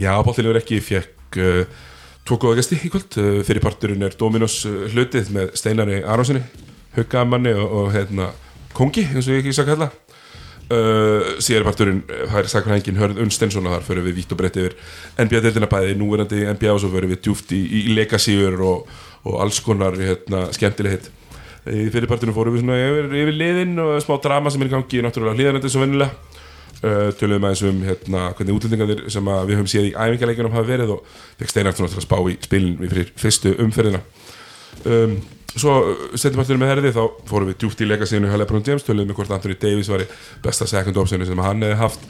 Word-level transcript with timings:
Já, 0.00 0.14
bóttilegur 0.24 0.56
ekki 0.56 0.78
fekk 0.80 1.36
uh, 1.44 1.80
tvo 2.24 2.38
góða 2.40 2.60
gæsti 2.60 2.78
í 2.80 2.88
kvöld. 2.88 3.16
Uh, 3.20 3.40
fyrirparturinn 3.44 4.06
er 4.06 4.14
Dominos 4.16 4.62
uh, 4.64 4.86
hlutið 4.94 5.28
með 5.34 5.50
Steinari 5.60 5.98
Aronssoni 6.00 6.40
huggamanni 6.94 7.52
og, 7.52 7.66
og 7.68 7.90
hérna 7.92 8.30
kongi, 8.76 9.04
eins 9.10 9.28
og 9.28 9.36
ég 9.36 9.42
ekki 9.42 9.52
sakka 9.58 9.76
hella 9.76 9.90
uh, 10.72 11.36
síðarparturinn 11.42 12.00
fær 12.32 12.48
sakfræðingin 12.50 12.98
Hörð 13.02 13.20
Unnstensson 13.26 13.68
og 13.68 13.76
þar 13.76 13.86
förum 13.90 14.08
við 14.08 14.18
vítt 14.22 14.34
og 14.34 14.40
breytt 14.40 14.58
yfir 14.62 14.76
NBA-deildina 15.20 15.68
bæði, 15.70 15.94
núverandi 16.00 16.42
NBA 16.48 16.72
og 16.72 16.82
svo 16.82 16.92
förum 16.94 17.12
við 17.12 17.22
djúft 17.26 17.54
í, 17.56 17.60
í 17.60 17.84
legacyur 17.94 18.56
og, 18.66 18.90
og 19.28 19.40
alls 19.44 19.60
konar 19.64 20.00
hérna, 20.00 20.46
skemmtilegheit 20.56 21.10
í 21.68 21.90
fyrirparturinn 21.92 22.34
fórum 22.34 22.56
við 22.56 22.64
svona 22.64 22.80
yfir, 22.80 23.12
yfir 23.20 23.36
liðin 23.36 23.76
og 23.84 23.98
smá 24.00 24.16
drama 24.24 24.52
sem 24.52 24.64
er 24.64 24.70
í 24.70 24.74
gangi 24.78 25.04
náttúrulega 25.04 25.36
hlýðanandi 25.36 25.72
svo 25.72 25.84
vennilega 25.84 26.39
uh, 26.84 27.10
töluðum 27.18 27.46
aðeins 27.48 27.64
um 27.68 27.82
hérna, 27.86 28.22
hvernig 28.36 28.56
útlendingarnir 28.56 29.02
sem 29.12 29.30
við 29.48 29.58
höfum 29.58 29.68
séð 29.70 29.90
í 29.90 29.92
æfingarleikunum 29.94 30.54
hafa 30.54 30.68
verið 30.68 30.94
og 30.96 31.12
fekk 31.40 31.52
Steinardsson 31.52 31.90
til 31.90 32.00
að 32.00 32.06
spá 32.06 32.16
í 32.20 32.36
spilin 32.44 32.78
við 32.80 33.12
fyrstu 33.20 33.54
umferðina. 33.64 34.02
Um, 34.84 35.16
svo 35.50 35.76
setjumarturinn 36.14 36.62
með 36.62 36.72
herði 36.74 36.92
þá 36.96 37.02
fórum 37.28 37.50
við 37.50 37.58
djúpt 37.62 37.82
í 37.82 37.88
leikasíðinu 37.90 38.30
hjá 38.30 38.38
Lebron 38.38 38.66
James 38.66 38.86
töluðum 38.86 39.10
með 39.10 39.20
hvort 39.20 39.34
Anthony 39.36 39.58
Davis 39.60 39.90
var 39.90 40.04
í 40.04 40.10
besta 40.44 40.68
second 40.70 41.00
optionu 41.02 41.28
sem 41.28 41.44
hann 41.44 41.66
hefði 41.66 41.80
haft. 41.80 42.06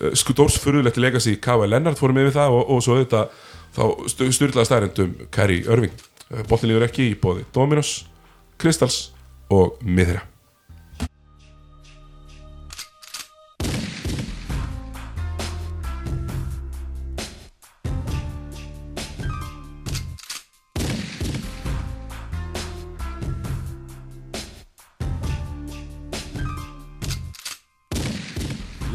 Uh, 0.00 0.10
skudórsfurðulegt 0.18 1.00
leikasí 1.00 1.36
K.V. 1.42 1.68
Lennart 1.70 2.00
fórum 2.00 2.20
við 2.20 2.34
það 2.36 2.58
og, 2.58 2.74
og 2.76 2.84
svo 2.84 2.98
þetta 3.00 3.28
þá 3.76 3.84
styrlaði 4.34 4.66
stærendum 4.68 5.14
Kari 5.32 5.62
Örving 5.70 5.94
uh, 5.94 6.42
boltin 6.50 6.72
líður 6.72 6.88
ekki 6.90 7.12
í 7.12 7.20
bóði 7.20 7.46
Dominos, 7.54 8.00
Kristals 8.60 9.08
og 9.50 9.78
Miðra 9.86 10.29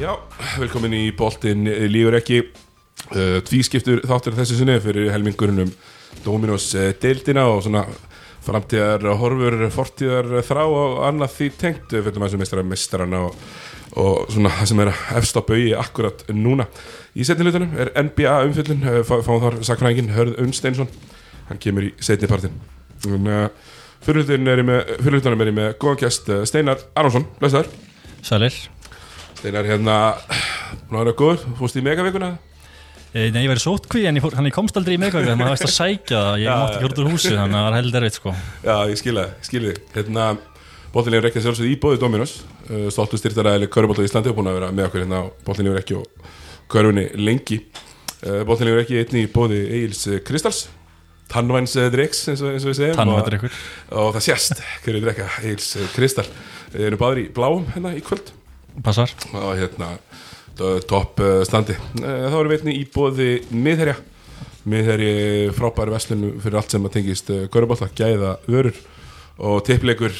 Já, 0.05 0.11
velkomin 0.59 0.93
í 0.93 1.05
boltin 1.17 1.65
lífur 1.89 2.13
ekki 2.19 2.35
uh, 2.43 3.39
tvískiptur 3.47 4.03
þáttur 4.05 4.35
þessu 4.37 4.59
sinni 4.59 4.75
fyrir 4.83 5.07
helmingurinn 5.09 5.63
um 5.63 5.71
Dominos 6.21 6.67
uh, 6.77 6.91
deildina 7.01 7.47
og 7.49 7.63
svona 7.65 7.81
framtíðar 8.45 9.01
horfur, 9.17 9.55
fortíðar 9.73 10.29
þrá 10.45 10.61
og 10.67 10.99
annað 11.07 11.33
því 11.39 11.47
tengt 11.57 11.95
fyrir 11.95 12.19
maður 12.21 12.35
sem 12.35 12.43
meistrar 12.43 12.67
mestrarna 12.69 13.23
og, 13.31 13.39
og 13.97 14.29
svona 14.35 14.51
það 14.59 14.69
sem 14.69 14.83
er 14.83 14.91
efst 15.23 15.41
á 15.41 15.47
baui 15.47 15.65
akkurat 15.79 16.21
núna. 16.37 16.69
Í 17.17 17.25
setnilutunum 17.25 17.73
er 17.81 17.93
NBA 18.05 18.35
umfyllun, 18.51 18.85
uh, 18.85 18.99
fá, 19.09 19.15
fáum 19.25 19.41
þar 19.47 19.59
sakfræðingin 19.71 20.13
Hörð 20.13 20.37
Unnsteinsson, 20.45 20.93
hann 21.49 21.63
kemur 21.65 21.89
í 21.89 21.91
setnipartin. 21.97 22.53
Fyrirlutunum 24.05 24.53
er 24.53 24.61
ég 24.61 24.69
með, 24.69 25.51
með 25.63 25.73
góðan 25.81 26.03
gæst 26.05 26.29
uh, 26.29 26.45
Steinar 26.45 26.85
Aronsson, 26.93 27.25
blessaður. 27.41 27.73
Sælir 28.21 28.74
Steinar 29.45 29.67
hérna, 29.69 29.95
er 31.03 31.09
það 31.11 31.17
góður, 31.19 31.41
fórst 31.59 31.75
í 31.77 31.81
megavíkuna? 31.85 32.31
e, 33.13 33.27
Nei, 33.29 33.43
ég 33.43 33.51
væri 33.51 33.61
sótkví 33.61 34.07
en 34.09 34.17
ég, 34.17 34.23
fór, 34.23 34.33
hann 34.39 34.47
ég 34.49 34.55
komst 34.55 34.77
aldrei 34.79 34.95
í 34.95 35.01
að 35.29 35.37
maður 35.37 35.51
veist 35.51 35.67
að 35.67 35.73
sækja 35.75 36.21
það, 36.23 36.37
ég 36.41 36.47
mátti 36.49 36.79
ekki 36.79 37.03
úr 37.03 37.09
húsi 37.11 37.33
þannig 37.35 37.43
að 37.43 37.59
það 37.59 37.67
var 37.67 37.75
held 37.77 37.97
erfitt 37.99 38.15
sko 38.17 38.31
Já, 38.65 38.73
ég 38.89 38.97
skilja, 38.97 39.25
þig. 39.45 39.83
Hérna, 39.93 40.23
bóttinlega 40.95 41.21
er 41.21 41.27
ekki 41.29 41.37
að 41.43 41.45
sjálfsögðu 41.45 41.69
í 41.69 41.77
bóði 41.83 41.99
Dominos, 42.01 42.33
uh, 42.71 42.87
stoltu 42.95 43.19
styrtaræðileg 43.21 43.71
Körbótt 43.75 44.01
á 44.01 44.07
Íslandi 44.07 44.31
og 44.31 44.39
búin 44.39 44.49
að 44.49 44.57
vera 44.57 44.69
með 44.79 44.87
okkur 44.87 45.03
hérna 45.03 45.19
er 45.75 45.77
ekki 45.83 45.99
og 45.99 46.31
Körfunni 46.73 47.03
lengi. 47.21 47.59
Bóttinlega 48.49 48.79
er 48.79 48.87
ekki 48.87 48.97
einni 49.03 49.27
í 49.27 49.29
bóði 49.29 49.59
Egil's 49.67 50.01
uh, 50.09 50.17
Kristals, 50.25 50.63
tannvæns 51.29 51.77
Drex 51.93 52.23
eins 52.33 52.41
eins 52.55 52.65
og 52.65 52.73
við 52.73 52.79
segjum. 52.79 53.13
Og, 53.13 53.45
og 53.93 54.09
það 54.17 54.25
sést 54.31 54.65
hverju 54.87 55.03
drekka 55.05 55.29
Egil's 55.43 55.69
uh, 55.77 55.85
Kristal. 55.93 56.25
Við 56.73 56.89
erum 56.89 57.03
báður 57.03 57.21
í 57.21 57.27
bláum 57.37 57.69
hérna 57.75 57.93
í 57.93 58.01
kvöld 58.01 58.33
Passar. 58.83 59.11
Og 59.35 59.53
hérna 59.59 59.93
topp 60.87 61.21
standi. 61.47 61.75
Þá 61.99 62.35
erum 62.35 62.51
við 62.51 62.61
einnig 62.61 62.81
í 62.81 62.85
bóði 62.91 63.29
miðherja. 63.51 63.95
Miðherji 64.65 65.53
frábæri 65.53 65.93
verslun 65.93 66.27
fyrir 66.41 66.57
allt 66.59 66.73
sem 66.73 66.85
að 66.87 66.95
tengist 66.95 67.27
körubátta, 67.53 67.91
gæða 67.93 68.37
vörur 68.49 68.79
og 69.35 69.59
tippleikur 69.67 70.15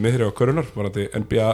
miðherja 0.00 0.30
og 0.30 0.36
körunar 0.38 0.70
varandi 0.74 1.06
NBA 1.14 1.50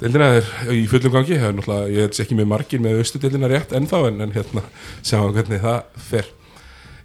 deildina. 0.00 0.30
Er 0.38 0.72
í 0.74 0.84
fullum 0.90 1.14
gangi. 1.16 1.36
Ég 1.36 2.04
held 2.04 2.22
ekki 2.24 2.38
með 2.38 2.50
margir 2.52 2.84
með 2.84 3.02
austu 3.02 3.20
deildina 3.22 3.50
rétt 3.50 3.74
ennþá 3.76 4.04
en, 4.10 4.22
en 4.24 4.34
hérna 4.36 4.64
sjáum 5.02 5.34
hvernig 5.34 5.62
það 5.64 6.00
fer. 6.10 6.30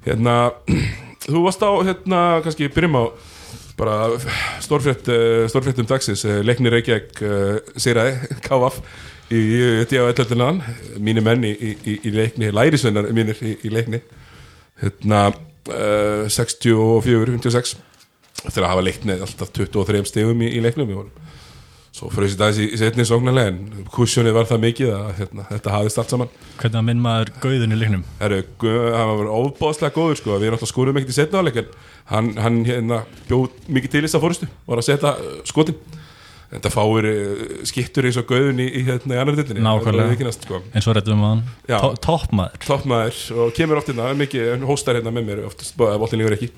Hérna 0.06 0.38
þú 1.28 1.44
varst 1.48 1.64
á 1.64 1.72
hérna 1.90 2.24
kannski 2.46 2.72
byrjum 2.74 3.00
á 3.00 3.04
bara 3.80 3.98
stórfrétt 4.64 5.08
uh, 5.12 5.46
stórfrétt 5.52 5.80
um 5.82 5.88
dagsins, 5.90 6.26
uh, 6.28 6.40
leiknir 6.46 6.76
Reykjavík 6.76 7.22
uh, 7.24 7.60
Sýraði, 7.80 8.38
KF 8.46 8.82
í 9.30 9.42
D.A.L.L.N. 9.90 10.64
mínir 11.06 11.26
menn 11.26 11.46
í, 11.46 11.54
í, 11.54 12.00
í 12.02 12.14
leikni, 12.14 12.50
lærisvennar 12.56 13.12
mínir 13.14 13.38
í, 13.46 13.56
í 13.66 13.72
leikni. 13.74 14.02
Hérna 14.82 15.28
uh, 15.30 16.26
64, 16.32 17.38
56 17.38 17.76
eftir 18.48 18.64
að 18.64 18.72
hafa 18.72 18.86
leiknið 18.88 19.26
alltaf 19.26 19.52
23 19.56 20.06
stegum 20.08 20.46
í, 20.46 20.54
í 20.56 20.64
leiknum. 20.64 20.90
Við 20.90 21.02
vorum 21.02 21.30
svo 21.96 22.10
þetta 22.14 22.46
aðeins 22.46 22.60
í, 22.62 22.68
setni 22.80 23.06
sóknarlega 23.08 23.52
en 23.52 23.86
kursjónið 23.92 24.36
var 24.38 24.46
það 24.50 24.62
mikið 24.66 24.92
að 24.96 25.08
hérna, 25.20 25.46
þetta 25.50 25.74
hafðist 25.74 26.02
allt 26.04 26.14
saman 26.14 26.30
Hvernig 26.60 26.80
að 26.82 26.86
minn 26.90 27.02
maður 27.04 27.32
gauðun 27.44 27.74
í 27.76 27.80
leiknum 27.82 28.04
hann 28.96 29.14
var 29.24 29.32
óbóðslega 29.34 29.96
góður 29.96 30.20
sko, 30.22 30.36
við 30.38 30.50
erum 30.52 30.60
alltaf 30.60 30.72
skúrum 30.74 31.00
ekkert 31.02 31.16
í 31.16 31.18
setna 31.18 31.42
áleik 31.42 31.58
en 31.64 31.72
hann, 32.14 32.30
hann 32.46 32.60
hérna 32.70 33.02
bjóð 33.30 33.50
mikið 33.74 33.96
til 33.96 34.04
þess 34.06 34.20
að 34.20 34.26
fórustu, 34.28 34.52
var 34.70 34.84
að 34.84 34.88
setja 34.92 35.16
uh, 35.18 35.34
skotin 35.50 35.82
þetta 36.50 36.72
fáir 36.74 37.10
uh, 37.10 37.44
skittur 37.70 38.08
eins 38.10 38.22
og 38.22 38.30
gauðun 38.32 38.62
í, 38.64 38.70
í 38.70 38.86
hérna 38.88 39.18
í 39.18 39.22
annar 39.26 39.38
dildinni 39.42 39.66
Nákvæmlega. 39.66 40.34
Sko. 40.38 40.62
eins 40.74 40.88
og 40.90 40.96
rættum 40.98 41.20
við 41.20 41.44
Já. 41.70 41.78
hann 41.78 41.84
To- 41.84 42.00
Toppmaður 42.06 42.66
toppmaður 42.70 43.20
og 43.44 43.54
kemur 43.58 43.82
oft 43.82 43.92
hérna 43.92 44.14
mikið, 44.18 44.54
hóstar 44.70 44.98
hérna 45.02 45.14
með 45.18 45.28
mér 45.34 45.44
oftast, 45.50 45.76
bóttin 45.78 46.22
lífur 46.22 46.38
ekki 46.38 46.50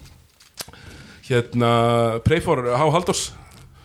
hérna 1.31 1.71
Preyfor 2.25 2.65
H. 2.75 2.87
Haldors 2.95 3.29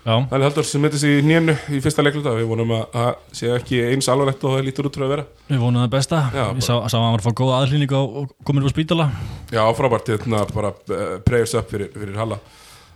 Halli 0.06 0.44
Haldors 0.46 0.68
sem 0.70 0.84
sig 0.94 1.16
í 1.18 1.22
nýjanu 1.26 1.54
í 1.74 1.80
fyrsta 1.82 2.02
leikluta 2.04 2.30
við 2.36 2.46
vonum 2.46 2.70
að 2.76 2.82
það 2.92 3.08
sé 3.34 3.48
ekki 3.56 3.78
eins 3.88 4.06
alvarlegt 4.12 4.44
og 4.46 4.52
það 4.54 4.66
lítur 4.68 4.86
út 4.86 4.94
fyrir 4.94 5.06
að 5.08 5.12
vera. 5.16 5.24
Við 5.48 5.58
vonum 5.64 5.82
það 5.82 5.88
besta. 5.96 6.20
Já, 6.30 6.44
Ég 6.54 6.62
sá, 6.62 6.74
sá 6.86 6.94
að 6.94 7.02
hann 7.02 7.14
var 7.16 7.24
að 7.24 7.26
fá 7.26 7.34
góða 7.40 7.56
aðlýningu 7.64 7.96
og 7.98 8.28
komin 8.46 8.62
upp 8.62 8.70
á 8.70 8.74
spítala. 8.76 9.06
Já, 9.50 9.62
frábært, 9.74 10.12
hérna 10.14 10.44
bara 10.52 10.70
uh, 10.70 11.02
prayers 11.26 11.56
up 11.58 11.74
fyrir, 11.74 11.90
fyrir 11.90 12.20
Halla 12.22 12.38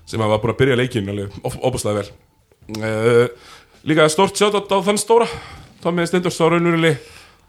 sem 0.06 0.22
var 0.22 0.38
búin 0.38 0.54
að 0.54 0.60
byrja 0.62 0.78
leikin 0.78 1.10
alveg 1.10 1.34
óbúslega 1.50 1.98
vel. 1.98 2.14
Uh, 2.78 3.26
Líka 3.90 4.06
stort 4.12 4.38
sjátt 4.38 4.70
á 4.70 4.78
þann 4.78 5.00
stóra 5.00 5.26
Tommi 5.82 6.06
Stendors 6.06 6.38
á 6.38 6.46
raunurili 6.46 6.94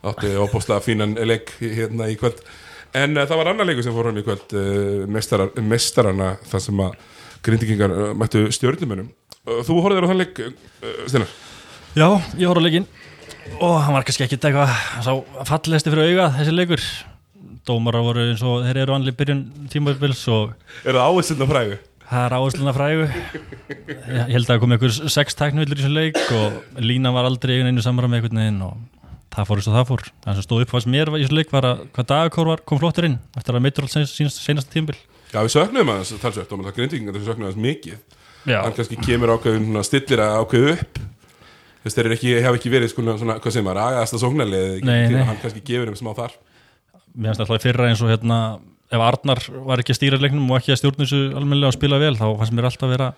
átti 0.02 0.34
óbúslega 0.42 0.82
fínan 0.82 1.14
leik 1.22 1.54
hérna 1.62 2.10
í 2.10 2.18
kvöld. 2.18 2.42
En 2.98 3.14
uh, 3.14 3.28
það 3.30 3.44
var 3.44 3.54
annar 3.54 3.70
leikur 3.70 3.86
sem 3.86 3.94
fór 3.94 4.10
hann 4.10 4.22
í 4.26 4.26
kvöld 4.26 4.58
uh, 4.58 5.62
mestarana 5.70 6.34
þar 6.50 6.70
sem 6.72 6.88
að 6.90 6.98
grindikingar 7.46 7.94
uh, 7.94 8.09
mættu 8.18 8.46
stjórnumönum 8.53 9.12
uh, 9.46 9.62
Þú 9.66 9.79
horfður 9.84 10.07
á 10.07 10.09
þann 10.12 10.22
leik, 10.22 10.41
uh, 10.41 10.91
Steinar? 11.09 11.31
Já, 11.97 12.07
ég 12.40 12.47
horf 12.47 12.62
á 12.62 12.66
leikinn. 12.66 12.88
Og 13.59 13.78
hann 13.84 13.96
var 13.96 14.06
kannski 14.07 14.25
ekki 14.25 14.38
eitthvað 14.40 14.69
sá 15.03 15.12
fallegasti 15.50 15.92
fyrir 15.92 16.12
auga 16.12 16.27
þessi 16.38 16.54
leikur. 16.56 16.83
Dómarar 17.68 18.06
voru 18.06 18.24
eins 18.30 18.44
og 18.48 18.63
þeir 18.66 18.83
eru 18.86 18.95
annli 18.95 19.13
byrjun 19.18 19.42
tímabils 19.69 20.21
og 20.31 20.54
Er 20.86 20.95
það 20.95 21.04
áherslu 21.10 21.48
frægu? 21.50 21.75
Það 22.12 22.25
er 22.25 22.33
áhersluna 22.36 22.71
frægu. 22.75 23.04
Ég 24.12 24.31
held 24.33 24.50
að 24.51 24.57
kom 24.60 24.74
einhver 24.75 24.95
sex 25.13 25.38
tæknvillur 25.39 25.80
í 25.80 25.83
þessu 25.83 25.92
leik 25.95 26.18
og 26.36 26.81
lína 26.83 27.13
var 27.16 27.30
aldrei 27.30 27.54
einhvern 27.56 27.71
einu 27.71 27.86
samræð 27.86 28.12
með 28.12 28.19
einhvern 28.19 28.42
veginn 28.42 28.66
og 28.66 29.06
það 29.31 29.48
fór 29.48 29.62
eins 29.62 29.69
og 29.71 29.77
það 29.77 29.86
fór. 29.92 30.04
Það 30.25 30.39
sem 30.39 30.48
stóð 30.48 30.66
upp 30.66 30.74
fannst 30.74 30.89
mér 30.92 31.12
í 31.13 31.21
þessu 31.21 31.38
leik 31.38 31.54
var 31.54 31.68
að 31.69 31.86
hvað 31.95 32.10
dagakór 32.10 32.51
var 32.51 32.63
kom 32.68 32.81
flottur 32.81 33.07
inn 33.07 33.16
eftir 33.39 33.56
að 33.56 33.63
meittur 33.63 33.88
alls 33.88 33.95
sínast 34.12 34.44
senasta 34.44 34.75
tímbil 34.75 35.00
Já, 35.31 35.39
við 35.39 35.54
söknum 35.54 35.92
aðeins 35.94 36.12
talsvert 36.19 36.51
og 36.51 36.66
það 36.66 36.78
grindikingar 36.78 37.16
þessu 37.18 37.30
söknum 37.31 37.48
aðeins 37.48 37.63
mikið. 37.66 38.19
Hann 38.51 38.75
kannski 38.75 38.98
kemur 39.00 39.33
ákveðin 39.36 39.68
svona, 39.69 39.83
stillir 39.88 40.24
að 40.25 40.38
ákveðu 40.42 40.74
upp. 40.75 41.01
Þess 41.81 41.98
þeir 41.98 42.10
eru 42.10 42.18
ekki, 42.18 42.72
verið 42.74 42.92
sko, 42.92 43.06
svona, 43.18 43.38
hvað 43.42 43.56
sem 43.56 43.66
maður, 43.66 43.81
agaðasta 43.88 44.19
sóknarlið 44.22 44.83
Nei, 44.86 45.00
nei. 45.10 45.24
hann 45.25 45.39
kannski 45.42 45.63
gefur 45.66 45.89
þeim 45.89 45.98
smá 45.98 46.12
þar. 46.18 46.36
Mér 47.16 47.31
finnst 47.31 47.44
alltaf 47.45 47.57
í 47.57 47.63
fyrra 47.66 47.88
eins 47.89 48.04
og 48.06 48.12
hérna 48.12 48.38
ef 48.92 49.01
Arnar 49.01 49.42
var 49.66 49.81
ekki 49.81 49.95
að 49.95 49.98
stýra 49.98 50.19
leiknum 50.22 50.51
og 50.51 50.60
ekki 50.60 50.75
að 50.75 50.81
stjórna 50.81 51.07
þessu 51.07 51.22
almennilega 51.31 51.72
og 51.72 51.78
spila 51.78 52.00
vel 52.01 52.13
þá 52.19 52.25
fannst 52.42 52.56
mér 52.57 52.68
alltaf 52.69 52.86
að 52.88 52.94
vera 52.94 53.10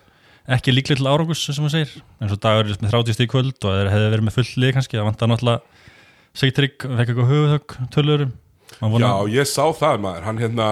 ekki 0.54 0.74
líklega 0.75 1.01
til 1.01 1.10
árangus 1.10 1.44
sem 1.44 1.60
maður 1.60 1.75
segir. 1.75 2.06
Eins 2.21 2.36
og 2.36 2.42
dagur 2.44 2.69
er 2.69 2.80
með 2.83 2.94
30 2.94 3.18
stík 3.18 3.31
kvöld 3.33 3.68
og 3.68 3.92
hefði 3.92 4.12
verið 4.13 4.27
með 4.27 4.38
full 4.38 4.63
lið 4.63 4.74
kannski 4.77 5.00
það 5.00 5.10
vantar 5.10 5.31
náttúrulega 5.31 5.83
Sigtrygg 6.33 6.81
fekk 6.81 7.12
eitthvað 7.12 7.30
höfuðhögg 7.30 7.75
tölurum 7.94 8.31
Já, 8.81 9.14
ég 9.31 9.48
sá 9.50 9.64
það 9.78 10.02
maður, 10.04 10.25
hann 10.28 10.42
hérna 10.42 10.68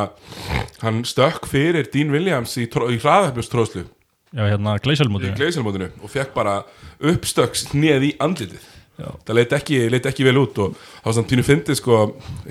hann 0.81 1.01
stökk 1.07 1.45
fyrir 1.49 1.87
Dean 1.93 2.11
Williams 2.13 2.55
í, 2.57 2.65
í 2.65 2.97
hraðhöfnustróslu 3.01 3.85
Já, 4.31 4.45
hérna 4.47 4.77
í 4.79 4.83
gleisjálmóti 4.85 5.31
gleisilmótinu 5.35 5.89
og 6.01 6.11
fekk 6.11 6.31
bara 6.35 6.61
uppstökks 7.03 7.73
neð 7.75 8.05
í 8.07 8.11
andlitið. 8.21 8.63
Það 9.01 9.33
leit 9.35 9.53
ekki, 9.57 9.77
leit 9.91 10.05
ekki 10.07 10.23
vel 10.27 10.37
út 10.39 10.59
og 10.61 10.75
það 10.77 11.07
var 11.09 11.15
samt 11.17 11.31
pínu 11.31 11.43
fyndið 11.47 11.77
sko. 11.79 11.97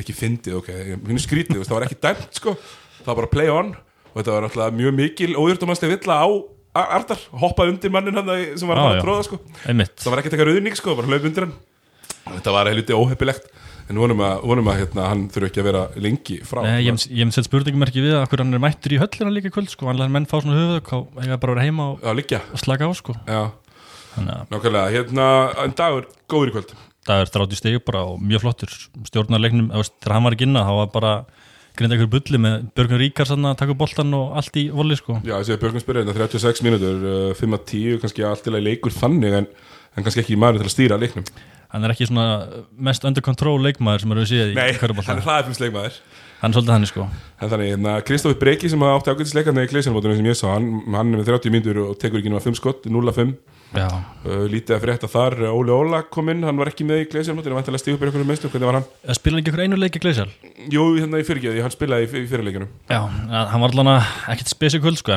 Ekki 0.00 0.14
fyndið, 0.18 0.56
ok, 0.58 0.70
pínu 1.06 1.22
skrítið 1.22 1.62
það 1.62 1.76
var 1.76 1.86
ekki 1.86 1.98
dæmt 2.02 2.36
sko, 2.40 2.56
það 3.00 3.08
var 3.12 3.18
bara 3.22 3.30
play 3.32 3.52
on 3.54 3.70
og 4.10 4.16
þetta 4.18 4.34
var 4.34 4.48
alltaf 4.48 4.74
mjög 4.76 4.96
mikil 4.98 5.36
ójördumannslega 5.38 5.94
villa 5.96 6.18
á 6.20 6.28
Ar- 6.80 6.90
Arnar. 7.00 7.22
Hoppa 7.40 7.64
undir 7.66 7.90
mannin 7.90 8.14
hann 8.14 8.28
sem 8.58 8.68
var 8.70 8.78
Já, 8.78 8.82
að 8.84 8.96
já. 8.98 9.02
tróða 9.06 9.24
sko. 9.26 9.38
Einmitt. 9.66 9.96
Það 9.98 10.12
var 10.12 10.20
ekkert 10.20 10.34
eitthvað 10.36 10.50
rauðning 10.52 10.76
sko, 10.78 10.94
bara 10.98 11.10
hlaup 11.10 11.24
undir 11.30 11.46
hann. 11.46 11.54
Þetta 12.30 12.52
var 12.54 12.70
helviti 12.70 12.94
óheppilegt 12.94 13.48
en 13.90 13.98
vonum 13.98 14.20
að, 14.22 14.44
vonum 14.46 14.68
að 14.70 14.78
hérna, 14.84 15.06
hann 15.10 15.24
þurfi 15.32 15.48
ekki 15.50 15.62
að 15.62 15.66
vera 15.66 15.82
lengi 15.98 16.36
frá 16.46 16.60
Nei, 16.64 16.84
ég 16.86 17.06
ég 17.10 17.24
hef 17.24 17.34
sett 17.34 17.48
spurningmerki 17.48 18.04
við 18.04 18.16
að 18.18 18.28
hvernig 18.30 18.46
hann 18.46 18.58
er 18.58 18.62
mættur 18.62 18.94
í 18.94 19.00
höllina 19.02 19.32
líka 19.34 19.50
í 19.50 19.54
kvöld 19.54 19.72
sko, 19.72 19.88
vanlega 19.88 20.14
menn 20.14 20.28
fá 20.30 20.36
svona 20.38 20.58
höfuð 20.58 20.94
og 21.00 21.18
eiga 21.18 21.40
bara 21.42 21.56
að 21.56 21.58
vera 21.58 21.66
heima 21.66 21.88
og, 21.90 22.06
Já, 22.30 22.40
og 22.40 22.62
slaka 22.62 22.86
á 22.86 22.92
sko. 22.94 23.16
Já, 23.26 23.42
að 24.20 24.30
nákvæmlega 24.52 24.94
hérna, 24.94 25.26
en 25.64 25.76
dagur, 25.78 26.08
góður 26.30 26.52
í 26.52 26.56
kvöld. 26.56 26.74
Er 27.10 27.30
þrátt 27.32 27.54
í 27.56 27.58
stegi 27.58 27.82
bara 27.82 28.04
og 28.06 28.20
mjög 28.22 28.44
flottur. 28.44 28.74
Veist, 29.00 29.14
þegar 29.16 30.14
hann 30.14 30.26
var 30.28 30.36
ekki 30.36 30.46
inna 30.46 30.66
þá 30.68 30.74
var 30.76 30.90
bara 30.94 31.14
grinda 31.78 31.96
ykkur 31.96 32.10
bulli 32.12 32.38
með 32.42 32.66
Björgun 32.76 33.00
Ríkars 33.00 33.32
að 33.34 33.46
taka 33.58 33.74
boltan 33.78 34.12
og 34.14 34.34
allt 34.38 34.58
í 34.60 34.66
voli 34.74 34.98
sko. 34.98 35.18
Já, 35.24 35.38
þessi 35.38 35.58
Björgum 35.62 35.82
spyrir 35.82 36.04
hérna 36.04 36.14
36 36.28 36.62
mínútur, 36.66 37.00
uh, 37.00 37.30
5 37.38 37.56
að 37.56 37.64
10 37.72 38.02
kannski 38.04 38.26
allt 38.26 38.50
að 38.50 38.60
leikur 38.66 38.94
þannig 38.94 39.38
en, 39.40 39.48
en 39.96 40.06
kannski 40.06 40.22
ekki 40.22 40.38
maður 40.38 40.60
til 40.60 40.68
að 40.68 40.74
stýra 40.76 41.00
leiknum 41.00 41.26
hann 41.70 41.86
er 41.86 41.94
ekki 41.94 42.08
svona 42.10 42.26
mest 42.76 43.06
under 43.08 43.24
control 43.24 43.58
leikmaður 43.62 44.04
sem 44.04 44.16
eru 44.16 44.24
við 44.24 44.32
séð 44.32 44.52
í 44.52 44.58
Nei, 44.58 44.72
hann 44.80 45.20
er 45.20 45.24
hraðaflumsleikmaður 45.26 46.00
hann 46.40 46.50
er 46.50 46.56
svolítið 46.56 46.72
hann 46.72 46.86
sko. 46.88 47.06
En 47.40 47.50
þannig, 47.52 47.70
hérna, 47.74 47.94
Kristófi 48.06 48.36
Breki 48.40 48.68
sem 48.72 48.82
átti 48.86 49.12
ágætisleikarni 49.12 49.64
í 49.66 49.70
Gleisjarmótunum 49.70 50.16
sem 50.16 50.28
ég 50.30 50.36
sá, 50.38 50.46
hann, 50.54 50.66
hann 50.88 51.12
er 51.12 51.18
með 51.20 51.28
30 51.34 51.52
mínútur 51.52 51.76
og 51.84 51.98
tekur 52.00 52.20
ekki 52.20 52.32
náma 52.32 52.40
5 52.44 52.56
skott, 52.56 52.88
0-5 52.88 53.34
já, 53.76 53.88
uh, 53.92 54.46
Lítið 54.50 54.76
að 54.76 54.82
frétta 54.86 55.08
þar, 55.10 55.36
uh, 55.44 55.52
Óli 55.52 55.74
Óla 55.74 56.00
kom 56.08 56.32
inn, 56.32 56.46
hann 56.48 56.58
var 56.60 56.72
ekki 56.72 56.84
með 56.88 57.04
í 57.04 57.08
Gleisjarmótunum, 57.12 57.60
vantilega 57.60 57.82
stíð 57.84 57.98
upp 57.98 58.02
í 58.02 58.08
einhverjum 58.08 58.32
meðstum, 58.32 58.52
hvernig 58.54 58.70
var 58.70 58.78
hann? 58.80 58.88
það 59.04 59.20
spila 59.20 59.36
hann 59.36 59.42
ekki 59.44 59.52
ykkur 59.52 59.64
einu 59.66 59.76
leik 59.80 60.00
í 60.00 60.04
Gleisjál 60.06 60.30
Jú, 60.72 60.82
hérna 60.96 61.20
í 61.20 61.28
fyrirgeði, 61.28 61.64
hann 61.66 61.76
spilaði 61.76 62.08
í, 62.08 62.10
í 62.24 62.30
fyrirleikunum 62.32 62.72
já, 62.88 63.00
hann 63.52 63.62
var 63.62 63.70
allan 63.76 63.94
að 63.98 64.02
ekkert 64.32 64.56
spesi 64.56 64.80
kvöld 64.80 64.98
sko 65.00 65.12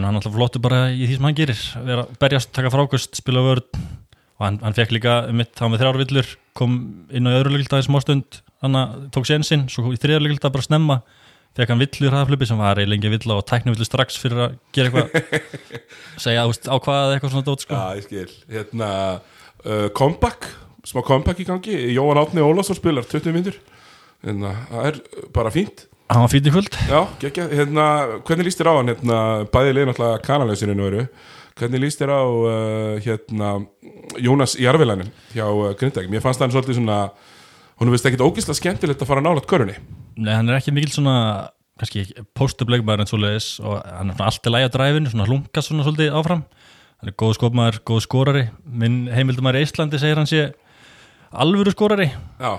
og 4.40 4.48
hann, 4.48 4.62
hann 4.64 4.78
fekk 4.78 4.96
líka 4.96 5.18
mitt, 5.36 5.54
hann 5.60 5.70
var 5.70 5.76
með 5.76 5.84
þrjár 5.84 6.00
villur 6.04 6.32
kom 6.58 6.78
inn 7.14 7.30
á 7.30 7.38
öðru 7.38 7.54
leikildaði 7.56 7.88
smástund. 7.88 8.40
Hann 8.64 8.80
tók 9.14 9.28
sér 9.28 9.42
einsinn, 9.42 9.68
svo 9.72 9.94
í 9.94 10.00
þriðar 10.00 10.26
leikildaði 10.26 10.56
bara 10.56 10.68
snemma 10.68 10.98
fekk 11.58 11.70
hann 11.70 11.82
villur 11.82 12.10
hraðaflubi 12.10 12.48
sem 12.50 12.58
var 12.58 12.80
eiginlega 12.82 12.98
engin 12.98 13.14
villa 13.14 13.38
og 13.38 13.46
tækni 13.50 13.74
villu 13.74 13.86
strax 13.86 14.18
fyrir 14.22 14.42
að 14.48 14.56
gera 14.74 14.90
eitthvað. 14.90 15.54
Segja 16.24 16.46
úst, 16.50 16.66
á 16.66 16.76
hvað 16.82 17.14
eitthvað 17.14 17.34
svona 17.36 17.48
dót 17.50 17.66
sko. 17.66 17.78
Já, 17.78 18.00
ég 18.00 18.08
skil, 18.08 18.38
hérna 18.56 18.90
uh, 19.20 19.88
Comeback, 19.98 20.50
smá 20.90 21.04
comeback 21.06 21.44
í 21.44 21.48
gangi. 21.48 21.78
Jóhann 21.94 22.22
Átni 22.24 22.42
Ólafsson 22.46 22.80
spilar 22.80 23.06
20 23.06 23.36
mínútur. 23.36 23.60
Hérna, 24.26 24.56
það 24.72 24.90
er 24.90 25.00
bara 25.36 25.54
fínt. 25.54 25.86
Hann 26.10 26.26
var 26.26 26.34
fýtt 26.34 26.50
í 26.50 26.54
kvöld. 26.54 26.80
Já, 26.90 27.00
gekkja, 27.22 27.48
hérna, 27.54 27.86
hvernig 28.26 28.50
líst 28.50 28.62
þér 28.62 28.74
á 28.74 28.78
hann? 28.80 28.92
Hérna, 28.94 29.22
bæði 29.54 29.78
liðin 29.78 29.94
alltaf 29.94 30.26
kanalauðsinu 30.26 30.78
nú 30.78 30.90
eru 30.90 31.06
hvernig 31.60 31.84
líst 31.84 32.02
þér 32.02 32.12
á 32.14 32.24
uh, 32.24 32.96
hérna, 33.04 33.50
Jónas 34.22 34.56
Jarvilanin 34.60 35.12
hjá 35.36 35.46
uh, 35.48 35.72
Grindæk, 35.78 36.10
mér 36.12 36.24
fannst 36.24 36.42
hann 36.42 36.54
svolítið 36.54 36.80
svona 36.80 37.00
hún 37.80 37.92
veist 37.94 38.06
ekkit 38.08 38.24
ógislega 38.24 38.60
skemmtilegt 38.60 39.02
að 39.02 39.10
fara 39.10 39.24
nálat 39.24 39.48
körunni. 39.50 39.76
Nei, 40.18 40.34
hann 40.36 40.50
er 40.50 40.60
ekki 40.60 40.74
mikil 40.76 40.94
svona 40.94 41.16
kannski 41.82 42.06
post-up 42.38 42.70
leikmaður 42.70 43.04
en 43.04 43.10
svo 43.10 43.20
leiðis 43.22 43.48
og 43.64 43.80
hann 43.82 44.12
er 44.14 44.18
svona 44.18 44.30
alltaf 44.30 44.54
læg 44.54 44.68
á 44.70 44.74
dræfinu, 44.76 45.12
svona 45.12 45.28
hlunkast 45.30 45.72
svona 45.72 45.86
svolítið 45.88 46.14
áfram. 46.20 46.44
Hann 47.02 47.12
er 47.12 47.18
góð 47.20 47.34
skopmaður, 47.40 47.80
góð 47.90 48.04
skorari. 48.06 48.44
Minn 48.64 49.08
heimildumæður 49.12 49.60
í 49.60 49.66
Íslandi 49.66 50.00
segir 50.00 50.22
hann 50.22 50.30
sé 50.30 50.44
alvöru 51.34 51.74
skorari. 51.74 52.12
Já, 52.40 52.52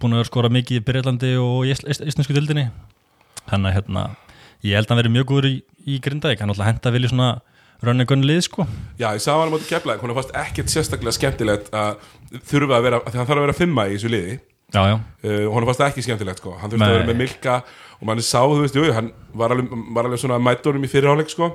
búin 0.00 0.16
að 0.16 0.22
vera 0.22 0.30
skora 0.32 0.50
mikið 0.56 0.80
í 0.80 0.84
Breitlandi 0.88 1.32
og 1.38 1.68
í 1.68 1.74
ísl- 1.76 2.08
íslensku 2.08 2.34
dildinni 2.34 2.70
hann 3.52 3.68
að 3.68 3.76
hérna 3.76 4.08
ég 4.64 4.74
held 4.78 4.88
að 4.88 4.94
hann 4.94 5.02
verið 5.02 5.14
mjög 5.18 5.28
góður 5.30 5.50
í, 5.50 5.54
í 5.86 6.00
Grindavík. 6.02 6.40
Hann 6.42 6.50
alltaf 7.82 7.90
henda 7.90 7.90
vilja 7.90 7.90
svona 7.90 7.90
rönni 7.90 8.06
gunni 8.06 8.26
lið 8.26 8.42
sko. 8.46 8.66
Já, 8.98 9.12
ég 9.12 9.22
sá 9.22 9.32
hann 9.34 9.50
á 9.50 9.54
móti 9.54 9.68
keflaði 9.68 10.02
hún 10.02 10.14
fannst 10.14 10.34
ekkit 10.36 10.70
sérstaklega 10.70 11.16
skemmtilegt 11.16 11.70
að 11.74 11.96
þurfa 12.48 12.78
að 12.78 12.82
vera, 12.86 13.00
að 13.02 13.14
hann 13.16 13.26
þarf 13.26 13.38
að 13.38 13.46
vera 13.46 13.56
fimma 13.58 13.86
í 13.88 13.96
þessu 13.96 14.12
liði. 14.12 14.40
Já, 14.72 14.82
já, 14.88 14.96
uh, 14.96 15.46
og 15.50 15.54
hann 15.56 15.66
fannst 15.68 15.86
ekki 15.88 16.02
skemmtilegt 16.06 16.38
sko. 16.40 16.56
hann 16.60 16.70
þurfti 16.70 16.86
að 16.86 16.96
vera 16.96 17.08
með 17.10 17.18
Milka 17.20 17.62
og 17.98 18.06
manni 18.08 18.22
sá, 18.22 18.40
þú 18.40 18.62
veist, 18.62 18.76
jú, 18.76 18.92
hann 18.92 19.12
var 19.34 19.52
alveg, 19.52 19.68
var 19.92 20.08
alveg 20.08 20.22
svona 20.22 20.38
mættórum 20.40 20.84
í 20.84 20.88
fyrirháleik 20.88 21.28
sko. 21.32 21.50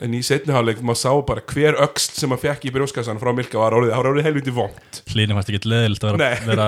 en 0.00 0.14
í 0.14 0.20
setniháleik, 0.26 0.80
maður 0.82 1.00
sá 1.00 1.10
bara 1.26 1.40
hver 1.40 1.78
öxl 1.80 2.18
sem 2.18 2.28
maður 2.28 2.50
fekk 2.50 2.64
í 2.66 2.72
brjóskassan 2.74 3.18
frá 3.18 3.30
Milka 3.34 3.58
var 3.58 3.74
orðið, 3.78 3.92
það 3.94 4.00
var 4.02 4.08
orðið 4.10 4.26
helviti 4.26 4.54
vond 4.54 4.98
hlýnum 5.14 5.38
fannst 5.38 5.52
ekki 5.54 5.70
leðilt 5.70 6.04
að 6.04 6.18
vera, 6.18 6.66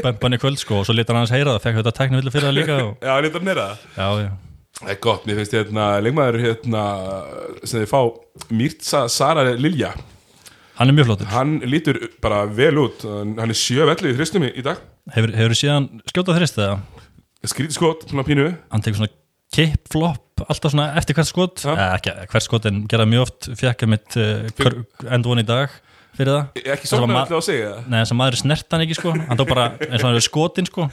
vera 0.00 0.12
banni 0.22 0.40
kvöld 0.40 0.58
sko. 0.58 0.80
Og 0.80 0.88
svo 0.88 0.96
litur 0.96 1.14
hann 1.14 1.26
hans 1.26 1.32
heyra 1.34 1.54
það, 1.54 1.62
fekk 1.66 1.80
þetta 1.80 1.94
tækni 2.00 2.20
vilja 2.20 2.32
fyrir 2.34 2.48
það 2.48 2.56
líka 2.56 2.78
og, 2.80 2.94
já, 3.04 3.12
hann 3.12 3.28
eitthvað 3.28 3.46
neyra 3.48 3.66
það. 3.68 3.84
Já, 4.00 4.24
já, 4.24 4.30
það 4.80 4.94
er 4.94 5.00
gott, 5.06 5.28
mér 5.28 5.40
finnst 5.40 5.54
hérna, 5.56 5.86
leikmaður 6.04 6.40
hérna, 6.42 6.82
sem 7.62 7.82
þið 7.82 7.88
fá 7.92 8.00
Mirza 8.50 9.04
Sara 9.12 9.46
Lilja. 9.54 9.94
Hann 10.74 10.90
er 10.90 10.96
mjög 10.96 11.10
flottur. 11.10 11.30
Hann 11.30 11.58
lítur 11.70 12.00
bara 12.22 12.42
vel 12.50 12.74
út. 12.82 13.04
Hann 13.06 13.38
er 13.46 13.58
sjö 13.58 13.86
velli 13.86 14.10
í 14.10 14.16
þristum 14.18 14.46
í, 14.48 14.50
dag. 14.66 14.80
Hefur, 15.14 15.34
hefur 15.38 15.58
síðan 15.58 15.86
skjótað 16.10 16.40
þrist 16.40 16.58
eða? 16.58 16.80
Skrítið 17.44 17.76
skot, 17.76 18.06
svona 18.10 18.24
pínu. 18.26 18.48
Hann 18.72 18.82
tekur 18.82 19.04
svona 19.04 19.14
kip, 19.54 19.84
flop, 19.92 20.42
alltaf 20.48 20.74
svona 20.74 20.88
eftir 20.98 21.14
hvert 21.14 21.30
skot. 21.30 21.62
Eh, 21.70 21.84
ekki 21.92 22.14
hvert 22.32 22.46
skot 22.46 22.66
en 22.70 22.82
gerða 22.90 23.06
mjög 23.12 23.28
oft. 23.28 23.50
Fekk 23.60 23.86
að 23.86 23.92
mitt 23.94 24.18
uh, 24.18 24.72
endvon 25.14 25.44
í 25.44 25.46
dag 25.46 25.70
fyrir 26.18 26.30
það? 26.32 26.62
Ekki 26.74 26.90
að 26.90 27.42
segja 27.44 27.70
það. 27.70 27.86
Nei, 27.90 27.96
þess 27.98 28.14
að 28.14 28.18
maður 28.20 28.38
snert 28.40 28.74
hann 28.74 28.84
ekki 28.84 28.96
sko. 28.98 29.14
Hann 29.18 29.40
tók 29.40 29.50
bara 29.50 29.66
eins 29.88 30.00
og 30.00 30.06
hann 30.08 30.18
er 30.18 30.24
skotin 30.24 30.68
sko. 30.68 30.86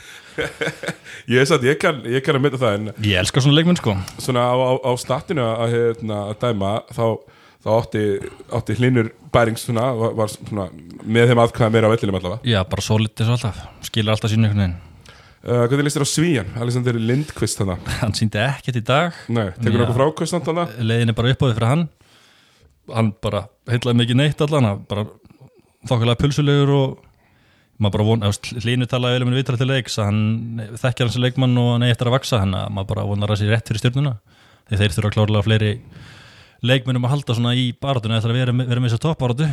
Ég, 1.32 1.38
er 1.42 1.48
satt, 1.50 1.66
ég, 1.68 1.78
kann, 1.82 2.02
ég 2.10 2.24
kann 2.26 2.38
að 2.40 2.46
mynda 2.46 2.60
það 2.62 2.78
en 2.78 2.92
ég 3.06 3.20
elskar 3.22 3.44
svona 3.46 3.60
leikmenn 3.60 3.78
sko. 3.78 3.96
Svona 4.24 4.46
á, 4.48 4.56
á, 4.58 4.72
á 4.82 4.92
statinu 5.00 5.44
að, 5.46 5.76
hérna, 5.76 6.22
að 6.32 6.38
dæma 6.42 6.72
þá, 6.96 7.04
þá 7.62 7.70
átti, 7.76 8.06
átti 8.58 8.78
hlinur 8.80 9.12
bærings 9.34 9.68
svona, 9.68 9.92
var, 9.98 10.16
var 10.18 10.32
svona 10.34 10.70
með 11.04 11.32
þeim 11.32 11.44
aðkvæða 11.46 11.74
meira 11.76 11.92
á 11.92 11.94
vellinum 11.94 12.18
allavega. 12.22 12.42
Já, 12.48 12.62
bara 12.72 12.86
solid 12.86 13.22
og 13.22 13.36
alltaf. 13.36 13.62
Skilur 13.86 14.16
alltaf 14.16 14.34
sínu 14.34 14.50
einhvern 14.50 14.66
veginn. 14.66 14.80
Uh, 15.42 15.64
hvernig 15.66 15.88
líst 15.88 15.98
þér 15.98 16.06
á 16.06 16.10
Svíjan, 16.12 16.50
Alexander 16.62 16.98
Lindqvist 17.02 17.64
hann 17.66 18.12
síndi 18.18 18.38
ekkert 18.42 18.78
í 18.78 18.84
dag. 18.86 19.16
Nei, 19.34 19.48
tekur 19.58 19.82
nokkuð 19.82 19.98
frákvæst 19.98 20.38
þannig 20.38 20.76
leiðin 20.86 21.14
er 21.14 21.18
bara 21.18 21.32
uppáðið 21.34 21.58
fyrir 21.58 21.72
hann 21.72 21.88
hann 22.90 23.14
bara 23.22 23.46
heitlaði 23.70 24.00
mikið 24.02 24.20
neitt 24.20 24.42
allan 24.42 24.86
bara 24.90 25.06
þokkulega 25.90 26.20
pulsulegur 26.22 26.72
og 26.76 26.98
maður 27.82 27.96
bara 27.98 28.08
von, 28.08 28.26
hlínu 28.62 28.86
talaði 28.90 29.18
vel 29.20 29.26
um 29.26 29.32
henni 29.34 29.44
til 29.48 29.70
leiks 29.70 29.96
hann 30.02 30.22
þekkjar 30.78 31.08
hans 31.10 31.20
leikmann 31.22 31.58
og 31.58 31.70
hann 31.76 31.88
eftir 31.90 32.10
að 32.12 32.18
vaksa 32.18 32.42
hann 32.44 32.54
að 32.58 32.68
maður 32.76 32.90
bara 32.94 33.06
vonar 33.10 33.34
að 33.34 33.42
sér 33.42 33.54
rétt 33.56 33.70
fyrir 33.72 33.82
stjórnuna 33.82 34.16
því 34.70 34.82
þeir 34.82 34.96
þurfa 34.98 35.14
klárlega 35.16 35.46
fleiri 35.48 35.72
leikmennum 36.62 37.08
að 37.08 37.16
halda 37.16 37.38
svona 37.38 37.56
í 37.58 37.72
barátunni 37.82 38.18
eftir 38.20 38.34
að 38.34 38.38
vera, 38.42 38.54
vera 38.54 38.84
með 38.84 38.92
þessu 38.92 39.02
toppáratu 39.08 39.48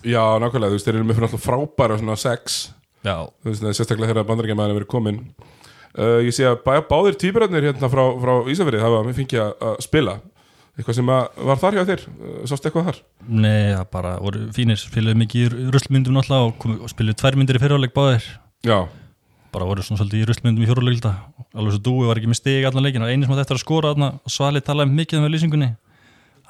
Já, 0.00 0.22
nákvæmlega, 0.40 0.70
þú 0.72 0.76
veist, 0.78 0.86
þeir 0.88 0.96
eru 0.96 1.08
með 1.08 1.40
frábæra 1.44 1.96
svona 2.00 2.14
sex, 2.16 2.54
já, 3.04 3.16
þú 3.44 3.50
veist, 3.50 3.64
sérstaklega 3.76 4.14
þegar 4.14 4.28
bandarækjamaðurinn 4.30 4.78
verið 4.78 4.88
komin. 4.88 5.18
Uh, 5.92 6.22
Ég 6.24 6.32
sé 6.32 6.46
að 6.48 6.62
báðir 6.88 7.18
týpurarnir 7.20 7.66
hérna 7.68 7.90
frá, 7.92 8.00
frá 8.22 8.32
Ísafrið 8.48 8.80
hafa 8.80 9.02
mér 9.04 9.16
fengið 9.18 9.42
að- 9.44 9.66
að 9.68 9.74
spila 9.84 10.14
eitthvað 10.80 10.98
sem 10.98 11.10
var 11.10 11.60
þar 11.60 11.76
hjá 11.78 11.82
þér, 11.90 12.06
sást 12.50 12.66
eitthvað 12.66 12.88
þar? 12.90 13.02
Nei, 13.28 13.74
það 13.74 13.84
bara 13.94 14.14
voru 14.22 14.46
fínir 14.56 14.80
spiluðu 14.80 15.20
mikið 15.22 15.44
í 15.44 15.68
ruslmyndum 15.74 16.16
náttúrulega 16.16 16.48
og, 16.48 16.56
komu, 16.62 16.80
og 16.84 16.92
spiluðu 16.92 17.20
tvær 17.20 17.38
myndir 17.38 17.60
í 17.60 17.62
fyrirháleik 17.62 17.94
báðir. 17.96 18.26
Já, 18.66 18.78
bara 19.54 19.68
voru 19.68 19.84
svona 19.84 20.02
svolítið 20.02 20.24
í 20.24 20.28
ruslmyndum 20.30 20.64
í 20.64 20.68
fjóruleikilda 20.70 21.14
alveg 21.54 21.76
svo 21.76 21.82
dúi 21.86 22.06
var 22.06 22.20
ekki 22.20 22.30
með 22.30 22.40
stig 22.40 22.66
allan 22.68 22.86
leikin 22.86 23.04
og 23.04 23.10
einu 23.10 23.26
sem 23.26 23.34
átti 23.34 23.44
eftir 23.46 23.58
að 23.58 23.64
skora 23.64 23.94
og 23.94 24.30
Svali 24.30 24.62
talaði 24.62 24.94
mikið 24.94 25.18
um 25.18 25.26
það 25.26 25.34
lýsingunni. 25.34 25.70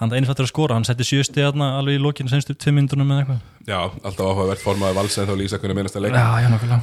Hann 0.01 0.13
einu 0.13 0.27
sem 0.27 0.35
átti 0.35 0.45
að 0.45 0.51
skora, 0.53 0.77
hann 0.77 0.87
setti 0.89 1.07
sjö 1.09 1.25
stig 1.25 1.47
þarna 1.47 1.73
alveg 1.79 1.97
í 1.97 2.03
lokinu 2.05 2.33
senstu 2.33 2.57
tvei 2.57 2.75
myndunum 2.77 3.15
eða 3.15 3.25
eitthvað 3.25 3.41
já, 3.69 3.79
alltaf 4.01 4.25
áhugavert 4.25 4.63
formaði 4.63 4.97
vals 4.97 5.19
en 5.21 5.29
þá 5.29 5.35
lýsa 5.37 5.59
hvernig 5.61 5.77
minnast 5.77 5.99
að 5.99 6.07
leik 6.07 6.17
já, 6.17 6.27
já, 6.41 6.49
nokkulega 6.53 6.81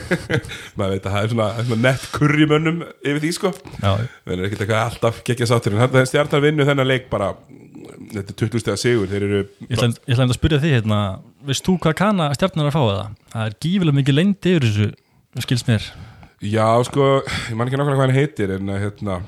maður 0.78 0.94
veit 0.96 1.06
að 1.06 1.14
það 1.14 1.22
er 1.22 1.32
svona, 1.34 1.46
það 1.54 1.62
er 1.62 1.68
svona 1.68 1.84
nett 1.86 2.06
kurrimönnum 2.16 2.82
yfir 2.98 3.22
því 3.22 3.30
sko. 3.36 3.52
Já, 3.78 3.90
við 4.26 4.34
erum 4.34 4.48
ekkert 4.48 4.64
eitthvað 4.64 4.84
alltaf 4.88 5.22
geggja 5.28 5.48
sáttur 5.50 5.76
en 5.76 5.82
þetta 5.84 6.04
stjartar 6.10 6.44
vinnu 6.44 6.66
þennan 6.68 6.90
leik 6.90 7.08
bara 7.12 7.30
þetta 8.10 8.34
er 8.34 8.38
20 8.42 8.64
stega 8.64 8.80
sigur, 8.80 9.10
þeir 9.10 9.26
eru 9.28 9.40
ég 9.40 9.76
ætla 9.76 9.90
ég 9.90 10.14
ætla 10.14 10.24
einmitt 10.24 10.34
að 10.34 10.38
spyrja 10.40 10.60
því 10.64 10.74
hérna, 10.74 11.00
veist 11.46 11.66
þú 11.66 11.76
hvað 11.84 11.96
kana 12.02 12.28
stjarnar 12.36 12.66
er 12.66 12.72
að 12.72 12.76
fá 12.76 12.82
það? 12.90 13.16
það 13.34 13.46
er 13.46 13.58
gífilega 13.66 13.98
mikið 14.00 14.18
leyndi 14.18 14.54
yfir 14.56 14.66
þessu 14.68 15.44
skils 15.46 15.66
mér, 15.68 15.88
já 16.42 16.66
sko, 16.90 17.08
ég 17.46 17.58
man 17.58 17.70
ekki 17.70 17.78
nákvæmlega 17.78 18.00
hvað 18.00 18.08
hann 18.08 18.18
heitir 18.18 18.54
en 18.56 18.74
hérna, 18.82 19.20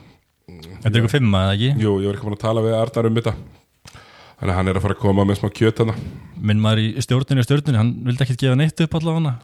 þetta 0.82 0.92
er 0.92 1.02
ykkur 1.02 1.14
fimma 1.14 1.46
eða 1.46 1.56
ekki? 1.58 1.72
Jú, 1.86 1.96
ég 2.02 2.10
var 2.10 2.18
ekki 2.18 2.28
búin 2.28 2.38
að 2.38 2.42
tala 2.42 2.64
við 2.66 2.78
Arnar 2.80 3.08
um 3.08 3.20
þetta 3.20 3.36
þannig 4.42 4.52
að 4.52 4.58
hann 4.58 4.70
er 4.72 4.78
að 4.78 4.82
fara 4.82 4.96
að 4.96 5.02
koma 5.04 5.24
með 5.28 5.38
smá 5.38 5.50
kjöt 5.54 5.80
hana 5.84 5.94
minn 6.42 6.58
maður 6.62 6.80
í 6.82 7.04
stjórninu 7.04 7.42
og 7.42 7.46
stjórninu, 7.46 7.78
hann 7.78 7.92
vildi 8.08 8.24
ekkert 8.24 8.40
gefa 8.42 8.56
neitt 8.58 8.80
upp 8.82 8.96
allavega 8.98 9.34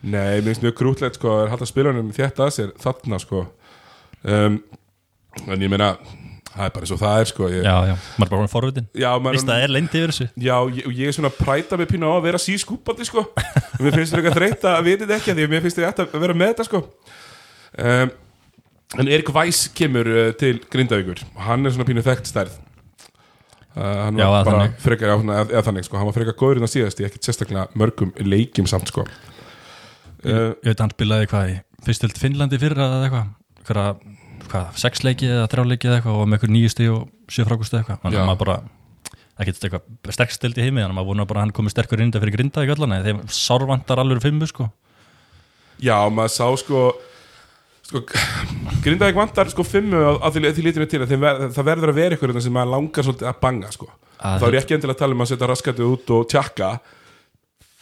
nei, 0.00 0.38
mér 0.40 0.46
finnst 0.46 0.62
mjög 0.64 0.76
grútlegt 0.78 1.18
sko, 1.18 1.34
er 1.42 1.52
að 1.52 1.66
spila 1.68 1.92
hann 1.92 2.12
þetta 2.16 2.46
að 2.46 2.54
sér 2.54 2.70
þarna 2.80 3.18
sko. 3.20 3.42
Um, 4.22 4.60
en 5.50 5.64
ég 5.64 5.70
meina 5.70 5.90
það 6.48 6.62
er 6.64 6.72
bara 6.74 6.86
eins 6.86 6.92
og 6.94 7.00
það 7.02 7.22
er 7.22 7.28
sko 7.30 7.48
ég, 7.52 7.66
já, 7.66 7.74
já, 7.90 7.94
maður 8.18 8.28
er 8.28 8.32
bara 8.32 8.50
forvitin 8.50 8.86
já, 8.98 9.08
maður- 9.18 9.36
Vist 9.36 9.50
það 9.50 9.64
er 9.66 9.74
lendi 9.74 10.00
yfir 10.00 10.12
þessu. 10.14 10.28
Já, 10.38 10.54
ég, 10.78 10.86
og 10.88 10.94
ég 11.02 11.10
er 11.10 11.18
svona 11.18 11.32
að 11.32 11.40
præta 11.42 11.78
mig 11.78 11.90
pínu 11.90 12.08
á 12.08 12.12
að 12.16 12.24
vera 12.30 12.40
sískúpandi 12.42 13.06
sko. 13.10 13.26
Mér 13.82 13.98
finnst 13.98 14.16
þetta 14.16 14.32
þreytt 14.38 14.64
að 14.70 14.80
vitið 14.88 15.12
ekki 15.18 15.34
að 15.34 15.38
því 15.42 15.46
að 15.48 15.52
mér 15.52 15.66
finnst 15.66 15.82
þetta 15.82 16.06
að 16.08 16.24
vera 16.24 16.38
með 16.38 16.54
þetta 16.54 16.68
sko. 16.70 16.82
Um, 17.76 18.16
En 18.96 19.04
Erik 19.12 19.28
Weiss 19.36 19.66
kemur 19.76 20.08
uh, 20.08 20.30
til 20.40 20.62
Grindavíkur. 20.72 21.20
Hann 21.44 21.68
er 21.68 21.74
svona 21.74 21.84
pínu 21.84 22.00
þekkt 22.06 22.30
stærð 22.30 22.54
Hann 23.76 24.18
Já, 24.18 24.26
var 24.32 24.40
að 24.40 24.46
bara 24.48 24.60
þannig. 24.62 24.78
frekar, 24.82 25.10
já, 25.12 25.16
eða, 25.22 25.42
eða 25.52 25.64
þannig 25.68 25.84
sko. 25.86 25.98
Hann 26.00 26.08
var 26.08 26.16
frekar 26.16 26.36
góður 26.40 26.58
en 26.60 26.64
það 26.66 26.72
síðast 26.72 27.00
í 27.02 27.04
ekkert 27.08 27.28
sérstaklega 27.28 27.66
mörgum 27.78 28.12
leikjum 28.24 28.66
samt 28.70 28.88
sko. 28.90 29.04
Ég 30.24 30.56
veit 30.66 30.80
hann 30.82 30.94
spilaði 30.94 31.28
hvað 31.30 31.52
í 31.52 31.58
fyrstöld 31.86 32.18
Finnlandi 32.18 32.58
fyrra 32.58 32.88
eða 32.88 33.04
eitthvað? 33.06 33.28
Hvað, 33.68 34.00
hvað, 34.48 34.72
sex 34.82 35.04
leiki 35.06 35.28
eða 35.30 35.46
þrjá 35.52 35.64
leiki 35.70 35.86
eða 35.90 36.00
eitthvað 36.00 36.18
og 36.18 36.26
með 36.26 36.38
eitthvað 36.38 36.54
nýjusti 36.56 36.88
og 36.90 37.04
sjö 37.30 37.46
frákusti 37.46 37.76
eða 37.76 37.84
eitthvað. 37.84 38.00
Þannig 38.02 38.18
Já. 38.18 38.22
að 38.24 38.30
maður 38.32 38.42
bara 38.42 38.58
ekkert 39.38 39.66
eitthvað 39.68 40.14
sterkst 40.16 40.40
stild 40.40 40.58
í 40.58 40.64
heimi 40.66 40.82
þannig 40.82 40.90
að 40.90 40.98
maður 40.98 41.10
vonar 41.12 41.28
bara 41.30 41.38
að 41.38 41.46
hann 41.46 41.54
komi 41.60 41.70
sterkur 41.70 42.02
inn 42.02 42.10
fyrir 42.16 42.34
grinda 42.34 42.64
í 42.64 42.70
göllana 42.72 42.98
þeim 43.04 43.20
sárvantar 43.30 44.02
alveg 44.02 44.24
fimmu 44.24 44.48
sko. 44.50 44.66
Já, 45.78 45.94
maður 46.10 46.34
sá 46.34 46.46
sko 46.64 46.80
sko, 47.88 48.04
Grindavík 48.84 49.16
vantar 49.18 49.50
sko 49.52 49.64
fimmu 49.66 50.02
að, 50.02 50.20
að 50.26 50.36
því, 50.36 50.66
lítinu 50.66 50.90
til 50.90 51.02
að 51.04 51.16
ver, 51.16 51.42
það 51.54 51.70
verður 51.70 51.94
að 51.94 51.98
vera 52.02 52.18
ykkur 52.18 52.36
sem 52.40 52.54
maður 52.54 52.74
langar 52.76 53.08
svolítið 53.08 53.30
að 53.30 53.42
banga 53.42 53.72
sko. 53.74 53.90
Að 54.18 54.40
þá 54.42 54.46
er 54.48 54.56
ég 54.56 54.64
ekki 54.64 54.76
endilega 54.76 54.96
að 54.96 55.02
tala 55.02 55.16
um 55.16 55.24
að 55.24 55.30
setja 55.32 55.50
raskatið 55.50 55.92
út 55.92 56.14
og 56.16 56.24
tjakka. 56.32 56.70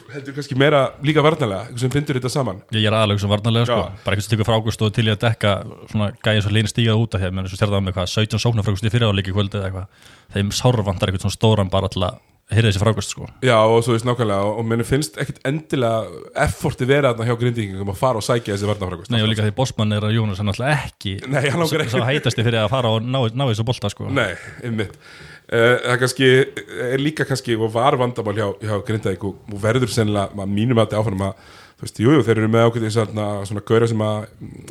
Heldur 0.06 0.36
kannski 0.36 0.54
meira 0.54 0.82
líka 1.02 1.22
varnalega 1.24 1.80
sem 1.80 1.90
bindur 1.90 2.20
þetta 2.20 2.30
saman. 2.30 2.60
Ég 2.76 2.86
er 2.86 2.94
aðalega 2.94 3.24
sem 3.24 3.32
varnarlega 3.32 3.66
sko, 3.66 3.78
bara 4.04 4.14
eitthvað 4.14 4.26
sem 4.28 4.34
tekur 4.36 4.46
frákust 4.46 4.84
og 4.86 4.92
til 4.94 5.08
í 5.08 5.10
að 5.10 5.24
dekka 5.24 5.54
svona 5.90 6.12
gæði 6.22 6.44
svo 6.44 6.52
leini 6.54 6.70
stígað 6.70 7.02
út 7.02 7.16
af 7.16 7.24
hér, 7.24 7.34
menn 7.34 7.48
þess 7.48 7.56
að 7.56 7.62
stjárða 7.64 7.82
með 7.82 7.96
hvað 7.96 8.12
17 8.12 8.44
sóknarfrákust 8.44 8.86
í 8.86 8.92
fyrir 8.94 9.10
áleiki 9.10 9.34
kvöldi 9.34 9.58
eða 9.58 9.72
eitthvað, 9.72 10.12
þeim 10.36 10.52
sárvantar 10.54 11.10
eitthvað 11.10 11.26
svona 11.26 11.38
stóran 11.40 11.72
bara 11.72 11.90
til 11.90 12.06
hyrja 12.52 12.70
þessi 12.70 12.82
frákust 12.82 13.14
sko. 13.14 13.26
Já, 13.42 13.56
og 13.58 13.80
svo 13.82 13.96
veist 13.96 14.06
nákvæmlega 14.06 14.50
og 14.54 14.66
mér 14.70 14.84
finnst 14.86 15.18
ekkit 15.18 15.40
endilega 15.48 16.26
efforti 16.46 16.86
vera 16.86 17.10
þarna 17.12 17.26
hjá 17.26 17.38
grindingum 17.40 17.90
að 17.90 17.98
fara 17.98 18.20
og 18.20 18.26
sækja 18.26 18.54
þessi 18.54 18.68
varnafrækust 18.70 19.14
Nei 19.14 19.22
og 19.24 19.32
líka 19.32 19.46
því 19.46 19.54
Bosman 19.56 19.96
er 19.96 20.06
að 20.06 20.14
Jónas 20.14 20.42
er 20.42 20.46
náttúrulega 20.46 20.84
ekki 20.86 21.16
Nei, 21.26 21.42
hann 21.48 21.62
langar 21.62 21.86
ekki. 21.86 21.94
Svo 21.96 22.04
heitasti 22.06 22.46
fyrir 22.46 22.62
að 22.62 22.70
fara 22.76 22.92
og 22.94 23.02
ná, 23.02 23.18
ná 23.34 23.46
þessu 23.50 23.66
bolta 23.66 23.90
sko. 23.92 24.10
Nei, 24.14 24.32
einmitt 24.62 24.94
Uh, 25.46 25.76
það 25.78 26.00
kannski 26.00 26.28
er 26.90 26.98
líka 26.98 27.22
kannski 27.22 27.54
og 27.54 27.68
var 27.70 27.94
vandamál 27.94 28.32
hjá, 28.34 28.48
hjá 28.66 28.80
Grindavík 28.82 29.28
og, 29.28 29.36
og 29.46 29.60
verður 29.62 29.92
sennilega, 29.94 30.42
mínum 30.50 30.80
að 30.82 30.88
þetta 30.88 31.02
áfram 31.04 31.22
að 31.22 31.52
þú 31.76 31.84
veist, 31.84 32.00
jújú, 32.02 32.14
jú, 32.16 32.24
þeir 32.26 32.40
eru 32.40 32.48
með 32.50 32.64
ákveðið 32.66 32.92
svona, 32.96 33.26
svona 33.46 33.62
gauðra 33.68 33.88
sem 33.92 34.02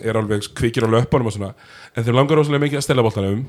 er 0.03 0.20
alveg 0.20 0.50
kvikir 0.58 0.84
á 0.84 0.91
löpunum 0.91 1.29
og 1.32 1.36
svona, 1.38 1.53
en 1.96 2.03
þeir 2.03 2.17
langar 2.17 2.41
rosalega 2.41 2.65
mikið 2.65 2.82
að 2.82 2.86
stela 2.89 3.05
boltanum 3.08 3.46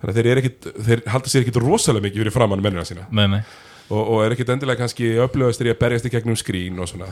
þannig 0.00 0.16
að 0.16 0.24
þeir, 0.24 0.74
þeir 0.88 1.04
halda 1.14 1.32
sér 1.32 1.44
ekkit 1.44 1.62
rosalega 1.62 2.08
mikið 2.08 2.24
fyrir 2.24 2.34
framann 2.34 2.64
mennina 2.64 2.86
sína 2.88 3.06
Með 3.10 3.30
mig 3.36 3.54
og, 3.92 4.00
og 4.00 4.22
er 4.24 4.34
ekkit 4.34 4.52
endilega 4.54 4.80
kannski 4.80 5.10
upplöðastir 5.24 5.68
í 5.68 5.74
að 5.74 5.80
berjast 5.82 6.08
í 6.08 6.12
gegnum 6.14 6.38
skrín 6.40 6.80
og 6.80 6.88
svona, 6.90 7.10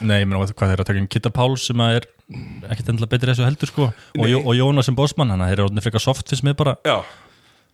Nei, 0.00 0.20
ég 0.22 0.28
meina 0.28 0.44
hvað 0.44 0.74
þeir 0.74 0.84
að 0.84 0.90
taka 0.90 1.02
um 1.02 1.08
Kitta 1.10 1.32
Páls 1.34 1.66
sem 1.70 1.82
er 1.88 2.06
ekkit 2.70 2.92
endilega 2.92 3.14
betri 3.16 3.32
þessu 3.32 3.48
heldur 3.48 3.72
sko. 3.72 3.88
og, 3.90 4.22
Nei. 4.22 4.36
Og 4.38 4.54
Jónas 4.56 4.88
sem 4.88 4.96
Bosman, 4.98 5.34
hann 5.34 5.42
er 5.48 5.64
orðin 5.64 5.82
frekar 5.84 6.02
soft 6.02 6.30
fyrst 6.30 6.46
með 6.46 6.60
bara 6.62 6.76
já, 6.86 7.00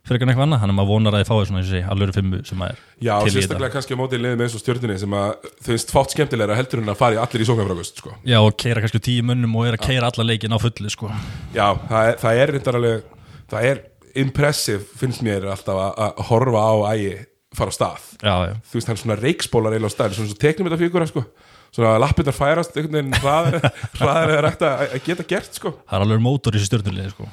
frekar 0.07 0.25
en 0.25 0.33
eitthvað 0.33 0.47
annað, 0.47 0.61
hann 0.63 0.73
er 0.73 0.77
maður 0.79 0.91
vonar 0.95 1.15
að 1.15 1.23
þið 1.23 1.29
fáið 1.29 1.45
svona 1.51 1.63
sé, 1.69 1.83
alveg 1.93 2.15
fimmu 2.15 2.41
sem 2.47 2.65
að 2.65 2.73
er 2.73 2.81
Já, 3.05 3.13
sérstaklega 3.29 3.73
kannski 3.75 3.95
á 3.95 3.99
mótið 3.99 4.23
liðum 4.25 4.43
eins 4.45 4.57
og 4.57 4.63
stjórnunni 4.63 4.97
sem 5.03 5.15
að 5.19 5.29
þau 5.45 5.69
finnst 5.69 5.93
fátt 5.93 6.15
skemmtilegra 6.15 6.57
heldur 6.57 6.81
en 6.81 6.93
að 6.93 6.99
fara 6.99 7.17
í 7.17 7.21
allir 7.21 7.43
í 7.45 7.47
sóknarfrákust 7.49 8.01
sko. 8.01 8.15
Já, 8.25 8.39
og 8.41 8.57
keira 8.59 8.81
kannski 8.83 9.03
tíu 9.05 9.27
mönnum 9.27 9.53
og 9.59 9.69
er 9.69 9.77
að 9.77 9.85
keira 9.85 10.09
alla 10.09 10.25
leikin 10.25 10.55
á 10.55 10.59
fulli 10.59 10.91
sko. 10.93 11.11
Já, 11.53 11.67
það 11.91 12.09
er, 12.09 12.19
það 12.23 12.41
er 12.41 12.53
reyndar 12.55 12.79
alveg 12.79 13.07
það 13.53 13.69
er 13.69 13.83
impressive, 14.21 14.83
finnst 14.99 15.23
mér 15.25 15.47
alltaf 15.51 15.79
að, 15.83 15.99
að 16.05 16.23
horfa 16.29 16.63
á 16.63 16.73
ægi 16.95 17.13
fara 17.57 17.73
á 17.73 17.75
stað. 17.75 18.07
Já, 18.21 18.33
já, 18.45 18.53
þú 18.69 18.77
veist, 18.77 18.89
hann 18.91 18.99
svona 19.01 19.19
reikspólar 19.19 19.75
eiginlega 19.75 19.89
á 19.91 19.95
stað 19.95 20.17
svona 20.17 20.31
svo 20.31 20.39
teknum 20.43 20.69
þetta 20.69 20.81
fígura, 20.83 21.09
sko. 21.09 21.25
Svona 21.73 21.95
að 21.95 22.01
lappirnar 22.05 22.35
færast 22.37 22.77
einhvern 22.77 22.97
veginn 22.97 23.19
hraðar 23.21 24.33
eða 24.33 24.41
rægt 24.45 24.65
að 24.65 24.83
að 24.87 25.05
geta 25.05 25.25
gert, 25.29 25.53
sko. 25.57 25.73
Það 25.85 25.97
er 25.99 26.05
alveg 26.07 26.23
mótor 26.25 26.55
í 26.55 26.59
þessu 26.61 26.71
stjórnulegði 26.71 27.13
sko. 27.13 27.29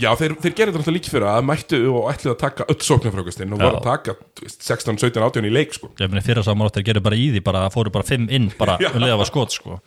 Já, 0.00 0.08
þeir, 0.16 0.34
þeir 0.40 0.52
gerir 0.56 0.70
þetta 0.70 0.80
alltaf 0.80 0.94
líki 0.94 1.10
fyrir 1.12 1.26
að 1.28 1.46
mættu 1.48 1.78
og 1.90 2.06
ætluð 2.12 2.32
að 2.32 2.38
taka 2.40 2.66
öll 2.72 2.78
sóknarfrákustinn 2.86 3.50
og 3.52 3.60
voru 3.60 3.80
að 3.80 3.88
taka 3.88 4.14
þú 4.38 4.46
veist, 4.46 4.62
16, 4.64 5.00
17, 5.02 5.24
18 5.26 5.48
í 5.48 5.50
leik, 5.52 5.74
sko. 5.76 5.90
Ég 6.00 6.12
meina 6.12 6.22
fyrir 6.24 6.46
saman 6.46 6.70
átt 6.70 6.78
þeir 6.78 6.86
gerir 6.86 7.04
bara 7.04 7.18
í 7.18 7.26
því 7.34 7.42
bara, 7.44 7.64
það 7.66 7.74
fóru 7.74 7.92
bara 7.98 8.06
fimm 8.08 8.30
inn 8.32 8.46
bara 8.56 8.78
um 8.94 9.02
leiða 9.02 9.18
var 9.20 9.28
skot 9.28 9.56
sko. 9.58 9.80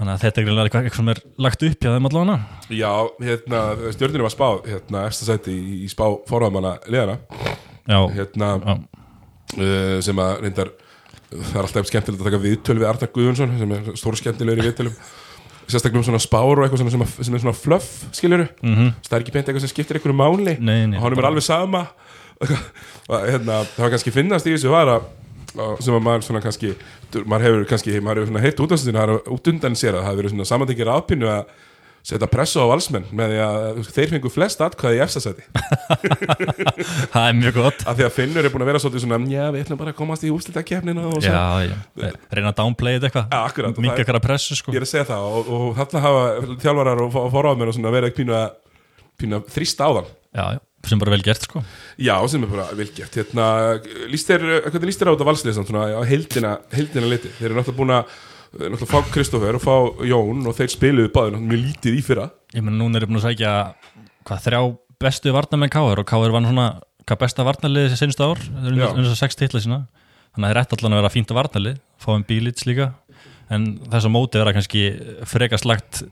Þannig 0.00 0.14
að 0.14 0.22
þetta 0.22 0.40
er 0.40 0.44
greinilega 0.46 0.80
eitthvað 0.80 0.96
sem 0.96 1.08
er 1.12 1.18
lagt 1.44 1.64
upp 1.66 1.82
hjá 1.84 1.90
þeim 1.92 2.06
allavega. 2.08 2.36
Já, 2.72 2.92
hérna, 3.20 3.58
stjórnunni 3.92 4.24
var 4.24 4.32
spáð 4.32 4.62
hérna, 4.70 5.02
eftir 5.10 5.28
sæti 5.28 5.52
í, 5.52 5.74
í 5.84 5.88
spá 5.92 6.06
forðamanna 6.30 6.78
liðana 6.88 7.18
Já, 7.84 7.98
hérna, 8.14 8.48
já, 8.64 8.76
uh, 9.58 9.98
sem 10.06 10.22
að 10.24 10.32
reyndar 10.46 10.70
það 11.30 11.58
er 11.58 11.66
alltaf 11.66 11.90
skemmtilegt 11.90 12.22
að 12.22 12.30
taka 12.30 12.42
viðtöl 12.46 12.78
við 12.80 12.88
Arnar 12.88 13.12
Guðjónsson 13.14 13.54
sem 13.60 13.76
er 13.76 13.92
stór 14.00 14.18
skemmtilegur 14.18 14.62
í 14.62 14.66
viðtölum. 14.70 14.96
Sérstaklega 15.70 16.00
um 16.00 16.08
svona 16.08 16.22
spár 16.24 16.48
og 16.58 16.64
eitthvað 16.64 16.82
sem, 16.82 17.04
að, 17.04 17.14
sem 17.20 17.36
er 17.36 17.44
svona 17.44 17.56
fluff, 17.60 17.90
skiljuru 18.16 18.48
mm 18.48 18.74
-hmm. 18.74 18.92
það 19.06 19.16
er 19.18 19.24
ekki 19.26 19.34
beint 19.36 19.46
eitthvað 19.50 19.66
sem 19.66 19.74
skiptir 19.74 20.00
einhverju 20.00 20.16
máli. 20.16 20.56
Nei, 20.58 20.86
nei, 20.86 20.96
og 20.96 21.04
honum 21.04 21.20
er 21.20 21.28
alveg 21.28 21.44
sama. 21.46 21.86
Hérna, 23.10 23.62
það 23.76 23.84
var 23.84 23.92
kannski 23.92 24.16
finnast 24.16 24.48
í 24.48 24.56
þessu 24.56 24.72
var 24.72 24.96
að- 24.96 25.08
sem 25.50 25.96
að 25.96 26.04
maður 26.06 26.26
svona 26.28 26.44
kannski 26.44 26.74
maður 27.26 27.46
hefur 27.48 27.66
kannski, 27.72 27.96
maður 28.04 28.22
hefur 28.22 28.30
svona 28.32 28.44
heitt 28.44 28.62
út 28.62 28.70
af 28.70 28.78
þessu 28.78 28.94
það 28.94 29.02
er 29.16 29.34
út 29.34 29.50
undan 29.54 29.76
sér 29.80 29.96
að 29.96 30.04
það 30.04 30.08
hefur 30.10 30.22
verið 30.22 30.34
svona 30.36 30.48
samantengir 30.52 30.92
aðpinnu 30.94 31.30
að 31.34 31.50
setja 32.00 32.28
pressu 32.32 32.62
á 32.64 32.70
valsmenn 32.70 33.08
með 33.12 33.32
því 33.34 33.40
að 33.44 33.80
þeir 33.92 34.12
fengu 34.14 34.30
flest 34.32 34.62
atkvæði 34.64 34.96
í 34.96 35.02
efstasæti 35.04 35.42
það 37.12 37.26
er 37.26 37.34
mjög 37.36 37.58
gott. 37.58 37.82
Af 37.84 37.98
því 37.98 38.06
að 38.06 38.14
Finnur 38.16 38.46
er 38.48 38.54
búin 38.54 38.64
að 38.64 38.70
vera 38.70 38.80
svolítið 38.80 39.04
svona 39.04 39.18
já, 39.28 39.42
við 39.52 39.64
ætlum 39.64 39.80
bara 39.82 39.92
að 39.92 39.98
komast 39.98 40.24
í 40.24 40.30
svo 40.30 41.34
Já, 41.34 41.74
já, 42.00 42.14
reyna 42.32 42.52
að 42.54 42.56
downplay 42.62 42.96
þetta 42.96 43.10
eitthvað. 43.10 43.26
Minga 43.84 43.92
er- 43.92 44.02
eitthvað 44.04 44.24
pressu 44.24 44.56
sko. 44.56 44.72
Ég 44.72 44.80
er 44.80 44.86
að 44.86 44.92
segja 44.94 45.06
það 45.10 45.28
og, 45.28 45.52
og 45.58 45.68
þarna 45.76 46.02
hafa 46.06 46.24
þjálfarar 46.64 47.04
og, 47.04 47.20
forráðmenn 47.36 47.72
og 47.72 47.76
svona 47.76 47.94
verið 47.98 48.10
að 48.10 48.16
pínu 49.20 49.36
að 49.36 49.52
þrýsta 49.52 49.84
á 49.84 49.90
þann. 49.98 50.10
Já, 50.30 50.44
já, 50.56 50.60
sem 50.88 51.00
bara 51.00 51.12
vel 51.12 51.24
gert 51.24 51.44
sko. 51.44 51.62
Já, 52.00 52.14
sem 52.30 52.44
er 52.44 52.50
bara 52.50 52.66
vel 52.76 52.88
gert. 52.96 53.16
Hérna, 53.20 53.46
líst 54.10 54.30
þér, 54.30 54.46
hvernig 54.66 54.90
líst 54.90 55.02
þér 55.02 55.10
á 55.10 55.14
þetta 55.14 55.28
valsliðsan 55.28 55.68
svona 55.68 55.86
á 55.92 56.02
heildina, 56.08 56.52
heildina 56.72 57.10
liti 57.10 57.32
þeir 57.36 57.50
eru 57.50 57.58
náttúrulega 57.60 57.80
búin 57.80 57.96
að 57.98 58.14
náttúrulega 58.50 58.90
fá 58.90 59.10
Kristoffer 59.14 59.58
og 59.58 59.64
fá 59.64 59.74
Jón 60.08 60.46
og 60.48 60.56
þeir 60.58 60.72
spiluðu 60.72 61.12
báður 61.14 61.36
náttúrulega 61.36 61.50
mjög 61.52 61.66
lítið 61.66 61.98
í 61.98 62.04
fyrra. 62.06 62.30
Ég 62.56 62.64
meina 62.64 62.78
núna 62.80 62.98
er 62.98 63.06
ég 63.06 63.12
búin 63.12 63.20
að 63.20 63.26
sækja 63.28 63.52
hvað 64.28 64.46
þrjá 64.46 64.62
bestu 65.00 65.34
varnamenn 65.36 65.72
Káir 65.72 66.02
og 66.02 66.08
Káir 66.08 66.34
var 66.34 66.46
svona 66.48 66.68
hvað 67.06 67.20
besta 67.24 67.46
varnarliðið 67.46 67.92
þessi 67.92 68.04
senstu 68.04 68.26
ár? 68.26 68.40
Já. 68.40 68.86
eins 68.90 69.10
og 69.10 69.18
sex 69.18 69.38
titla 69.38 69.62
sína. 69.62 69.80
Þannig 70.30 70.46
að 70.46 70.46
það 70.46 70.50
er 70.52 70.58
rétt 70.60 70.74
allan 70.76 70.94
að 70.94 71.00
vera 71.00 71.12
fínt 71.12 71.32
varnarlið. 71.34 71.78
Fáum 72.00 72.24
bílits 72.26 72.66
líka. 72.68 72.92
En 73.50 73.66
þess 73.90 74.06
að 74.06 74.14
móti 74.14 74.38
vera 74.38 74.54
kannski 74.54 74.82
frekast 75.26 75.66
lagt 75.66 76.04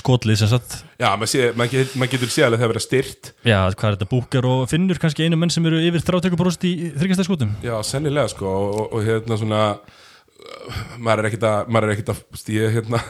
skotlið 0.00 0.40
sem 0.42 0.50
sagt. 0.52 0.76
Já, 1.00 1.08
maður, 1.16 1.32
sé, 1.32 1.48
maður, 1.58 1.72
get, 1.76 1.96
maður 2.00 2.12
getur 2.14 2.32
séð 2.34 2.46
alveg 2.48 2.62
það 2.64 2.72
vera 2.74 2.84
styrt 2.84 3.32
já, 3.46 3.58
hvað 3.70 3.88
er 3.90 3.96
þetta 3.98 4.10
búker 4.10 4.50
og 4.50 4.62
finnur 4.70 5.00
kannski 5.02 5.26
einu 5.26 5.40
menn 5.40 5.52
sem 5.54 5.66
eru 5.70 5.80
yfir 5.82 6.04
30% 6.06 6.68
í 6.70 6.74
þryggjastæðskotum 7.00 7.56
já, 7.64 7.74
sennilega 7.86 8.32
sko 8.34 8.50
og, 8.50 8.70
og, 8.70 8.86
og 8.98 9.08
hérna 9.08 9.40
svona 9.40 9.62
uh, 9.80 10.80
maður 10.98 11.24
er 11.24 11.30
ekkit 11.32 11.48
að 11.50 11.70
maður 11.72 11.88
er 11.90 11.96
ekkit 11.96 12.14
að 12.14 12.24
stíða 12.42 12.72
hérna 12.76 13.04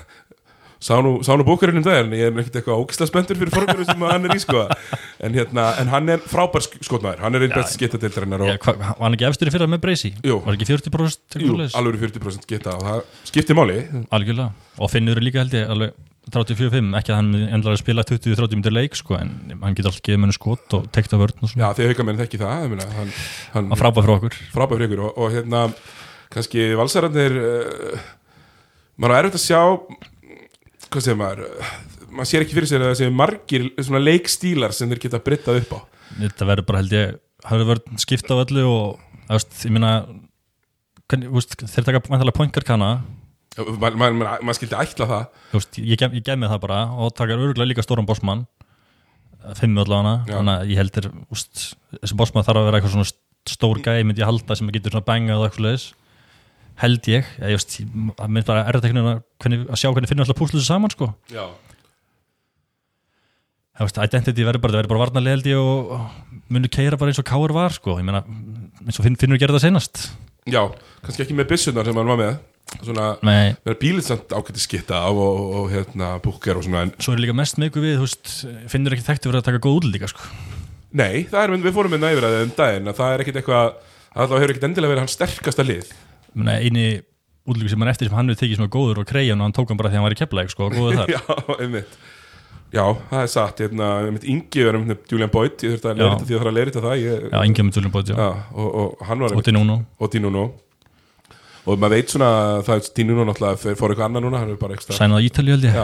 sá 0.81 0.97
nú, 1.05 1.19
sá 1.21 1.35
nú 1.37 1.45
bókurinn 1.45 1.83
um 1.83 1.89
en 1.93 2.15
ég 2.17 2.31
er 2.31 2.39
ekkit 2.41 2.61
eitthvað 2.61 2.81
ógislega 2.81 3.11
spenntur 3.11 3.39
fyrir 3.39 3.53
fórgöru 3.53 3.85
sem 3.85 4.05
hann 4.09 4.27
er 4.27 4.35
í 4.35 4.41
sko. 4.41 4.65
En 5.21 5.37
hérna, 5.37 5.67
en 5.81 5.91
hann 5.93 6.09
er 6.09 6.23
frábær 6.25 6.65
sk- 6.65 6.81
skotmaður 6.87 7.21
hann 7.27 7.37
er 7.37 7.45
einn 7.45 7.53
best 7.55 7.77
skiptadeildarinnar 7.77 8.47
Já, 8.49 8.57
og 8.57 9.03
hann 9.05 9.17
ekki 9.19 9.29
efstur 9.29 9.51
í 9.51 9.55
fyrra 9.55 9.69
með 9.69 9.83
Breysi? 9.85 10.15
Jú. 10.25 10.41
Var 10.47 10.57
ekki 10.57 10.71
40% 10.73 11.41
jú, 11.45 11.59
alveg 11.77 12.01
40% 12.07 12.49
geta 12.49 12.79
og 12.79 12.87
það 12.87 13.03
skiptir 13.29 13.59
máli. 13.61 13.83
Algjörlega. 14.09 14.55
Og 14.81 14.93
Finnur 14.93 15.21
er 15.21 15.27
líka 15.29 15.45
held 15.45 15.59
ég 15.59 15.69
alveg 15.69 15.93
34-5 16.29 16.93
ekki 16.99 17.13
að 17.15 17.19
hann 17.19 17.31
endlar 17.57 17.75
að 17.75 17.81
spila 17.81 18.05
20-30 18.07 18.59
minnir 18.59 18.75
leik 18.77 18.99
sko, 18.99 19.17
en 19.17 19.57
hann 19.63 19.77
getur 19.77 19.91
alltaf 19.91 20.05
gefið 20.05 20.21
mennu 20.21 20.37
skot 20.37 20.77
og 20.77 20.87
tekta 20.95 21.19
vörn 21.21 21.41
og 21.41 21.51
svona. 21.51 21.71
Já, 21.71 21.77
þegar 21.79 21.95
hauka 21.95 22.07
menn 22.07 22.21
þekki 22.21 22.41
það 22.43 22.65
ég 22.67 22.73
meina, 22.75 22.89
hann, 22.99 23.13
hann 23.55 23.71
frábæð 23.81 24.07
frá 24.07 24.15
okkur. 24.19 24.39
Frábær 24.53 24.77
fyrir 24.77 24.91
ykkur 24.91 25.05
og, 25.09 25.17
og 25.17 25.35
hérna 25.35 25.63
kannski 26.31 26.67
valsararnir 26.79 27.39
uh, 27.41 28.05
maður 29.01 29.17
er 29.17 29.31
erfitt 29.31 29.41
að 29.41 29.47
sjá 29.47 29.63
hvað 30.91 31.07
segir 31.07 31.19
maður 31.19 31.45
uh, 31.49 31.73
maður 32.11 32.31
sér 32.31 32.45
ekki 32.45 32.59
fyrir 32.59 32.71
sér 32.71 32.85
að 32.85 32.93
það 32.93 33.01
séu 33.01 33.15
margir 33.17 33.67
svona 33.81 34.03
leikstílar 34.05 34.77
sem 34.77 34.91
þeir 34.93 35.05
geta 35.07 35.23
brittað 35.25 35.63
upp 35.65 35.75
á. 35.75 35.81
Þetta 36.21 36.51
verður 36.53 36.69
bara 36.69 36.83
held 36.83 36.97
ég 36.99 37.17
hafði 37.49 37.71
vörn 37.71 38.03
skipta 38.03 38.37
á 38.37 38.43
öllu 38.45 38.67
og 38.69 39.01
þú 39.25 39.39
veist, 39.39 39.57
ég 39.65 39.75
meina 39.75 39.95
þeir 41.11 41.87
taka 41.87 42.03
vantalega 42.05 42.37
poingarkana 42.37 42.91
maður 43.59 43.99
ma 43.99 44.11
ma 44.15 44.35
ma 44.47 44.55
skildi 44.57 44.79
ætla 44.79 45.09
það. 45.11 45.25
Þú 45.51 45.61
veist, 45.61 45.79
ég, 45.83 46.01
gef, 46.01 46.13
ég 46.15 46.27
gef 46.27 46.39
mig 46.39 46.51
það 46.53 46.63
bara 46.67 46.81
og 46.95 47.15
taka 47.19 47.39
örgulega 47.39 47.71
líka 47.71 47.85
stóran 47.87 48.07
bossmann 48.09 48.47
fimmu 49.57 49.83
allavega. 49.83 50.15
Já. 50.29 50.37
þannig 50.37 50.55
að 50.55 50.71
ég 50.71 50.81
heldur 50.81 51.09
þessi 51.33 52.19
bossmann 52.21 52.45
þarf 52.47 52.61
að 52.61 52.69
vera 52.69 52.81
eitthvað 52.81 52.95
svona 52.97 53.11
stór 53.49 53.81
gæi 53.81 54.05
myndi 54.05 54.23
ég 54.23 54.29
halda 54.29 54.57
sem 54.59 54.69
getur 54.75 54.95
svona 54.95 55.07
bangað 55.07 55.41
og 55.41 55.49
eitthvað 55.49 55.67
leðis 55.67 55.87
held 56.81 57.09
ég, 57.13 57.27
ég 57.41 57.55
just, 57.57 57.79
það 57.81 58.31
mynd 58.37 58.47
bara 58.49 58.65
erða 58.69 58.85
tekninu 58.85 59.11
að, 59.17 59.75
sjá 59.77 59.91
hvernig 59.91 60.09
finnum 60.11 60.25
alltaf 60.25 60.39
púslu 60.39 60.61
þessu 60.61 60.71
saman 60.71 60.93
sko. 60.93 61.11
Já, 61.33 61.45
það 63.77 63.89
veist, 63.89 64.01
identity 64.07 64.47
verður 64.47 64.65
bara, 64.65 64.75
það 64.75 64.81
verður 64.81 64.93
bara 64.95 65.03
varnarlega 65.05 65.37
held 65.37 65.51
ég 65.51 65.61
og 65.61 66.47
munu 66.53 66.71
keira 66.73 67.01
bara 67.01 67.13
eins 67.13 67.21
og 67.21 67.29
Káur 67.29 67.53
var 67.57 67.77
sko, 67.77 67.99
ég 68.01 68.07
meina, 68.07 68.23
eins 68.87 69.01
og 69.01 69.07
Finn, 69.07 69.19
Finnur 69.21 69.41
gerði 69.41 69.59
það 69.59 69.67
senast 69.67 70.07
Já, 70.49 70.63
kannski 71.05 71.27
ekki 71.27 71.37
með 71.37 71.51
byssunar 71.53 71.89
sem 71.89 72.01
hann 72.01 72.09
var 72.13 72.21
með 72.21 72.39
Svona, 72.79 73.07
með 73.27 73.77
bílið 73.81 74.07
samt 74.07 74.33
ágætti 74.33 74.63
skitta 74.63 75.01
á 75.03 75.11
og, 75.11 75.19
og, 75.21 75.55
og 75.61 75.67
hérna, 75.73 76.13
búker 76.23 76.61
og 76.61 76.65
svona 76.67 76.85
en 76.87 76.93
svo 77.03 77.15
er 77.17 77.23
líka 77.25 77.35
mest 77.37 77.59
með 77.59 77.73
ykkur 77.73 77.85
við, 77.85 77.97
þú 77.99 78.07
veist, 78.07 78.33
Finnur 78.73 78.95
ekki 78.97 79.07
þekktu 79.09 79.31
fyrir 79.31 79.41
að 79.41 79.49
taka 79.49 79.63
góð 79.65 79.81
útlíka 79.81 80.11
sko. 80.13 80.29
Nei, 80.97 81.27
það 81.31 81.43
er, 81.43 81.55
við 81.67 81.77
fórum 81.77 81.95
með 81.95 82.05
næfir 82.07 82.27
að 82.29 82.37
um 82.45 82.55
daginn 82.57 82.91
að 82.91 83.01
það 83.01 83.15
er 83.15 83.25
ekkit 83.25 83.41
eitthvað, 83.41 83.75
að 84.15 84.31
það 84.33 84.43
hefur 84.45 84.55
ekkit 84.55 84.69
endilega 84.71 84.95
verið 84.95 85.05
hans 85.05 85.19
sterkasta 85.19 85.67
lið. 85.67 85.91
Ég 86.31 86.39
meina, 86.41 86.57
eini 86.63 86.87
útlíku 87.51 87.75
sem 87.75 87.85
hann 87.85 87.93
eftir 87.93 88.11
sem 88.11 88.17
hann 88.21 88.33
við 88.33 88.41
tekið 88.45 88.61
sem 88.61 88.67
var 88.67 88.73
góður 88.79 89.03
og 89.03 89.11
kreið 89.11 89.35
og 89.35 89.45
hann 89.45 89.59
tók 89.59 89.71
hann 89.75 89.83
bara 89.83 89.91
því 89.91 89.99
að 89.99 90.01
hann 90.01 90.09
var 90.09 90.17
í 90.17 90.21
keflæk 90.23 90.55
sko, 90.55 90.71
góður 90.73 91.03
þar. 91.03 91.13
Já, 91.17 91.23
einmitt. 91.59 92.01
Já, 92.71 92.85
það 93.11 93.21
er 93.25 93.31
satt, 93.33 93.61
hérna, 93.65 93.87
einmitt 94.07 94.27
Ingi 94.31 94.63
var 94.63 94.77
einmitt 94.79 95.11
Julian 95.11 95.31
Boyd, 95.33 95.57
ég 95.67 95.73
þurfti 95.75 95.89
að 95.91 95.97
Já. 95.99 96.05
leirita 96.07 96.27
því 96.29 96.37
að 96.37 96.43
það 96.43 96.51
að 96.51 96.59
leirita 96.59 96.83
það 96.85 97.01
ég, 97.01 97.25
Já, 97.27 97.39
yngjum 97.49 97.67
með 97.67 97.77
tölum 97.77 97.95
bóti, 97.97 98.15
já, 98.15 98.21
Já, 98.21 98.29
og, 98.55 98.69
og 98.71 99.03
hann 99.09 99.25
var 99.25 99.35
og 99.35 100.13
Dinuno 100.15 100.45
og 101.71 101.79
maður 101.81 101.95
veit 101.97 102.13
svona 102.15 102.29
að 102.41 102.63
það 102.69 102.81
er 102.81 102.91
Dinuno 102.99 103.27
náttúrulega 103.29 103.61
fer- 103.63 103.79
fór 103.79 103.95
eitthvað 103.95 104.09
annað 104.11 104.27
núna, 104.27 104.43
Sænað 104.99 105.21
á 105.23 105.27
Ítalíu 105.29 105.57
held 105.57 105.67
ég. 105.69 105.79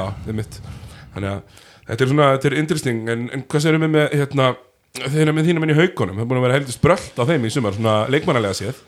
Þannig 1.16 1.30
að 1.32 1.42
þetta 1.86 2.04
er 2.06 2.10
svona, 2.12 2.30
þetta 2.36 2.50
er 2.50 2.58
interesting 2.60 3.12
en, 3.14 3.26
en 3.32 3.44
hvað 3.46 3.64
sérum 3.66 3.86
við 3.86 3.92
með, 3.94 4.06
hérna 4.20 4.48
þeir 4.96 5.32
með 5.36 5.48
þínum 5.50 5.66
enn 5.66 5.72
í 5.74 5.78
haugunum, 5.80 6.16
það 6.16 6.24
er 6.24 6.28
búin 6.30 6.40
að 6.40 6.46
vera 6.46 6.56
heldur 6.58 6.76
sprölt 6.76 7.20
á 7.20 7.22
þeim 7.28 7.46
í 7.46 7.52
sumar, 7.52 7.76
svona 7.76 7.94
leikmannalega 8.12 8.56
séð. 8.58 8.78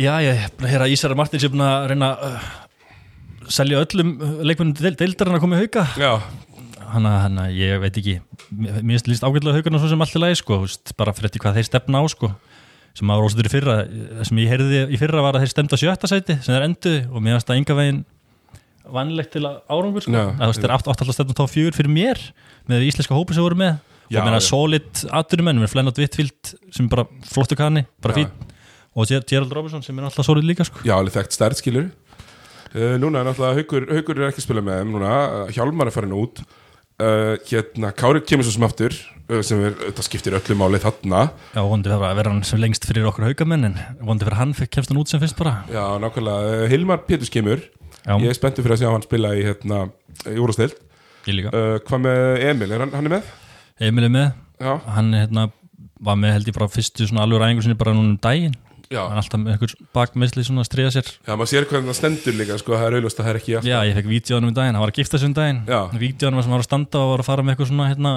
Já, 0.00 0.12
ég, 0.24 0.44
hér 0.64 0.84
að 0.86 0.94
Ísara 0.94 1.16
Martins 1.18 1.44
er 1.44 1.52
búin 1.52 1.64
að 1.66 1.86
reyna 1.92 2.10
að 2.14 2.36
uh, 2.38 2.48
selja 3.52 3.82
öllum 3.84 4.14
leikmennum 4.44 4.74
deil, 4.78 4.94
deildarinn 5.00 5.38
að 5.38 5.44
koma 5.44 5.60
í 5.60 5.68
Já, 6.00 6.12
hann 6.94 7.08
að, 7.10 7.38
ég 7.58 7.80
veit 7.82 8.00
ekki. 8.00 8.16
Mér 8.54 8.80
finnst 8.94 9.10
líst 9.10 9.24
ágætlega 9.26 9.58
haugarna 9.58 9.80
svo 9.82 9.90
sem 9.92 10.04
allt 10.04 10.16
í 10.16 10.22
lagi 10.22 10.40
sko, 10.40 10.60
bara 11.00 11.14
fyrir 11.16 11.30
eftir 11.30 11.44
hvað 11.44 11.58
þeir 11.60 11.68
stefna 11.68 12.00
á 12.00 12.04
sko, 12.12 12.32
sem 12.94 13.10
að 13.10 13.22
rósaður 13.24 13.48
í 13.48 13.52
fyrra 13.52 13.76
sem 14.28 14.40
ég 14.42 14.52
heyrði 14.52 14.82
í 14.94 15.00
fyrra 15.00 15.22
var 15.24 15.38
að 15.38 15.44
þeir 15.44 15.52
stemta 15.54 15.78
sjötta 15.80 16.10
sæti 16.10 16.36
sem 16.44 16.54
þeir 16.54 16.66
enduði 16.68 17.00
og 17.10 17.24
mér 17.24 17.36
finnst 17.36 17.50
það 17.50 17.60
enga 17.60 17.78
veginn 17.80 18.04
vannlegt 18.94 19.32
til 19.34 19.42
að 19.48 19.56
árangur 19.72 20.04
sko. 20.04 20.12
Að 20.14 20.40
þú 20.42 20.48
veist, 20.50 20.62
þeir 20.62 20.74
átt 20.76 20.88
alltaf 20.92 21.12
stefna 21.16 21.36
tó 21.38 21.46
fjögur 21.48 21.76
fyrir 21.78 21.90
mér 21.90 22.20
með 22.68 22.84
íslenska 22.90 23.16
hópi 23.16 23.34
sem 23.34 23.44
voru 23.44 23.56
með. 23.56 23.78
Já, 24.12 24.18
og 24.20 24.26
meina 24.28 24.40
já. 24.42 24.44
solid 24.44 25.04
atvinnumenn 25.16 25.62
með 25.62 25.70
Flennart 25.72 25.98
Wittfield 25.98 26.50
sem 26.68 26.84
er 26.84 26.90
bara 26.92 27.06
flottu 27.24 27.56
kanni, 27.56 27.86
bara 28.04 28.18
fín 28.18 28.28
og 28.94 29.08
Ger- 29.08 29.24
Gerald 29.26 29.52
Robinson 29.56 29.82
sem 29.82 29.96
er 29.98 30.06
alltaf 30.06 30.26
solid 30.28 30.44
líka 30.46 30.66
sko. 30.68 30.82
já, 30.84 30.92
alveg 30.94 31.16
þekkt 31.16 31.36
stærð 31.36 31.58
skilur 31.58 31.86
uh, 31.88 32.94
Núna 33.00 33.24
er 33.24 33.32
Haukur, 33.32 33.88
Haukur 33.90 34.20
er 34.20 34.28
ekki 34.28 34.42
að 34.42 34.46
spila 34.46 34.64
með 34.64 34.82
þeim 34.82 34.92
núna, 34.94 35.14
Hjálmar 35.56 35.90
er 35.90 35.96
farin 35.96 36.14
út 36.20 36.44
uh, 37.02 37.34
Hérna, 37.48 37.90
Kári 37.96 38.22
kemur 38.26 38.46
svo 38.46 38.54
sem 38.54 38.66
aftur 38.66 38.94
uh, 39.30 39.40
sem 39.46 39.62
er, 39.66 39.74
þetta 39.88 40.04
skiptir 40.06 40.36
öllu 40.38 40.56
máli 40.58 40.80
þarna. 40.82 41.24
Já, 41.54 41.62
vondi 41.62 41.90
fyrir 41.90 42.06
að 42.10 42.18
vera 42.20 42.34
hann 42.34 42.44
sem 42.46 42.62
lengst 42.62 42.86
fyrir 42.88 43.08
okkur 43.10 43.28
haugamenn 43.30 43.70
en 43.70 43.78
vondi 44.04 44.26
fyrir 44.26 44.40
hann 44.40 44.54
kemst 44.54 44.92
hann 44.92 45.00
út 45.02 45.12
sem 45.12 45.22
fyrst 45.22 45.38
bara. 45.40 45.56
Já, 45.72 45.84
nákvæmlega, 46.02 46.68
Hilmar 46.72 47.04
Péturs 47.08 47.32
kemur. 47.32 47.64
Já, 48.04 48.14
Ég 48.20 48.30
er 48.30 48.38
spenntur 48.38 48.66
fyrir 48.66 48.76
að 48.76 48.84
sjá 48.84 48.92
hann 48.92 49.06
spila 49.06 49.34
í 49.34 49.44
hérna, 49.46 49.84
í 50.28 51.32
líka. 51.32 51.50
Uh, 51.56 51.76
Hvað 51.88 52.02
með 52.04 52.48
Emil, 52.50 52.72
er 52.74 52.82
hann, 52.84 52.90
hann 52.92 53.08
er 53.08 53.14
með? 53.16 53.28
Emil 53.80 54.04
er 54.06 54.12
með, 54.12 54.26
Já, 54.60 54.74
hann 54.94 55.14
hérna, 55.16 55.48
var 56.04 56.18
með 56.20 56.34
held 56.36 56.50
ég 56.50 56.56
bara 56.58 56.68
fyrstu 56.68 57.06
svona 57.08 57.24
alveg 57.24 57.40
ræðingu 57.40 57.64
sinni 57.64 57.78
bara 57.80 57.94
núna 57.96 58.12
um 58.12 58.20
daginn 58.22 58.54
hann 58.92 59.20
alltaf 59.20 59.40
með 59.40 59.54
einhver 59.54 59.74
bakmeðsli 59.96 60.44
svona 60.46 60.64
að 60.64 60.68
stríða 60.68 60.92
sér. 60.94 61.10
Já 61.24 61.32
maður 61.34 61.50
sér 61.52 61.68
hvað 61.70 61.88
það 61.88 61.98
stendur 61.98 62.36
líka 62.38 62.58
sko, 62.60 62.74
það 62.76 62.88
er 62.88 62.96
auðvist 62.98 63.20
að 63.20 63.24
það 63.24 63.32
er 63.32 63.38
ekki 63.40 63.54
alltaf. 63.54 63.70
Já, 63.70 63.78
ég 63.88 63.98
fekk 63.98 64.10
vídjónum 64.10 64.50
um 64.50 64.56
daginn, 64.58 64.76
hann 64.76 64.84
var 64.84 64.92
að 64.92 65.00
gifta 65.00 65.20
sig 65.20 65.30
um 65.30 65.36
daginn. 65.38 65.62
Já. 65.68 65.80
Vídjónum 66.02 66.44
sem 66.44 66.54
var 66.54 66.64
að 66.64 66.68
standa 66.68 67.00
og 67.00 67.14
var 67.14 67.24
að 67.24 67.30
fara 67.30 67.46
með 67.46 67.54
eitthvað 67.54 67.70
svona 67.72 67.88
hérna, 67.90 68.12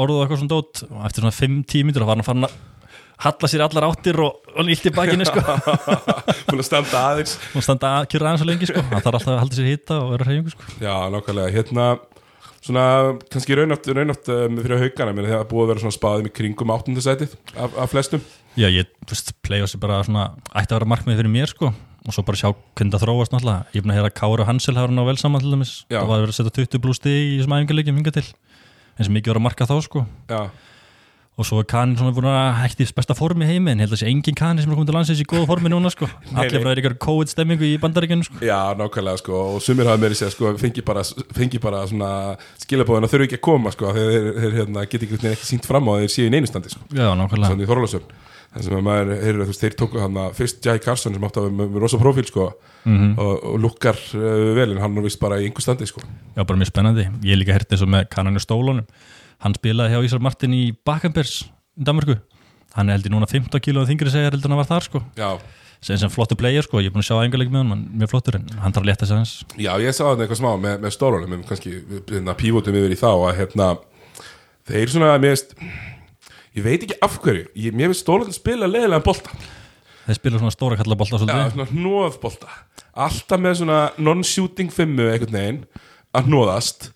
orð 0.00 0.16
og 0.16 0.24
eitthvað 0.24 0.42
svona 0.42 0.54
dót. 0.54 0.82
Og 0.88 1.04
eftir 1.10 1.26
svona 1.26 1.36
5-10 1.36 1.86
mítur 1.90 2.06
var 2.08 2.16
hann 2.16 2.26
farin 2.26 2.48
að 2.48 2.56
halla 3.26 3.48
sér 3.48 3.62
í 3.62 3.66
allar 3.66 3.88
áttir 3.90 4.20
og, 4.20 4.42
og 4.52 4.66
nýtt 4.68 4.90
í 4.90 4.94
bakinu 4.96 5.28
sko. 5.28 5.44
Búin 6.50 6.60
að 6.60 6.68
standa 6.68 7.06
aðeins. 7.12 7.38
Og 7.56 7.64
standa 7.64 7.94
að 8.00 8.10
kjura 8.12 8.32
aðeins 8.32 8.44
svo 8.44 8.50
lengi 8.50 8.68
sko. 8.68 8.84
Hann 8.90 9.06
þarf 9.06 9.20
alltaf 9.20 9.32
að 9.36 9.40
halda 9.44 9.60
sér 9.60 9.70
og 9.96 10.52
sko. 10.52 11.38
Hérna 11.56 11.88
svona, 12.66 12.86
kannski 13.30 13.56
raunátt, 13.56 13.86
raunátt 13.94 14.30
um, 14.32 14.58
fyrir 14.62 14.82
haugana, 14.82 15.14
það 15.28 15.44
búið 15.50 15.62
að 15.62 15.70
vera 15.70 15.82
svona 15.84 15.96
spaðum 15.96 16.28
í 16.28 16.32
kringum 16.34 16.72
áttundasætið 16.74 17.36
af, 17.54 17.76
af 17.78 17.92
flestum 17.92 18.24
Já, 18.56 18.68
ég, 18.72 18.88
þú 19.04 19.12
veist, 19.12 19.32
play-offs 19.44 19.76
er 19.76 19.82
bara 19.82 20.00
svona 20.06 20.30
ætti 20.56 20.72
að 20.72 20.78
vera 20.78 20.90
markmið 20.94 21.20
fyrir 21.20 21.32
mér 21.32 21.52
sko. 21.52 21.72
Og 22.06 22.14
svo 22.14 22.22
bara 22.24 22.38
sjá 22.38 22.52
hvernig 22.78 22.94
það 22.94 23.02
þróast 23.02 23.34
náttúrulega. 23.34 23.66
Ég 23.74 23.80
er 23.80 23.84
búin 23.84 23.92
að 23.92 23.98
heyra 23.98 24.10
að 24.12 24.16
Kára 24.20 24.44
og 24.44 24.48
Hansel 24.48 24.76
hafa 24.78 24.88
hann 24.88 25.02
á 25.02 25.04
vel 25.08 25.18
saman 25.20 25.42
til 25.42 25.52
dæmis. 25.52 25.72
Já. 25.90 25.98
það 25.98 26.08
var 26.08 26.16
að 26.16 26.22
vera 26.24 26.32
að 26.32 26.38
setja 26.38 26.54
20 26.62 26.82
pluss 26.84 27.00
stig 27.02 27.18
í 27.18 27.34
þessum 27.40 27.56
æfingarleikjum 27.56 27.98
hinga 28.00 28.14
til. 28.14 28.28
Eins 28.96 29.10
og 29.10 29.14
mikið 29.16 29.32
voru 29.32 29.42
að 29.42 29.46
marka 29.48 29.68
þá 29.68 29.76
sko. 29.84 30.06
Já, 30.30 30.40
og 31.36 31.44
svo 31.44 31.58
er 31.60 31.66
Kanin 31.68 31.98
svona 31.98 32.14
búin 32.16 32.30
að 32.30 32.54
hætti 32.62 32.86
besta 32.96 33.12
formi 33.12 33.44
heimi 33.44 33.74
en 33.74 33.80
held 33.82 33.92
að 33.92 34.00
sé 34.00 34.06
engin 34.08 34.32
Kanin 34.38 34.62
sem 34.64 34.70
er 34.72 34.76
komið 34.78 34.88
til 34.88 34.96
landsins 34.96 35.20
í 35.20 35.26
góða 35.28 35.44
formi 35.50 35.68
núna 35.68 35.90
sko. 35.92 36.08
Allir 36.40 36.62
frá 36.62 36.70
er 36.70 36.80
ykkur 36.80 36.96
COVID 37.04 37.28
stemmingu 37.28 37.66
í 37.66 37.76
bandaríkjunu 37.82 38.24
sko. 38.24 38.40
Já, 38.40 38.72
nákvæmlega 38.78 39.20
sko. 39.20 39.36
Og 39.50 39.60
sumir 39.60 39.84
hafa 39.90 40.00
meiri 40.00 40.16
sér 40.16 40.32
sko, 40.32 40.54
fengi 40.56 40.80
bara, 40.86 41.02
fengi 41.36 41.60
bara 41.60 41.82
svona 41.90 42.40
skilabóðin 42.62 43.04
að 43.04 43.12
þurfi 43.12 43.28
ekki 43.28 43.36
að 43.36 43.44
koma 43.50 43.68
sko, 43.74 43.92
þeir, 43.92 44.32
þeir 44.38 44.56
hérna, 44.62 44.80
fram 48.64 48.88
á 48.88 48.94
að 48.96 49.10
þeir 49.12 49.36
séu 49.36 49.36
í 49.36 49.36
neinustandi 49.36 49.36
sko, 49.36 49.36
Já, 49.36 49.36
nákvæmlega 49.36 49.36
svona 49.36 49.36
í 49.36 49.36
Þorláksöfn 49.36 49.36
þess 49.36 49.46
að 49.46 49.50
maður, 49.50 49.58
þeir, 49.60 49.76
tóku 49.80 50.02
hann 50.02 50.20
fyrst 50.36 50.66
Jai 50.66 50.78
Carson 50.84 51.16
sem 51.16 51.26
átti 51.26 51.40
að 51.40 51.48
vera 51.48 51.56
með, 51.56 51.72
með 51.74 51.84
rosa 51.84 52.00
profíl 52.00 52.26
sko, 52.28 52.46
mm 52.86 53.12
og, 53.16 53.34
og 53.50 53.60
lukkar 53.64 54.00
uh, 54.16 54.54
vel 54.56 54.70
en 54.72 54.80
hann 54.82 54.96
er 54.96 55.06
vist 55.06 55.20
bara 55.20 55.40
í 55.40 55.48
einhver 55.48 55.64
standi 55.64 55.88
sko. 55.90 56.00
Já, 56.36 56.42
bara 56.44 56.58
mjög 56.60 56.70
spennandi. 56.72 57.08
Ég 57.26 57.36
er 57.36 57.42
líka 57.42 57.56
hert 57.56 57.72
eins 57.72 57.84
og 57.84 57.92
með 57.92 58.08
Kanin 58.12 58.38
og 58.38 58.44
Stólunum. 58.44 58.86
Hann 59.44 59.56
spilaði 59.58 59.94
hjá 59.94 60.08
Ísar 60.08 60.22
Martin 60.24 60.54
í 60.56 60.64
Bakkambers 60.86 61.42
í 61.76 61.84
Danmarku 61.84 62.16
hann 62.76 62.90
er 62.90 62.98
held 62.98 63.08
ég 63.08 63.14
núna 63.14 63.28
15 63.28 63.62
kílóð 63.64 63.88
þingri 63.90 64.12
segja 64.12 64.30
heldur 64.30 64.52
hann 64.52 64.60
var 64.60 64.68
þar 64.68 64.84
sko. 64.86 65.00
Já, 65.16 65.30
sem, 65.80 65.98
sem 66.00 66.12
flottu 66.12 66.36
player 66.38 66.64
sko, 66.64 66.80
ég 66.82 66.90
er 66.90 66.94
búin 66.94 67.04
að 67.04 67.10
sjá 67.10 67.18
engarleik 67.22 67.52
með 67.52 67.64
hann 67.64 67.74
er 67.76 68.00
mjög 68.02 68.12
flottur 68.12 68.38
en 68.38 68.46
hann 68.62 68.74
þarf 68.74 68.84
að 68.84 68.90
leta 68.90 69.08
sig 69.08 69.20
hans 69.20 69.34
Já, 69.54 69.72
ég 69.82 69.96
sá 69.96 70.04
þetta 70.04 70.24
eitthvað 70.24 70.40
smá 70.40 70.50
með, 70.62 70.78
með 70.84 70.94
stórunum 70.96 71.36
um 71.36 71.44
kannski 71.48 71.74
hérna, 72.10 72.36
pívotum 72.38 72.78
yfir 72.80 72.94
í 72.96 73.00
þá 73.00 73.10
að 73.12 73.34
hérna, 73.40 73.68
þeir 74.70 74.94
svona 74.94 75.12
mér 75.22 75.34
veist, 75.36 75.56
ég 76.56 76.64
veit 76.64 76.86
ekki 76.86 76.98
af 77.04 77.18
hverju. 77.22 77.46
Ég, 77.54 77.76
mér 77.76 77.92
veist 77.92 78.04
stórunum 78.04 78.34
spila 78.34 78.68
leiðilega 78.70 79.04
bolta. 79.04 79.34
Þeir 80.06 80.18
spila 80.20 80.40
svona 80.40 80.54
stóra 80.54 80.78
kallabolta 80.78 81.18
svolítið. 81.20 81.52
Svona 81.54 81.70
hnóðbolta 81.72 82.58
alltaf 82.96 83.42
með 83.42 83.60
svona 83.60 83.78
non-shooting 84.00 84.72
fimmu 84.72 85.10
einhvern 85.10 85.36
veginn 85.36 85.62
að 86.16 86.30
hnóðast 86.30 86.90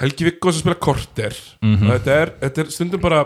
Helgi 0.00 0.26
Vikkos 0.26 0.58
að 0.58 0.64
spila 0.64 0.78
korter. 0.82 1.36
Og 1.62 1.92
þetta 1.94 2.16
er, 2.22 2.32
þetta 2.42 2.62
er 2.64 2.72
stundum 2.74 3.04
bara 3.04 3.22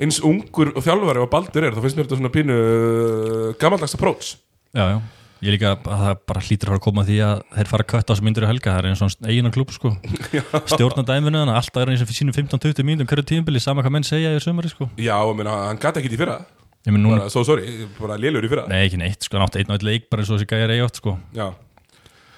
eins 0.00 0.20
ungur 0.24 0.70
og 0.76 0.84
þjálfari 0.84 1.22
og 1.24 1.30
baldur 1.32 1.66
er. 1.66 1.76
Þá 1.76 1.82
finnst 1.84 1.98
mér 1.98 2.06
þetta 2.06 2.20
svona 2.20 2.32
pínu 2.32 2.56
uh, 2.56 3.50
gammaldags 3.60 3.96
approach. 3.98 4.36
Já, 4.76 4.84
já. 4.94 4.98
Ég 5.44 5.52
líka 5.52 5.74
að 5.76 6.00
það 6.00 6.18
bara 6.30 6.42
hlýtur 6.46 6.72
að 6.72 6.82
koma 6.86 7.04
því 7.06 7.16
að 7.26 7.40
þeir 7.56 7.70
fara 7.70 7.84
að 7.84 7.90
kötta 7.92 8.08
á 8.08 8.12
þessu 8.14 8.24
myndir 8.26 8.46
í 8.46 8.48
helga. 8.48 8.72
Það 8.72 8.78
er 8.80 8.88
eins 8.90 9.02
og 9.04 9.28
eigin 9.28 9.52
klub 9.52 9.72
sko. 9.74 9.92
Stjórna 10.72 11.04
dæminu 11.06 11.42
þannig 11.42 11.52
að 11.52 11.60
alltaf 11.60 11.82
er 11.82 11.92
eins 11.92 12.04
og 12.04 12.10
fyrir 12.10 12.20
sínum 12.22 12.36
15-20 12.36 12.86
mínútum 12.88 13.10
hverju 13.10 13.26
tíðumbili 13.30 13.62
sama 13.62 13.84
hvað 13.84 13.96
menn 13.98 14.06
segja 14.08 14.32
í 14.32 14.40
sömari 14.42 14.72
sko. 14.72 14.88
Já, 14.96 15.16
ég 15.20 15.36
meina, 15.36 15.58
hann 15.68 15.82
gæti 15.82 16.02
ekki 16.02 16.16
í 16.16 16.20
fyrra. 16.20 16.38
Núna, 16.86 17.16
bara, 17.16 17.30
so 17.34 17.42
sorry, 17.44 17.84
bara 17.98 18.16
lélur 18.20 18.46
í 18.46 18.50
fyrra. 18.50 18.64
Nei 18.70 18.84
ekki 18.86 19.00
neitt 19.00 19.26
sko, 19.26 19.36
hann 19.36 19.48
átti 19.48 19.60
einn 19.60 19.72
og 19.72 19.76
einn 19.76 19.88
leik 19.88 20.08
bara 20.12 20.22
eins 20.22 20.30
og 20.30 20.38
þessi 20.38 20.50
gæjar 20.52 20.72
eigi 20.72 20.86
átt 20.86 21.00
sko. 21.02 21.16
Já, 21.34 21.48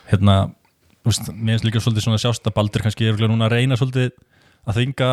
hérna, 0.08 0.36
þú 1.04 1.12
veist, 1.12 1.30
mér 1.34 1.58
finnst 1.58 1.68
líka 1.68 1.82
svolítið 1.84 2.06
svona 2.06 2.20
sjást 2.22 2.48
að 2.48 2.56
Baldur 2.56 2.86
kannski 2.86 3.10
er 3.10 3.20
núna 3.28 3.50
að 3.50 3.58
reyna 3.58 3.76
svolítið 3.76 4.14
að 4.64 4.80
þynga 4.80 5.10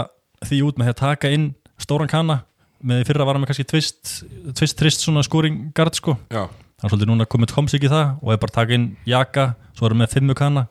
því 0.47 0.61
út 0.69 0.79
með 0.79 0.87
því 0.87 0.95
að 0.95 1.01
taka 1.03 2.39
með 2.85 3.05
fyrra 3.07 3.25
var 3.25 3.35
hann 3.35 3.41
með 3.41 3.49
kannski 3.49 3.67
tvist, 3.67 4.15
tvist 4.55 4.77
trist 4.77 5.03
svona 5.03 5.23
skóringard 5.25 5.95
sko. 5.97 6.15
Já 6.31 6.45
hann 6.75 6.89
er 6.89 6.91
svolítið 6.91 7.11
núna 7.11 7.27
komið 7.31 7.53
komsik 7.55 7.85
í 7.87 7.91
það 7.91 8.15
og 8.19 8.31
er 8.33 8.39
bara 8.41 8.51
að 8.51 8.57
taka 8.59 8.75
inn 8.75 8.87
jaka, 9.07 9.45
svo 9.77 9.87
erum 9.87 10.01
við 10.01 10.05
með 10.05 10.15
fimmu 10.15 10.37
kana. 10.37 10.65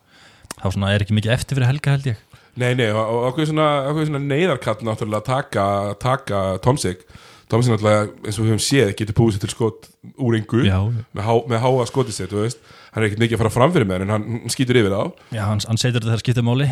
Þá 0.55 0.67
svona 0.71 0.90
er 0.95 1.05
ekki 1.05 1.17
mikið 1.17 1.35
eftir 1.35 1.59
fyrir 1.59 1.71
helga 1.71 1.95
held 1.95 2.09
ég. 2.12 2.25
Nei, 2.61 2.71
nei, 2.79 2.87
og 2.95 3.25
ákveð 3.31 3.49
svona, 3.51 3.69
svona 3.99 4.21
neyðarkall 4.23 4.85
náttúrulega 4.87 5.23
að 5.25 5.31
taka, 5.31 5.64
taka 6.03 6.43
Tomsik. 6.62 7.03
Tomsik 7.51 7.75
náttúrulega, 7.75 8.05
eins 8.23 8.38
og 8.38 8.45
við 8.45 8.53
höfum 8.53 8.62
séð, 8.62 8.93
getur 9.01 9.17
búið 9.19 9.35
sér 9.35 9.43
til 9.43 9.53
skot 9.55 9.88
úr 10.14 10.37
yngu 10.38 10.62
já, 10.69 10.79
með, 11.17 11.25
há, 11.27 11.33
með 11.51 11.64
háa 11.64 11.88
skotið 11.90 12.19
sér, 12.19 12.31
þú 12.31 12.45
veist. 12.45 12.62
Hann 12.95 13.03
er 13.03 13.09
ekkert 13.09 13.25
mikið 13.25 13.38
að 13.38 13.43
fara 13.43 13.55
fram 13.57 13.75
fyrir 13.75 13.90
með 13.90 14.05
en 14.07 14.14
hann 14.14 14.29
hann 14.45 14.55
skýtur 14.55 14.79
yfir 14.79 14.95
þá. 14.95 15.27
Já 15.35 15.43
hann, 15.49 15.64
hann 15.67 15.83
setur 15.83 15.99
þetta 15.99 16.12
þegar 16.12 16.23
skiptir 16.23 16.47
máli 16.47 16.71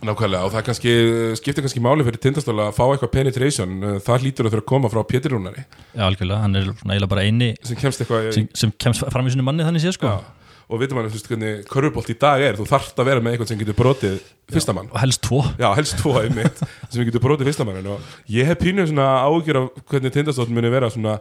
Nákvæmlega, 0.00 0.46
og 0.48 0.52
það 0.54 0.62
kannski, 0.64 0.92
skiptir 1.36 1.64
kannski 1.64 1.82
máli 1.84 2.04
fyrir 2.06 2.20
tindastóla 2.24 2.70
að 2.70 2.76
fá 2.78 2.84
eitthvað 2.86 3.10
penetration. 3.12 3.72
Uh, 3.84 3.96
það 4.00 4.22
hlýtur 4.24 4.46
að 4.48 4.54
þurfa 4.54 4.64
að 4.64 4.68
koma 4.70 4.90
frá 4.92 5.00
Pétur 5.04 5.34
Rúnari. 5.34 5.64
Já 5.92 6.04
algjörlega, 6.06 6.38
hann 6.40 6.56
er 6.56 6.68
svona 6.70 6.94
eiginlega 6.94 7.12
bara 7.12 7.24
eini 7.26 7.48
sem 7.68 7.80
kemst 7.80 8.00
eitthvað 8.00 8.28
sem, 8.36 8.46
sem 8.56 8.72
kemst 8.80 9.04
fram 9.12 9.28
í 9.28 9.32
sinni 9.34 9.44
manni 9.44 9.66
þannig 9.66 9.84
sé 9.84 9.92
sko. 9.92 10.14
Já, 10.14 10.54
og 10.70 10.80
veitum 10.80 11.00
hann, 11.00 11.10
þú 11.10 11.18
veist, 11.18 11.28
hvernig 11.28 11.66
körfubolt 11.68 12.12
í 12.14 12.16
dag 12.22 12.44
er. 12.46 12.56
Þú 12.56 12.68
þarft 12.70 13.02
að 13.02 13.10
vera 13.10 13.24
með 13.26 13.36
eitthvað 13.36 13.50
sem 13.52 13.60
getur 13.60 13.76
brotið 13.76 14.16
fyrsta 14.54 14.76
mann. 14.78 14.88
og 14.88 15.02
helst 15.02 15.22
tvo. 15.26 15.42
Já, 15.60 15.68
helst 15.76 15.98
tvo 16.00 16.14
einmitt 16.22 16.62
sem 16.88 17.04
getur 17.08 17.24
brotið 17.26 17.50
fyrsta 17.50 17.66
mannin 17.68 17.90
og 17.92 18.14
ég 18.32 18.48
hef 18.48 18.60
pínuð 18.62 18.88
svona 18.94 19.10
ágjör 19.26 19.60
af 19.60 19.68
hvernig 19.90 20.14
tindastótt 20.16 20.54
muni 20.54 20.70
vera 20.72 20.88
svona 20.94 21.18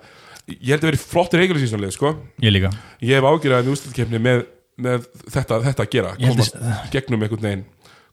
ég 0.54 0.72
held 0.72 0.86
að 0.86 0.92
vera 0.94 1.02
flottir 1.02 1.44
regular 1.44 1.92
sko. 1.92 2.14
Ég 2.40 2.56
líka. 2.56 2.72
Ég 3.04 3.20
hef 3.20 3.28
ágjör 3.28 3.58
að 3.60 3.74
úrslutkefni 3.74 4.24
með, 4.24 4.46
með 4.80 5.10
þetta, 5.28 5.60
þetta 5.68 5.86
að 5.86 5.92
gera 5.98 6.16
komast 6.22 6.58
gegnum 6.94 7.28
einhvern 7.28 7.50
veginn 7.50 7.68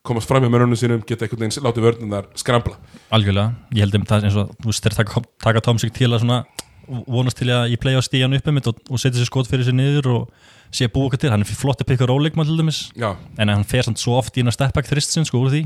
komast 0.07 0.31
fram 0.31 0.45
hjá 0.45 0.51
mörunum 0.53 0.79
sínum 0.79 1.03
geta 1.07 1.27
einhvern 1.27 1.47
veginn 1.47 1.67
látið 1.67 1.87
vörnunar 1.87 2.29
skrambla. 2.39 2.79
Algjörlega, 3.15 3.55
ég 3.75 3.85
held 3.85 3.99
að 3.99 4.07
það 4.11 4.29
eins 4.29 4.39
og 4.41 4.53
þú 4.61 4.71
veist, 4.71 4.87
þeir 4.87 4.97
taka, 5.01 5.23
taka 5.45 5.63
Tomsik 5.67 5.95
til 5.97 6.11
að 6.13 6.23
svona 6.23 6.43
vonast 6.87 7.41
til 7.41 7.51
að 7.51 7.73
ég 7.73 7.81
playa 7.83 7.99
á 7.99 8.07
stíjan 8.07 8.37
upp 8.37 8.51
um 8.51 8.57
mitt 8.57 8.69
og, 8.71 8.79
og 8.91 9.03
setja 9.03 9.19
sér 9.19 9.31
skot 9.31 9.51
fyrir 9.51 9.67
sér 9.67 9.75
niður 9.77 10.11
og 10.13 10.45
sé 10.71 10.87
að 10.87 10.93
búa 10.95 11.09
okkur 11.09 11.23
til, 11.23 11.33
hann 11.33 11.43
er 11.43 11.51
flott 11.51 11.83
að 11.83 11.91
pikka 11.91 12.07
róleikmann 12.07 12.47
til 12.47 12.59
dæmis, 12.61 12.85
Já, 12.95 13.15
en 13.39 13.51
hann 13.51 13.67
fer 13.67 13.87
samt 13.87 14.03
svo 14.03 14.17
oft 14.21 14.37
í 14.39 14.45
eina 14.45 14.55
stepback 14.55 14.89
þristin 14.91 15.27
sko 15.27 15.43
úr 15.43 15.53
því. 15.55 15.65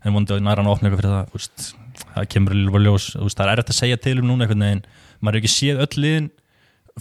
En 0.00 0.14
vonandi 0.16 0.34
að 0.34 0.42
næra 0.46 0.62
hann 0.62 0.70
að 0.70 0.76
opna 0.78 0.88
eitthvað 0.88 1.02
fyrir 1.02 1.14
það 1.14 1.34
veist, 1.36 1.64
það 2.00 2.28
kemur 2.34 2.56
líka 2.56 2.82
ljós. 2.86 3.08
Veist, 3.20 3.36
það 3.36 3.46
er 3.46 3.52
erfitt 3.54 3.72
að 3.74 3.78
segja 3.82 4.00
til 4.00 4.16
um 4.22 4.30
núna 4.30 4.46
einhvern 4.46 4.64
veginn. 4.64 4.84
Maður 5.20 5.36
er 5.36 5.42
ekki 5.42 5.52
séð 5.52 5.82
öll 5.84 6.00
liðin 6.00 6.30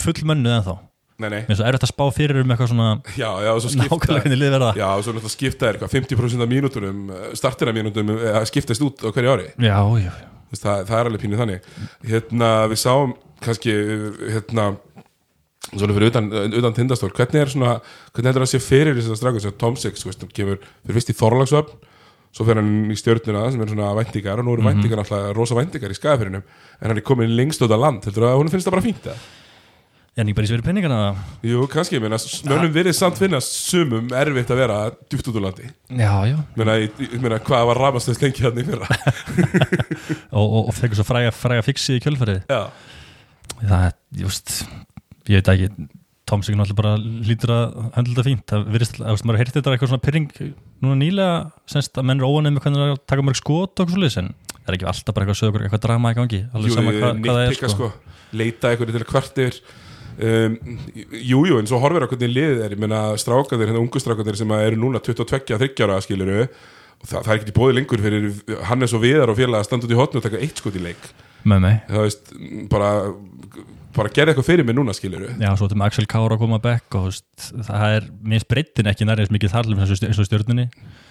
fullmönnuð 0.04 0.58
en 0.58 0.66
þá 0.68 0.74
nei, 1.20 1.30
nei. 1.30 1.42
Mér 1.46 1.54
er 1.56 1.60
svo 1.60 1.68
erfitt 1.70 1.86
að 1.86 1.92
spá 1.94 2.04
fyrir 2.16 2.42
um 2.42 2.54
eitthvað 2.56 2.72
svona 2.72 2.90
Já, 3.20 3.30
já, 3.46 3.52
og 3.54 3.62
svo 3.64 3.72
skipta 3.76 3.92
nákvæmlega 3.94 4.26
hvernig 4.26 4.42
lið 4.42 4.54
verða. 4.56 4.72
Já, 4.80 4.88
og 4.90 5.06
svo 5.06 5.14
náttúrulega 5.16 5.36
skipta 5.36 5.70
er 5.70 5.78
eitthvað 5.78 5.96
50% 6.00 6.46
af 6.46 6.52
mínútunum 6.56 7.00
startina 7.40 7.76
mínútum 7.76 8.14
eh, 8.18 8.42
skiptast 8.50 8.86
út 8.88 9.04
á 9.06 9.10
hverju 9.12 9.34
ári. 9.36 9.50
Já, 9.60 9.78
já, 10.02 10.12
Þú 10.50 10.56
veist, 10.56 10.64
það, 10.66 10.86
það 10.90 11.00
er 11.00 11.08
alveg 11.12 11.22
pínuð 11.22 11.42
þannig. 11.44 11.66
Hérna, 12.10 12.48
við 12.72 12.80
sáum 12.82 13.12
kannski 13.46 13.74
hérna 14.34 14.70
svona 15.70 15.94
fyrir 15.94 16.10
utan, 16.10 16.30
utan 16.32 16.76
tindastól 16.78 17.12
hvernig 17.14 17.44
er 17.44 17.52
svona, 17.52 17.76
hvernig 18.16 18.32
heldur 18.32 18.46
það 18.46 18.48
að 18.48 18.54
sé 18.56 18.62
fyrir 18.64 18.98
þess 18.98 19.14
að 19.14 19.20
strafga 19.20 19.42
þess 19.42 19.52
að 19.52 19.60
Tom 19.62 19.78
Six, 19.78 20.04
þú 20.04 20.10
veist, 20.10 20.24
hann 20.24 20.34
kemur 20.40 20.62
fyrir 20.64 20.98
fyrst 20.98 21.12
í 21.12 21.16
Þorlagsvöfn, 21.20 21.76
svo 22.34 22.48
fyrir 22.48 22.62
hann 22.64 22.94
í 22.94 22.98
stjörnuna 22.98 23.44
sem 23.54 23.66
er 23.66 23.72
svona 23.74 23.92
væntingar 23.98 24.42
og 24.42 24.48
nú 24.48 24.56
eru 24.56 24.66
væntingar 24.66 25.04
alltaf 25.04 25.28
rosa 25.38 25.58
væntingar 25.58 25.94
í 25.94 25.98
skæðafyrinum 25.98 26.42
en 26.46 26.88
hann 26.88 27.02
er 27.02 27.06
komin 27.06 27.36
lengst 27.38 27.62
út 27.66 27.74
á 27.74 27.78
land, 27.78 28.06
heldur 28.08 28.26
það 28.26 28.34
að 28.34 28.42
hún 28.42 28.52
finnst 28.54 28.70
það 28.70 28.76
bara 28.78 28.86
fínt 28.86 29.06
það? 29.06 29.24
Er 30.20 30.28
ekki 30.28 30.38
bara 30.38 30.48
í 30.48 30.52
sverju 30.52 30.66
penningana 30.66 31.00
Jú, 31.46 31.66
kannski, 31.72 31.98
ég 31.98 32.04
meina, 32.04 32.20
mönnum 32.50 32.74
verið 32.76 32.98
samt 32.98 33.20
finnast 33.22 33.56
sumum 33.70 34.10
erfitt 34.20 34.54
að 34.54 34.62
vera 34.64 34.80
djúpt 35.10 35.30
út 35.32 35.40
á 35.40 35.42
landi. 35.48 35.70
Já, 35.90 36.14
já, 36.30 36.36
Ég 36.38 36.60
meina, 36.62 36.78
ég, 36.82 37.16
meina, 37.24 37.40
hvað 37.50 37.68
var 37.72 37.82
rafastöðs 37.86 38.22
lengi 38.24 38.46
hann 38.46 38.60
í 38.60 38.66
fyrra? 38.68 38.90
Og, 40.40 40.46
og, 40.46 40.60
og 40.70 40.76
þegar 40.78 41.00
svo 41.00 41.06
fræga, 41.08 41.32
fræga 41.36 41.66
fixi 41.66 41.98
í 41.98 42.04
kjölfarið. 42.04 42.44
Já, 42.50 42.70
það 43.62 43.88
er, 43.88 43.96
just, 44.22 44.60
ég 45.30 45.42
veit 45.42 45.54
ekki 45.56 45.90
Tomsik 46.30 46.58
náttúrulega 46.60 46.78
bara 46.78 46.92
lítur 47.26 47.52
að 47.54 47.64
höndla 47.96 48.12
þetta 48.14 48.26
fínt, 48.28 48.44
það 48.52 48.66
virðist, 48.76 49.00
að 49.02 49.24
maður 49.26 49.40
heyrti 49.42 49.56
þetta 49.56 49.72
eitthvað 49.74 49.92
svona 49.92 50.04
pyrring 50.06 50.28
núna 50.84 50.98
nýlega 51.00 51.38
semst 51.74 51.98
að 51.98 52.06
menn 52.06 52.22
er 52.22 52.30
óanið 52.30 52.54
með 52.54 52.66
hvernig 52.66 52.84
það 52.84 52.92
að 52.94 53.00
taka 53.10 53.26
mörg 53.26 53.40
skot 53.40 53.72
og 53.82 53.82
eitthvað 53.82 53.96
svolítið, 53.96 54.20
en 54.22 54.60
það 54.60 54.70
er 54.70 54.78
ekki 54.78 54.90
alltaf 54.92 55.16
bara 55.18 55.26
eitthvað 55.26 55.40
sögur, 55.40 55.66
eitthvað 55.66 55.84
drama 55.88 56.12
í 56.14 56.18
gangi, 56.20 56.42
alveg 56.54 56.70
jú, 56.70 56.78
sama 56.78 56.94
hvað, 56.94 57.22
hvað 57.24 57.40
það 57.40 57.48
er 57.48 57.58
sko. 57.58 57.72
sko. 57.74 57.90
leita 58.42 58.70
eitthvað 58.74 58.94
til 58.94 59.02
að 59.02 59.08
kvart 59.10 59.42
yfir 59.46 59.60
um, 60.20 60.58
Jú, 61.14 61.46
jú, 61.50 61.60
en 61.60 61.70
svo 61.70 61.80
horfir 61.84 62.06
að 62.06 62.14
hvernig 62.14 62.36
liðið 62.36 62.66
er, 62.66 62.76
ég 62.76 62.84
meina 62.84 63.02
strákanir, 63.22 63.72
hérna 63.72 63.84
ungu 63.84 64.02
strákanir 64.02 64.40
sem 64.40 64.54
eru 64.60 64.80
núna 64.82 65.02
22-30 65.04 65.88
ára 65.88 66.00
skiluru 66.06 66.44
það, 66.44 67.18
það 67.18 67.34
er 67.34 67.42
ekki 67.42 67.58
bóði 67.58 67.80
lengur 67.80 68.06
fyrir 68.06 68.30
Hannes 68.70 68.96
og 68.96 69.04
Viðar 69.06 69.34
og 69.34 69.40
félag 69.40 69.64
að 69.64 69.68
standa 69.70 69.90
út 69.90 69.96
í 69.96 70.00
hotnu 70.00 70.22
og 70.22 70.28
taka 70.28 70.42
eitt 70.44 70.62
skot 70.62 70.78
í 70.80 70.84
leik. 70.84 71.12
Með 71.48 71.62
mig, 71.64 71.78
það 71.88 72.08
veist, 72.08 72.34
bara 72.72 72.94
bara 73.96 74.12
gerði 74.14 74.34
eitthvað 74.34 74.48
fyrir 74.48 74.68
mig 74.68 74.76
núna 74.78 74.94
skiluru 74.94 75.32
já, 75.40 75.50
svo 75.58 75.66
þetta 75.66 75.78
með 75.80 75.88
Axel 75.90 76.08
Kára 76.10 76.36
að 76.36 76.42
koma 76.44 76.60
bekk 76.62 76.98
og 77.00 77.08
það 77.66 77.96
er, 77.98 78.10
mér 78.32 78.46
breytin 78.52 78.90
ekki 78.92 79.08
nærið 79.08 79.32
mikið 79.34 79.54
þarlum 79.56 79.82
eins 79.82 80.20
og 80.22 80.28
stjórnunni 80.28 80.68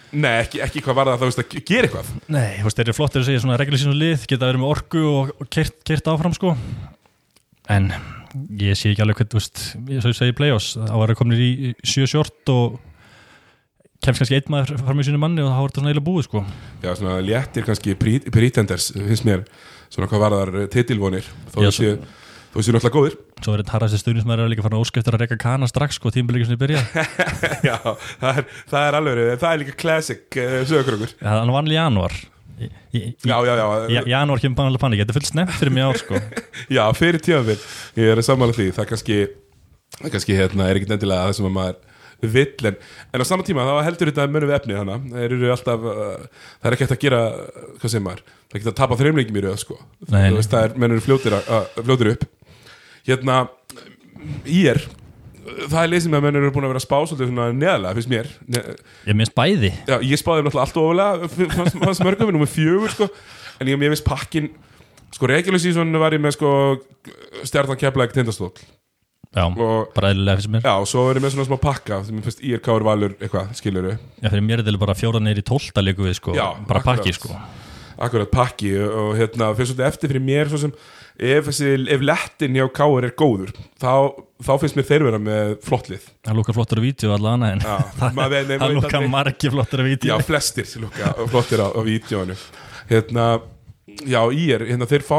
Nei, 0.09 0.39
ekki, 0.41 0.63
ekki 0.65 0.81
hvað 0.85 0.97
var 0.97 1.11
það, 1.11 1.25
það 1.37 1.43
að 1.43 1.67
gera 1.69 1.89
eitthvað. 1.89 2.13
Nei, 2.33 2.47
þeir 2.65 2.87
eru 2.87 2.95
flottir 2.97 3.21
að 3.21 3.27
segja 3.27 3.43
svona 3.43 3.59
season 3.69 3.99
lið, 4.01 4.23
geta 4.31 4.49
verið 4.49 4.63
með 4.63 4.71
orku 4.73 5.03
og 5.05 5.43
kert, 5.53 5.75
kert 5.85 6.09
áfram 6.09 6.33
sko. 6.33 6.55
En 7.69 7.91
ég 8.61 8.79
sé 8.79 8.93
ekki 8.93 9.05
alveg 9.05 9.21
hvernig, 9.21 9.33
þú 9.33 9.41
veist, 9.41 9.65
ég 9.89 10.05
svo 10.05 10.13
ég 10.13 10.19
segi 10.19 10.37
play-offs 10.39 10.77
þá 10.79 10.95
er 10.95 11.13
það 11.13 11.19
komin 11.21 11.43
í 11.43 11.73
sjö 11.87 12.07
sjort 12.11 12.53
og 12.55 12.79
kemst 14.05 14.23
kannski 14.23 14.39
einn 14.39 14.55
maður 14.55 14.85
fram 14.87 15.03
í 15.03 15.09
sínu 15.09 15.21
manni 15.21 15.43
og 15.43 15.51
þá 15.51 15.59
er 15.59 15.67
þetta 15.67 15.81
svona 15.81 15.93
eiginlega 15.93 16.07
búið 16.07 16.29
sko. 16.29 16.45
Já, 16.85 16.93
svona 16.95 17.19
léttir 17.25 17.67
kannski 17.67 17.99
pretenders 17.99 18.93
finnst 18.95 19.27
mér, 19.27 19.45
svona 19.91 20.11
hvað 20.11 20.25
var 20.25 20.39
þar 20.39 20.73
titilvonir, 20.75 21.29
þó 21.53 21.61
Já, 21.65 21.69
ég 21.69 21.79
sé 21.79 21.93
þó 22.53 22.63
séu 22.65 22.75
náttúrulega 22.75 22.95
góðir. 22.95 23.17
Svo 23.45 23.55
er 23.55 23.63
þetta 23.63 23.75
harðasti 23.77 24.01
stuðnismæður 24.03 24.45
að 24.45 24.53
líka 24.53 24.65
fara 24.65 24.81
óskæftur 24.81 25.17
að 25.17 25.25
reyka 25.25 25.39
kana 25.43 25.69
strax 25.71 25.99
sko 25.99 26.13
tímbilegi 26.15 26.49
sem 26.49 26.57
þið 26.57 26.63
byrja. 26.63 26.83
Já, 27.69 27.77
það 28.23 28.41
er, 28.41 28.49
það 28.73 28.87
er 28.87 28.99
alveg 28.99 29.21
það 29.43 29.51
er 29.51 29.63
líka 29.63 29.77
classic 29.83 30.39
uh, 30.41 30.59
sögurokkur 30.69 31.15
ja, 31.15 31.35
hann 31.37 31.55
vann 31.55 31.71
í 31.71 31.77
janúar. 31.77 32.17
í, 32.17 32.23
í, 32.23 32.25
í, 32.25 32.38
Já, 32.59 33.37
já, 33.47 33.53
já, 33.55 34.01
janúar 34.09 34.41
kemur 34.43 34.59
bara 34.59 34.73
alveg 34.73 34.83
panik, 34.83 35.03
þetta 35.03 35.15
er 35.15 35.19
fullt 35.19 35.31
snemt 35.31 35.53
fyrir 35.59 35.75
mig 35.75 35.85
ár 35.87 36.01
sko. 36.01 36.19
Já, 36.77 36.83
fyrir 36.97 37.23
tíðanfyr 37.23 37.61
ég 38.01 38.15
er 38.15 38.23
að 38.23 38.27
sammála 38.27 38.57
því, 38.57 38.67
það 38.77 38.89
kannski 38.93 39.19
það 39.99 40.15
kannski, 40.15 40.39
hérna, 40.39 40.67
er 40.67 40.81
ekkert 40.81 40.97
endilega 40.97 41.29
það 41.29 41.39
sem 41.39 41.49
að 41.49 41.55
maður 41.59 41.85
vill 42.35 42.67
en, 42.67 42.79
en 43.15 43.23
á 43.23 43.27
sama 43.29 43.47
tíma 43.47 43.67
þá 43.67 43.75
heldur 43.87 44.11
þetta 44.11 44.27
við 44.35 44.55
efnið 44.57 44.81
hana. 44.81 44.97
Það 45.13 45.27
eru 45.29 45.51
alltaf, 45.55 45.85
uh, 45.87 46.47
það 46.59 46.71
er 46.71 46.77
ekki 46.77 46.87
hægt 46.87 46.97
að 46.97 47.05
gera 47.05 47.21
hvað 47.79 47.93
sem 47.95 48.07
maður, 48.09 48.25
það 48.27 48.57
er 48.57 48.61
ekki 48.61 48.71
að 48.73 48.79
tapa 48.81 48.99
þreimleikjum 48.99 49.39
í 49.39 49.45
röð 49.45 49.61
sko, 49.63 49.79
Nei, 50.11 50.25
það 50.43 50.61
er 50.65 50.75
mennur 50.83 51.05
fljótir, 51.05 51.39
fljótir 51.79 52.13
upp. 52.17 52.27
Hérna 53.07 53.39
í 54.51 54.65
er 54.73 54.83
það 55.69 55.81
er 55.83 55.91
leið 55.93 56.03
sem 56.07 56.17
að 56.19 56.25
mennur 56.27 56.47
eru 56.47 56.55
búin 56.55 56.67
að 56.69 56.73
vera 56.75 56.83
spá 56.85 56.97
svolítið 57.03 57.31
svona 57.33 57.49
neðalega, 57.57 57.97
finnst 57.99 58.13
mér. 58.13 58.31
Ég 59.09 59.19
minnst 59.19 59.35
bæði. 59.39 59.73
Já, 59.89 59.97
ég 60.05 60.21
spáði 60.21 60.47
náttúrulega 60.47 60.65
allt 60.67 60.81
ofalega 60.83 61.29
fannst, 61.57 61.79
fannst 61.83 62.05
mörgum, 62.07 62.33
nummer 62.37 62.51
fjögur 62.51 62.95
sko. 62.95 63.09
En 63.59 63.71
ég, 63.71 63.79
ég 63.89 63.93
veist 63.95 64.07
pakkin 64.07 64.51
sko 65.15 65.29
regular 65.31 65.61
season 65.63 65.95
var 66.01 66.13
ég 66.17 66.21
með 66.23 66.37
sko 66.37 66.51
stjarnan 67.49 67.79
keflæk 67.81 68.13
tindastól 68.13 68.51
já, 69.33 69.45
og 69.49 69.89
bara 69.95 70.11
eðlilega 70.13 70.43
fyrir 70.43 70.53
mér. 70.59 70.67
Já, 70.69 70.75
og 70.83 70.89
svo 70.91 71.07
er 71.09 71.19
ég 71.21 71.25
með 71.25 71.33
svona 71.35 71.47
smá 71.49 71.57
pakka 71.63 72.03
sem 72.07 72.19
ég 72.21 72.27
finnst 72.27 72.43
IRK 72.45 72.69
er 72.75 72.85
valur 72.87 73.15
eitthvað, 73.17 73.55
skiluru 73.57 73.95
Já, 73.97 74.29
fyrir 74.29 74.45
mér 74.45 74.61
er 74.63 74.67
þetta 74.69 74.83
bara 74.85 74.97
fjóra 74.99 75.23
neyri 75.25 75.45
tólta 75.49 75.85
leiku 75.85 76.05
við 76.07 76.19
sko, 76.21 76.37
Já, 76.37 76.45
bara 76.69 76.83
akkurat. 76.83 77.01
pakki 77.01 77.17
sko 77.17 77.35
akkurat 77.99 78.31
pakki 78.33 78.73
og 78.87 79.13
hérna 79.19 79.51
fyrir 79.59 79.71
svolítið 79.73 79.89
eftir 79.91 80.13
fyrir 80.13 80.25
mér 80.25 80.51
sem 80.55 80.73
ef, 81.19 81.49
ef 81.51 82.05
lettin 82.07 82.55
hjá 82.59 82.67
Káur 82.79 83.07
er 83.09 83.15
góður 83.19 83.51
þá, 83.81 83.93
þá 84.45 84.53
finnst 84.63 84.79
mér 84.79 84.87
þeir 84.89 85.07
vera 85.09 85.21
með 85.23 85.55
flottlið 85.67 86.09
Það 86.29 86.39
lúkar 86.39 86.59
flottur 86.59 86.81
á 86.81 86.83
vídeo 86.87 87.13
allan 87.17 87.47
en 87.49 87.63
Já, 87.67 87.77
það, 88.01 88.75
lúkar 88.79 89.09
margi 89.11 89.53
flottur 89.55 89.83
á 89.83 89.85
Já, 89.85 89.89
vídeo 89.91 90.19
flestir 90.29 90.75
lukka 90.85 91.15
flottir 91.33 91.65
á, 91.65 91.69
á 91.75 91.81
vídjónu 91.87 92.37
hérna, 92.89 93.25
já, 94.07 94.21
í 94.33 94.45
er 94.55 94.67
hérna, 94.71 94.87
þeir 94.89 95.05
fá 95.07 95.19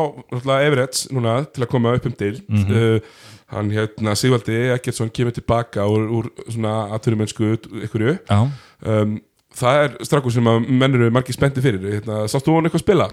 Everett 0.63 1.03
núna 1.13 1.41
til 1.51 1.65
að 1.65 1.71
koma 1.75 1.95
upp 1.99 2.07
um 2.09 2.15
til 2.15 2.39
Mhm. 2.47 2.71
uh, 2.71 3.25
hann 3.49 3.71
hérna, 3.73 4.13
Sigvaldi 4.13 4.55
Ekkertsson 4.75 5.09
kemur 5.09 5.33
tilbaka 5.33 5.81
úr, 5.89 6.03
úr 6.19 6.27
svona 6.47 6.93
atvinnumennsku 6.93 7.55
ykkurju 7.87 8.19
Já, 8.29 8.43
um, 8.85 9.15
það 9.57 9.83
er 9.83 9.97
strakkur 10.07 10.35
sem 10.35 10.49
að 10.49 10.69
mennur 10.69 11.07
eru 11.07 11.15
margir 11.15 11.37
spendi 11.37 11.63
fyrir. 11.63 11.83
Hérna, 11.97 12.23
sástu 12.31 12.53
hún 12.53 12.67
eitthvað 12.67 12.83
að 12.83 12.87
spila? 12.87 13.11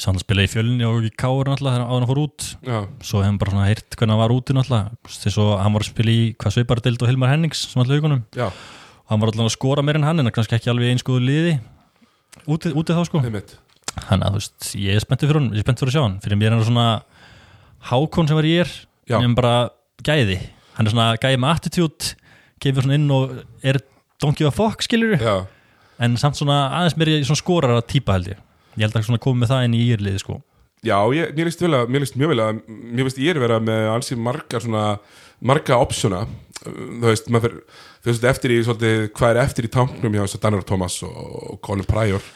sann 0.00 0.16
að 0.18 0.24
spila 0.24 0.44
í 0.44 0.50
fjölunni 0.50 0.86
og 0.88 1.04
í 1.06 1.10
káur 1.14 1.46
náttúrulega 1.46 1.78
þegar 1.78 1.90
hann 1.92 2.06
fór 2.08 2.20
út. 2.24 2.46
Já, 2.66 2.78
svo 3.06 3.20
hefum 3.22 3.36
bara 3.38 3.52
svona 3.52 3.66
heyrt 3.68 3.94
hvernig 3.94 4.14
hann 4.14 4.22
var 4.24 4.34
úti 4.34 4.56
náttúrulega. 4.56 4.96
Þess 5.06 5.38
að 5.44 5.52
hann 5.62 5.76
var 5.76 5.84
að 5.84 5.90
spila 5.90 6.14
í 6.14 6.24
hvað 6.40 6.54
Sveipardild 6.56 7.04
og 7.04 7.10
Hilmar 7.10 7.30
Hennings 7.30 7.60
sem 7.70 7.82
alltaf 7.82 8.00
haugunum 8.00 8.24
já, 8.34 8.48
hann 9.12 9.22
var 9.22 9.30
alltaf 9.30 9.46
að 9.46 9.54
skora 9.54 9.84
meir 9.86 10.00
en 10.00 10.08
hann 10.08 10.22
en 10.24 10.32
kannski 10.34 10.58
ekki 10.58 10.72
alveg 10.72 10.96
einskoðu 10.96 11.22
liði 11.22 11.54
úti, 12.50 12.74
úti 12.74 12.96
þá 12.96 13.04
sko. 13.06 13.22
Þannig 13.22 14.26
að 14.26 14.34
þú 14.34 14.40
veist, 14.40 14.68
ég 14.82 14.98
er 14.98 15.06
spenntið 15.06 15.30
fyrir 15.30 15.40
hann 15.40 15.50
ég 15.52 15.62
er 15.62 15.66
spenntið 15.68 15.84
fyrir 15.84 15.92
að 15.92 15.96
sjá 15.96 16.04
hann, 16.08 16.18
fyrir 16.24 16.40
mér 16.40 16.50
er 16.50 16.56
hann 16.56 16.66
svona 16.66 16.88
hákon 17.92 18.30
sem 18.30 18.40
var 18.40 18.50
ég 18.50 18.64
er 18.66 19.20
en 19.20 19.36
bara 19.38 19.54
gæði, 20.02 20.40
hann 20.74 20.88
er 20.88 20.94
svona 20.96 21.08
gæði 21.22 21.38
með 21.38 21.54
attitude, 21.54 22.14
kemur 22.58 22.88
svona 22.88 22.98
inn 22.98 23.12
og 23.14 23.36
er 23.62 23.78
don't 24.22 24.38
give 24.38 24.48
a 24.50 24.54
fuck 24.54 24.82
skilur 24.84 25.16
Já, 25.20 25.46
en 26.02 26.18
samt 26.20 26.38
svona 26.38 26.64
aðeins 26.80 26.98
meir 27.00 27.12
í 27.14 27.20
svona 27.22 27.40
skorar 27.40 27.76
að 27.76 27.86
típa 27.94 28.18
held 28.18 28.32
ég. 28.34 28.42
Ég 28.74 28.86
held 28.86 28.98
að 28.98 29.06
svona 29.08 29.22
komið 29.22 29.44
með 29.44 29.52
það 29.52 29.66
inn 29.68 29.76
í 29.78 29.82
írliði 29.94 30.22
sko. 30.22 30.40
Já 30.84 30.98
ég, 31.16 31.30
mér 31.36 31.48
líst 31.48 31.62
vel 31.64 31.74
að 31.78 31.92
mér 31.92 32.02
líst 32.04 32.16
mjög 32.20 32.32
vel 32.34 32.42
að 32.44 32.56
mér 32.68 33.06
veist 33.06 33.20
ég 33.22 33.32
er 33.32 33.40
vera 33.40 33.60
með 33.62 33.86
ansi 33.94 34.18
marga 34.20 34.60
svona 34.60 34.86
marga 35.40 35.78
optiona. 35.80 36.24
Þú 36.64 37.04
veist, 37.04 37.30
maður 37.32 37.46
fyrir 37.46 37.60
þú 38.04 38.10
veist 38.10 38.26
eftir 38.28 38.52
í 38.52 38.58
svolítið, 38.64 38.98
hvað 39.16 39.30
er 39.32 39.40
eftir 39.44 39.68
í 39.68 39.70
tanknum 39.72 40.16
hjá 40.16 40.22
þess 40.24 40.38
að 40.38 40.42
Danner 40.44 40.66
Thomas 40.68 40.98
og, 41.06 41.14
og 41.54 41.60
Colin 41.64 41.88
Pryor 41.88 42.26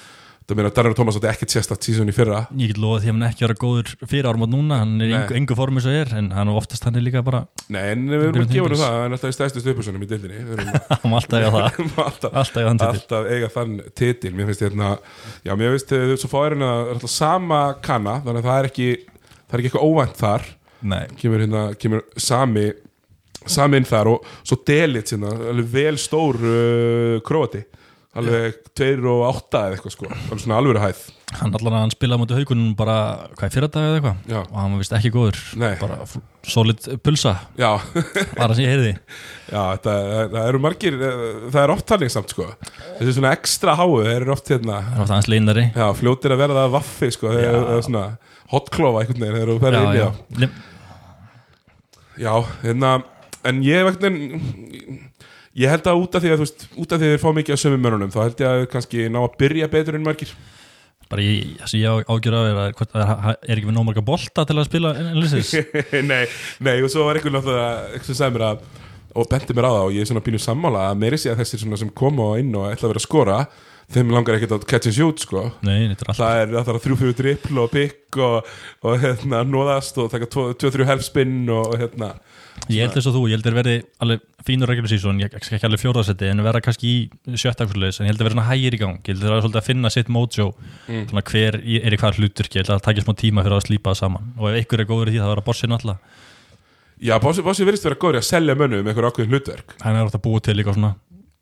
það 0.48 0.56
meina 0.56 0.70
Danner 0.72 0.94
Thomas 0.96 1.16
átti 1.18 1.28
ekkert 1.28 1.52
sérstakt 1.52 1.84
síðan 1.84 2.08
í 2.08 2.14
fyrra. 2.16 2.38
Ég 2.56 2.70
get 2.70 2.78
lofa 2.80 3.02
því 3.02 3.10
að 3.10 3.14
hann 3.14 3.24
ekki 3.26 3.44
vera 3.44 3.56
góður 3.60 3.90
fyrir 4.08 4.28
árum 4.30 4.44
átt 4.46 4.52
núna, 4.54 4.78
hann 4.80 4.94
er 5.04 5.10
í 5.10 5.14
engu, 5.18 5.36
engu 5.36 5.56
formi 5.58 5.82
svo 5.84 5.92
er 5.92 6.12
en 6.16 6.30
hann 6.32 6.52
oftast 6.54 6.86
hann 6.88 6.96
er 6.96 7.04
líka 7.04 7.20
bara 7.26 7.42
Nei, 7.68 7.82
en 7.92 8.06
við 8.08 8.24
erum 8.30 8.46
að 8.46 8.54
gefa 8.54 8.70
hann 8.70 8.80
það, 8.80 8.96
hann 8.96 9.12
er 9.12 9.18
alltaf 9.18 9.34
í 9.34 9.36
stæðstu 9.36 9.64
stöpusunum 9.64 10.06
í 10.06 10.08
dildinni 10.08 10.40
hann 11.02 11.12
má 11.12 11.18
alltaf 11.20 11.36
eiga 11.36 11.52
það, 11.52 11.78
alltaf, 12.06 12.40
alltaf 12.40 12.88
alltaf 12.88 13.30
eiga 13.34 13.52
þann 13.58 13.76
titil. 13.92 14.34
Mér 14.38 14.48
finnst 14.48 14.64
hérna, 14.64 14.90
já 15.44 15.52
mér 15.52 15.76
finnst 15.76 15.92
þau 15.92 16.16
svo 16.24 16.32
fáir 16.32 16.56
hérna, 16.56 16.74
er 16.86 16.96
alltaf 16.96 17.12
sama 17.12 17.62
kanna 17.84 18.18
þannig 18.24 18.40
að 18.40 18.48
það 18.48 18.60
er 18.62 18.72
ekki, 18.72 18.90
það 19.36 19.58
er 19.58 19.62
ekki 19.62 19.72
eitthvað 19.72 19.88
óvænt 19.92 20.20
þar. 20.22 20.52
Nei, 20.88 21.02
kemur 21.20 21.44
hérna, 21.44 21.70
kemur 21.76 22.06
sami 22.16 22.70
sami 23.48 23.78
inn 23.80 23.86
þar 23.88 24.14
og 24.14 24.30
svo 24.46 24.62
Delit 24.66 25.12
hérna, 25.12 25.34
alveg 25.52 25.68
vel 25.76 25.98
stór 26.00 26.40
uh, 26.40 27.18
króati 27.26 27.66
alveg 28.18 28.58
2 28.78 28.88
og 29.12 29.22
8 29.28 29.60
eða 29.60 29.76
eitthvað 29.76 29.94
sko, 29.94 30.08
alveg 30.10 30.42
svona 30.42 30.58
alvöru 30.60 30.82
hæð. 30.82 31.00
Hann 31.38 31.52
allan 31.58 31.74
að 31.76 31.82
hann 31.82 31.92
spilaði 31.92 32.22
mútið 32.22 32.38
haugunum 32.40 32.68
bara, 32.78 32.96
hvað 33.36 33.46
er 33.48 33.52
fyrir 33.52 33.70
dag 33.74 33.86
eða 33.88 33.96
eitthvað? 33.98 34.36
Og 34.40 34.54
hann 34.56 34.74
var 34.74 34.80
vist 34.80 34.94
ekki 34.96 35.10
góður. 35.12 35.40
Nei. 35.60 35.74
bara 35.80 35.98
solid 36.48 36.86
pulsa, 37.04 37.34
Já, 37.60 37.68
bara 38.38 38.56
sem 38.56 38.64
ég 38.64 38.72
heyrði. 38.72 38.94
Já 39.50 39.60
þetta, 39.74 39.96
það 40.32 40.38
eru 40.46 40.62
margir 40.64 40.96
eh, 40.96 41.26
það 41.50 41.60
er 41.60 41.72
oft 41.74 41.92
þannig 41.92 42.14
samt 42.14 42.32
sko. 42.32 42.46
Þessi 43.00 43.16
svona 43.18 43.34
ekstra 43.36 43.74
háu, 43.76 43.98
þeir 44.06 44.14
eru 44.22 44.32
oft 44.32 44.48
hérna 44.54 44.80
það 44.86 45.02
var 45.02 45.10
það 45.10 45.18
hans 45.18 45.30
leinari. 45.34 45.66
Já, 45.76 45.86
fljótir 46.00 46.34
að 46.34 46.42
verða 46.46 46.64
vaffi 46.72 47.10
sko, 47.12 47.34
þeir 47.36 47.50
eru 47.50 47.84
svona 47.90 48.06
hotklofa 48.54 49.04
einhvern 49.04 49.26
veginn, 49.26 49.36
þeir 49.36 49.44
eru 49.44 49.58
að 49.58 49.66
ferða 49.66 49.84
inn 49.84 50.00
já. 50.00 50.48
Já, 52.18 52.32
hérna, 52.64 52.96
en 53.46 53.60
ég 53.62 53.84
vegna 53.86 54.10
ég 55.58 55.72
held 55.72 55.88
að 55.90 56.02
út 56.04 56.14
af 56.18 56.22
því 56.24 56.30
að 56.32 56.38
þú 56.38 56.44
veist, 56.46 56.64
út 56.78 56.92
af 56.94 57.00
því 57.00 57.08
að 57.08 57.12
þeir 57.14 57.22
fá 57.24 57.28
mikið 57.38 57.56
af 57.56 57.62
sömu 57.64 57.80
mörunum, 57.82 58.12
þá 58.14 58.20
held 58.24 58.42
ég 58.44 58.48
að 58.52 58.60
þeir 58.62 58.70
kannski 58.74 59.08
ná 59.12 59.20
að 59.24 59.36
byrja 59.42 59.68
betur 59.72 59.98
en 59.98 60.06
margir. 60.06 60.32
Bara 61.08 61.24
ég, 61.24 61.54
það 61.62 61.70
sem 61.72 61.80
ég 61.80 62.10
ágjör 62.12 62.34
að 62.36 62.58
hvort- 62.76 62.96
er, 63.00 63.12
er 63.48 63.54
ekki 63.56 63.68
við 63.70 63.76
nóg 63.78 63.86
marga 63.88 64.02
bolta 64.04 64.44
til 64.44 64.58
að 64.60 64.66
spila 64.68 64.90
enlisins 65.00 65.54
nei, 66.10 66.26
nei, 66.60 66.74
og 66.84 66.90
svo 66.92 67.06
var 67.06 67.16
einhvern 67.16 67.38
náttúrulega 67.38 67.70
eitthvað 67.94 68.10
sem 68.10 68.18
sagði 68.18 68.36
mér 68.36 68.44
að 68.50 68.66
og 69.18 69.30
benti 69.32 69.56
mér 69.56 69.66
á 69.66 69.72
það 69.72 69.86
og 69.86 69.94
ég 69.96 70.04
er 70.04 70.10
svona 70.10 70.22
pínu 70.26 70.40
sammála 70.44 70.82
að 70.90 70.98
meiri 71.00 71.18
sé 71.18 71.30
að 71.32 71.40
þessir 71.40 71.62
sem 71.80 71.92
koma 71.96 72.26
inn 72.42 72.52
og 72.60 72.68
ætla 72.68 72.90
að 72.90 72.92
vera 72.92 73.00
að 73.00 73.06
skora 73.06 73.38
þeim 73.94 74.10
langar 74.12 74.36
ekkert 74.36 74.52
að 74.58 74.66
catch 74.68 74.90
and 74.90 74.96
shoot 74.98 75.22
sko. 75.24 75.46
Nei, 75.64 75.86
er 75.88 75.96
það 76.04 76.42
er 76.42 76.50
það 76.52 76.66
þarf 76.68 76.82
þrjú 76.84 76.98
fyrir 77.02 77.16
drippl 77.22 77.60
og 77.62 77.70
pikk 77.72 78.18
og, 78.24 78.50
og 78.84 78.98
hérna 79.04 79.44
nóðast 79.48 80.00
og 80.02 80.10
taka 80.12 80.28
2-3 80.34 80.88
helfspinn 80.88 81.40
og 81.54 81.78
hérna 81.80 82.14
Ég 82.68 82.82
held 82.82 82.96
þess 82.98 83.06
að 83.08 83.14
þú, 83.16 83.20
ég 83.30 83.36
held 83.38 83.46
þeir 83.46 83.56
verði 83.56 83.74
alveg 84.02 84.22
fínur 84.44 84.68
regular 84.68 84.90
season, 84.90 85.20
ég 85.22 85.34
ekki 85.38 85.60
alveg 85.68 85.80
fjórðasetti 85.80 86.26
en 86.28 86.42
verða 86.44 86.60
kannski 86.66 86.90
í 86.90 87.38
sjötta 87.38 87.64
akkurleis 87.64 88.00
en 88.00 88.08
ég 88.08 88.12
held 88.12 88.18
að 88.20 88.26
verða 88.26 88.34
svona 88.34 88.48
hægir 88.50 88.74
í 88.76 88.80
gang, 88.82 88.98
ég 88.98 89.14
held 89.14 89.22
að 89.22 89.28
það 89.30 89.36
er 89.38 89.44
svolítið 89.44 89.60
að 89.62 89.68
finna 89.70 89.92
sitt 89.94 90.10
mojo, 90.12 90.48
Mm. 90.88 91.04
svona 91.12 91.22
hver 91.30 91.58
er 91.62 91.94
í 91.94 92.00
hvar 92.02 92.18
hlutur, 92.18 92.48
ég 92.50 92.58
held 92.58 92.68
að 92.72 92.74
það 92.80 92.86
takja 92.88 93.04
smá 93.06 93.14
tíma 93.22 93.44
fyrir 93.46 93.56
að 93.56 93.66
slípa 93.68 93.92
það 93.92 94.00
saman. 94.02 94.28
Og 94.38 94.50
ef 94.50 94.64
ykkur 94.64 94.82
er 94.82 94.88
góður 94.90 95.08
í 95.08 95.14
því 95.14 95.22
það 95.22 95.32
var 95.32 95.40
að 95.42 95.48
bossin 95.48 95.76
alltaf, 95.78 95.98
Já, 96.98 97.14
Bossi, 97.22 97.44
Bossi 97.46 97.62
verðist 97.62 97.84
vera 97.86 97.94
góður 97.94 98.16
í 98.18 98.18
að 98.18 98.26
selja 98.26 98.54
mönnum 98.58 98.80
með 98.82 98.90
einhver 98.90 99.06
ákveðin 99.06 99.30
hlutverk. 99.30 99.74
Hann 99.84 99.94
er 99.94 100.08
átt 100.08 100.16
að 100.18 100.22
búa 100.24 100.40
til 100.42 100.56
líka 100.58 100.72
svona, 100.74 100.96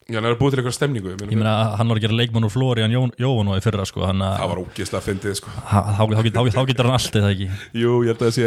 Já, 0.07 0.21
hann 0.21 0.27
er 0.29 0.37
að 0.37 0.39
búið 0.39 0.53
til 0.55 0.61
einhver 0.63 0.75
stemningu 0.77 1.11
ég 1.17 1.23
meina, 1.35 1.53
hann 1.81 1.89
var 1.91 1.99
að 1.99 2.05
gera 2.05 2.15
leikmann 2.21 2.45
úr 2.47 2.53
Florian 2.55 2.93
Jó- 2.95 3.09
Jóhann 3.19 3.49
og 3.51 3.57
í 3.59 3.63
fyrra 3.65 3.87
sko, 3.89 4.05
hann 4.07 4.21
að 4.23 4.37
Það 4.39 4.51
var 4.53 4.61
ógeðslega 4.63 5.01
að 5.01 5.07
fyndið 5.09 5.35
sko. 5.41 5.55
Þá- 5.67 5.89
þá 5.97 6.03
þá- 6.07 6.29
þá- 6.37 6.53
þá 6.55 6.67
getur 6.69 6.87
hann 6.87 6.95
allt 6.99 7.17
eða 7.19 7.31
ekki? 7.35 7.49
Jú, 7.75 7.95
ég 8.05 8.13
held 8.13 8.21
að 8.23 8.29
það 8.29 8.37
sé 8.37 8.47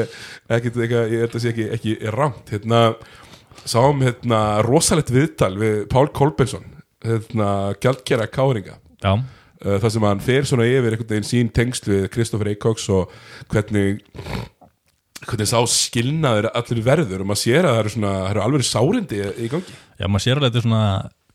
ekki, 0.56 0.72
ekki, 0.86 0.96
ég 0.96 1.20
held 1.20 1.30
að 1.30 1.36
það 1.36 1.44
sé 1.44 1.52
ekki, 1.52 1.66
ekki 1.76 1.96
rámt 2.16 2.54
hérna, 2.54 2.80
sáum 3.66 4.00
hérna 4.08 4.40
rosalegt 4.64 5.12
viðtal 5.12 5.52
við 5.60 5.76
Pál 5.92 6.08
Kolbensson 6.16 6.64
hérna, 7.04 7.50
gjaldkera 7.84 8.30
káringa. 8.32 8.78
Já, 9.04 9.14
uh, 9.20 9.78
þar 9.84 9.92
sem 9.92 10.02
hann 10.08 10.20
fer 10.24 10.48
svona 10.48 10.64
yfir 10.64 10.96
einhvern 10.96 11.12
veginn 11.12 11.28
sín 11.28 11.52
tengsl 11.52 11.92
við 11.92 12.08
Kristoffer 12.16 12.48
Eikoks 12.56 12.88
og 12.90 13.12
hvernig 13.52 14.00
hvernig 15.28 15.48
sá 15.52 15.60
skilnaður 15.68 16.48
allir 16.56 16.80
verður 16.86 17.22
og 17.24 17.28
maður 17.34 17.44
sér 17.44 17.68
að 17.68 17.74
það 17.76 17.80
eru 17.84 17.92
svona 17.94 18.12
það 18.24 18.30
eru 18.32 18.44
alveg 18.48 18.64
sárindi 18.70 19.20
í, 19.20 19.30
í 19.44 19.50
gangi. 19.52 19.74
Já, 20.00 20.08
maður 20.08 20.24
sér 20.24 20.40
alveg 20.40 20.48
þetta 20.54 20.62
er 20.62 20.68
svona 20.70 20.84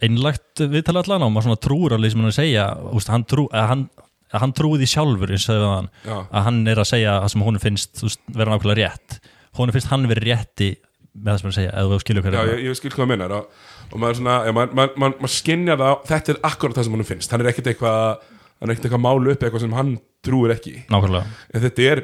einlægt 0.05 0.63
viðtala 0.73 1.05
allan 1.05 1.27
og 1.27 1.35
maður 1.35 1.49
svona 1.49 1.63
trúur 1.67 1.95
alveg 1.97 2.13
sem 2.13 2.21
hann 2.23 2.31
er 2.31 2.35
að 2.35 2.41
segja, 2.41 2.65
úst, 2.95 3.13
hann, 3.13 3.27
trú, 3.31 3.47
að 3.53 3.69
hann, 3.71 3.85
að 4.31 4.45
hann 4.45 4.55
trúi 4.57 4.81
því 4.81 4.89
sjálfur 4.95 5.35
eins 5.35 5.47
og 5.49 5.61
við 5.61 5.69
hann 5.71 5.91
Já, 6.05 6.17
að 6.23 6.49
hann 6.49 6.61
er 6.73 6.83
að 6.83 6.91
segja 6.91 7.15
það 7.23 7.33
sem 7.35 7.47
honum 7.49 7.65
finnst 7.65 8.03
veist, 8.05 8.25
vera 8.35 8.55
nákvæmlega 8.55 8.91
rétt. 8.91 9.19
Honum 9.59 9.77
finnst 9.77 9.91
hann 9.93 10.09
verið 10.11 10.29
rétti 10.31 10.71
með 11.15 11.31
það 11.31 11.41
sem 11.41 11.47
hann 11.47 11.55
að 11.55 11.59
segja, 11.61 11.73
eða 11.79 11.91
þú 11.95 12.01
skilur 12.03 12.25
já 12.25 12.29
hverju 12.29 12.55
ég, 12.55 12.63
ég 12.67 12.79
skil 12.79 12.91
hvað 12.91 13.05
það 13.05 13.11
minnar 13.13 13.35
og, 13.37 13.59
og 13.91 14.01
maður 14.03 14.21
svona, 14.21 14.39
ja, 14.49 14.55
maður, 14.57 14.79
maður, 14.79 14.97
maður, 14.99 15.19
maður 15.23 15.35
skinjar 15.37 15.83
það 15.83 16.07
þetta 16.11 16.35
er 16.35 16.41
akkurat 16.51 16.79
það 16.79 16.89
sem 16.89 16.97
hann 16.97 17.11
finnst. 17.11 17.35
Hann 17.35 17.45
er 17.45 17.51
ekkert 17.53 17.71
eitthvað 17.71 18.01
hann 18.25 18.71
er 18.71 18.75
ekkert 18.75 18.89
eitthvað 18.89 19.05
málu 19.05 19.35
upp 19.35 19.45
eitthvað 19.45 19.65
sem 19.67 19.77
hann 19.79 19.97
trúir 20.25 20.55
ekki. 20.57 20.75
Nákvæmlega, 20.91 21.43
en 21.55 21.65
þetta 21.69 21.87
er 21.93 22.03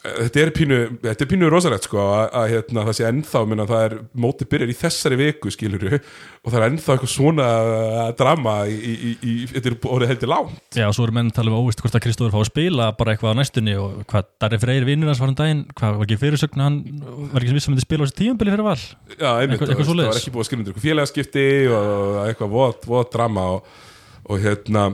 þetta 0.00 0.40
er 0.40 0.50
pínu, 0.56 0.76
þetta 1.02 1.24
er 1.24 1.28
pínu 1.28 1.48
rosalegt 1.52 1.84
sko 1.84 2.00
að, 2.00 2.22
að 2.40 2.46
hérna, 2.54 2.84
það 2.88 2.96
sé 2.96 3.06
ennþá 3.08 3.42
minna, 3.50 3.66
það 3.68 3.82
er 3.84 3.94
mótið 4.24 4.48
byrjar 4.54 4.72
í 4.72 4.76
þessari 4.78 5.18
viku 5.20 5.52
skilur 5.52 5.84
og 5.90 6.46
það 6.46 6.56
er 6.56 6.66
ennþá 6.68 6.94
eitthvað 6.94 7.12
svona 7.12 7.48
drama 8.16 8.54
í, 8.70 8.78
í, 8.78 8.94
í, 8.94 9.12
í 9.20 9.34
þetta 9.50 9.72
er 9.72 9.76
orðið 9.92 10.12
heldur 10.14 10.32
lágt. 10.32 10.78
Já 10.78 10.86
og 10.86 10.96
svo 10.96 11.04
eru 11.04 11.16
menn 11.18 11.28
að 11.28 11.36
tala 11.36 11.52
um 11.52 11.58
óvist 11.60 11.84
hvort 11.84 11.98
að 11.98 12.04
Kristóður 12.06 12.32
fá 12.32 12.40
að 12.40 12.48
spila 12.48 12.88
bara 12.96 13.14
eitthvað 13.14 13.36
á 13.36 13.40
næstunni 13.42 13.76
og 13.80 14.00
hvað 14.08 14.32
Darri 14.40 14.62
Freyr 14.64 14.88
vinnur 14.88 15.12
hans 15.12 15.20
var 15.20 15.34
um 15.34 15.36
daginn, 15.42 15.62
hvað 15.76 16.00
var 16.00 16.08
ekki 16.08 16.20
fyrirsögn 16.24 16.64
hann 16.64 16.80
var 17.34 17.44
ekki 17.44 17.52
sem 17.52 17.60
viss 17.60 17.70
að 17.74 17.84
spila 17.84 18.00
á 18.00 18.06
þessi 18.08 18.18
tíumbili 18.22 18.56
fyrir 18.56 18.68
val? 18.70 18.78
Já, 19.18 19.30
einmitt, 19.36 19.60
veist, 19.60 19.76
það 19.84 20.02
var 20.06 20.22
ekki 20.22 20.32
búið 20.32 20.46
að 20.46 20.48
skrifa 20.48 20.62
undir 20.62 20.72
eitthvað 20.72 20.88
félagaskipti 20.88 21.46
og 21.76 22.18
eitthvað 22.24 22.56
voða, 22.56 22.74
voða 22.88 23.08
drama 23.12 23.46
og, 23.58 23.70
og 24.30 24.44
hérna 24.48 24.88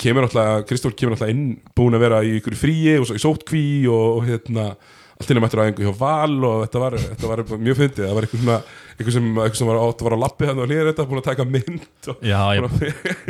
kemur 0.00 0.26
alltaf, 0.26 0.66
Kristóf 0.68 0.96
kemur 0.98 1.16
alltaf 1.16 1.32
inn 1.32 1.56
búin 1.76 1.96
að 1.96 2.06
vera 2.06 2.20
í 2.26 2.36
ykkur 2.40 2.58
fríi 2.60 2.98
og 3.00 3.08
svo 3.08 3.16
í 3.16 3.22
sótkví 3.22 3.66
og, 3.88 4.06
og 4.18 4.28
hérna 4.28 4.70
allt 5.16 5.30
inn 5.32 5.38
að 5.40 5.44
mættur 5.46 5.60
á 5.62 5.66
einhver 5.66 5.86
hjá 5.86 5.96
val 5.96 6.34
og 6.44 6.58
þetta 6.66 6.80
var, 6.82 6.94
þetta 7.00 7.28
var 7.30 7.40
mjög 7.56 7.78
fyndið, 7.78 8.02
það 8.02 8.16
var 8.18 8.26
eitthvað 8.26 8.42
svona 8.42 8.56
eitthvað 8.96 9.14
sem, 9.14 9.28
eitthvað 9.30 9.60
sem 9.60 9.70
var, 9.70 9.78
átt 9.80 10.02
að 10.02 10.06
var 10.06 10.16
á 10.16 10.20
lappi 10.20 10.48
þannig 10.48 10.64
að 10.64 10.70
hlýða 10.72 10.90
þetta, 10.90 11.06
búin 11.08 11.20
að 11.20 11.26
taka 11.26 11.46
mynd 11.54 12.10
og, 12.12 12.20
já, 12.24 12.40
ég, 12.56 12.76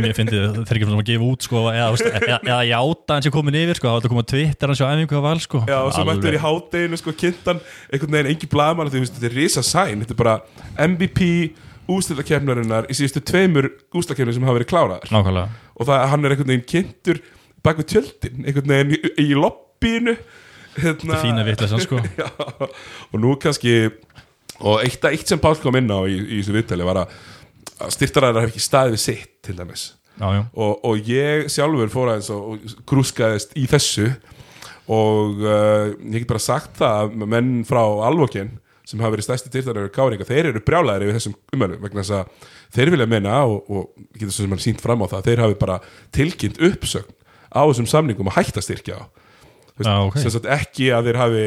mér 0.02 0.16
finnst 0.16 0.34
þið 0.34 0.56
þeir 0.56 0.80
ekki 0.80 0.88
svona 0.88 1.04
að 1.04 1.10
gefa 1.12 1.28
út 1.28 1.46
sko, 1.46 1.62
eða, 1.70 2.58
játa 2.66 3.18
hans 3.18 3.28
er 3.30 3.34
komin 3.36 3.58
yfir 3.62 3.78
sko, 3.78 3.86
það 3.86 3.96
var 3.96 4.08
að 4.08 4.14
koma 4.16 4.26
Twitter 4.32 4.72
hans 4.72 4.82
á 4.82 4.86
æfingu 4.90 5.18
á 5.18 5.22
val 5.28 5.42
sko. 5.42 5.62
Já, 5.70 5.78
og 5.78 5.94
svo 5.94 6.06
mættur 6.10 6.38
í 6.38 6.42
hádeginu 6.42 7.00
sko 7.02 7.14
kynntan 7.22 7.62
einhvern 7.90 8.18
veginn 8.18 8.32
engi 8.34 8.50
blaðmann 8.50 8.90
því 8.90 9.04
þetta 9.06 9.30
er 9.30 9.38
risa 9.38 9.66
sæn, 9.66 10.02
þetta 10.02 10.16
er 10.16 10.22
bara 10.24 10.36
MVP 10.90 11.30
ústilakefnarinnar 11.92 12.88
í 12.90 12.96
síðustu 12.96 13.22
tveimur 13.26 13.70
ústilakefnir 13.94 14.36
sem 14.36 14.46
hafa 14.46 14.58
verið 14.58 14.70
kláraðar. 14.72 15.12
Nákvæmlega. 15.14 15.62
Og 15.76 15.88
það, 15.88 16.02
hann 16.12 16.24
er 16.24 16.34
einhvern 16.34 16.52
veginn 16.52 16.68
kynntur 16.72 17.22
bak 17.66 17.80
við 17.80 17.88
tjöldin, 17.94 18.42
einhvern 18.44 18.72
veginn 18.72 18.94
í, 18.96 19.00
í 19.22 19.28
lobbyinu 19.36 20.16
hérna, 20.76 20.96
þetta 20.96 21.16
er 21.16 21.24
fína 21.24 21.46
vitleysan 21.46 21.84
sko. 21.84 22.00
Og 23.12 23.20
nú 23.22 23.34
kannski 23.42 23.76
og 24.56 24.80
eitt, 24.80 25.04
eitt 25.10 25.28
sem 25.28 25.40
Pál 25.42 25.56
kom 25.60 25.76
inn 25.78 25.90
á 25.92 26.00
í, 26.08 26.16
í 26.16 26.40
þessu 26.40 26.54
viðtali 26.56 26.86
var 26.86 27.02
að, 27.04 27.16
styrtaræðar 27.92 28.46
hef 28.46 28.54
ekki 28.54 28.64
staðið 28.64 28.96
við 28.96 29.02
sitt 29.02 29.32
til 29.44 29.56
dæmis. 29.58 29.90
Já, 30.16 30.28
já, 30.32 30.42
og, 30.56 30.78
og 30.88 31.10
ég 31.10 31.50
sjálfur 31.52 31.92
fór 31.92 32.14
aðeins 32.14 32.30
og, 32.32 32.70
grúskaðist 32.88 33.52
í 33.58 33.66
þessu. 33.68 34.08
Og 34.86 35.42
uh, 35.42 35.92
ég 35.98 36.22
get 36.22 36.30
bara 36.30 36.40
sagt 36.40 36.78
það 36.78 37.10
að 37.18 37.26
menn 37.34 37.50
frá 37.68 37.82
Alvokin 38.06 38.54
sem 38.86 39.02
hafa 39.02 39.16
verið 39.16 39.26
stærsti 39.26 39.52
dyrtaræður 39.52 39.92
káringa, 39.94 40.26
þeir 40.28 40.50
eru 40.52 40.62
brjálæðir 40.62 41.08
yfir 41.08 41.18
þessum 41.18 41.36
umhverfum 41.52 41.84
vegna 41.86 42.04
þess 42.04 42.16
að 42.16 42.50
þeir 42.76 42.92
vilja 42.94 43.08
meina 43.10 43.36
og, 43.44 43.58
og 43.66 44.06
getur 44.14 44.30
svo 44.32 44.44
sem 44.44 44.54
hann 44.54 44.62
sínt 44.62 44.82
fram 44.84 45.02
á 45.02 45.06
það 45.10 45.30
þeir 45.30 45.42
hafi 45.42 45.58
bara 45.60 45.78
tilkynnt 46.14 46.60
uppsögn 46.70 47.10
á 47.50 47.62
þessum 47.66 47.88
samningum 47.90 48.30
að 48.30 48.38
hætta 48.38 48.62
styrkja 48.62 49.00
á 49.02 49.04
Þú 49.76 49.82
veist, 49.82 49.90
Já, 49.90 49.96
ok. 50.08 50.18
sem 50.22 50.32
sagt 50.32 50.46
ekki 50.48 50.86
að 50.96 51.10
þeir 51.10 51.18
hafi 51.20 51.44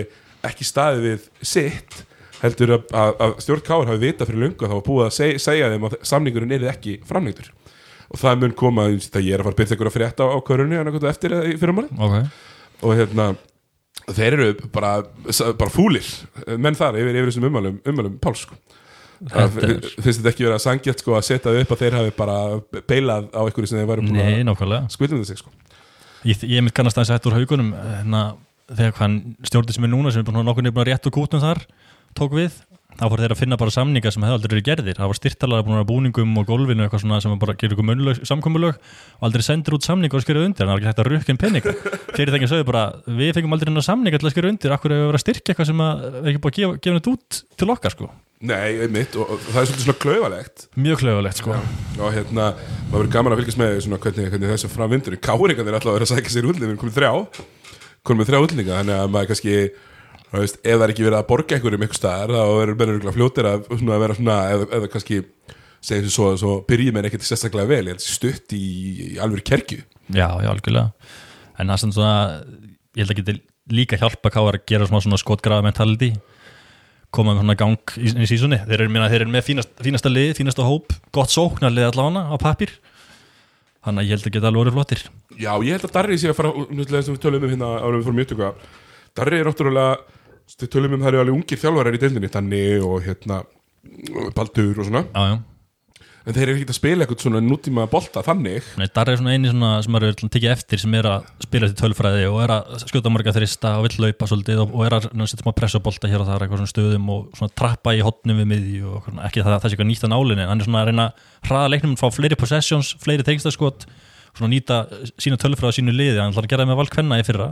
ekki 0.49 0.65
staðið 0.67 1.06
við 1.08 1.23
sitt 1.41 1.95
heldur 2.43 2.75
að, 2.75 2.84
að, 2.95 3.13
að 3.25 3.34
stjórn 3.43 3.63
Káar 3.65 3.89
hafi 3.89 4.04
vita 4.04 4.28
fyrir 4.28 4.43
lungu 4.43 4.65
að 4.65 4.69
það 4.69 4.78
var 4.78 4.86
búið 4.86 5.08
að 5.08 5.15
seg, 5.17 5.39
segja 5.43 5.71
þeim 5.73 5.88
að 5.89 5.95
samningurinn 6.12 6.54
er 6.56 6.67
ekki 6.69 6.93
framlengdur. 7.10 7.49
Og 8.10 8.21
það 8.21 8.43
mun 8.43 8.54
koma, 8.58 8.86
það 9.02 9.25
ég 9.25 9.36
er 9.36 9.41
að 9.41 9.49
fara 9.49 9.56
að 9.56 9.60
byrja 9.60 9.78
ykkur 9.78 9.89
að 9.89 9.95
frétta 9.97 10.25
á, 10.25 10.28
á 10.30 10.38
körunni 10.45 11.10
eftir 11.10 11.36
eða 11.36 11.49
í 11.49 11.58
fyrirmáli 11.62 11.89
ok. 11.97 12.15
Og 12.86 12.95
hérna 12.95 13.25
þeir 14.17 14.36
eru 14.38 14.50
bara, 14.74 14.91
bara 15.60 15.72
fúlir 15.74 16.06
menn 16.58 16.78
þar 16.78 16.98
yfir, 17.00 17.15
yfir 17.19 17.32
þessum 17.32 17.48
ummælum, 17.50 17.80
ummælum 17.89 18.17
Páls 18.24 18.45
sko. 18.45 18.58
Er- 19.36 19.82
finnst 20.00 20.22
þetta 20.22 20.32
ekki 20.32 20.45
vera 20.48 20.60
sangjart 20.63 21.02
sko, 21.04 21.15
að 21.17 21.26
setja 21.28 21.52
upp 21.60 21.74
að 21.76 21.82
þeir 21.84 21.98
hafi 21.98 22.13
bara 22.15 22.38
beilað 22.88 23.28
á 23.36 23.41
einhverju 23.43 23.67
sem 23.72 23.82
þeir 23.82 23.89
væru 23.89 24.06
búin 24.08 24.15
Nei, 24.15 24.38
að 24.39 24.45
nákvæmlega 24.48 24.93
skvillum 24.95 25.26
sig 25.28 25.41
sko. 25.41 25.52
Ég, 26.28 26.39
ég 26.48 26.63
mitt 26.63 26.76
kannast 26.76 26.98
aðeins 27.00 27.12
eftir 27.17 27.36
haugunum 27.36 27.74
hérna, 27.76 28.22
þegar 28.72 28.95
hann 29.02 29.17
stjórnir 29.48 29.76
sem 29.76 29.88
er 29.88 29.91
núna 29.91 30.13
sem 30.15 30.24
er 30.24 30.28
búin 30.30 30.39
að 30.39 30.48
nokkur 30.48 30.65
nefnir 30.67 30.88
rétt 30.91 31.10
og 31.12 31.15
kútnum 31.15 31.43
þar 31.43 31.62
tók 32.15 32.36
við, 32.39 32.56
þá 32.99 33.05
fór 33.07 33.23
þeir 33.23 33.33
að 33.33 33.39
finna 33.39 33.57
bara 33.59 33.73
samninga 33.73 34.12
sem 34.12 34.25
hefði 34.25 34.38
aldrei 34.38 34.53
verið 34.53 34.67
gerðir, 34.67 34.97
það 34.99 35.12
var 35.12 35.19
styrtalega 35.19 35.65
búin 35.67 35.79
að 35.79 35.88
búningum 35.89 36.38
og 36.41 36.47
gólfinu 36.49 36.85
eitthvað 36.85 37.03
svona 37.05 37.19
sem 37.23 37.35
bara 37.39 37.55
gerir 37.59 37.83
munlög, 37.89 38.21
samkomulög 38.27 38.79
og 38.79 39.27
aldrei 39.29 39.45
sendir 39.45 39.77
út 39.77 39.88
samninga 39.88 40.19
og 40.19 40.25
skrifa 40.25 40.43
undir, 40.43 40.65
en 40.65 40.69
það 40.69 40.73
var 40.75 40.81
ekki 40.81 40.91
hægt 40.91 41.03
að 41.03 41.12
rukka 41.13 41.33
inn 41.33 41.41
peninga 41.41 41.75
fyrirtækinn 42.17 42.51
sögðu 42.51 42.69
bara, 42.69 42.85
við 43.07 43.35
fengum 43.38 43.55
aldrei 43.55 43.71
hennar 43.71 43.88
samninga 43.88 44.19
til 44.19 44.27
að 44.27 44.35
skrifa 44.35 44.51
undir, 44.53 44.75
akkur 44.75 44.95
hefur 44.95 45.12
verið 45.13 45.21
að 45.21 45.25
styrkja 45.25 45.53
eitthvað 45.53 45.69
sem 45.71 45.85
að 45.85 46.09
er 46.09 46.33
ekki 46.33 46.43
búin 46.43 46.51
að 46.51 46.59
gefa, 46.59 46.81
gefa 46.83 46.99
þetta 46.99 47.15
út 47.15 47.39
til 47.55 47.71
okkar 47.75 47.95
sko, 47.95 48.12
Nei, 48.39 48.79
einmitt, 48.85 49.17
og, 49.19 49.33
og 49.35 49.41
það 49.49 49.57
er 49.59 49.65
svolítið 49.67 49.83
svona 49.83 49.99
klauvalegt 49.99 50.62
mjög 50.79 51.01
klöfulegt 51.01 51.39
sko. 51.41 51.57
Og 51.99 52.13
hérna, 52.15 52.45
maður 52.88 52.93
verður 52.93 53.09
gaman 53.17 53.33
að 53.35 53.41
fylgjast 53.41 53.59
með 53.59 53.73
svona, 53.83 53.99
hvernig, 54.05 54.29
hvernig 54.31 54.53
þessu 54.53 54.69
fram 54.71 54.93
vindur 54.93 55.17
Káringan 55.19 55.67
er 55.67 55.75
alltaf 55.75 55.91
að 55.91 55.97
vera 55.97 56.07
að 56.07 56.13
sækja 56.13 56.31
sér 56.38 56.47
útlendinga, 56.47 56.69
við 56.69 56.71
erum 56.71 56.79
komið 56.85 56.95
þrjá. 57.01 57.43
Komið 58.07 58.29
þrjá 58.29 58.39
útlendinga, 58.45 58.77
þannig 58.77 58.95
að 58.95 59.12
maður 59.12 59.29
kannski 59.33 59.57
þú 60.30 60.44
veist, 60.44 60.60
ef 60.62 60.76
það 60.76 60.86
er 60.86 60.94
ekki 60.94 61.06
verið 61.08 61.20
að 61.20 61.30
borga 61.30 61.58
einhverjum 61.58 61.86
einhver 61.86 62.00
staðar, 62.00 62.34
þá 62.36 62.74
mennur 62.74 62.96
örugglega 62.96 63.15
fljótir 63.18 63.50
að, 63.50 63.70
svona, 63.72 63.96
að 63.96 64.04
vera 64.06 64.18
svona, 64.20 64.39
eða, 64.54 64.68
eða 64.78 64.92
kannski 64.94 65.22
segjum 65.80 66.10
sem 66.10 66.13
svo, 66.13 66.32
svo 66.39 66.56
byrjið 66.70 66.96
menn 66.96 67.08
ekkert 67.10 67.26
sérstaklega 67.28 67.72
vel, 67.72 67.86
ég 67.88 67.96
held 67.96 68.04
stutt 68.04 68.56
í, 68.58 68.65
í 69.13 69.22
alveg 69.24 69.46
kerkju 69.48 69.80
Já, 70.10 70.26
já, 70.42 70.50
algjörlega. 70.50 70.89
En 71.60 71.70
það 71.70 71.76
er 71.76 71.94
svona, 71.94 72.13
ég 72.98 73.04
held 73.04 73.13
að 73.13 73.20
geti 73.22 73.36
líka 73.70 74.00
hjálpa 74.02 74.32
káar 74.34 74.58
að 74.58 74.65
gera 74.70 74.88
smá 74.89 74.98
svona 75.04 75.20
skotgrafa 75.22 75.65
mentality 75.65 76.13
koma 77.13 77.34
með 77.34 77.44
svona 77.44 77.58
gang 77.58 77.94
í, 77.98 78.10
í 78.10 78.30
sísunni 78.30 78.60
þeir 78.65 78.86
eru, 78.86 79.04
þeir 79.13 79.24
eru 79.24 79.34
með 79.34 79.46
fínast, 79.46 79.74
fínasta 79.86 80.12
lið, 80.12 80.32
fínasta 80.39 80.65
hóp 80.65 80.94
gott 81.15 81.34
sóknarlið 81.34 81.89
allavega 81.89 82.26
á 82.34 82.36
pappir 82.42 82.74
þannig 83.86 84.02
að 84.02 84.08
ég 84.10 84.13
held 84.15 84.28
að 84.28 84.36
geta 84.36 84.50
alveg 84.50 84.63
orðið 84.63 84.78
flottir. 84.78 85.04
Já, 85.38 85.52
ég 85.65 85.78
held 85.78 85.88
að 85.88 85.96
Darri 85.96 86.20
sé 86.20 86.30
að 86.30 86.38
fara 86.38 86.54
Núttilega 86.68 87.06
sem 87.06 87.15
við 87.15 87.24
tölum 87.24 87.46
um 87.46 87.54
hérna 87.54 87.70
árum 87.80 88.02
við 88.02 88.10
fórum 88.10 88.20
mjög 88.20 88.63
Darri 89.18 89.39
er 89.39 89.50
náttúrulega 89.50 90.18
Við 90.49 90.73
tölum 90.73 90.97
um 90.97 91.03
það 91.03 91.13
eru 91.13 91.21
alveg 91.23 91.38
ungir 91.38 91.62
þjálfarar 91.62 91.95
í 91.95 92.01
deildinni 92.01 92.33
Danni 92.33 92.65
og 92.81 92.99
hérna 93.05 93.43
Baldur 94.35 94.81
og 94.81 94.89
svona. 94.89 95.05
Já, 95.13 95.33
já. 95.33 95.39
En 96.27 96.35
þeir 96.35 96.49
eru 96.51 96.59
ekki 96.59 96.67
að 96.67 96.75
spila 96.75 97.05
eitthvað 97.05 97.21
svona 97.23 97.39
nútíma 97.41 97.85
bolta 97.89 98.21
þannig. 98.21 98.65
Nei, 98.77 98.89
Darri 98.93 99.15
er 99.15 99.21
svona 99.21 99.31
eini 99.33 99.49
svona 99.49 99.69
sem 99.85 99.95
er 99.97 100.05
að 100.09 100.23
tekja 100.35 100.51
eftir 100.53 100.81
sem 100.81 100.97
er 100.99 101.07
að 101.09 101.29
spila 101.45 101.69
til 101.69 101.77
tölfræði 101.79 102.27
og 102.27 102.41
er 102.43 102.53
að 102.57 102.83
skjóta 102.83 103.13
marga 103.13 103.33
þrista 103.33 103.71
og 103.79 103.88
vill 103.88 104.03
laupa 104.03 104.27
svolítið 104.29 104.62
og, 104.65 104.75
og 104.75 104.83
er 104.85 104.97
að 104.97 105.07
setja 105.23 105.45
smá 105.45 105.55
pressa 105.57 105.81
bolta 105.81 106.12
hér 106.12 106.21
og 106.21 106.27
það 106.27 106.35
er 106.35 106.45
eitthvað 106.45 106.62
svona 106.62 106.73
stöðum 106.73 107.09
og 107.15 107.39
svona 107.39 107.55
trappa 107.62 107.95
í 107.95 108.03
hotnum 108.05 108.43
við 108.43 108.49
miði 108.51 108.83
og 108.83 109.07
svona, 109.07 109.25
ekki 109.29 109.45
það, 109.45 109.55
það 109.55 109.65
sé 109.65 109.77
eitthvað 109.77 109.89
nýtt 109.93 110.05
að 110.05 110.13
nálinni 110.13 110.47
hann 110.51 110.62
er 110.62 110.69
svona 110.69 110.83
að 110.83 110.91
reyna 110.91 111.07
að 111.07 111.49
hraða 111.49 111.73
leiknum 111.73 111.97
fá 112.03 112.05
fleiri 112.13 112.39
possessions, 112.43 112.91
fleiri 113.01 113.25
tengstarskot 113.25 113.88
svona 114.35 114.51
nýta 114.53 114.83
sína 115.17 115.39
tölfræði 115.39 115.73
á 115.73 115.77
sínu 115.79 115.95
liði. 115.95 116.19
Hann 116.19 116.33
ætlar 116.33 116.47
að 116.47 116.53
gera 116.53 116.65
það 116.65 116.71
með 116.71 116.81
valkvenna 116.83 117.19
í 117.19 117.25
fyrra. 117.27 117.49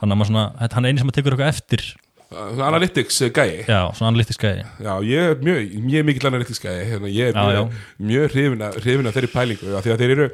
Þannig 0.00 0.14
að 0.14 0.20
maður 0.20 0.30
svona, 0.30 0.44
hann 0.62 0.86
er 0.86 0.92
eini 0.94 1.02
sem 1.02 1.10
að 1.10 1.18
tekur 1.18 1.36
eitthvað 1.36 1.52
eftir 1.52 1.84
Analytics 2.30 3.22
gæi. 3.34 3.64
Já, 3.66 3.90
svona 3.94 4.08
analytiska 4.12 4.46
gæi. 4.54 4.62
Já, 4.78 4.92
ég 5.02 5.18
er 5.18 5.34
mjög, 5.42 5.72
mjög 5.82 6.04
mikill 6.06 6.26
analytics 6.30 6.60
gæi 6.62 6.84
hérna, 6.86 7.08
Ég 7.10 7.32
er 7.32 7.34
Já, 7.34 7.42
mjög, 7.42 7.72
mjög 7.98 8.30
hrifin 8.30 8.62
af- 8.62 8.76
hrifin 8.78 9.06
af 9.06 9.14
þeirri 9.14 9.30
pælingu 9.32 9.76
af 9.76 9.82
Því 9.84 9.90
að 9.90 9.98
þeir 9.98 10.10
eru 10.14 10.28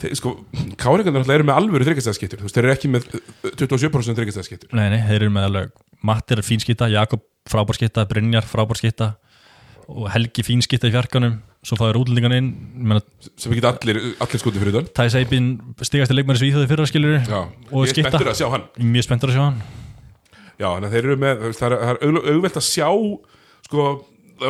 þeir, 0.00 0.14
sko, 0.14 0.32
Káringarnir 0.78 1.18
alltaf 1.24 1.34
eru 1.34 1.44
með 1.48 1.58
alvöru 1.58 1.84
þryggastæðskiptur 1.88 2.38
Þú 2.38 2.46
veist, 2.46 2.54
þeir 2.54 2.64
eru 2.68 2.74
ekki 2.76 2.88
með 2.94 3.02
uh, 3.18 3.50
27% 3.58 4.20
þryggastæðskiptur 4.20 4.68
Nei, 4.78 4.86
nei, 4.94 5.00
þeir 5.08 5.18
eru 5.24 5.30
með 5.34 5.48
alveg 5.48 5.70
Matti 6.06 6.36
er 6.38 6.42
fínskitta, 6.46 6.86
Jakob 6.88 7.26
frábárskitta, 7.50 8.06
Brynjar 8.06 8.46
frábárskitta 8.46 9.16
og 9.90 10.06
Helgi 10.14 10.44
fínskitta 10.46 10.86
í 10.86 10.92
fjarkanum 10.94 11.40
svo 11.66 11.74
fáður 11.76 11.98
útlendingan 12.04 12.32
inn 12.36 12.50
menna, 12.78 13.02
sem 13.36 13.50
ekki 13.50 13.66
allir, 13.66 13.98
allir 14.22 14.38
skotið 14.40 14.62
fyrir 14.62 14.76
utan. 14.78 14.86
Thais 14.94 15.16
Eibin 15.18 15.48
stigast 15.82 16.14
Já, 20.60 20.66
að 20.68 20.70
að 20.70 20.76
þannig 20.76 20.88
að 20.90 20.94
þeir 20.94 21.06
eru 21.08 21.18
með, 21.24 21.44
það 21.56 21.74
er, 21.76 21.98
auðvelt- 22.04 22.58
að 22.60 22.66
sjá 22.68 22.88
sko, 23.66 23.84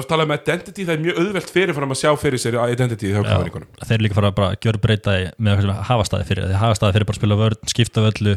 ef 0.01 0.07
talað 0.11 0.27
um 0.29 0.33
identity 0.37 0.85
það 0.87 0.95
er 0.97 1.05
mjög 1.05 1.21
auðvelt 1.25 1.51
fyrir 1.55 1.75
fram 1.77 1.95
að 1.95 2.01
sjá 2.03 2.11
fyrir 2.19 2.43
sér 2.43 2.57
identity 2.75 3.13
hjá 3.15 3.21
káringunum 3.27 3.71
þeir 3.83 3.95
eru 3.97 4.05
líka 4.07 4.19
fara 4.19 4.31
að 4.31 4.37
bara 4.41 4.59
gjör 4.63 4.79
breyta 4.83 5.15
í- 5.23 5.31
með 5.39 5.63
sem 5.65 5.73
hafa 5.91 6.07
staði 6.11 6.29
fyrir 6.31 6.47
þeir 6.51 6.61
hafa 6.63 6.79
staði 6.79 6.97
fyrir 6.99 7.09
bara 7.11 7.17
að 7.19 7.23
spila 7.23 7.39
vörn, 7.41 7.59
skipta 7.73 8.05
völlu 8.07 8.35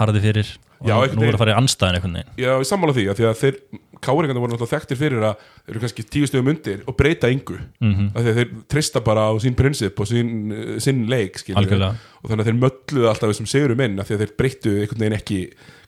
harði 0.00 0.20
fyrir 0.24 0.52
og 0.84 0.88
Já, 0.90 0.94
nú 0.94 1.02
er 1.06 1.14
veginn. 1.14 1.34
að 1.34 1.40
fara 1.40 1.52
í 1.54 1.58
anstæðin 1.62 1.96
einhvern 1.98 2.16
veginn. 2.18 2.32
Já, 2.42 2.50
ég 2.60 2.66
sammála 2.68 2.94
því, 2.96 3.04
því 3.16 3.26
að 3.30 3.36
þeir 3.40 3.58
káringarnir 4.04 4.42
voru 4.42 4.52
náttúrulega 4.52 4.74
þekktir 4.74 4.98
fyrir 5.00 5.22
að 5.24 5.36
þeir 5.64 5.70
eru 5.72 5.80
kannski 5.84 6.04
tíu 6.12 6.26
stöðum 6.28 6.50
undir 6.52 6.80
og 6.90 6.96
breyta 6.98 7.30
yngu 7.32 7.56
Mhm. 7.80 8.08
af 8.12 8.20
því 8.20 8.28
að 8.32 8.38
þeir 8.40 8.50
trista 8.68 9.00
bara 9.00 9.22
á 9.24 9.32
sín 9.40 9.54
prinsip 9.56 10.00
og 10.02 10.06
sín, 10.10 10.32
eh, 10.52 10.78
sinn 10.84 11.06
leik 11.08 11.38
og 11.48 12.28
þannig 12.28 12.42
að 12.44 12.48
þeir 12.50 12.58
mölluðu 12.60 13.08
alltaf 13.08 13.30
þessum 13.32 13.48
sigurum 13.48 13.80
inn 13.80 13.98
af 14.00 14.08
því 14.10 14.14
að 14.18 14.20
þeir 14.24 14.36
breyttu 14.36 14.72
einhvern 14.82 15.00
veginn 15.04 15.16
ekki 15.18 15.38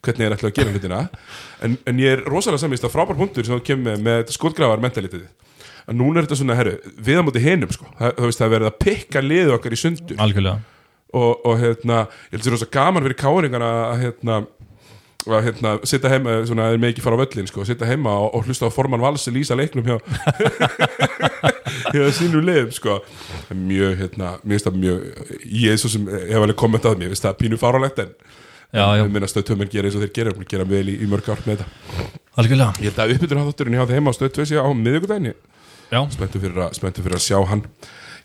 hvernig 0.06 0.22
þeir 0.22 0.36
ætla 0.38 0.48
að 0.48 0.56
gera 0.60 0.72
hlutina. 0.72 1.00
En, 1.66 1.78
en 1.86 1.98
ég 1.98 2.12
er 2.16 2.24
rosalega 2.24 2.60
samvist 2.62 2.84
að 2.84 2.94
frábær 2.94 3.16
punktur 3.20 3.44
sem 3.44 3.58
þú 3.58 3.64
kemur 3.64 3.96
með, 3.96 4.00
með 4.06 4.32
skotgrafar 4.32 4.80
mentalitið 4.80 5.26
að 5.86 5.94
núna 6.00 6.18
er 6.18 6.26
þetta 6.26 6.36
svona, 6.40 6.56
herru, 6.56 6.78
við 6.98 7.20
á 7.20 7.22
móti 7.26 7.40
hinum 7.44 7.70
sko, 7.72 7.86
það, 7.98 8.16
það, 8.16 8.32
það 8.36 8.46
er 8.46 8.54
verið 8.56 8.66
að 8.70 8.78
pikka 8.82 9.20
liðu 9.22 9.52
okkar 9.54 9.72
í 9.76 9.78
sundur. 9.82 10.16
Algjörlega 10.18 10.58
og, 11.14 11.44
og 11.46 11.58
hérna, 11.60 12.06
ég 12.30 12.36
held 12.38 12.46
sér 12.46 12.56
rosa 12.56 12.70
gaman 12.72 13.04
fyrir 13.06 13.18
káringana 13.20 13.70
að 13.92 14.02
hérna 14.06 14.40
að 15.26 15.42
hérna, 15.48 15.70
sitta 15.82 16.06
heima, 16.12 16.36
svona, 16.46 16.68
þeir 16.70 16.78
með 16.78 16.92
ekki 16.92 17.02
fara 17.02 17.16
á 17.18 17.22
völlin 17.24 17.48
sko, 17.50 17.64
sitta 17.66 17.86
heima 17.88 18.12
og, 18.14 18.28
og 18.38 18.44
hlusta 18.46 18.68
á 18.68 18.70
formann 18.70 19.02
valsi 19.02 19.32
lýsa 19.34 19.56
leiknum 19.58 19.88
hjá 19.88 19.96
hjá 21.94 22.04
sínum 22.14 22.44
liðum 22.46 22.70
sko. 22.74 23.00
Það 23.48 23.54
er 23.54 23.58
mjög, 23.58 23.94
hérna, 24.02 24.28
mér 24.44 24.54
finnst 24.54 24.68
það 24.68 24.76
mjög 24.84 25.00
ég 25.64 25.72
er 25.74 25.80
svo 25.82 25.90
sem, 25.92 26.06
ég 26.12 26.30
hef 26.30 26.44
alveg 26.46 26.58
kommentað 26.60 27.00
mér 27.00 27.10
finnst 27.10 27.26
það 27.26 27.38
pínu 27.42 27.58
fárálegt 27.58 27.98
en 28.04 28.12
ég 29.00 29.10
minna 29.16 29.30
stöðtömmen 29.30 29.70
gera 29.72 29.88
eins 29.90 29.96
og 29.98 30.04
þeir 30.04 30.14
gera 30.20 30.34
og 30.36 30.46
gera 30.50 30.68
vel 30.68 30.84
í, 30.92 30.96
í 31.02 31.10
mörg 31.10 31.26
ár 31.32 31.42
með 31.46 31.62
þetta. 31.64 32.14
Algjörlega. 32.36 32.72
Ég 32.82 32.90
held 32.92 33.02
að 33.02 33.14
uppbyttur 33.16 33.40
hafðátturinn 33.42 33.76
hjá 33.78 33.84
þeim 33.88 33.98
heima 33.98 34.14
á 34.14 34.18
stöðtöð 34.18 34.48
sé 34.50 34.58
á 34.62 34.66
já, 35.90 36.00
spenntu 36.12 36.42
fyrir, 36.42 36.62
að- 36.66 36.74
fyrir 37.06 37.18
að 37.18 37.24
sjá 37.26 37.38
hann. 37.50 37.62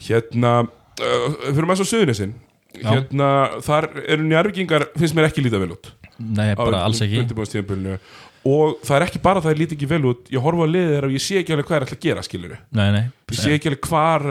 Hérna 0.06 0.54
uh, 0.66 1.28
fyrir 1.50 1.70
maður 1.70 1.82
svo 1.84 1.92
suðunisinn 1.96 2.34
Já. 2.36 2.51
Hérna, 2.86 3.30
þar 3.66 3.88
eru 4.06 4.26
njárvikingar 4.28 4.88
finnst 4.98 5.18
mér 5.18 5.30
ekki 5.30 5.46
líta 5.46 5.62
vel 5.62 5.74
út. 5.76 5.92
Nei, 6.22 6.52
bara 6.56 6.84
alls 6.86 7.02
ekki. 7.02 7.24
og 8.48 8.82
það 8.86 8.96
er 8.98 9.06
ekki 9.06 9.22
bara 9.22 9.42
að 9.42 9.48
það 9.48 9.54
er 9.54 9.60
lítið 9.62 9.78
ekki 9.78 9.90
vel 9.92 10.02
út. 10.12 10.30
Ég 10.34 10.46
horfa 10.46 10.66
á 10.66 10.74
liðið 10.74 10.94
þeirra 10.96 11.10
og 11.10 11.16
ég 11.16 11.26
sé 11.26 11.40
ekki 11.42 11.56
alveg 11.56 11.70
hvað 11.70 11.78
er 11.78 11.86
alltaf 11.86 11.98
að 11.98 12.06
gera 12.08 12.26
skilur 12.26 12.56
ég 13.32 13.42
sé 13.42 13.56
ekki 13.56 13.72
alveg 13.72 13.90
hvar, 13.90 14.26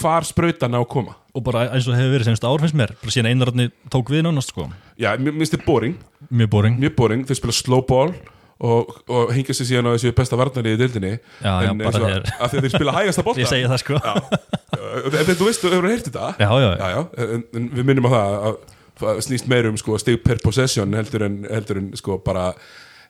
hvar 0.00 0.28
sprautan 0.28 0.76
á 0.76 0.80
að 0.80 0.90
koma. 0.92 1.16
Og 1.34 1.42
bara 1.42 1.64
eins 1.74 1.88
og 1.90 1.96
hefur 1.98 2.12
verið 2.14 2.28
senast 2.28 2.44
ár 2.46 2.60
finnst 2.62 2.76
mér. 2.78 2.92
Bara 3.00 3.14
síðan 3.16 3.30
einararni 3.32 3.70
tók 3.90 4.12
við 4.12 4.22
nánast 4.26 4.52
sko. 4.52 4.68
Já, 5.00 5.14
mér 5.18 5.34
finnst 5.40 5.56
þetta 5.56 5.66
boring, 5.66 5.96
mjög 6.30 6.52
boring. 6.52 6.78
Boring. 6.94 7.24
Þeir 7.26 7.40
spila 7.40 7.56
slow 7.56 7.82
ball 7.88 8.14
og, 8.62 8.92
og 9.10 9.32
hengja 9.34 9.56
sér 9.56 9.68
síðan 9.70 9.88
á 9.90 9.94
þessu 9.96 10.12
besta 10.16 10.38
varnarni 10.38 10.74
í 10.76 10.78
dildinni 10.78 11.12
en 11.42 11.82
eins 11.82 11.98
og 11.98 12.06
að 12.06 12.14
því 12.22 12.46
að 12.46 12.54
þeir 12.54 12.72
spila 12.76 12.94
hægasta 12.94 13.24
bolta. 13.26 13.42
Ég 13.42 13.50
segi 13.50 13.66
það 13.70 13.82
sko. 13.82 13.98
En 14.04 15.34
þú 15.34 15.48
veist, 15.48 15.62
þú 15.64 15.72
hefur 15.72 15.90
heyrt 15.90 16.08
þetta? 16.08 16.30
Já, 16.38 16.50
já, 16.62 16.70
já, 16.78 16.86
já, 16.94 17.00
en, 17.24 17.44
en 17.58 17.68
við 17.74 17.88
minnum 17.90 18.08
á 18.08 18.12
það 18.14 18.36
að 18.48 18.58
það 19.00 19.20
snýst 19.26 19.50
meir 19.50 19.68
um 19.70 19.78
sko, 19.80 19.98
stig 19.98 20.22
per 20.22 20.40
possession 20.44 20.94
heldur 20.94 21.26
en, 21.26 21.40
heldur 21.50 21.80
en 21.80 21.90
sko, 21.98 22.20
bara 22.22 22.52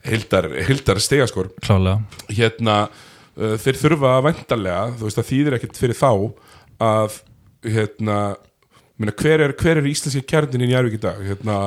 hildar, 0.05 0.49
hildar 0.65 1.01
stigaskor. 1.03 1.51
Klálega. 1.65 2.01
Hérna 2.33 2.79
uh, 2.87 3.55
þeir 3.61 3.81
þurfa 3.83 4.17
væntanlega, 4.25 4.81
þú 4.97 5.09
veist 5.09 5.21
að 5.21 5.29
þýðir 5.29 5.59
ekkert 5.59 5.81
fyrir 5.81 5.99
þá 5.99 6.11
að 6.85 7.21
hérna 7.65 8.19
minna, 8.97 9.13
hver, 9.13 9.45
er, 9.45 9.53
hver 9.59 9.81
er 9.81 9.89
íslenski 9.89 10.25
kjarnin 10.25 10.65
í 10.65 10.71
Njárvík 10.71 10.97
í 10.97 11.03
dag? 11.05 11.21
Hérna, 11.25 11.59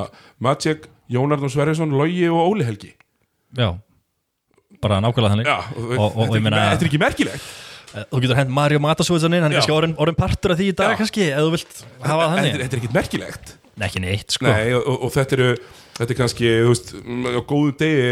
Maciek, 0.42 0.88
Jónardur 1.12 1.52
Sverjesson 1.52 1.94
Logi 1.94 2.26
og 2.30 2.54
Óli 2.54 2.66
Helgi 2.66 2.94
já, 3.56 3.68
bara 4.82 5.00
nákvæmlega 5.04 5.32
þannig. 5.34 5.48
Já, 5.48 5.58
og, 5.76 5.88
Og- 5.98 6.16
og- 6.16 6.36
þetta, 6.36 6.52
er, 6.52 6.76
er 6.82 6.90
ekki 6.92 7.02
merkilegt. 7.02 7.48
Þú 7.88 8.20
getur 8.20 8.36
hent 8.36 8.50
Mario 8.52 8.78
Matasúðan 8.84 9.32
inn 9.34 9.42
hann 9.42 9.52
er 9.52 9.58
kannski 9.62 9.72
orðin, 9.72 9.94
orðin 9.96 10.16
partur 10.18 10.52
af 10.52 10.58
því 10.60 10.66
í 10.68 10.76
dag 10.76 10.92
Já. 10.92 10.98
kannski 11.00 11.22
ef 11.32 11.38
þú 11.40 11.50
vilt 11.54 11.78
hafa 12.04 12.26
það 12.28 12.34
þannig. 12.36 12.56
þetta 12.60 12.76
er 12.76 12.80
ekki 12.82 12.94
merkilegt. 12.94 13.52
Nei, 13.78 13.86
ekki 13.88 14.00
neitt 14.02 14.34
sko. 14.34 14.44
Nei, 14.50 14.72
og, 14.74 14.88
og, 15.06 15.12
þetta 15.14 15.36
eru 15.38 15.46
þetta 15.98 16.12
er 16.14 16.18
kannski, 16.18 16.48
þú 16.62 16.68
veist, 16.72 16.90
á 16.98 17.40
góðum 17.48 17.72
degi 17.80 18.02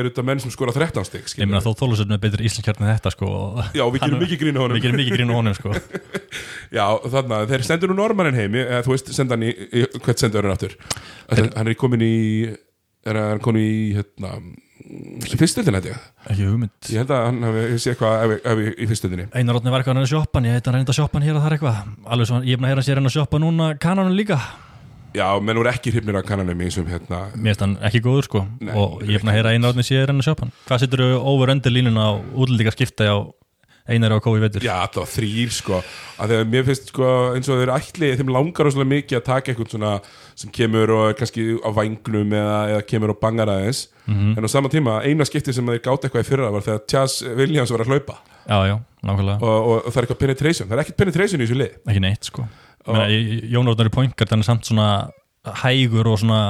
eru 0.00 0.10
þetta 0.10 0.24
menn 0.28 0.40
sem 0.42 0.50
skora 0.52 0.72
13 0.76 1.06
stig 1.08 1.28
ég 1.40 1.46
meina 1.48 1.60
þó 1.64 1.70
Þólusur 1.78 2.08
með 2.10 2.20
betri 2.26 2.48
íslenskjarni 2.48 2.84
en 2.88 2.90
þetta 2.98 3.12
sko 3.14 3.28
Já, 3.76 3.84
við 3.86 4.00
gerum 4.02 4.20
mikið 4.24 4.40
grín 4.42 4.58
á 4.58 4.60
honum. 4.64 4.76
við 4.76 4.84
gerum 4.86 5.00
mikið 5.00 5.16
grín 5.16 5.30
á 5.32 5.36
honum 5.38 5.56
sko. 5.56 5.72
Já, 6.78 6.84
þannig 7.14 7.36
að 7.38 7.52
þeir 7.54 7.64
stendur 7.68 7.92
nú 7.92 7.96
normannin 8.00 8.36
heimi 8.40 8.64
eða 8.66 8.82
þú 8.84 8.94
veist, 8.96 9.12
senda 9.16 9.36
hann 9.38 9.46
í, 9.46 9.52
í 9.54 9.86
hvert 10.04 10.20
sendur 10.24 10.48
hann 10.50 10.58
Ætli- 10.58 11.54
Hann 11.54 11.68
er 11.70 11.78
komin 11.80 12.02
í 12.04 12.14
er 13.06 13.20
hann 13.22 13.40
komin 13.44 13.62
í 13.62 13.72
hérna, 13.96 14.34
fyrstöldin 15.40 15.78
ég? 15.80 15.98
Ekki 16.26 16.46
hugmynd. 16.46 16.72
Ég 16.90 17.02
held 17.02 17.12
að 17.14 17.22
hann 17.26 17.44
hafi 17.46 17.66
sé 17.82 17.92
eitthvað 17.92 18.24
ef, 18.24 18.32
ef, 18.52 18.62
í 18.70 18.88
fyrstöldinni 18.90 19.28
Einar 19.34 19.56
Rótni 19.56 19.74
var 19.74 19.82
eitthvað 19.82 19.96
hann 19.96 20.06
er 20.06 20.10
sjoppan, 20.10 20.48
ég 20.48 20.58
heit 20.58 20.70
hann 20.70 20.78
reynda 20.78 20.96
sjoppan 20.96 21.26
hér 21.26 21.38
og 21.38 21.44
þar 21.46 21.56
eitthvað. 21.56 21.78
Alveg 22.06 22.30
svo, 22.30 22.40
ég 22.46 22.56
er 22.56 22.60
búin 22.60 22.68
að 22.68 22.74
heyra 22.74 22.86
sér 22.86 23.00
hann 23.00 23.10
að 23.10 23.16
sjoppa 23.16 23.40
núna 23.42 23.70
kananum 23.82 24.18
líka. 24.18 24.40
Já, 25.16 25.26
menn 25.42 25.58
voru 25.58 25.70
ekki 25.72 25.90
hrifnir 25.94 26.20
af 26.20 26.26
kannanum 26.28 26.60
eins 26.62 26.78
og 26.78 26.90
hérna. 26.90 27.24
Mér 27.34 27.52
finnst 27.52 27.64
hann 27.64 27.76
ekki 27.88 28.02
góður 28.04 28.28
sko. 28.28 28.44
Nei, 28.62 28.74
og 28.78 29.00
ég 29.02 29.18
er 29.18 29.24
búin 29.24 29.32
að 29.32 29.38
heyra 29.40 29.54
Einar 29.56 29.72
Rótni 29.72 29.86
sér 29.86 30.10
hann 30.12 30.22
að 30.22 30.28
sjoppan 30.30 30.52
hvað 30.68 30.84
setur 30.84 31.02
þú 31.02 31.20
over 31.32 31.54
under 31.54 31.74
línuna 31.74 32.06
á 32.06 32.12
útlendingar 32.34 32.76
skipta 32.76 33.10
á 33.10 33.18
Einar 33.90 34.14
og 34.16 34.22
Kói 34.24 34.38
veitur 34.42 34.64
Já, 34.64 34.74
alltaf 34.84 35.10
þrýr 35.16 35.52
sko. 35.54 35.80
Að 36.20 36.34
þegar 36.34 36.48
mér 36.52 36.66
finnst 36.68 36.90
sko 36.92 37.10
eins 37.34 37.50
og 37.50 37.60
þeir 37.60 37.72
ætli 37.74 38.10
þeim 38.20 38.32
langar 38.34 38.68
rosalega 38.68 38.90
mikið 38.94 39.18
að 39.18 39.26
taka 39.26 39.52
eitthvað 39.52 39.74
svona 39.74 39.92
sem 40.38 40.52
kemur 40.54 40.94
og 40.96 41.18
kannski 41.18 41.46
á 41.60 41.68
vangnum 41.76 42.34
eða, 42.38 42.58
eða 42.74 42.86
kemur 42.92 43.14
og 43.14 43.20
bangar 43.22 43.52
aðeins. 43.52 43.86
Mhm. 44.10 44.34
en 44.38 44.46
á 44.46 44.48
sama 44.50 44.68
tíma, 44.68 45.00
eina 45.06 45.24
skipti 45.28 45.52
sem 45.54 45.66
þeir 45.66 45.82
gátt 45.84 46.06
eitthvað 46.06 46.24
í 46.24 46.28
fyrra 46.30 46.50
var 46.50 46.64
þegar 46.66 46.80
Chas 46.90 47.20
Williams 47.22 47.70
var 47.70 47.84
að 47.84 47.92
hlaupa. 47.92 48.16
Já, 48.48 48.58
já, 48.66 48.76
nákvæmlega, 49.06 49.38
og, 49.38 49.58
og, 49.60 49.76
og 49.86 49.92
það 49.92 50.00
er 50.00 50.06
eitthvað 50.06 50.22
penetration, 50.24 50.68
það 50.68 50.76
er 50.76 50.82
ekkert 50.82 50.98
penetration 50.98 51.40
í 51.40 51.46
þessu 51.46 51.58
lið. 51.60 51.76
Ekki 51.86 52.02
neitt 52.02 52.26
sko. 52.30 52.46
Jón 52.90 53.68
Rótni 53.68 53.86
er 53.86 53.92
poingar, 53.94 54.30
hann 54.32 54.42
er 54.42 54.48
samt 54.48 54.66
svona 54.66 54.88
hægur 55.40 56.04
og 56.10 56.18
svona 56.20 56.40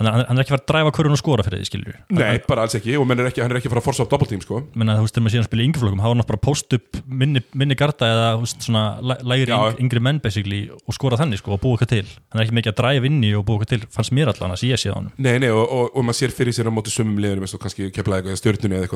hann 0.00 0.06
er, 0.08 0.24
hann 0.26 0.34
er 0.34 0.42
ekki 0.42 0.50
fara 0.50 0.62
að 0.64 0.70
dræfa 0.72 0.90
kurun 0.96 1.14
og 1.14 1.18
skora 1.20 1.44
fyrir 1.46 1.60
því 1.62 1.66
skilur 1.68 1.94
Nei, 2.10 2.40
bara 2.48 2.64
alls 2.66 2.74
ekki. 2.74 2.96
Og 2.98 3.06
er 3.14 3.28
ekki, 3.28 3.38
hann 3.44 3.52
er 3.54 3.58
ekki 3.60 3.70
fara 3.70 3.78
að 3.78 3.86
forsa 3.86 4.02
á 4.02 4.10
doppeltím 4.10 4.40
sko. 4.42 4.56
Menna 4.74 4.96
þú 4.98 5.04
veist 5.04 5.14
þegar 5.14 5.24
maður 5.26 5.34
síðan 5.36 5.46
spila 5.46 5.62
í 5.62 5.66
yngreflokkum 5.68 6.00
þá 6.02 6.06
var 6.08 6.10
hann 6.16 6.26
bara 6.32 6.40
að 6.40 6.46
post 6.48 6.74
upp 6.74 6.90
minni, 7.06 7.40
minni 7.54 7.76
garda 7.78 8.04
eða 8.10 8.28
veist, 8.42 8.58
svona 8.66 8.82
læ- 8.98 9.22
lægri 9.30 9.54
yng, 9.54 9.78
yngri 9.86 10.00
menn 10.02 10.18
basically 10.24 10.60
og 10.74 10.92
skora 10.96 11.20
þannig 11.20 11.38
sko 11.38 11.54
og 11.54 11.60
búa 11.62 11.76
eitthvað 11.76 11.92
til. 11.94 12.08
Hann 12.32 12.40
er 12.40 12.46
ekki 12.48 12.56
mikið 12.58 12.72
að 12.72 12.78
dræfa 12.82 13.06
inni 13.12 13.30
og 13.38 13.46
búa 13.46 13.56
eitthvað 13.60 13.72
til 13.76 13.82
fannst 13.94 14.14
mér 14.18 14.26
allan 14.32 14.56
að 14.56 14.62
sé 14.64 14.74
séð 14.82 14.94
hann 14.96 15.08
Nei, 15.22 15.36
nei, 15.38 15.50
og, 15.54 15.62
og, 15.62 15.86
og 15.94 16.02
maður 16.08 16.18
sér 16.18 16.34
fyrir 16.34 16.54
sér 16.56 16.66
á 16.66 16.74
móti 16.74 16.90
sumum 16.90 17.22
liðunum 17.22 17.46
eins 17.46 17.54
og 17.54 17.62
kannski 17.62 17.92
keflaði 17.94 18.26
eitthvað 18.26 18.42
stjórnunni 18.42 18.74
eða 18.74 18.90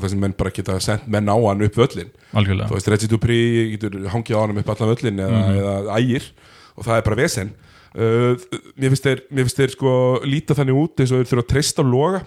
eitthvað 7.06 7.54
það 7.96 8.34
uh, 8.36 8.64
mér 8.76 8.92
finnst 8.92 9.06
þeir, 9.08 9.22
mér 9.30 9.46
finnst 9.46 9.60
þeir 9.60 9.72
sko 9.72 9.92
líta 10.28 10.56
þannig 10.58 10.80
út 10.82 11.00
eins 11.00 11.12
og 11.12 11.22
þeir 11.22 11.30
þurfa 11.30 11.44
að 11.44 11.52
treysta 11.52 11.84
á 11.84 11.86
loga. 11.86 12.24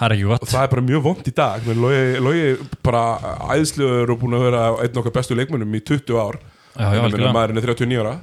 Það 0.00 0.14
og 0.32 0.48
það 0.48 0.62
er 0.62 0.70
bara 0.72 0.84
mjög 0.86 1.02
vond 1.04 1.26
í 1.28 1.32
dag. 1.36 1.66
Logi, 1.76 2.44
bara 2.86 3.02
æðsluður 3.56 4.14
og 4.14 4.20
búin 4.22 4.36
að 4.38 4.44
vera 4.46 4.62
einn 4.80 5.00
okkar 5.00 5.16
bestu 5.18 5.36
leikmönnum 5.36 5.74
í 5.76 5.82
20 5.84 6.20
ár. 6.20 6.38
Maðurinn 6.78 7.60
er 7.60 7.66
39 7.68 7.98
ára. 8.00 8.14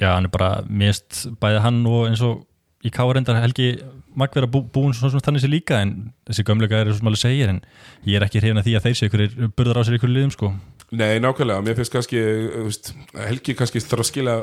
Já, 0.00 0.14
hann 0.14 0.28
er 0.28 0.32
bara 0.32 0.52
mist 0.64 1.26
bæði 1.42 1.64
hann 1.66 1.82
og 1.88 2.06
eins 2.08 2.22
og 2.24 2.46
í 2.86 2.92
káarendar 2.94 3.36
Helgi 3.42 3.74
Magver 4.18 4.46
að 4.46 4.54
bú, 4.54 4.62
búin 4.74 4.94
svona, 4.96 5.12
svona 5.12 5.22
þannig 5.22 5.44
sér 5.44 5.52
líka 5.52 5.78
en 5.84 5.92
þessi 6.26 6.44
gömlega 6.48 6.80
er 6.80 6.88
sem 6.96 7.06
alveg 7.06 7.20
segir 7.20 7.52
en 7.52 7.60
ég 8.08 8.16
er 8.18 8.24
ekki 8.26 8.40
hrifin 8.40 8.58
að 8.58 8.66
því 8.66 8.72
að 8.78 8.86
þeir 8.86 8.96
séu 8.98 9.10
ykkur 9.10 9.50
burðar 9.58 9.78
á 9.78 9.86
sér 9.86 9.98
ykkur 9.98 10.10
liðum 10.10 10.32
sko. 10.34 10.50
Nei, 10.90 11.20
nákvæmlega, 11.22 11.62
mér 11.62 11.76
finnst 11.78 11.94
kannski 11.94 12.22
veist, 12.64 12.90
Helgi 13.14 13.54
kannski 13.58 13.82
þarf 13.84 14.02
að 14.02 14.08
skila 14.08 14.34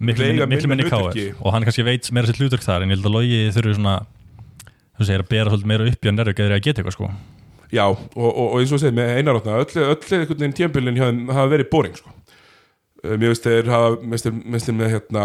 miklu, 0.00 0.46
minni 0.46 0.84
hlutverki. 0.88 1.26
og 1.40 1.52
hann 1.52 1.64
kannski 1.66 1.84
veit 1.84 2.10
meira 2.12 2.26
sér 2.30 2.40
hlutverk 2.40 2.62
þar 2.64 2.82
en 2.82 2.90
ég 2.90 2.96
held 2.96 3.06
að 3.06 3.16
logi 3.16 3.42
þurfi 3.54 3.74
svona 3.78 3.96
þú 4.98 5.06
segir 5.08 5.22
að 5.24 5.28
bera 5.28 5.50
svolítið 5.52 5.70
meira 5.72 5.86
upp 5.90 6.04
í 6.04 6.08
að 6.10 6.16
nærvika 6.18 6.42
þegar 6.42 6.56
að 6.58 6.64
geta 6.66 6.82
eitthvað 6.82 6.96
sko 6.98 7.10
Já, 7.72 7.86
og, 7.88 8.02
og, 8.16 8.48
og 8.52 8.58
eins 8.60 8.72
og 8.76 8.80
segið 8.82 8.96
með 8.98 9.12
einarátna 9.16 9.54
öll, 9.62 9.70
öll 9.80 10.18
einhvern 10.18 10.42
veginn 10.42 10.98
þeim 11.00 11.30
hafa 11.32 11.48
verið 11.54 11.70
boring 11.72 11.94
sko. 11.96 12.10
Uh, 13.02 13.14
Mér 13.16 13.32
veist 13.32 13.46
þeir 13.48 13.70
hafa 13.72 13.94
mér 13.96 14.20
finnst 14.20 14.68
þeir- 14.68 14.76
með, 14.76 14.90
hérna, 14.92 15.22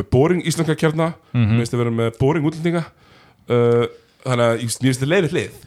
með 0.00 0.06
boring 0.10 0.40
íslenska 0.48 0.74
kjarna 0.80 1.10
Mhm. 1.34 1.50
mér 1.52 1.60
finnst 1.60 1.74
þeir 1.74 1.82
vera 1.84 1.92
með 1.98 2.16
boring 2.18 2.48
útlendinga 2.48 2.84
uh, 3.52 3.84
þannig 4.24 4.46
að 4.46 4.56
veist, 4.64 4.80
mér 4.80 4.88
finnst 4.88 5.04
þeir 5.04 5.12
leiðið 5.12 5.36
hlið 5.36 5.60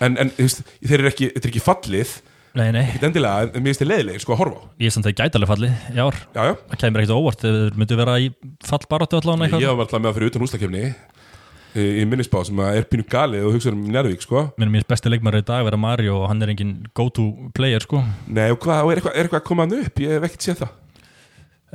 en, 0.00 0.16
en 0.24 0.32
veist, 0.38 0.62
þeir 0.80 0.98
eru 1.02 1.10
ekki, 1.12 1.28
þetta 1.36 1.44
er 1.46 1.52
ekki 1.52 1.66
fallið 1.68 2.16
Nei, 2.58 2.72
nei, 2.74 2.82
ekkert 2.82 3.04
endilega, 3.06 3.46
en 3.46 3.62
mér 3.62 3.70
finnst 3.70 3.82
þeir 3.84 3.88
leiðilegir 3.92 4.22
sko 4.24 4.34
að 4.34 4.40
horfa 4.40 4.58
á. 4.58 4.62
Ég 4.82 4.90
er 4.90 4.94
samt 4.96 5.06
að 5.06 5.12
gæti 5.20 5.38
alveg 5.38 5.50
falli 5.52 5.68
í 5.70 6.00
ár. 6.02 6.16
Já, 6.34 6.40
já, 6.48 6.54
það 6.72 6.80
kemur 6.82 7.02
ekkert 7.02 7.14
óvart. 7.14 7.44
Þeir 7.44 7.76
myndu 7.78 7.98
vera 8.00 8.16
í 8.18 8.26
fallbaróttu 8.66 9.18
allan 9.20 9.44
ég 9.44 9.46
eitthvað. 9.46 9.66
Var 9.70 9.84
alltaf 9.84 10.00
með 10.00 10.10
að 10.10 10.16
fyrir 10.16 10.32
utan 10.32 10.44
húslakefni 10.44 10.82
í, 10.90 11.84
í 12.02 12.08
minnisbá 12.10 12.42
sem 12.48 12.62
er 12.66 12.88
pínu 12.90 13.06
galið 13.12 13.46
og 13.46 13.54
hugsa 13.54 13.70
um 13.70 13.86
Njárvík 13.86 14.26
sko. 14.26 14.42
Mér 14.58 14.72
besti 14.90 15.14
leikmar 15.14 15.38
í 15.38 15.44
dag 15.46 15.62
vera 15.68 15.78
Mario 15.78 16.18
og 16.24 16.26
hann 16.32 16.42
er 16.42 16.50
engin 16.56 16.74
go-to 16.98 17.28
player 17.54 17.86
sko. 17.86 18.02
Nei, 18.26 18.48
og 18.50 18.58
hvað, 18.66 18.82
er 18.82 18.98
eitthvað, 18.98 19.14
er 19.14 19.28
eitthvað 19.28 19.42
að 19.44 19.48
koma 19.52 19.68
hann 19.68 19.78
upp? 19.78 20.02
Ég 20.02 20.18
hef 20.18 20.26
ekkert 20.26 20.48
séð 20.48 20.62
það. 20.64 20.76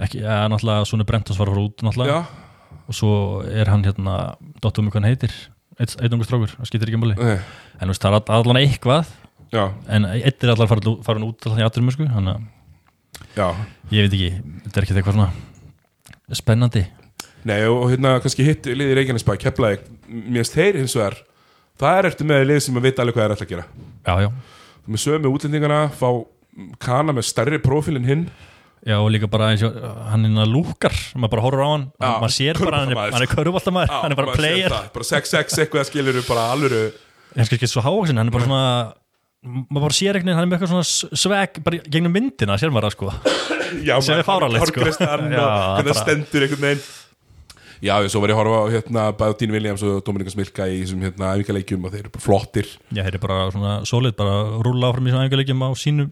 Ekki, 0.05 0.23
ja, 0.27 0.41
náttúrulega 0.51 0.89
svona 0.91 1.07
Brentons 1.07 1.39
var 1.39 1.47
að 1.47 1.55
fara 1.55 1.67
út 1.69 1.85
náttúrulega. 1.87 2.19
Já, 2.19 2.91
og 2.91 3.47
er 3.47 5.07
heitir. 5.07 5.43
Eitt, 5.75 5.91
eitt 5.99 6.13
ungu 6.15 6.23
strókur, 6.23 6.51
það 6.55 6.67
skiptir 6.69 6.87
ekki 6.87 6.99
máli. 7.01 7.15
Nei, 7.19 7.39
en 7.83 7.89
það 7.91 8.13
er 8.15 8.29
allan 8.31 8.59
eitthvað 8.61 9.09
já, 9.53 9.63
en 9.87 10.07
eitt 10.15 10.43
er 10.43 10.53
allan 10.53 10.69
farin, 10.71 10.99
farin 11.05 11.27
út 11.27 11.45
allan 11.47 11.61
í 11.61 11.67
aturum 11.67 11.91
sko, 11.93 12.07
þannig 12.09 12.37
að 13.35 13.63
ég 13.91 14.05
veit 14.05 14.15
ekki, 14.17 14.31
þetta 14.65 14.79
er 14.79 14.87
ekki 14.87 14.97
eitthvað 14.97 15.17
svona 15.19 16.35
spennandi. 16.35 16.85
Nei, 17.45 17.59
og, 17.69 17.85
hérna 17.91 18.15
kannski 18.23 18.45
hitt 18.47 18.65
liðið 18.65 18.97
Reykjanesbæ, 18.97 19.35
Keflavík. 19.43 19.83
Mér 20.09 20.41
finnst 20.41 20.55
þeir 20.57 20.79
hins 20.81 20.95
vegar 20.97 21.19
Það 21.75 21.97
er 21.99 22.07
eftir 22.07 22.27
með 22.29 22.45
lið 22.47 22.59
sem 22.63 22.77
að 22.79 22.85
vita 22.87 23.03
alveg 23.03 23.17
hvað 23.17 23.25
er 23.25 23.33
alltaf 23.33 23.45
að 23.45 23.51
gera. 23.51 23.63
Já, 24.07 24.13
já, 24.23 24.29
Með 24.85 25.01
sömu 25.01 25.31
útlendingana, 25.35 25.79
fá 25.91 26.07
kana 26.79 27.15
með 27.15 27.25
stærri 27.27 27.59
prófíl 27.59 27.97
en 27.99 28.07
hinn. 28.07 28.27
Já 28.85 28.99
og 29.01 29.09
líka 29.09 29.27
bara 29.27 29.49
eins 29.51 29.63
og 29.65 29.73
hann 30.11 30.27
er 30.29 30.47
lúkar, 30.47 30.93
maður 31.17 31.31
bara 31.33 31.43
horfur 31.43 31.63
á 31.65 31.69
hann 31.71 31.85
Já, 31.97 32.09
maður 32.21 32.33
sér 32.35 32.59
bara, 32.61 32.81
hann 32.83 32.91
er, 32.93 32.99
er 33.25 33.31
körfuboltamaður 33.31 33.89
Já, 33.89 33.95
hann 34.03 34.13
er 34.13 34.19
bara 34.19 34.35
player. 34.37 34.75
það, 34.75 34.91
Bara 34.93 35.07
6-6 35.09 35.55
eitthvað 35.63 35.87
skilur 35.89 36.19
bara 36.27 36.43
svo 37.73 37.81
hávaxinn, 37.81 38.19
hann 38.21 38.29
er 38.29 38.35
bara 38.35 38.45
svona 38.45 38.67
maður 39.45 39.85
bara 39.85 39.95
sér 39.95 40.17
eitthvað, 40.17 40.37
hann 40.37 40.45
er 40.45 40.49
með 40.49 40.57
eitthvað 40.57 40.73
svona 40.73 41.19
sveg 41.21 41.57
bara 41.65 41.79
gegnum 41.93 42.13
myndina, 42.15 42.57
sér 42.59 42.73
maður 42.73 42.89
það 42.89 42.95
sko. 42.97 43.11
Já, 43.85 43.95
Sem 44.01 44.19
er 44.19 44.27
fáránlegt, 44.27 44.71
sko. 44.71 44.85
Og 44.85 45.83
bara- 45.85 45.97
stendur 46.01 46.45
einhvern 46.45 46.63
veginn. 46.65 46.85
Já, 47.83 47.95
svo 48.07 48.21
var 48.23 48.31
ég 48.31 48.37
að 48.37 48.39
horfa 48.39 48.59
á 48.59 48.65
hérna 48.71 49.01
bæði 49.19 49.37
Dín 49.41 49.51
Williams 49.53 49.83
og 49.83 50.03
Dominikas 50.07 50.37
Milka 50.39 50.65
í 50.65 50.77
þessum 50.81 51.01
hérna 51.03 51.33
æfingaleikjum 51.35 51.83
og 51.85 51.91
þeir 51.93 52.05
eru 52.05 52.13
bara 52.13 52.23
flottir. 52.23 52.69
Já, 52.89 53.01
þeir 53.03 53.17
eru 53.17 53.23
bara 53.25 53.39
svona 53.51 53.73
solid, 53.85 54.15
bara 54.15 54.37
rúla 54.63 54.89
áfram 54.89 55.09
í 55.09 55.13
svona 55.13 55.27
æfingarleikjum 55.27 55.65
á 55.67 55.69
sínu, 55.75 56.05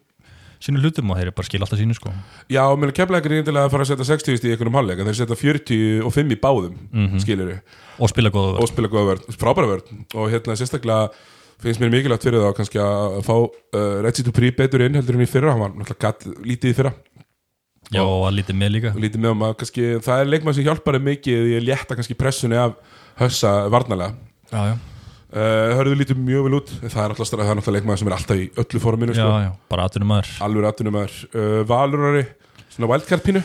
sínu 0.63 0.83
hlutum 0.83 1.13
og 1.13 1.17
þeir 1.17 1.29
eru 1.29 1.35
bara 1.39 1.47
skil 1.47 1.63
alltaf 1.63 1.79
sínu 1.79 1.95
sko. 1.97 2.11
Já, 2.51 2.63
mér 2.75 2.93
kemlaðið 2.93 3.31
er 3.31 3.37
eindilega 3.39 3.69
að 3.69 3.73
fara 3.73 3.87
að 3.87 3.93
setja 3.93 4.09
60 4.11 4.43
í 4.43 4.53
einhvernum 4.53 4.77
hálfleik 4.77 4.99
en 4.99 5.09
þeir 5.09 5.19
setja 5.21 5.39
45 5.39 6.35
í 6.35 6.39
báðum 6.43 6.75
mm 6.91 7.07
-hmm. 7.15 7.61
og 7.97 8.09
spila 8.11 8.29
góða 8.29 8.59
og 8.59 8.67
spila 8.67 8.91
góða 8.91 9.07
vörn, 9.13 9.23
frábæra 9.31 9.71
vörn. 9.71 10.05
Og 10.13 10.29
hérna 10.29 10.59
sérstaklega 10.59 11.09
finnst 11.63 11.81
mér 11.81 11.91
mikilvægt 11.93 12.25
fyrir 12.27 12.43
það 12.43 12.55
kannski 12.59 12.81
að 12.83 13.17
fá 13.25 13.35
uh, 13.39 13.97
Reggie 14.03 14.25
Dupri 14.27 14.51
betur 14.55 14.83
inn 14.85 14.97
heldur 14.99 15.17
en 15.17 15.25
í 15.25 15.29
fyrra, 15.29 15.53
hann 15.53 15.63
var 15.63 15.73
náttúrulega 15.73 16.01
gatt 16.03 16.25
lítið 16.43 16.73
í 16.73 16.77
fyrra. 16.79 16.93
Já, 17.93 18.01
og 18.01 18.25
að 18.27 18.39
lítið 18.39 18.57
með 18.59 18.73
líka. 18.77 18.93
Lítið 18.99 19.23
með 19.23 19.45
að 19.47 19.55
kannski, 19.61 19.85
það 20.03 20.23
er 20.23 20.31
leikmann 20.31 20.57
sem 20.57 20.67
hjálpar 20.67 20.99
mikið 21.03 21.51
í 21.51 21.57
að 21.59 21.67
létta 21.67 21.97
kannski 21.99 22.17
pressunni 22.19 22.59
af 22.59 22.77
hössa 23.19 23.53
varnalega 23.71 24.15
Já, 24.53 24.61
já, 24.71 24.75
uh, 25.33 25.73
hörðu 25.79 25.97
lítið 25.99 26.21
mjög 26.21 26.47
vel 26.47 26.59
út. 26.59 26.71
Það 26.83 27.01
er 27.03 27.15
alltaf, 27.15 27.33
það 27.33 27.43
er 27.47 27.59
náttúrulega 27.59 27.79
leikmann 27.79 28.01
sem 28.01 28.11
er 28.11 28.17
alltaf 28.19 28.39
í 28.43 28.47
öllu 28.63 28.83
forminu 28.83 29.17
já, 29.17 29.23
sko. 29.23 29.41
já, 29.47 29.51
bara 29.73 29.89
aðtunum 29.89 30.13
maður 30.13 30.31
alveg 30.47 30.69
aðtunum 30.71 31.01
er 31.03 31.19
uh, 31.33 31.59
valurari 31.69 32.25
svona 32.73 32.91
wildcard 32.93 33.27
pínu 33.27 33.43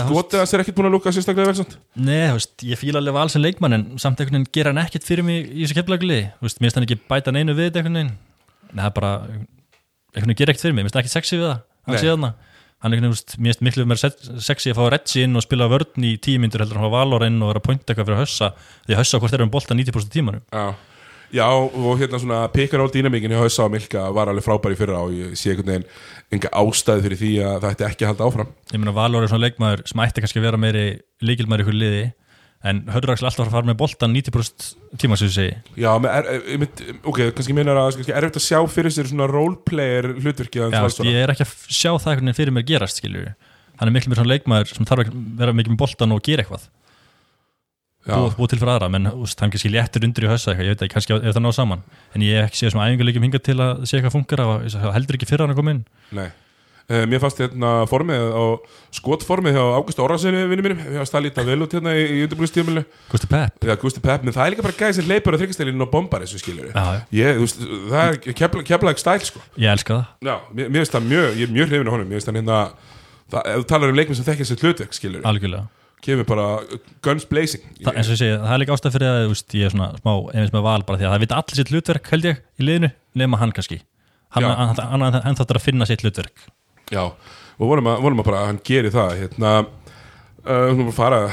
skotið 0.00 0.40
hans 0.42 0.52
er 0.56 0.62
ekkert 0.64 0.76
búin 0.78 0.88
að 0.88 0.94
lúka 0.96 1.12
sérstaklega 1.14 1.52
vel 1.52 1.60
Nei, 1.94 2.24
þú 2.26 2.38
veist, 2.40 2.64
ég 2.66 2.80
fíla 2.80 2.98
alveg 2.98 3.14
val 3.14 3.28
sem 3.30 3.42
leikmann 3.44 3.76
en 3.76 3.84
samt 4.02 4.18
einhvern 4.18 4.40
veginn 4.40 4.50
gera 4.58 4.72
hann 4.72 4.82
ekkert 4.82 5.06
fyrir 5.06 5.22
mig 5.26 5.46
í 5.52 5.62
þessu 5.62 5.76
veist, 6.42 6.58
mér 6.58 6.66
finnst 6.72 6.78
hann 6.80 6.86
ekki 6.88 6.98
bæta 7.12 7.34
neinu 7.34 7.54
við 7.54 7.68
þetta 7.70 7.82
einhvern 7.84 7.98
veginn. 8.00 8.12
Nei, 8.72 8.82
það 8.82 8.90
er 8.90 8.96
bara, 8.98 9.12
einhvern 9.28 10.32
veginn 10.32 10.40
gera 10.42 10.54
ekkert 10.54 10.66
fyrir 10.66 10.74
mig, 10.74 10.82
mér 10.82 10.90
finnst 10.90 10.98
hann 10.98 11.06
ekki 11.06 11.14
sexy 11.14 11.38
við 11.38 11.46
það. 11.52 11.62
Hann 11.88 12.02
sé 12.02 12.10
þarna. 12.10 12.32
Hann 12.78 12.92
er 12.92 12.98
einhvern 12.98 13.14
veginn, 13.14 13.42
mér 13.46 13.54
finnst 13.54 13.64
miklu 13.68 13.86
meira 13.90 14.02
se- 14.02 14.42
sexy 14.48 14.70
að 14.74 14.78
fá 14.78 14.90
Reggie 14.94 15.24
inn 15.26 15.38
og 15.38 15.42
spila 15.46 15.70
vörn 15.70 16.04
í 16.06 16.12
tíu 16.22 16.38
myndur 16.42 16.62
heldur 16.62 16.78
en 16.78 16.84
að 16.84 16.90
fá 16.90 16.96
Valor 16.98 17.24
inn 17.26 17.38
og 17.42 17.50
vera 17.52 17.62
að 17.62 17.66
pointa 17.70 17.90
eitthvað 17.94 18.10
fyrir 18.10 18.20
hössa. 18.24 18.50
Því 18.86 18.94
að 18.94 19.00
hössa 19.02 19.18
hvort 19.22 19.34
eru 19.38 19.46
um 19.46 19.50
bolta 19.54 19.74
90% 19.78 20.12
tímanum. 20.14 20.42
Já, 20.54 20.74
já 21.34 21.46
og 21.48 21.98
hérna 22.00 22.20
svona 22.22 22.40
pick 22.52 22.72
and 22.72 22.82
roll 22.82 22.92
dýnamíkin 22.92 23.34
hjá 23.34 23.42
Hauðsá 23.42 23.66
og 23.66 23.74
Milka 23.74 24.06
var 24.16 24.30
alveg 24.30 24.46
frábær 24.46 24.74
í 24.74 24.78
fyrra 24.78 25.02
og 25.04 25.12
ég 25.16 25.34
sé 25.38 25.52
einhvern 25.52 25.74
veginn 25.74 25.90
enga 26.34 26.52
ástæði 26.60 27.04
fyrir 27.06 27.20
því 27.22 27.32
að 27.42 27.58
það 27.64 27.74
ætti 27.74 27.88
ekki 27.88 28.06
að 28.06 28.12
halda 28.12 28.28
áfram. 28.28 28.54
Ég 28.72 28.82
meina 28.82 28.96
Valor 28.96 29.24
er 29.24 29.32
svona 29.32 29.46
leikmaður 29.46 29.84
sem 29.88 30.02
ætti 30.04 30.24
kannski 30.24 30.40
að 30.40 30.48
vera 30.48 30.60
meiri 30.60 30.86
líkilmaður 31.24 31.64
í 31.64 31.66
ykkur 31.66 31.78
liði 31.82 32.06
En 32.66 32.80
hörður 32.90 33.12
alltaf 33.14 33.44
að 33.44 33.52
fara 33.52 33.68
með 33.68 33.76
boltan 33.78 34.14
90% 34.16 34.64
tíma 34.98 35.14
sem 35.18 35.28
ég 35.28 35.34
segi 35.36 35.82
Já, 35.84 35.92
er, 35.94 36.26
er, 36.26 36.56
mynd, 36.58 36.80
ok, 37.06 37.20
kannski 37.36 37.54
meinar 37.54 37.78
að 37.78 38.00
kannski 38.00 38.16
erfitt 38.18 38.38
að 38.40 38.44
sjá 38.48 38.58
fyrir 38.72 38.94
sér 38.94 39.10
svona 39.12 39.28
roleplayer 39.30 40.08
hlutverki 40.16 40.64
Já, 40.64 40.80
ég 41.06 41.20
er 41.22 41.32
ekki 41.34 41.46
að 41.46 41.52
sjá 41.70 41.92
það 42.02 42.32
fyrir 42.34 42.56
mér 42.56 42.66
gerast 42.66 42.98
skilur 42.98 43.30
Hann 43.78 43.86
er 43.86 43.94
miklu 43.94 44.10
mér 44.10 44.18
svona 44.18 44.32
leikmaður 44.32 44.72
sem 44.74 44.88
þarf 44.90 45.06
að 45.06 45.14
vera 45.38 45.54
mikið 45.54 45.76
með 45.76 45.80
boltan 45.84 46.16
og 46.16 46.24
gera 46.26 46.42
eitthvað 46.42 46.66
búið, 48.08 48.34
búið 48.38 48.50
til 48.52 48.60
fyrir 48.62 48.74
aðra, 48.74 48.90
menn 48.94 49.12
úst, 49.12 49.38
hann 49.42 49.52
kannski 49.52 49.70
léttur 49.72 50.04
undir 50.08 50.26
í 50.26 50.32
hausa 50.32 50.56
ég 50.56 50.74
veit 50.74 50.84
ekki, 50.86 50.94
kannski 50.96 51.16
ef 51.18 51.30
það 51.30 51.44
ná 51.44 51.52
saman. 51.54 51.86
En 52.16 52.24
ég 52.24 52.40
hef 52.40 52.50
ekki 52.50 52.62
séð 52.62 52.74
svona 52.74 52.88
æfingarleikjum 52.88 53.28
hingað 53.28 53.46
til 53.48 53.58
að 53.60 53.80
sé 53.84 53.98
eitthvað 53.98 54.14
funkar 54.16 54.44
og 54.44 54.68
ég 54.68 54.92
heldur 54.96 55.18
ekki 55.18 55.28
fyrir 55.28 55.44
hann 55.44 55.54
að 55.54 55.60
koma 55.60 55.74
inn. 55.76 55.82
Nei. 56.16 56.28
Uh, 56.88 57.02
mér 57.04 57.20
fannst 57.20 57.36
hérna 57.42 57.82
formið 57.84 58.22
og 58.32 58.62
skotformið 58.96 59.58
hjá 59.58 59.64
Ágúst 59.76 59.98
Orransinni 60.00 60.46
vinnu 60.48 60.62
mínum, 60.64 60.78
við 60.80 60.94
fannst 61.02 61.12
það 61.12 61.24
líta 61.26 61.44
vel 61.44 61.58
út 61.66 61.74
hérna 61.76 61.92
í, 61.92 62.06
í 62.14 62.22
undirbúinnstíðumilinu, 62.24 62.84
Gusti 63.10 63.28
Pepp. 63.28 63.58
Já, 63.60 63.74
Gusti 63.82 64.00
Pepp 64.00 64.24
menn 64.24 64.32
það 64.32 64.46
er 64.46 64.54
líka 64.54 64.64
bara 64.64 64.78
gæði 64.78 64.96
sem 64.96 65.10
leipur 65.10 65.36
að 65.36 65.42
þryggastælinu 65.44 65.84
og 65.84 65.90
bombar 65.92 66.24
þessu 66.24 66.40
skilur 66.40 66.72
ég, 67.12 67.42
veist, 67.42 67.60
það 67.92 68.14
er 68.14 68.38
kefla, 68.40 68.64
keflaðið 68.70 69.02
stæl 69.04 69.18
sko. 69.28 69.44
Ég 69.60 69.76
elska 69.76 69.98
það, 69.98 70.30
Já, 70.30 70.34
mér, 70.48 70.70
mér 70.70 70.80
finnst 70.80 70.96
það 70.96 71.10
mjög, 71.12 71.28
ég 71.28 71.44
er 71.44 71.56
mjög 71.58 71.68
hrifin 71.74 71.92
á 71.92 71.92
honum. 71.92 72.08
Mér 72.08 72.22
finnst 72.22 72.30
það 72.30 72.40
hérna, 72.40 72.62
það, 73.34 73.52
ef 73.52 73.60
þú 73.60 73.68
talar 73.74 73.92
um 73.92 74.00
leikminn 74.00 74.22
sem 74.22 74.28
þekkja 74.30 74.48
sér 74.48 74.64
hlutverk, 74.64 74.96
skilur 74.96 75.28
algjörlega 75.28 75.68
Kemur 76.04 76.28
bara 76.28 76.46
guns 77.02 77.26
blazing. 77.28 77.64
Þa, 77.80 77.94
eins 77.94 78.06
og 78.06 78.14
ég 78.14 78.20
segi, 78.20 78.36
það 78.38 78.54
er 78.54 78.62
líka 78.62 78.76
ástæð 78.76 78.94
fyrir 78.94 79.08
að 79.10 79.32
úst, 79.32 79.56
ég 79.58 79.66
er 79.66 79.74
svona 79.74 79.88
smá, 79.98 80.12
einmitt 80.30 80.54
með 80.54 80.66
val 80.68 80.84
bara 80.86 81.00
því 81.00 81.08
að 81.08 81.14
það 81.14 81.24
vita 81.24 81.40
allir 81.40 81.58
sitt 81.58 81.72
hlutverk 81.72 82.12
held 82.12 82.28
ég 82.28 82.38
í 82.38 82.68
liðinu 82.68 82.90
nema 83.18 83.40
hann 83.40 83.54
kannski. 83.56 83.80
Hann, 84.36 84.46
hann, 84.46 84.78
hann, 84.78 85.18
hann, 85.24 85.38
þáttur 85.40 85.58
að 85.58 85.66
finna 85.66 85.88
sitt 85.88 86.04
hlutverk. 86.06 86.46
Já, 86.92 87.02
og 87.58 87.72
vonum 87.72 87.90
að, 87.90 88.02
vonum 88.04 88.22
að 88.22 88.28
bara 88.30 88.42
að 88.42 88.50
hann 88.52 88.60
geri 88.64 88.92
það 88.92 89.16
Hérna, 89.22 89.54
uh, 90.46 90.68
hún 90.72 90.92
fara 90.96 91.24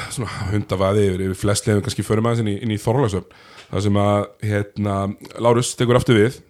hundavaði 0.51 1.05
yfir, 1.11 1.23
yfir 1.29 1.39
flest 1.39 1.69
leifum 1.69 1.85
kannski 1.85 2.05
förum 2.07 2.27
aðeins 2.29 2.43
inn 2.43 2.71
í, 2.71 2.75
í 2.75 2.81
Þorlagsöfn 2.81 3.43
Það 3.69 3.85
sem 3.87 3.97
að, 3.97 4.27
hérna, 4.45 4.97
Lárus 5.41 5.71
tekur 5.77 5.99
aftur 5.99 6.19
við 6.19 6.41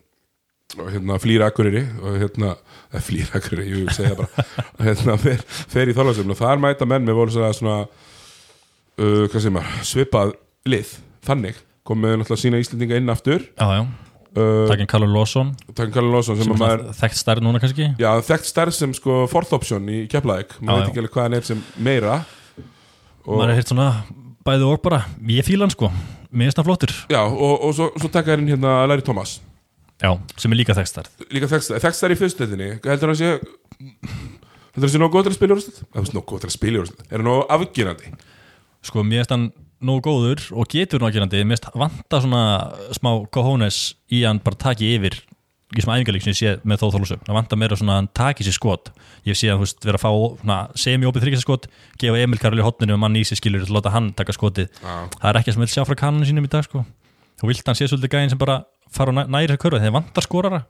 og 0.76 0.89
hérna 0.91 1.16
flýra 1.22 1.47
akkuriri 1.51 1.84
og 2.01 2.18
hérna, 2.20 2.55
flýra 3.05 3.38
akkuriri, 3.38 3.84
ég 3.86 3.91
segja 3.95 4.18
bara 4.18 4.45
hérna 4.88 5.16
fer, 5.22 5.43
fer 5.45 5.91
í 5.91 5.95
Þorlagsöfn 5.95 6.34
og 6.34 6.39
þar 6.39 6.63
mæta 6.63 6.88
menn 6.89 7.05
með 7.07 7.38
svona 7.59 7.84
uh, 9.00 9.26
hvað 9.30 9.46
sem 9.46 9.60
er, 9.60 9.70
svipað 9.88 10.34
lið, 10.70 10.96
þannig 11.28 11.62
komið 11.86 12.18
náttúrulega 12.20 12.41
sína 12.41 12.60
Íslendinga 12.64 13.00
inn 13.00 13.14
aftur. 13.14 13.46
Já, 13.56 13.66
já, 13.78 13.82
uh, 14.36 14.66
takkinn 14.72 14.89
Callum 14.89 15.14
Lawson 15.14 15.54
Takk 15.70 15.93
Karl 15.93 16.10
Lósson 16.14 16.39
sem, 16.39 16.48
sem 16.48 16.56
er 16.56 16.62
maður 16.62 16.86
þekkt 16.98 17.22
stærð 17.22 17.46
núna 17.46 17.62
kannski? 17.62 17.89
Já, 18.02 18.10
þekkt 18.26 18.50
stærð 18.50 18.78
sem 18.78 18.96
sko 18.98 19.24
fourth 19.32 19.54
option 19.58 19.89
í 19.91 20.06
Keflavík. 20.12 20.58
Já, 20.58 20.64
maður 20.66 20.82
veit 20.82 20.91
ekki 20.91 21.04
alveg 21.04 21.16
hvað 21.16 21.28
hann 21.28 21.39
er 21.39 21.50
sem 21.50 21.66
meira. 21.78 22.20
Og, 23.26 23.36
maður 23.36 23.54
er 23.54 23.60
hirt 23.62 23.74
svona 23.74 23.89
bæði 24.46 24.70
og 24.70 24.80
bara. 24.86 25.04
Ég 25.34 25.48
fíla 25.48 25.68
hann 25.68 25.74
sko, 25.74 25.91
mér 26.32 26.50
finnst 26.50 26.62
hann 26.62 26.68
flottur. 26.68 26.96
Já, 27.12 27.22
og, 27.26 27.54
og 27.68 27.76
svo, 27.78 27.91
svo 28.00 28.12
taka 28.14 28.36
hann 28.36 28.50
hérna 28.50 28.80
Larry 28.89 29.06
Thomas. 29.06 29.39
Já, 30.02 30.12
sem 30.41 30.52
er 30.52 30.60
líka 30.60 30.76
þekkt 30.76 30.91
stærð. 30.91 31.28
Líka 31.32 31.48
þekkt 31.54 31.78
þekkt 31.80 32.00
stærð 32.02 32.16
í 32.18 32.20
fyrstöldinni 32.20 32.72
heldur 32.84 33.14
hann 33.14 33.20
sé 33.22 33.30
heldur 34.76 34.89
hann 34.89 34.91
sé 34.91 35.00
nóg 35.00 35.14
góð 35.14 35.28
til 35.28 35.32
að 35.32 35.38
spila 35.38 35.54
í 35.54 35.56
úrslit 35.56 35.78
það 35.86 36.02
er 36.02 36.16
nóg 36.18 36.26
góð 36.28 36.41
til 36.43 36.50
að 36.50 36.56
spila 36.56 36.76
í 36.76 36.82
úrslit 36.84 37.06
er 37.06 37.16
hann 37.16 37.30
nóg 37.30 37.54
afgjörandi 37.56 38.12
sko, 38.86 39.03
mér 39.03 39.23
finnst 39.23 39.33
hann 39.36 39.45
nógu 39.86 40.01
góður 40.07 40.41
og 40.55 40.67
getur 40.71 41.01
nóg 41.03 41.13
gerandi 41.15 41.41
mér 41.43 41.57
finnst 41.59 41.71
vanta 41.77 42.19
svona 42.23 42.43
smá 42.95 43.11
cojones 43.33 43.95
í 44.13 44.23
hann 44.25 44.39
bara 44.45 44.55
taki 44.67 44.93
yfir 44.95 45.17
í 45.75 45.81
svona 45.83 45.97
æfingarleik 45.99 46.23
sem 46.23 46.31
ég 46.31 46.38
sé 46.39 46.51
með 46.63 46.79
þó 46.83 46.86
þólusum 46.93 47.23
það 47.25 47.36
vantar 47.36 47.59
meira 47.59 47.75
svona 47.75 47.95
að 47.95 47.99
hann 47.99 48.07
taki 48.15 48.45
sér 48.47 48.55
skot. 48.55 48.91
Ég 49.27 49.36
sé 49.36 49.49
að 49.51 49.57
þú 49.57 49.63
veist, 49.65 49.79
vera 49.89 49.97
að 49.99 50.03
fá 50.05 50.11
svona, 50.39 50.57
semi-ópið 50.79 51.25
þryggjaskot, 51.25 51.65
gefa 51.99 52.21
Emil 52.21 52.39
Karli 52.39 52.63
hotninu 52.63 52.95
og 52.95 53.01
mann 53.01 53.17
í 53.19 53.23
sig 53.27 53.41
skilur 53.41 53.65
til 53.65 53.73
að 53.73 53.79
láta 53.81 53.91
hann 53.91 54.11
taka 54.15 54.31
skotið. 54.38 54.69
Já. 54.79 54.93
það 55.17 55.27
er 55.33 55.39
ekki 55.41 55.55
sem 55.57 55.65
vil 55.65 55.71
sjá 55.73 55.83
frá 55.89 55.97
kanunum 55.99 56.29
sínum 56.29 56.47
í 56.47 56.51
dag 56.53 56.63
sko. 56.63 56.86
þú 57.41 57.49
vilt 57.49 57.65
hann 57.67 57.75
sé 57.75 57.89
svolítið 57.89 58.13
gæðin 58.13 58.29
sem 58.36 58.39
bara 58.39 58.59
fara 58.93 59.11
og 59.11 59.17
næ- 59.17 59.27
næri 59.36 59.51
þér 59.51 59.59
körfa, 59.65 59.81
þegar 59.83 59.95
vantar 59.97 60.23
skorara. 60.23 60.61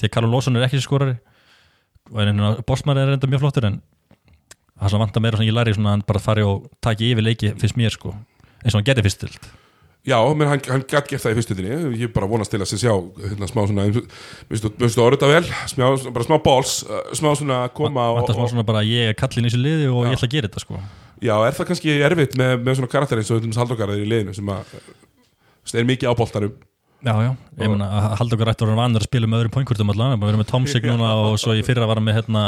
Að 0.00 0.08
Karl 0.14 0.30
Lósson 0.32 0.56
er 0.56 0.64
ekki 0.70 0.80
skorari. 0.80 1.18
Og 2.14 2.64
Bosman 2.66 2.98
er 3.00 3.12
enda 3.18 3.26
mjög 3.28 3.40
flottur 3.44 3.64
en 3.68 3.82
það 4.80 4.94
sem 4.94 5.04
vantar 5.04 5.24
meira 5.24 5.38
svona 5.38 5.50
ég 5.50 5.58
læri 5.58 5.76
svona 5.76 5.92
að 5.92 5.98
hann 5.98 6.08
bara 6.08 6.22
fari 6.22 6.46
og 6.46 6.64
taki 6.84 7.12
yfir 7.12 7.28
leiki 7.28 7.52
fyrst 7.60 7.78
mér 7.78 7.94
sko, 7.94 8.14
eins 8.62 8.72
og 8.74 8.80
hann 8.80 8.88
gerði 8.88 9.06
fyrst 9.08 9.22
til 9.24 9.34
Já, 10.04 10.18
menn 10.36 10.50
hann, 10.50 10.60
hann 10.68 10.82
gætt 10.84 11.06
gert 11.08 11.22
það 11.22 11.32
í 11.32 11.36
fyrstöldinni 11.38 12.00
ég 12.02 12.10
bara 12.12 12.26
vonast 12.28 12.52
til 12.52 12.58
að 12.60 12.74
sjá 12.76 12.90
hérna, 12.92 13.46
smá 13.48 13.62
svona, 13.70 13.86
minnstu 14.50 15.00
orðið 15.00 15.22
það 15.22 15.32
vel. 15.32 15.46
Smá, 15.72 15.84
bara 16.12 16.26
smá 16.26 16.34
balls, 16.44 16.74
uh, 16.84 17.06
smá 17.16 17.30
svona 17.32 17.62
að 17.64 17.72
koma 17.78 18.10
og, 18.12 18.28
smá 18.28 18.42
og, 18.44 18.50
svona 18.52 18.66
bara 18.68 18.82
ég 18.84 19.14
er 19.14 19.16
kallin 19.16 19.48
í 19.48 19.48
þessu 19.48 19.62
liði 19.62 19.88
og 19.88 20.04
Já. 20.04 20.10
ég 20.10 20.18
ætla 20.18 20.28
að 20.28 20.34
gera 20.36 20.50
þetta 20.50 20.64
sko. 20.66 20.82
Já, 21.24 21.32
er 21.38 21.56
það 21.56 21.70
kannski 21.70 21.96
erfitt 22.04 22.36
með, 22.36 22.52
með 22.66 22.76
svona 22.76 22.92
karakter 22.92 23.22
eins 23.22 23.32
og 23.32 23.40
þetta 23.40 23.62
haldokarðir 23.62 24.04
í 24.04 24.10
liðinu 24.12 24.36
sem 24.36 24.52
að 24.52 24.76
er 25.72 25.88
mikið 25.88 26.12
á 26.12 26.20
boltanum 26.20 26.52
Já, 27.04 27.12
já, 27.20 27.30
ég 27.60 27.68
meina 27.68 27.84
að 27.84 28.04
halda 28.16 28.36
okkur 28.38 28.48
rættur 28.48 28.70
að 28.72 28.78
vanur 28.80 29.02
að 29.02 29.08
spila 29.10 29.28
með 29.28 29.42
öðrum 29.42 29.52
pointkurtum 29.52 29.90
allan, 29.92 30.14
við 30.22 30.30
erum 30.30 30.40
með 30.40 30.48
Tomsik 30.48 30.86
núna 30.88 31.10
og 31.20 31.34
svo 31.42 31.52
í 31.52 31.60
fyrra 31.66 31.84
var 31.90 32.00
hann 32.00 32.06
með 32.06 32.16
hérna 32.16 32.44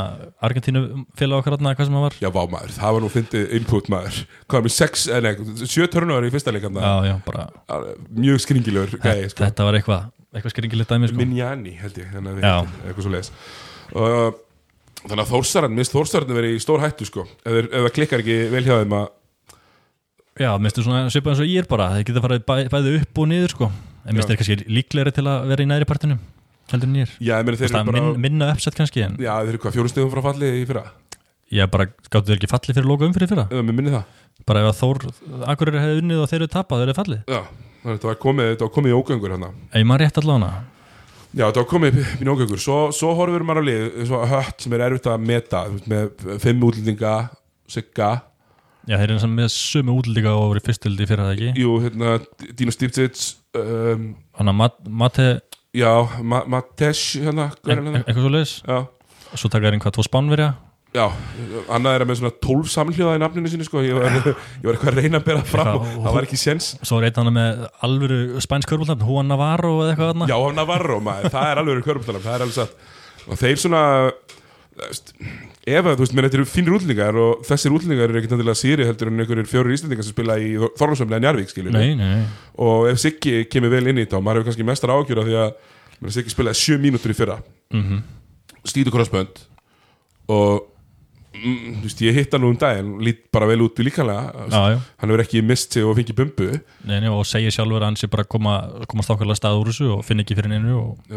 Argentínu 0.48 0.82
félag 1.20 1.42
okkar 1.42 1.56
hérna, 1.58 1.74
hvað 1.76 1.90
sem 1.90 1.96
það 1.98 2.04
var. 2.06 2.16
Já, 2.24 2.28
vá 2.32 2.40
maður, 2.54 2.72
það 2.78 2.94
var 2.96 3.04
nú 3.04 3.10
fyndið 3.12 3.52
input 3.58 3.90
maður. 3.92 4.20
Hvað 4.48 4.62
er 4.62 4.64
með 4.64 4.74
sex, 4.78 5.04
eh, 5.12 5.20
nei, 5.26 5.32
sjö 5.68 5.88
törnur 5.92 6.24
í 6.24 6.32
fyrsta 6.32 6.54
leikann 6.56 6.80
Já, 6.80 6.94
já, 7.10 7.14
bara, 7.26 7.44
Mjög 8.16 8.40
skringilegur 8.46 8.96
gæði, 9.04 9.28
sko. 9.34 9.44
þetta 9.44 9.66
var 9.68 9.76
eitthvað 9.76 10.08
eitthvað 10.36 10.54
skringilegt 10.54 10.92
dæmi 10.94 11.10
sko. 11.10 11.20
Minjani 11.20 11.74
held 11.80 12.00
ég 12.00 12.08
þannig 12.14 12.40
að 12.40 12.48
Já. 12.48 12.56
við 12.64 12.88
eitthvað 12.88 13.06
svo 13.06 13.12
leiðis 13.12 13.30
uh, 13.92 14.30
þannig 15.04 15.22
að 15.22 15.30
Þórsaran 15.34 15.76
minnst 15.76 15.94
Þórsaran 15.96 16.36
verið 16.36 16.56
í 16.56 16.62
stór 16.64 16.82
hættu 16.82 17.08
sko. 17.08 17.26
Ef, 17.44 17.52
þeir- 17.52 17.70
ef 17.72 17.80
það 17.86 19.08
Já, 20.36 20.50
svona 20.84 21.06
svipað 21.08 21.32
eins 21.32 21.40
og 21.40 21.48
ég 21.48 21.62
er 21.62 21.68
bara. 21.70 21.86
Þeir 21.96 22.08
geta 22.10 22.20
farið 22.20 22.42
bæ, 22.44 22.56
bæði 22.68 22.90
upp 23.00 23.20
og 23.22 23.28
niður 23.30 23.52
sko 23.54 23.70
en 24.06 24.14
minnstu 24.14 24.32
Já. 24.32 24.36
er 24.36 24.40
kannski 24.42 24.70
líklegri 24.78 25.14
til 25.16 25.26
að 25.26 25.48
vera 25.50 25.66
í 25.66 25.70
næri 25.70 25.88
partinu 25.88 26.18
heldur 26.72 26.90
já, 27.22 27.36
bara 27.46 27.92
minn, 27.92 28.20
minna 28.20 28.52
uppsett 28.54 28.74
kannski 28.78 29.04
en 29.06 29.18
já, 29.22 29.34
þeir 29.38 29.52
eru 29.52 29.60
hvað 29.62 29.76
fjórumstegum 29.76 30.10
frá 30.14 30.22
falli 30.24 30.48
í 30.62 30.64
fyrra? 30.66 30.86
Ég 31.54 31.70
bara 31.70 31.86
gáttu 31.86 32.26
þeir 32.32 32.40
ekki 32.40 32.50
fallið 32.50 32.78
fyrir 32.80 32.88
loka 32.90 33.06
umfyrir 33.06 33.30
fyrra? 33.30 33.44
Eða 33.54 33.92
það. 33.92 34.22
Bara 34.46 34.62
ef 34.62 34.70
að 34.72 34.80
Þór, 34.80 35.04
Akureyri 35.52 35.82
hefði 35.82 36.00
unnið 36.02 36.22
og 36.22 36.30
þeir 36.30 36.40
eru 36.40 36.48
tapað, 36.52 36.80
þeir 36.82 36.90
eru 36.90 36.96
fallið? 36.96 37.20
Já, 37.30 37.38
þetta 37.84 38.08
var 38.10 38.18
komið, 38.24 38.64
komið 38.74 38.92
í 38.92 38.96
ógöngur 38.96 39.34
hérna. 39.34 39.50
Ég 39.72 39.86
maður 39.86 40.02
rétt 40.04 40.18
allavega. 40.20 40.64
Já, 41.30 41.44
þetta 41.44 41.62
var 41.62 41.68
komið 41.70 42.00
í 42.02 42.28
ógöngur. 42.32 42.62
Svo, 42.62 42.78
svo 42.94 43.12
horfur 43.18 43.46
maður 43.46 43.62
á 43.62 43.68
lið 43.70 43.86
svo 44.10 44.20
hött 44.32 44.66
sem 44.66 44.76
er 44.76 44.84
erfitt 44.88 45.08
að 45.12 45.26
meta 45.30 45.62
með 45.86 46.26
fimm 46.42 46.66
útlendinga 46.66 47.14
sigga, 47.70 48.10
Já, 48.86 48.94
þeir 49.00 49.08
eru 49.10 49.18
sem 49.22 49.32
með 49.34 49.48
sömu 49.54 49.96
útlíka 49.98 50.30
og 50.36 50.52
voru 50.52 50.62
fyrstildi 50.62 51.06
fyrir 51.10 51.24
það 51.24 51.32
ekki? 51.34 51.48
Jú, 51.64 51.72
hérna 51.82 52.12
Dino 52.58 52.74
Stivcic 52.74 53.22
um, 53.58 54.12
Þannig 54.38 54.52
að 54.52 54.58
Mat- 54.60 54.84
Mate, 55.02 55.26
já, 55.74 55.90
Ma 56.22 56.44
Matesh 56.46 57.16
hérna, 57.24 57.48
e- 57.64 57.72
hérna? 57.72 57.96
eitthvað 58.04 58.22
svo 58.22 58.30
leiðis 58.36 58.54
Svo 59.36 59.50
taka 59.50 59.66
þeir 59.66 59.76
einhvað 59.80 59.96
tvo 59.98 60.04
spánverja? 60.06 60.52
Já, 60.96 61.10
annað 61.76 61.96
er 61.96 62.02
að 62.04 62.08
með 62.08 62.18
svona 62.22 62.34
12 62.46 62.68
samhljóða 62.72 63.16
í 63.18 63.20
nafninu 63.20 63.50
sinni 63.52 63.66
sko, 63.66 63.82
ég 63.84 63.98
var, 63.98 64.14
ég 64.62 64.64
var 64.64 64.76
eitthvað 64.78 64.92
að 64.94 65.00
reyna 65.02 65.18
að 65.20 65.26
bera 65.26 65.42
fram 65.44 65.72
og 65.82 65.88
það 66.06 66.14
var 66.16 66.26
ekki 66.28 66.38
séns. 66.40 66.68
Svo 66.86 67.00
er 67.02 67.08
einn 67.10 67.18
hann 67.20 67.34
með 67.36 67.64
alvöru 67.84 68.20
spænsk 68.40 68.70
körbólnafn 68.70 69.04
Juan 69.04 69.28
Navarro 69.28 69.74
eða 69.82 69.90
eitthvað 69.92 70.12
þarna. 70.14 70.28
Já, 70.30 70.38
Navarro, 70.56 70.96
maður, 71.04 71.28
það 71.34 71.50
er 71.50 71.60
alveg 71.60 71.82
körputalam, 71.90 72.24
það 72.24 72.38
er 72.38 72.46
alveg 72.46 72.56
satt. 72.56 72.88
Og 73.26 73.42
þeir 73.42 73.60
svona 73.60 73.82
ef 75.66 75.82
að, 75.82 75.96
þú 75.96 76.04
veist, 76.04 76.16
menn 76.16 76.26
þetta 76.28 76.38
eru 76.40 76.48
fínir 76.50 76.76
útlendingar 76.76 77.20
og 77.20 77.46
þessir 77.46 77.74
útlendingar 77.76 78.10
eru 78.12 78.20
ekkert 78.20 78.36
endilega 78.36 78.60
síri 78.60 78.86
heldur 78.86 79.10
en 79.10 79.22
einhverjir 79.24 79.48
fjórir 79.50 79.74
íslendingar 79.76 80.06
sem 80.06 80.14
spila 80.14 80.36
í 80.38 80.52
Þorlásöfni 80.78 81.18
en 81.18 81.26
Nei, 81.74 81.94
nei, 81.98 82.12
nei. 82.12 82.26
Og 82.62 82.86
ef 82.90 83.00
Siggi 83.02 83.46
kemur 83.50 83.74
vel 83.74 83.90
inn 83.90 83.98
í 84.02 84.06
og 84.06 84.22
maður 84.22 84.44
hefur 84.44 84.52
kannski 84.52 84.68
mestar 84.68 84.94
ágjur 84.94 85.22
af 85.22 85.26
því 85.26 85.40
að 85.42 86.12
Siggi 86.14 86.34
spilaði 86.34 86.60
sjö 86.60 86.78
mínútur 86.82 87.14
í 87.14 87.18
fyrra. 87.18 87.40
Mm 87.74 87.82
stítu 88.66 88.92
krossbönd 88.94 89.42
og 90.32 90.66
mm, 91.36 91.76
þú 91.80 91.84
veist, 91.86 92.02
ég 92.02 92.16
hitt 92.18 92.34
hann 92.34 92.44
nú 92.44 92.52
um 92.52 92.58
daginn 92.60 92.96
lít 93.04 93.26
bara 93.34 93.48
vel 93.50 93.62
út 93.66 93.78
í 93.80 93.86
líkanlega 93.86 94.46
já 94.50 94.78
hann 94.80 95.12
hefur 95.12 95.22
ekki 95.22 95.42
mist 95.46 95.76
sig 95.76 95.86
og 95.86 95.96
fengið 95.98 96.18
bumbu. 96.20 96.48
Nei, 96.86 96.98
nei, 97.00 97.10
og 97.10 97.26
segir 97.28 97.54
sjálfur 97.54 97.82
að 97.82 97.90
hann 97.90 98.00
sé 98.00 98.10
bara 98.10 98.24
koma, 98.24 98.56
komast 98.90 99.12
ákveðlega 99.12 99.40
stað 99.40 99.60
úr 99.60 99.72
þessu 99.72 99.92
og 99.98 100.06
finna 100.06 100.26
ekki 100.26 100.38
fyrir 100.38 100.52
neinu 100.52 100.80
og 100.80 101.12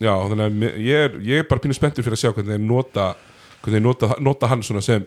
Að 0.00 0.06
já, 0.08 0.14
þannig 0.30 0.44
að 0.46 0.78
ég 0.84 1.04
er, 1.08 1.18
ég 1.22 1.38
er 1.44 1.48
bara 1.50 1.60
pínu 1.62 1.74
spenntur 1.76 2.02
fyrir 2.06 2.16
að 2.18 2.22
sjá 2.24 2.32
hvernig 2.34 2.54
þeir 2.56 2.64
nota 2.66 3.08
hvernig 3.62 3.76
þeir 3.78 3.84
nota, 3.86 4.08
nota 4.20 4.50
hann 4.50 4.62
svona 4.66 4.82
sem 4.84 5.04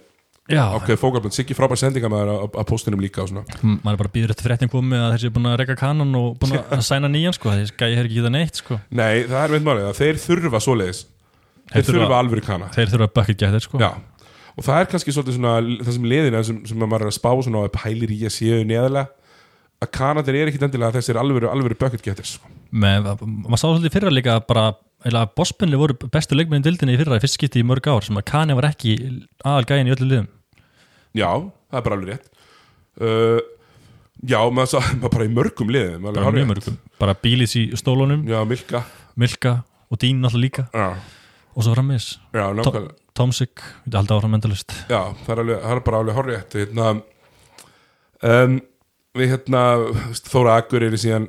Já, 0.48 0.62
ákveð 0.80 0.96
fókarbönd, 1.02 1.34
Siggi 1.36 1.52
frábær 1.58 1.76
sendingamæður 1.76 2.30
að, 2.32 2.44
að 2.62 2.66
postinum 2.70 3.02
líka 3.04 3.20
og 3.20 3.28
svona. 3.28 3.42
M- 3.60 3.82
maður 3.84 3.98
er 3.98 4.00
bara 4.00 4.12
býður 4.14 4.32
eftir 4.32 4.46
fréttin 4.48 4.70
komið 4.72 5.02
að 5.04 5.10
þessi 5.18 5.28
er 5.28 5.34
búin 5.36 5.48
að 5.52 5.56
reyka 5.60 5.76
kannan 5.82 6.14
og 6.16 6.38
búin 6.40 6.54
að 6.62 6.84
sæna 6.88 7.10
nýjan 7.12 7.36
sko, 7.36 7.52
þessi 7.52 7.76
gæði 7.82 7.98
hefur 7.98 8.08
ekki 8.08 8.20
getað 8.22 8.32
neitt 8.38 8.62
sko. 8.62 8.78
Nei, 8.96 9.26
það 9.28 9.42
er 9.42 9.54
veit 9.58 9.66
málið. 9.68 9.88
Að 9.90 10.00
þeir 10.00 10.22
þurfa 10.24 10.62
svoleiðis. 10.64 11.02
Þeir, 11.04 11.84
Þeir 11.84 11.90
þurfa- 11.90 12.20
alvöru 12.22 12.46
kana 12.48 12.70
Þeir 12.78 12.94
þurfa 12.94 13.10
að 13.10 13.14
bucket 13.20 13.44
gæta 13.44 13.60
sko. 13.66 13.82
Já, 13.84 13.90
og 14.56 14.64
það 14.70 14.80
er 14.80 14.90
kannski 14.94 15.16
svolítið 15.18 15.36
svona 15.42 15.56
það 15.84 15.92
sem 15.98 16.08
liðina 16.14 16.44
sem, 16.48 16.62
sem 16.72 16.80
maður 16.88 17.04
er 17.10 17.12
að 17.12 17.18
spá 17.20 17.30
svona 17.44 17.66
og 17.68 17.76
pælir 17.76 18.16
í 18.16 18.22
að 18.24 18.36
séu 18.40 18.64
neðalega 18.64 19.10
að 19.84 19.92
kanadir 20.00 20.40
er 20.40 20.48
ekkit 20.54 20.64
endilega 20.70 20.96
þessir 20.96 21.20
alvöru, 21.20 21.52
alvöru 21.52 21.76
bucket 21.76 22.08
getters 22.08 22.38
sko. 22.40 22.48
Með, 22.72 23.10
maður 23.24 23.62
sá 23.62 23.66
svolítið 23.66 23.94
fyrra 23.96 24.14
líka 24.14 24.38
bara, 24.48 24.66
eða 25.08 25.26
Bospenli 25.38 25.80
voru 25.80 25.98
bestu 26.14 26.38
leikmennin 26.38 26.66
dildinni 26.66 26.96
í 26.98 27.02
fyrra 27.02 27.20
í 27.20 27.24
fyrst 27.24 27.40
skipti 27.40 27.62
í 27.64 27.68
mörg 27.68 27.88
ár 27.92 28.06
sem 28.06 28.20
að 28.20 28.28
Kani 28.32 28.58
var 28.58 28.70
ekki 28.72 28.98
aðal 29.44 29.68
gæin 29.70 29.90
í 29.90 29.96
öllu 29.96 30.10
liðum. 30.10 30.32
Já, 31.18 31.30
það 31.72 31.80
er 31.80 31.88
bara 31.88 32.00
alveg 32.00 32.14
rétt. 32.14 32.30
Uh, 32.98 33.42
já, 34.26 34.40
maður 34.50 34.72
sá 34.74 35.08
bara 35.08 35.28
í 35.28 35.34
mörgum 35.34 35.74
liðum 35.74 36.08
alveg 36.12 36.30
bara 36.30 36.46
mörgum, 36.54 36.80
bara 37.02 37.18
bílis 37.24 37.58
í 37.60 37.68
stólunum. 37.80 38.26
Já, 38.30 38.40
Milka. 38.50 38.86
Milka 39.18 39.60
og 39.88 40.02
Dín 40.02 40.24
alltaf 40.26 40.42
líka. 40.42 40.70
Já, 40.74 40.98
og 41.58 41.66
svo 41.66 41.78
nákvæmlega. 41.78 42.96
Tomsik 43.18 43.62
þetta 43.86 44.02
haldi 44.02 44.14
áfram 44.14 44.38
endalist 44.38 44.74
Já, 44.92 45.14
það 45.26 45.32
er, 45.34 45.40
alveg, 45.44 45.62
það 45.64 45.74
er 45.74 45.84
bara 45.88 46.02
alveg 46.04 46.18
horrið 46.20 46.58
hérna, 46.60 46.90
um, 48.30 48.58
Við 49.18 49.32
hérna 49.34 49.62
Þóra 50.28 50.58
Akkur 50.62 50.86
er 50.86 50.94
í 50.94 51.02
síðan 51.02 51.26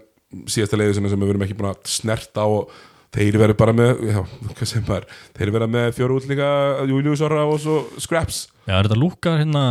síðasta 0.49 0.79
leiði 0.79 0.95
sem 0.99 1.09
við 1.09 1.31
erum 1.33 1.45
ekki 1.47 1.57
búin 1.59 1.71
að 1.73 1.83
snerta 1.89 2.45
á 2.45 2.49
og 2.49 2.73
þeir 3.17 3.39
verður 3.41 3.57
bara 3.57 3.73
með 3.77 4.03
já, 4.11 4.19
hvað 4.53 4.69
sem 4.69 4.85
var, 4.89 5.07
þeir 5.39 5.53
verða 5.55 5.69
með 5.73 5.87
fjóru 5.97 6.19
útlíka 6.21 6.49
Július 6.91 7.23
Orra 7.25 7.47
og 7.49 7.61
svo 7.63 7.79
Scraps. 8.05 8.43
Já, 8.69 8.75
er 8.77 8.89
þetta 8.89 8.99
Lúka 9.01 9.33
hérna 9.41 9.63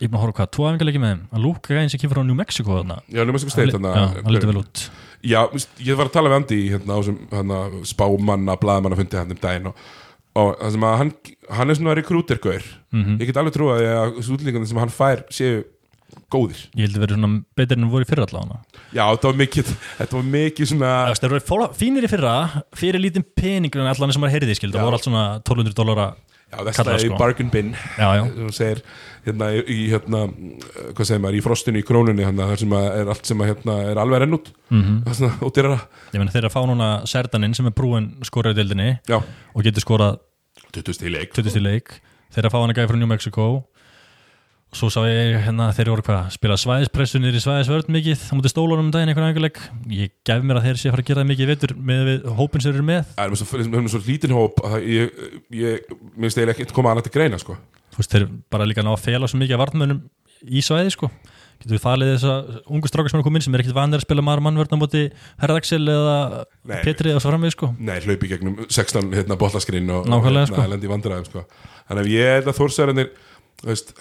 ég 0.00 0.08
er 0.08 0.12
búin 0.14 0.16
að 0.16 0.24
horfa 0.24 0.32
á 0.32 0.38
hvað, 0.40 0.50
tvo 0.56 0.68
æfingarleiki 0.70 1.02
með 1.02 1.10
þeim? 1.12 1.22
Að 1.36 1.44
Lúka 1.44 1.74
gæðin 1.76 1.90
sem 1.92 2.00
kemur 2.00 2.16
frá 2.16 2.24
New 2.24 2.38
Mexico 2.38 2.78
þarna. 2.78 2.96
Já, 3.12 3.20
nú 3.28 3.34
með 3.36 3.42
svo 3.44 3.52
steit 3.52 3.74
Já, 3.76 4.04
hann 4.16 4.32
lítið 4.32 4.52
vel 4.54 4.60
út. 4.62 4.84
Já, 5.20 5.40
ég 5.84 5.98
var 6.00 6.08
að 6.08 6.14
tala 6.16 6.30
við 6.32 6.38
Andi 6.40 6.60
hérna, 6.72 6.96
á 6.96 7.00
sem 7.04 7.18
hérna, 7.34 7.58
spámanna, 7.84 8.54
blaðmanna 8.62 8.96
fundi 8.96 9.18
hann 9.20 9.34
um 9.34 9.40
daginn 9.42 9.68
og, 9.68 9.82
og 10.40 10.54
það 10.62 10.72
sem 10.78 10.86
að 10.88 10.96
hann, 11.02 11.10
hann 11.58 11.68
er 11.74 11.76
svona 11.76 11.96
rekrútergauður 12.00 12.70
Mhm. 12.90 13.18
ég 13.20 13.28
get 13.28 13.36
alveg 13.36 13.52
trúa 13.54 13.76
því 13.76 13.90
að 13.92 14.16
þessu 14.16 14.32
útlíkandi 14.38 14.66
sem 14.72 14.80
hann 14.80 14.90
fær 14.96 15.20
séu 15.30 15.60
góðir. 16.32 16.62
Ég 16.78 16.86
held 16.88 16.96
að 16.96 17.04
vera 17.04 17.18
svona 17.18 17.30
betur 17.60 17.78
en 17.80 17.90
voru 17.92 18.06
í 18.06 18.10
fyrra 18.10 18.26
allavega. 18.28 18.60
Já, 18.94 19.04
þetta 19.10 19.30
var 19.30 19.38
mikið, 19.42 19.74
þetta 20.00 20.18
var 20.20 20.26
mikið 20.38 20.70
svona 20.72 20.90
Það 21.10 21.28
eru 21.30 21.40
fóla- 21.50 21.70
fínir 21.76 22.06
í 22.06 22.10
fyrra 22.12 22.34
fyrir 22.78 23.02
lítinn 23.02 23.26
peningur 23.36 23.82
en 23.84 23.90
allan 23.92 24.12
sem 24.14 24.22
maður 24.22 24.36
heyrði 24.38 24.56
skil 24.58 24.72
það 24.74 24.86
voru 24.88 24.98
allt 25.00 25.08
svona 25.08 25.24
1200 25.44 25.74
dólara 25.78 26.08
Já, 26.50 26.56
Kallar, 26.56 26.72
vestlaði 26.72 27.02
sko. 27.06 27.14
í 27.14 27.18
bargain 27.20 27.50
bin. 27.52 27.68
Já, 27.94 28.08
já, 28.18 28.22
sem 28.34 28.48
segir 28.56 28.78
hérna 29.28 29.50
í, 29.54 29.60
í 29.70 29.84
hérna, 29.92 30.22
hvað 30.96 31.06
segir 31.06 31.20
maður, 31.22 31.36
í 31.38 31.42
frostinu 31.44 31.78
í 31.78 31.84
krónunni 31.86 32.24
hérna, 32.26 32.48
þar 32.50 32.58
sem 32.64 32.72
að 32.74 32.86
er 32.98 33.10
allt 33.12 33.28
sem 33.30 33.38
að 33.44 33.50
hérna 33.52 33.76
er 33.92 34.00
alveg 34.02 34.22
renn 34.24 34.34
út. 34.34 34.48
Mm 34.74 34.88
það 35.04 35.12
er 35.12 35.18
svona, 35.20 35.36
og 35.46 35.52
dyrra 35.54 35.76
ég 36.10 36.18
meina 36.18 36.32
þeir 36.34 36.40
eru 36.42 36.50
að 36.50 36.56
fá 36.56 36.62
núna 36.66 36.88
Serdaninn 37.06 37.54
sem 37.54 37.70
er 37.70 37.76
brúin 37.78 38.08
skorað 38.26 38.56
í 38.56 38.58
deildinni 38.64 38.88
Já, 39.06 39.20
og 39.22 39.62
getur 39.68 39.84
skorað 39.86 40.18
20 40.74 40.98
stíl 40.98 41.14
leik. 41.14 41.30
20 41.38 41.54
í 41.54 41.62
leik. 41.62 41.94
Þeir 42.34 42.42
eru 42.42 42.50
að 42.50 42.56
fá 42.56 42.60
hann 42.64 42.74
að 42.74 42.78
gæði 42.80 42.90
frá 42.90 42.98
New 42.98 43.10
Mexico 43.14 43.46
og 44.70 44.78
svo 44.78 44.86
sá 44.94 45.00
ég 45.10 45.40
hérna 45.42 45.66
að 45.70 45.80
þeir 45.80 45.88
voru 45.90 46.04
hvað 46.06 46.28
spila 46.36 46.56
svæðispressu 46.62 47.18
niður 47.18 47.38
í 47.38 47.42
svæðisvörð 47.42 47.88
mikið 47.90 48.20
á 48.30 48.32
mútið 48.38 48.52
stólunum 48.52 48.84
um 48.86 48.92
daginn 48.94 49.10
einhvern 49.10 49.34
veginn 49.34 49.96
ég 49.96 50.12
gef 50.26 50.44
mér 50.46 50.60
að 50.60 50.68
þeir 50.68 50.78
sé 50.78 50.86
að 50.90 50.94
fara 50.94 51.02
að 51.02 51.08
gera 51.10 51.24
það 51.24 51.30
mikið 51.32 51.42
í 51.42 51.50
vetur 51.50 51.74
með 51.90 52.10
hópin 52.38 52.62
sem 52.62 52.70
þeir 52.70 52.78
eru 52.78 52.86
með 52.86 53.02
Það 53.16 53.24
er 53.24 53.34
með 53.34 53.90
svo, 53.90 54.02
lítinn 54.06 54.36
hóp 54.36 54.62
að 54.62 54.76
það- 54.76 54.86
ég, 54.94 55.90
finnst 56.14 56.38
eiginlega 56.38 56.54
ekki 56.54 56.76
koma 56.78 56.92
annað 56.94 57.08
til 57.08 57.14
greina 57.18 57.42
sko. 57.42 57.58
þú 57.90 57.98
veist 57.98 58.14
þeir 58.14 58.28
bara 58.54 58.68
líka 58.70 58.86
ná 58.86 58.94
að 58.94 59.02
fela 59.08 59.26
svo 59.26 59.42
mikið 59.42 59.58
af 59.58 59.62
vartmönnum 59.64 60.00
í 60.46 60.62
svæði 60.62 60.94
sko 60.94 61.10
getur 61.60 61.74
við 61.76 61.82
falið 61.84 62.14
þess 62.14 62.28
að 62.30 62.62
ungu 62.72 62.88
strákar 62.88 63.10
sem 63.12 63.20
er 63.20 63.26
komin 63.26 63.42
sem 63.44 63.54
er 63.58 63.60
ekkit 63.64 63.76
vanir 63.76 63.98
að 64.00 64.06
spila 64.06 64.22
maður 64.24 64.44
mannvörn 64.46 64.72
á 64.72 64.80
móti 64.80 65.02
Herðaxel 65.42 65.82
eða 65.82 66.14
Nei. 66.64 66.78
Petri 66.86 67.12
og 67.12 67.20
svo 67.20 67.34
framvið 67.34 67.52
sko 67.52 67.68
Nei, 67.76 67.98
hlaupi 68.06 68.30
gegnum 68.30 68.54
16 68.70 69.10
hérna, 69.18 69.36
bollaskrin 69.36 69.90
og, 69.92 70.08
og 70.08 70.30
sko. 70.48 70.64
lendi 70.72 70.88
vandræðum 70.88 71.26
sko. 71.28 71.42
Þannig 71.90 72.06
að 72.06 72.12
ég 72.14 72.32
held 72.38 72.48
að 72.48 72.58
Þórsærarnir 72.62 73.10
veist, 73.68 73.92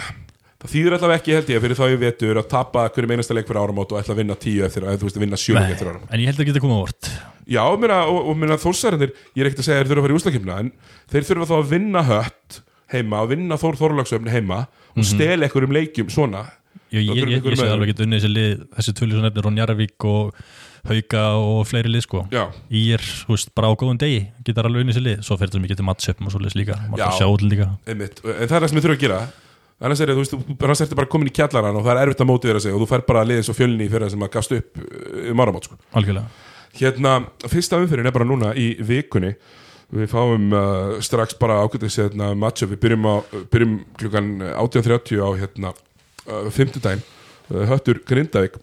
það 0.59 0.73
þýður 0.73 0.95
allavega 0.97 1.21
ekki 1.21 1.35
held 1.37 1.51
ég 1.53 1.63
fyrir 1.63 1.79
þá 1.79 1.83
ég 1.87 1.99
vetur 2.03 2.39
að 2.41 2.47
tapa 2.51 2.85
hverjum 2.91 3.13
einasta 3.15 3.35
leik 3.37 3.47
fyrir 3.47 3.61
áramót 3.63 3.93
og 3.93 4.01
ætla 4.01 4.15
að 4.15 4.21
vinna 4.23 4.35
10 4.35 4.65
eftir 4.67 4.87
að 4.87 4.97
þú 4.99 5.09
veist 5.09 5.19
að 5.19 5.23
vinna 5.25 5.39
7 5.39 5.55
Nei, 5.55 5.67
eftir 5.73 5.91
áramót. 5.91 6.09
en 6.11 6.23
ég 6.23 6.31
held 6.31 6.41
að 6.43 6.49
geta 6.49 6.63
komið 6.63 6.79
á 6.79 6.83
vort 6.83 7.11
Já, 7.49 7.63
meina, 7.81 7.99
og, 8.11 8.19
og 8.29 8.35
meina, 8.37 8.59
þórsærandir, 8.61 9.13
ég 9.33 9.41
er 9.41 9.49
ekkert 9.49 9.63
að 9.63 9.69
segja 9.69 9.79
þeir 9.79 9.89
þurfa 9.89 10.01
að 10.01 10.05
fara 10.05 10.13
í 10.13 10.19
úslakefna 10.19 10.57
en 10.61 10.71
þeir 11.09 11.29
þurfa 11.29 11.47
þá 11.49 11.55
að 11.55 11.71
vinna 11.71 12.03
hött 12.05 12.59
heima, 12.93 13.23
að 13.23 13.33
vinna 13.33 13.57
Þór 13.59 13.77
Þorlagsöfni 13.79 14.33
heima 14.33 14.63
og 14.95 15.05
stela 15.07 15.47
einhverjum 15.47 15.75
leikjum 15.75 16.09
svona. 16.13 16.45
Ég, 16.89 17.05
ég, 17.05 17.19
ég, 17.29 17.43
ég 17.45 17.57
sé 17.59 17.67
alveg 17.69 17.91
ekki 17.93 18.05
unnið 18.05 18.23
þessi 18.23 18.31
lið 18.33 18.63
þessi 18.77 18.93
tvöli 18.97 19.17
sem 19.17 19.25
nefnir 19.25 19.45
Ron 19.45 19.59
Jarvík 19.61 20.07
og 20.09 20.39
Hauka 20.89 21.23
og 21.37 21.59
fleiri 21.69 21.91
lið 21.91 22.05
sko. 22.05 22.23
Já, 22.33 22.47
Í 22.73 22.85
er, 22.95 23.03
veist, 23.29 23.51
bara 23.57 23.69
á 23.69 23.77
góðum 23.77 23.99
degi 24.01 24.23
getur 24.47 24.69
alveg 24.69 24.85
unnið 24.85 24.97
þessi 24.97 25.05
lið, 25.05 25.19
svo 25.27 25.37
fyrir 25.37 25.53
það 25.53 25.65
mikið 25.65 25.81
til 25.81 25.87
mattsöpum 25.89 26.29
og 26.29 26.33
svo 26.33 26.41
liðs 26.41 26.57
líka, 26.57 26.79
maður 26.89 27.17
sjá 27.19 27.27
út 27.29 27.45
líka. 27.45 27.67
Einmitt, 27.89 28.23
en 28.25 28.49
það 28.49 28.57
er 28.57 28.63
það 28.63 28.71
sem 28.71 28.79
við 28.79 28.87
þurfum 28.87 28.97
að 28.97 29.03
gera 29.05 29.19
annars 29.79 30.01
er 30.03 30.11
ertu 30.11 30.97
bara 30.97 31.09
komin 31.09 31.29
í 31.29 31.33
kjallaran 31.35 31.77
og 31.79 31.85
það 31.85 31.93
er 31.93 32.01
erfitt 32.03 32.23
að 32.23 32.29
mótivera 32.29 32.61
sig 32.63 32.75
og 32.75 32.83
þú 32.83 32.89
fær 32.89 33.05
bara 33.07 33.23
að 33.23 33.31
liða 33.31 33.43
eins 33.43 33.51
og 33.51 33.57
fjölni 33.57 33.87
í 33.87 33.91
fyrra 33.91 34.09
sem 34.11 34.25
að 34.25 34.31
gafst 34.33 34.55
upp 34.57 34.81
uh, 34.81 35.29
um 35.31 35.43
áramót, 35.43 35.69
sko. 35.69 35.79
Hérna, 36.79 37.13
fyrsta 37.49 37.79
umfyrin 37.81 38.09
er 38.09 38.15
bara 38.15 38.27
núna 38.27 38.51
í 38.59 38.71
vikunni. 38.85 39.33
Við 39.95 40.11
fáum 40.11 40.51
uh, 40.53 40.99
strax 41.01 41.33
bara 41.39 41.61
ákveðis 41.63 41.97
hérna, 41.97 42.33
matchup, 42.37 42.75
við 42.75 42.83
byrjum, 42.83 43.07
á, 43.09 43.15
byrjum 43.49 43.77
klukkan 43.97 44.27
18.30 44.51 45.23
á 45.23 45.29
hérna, 45.39 45.73
uh, 46.27 46.51
50 46.53 46.83
dæn, 46.83 47.01
uh, 47.49 47.63
Höttur 47.71 48.03
Grindavík. 48.05 48.59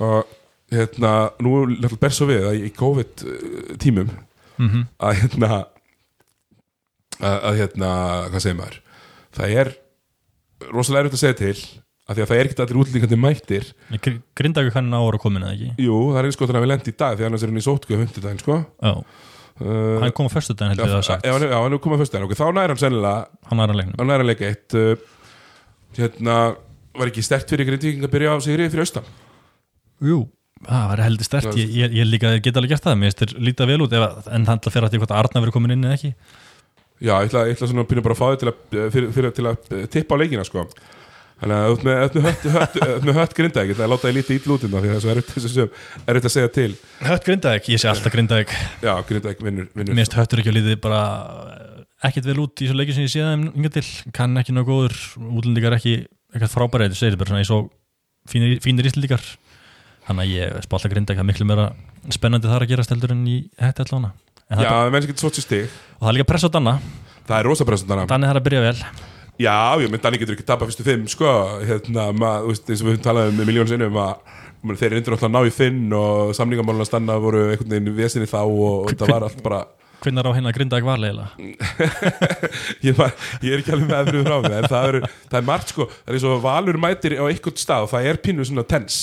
Og 0.00 0.32
hérna, 0.72 1.12
nú 1.44 1.58
er 1.58 1.74
náttúrulega 1.74 2.02
ber 2.06 2.16
svo 2.16 2.30
við 2.30 2.48
að 2.48 2.62
í 2.64 2.72
COVID 2.74 3.26
uh, 3.28 3.74
tímum 3.82 4.08
mm 4.54 4.84
að 5.02 5.16
hérna 5.18 5.64
að 7.20 7.56
hérna, 7.58 7.88
hvað 8.30 8.42
segir 8.42 8.56
maður? 8.58 8.76
Það 9.34 9.54
er 9.60 9.70
rosalega 10.72 11.04
erfitt 11.04 11.18
að 11.18 11.22
segja 11.24 11.38
til 11.40 11.56
af 12.04 12.16
því 12.18 12.22
að 12.24 12.28
það 12.30 12.38
er 12.40 12.48
ekkert 12.48 12.62
allir 12.64 12.80
útlíkandi 12.82 13.16
mættir. 13.20 13.68
Grindavík 14.36 14.74
hann 14.76 14.90
ára 14.92 15.20
komin 15.22 15.44
eða 15.46 15.54
ekki? 15.56 15.70
Jú, 15.86 15.94
það 16.12 16.18
er 16.20 16.26
eins 16.28 16.36
gott 16.40 16.50
að 16.52 16.60
við 16.64 16.70
lendi 16.74 16.92
í 16.92 16.98
dag 17.00 17.16
því 17.16 17.26
annars 17.30 17.44
er 17.46 17.52
hann 17.52 17.60
í 17.62 17.64
sótku 17.64 17.96
50 17.96 18.24
daginn, 18.26 18.42
sko. 18.44 18.58
Já, 18.84 18.92
uh, 19.64 19.96
hann 20.02 20.12
kom 20.18 20.28
á 20.28 20.32
föstu 20.34 20.52
daginn 20.58 20.74
heldur 20.76 20.92
það 20.98 21.06
sagt. 21.08 21.24
já, 21.24 21.32
er- 21.38 21.48
já, 21.48 21.56
hann 21.62 21.72
er 21.78 21.80
komið 21.86 22.02
fyrst 22.04 22.12
daginn, 22.12 22.28
ok, 22.28 22.36
þá 22.36 22.46
nær 22.58 22.74
hann 22.74 22.82
sennilega 22.82 23.48
Hann 23.48 23.64
er 23.64 23.72
að 23.72 23.80
leiknum. 23.80 23.96
hann 24.02 24.12
nær 24.12 24.20
hann 24.20 24.28
leika 24.28 24.50
eitt 24.52 24.76
uh, 24.76 24.94
hérna, 25.96 26.38
var 27.00 27.10
ekki 27.10 27.24
stert 27.24 27.48
fyrir 27.54 27.68
grindvíking 27.72 28.04
að 28.04 28.12
byrja 28.18 28.36
á 28.36 28.38
sigri 28.44 28.68
fyrir 28.68 28.84
austan? 28.84 29.08
Jú, 30.04 30.20
það 30.68 30.86
var 30.92 31.02
heldur 31.08 31.28
stert. 31.28 31.50
Ég, 31.56 31.72
ég, 31.72 31.96
ég 32.02 32.08
líka 32.12 32.34
get 32.44 32.56
alveg 32.60 32.74
gert 32.76 32.84
það, 32.84 32.98
mér 33.00 33.14
finnst 33.14 33.24
þér 33.24 33.36
lítið 33.48 33.70
vel 33.72 33.80
út 33.88 33.96
ef, 33.96 34.28
en 34.28 34.44
það 34.48 34.60
að 34.68 34.74
fyrir 34.76 34.86
að 34.88 34.92
því 34.94 35.00
hvort 35.04 35.14
að 35.16 35.22
Arna 35.24 35.42
verið 35.46 35.56
komin 35.56 35.74
inn 35.78 35.88
eða 35.88 35.96
ekki 35.98 36.12
Já, 37.04 37.14
ég 37.20 37.28
ætla, 37.28 37.46
ég 37.48 37.56
ætla 37.58 37.68
svona 37.68 37.84
að 37.84 37.90
byrja 37.90 38.04
bara 38.06 38.16
að 38.16 38.20
fá 38.20 38.26
þig 38.30 38.42
til 38.42 38.50
að, 38.50 38.60
fyrir, 38.94 39.08
fyrir, 39.12 39.32
til 39.36 39.48
að 39.50 39.72
uh, 39.76 39.82
tippa 39.92 40.16
á 40.16 40.20
leikina, 40.22 40.44
sko. 40.48 40.64
Þannig 41.44 41.58
að 41.58 41.72
út 41.74 41.82
með, 41.84 41.98
út 42.06 42.14
með 42.16 42.26
hött, 42.28 42.44
hött, 42.54 42.76
hött, 42.80 43.08
hött 43.18 43.34
grinda 43.36 43.62
ekki, 43.64 43.74
það 43.76 43.90
láta 43.92 44.10
ég 44.10 44.16
lítið 44.16 44.36
ítl 44.38 44.52
út 44.54 44.64
innan 44.64 44.84
því 44.84 44.90
það 44.92 44.96
er 44.96 45.24
svo 45.42 45.66
erfitt 46.06 46.28
að 46.30 46.32
segja 46.32 46.52
til. 46.54 46.68
Hött 47.04 47.26
Grindavík, 47.26 47.68
ég 47.74 47.82
sé 47.82 47.90
alltaf 47.90 48.14
Grindavík 48.14 48.54
Já, 48.80 48.92
grinda 49.08 49.32
ekki 49.34 49.44
vinnur, 49.48 49.66
vinnur. 49.74 49.98
Mér 49.98 50.06
finnst 50.06 50.16
höttur 50.16 50.40
ekki 50.40 50.52
að 50.54 50.58
lítið 50.60 50.80
bara 50.86 51.02
ekkert 52.06 52.30
vel 52.30 52.38
út 52.46 52.62
í 52.62 52.68
þessu 52.68 52.78
leiki 52.78 52.96
sem 52.96 53.04
ég 53.04 53.12
sé 53.12 53.26
þeim 53.26 53.44
yngar 53.50 53.74
til. 53.76 53.84
Kann 54.16 54.40
ekki 54.40 54.54
nóg 54.54 54.70
góður, 54.70 54.96
útlendingar 55.26 55.76
ekki 55.76 55.96
eitthvað 56.32 56.54
frábæri, 56.54 56.90
þú 56.94 57.00
segir 57.02 57.20
bara 57.20 57.34
svona 57.34 57.42
eins 57.44 57.52
og 57.52 57.68
fínir, 58.30 58.56
fínir 58.64 58.88
íslendingar. 58.88 59.26
Þannig 60.06 60.24
að 60.24 60.36
ég 60.38 60.64
spá 60.64 60.78
alltaf 60.78 60.94
Grindavík 60.94 61.18
það 61.18 61.26
er 61.26 61.32
miklu 61.34 61.50
meira 61.50 61.70
spennandi 62.14 62.52
þar 62.52 62.64
að 62.64 62.72
gera 62.72 62.86
steldur 62.86 63.12
en 63.12 63.26
í 63.28 63.40
hætti 63.58 63.84
allavega 63.84 64.14
en 64.50 64.62
Já, 64.62 64.68
það, 64.68 64.92
menn 64.92 65.04
sem 65.04 65.12
getur 65.12 65.24
svo 65.24 65.32
til 65.34 65.44
stig. 65.44 65.74
Og 65.98 66.04
það 66.04 66.12
er 66.12 66.18
líka 66.18 66.30
press 66.30 66.46
á 66.46 66.50
Danna. 66.54 66.76
Það 67.24 67.36
er 67.38 67.48
rosa 67.48 67.66
presentana 67.68 68.06
Danni 68.08 68.28
þarf 68.28 68.42
að 68.42 68.48
byrja 68.48 68.64
vel. 68.66 68.78
Já, 69.40 69.56
ég 69.82 69.92
menn 69.92 70.02
Danni 70.04 70.20
getur 70.20 70.36
ekki 70.36 70.46
tapað 70.46 70.70
fyrstu 70.70 70.86
fimm, 70.86 71.06
sko. 71.10 71.30
Hérna, 71.64 72.10
maður, 72.14 72.44
þú 72.44 72.52
veist, 72.52 72.68
eins 72.68 72.82
og 72.82 72.88
við 72.88 72.96
höfum 72.96 73.06
talað 73.08 73.30
um 73.32 73.40
miljón 73.48 73.70
sinnum 73.70 74.02
að 74.04 74.76
þeir 74.80 74.94
reyndur 74.96 75.16
alltaf 75.16 75.28
að 75.28 75.34
ná 75.34 75.40
í 75.44 75.52
finn 75.52 75.96
og 75.96 76.34
samningamáluna 76.36 76.86
stanna 76.88 77.16
voru 77.20 77.48
einhvern 77.50 77.74
veginn 77.74 77.96
vesinni 77.98 78.28
þá 78.30 78.38
og, 78.44 78.62
og 78.84 78.92
þetta 78.92 79.08
var 79.10 79.26
allt 79.26 79.42
bara 79.44 79.64
hvernig 80.04 80.28
á 80.28 80.36
hérna 80.36 80.52
Grindavík 80.52 80.86
var 80.86 81.00
leiðilega 81.00 81.32
ég, 82.86 82.96
var, 82.96 83.12
ég 83.44 83.54
er 83.54 83.62
ekki 83.62 83.74
alveg 83.74 83.90
með 83.90 84.10
fyrir 84.10 84.26
frá 84.26 84.36
mig 84.44 84.56
en 84.58 84.68
það 84.72 84.88
er, 84.88 84.98
það 85.30 85.38
er 85.40 85.46
margt 85.48 85.72
sko. 85.72 85.86
Það 85.92 86.12
er 86.12 86.18
eins 86.18 86.26
og 86.28 86.42
valur 86.44 86.80
mætir 86.80 87.16
á 87.16 87.24
einhvern 87.24 87.60
stað 87.60 87.86
og 87.86 87.92
það 87.94 88.08
er 88.10 88.20
pínu 88.24 88.48
svona 88.48 88.66
tens 88.68 89.00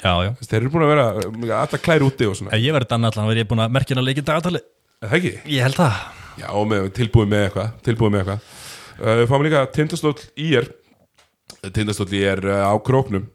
Já, 0.00 0.14
já. 0.24 0.30
Þeir 0.40 0.62
eru 0.62 0.70
búin 0.72 0.86
að 0.86 0.90
vera 0.94 1.06
uh, 1.12 1.50
alltaf 1.58 1.82
klær 1.84 2.00
úti 2.06 2.24
og 2.24 2.32
svona. 2.38 2.54
Ef 2.56 2.62
ég 2.64 2.72
verið 2.72 2.88
Danna 2.88 3.10
allan, 3.10 3.26
þá 3.26 3.32
verið 3.34 3.42
ég 3.42 3.48
búin 3.50 3.60
að 3.66 3.74
merkja 3.76 3.98
að 3.98 4.06
leikja 4.06 4.24
dagatali 4.30 4.62
Er 4.62 4.79
það 5.08 5.18
ekki? 5.20 5.30
Ég 5.54 5.64
held 5.64 5.78
það. 5.80 6.00
Já, 6.40 6.48
með, 6.68 6.88
tilbúið 6.96 7.30
með 7.30 7.46
eitthvað 7.46 7.70
tilbúið 7.86 8.12
með 8.12 8.20
eitthvað. 8.22 8.50
Uh, 9.00 9.22
fáum 9.30 9.44
líka 9.46 9.62
tindastóll 9.72 10.16
í 10.36 10.50
er. 10.60 10.66
Tindastóll 11.72 12.10
í 12.18 12.20
er 12.28 12.44
uh, 12.44 12.66
á 12.68 12.74
króknum. 12.84 13.30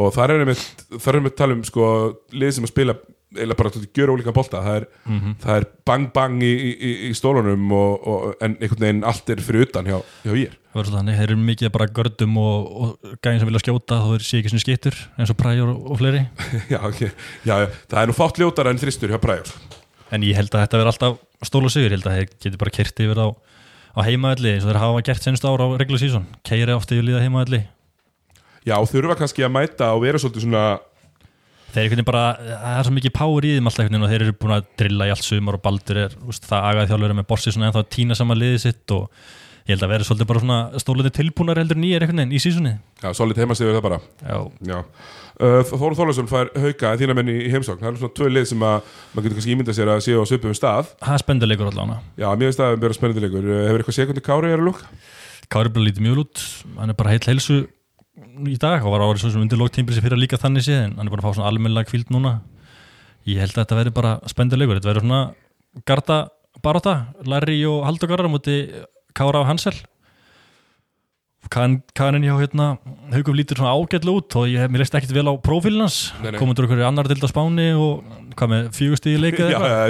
Og 0.00 0.14
þar 0.16 0.36
erum 0.36 0.52
við 0.52 0.64
þar 0.96 1.18
erum 1.18 1.28
við 1.28 1.34
að 1.34 1.38
tala 1.42 1.56
um 1.56 1.62
sko 1.68 1.90
lið 2.32 2.56
sem 2.56 2.66
að 2.66 2.72
spila 2.72 2.96
eða 3.36 3.56
bara 3.58 3.72
að 3.74 3.86
gera 3.96 4.14
ólíka 4.16 4.32
bolta. 4.32 4.62
Það 4.64 4.78
er, 4.80 4.86
það 5.42 5.60
er 5.60 5.66
bang 5.88 6.10
bang 6.14 6.44
í, 6.46 6.52
í, 6.56 6.92
í 7.08 7.12
stólunum 7.16 7.72
og, 7.76 8.08
og, 8.08 8.26
en 8.40 8.56
einhvern 8.56 8.84
veginn 8.86 9.06
allt 9.08 9.32
er 9.32 9.42
fyrir 9.44 9.66
utan 9.66 9.88
hjá, 9.88 9.98
hjá 10.24 10.32
ég 10.32 10.54
Það 10.76 10.80
verður 10.80 10.96
þannig, 10.98 11.18
þeir 11.18 11.26
eru 11.30 11.38
mikið 11.40 11.72
bara 11.72 11.88
gördum 11.98 12.38
og, 12.40 12.66
og 12.76 13.14
gæðin 13.24 13.42
sem 13.42 13.50
vilja 13.50 13.62
skjóta 13.64 14.00
þá 14.02 14.08
þeir 14.12 14.24
sé 14.28 14.40
ekki 14.40 14.52
svona 14.52 14.64
skittur 14.64 14.98
eins 15.16 15.32
og 15.32 15.38
præjur 15.40 15.72
og, 15.72 15.94
fleiri. 16.00 16.22
Já, 16.72 16.80
okay. 16.84 17.12
já, 17.44 17.54
já, 17.64 17.68
það 17.88 18.00
er 18.02 18.12
nú 18.12 18.16
fátt 18.16 18.40
ljótara 18.40 18.72
en 18.72 18.80
þristur 18.80 19.12
hjá 19.12 19.20
Præjur 19.20 19.52
en 20.14 20.26
ég 20.26 20.38
held 20.38 20.52
að 20.54 20.64
þetta 20.64 20.80
verður 20.80 20.92
alltaf 20.92 21.46
stóla 21.46 21.70
sigur. 21.72 21.90
Ég 21.90 21.98
held 21.98 22.10
að 22.10 22.18
þeir 22.18 22.28
getur 22.44 22.60
bara 22.62 22.74
kert 22.76 23.02
yfir 23.04 23.22
á, 23.22 23.28
á 23.96 24.00
heimaðalli 24.04 24.52
eins 24.54 24.66
og 24.66 24.72
þeir 24.72 24.82
hafa 24.82 25.06
gert 25.08 25.24
senst 25.24 25.46
ára 25.46 25.64
á 25.64 25.68
reglu 25.80 26.00
sísón 26.00 26.28
keiri 26.46 26.76
ofta 26.76 26.96
yfir 26.96 27.08
líða 27.08 27.24
heimaðalli 27.24 27.62
Já, 28.66 28.76
þurfa 28.90 29.16
kannski 29.20 29.46
að 29.46 29.54
mæta 29.54 29.92
og 29.94 30.02
vera 30.02 30.20
svolítið 30.20 30.46
svona 30.46 30.66
þeir 31.76 31.96
eru 31.96 32.04
bara, 32.08 32.24
það 32.36 32.76
er 32.76 32.88
svo 32.88 32.94
mikið 32.96 33.14
power 33.16 33.46
í 33.46 33.54
þeim 33.56 33.70
alltaf 33.70 33.96
og 33.98 34.12
þeir 34.12 34.22
eru 34.24 34.36
búin 34.40 34.54
að 34.56 34.68
drilla 34.80 35.08
í 35.08 35.12
allt 35.14 35.26
sumar 35.26 35.58
og 35.58 35.64
baldur 35.64 36.00
er, 36.06 36.16
úst, 36.28 36.46
það 36.48 36.68
agaði 36.70 36.92
þjálfur 36.92 37.16
með 37.18 37.34
svona 37.44 37.68
ennþá 37.68 37.82
að 37.82 37.90
týna 37.96 38.16
saman 38.18 38.40
liðið 38.40 38.62
sitt 38.64 38.94
og 38.96 39.04
ég 39.66 39.74
held 39.74 39.84
að 39.86 39.92
vera 39.92 40.08
svolítið 40.08 40.30
bara 40.30 40.42
svona 40.44 40.82
stólandi 40.82 41.12
tilbúnar 41.16 41.60
heldur 41.60 41.80
nýjar 41.80 42.06
í 42.06 42.40
sísunni 42.42 42.74
Já, 43.02 43.10
solid 43.12 43.38
heimasigur 43.40 43.76
það 43.76 43.86
bara. 43.88 44.00
Já, 44.24 44.38
Já 44.64 44.78
Þóru 45.36 45.96
Þólasson 45.98 46.28
fær 46.30 46.48
hauka 46.56 46.94
þína 46.96 47.14
menn 47.18 47.28
í 47.28 47.36
heimsókn. 47.52 47.82
Það 47.82 47.90
er 47.90 47.98
svona 48.00 48.16
tvö 48.16 48.28
lið 48.32 48.46
sem 48.48 48.62
að 48.64 48.76
maður 49.12 49.26
getur 49.26 49.36
kannski 49.36 49.52
ímyndað 49.52 49.76
sér 49.76 49.90
að 49.92 50.02
séu 50.06 50.22
á 50.22 50.24
svipum 50.30 50.54
stað. 50.56 50.92
Það 51.02 51.16
er 51.16 51.22
spenduleikur 51.24 51.68
allavega. 51.68 51.98
Já, 52.16 52.26
mér 52.32 52.48
finnst 52.48 52.62
það 52.62 52.72
að 52.72 52.84
vera 52.86 52.96
spennandi 52.96 53.24
leikur 53.26 53.46
Uh, 53.46 53.58
Hefur 53.66 53.82
eitthvað 53.82 53.98
sekundi 53.98 54.22
Kári 54.24 54.52
er 54.54 54.62
að 54.62 54.68
lúk? 54.70 54.80
Kári 55.52 55.72
bara 55.74 55.84
lítið 55.86 56.06
mjög 56.06 56.22
út 56.24 56.44
hann 56.78 56.92
er 56.92 56.96
bara 56.98 57.12
heill 57.12 57.28
heilsu 57.28 57.58
í 58.48 58.56
dag. 58.62 58.80
Og 58.80 58.94
var 58.94 59.04
árið 59.04 59.20
svo 59.26 59.32
sem 59.34 59.44
undir 59.44 59.60
lóktímbri 59.60 59.94
sem 59.98 60.04
fyrir 60.06 60.18
líka 60.22 60.40
þannig 60.40 60.64
séð 60.64 60.80
en 60.86 60.96
hann 60.96 61.10
er 61.10 61.12
bara 61.12 61.22
að 61.22 61.28
fá 61.28 61.36
svona 61.36 61.50
almennilega 61.52 61.90
kvíld 61.92 62.08
núna. 62.14 62.38
Ég 63.28 63.42
held 63.44 63.52
að 63.52 63.60
þetta 63.60 63.78
verði 63.82 63.94
bara 64.00 64.14
spenduleikur 64.32 64.80
þetta 64.80 64.90
verður 64.94 65.04
svona 65.04 65.20
garda 65.84 66.18
baróta 66.64 66.96
Larry 67.28 67.60
og 67.68 67.84
Haldur 67.84 68.08
Garðar 68.08 68.30
á 68.30 68.34
móti 68.34 68.56
Kára 69.16 69.42
og 69.44 69.50
Hansel 69.50 69.76
Kanin 71.50 72.24
hjá 72.26 72.34
hérna 72.40 72.68
Haugum 73.12 73.36
lítur 73.38 73.60
svona 73.60 73.74
ágætlega 73.76 74.20
út 74.20 74.36
og 74.40 74.48
ég, 74.50 74.70
mér 74.70 74.82
leist 74.82 74.96
ekkit 74.98 75.14
vel 75.14 75.28
á 75.30 75.34
nei. 76.22 76.38
komundur 76.40 76.66
okkur 76.66 76.82
í 76.82 76.86
annar 76.86 77.08
dild 77.10 77.22
á 77.22 77.30
Spáni 77.30 77.68
og 77.78 78.06
hvað 78.38 78.52
með 78.52 78.70
fjögustíði 78.76 79.20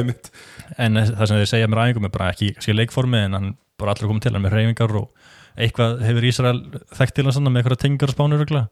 einmitt. 0.00 0.30
En 0.76 1.00
það 1.00 1.30
sem 1.30 1.40
þeir 1.40 1.52
segja 1.52 1.70
mér 1.70 1.82
æfingum 1.84 2.08
er 2.08 2.14
bara 2.14 2.32
ekki 2.34 2.52
kannski 2.56 2.76
leikformi 2.76 3.22
en 3.26 3.38
hann 3.38 3.48
bara 3.80 3.94
allir 3.94 4.10
komið 4.10 4.26
til 4.26 4.34
hann 4.36 4.44
með 4.44 4.58
reyfingar 4.58 4.98
og 5.00 5.32
eitthvað 5.56 6.04
hefur 6.04 6.28
Ísrael 6.28 6.60
þekkt 6.98 7.16
til 7.16 7.26
hann 7.30 7.48
með 7.48 7.62
eitthvað 7.62 7.82
tengar 7.86 8.12
og 8.12 8.16
spánur 8.16 8.44
regla 8.44 8.66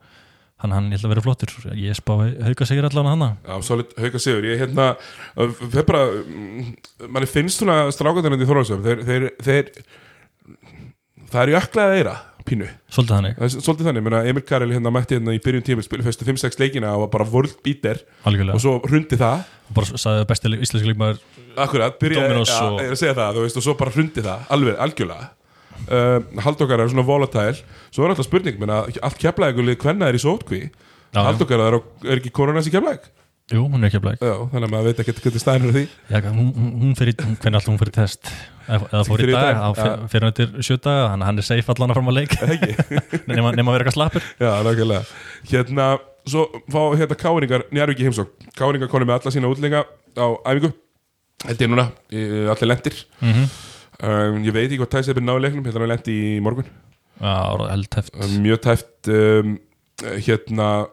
hann 0.63 0.73
hann 0.73 0.93
að 0.95 1.11
vera 1.11 1.25
flottur. 1.25 1.53
Ég 1.77 1.97
spá 1.99 2.15
hauka 2.15 2.69
segir 2.69 2.87
allan 2.87 3.11
hann 3.11 3.25
Já, 3.45 3.57
solid 3.67 3.91
hauka 4.01 4.21
sigur 4.23 4.47
Ég 4.47 4.61
hérna 4.63 4.93
uh, 4.95 5.51
Þeir 5.51 5.89
bara 5.89 6.05
manni 7.11 7.29
finnst 7.29 7.61
svona 7.61 7.91
strákandarinn 7.93 8.45
í 8.45 8.49
Þólasson 8.49 8.85
þeir, 8.85 9.03
þeir, 9.09 9.27
þeir 9.45 9.73
Það 11.33 11.43
er 11.43 11.53
jöklaðið 11.57 11.99
þeirra 11.99 12.15
Pínu. 12.45 12.67
Svolítið 12.93 13.15
þannig. 13.17 13.39
Svolítið 13.55 13.87
þannig, 13.89 14.03
menna 14.05 14.19
Emil 14.29 14.43
Karel 14.45 14.73
hérna 14.75 14.91
mætti 14.93 15.17
hérna 15.17 15.33
í 15.33 15.41
byrjun 15.41 15.65
tíma 15.65 15.85
spilu 15.87 16.05
fyrstu 16.05 16.27
5-6 16.29 16.59
leikina 16.61 16.91
og 16.93 17.07
var 17.07 17.13
bara 17.15 17.27
world 17.33 17.55
beater. 17.65 18.03
Algjörlega. 18.29 18.59
Og 18.59 18.61
svo 18.61 18.75
hrundi 18.85 19.17
það. 19.21 19.47
Bara 19.79 20.01
sagði 20.03 20.27
besti 20.29 20.53
íslenski 20.59 20.91
leikmaður 20.91 21.23
Akkurat, 21.65 21.97
byrjaði 22.03 22.29
Dominos 22.35 22.53
og- 22.61 22.81
að 22.85 22.97
segja 23.01 23.15
það, 23.17 23.39
þú 23.39 23.47
veist, 23.47 23.57
og 23.57 23.63
svo 23.65 23.75
bara 23.81 23.91
hrundi 23.97 24.21
það 24.27 24.47
alveg, 24.51 24.77
algjörlega. 24.85 25.31
Uh, 25.89 26.21
Halldókar 26.45 26.81
er 26.85 26.89
svona 26.93 27.05
volatile. 27.07 27.57
Svo 27.91 28.05
er 28.05 28.13
alltaf 28.13 28.27
spurning, 28.29 28.59
menna, 28.61 28.83
allt 29.03 29.19
keflaðið 29.19 29.77
hvenna 29.81 30.09
er 30.09 30.15
í 30.15 30.23
sótkví. 30.23 30.61
Já, 30.69 31.17
já. 31.17 31.25
Halldókar 31.31 31.61
er, 31.65 31.79
á- 31.81 31.89
er 32.11 32.21
ekki 32.21 32.31
koronas 32.35 32.69
í 32.69 32.73
keflaðið 32.75 33.09
jú 33.53 33.67
hún 33.69 33.83
er 33.83 33.91
ekki 33.91 33.99
að 34.01 34.05
blæk 34.07 34.23
Já, 34.25 34.35
þannig 34.53 34.67
að 34.67 34.73
maður 34.73 34.87
veit 34.89 35.01
ekki 35.03 35.15
hvernig 35.19 35.43
stæðin 35.43 35.67
er 35.69 35.75
því. 35.75 35.83
Já, 36.09 36.19
hún, 36.33 36.47
hún, 36.81 36.95
fyrir, 36.97 37.17
hvernig 37.19 37.59
alltaf 37.59 37.69
hún 37.69 37.81
fyrir 37.83 37.95
test? 37.97 38.31
Eða 38.65 39.03
fór 39.05 39.21
í 39.21 39.27
Fyrir 39.27 39.37
dag, 39.37 39.59
dag, 39.59 39.77
fer- 39.77 40.07
fer 40.15 40.25
hann 40.25 40.37
til 40.39 40.47
sjö 40.65 40.79
daga 40.81 41.11
þannig 41.11 41.27
að 41.27 41.29
hann 41.29 41.43
er 41.43 41.47
safe 41.51 41.75
allan 41.75 41.93
að 41.93 41.99
fara 41.99 42.15
að 42.15 42.17
leik 42.17 42.33
nema, 43.29 43.53
að 43.53 43.75
vera 43.75 43.83
eitthvað 43.83 43.97
slappur. 43.99 44.31
Já, 44.41 44.51
nákvæmlega. 44.65 45.03
Hérna, 45.51 45.89
svo 46.25 46.47
fá 46.73 46.81
hérna 46.97 47.19
káringar 47.21 47.67
Njarvík 47.75 48.01
í 48.01 48.09
heimsók 48.09 48.33
Káringar 48.57 48.89
konum 48.93 49.11
með 49.13 49.19
alla 49.21 49.35
sína 49.37 49.53
útlinga 49.53 49.85
á 50.17 50.27
æfingu. 50.49 50.73
Þetta 51.45 51.67
er 51.67 51.73
núna, 51.75 51.87
allir 52.55 52.71
lendir 52.71 52.97
mm 53.21 53.33
-hmm. 53.33 53.55
um, 54.09 54.41
Ég 54.49 54.57
veit 54.57 54.71
ekki 54.71 54.81
hvað 54.81 54.93
tæsið 54.97 55.21
er 55.21 55.29
náðu 55.29 55.45
leiknum 55.45 55.65
Hérna 55.69 55.85
hann 55.85 55.93
lendi 55.93 56.17
í 56.17 56.41
morgun. 56.41 56.73
Já, 57.21 57.35
held 57.69 58.01
um, 58.17 58.41
Mjög 58.41 58.61
tæft 58.65 59.09
um, 59.13 59.59
Hérna 60.01 60.87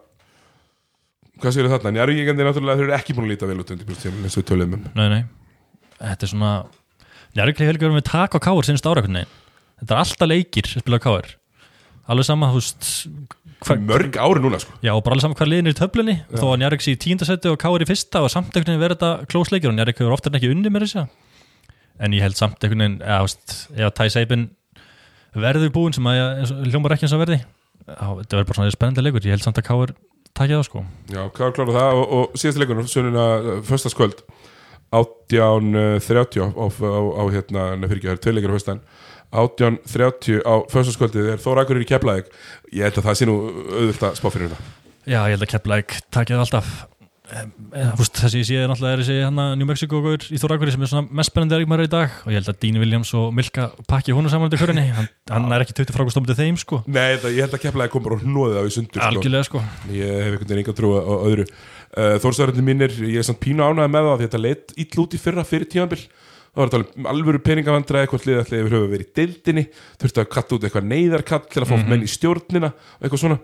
hvað 1.42 1.56
séu 1.56 1.68
þarna? 1.72 1.92
Njarvíkjandi 1.96 2.46
náttúrulega 2.46 2.78
þeir 2.80 2.88
eru 2.88 2.96
ekki 2.96 3.16
búin 3.16 3.26
að 3.28 3.34
líta 3.34 3.50
vel 3.50 3.60
út 3.62 3.72
undir 3.74 3.88
búin 3.88 3.98
eins 4.22 4.36
og 4.36 4.42
við 4.42 4.48
töluðum 4.48 4.74
um. 4.78 4.82
Nei, 4.98 5.08
nei, 5.12 5.22
þetta 5.98 6.26
er 6.26 6.32
svona 6.32 6.52
Njarvík 7.32 7.62
hefur 7.62 7.76
ekki 7.76 7.86
verið 7.88 7.98
með 7.98 8.08
tak 8.10 8.36
á 8.36 8.38
káir 8.44 8.68
sinns 8.68 8.84
ára 8.86 9.04
Þetta 9.82 9.94
er 9.96 9.98
alltaf 9.98 10.28
leikir 10.28 10.68
sem 10.70 10.82
spila 10.82 11.00
á 11.02 11.04
káir 11.04 11.26
Alveg 12.12 12.26
sama, 12.26 12.50
þú 12.52 12.58
veist 12.60 12.82
hva, 13.62 13.76
mörg 13.78 14.16
ári 14.18 14.40
núna 14.42 14.58
sko. 14.62 14.74
Já, 14.82 14.90
og 14.94 15.02
bara 15.06 15.14
alveg 15.14 15.22
sama 15.22 15.36
hvað 15.38 15.50
liðin 15.52 15.68
er 15.70 15.74
í 15.74 15.78
töflunni. 15.78 16.16
Þó 16.34 16.46
að 16.48 16.58
Njarvík 16.62 16.82
sé 16.82 16.90
í 16.96 16.98
tíndasætti 17.02 17.46
og 17.52 17.60
káir 17.62 17.84
í 17.84 17.86
fyrsta 17.86 18.18
og 18.26 18.30
samt 18.32 18.50
einhvern 18.50 18.72
veginn 18.74 18.82
verið 18.82 18.98
þetta 18.98 19.10
klósleikir 19.30 19.70
og 19.70 19.76
Njarvík 19.76 19.98
hefur 20.02 20.16
oftar 20.16 20.30
en 20.32 20.38
ekki 20.40 20.50
unni 20.50 20.70
með 20.72 20.82
þess 20.88 21.06
En 22.02 22.10
ég 22.16 22.24
held 22.24 22.34
samt 22.34 22.58
einhvern 22.58 22.82
veginn 22.82 22.98
eða, 23.06 23.22
veist, 23.22 23.48
ef 23.78 23.86
að 30.32 30.40
að 30.40 30.42
að 30.42 30.48
takja 30.48 30.58
það 30.58 30.66
sko. 30.68 30.84
Já, 31.12 31.22
er 31.22 31.54
klára 31.56 31.74
það. 31.76 31.98
Og, 31.98 32.12
og 32.12 32.36
síðast 32.40 32.60
leikunum 32.60 32.88
Sönuna 32.88 33.24
föstaskvöld 33.68 34.22
18.30 34.92 36.40
á, 36.40 36.48
á, 36.52 36.66
á, 37.16 37.22
hérna, 37.32 37.76
nefnir 37.80 37.96
ekki, 37.96 38.08
það 38.08 38.16
er 38.16 38.22
tvei 38.22 38.34
leikir 38.34 38.52
á 38.52 38.56
föstan 38.58 38.80
18.30 39.32 40.42
á 40.44 40.54
föstaskvöldið 40.68 41.30
er 41.32 41.40
Þóra 41.40 41.64
Akureyri 41.64 41.86
í 41.86 41.88
Keflavík. 41.88 42.26
Ég 42.72 42.84
held 42.84 42.98
að 43.00 43.06
það 43.08 43.16
sé 43.16 43.28
nú 43.28 43.36
auðvitað 43.48 44.08
að 44.10 44.18
spá 44.18 44.28
fyrir 44.28 44.50
þetta. 44.52 44.72
Já, 45.08 45.20
ég 45.24 45.32
held 45.32 45.46
að 45.46 45.52
Keflæk 45.54 45.94
takja 46.12 46.36
það 46.36 46.44
alltaf 46.44 46.74
Þú 47.32 47.96
veist, 47.96 48.18
þessi 48.20 48.40
ég 48.42 48.46
sé 48.48 48.64
náttúrulega 48.68 48.96
er 48.96 49.02
þessi 49.02 49.16
hana 49.24 49.44
New 49.56 49.68
Mexico 49.68 50.00
góður 50.04 50.26
í 50.28 50.40
Þórakveri 50.40 50.74
sem 50.74 50.82
er 50.84 50.90
svona 50.90 51.16
mest 51.16 51.32
spennandi 51.32 51.56
erikmæður 51.56 51.86
í 51.86 51.92
dag 51.92 52.16
og 52.26 52.32
ég 52.32 52.40
held 52.42 52.50
að 52.52 52.58
Dean 52.64 52.80
Williams 52.82 53.12
og 53.16 53.30
Milka 53.36 53.68
pakki 53.88 54.16
húnu 54.16 54.32
saman 54.32 54.52
til 54.52 54.60
hverjunni, 54.60 54.84
hann, 54.92 55.08
hann 55.30 55.54
er 55.56 55.64
ekki 55.64 55.76
20 55.80 55.96
frákvæmst 55.96 56.20
til 56.28 56.36
þeim 56.42 56.58
sko, 56.60 56.82
Nei, 56.92 57.16
það, 57.22 57.38
ég 57.38 57.46
held 57.46 57.56
að 57.56 57.62
Keflavík 57.64 57.94
kom 57.94 58.04
bara 58.04 58.18
og 58.18 58.26
hnóðið 58.26 58.58
á 58.60 58.62
í 58.68 58.74
sundur 58.76 59.00
sko. 59.00 59.08
algjörlega 59.08 59.48
sko. 59.48 59.62
Ég 59.96 60.12
hef 60.12 60.34
einhvern 60.34 60.50
veginn 60.50 60.62
enga 60.64 60.76
trú 60.76 60.92
á 60.92 61.14
öðru. 61.22 61.48
Uh, 61.92 62.16
Þórsaröndin 62.24 62.68
mínir, 62.68 62.98
ég 63.08 63.22
er 63.22 63.28
samt 63.28 63.40
pínu 63.40 63.64
ánægð 63.64 63.94
með 63.96 64.10
það 64.10 64.20
því 64.20 64.28
þetta 64.28 64.42
leitt 64.44 64.76
ill 64.84 65.02
út 65.02 65.16
í 65.16 65.22
fyrra 65.22 65.46
fyrir 65.48 65.72
tímanbill 65.72 66.04
þá 66.52 66.60
var 66.60 66.68
þetta 66.68 66.78
alveg 66.82 67.10
alvöru 67.12 67.38
peningavandræði 67.46 68.08
hvort 68.12 68.24
liðið 68.28 68.40
allir 68.42 68.62
yfir 68.62 68.74
höfu 68.76 68.88
verið 68.92 69.06
í 69.06 69.14
deildinni 69.16 69.62
þurftu 70.02 70.20
að 70.20 70.32
katta 70.34 70.56
út 70.56 70.66
eitthvað 70.68 70.88
neyðarkall 70.90 71.46
til 71.48 71.62
að 71.62 71.70
fá 71.70 71.76
menn 71.88 72.04
í 72.04 72.10
stjórnina 72.12 72.70
eitthvað 73.00 73.22
svona 73.22 73.38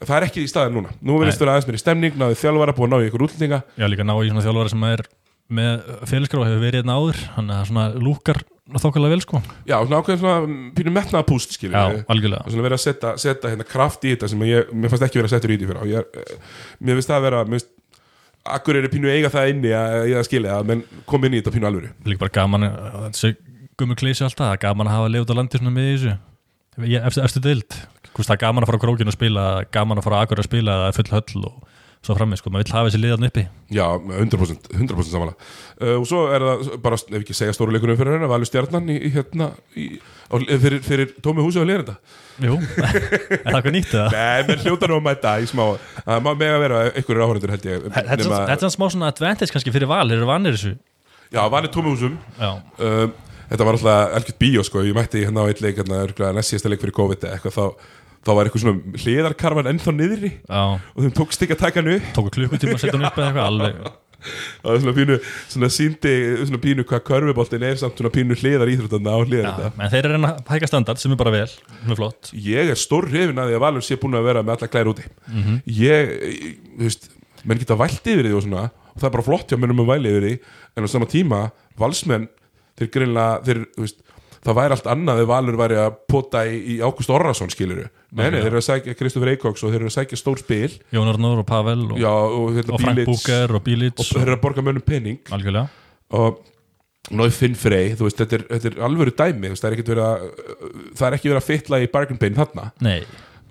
það 0.00 0.16
er 0.16 0.26
ekki 0.28 0.42
í 0.44 0.48
staðin 0.50 0.78
núna, 0.78 0.94
nú 1.04 1.18
verðist 1.20 1.42
vera 1.42 1.54
aðeins 1.54 1.68
mér 1.68 1.78
í 1.78 1.82
stemning 1.82 2.16
náðu 2.18 2.40
þjálfara 2.40 2.74
búið 2.76 2.88
að 2.88 2.92
ná 2.94 2.98
í 2.98 3.06
ykkur 3.10 3.24
útlendinga. 3.28 3.60
Já, 3.78 3.86
líka 3.90 4.06
ná 4.06 4.14
í 4.16 4.30
svona 4.30 4.44
þjálfara 4.46 4.72
sem 4.72 4.88
er 4.88 5.04
með 5.54 5.72
félagskrá 6.08 6.40
og 6.40 6.48
hefur 6.48 6.64
verið 6.64 6.80
hérna 6.80 6.98
áður. 6.98 7.18
Hann 7.36 7.48
er 7.52 7.68
svona 7.68 7.86
lúkar 8.00 8.38
þokkarlega 8.80 9.12
vel 9.12 9.22
sko. 9.24 9.40
Já, 9.68 9.76
svona 9.84 10.00
ákveðin 10.00 10.20
svona 10.22 10.38
mm, 10.46 10.68
pínu 10.78 10.90
metnaða 10.94 11.28
púst 11.28 11.50
skilur 11.54 11.76
Já, 11.76 11.84
algjörlega. 12.14 12.48
Svona 12.48 12.64
verið 12.64 12.78
að 12.78 12.84
setja, 12.86 13.10
setja 13.20 13.52
hérna 13.52 13.66
kraft 13.68 14.06
í 14.06 14.14
þetta 14.14 14.30
sem 14.32 14.44
ég, 14.48 14.72
mér 14.72 14.90
fannst 14.92 15.06
ekki 15.06 15.20
verið 15.20 15.28
að 15.28 15.34
setja 15.36 15.50
því 15.50 15.58
fyrir 15.68 15.80
á. 15.84 15.84
Ég, 15.90 16.00
eh, 16.16 16.36
mér 16.80 16.94
finnst 16.98 17.10
það 17.12 17.18
að 17.18 17.26
vera 17.28 17.40
mér 17.44 17.60
finnst, 17.60 17.72
akkur 18.56 18.74
er 18.80 18.88
pínu 18.92 19.12
eiga 19.12 19.30
það 19.32 19.50
inni 19.52 19.72
að 19.76 20.08
ég 20.10 20.16
að 20.20 20.28
skilja 20.30 20.56
menn 20.64 20.82
þetta 28.22 28.34
að 28.34 28.34
alltaf, 28.34 28.34
það 28.34 28.34
er 28.36 28.42
gaman 28.44 28.62
að 28.62 28.68
að 28.68 28.70
fara 28.70 28.78
á 28.78 28.84
krókinu 28.84 29.10
að 29.10 29.16
spila 29.18 29.44
gaman 29.74 29.98
að 30.00 30.06
fara 30.06 30.18
á 30.18 30.22
akkur 30.24 30.42
að 30.42 30.48
spila 30.50 30.76
það 30.80 30.90
er 30.90 30.98
full 30.98 31.10
höll 31.14 31.48
og 31.50 31.62
svo 32.04 32.12
frammi, 32.18 32.36
sko, 32.36 32.50
maður 32.52 32.66
vill 32.66 32.74
hafa 32.76 32.88
þessi 32.90 32.98
liðan 33.00 33.24
uppi. 33.24 33.42
Já, 33.72 33.84
100%, 33.96 34.66
100% 34.76 35.08
samanlega 35.08 35.38
uh, 35.80 35.94
og 35.96 36.04
svo 36.04 36.18
er 36.36 36.42
það 36.44 36.74
bara, 36.84 36.98
ef 37.00 37.22
ekki 37.22 37.36
segja 37.38 37.54
stóru 37.56 37.72
leikunum 37.72 37.96
fyrir 37.96 38.18
hérna, 38.18 38.28
Valur 38.28 38.44
Stjarnan 38.50 38.90
í, 38.92 38.98
hérna, 39.14 39.48
í, 39.72 39.86
á, 40.28 40.34
fyrir, 40.36 40.82
fyrir 40.84 41.14
tómi 41.24 41.40
húsi 41.40 41.62
á 41.62 41.64
lérenda 41.64 41.96
Jú, 42.44 42.58
er 42.84 43.40
það 43.40 43.56
eitthvað 43.56 43.76
nýtt 43.78 43.96
eða? 43.96 44.06
Nei, 44.12 44.44
menn 44.50 44.62
hljóta 44.66 44.90
nú 44.90 44.98
að 44.98 45.04
mæta 45.06 45.34
í 45.40 45.48
smá. 45.48 45.64
Það 46.02 46.24
má 46.26 46.30
mega 46.44 46.60
vera 46.60 46.80
einhverjur 46.90 47.24
áhörundur 47.24 47.52
held 47.54 47.68
ég. 47.70 47.84
Þetta 47.94 48.16
er 48.18 48.24
svona- 48.26 48.46
þetta 48.50 48.70
smá 48.74 48.86
svona 48.90 49.10
advantage 49.14 49.54
kannski 49.54 49.72
fyrir 49.76 49.88
val, 49.88 50.04
eru 50.10 50.26
vanir 50.28 50.58
þessu. 50.58 50.74
Já, 51.30 51.40
Valur 51.56 51.70
tómi 51.72 51.94
húsum. 51.94 52.18
Já, 52.36 52.50
um, 52.84 53.14
Þetta 53.44 53.66
var 53.68 53.76
alltaf 53.76 54.14
elgjört 54.18 54.38
bíó 54.40 54.62
sko. 54.64 54.82
Ég 54.82 54.96
mætti 54.96 55.20
hérna 55.22 55.44
á 55.44 55.48
eitt 55.50 55.60
leik, 55.62 55.76
hérna, 55.78 56.00
örugglega 56.06 56.32
næst 56.34 56.50
síðasta 56.50 56.70
leik 56.72 56.80
fyrir 56.82 56.94
COVID 56.96 57.26
eitthvað, 57.28 57.54
þá, 57.54 57.90
þá 58.24 58.30
var 58.32 58.48
eitthvað 58.48 58.64
svona 58.64 59.02
hliðarkarfan 59.02 59.68
ennþá 59.72 59.94
niðri 59.98 60.30
já, 60.38 60.62
og 60.80 61.04
þeim 61.04 61.12
tókst 61.18 61.44
ekki 61.44 61.56
að 61.56 61.62
taka 61.66 61.82
hann 61.82 61.92
upp. 61.98 62.08
Tóku 62.16 62.32
klukkutíma 62.38 62.78
að 62.78 62.82
setja 62.84 62.96
hann 62.96 63.06
upp 63.10 63.20
eða 63.20 63.28
eitthvað 63.30 63.50
alveg. 63.52 64.00
Það 64.24 64.70
var 64.70 64.78
svona 64.80 64.94
pínu, 64.96 65.16
svona 65.52 65.68
síndi 65.68 66.12
svona 66.40 66.60
pínu 66.62 66.84
hvað 66.88 67.02
körfuboltin 67.10 67.66
er 67.68 67.74
samt 67.80 67.98
svona 68.00 68.12
pínu 68.14 68.38
hliðar 68.40 68.70
íþróttanna 68.72 69.12
á 69.12 69.20
hliðar 69.20 69.48
Já, 69.50 69.66
en 69.74 69.90
þeir 69.92 70.08
eru 70.08 70.20
að 70.30 70.38
hækka 70.48 70.70
standard 70.70 71.02
sem 71.02 71.12
er 71.12 71.20
bara 71.20 71.34
vel, 71.34 71.50
sem 71.50 71.92
er 71.92 71.98
flott. 71.98 72.30
Ég 72.46 72.72
er 72.72 72.80
stór 72.80 73.10
hrifin 73.10 73.42
að 73.42 73.52
því 73.52 73.58
að 73.58 73.64
Valur 73.66 73.84
sé 73.84 73.98
búin 74.00 74.16
að 74.16 74.24
vera 74.30 74.44
með 74.46 74.54
alla 74.56 74.70
klæri 74.72 74.94
úti. 74.94 75.04
Ég, 75.76 76.14
ég, 76.24 76.56
þú 76.78 76.88
veist 76.88 77.10
menn 77.44 77.60
geta 77.60 77.76
vælt 77.76 78.08
yfir 78.14 78.24
því 78.30 78.38
og 78.38 78.46
svona 78.46 78.64
og 78.94 79.02
það 79.02 79.08
er 79.10 79.14
bara 79.18 79.26
flott 79.26 79.52
hjá 79.52 79.60
mennum 79.60 79.84
að 79.84 79.92
væli 79.92 80.14
yfir 80.14 80.26
því 80.28 80.34
en 80.78 80.88
á 80.88 80.94
sama 80.94 81.10
tíma, 81.10 81.42
valsmenn 81.80 82.28
þeir 82.78 82.90
greinlega, 82.96 83.40
þeir, 83.44 83.62
þú 83.76 83.84
veist 83.84 84.00
það 84.44 84.58
væri 84.60 84.76
allt 84.76 84.88
annað 84.94 85.22
ef 85.22 85.28
Valur 85.30 85.58
væri 85.60 85.78
að 85.82 85.98
pota 86.10 86.44
í, 86.46 86.56
í 86.74 86.78
Ágúst 86.84 87.12
Orrason 87.12 87.52
skiluru 87.52 87.86
nei, 88.14 88.28
nei, 88.28 88.40
þeir 88.40 88.50
eru 88.50 88.62
að 88.62 88.66
sækja 88.68 88.96
Kristoffer 88.98 89.32
Eikóks 89.34 89.64
og 89.64 89.74
þeir 89.74 89.80
eru 89.82 89.90
að 89.90 89.96
sækja 89.98 90.20
stór 90.20 90.40
spil. 90.42 90.72
Jón 90.94 91.12
Arnór 91.12 91.42
og 91.42 91.48
Pavel 91.48 91.84
og, 91.90 92.00
já, 92.00 92.12
og, 92.12 92.48
hérna, 92.56 92.76
og 92.76 92.84
Frank 92.84 93.04
Búker 93.08 93.54
og 93.54 93.60
og 93.60 93.66
Bílits 93.66 94.10
þeir 94.12 94.26
eru 94.28 94.38
að 94.38 94.42
borga 94.46 94.66
mönnum 94.66 94.86
pening. 94.86 95.20
Algjörlega. 95.34 95.68
Og 96.14 96.42
Nói 97.12 97.28
Finn 97.36 97.52
Frey, 97.58 97.92
veist, 98.00 98.16
þetta 98.16 98.38
er, 98.38 98.42
þetta 98.54 98.70
er 98.70 98.78
alvöru 98.86 99.12
dæmi, 99.12 99.50
veist, 99.52 99.64
það 99.64 99.82
er 99.92 99.98
að 100.00 100.22
það 100.96 101.06
er 101.10 101.16
ekki 101.18 101.30
verið 101.32 101.40
að 101.42 101.48
fytla 101.50 101.80
í 101.84 101.88
bargain 101.92 102.20
pain 102.20 102.38
þarna. 102.38 102.70
Nei, 102.84 103.02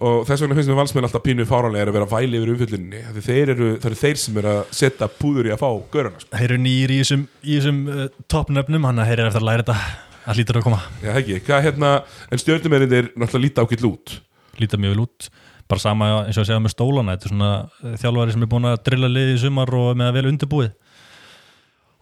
og 0.04 0.24
þess 0.28 0.44
vegna 0.44 0.58
finnst 0.58 0.72
mér 0.72 0.80
valsmenn 0.80 1.08
alltaf 1.08 1.24
pínu 1.24 1.46
fáranlega 1.48 1.86
að 1.88 1.98
vera 1.98 2.08
væli 2.12 2.40
yfir 2.40 2.54
umfyllinni 2.54 3.04
þeir 3.24 3.54
eru, 3.54 3.68
það 3.78 3.92
eru 3.92 4.00
þeir 4.02 4.20
sem 4.24 4.40
eru 4.42 4.52
að 4.54 4.74
setja 4.80 5.10
púður 5.20 5.50
í 5.50 5.54
að 5.54 5.62
fá 5.62 5.70
göruna 5.94 6.24
sko. 6.24 6.32
þeir 6.34 6.48
eru 6.50 6.64
nýr 6.64 6.94
í 6.94 6.98
þessum, 7.04 7.28
þessum 7.46 7.80
uh, 7.94 8.02
toppnöfnum, 8.32 8.90
hann 8.90 9.04
að 9.04 9.12
þeir 9.12 9.22
eru 9.22 9.32
eftir 9.32 9.44
að 9.44 9.48
læra 9.52 9.68
þetta 9.68 9.78
að 10.28 10.40
lítur 10.40 10.60
að 10.60 10.68
koma, 10.68 10.82
Já, 11.04 11.12
ekki, 11.20 11.40
hvað 11.48 11.66
hérna, 11.68 11.90
en 12.30 12.42
stjórnumerindir 12.42 13.12
náttúrulega 13.14 13.46
líta 13.46 13.66
ákveld 13.66 13.90
út. 13.90 14.16
Líta 14.62 14.80
mjög 14.80 14.96
vel 14.96 15.04
út. 15.08 15.30
Bara 15.72 15.82
sama 15.82 16.10
eins 16.24 16.38
og 16.38 16.44
að 16.44 16.50
segja 16.52 16.62
með 16.64 16.74
stólana. 16.76 17.16
Þetta 17.16 17.28
er 17.28 17.34
svona 17.34 17.52
uh, 17.64 17.98
þjálfari 18.02 18.36
sem 18.36 18.46
er 18.46 18.52
búin 18.52 18.70
að 18.70 18.82
drilla 18.88 19.10
liði 19.12 19.36
í 19.38 19.42
sumar 19.42 19.70
og 19.80 19.94
með 20.00 20.12
að 20.12 20.18
vel 20.18 20.30
undirbúið. 20.32 20.74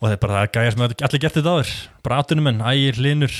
Og 0.01 0.07
það 0.07 0.15
er 0.15 0.21
bara 0.23 0.37
það 0.39 0.53
gæja 0.57 0.71
sem 0.73 0.85
allir 0.87 1.21
gert 1.21 1.37
þetta 1.37 1.55
áður. 1.55 1.73
Bara 2.05 2.21
atunumenn, 2.23 2.63
ægir, 2.71 3.01
linur 3.05 3.35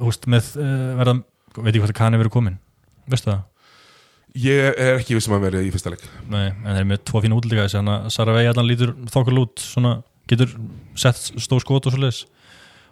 húst 0.00 0.24
með 0.30 0.44
uh, 0.56 0.96
verða 0.98 1.14
veit 1.58 1.72
ekki 1.72 1.80
hvað 1.82 1.90
það 1.92 1.98
kanni 1.98 2.20
verið 2.20 2.34
komin, 2.34 2.58
veistu 3.08 3.30
það? 3.32 3.42
Ég 4.38 4.76
er 4.76 4.98
ekki 4.98 5.16
vissum 5.16 5.34
að 5.34 5.44
vera 5.48 5.62
í 5.64 5.70
fyrsta 5.72 5.90
leik. 5.92 6.04
Nei, 6.28 6.50
en 6.52 6.68
þeir 6.68 6.80
eru 6.82 6.90
með 6.90 7.00
tvo 7.08 7.18
fína 7.24 7.38
útlíka 7.38 7.64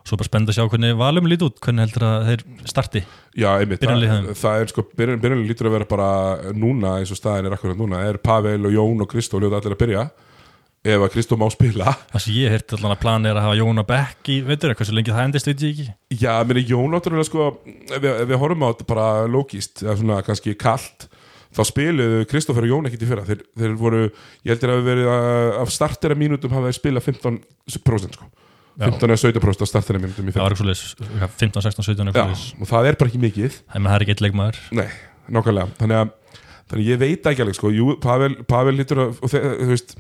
svo 0.07 0.19
bara 0.21 0.29
spennt 0.29 0.51
að 0.51 0.59
sjá 0.59 0.67
hvernig 0.71 0.95
valum 0.99 1.27
lít 1.27 1.43
út 1.47 1.59
hvernig 1.63 1.87
heldur 1.87 2.05
að 2.07 2.29
þeir 2.31 2.45
starti? 2.71 3.03
Já, 3.37 3.49
einmitt, 3.57 3.83
það, 3.83 4.31
það 4.39 4.63
er 4.63 4.71
sko, 4.73 4.85
byrjun, 4.97 5.19
byrjunarlið 5.25 5.51
lítur 5.51 5.71
að 5.71 5.75
vera 5.77 5.89
bara 5.91 6.11
núna 6.55 6.95
eins 7.01 7.13
og 7.13 7.19
staðin 7.19 7.49
er 7.49 7.57
akkurat 7.57 7.81
núna 7.81 8.05
er 8.07 8.21
Pavel 8.23 8.69
og 8.69 8.77
Jón 8.77 9.03
og 9.03 9.11
Kristó 9.11 9.41
ljóta 9.43 9.61
allir 9.61 9.75
að 9.77 9.83
byrja 9.83 10.07
ef 10.87 11.03
að 11.03 11.13
Kristó 11.17 11.39
má 11.41 11.49
spila. 11.51 11.97
Það 12.13 12.23
sem 12.23 12.37
ég 12.37 12.55
heyrti 12.55 12.77
allan 12.77 12.95
að 12.95 13.03
plani 13.03 13.31
er 13.31 13.41
að 13.41 13.49
hafa 13.49 13.59
Jóna 13.59 13.85
Beck 13.89 14.31
í 14.31 14.39
veitur, 14.47 14.75
hversu 14.79 14.95
lengi 14.95 15.11
það 15.11 15.27
endist 15.27 15.51
veit 15.51 15.65
ég 15.65 15.75
ekki. 15.75 15.87
Já, 16.23 16.33
meni, 16.47 16.63
Jón 16.71 16.95
náttúrulega 16.95 17.27
sko 17.27 17.49
ef 17.67 17.99
við, 17.99 18.23
við 18.31 18.41
horfum 18.45 18.63
á 18.63 18.71
þetta 18.71 18.89
bara 18.93 19.09
eða 19.27 19.99
svona 19.99 20.23
kannski 20.27 20.55
kalt 20.55 21.09
þá 21.57 21.63
spiluðu 21.67 22.25
Kristoffer 22.31 22.69
og 22.69 22.71
Jón 22.71 22.87
ekkit 22.87 23.03
í 23.03 23.11
fyrra. 23.11 23.27
Þeir, 23.27 23.43
þeir 23.59 23.77
voru, 23.81 24.03
ég 24.47 24.55
heldur 24.55 24.77
að 24.77 24.83
við 24.83 24.91
verið 24.93 25.13
að, 25.17 25.53
af 25.65 25.75
startera 25.75 26.19
mínútum 26.19 26.55
hafa 26.55 26.71
þeir 26.71 26.79
spilað 26.79 27.09
15% 27.11 28.21
sko 28.21 28.31
Já. 28.77 28.91
15 28.91 29.09
eða 29.09 29.21
17% 29.41 29.63
af 29.65 29.69
startera 29.71 29.99
mínútum 30.03 30.27
í 30.29 30.33
það 30.35 30.37
fyrra 30.37 30.45
var 30.45 30.53
eitthvað 30.57 30.69
leis, 30.69 30.83
15, 31.41 31.63
16, 31.65 31.87
17 31.87 31.97
Já, 31.97 32.11
eitthvað 32.13 32.33
leis 32.35 32.45
og 32.61 32.69
það 32.69 32.89
er 32.91 32.99
bara 33.01 33.09
ekki 33.13 33.21
mikið. 33.23 33.55
Það 33.73 33.79
er 33.81 33.85
ekki 34.05 34.13
eitt 34.17 34.25
leikmaður. 34.27 34.59
Nei, 34.77 34.89
Þannig 35.81 35.97
að, 36.03 36.11
þannig 36.69 36.83
að 36.85 36.91
ég 36.91 37.01
veit 37.01 37.31
ekki 37.31 37.45
alveg 37.47 37.57
sko. 37.57 37.71
Jú, 37.73 37.87
Pavel, 38.05 38.35
Pavel 38.45 38.77
að 39.07 39.17
og 39.25 39.33
þú 39.33 39.71
veist 39.73 39.97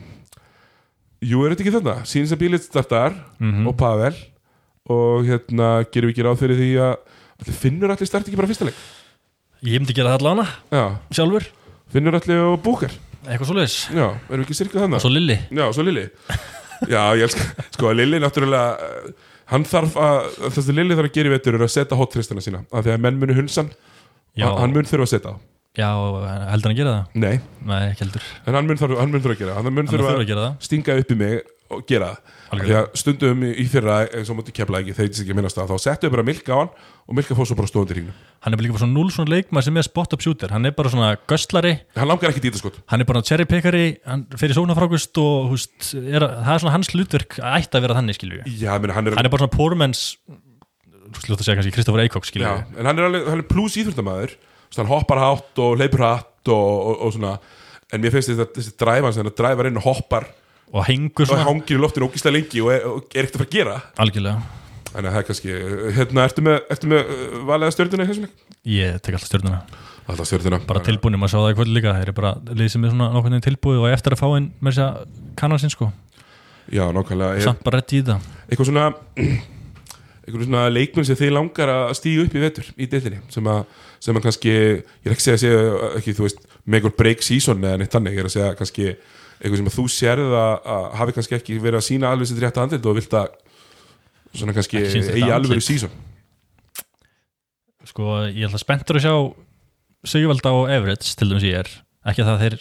Jú, 1.24 1.41
er 1.47 1.55
þetta 1.55 1.64
ekki 1.64 1.72
þarna? 1.79 1.95
Síns 2.07 2.33
að 2.37 2.43
bílit 2.45 2.66
startar 2.68 3.14
Mhm. 3.41 3.66
og 3.70 3.77
Pavel 3.81 4.14
og 4.93 5.24
hérna 5.24 5.70
gerum 5.91 6.11
við 6.11 6.14
ekki 6.14 6.27
ráð 6.29 6.39
fyrir 6.45 6.61
því 6.61 6.68
að 6.85 7.55
finnur 7.57 7.91
allir 7.91 8.07
start 8.07 8.29
ekki 8.29 8.37
bara 8.37 8.47
fyrsta 8.53 8.68
leik? 8.68 8.77
Ég 9.64 9.81
myndi 9.81 9.95
gera 9.97 10.12
það 10.12 10.20
allan 10.20 10.45
Já, 10.70 10.85
sjálfur, 11.16 11.49
finnur 11.91 12.14
allir 12.20 12.45
og 12.53 12.61
búkar. 12.62 12.93
Eitthvað 13.27 13.49
svo 13.49 13.57
leis 13.57 13.79
Já, 13.91 14.12
erum 14.29 14.45
við 14.45 14.47
ekki 14.47 14.59
sirkað 14.61 14.77
og 14.77 14.85
þannig? 14.85 15.01
svo 15.03 15.11
Lilli. 15.11 15.39
Já, 15.51 15.64
svo 15.72 15.83
Lili 15.89 16.05
Já, 16.93 17.03
ég 17.16 17.24
elska, 17.29 17.47
sko, 17.77 17.91
Lili 17.97 18.20
náttúrulega 18.22 18.87
eh, 18.87 19.11
hann 19.53 19.66
þarf 19.68 19.97
að, 20.03 20.31
þessi 20.57 20.74
Lili 20.77 20.97
þarf 20.99 21.11
að 21.11 21.18
gera 21.18 21.31
í 21.31 21.35
vetur 21.37 21.59
er 21.59 21.66
að 21.66 21.74
setja 21.77 21.99
hotfristana 21.99 22.45
sína 22.45 22.62
af 22.70 22.87
því 22.87 22.95
að 22.97 23.05
menn 23.07 23.20
munu 23.22 23.37
hunsan 23.39 23.70
Já. 24.37 24.49
hann 24.61 24.74
mun 24.74 24.89
þurfa 24.89 25.07
að 25.09 25.12
setja 25.14 25.33
á 25.33 25.37
já, 25.77 25.89
heldur 26.53 26.70
hann 26.70 26.74
að 26.74 26.81
gera 26.81 26.95
það? 26.97 27.20
Nei, 27.20 27.37
nei, 27.68 27.83
ekki 27.93 28.05
heldur 28.07 28.27
en 28.47 28.59
hann 28.59 28.68
mun 28.70 28.81
þurfa, 28.81 28.99
hann 29.03 29.12
mun 29.14 29.24
þurfa 29.24 29.37
að 29.37 29.43
gera 29.43 29.53
það. 29.55 29.62
hann 29.66 29.77
mun 29.77 29.91
þurfa 29.93 30.11
þurfa 30.11 30.24
að 30.24 30.31
gera 30.33 30.47
það 30.47 30.66
stinga 30.68 30.99
upp 31.03 31.12
í 31.12 31.18
mig 31.20 31.35
og 31.72 31.84
gera. 31.88 32.12
Það 32.50 32.64
því 32.66 32.76
að 32.78 32.88
stundum 33.02 33.44
í 33.46 33.52
í 33.62 33.66
fyrra 33.70 34.00
eins 34.06 34.30
og 34.30 34.38
múti 34.38 34.54
kepla 34.54 34.82
ekki 34.82 34.94
þeir 34.96 35.08
ekki 35.10 35.32
að 35.34 35.38
minnast 35.40 35.58
það 35.58 35.72
þá 35.72 35.86
settu 35.86 36.12
bara 36.12 36.26
milka 36.26 36.54
á 36.54 36.58
hann 36.62 36.72
og 37.06 37.18
milka 37.18 37.36
fór 37.38 37.48
svo 37.48 37.58
bara 37.58 37.70
stóðandi 37.70 37.96
hringnum. 37.96 38.20
Hann 38.44 38.54
er 38.54 38.60
bara 38.60 38.68
líka 38.68 38.82
svona 38.82 38.94
núl 38.94 39.10
svona 39.14 39.34
leikmaður 39.34 39.68
sem 39.68 39.80
er 39.80 39.86
spot-up 39.86 40.22
shooter. 40.22 40.54
Hann 40.54 40.68
er 40.68 40.76
bara 40.78 40.92
svona 40.92 41.16
göstlari 41.30 41.74
hann 41.96 42.10
langar 42.10 42.32
ekki 42.32 42.42
dýta 42.44 42.60
skot 42.60 42.78
hann 42.90 43.02
er 43.02 43.08
bara 43.08 43.22
cherry 43.26 43.46
pickari 43.48 43.84
hann 44.06 44.24
fyrir 44.38 44.56
sónafrákust 44.56 45.18
og 45.22 45.52
húst, 45.52 45.92
er, 45.96 46.24
það 46.24 46.52
er 46.54 46.62
svona 46.62 46.74
hans 46.76 46.90
hlutverk 46.92 47.38
að 47.40 47.58
ætti 47.60 47.78
að 47.78 47.86
vera 47.86 47.98
þannig 47.98 48.18
skilju 48.18 48.42
já, 48.46 48.72
meni, 48.82 48.96
hann 48.96 49.10
er, 49.10 49.18
hann 49.18 49.28
er 49.28 49.32
bara 49.32 49.44
svona 49.44 49.56
poormans 49.56 50.04
slútt 51.16 51.40
að 51.40 51.46
segja 51.46 51.58
kannski 51.60 51.74
Kristoffer 51.76 52.04
Eikók 52.04 52.28
skilju 52.28 52.48
en 52.48 52.90
hann 52.90 52.98
er, 52.98 53.08
alveg, 53.08 53.28
hann 53.30 53.42
er 53.42 53.48
plus 53.50 53.78
íþróttamæður 53.80 54.36
hann 54.76 54.90
hoppar 54.90 55.22
hátt 55.22 55.62
og 55.64 55.78
leipur 55.80 56.04
hátt 56.04 56.52
og, 56.52 57.06
og, 57.06 57.06
og 57.08 57.94
en 57.94 58.02
mér 58.02 58.12
finnst 58.14 58.32
þetta, 58.32 58.50
þessi 58.58 58.74
dræfa 58.78 59.14
hann 59.16 59.32
dræfar 59.38 59.70
inn 59.70 59.80
og 59.80 59.88
hoppar 59.88 60.28
og 60.72 60.86
hengur 60.88 61.26
og 61.26 61.30
svona 61.30 61.46
hangir 61.46 61.78
í 61.78 61.82
loftinu 61.82 62.08
ógislega 62.08 62.36
lengi 62.36 62.62
og 62.64 62.72
er, 62.74 62.86
og 62.90 63.10
er 63.14 63.26
ekkert 63.26 63.36
að 63.36 63.42
fara 63.42 63.48
að 63.48 63.56
gera. 63.56 63.76
Algjörlega. 64.04 64.62
Þannig 64.86 65.10
að 65.10 65.16
það 65.16 65.20
er 65.20 65.26
kannski, 65.28 65.56
hérna, 65.96 66.24
ertu 66.24 66.46
með, 66.46 66.58
ertu 66.72 66.90
með 66.90 67.10
uh, 67.12 67.34
valega 67.50 67.74
stjórnuna 67.74 68.06
í 68.06 68.10
þessum 68.10 68.26
leik? 68.26 68.46
ég 68.66 68.96
tek 69.04 69.14
alltaf 69.14 69.30
stjórnuna 69.30 69.58
Alltaf 70.06 70.28
stjórnuna 70.30 70.60
bara 70.66 70.82
tilbúinum 70.86 71.26
að 71.26 71.32
sjá 71.32 71.38
það 71.40 71.50
í 71.50 71.56
kvöld 71.58 71.74
líka. 71.74 71.92
Þeir 71.96 72.06
eru 72.06 72.16
bara 72.16 72.32
lið 72.46 72.70
sem 72.72 72.86
er 72.86 72.94
svona 72.94 73.22
veginn 73.24 73.44
tilbúið 73.44 73.82
og 73.82 73.90
eftir 73.90 74.14
að 74.14 74.22
fá 74.22 74.26
inn 74.38 74.48
með 74.62 74.76
þess 74.76 74.84
að 74.84 75.20
kannan 75.40 75.62
sinn 75.62 75.74
sko. 75.74 75.90
Já, 76.70 76.84
nákvæmlega. 76.94 77.42
Samt 77.42 77.64
bara 77.66 77.80
rétt 77.80 77.94
í 77.98 78.02
það. 78.06 78.28
Eitthvað 78.46 78.70
svona 78.70 78.86
eitthvað 80.26 80.46
svona 80.48 80.62
leikmenn 80.70 81.06
sem 81.06 81.18
þið 81.18 81.34
langar 81.36 81.70
að 81.70 81.92
stíga 81.98 82.24
upp 82.26 82.34
í 82.34 82.42
vetur 82.42 82.70
í 82.74 82.88
deildinni 82.90 83.20
sem 83.30 83.50
að, 83.50 83.60
sem 84.02 84.18
að 84.18 84.24
kannski, 84.24 84.54
ég 84.54 85.06
er 85.06 85.14
ekki 85.14 85.22
að 85.22 85.26
segja, 85.26 85.42
segja 85.42 85.90
ekki, 86.00 86.14
þú 86.18 86.26
veist, 86.26 86.40
or 86.80 86.94
break 86.98 87.22
season 87.22 87.62
eða 87.62 87.82
neitt 87.82 87.94
þannig, 87.94 88.16
ég 88.16 88.24
er 88.24 88.30
að 88.30 88.34
segja 88.34 88.56
kannski 88.58 88.88
eitthvað 89.41 89.61
sem 89.61 89.70
að 89.70 89.76
þú 89.76 89.87
sérð 89.93 90.37
að, 90.41 90.53
að 90.74 90.84
hafi 91.01 91.16
kannski 91.16 91.37
ekki 91.39 91.57
verið 91.61 91.80
að 91.80 91.87
sína 91.87 92.12
alveg 92.12 92.30
sér 92.30 92.45
rétt 92.45 92.61
að 92.61 92.66
andlit 92.66 92.87
og 92.89 92.97
vilt 92.97 93.16
að 93.16 93.32
svona 94.37 94.55
kannski 94.57 94.82
eigi 94.82 95.01
andlit. 95.09 95.34
alveg 95.37 95.64
season. 95.64 95.97
Sko 97.87 98.20
ég 98.26 98.47
ætla 98.49 98.61
spenntur 98.62 98.99
að 99.01 99.07
sjá 99.07 99.16
Sigvalda 100.07 100.53
og 100.55 100.70
Everett 100.70 101.05
til 101.18 101.28
dæmis 101.30 101.47
ég 101.47 101.61
er. 101.62 101.70
Ekki 102.07 102.22
að 102.22 102.28
það 102.30 102.43
þeir, 102.45 102.57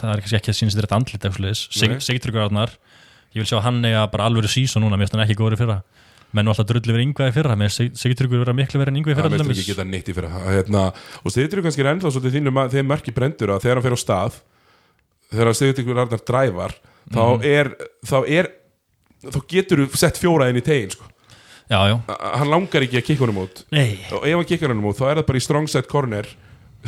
það 0.00 0.12
er 0.12 0.22
kannski 0.24 0.38
ekki 0.40 0.52
að 0.52 0.58
sýnast 0.58 0.80
þetta 0.80 0.98
andlit 0.98 1.26
eitthvað 1.28 1.54
Sig, 1.58 1.92
Nei. 1.92 2.02
Sigtryggur 2.02 2.44
Arnar 2.48 2.74
ég 3.34 3.42
vil 3.42 3.48
sjá 3.48 3.60
hann 3.62 3.80
eiga 3.84 4.06
bara 4.10 4.26
alvöru 4.28 4.50
sísón 4.50 4.84
núna 4.84 4.98
mér 4.98 5.06
finnst 5.06 5.16
hann 5.18 5.24
ekki 5.26 5.38
góður 5.38 5.58
í 5.58 5.60
fyrra. 5.62 5.78
Menn 6.36 6.50
alltaf 6.50 6.66
drulli 6.68 6.92
verið 6.92 7.06
yngvað 7.06 7.30
í 7.30 7.34
fyrra 7.36 7.56
með 7.56 7.76
Sigtryggur 7.96 8.42
vera 8.42 8.54
miklu 8.56 8.80
verið 8.82 8.92
en 8.92 9.00
yngvað 9.00 9.14
í 9.14 9.16
það 9.16 9.28
fyrra 9.28 9.38
til 9.38 9.48
meðst 9.48 9.62
ekki 9.62 9.72
geta 9.72 9.86
neitt 9.88 10.08
í 10.10 10.16
fyrir 10.16 10.34
hérna, 10.44 10.82
og 11.22 11.32
styrtir 11.32 11.62
kannski 11.64 11.84
er 11.84 11.90
ennþá 11.94 12.12
svolítið 12.12 12.36
þínum 12.36 12.60
að 12.60 12.74
þeim 12.76 12.90
merki 12.90 13.14
brendur 13.16 13.54
að 13.54 13.62
þegar 13.64 13.80
hann 13.80 13.86
fer 13.86 13.96
á 13.96 14.00
stað 14.02 14.40
þegar 15.32 15.54
styrtir 15.54 15.98
Arnar 15.98 16.22
drævar 16.24 16.74
þá 17.12 17.22
Mhm. 17.38 17.44
er 17.44 17.70
þá 18.06 18.16
er 18.28 18.48
þá 19.24 19.38
getur 19.48 19.86
þú 19.86 19.96
sett 19.96 20.18
fjóra 20.20 20.48
inn 20.50 20.56
í 20.56 20.64
tegin 20.64 20.90
sko. 20.90 21.04
já, 21.70 21.78
já, 21.90 21.96
hann 22.38 22.48
langar 22.50 22.82
ekki 22.86 22.96
að 23.00 23.04
kikka 23.04 23.24
honum 23.26 23.42
út. 23.44 23.64
Nei. 23.72 23.98
Og 24.12 24.24
ef 24.24 24.34
hann 24.34 24.44
kikkar 24.44 24.68
honum 24.72 24.86
út 24.88 24.96
þá 24.96 25.10
er 25.10 25.16
það 25.20 25.26
bara 25.26 25.38
í 25.38 25.42
strong 25.42 25.66
side 25.68 25.88
corner 25.88 26.24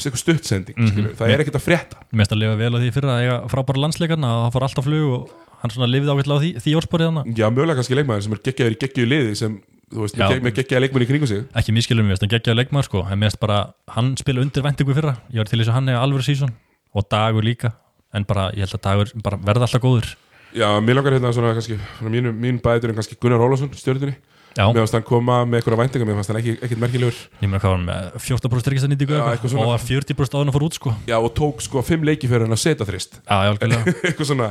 eitthvað 0.00 0.22
stuttsending 0.22 0.76
mm 0.78 1.10
það 1.18 1.28
er 1.34 1.40
ekkert 1.42 1.58
að 1.58 1.64
frétta. 1.66 1.96
Mér 2.14 2.22
finnst 2.24 2.32
að 2.32 2.38
lifa 2.40 2.56
vel 2.56 2.72
á 2.72 2.78
því 2.80 2.88
í 2.88 2.94
fyrra 2.94 3.12
að 3.16 3.22
eiga 3.24 3.48
frábæra 3.50 3.82
landsleikarna 3.84 4.28
og 4.30 4.44
það 4.46 4.54
fór 4.54 4.64
alltaf 4.68 4.84
flug 4.86 5.10
og 5.12 5.30
hann 5.60 5.70
svona 5.74 5.88
lifið 5.92 6.12
ákveðlega 6.14 6.38
á 6.38 6.40
því, 6.40 6.50
því 6.64 6.76
orðsporið 6.80 7.08
hann 7.10 7.34
já, 7.36 7.46
mögulega 7.50 7.76
kannski 7.80 7.98
leikmaður 7.98 8.22
sem 8.24 8.32
er 8.32 8.40
geggjaður 8.46 8.76
í 8.76 8.78
geggjuðu 8.80 9.08
liði 9.10 9.34
sem, 9.36 9.58
þú 9.92 10.00
veist, 10.06 10.16
Já. 10.16 10.22
með, 10.24 10.30
gegg- 10.32 10.44
með 10.46 10.54
geggjaða 10.60 10.82
leikmaður 10.86 11.04
í 11.04 11.08
kringum 11.10 11.28
sig. 11.28 11.42
Ekki 11.60 11.72
miskilum 11.76 12.06
mér, 12.08 12.16
hann 12.22 12.32
geggjaði 12.32 12.56
leikmaður 12.62 12.84
sko 12.88 13.02
en 13.10 13.18
mér 13.20 13.28
finnst 13.28 13.40
bara, 13.40 13.58
hann 13.88 14.16
spila 14.16 14.40
undir 14.40 14.62
vendingu 14.64 14.94
í 14.94 14.96
fyrra. 14.96 15.14
Ég 15.34 15.36
var 15.42 15.44
til 15.50 15.58
þess 15.60 15.68
að 15.68 15.76
hann 15.76 15.88
eiga 15.90 16.00
alvöru 16.00 16.24
sísón 16.24 16.52
og 16.94 17.08
dagur 17.10 17.42
líka, 17.44 17.74
en 18.16 18.26
bara, 18.28 18.48
ég 18.56 18.66
held 18.66 18.76
að 18.78 18.84
dagur 18.88 19.12
bara 19.24 19.38
verða 19.46 19.68
alltaf 19.68 19.84
góður. 19.84 20.10
Já, 20.56 20.66
mér 20.82 20.98
langar 20.98 21.14
hérna 21.14 21.30
svona 21.34 21.54
kannski 21.54 21.78
mín, 22.02 22.32
mín 22.34 22.58
bæður 22.62 22.90
en 22.90 22.98
kannski 22.98 23.18
Gunnar 23.22 23.42
Ólafsson 23.44 23.70
stjórnunni 23.78 24.16
já, 24.56 24.64
mér 24.66 24.80
fannst 24.82 24.96
hann 24.98 25.06
koma 25.06 25.36
með 25.46 25.60
eitthvað 25.60 25.78
væntingar 25.84 26.08
mér 26.08 26.18
fannst 26.18 26.32
hann 26.32 26.40
ekki, 26.40 26.56
ekkert 26.58 26.82
merkilegur. 26.82 27.20
Ég 27.38 27.46
meina 27.46 27.60
hvað 27.62 27.70
var 27.70 27.78
hann 27.78 27.86
með? 27.86 28.08
14% 28.26 28.72
ríkistanýtingu 28.74 29.14
Já, 29.14 29.20
eitthvað 29.20 29.36
eitthvað? 29.36 29.54
svona. 29.54 29.66
og 29.66 29.72
var 29.76 29.84
40% 29.86 30.34
áður 30.34 30.42
en 30.46 30.50
að 30.50 30.56
fór 30.58 30.66
út 30.66 30.78
sko. 30.80 30.94
Já, 31.06 31.16
og 31.20 31.30
tók 31.38 31.62
sko 31.62 31.84
fimm 31.86 32.06
leiki 32.08 32.30
fyrir 32.30 32.48
hann 32.48 32.56
að 32.58 32.62
setja 32.64 32.88
þrist. 32.88 33.20
Já, 33.22 33.36
já, 33.46 33.52
eitthvað 34.10 34.30
svona 34.32 34.50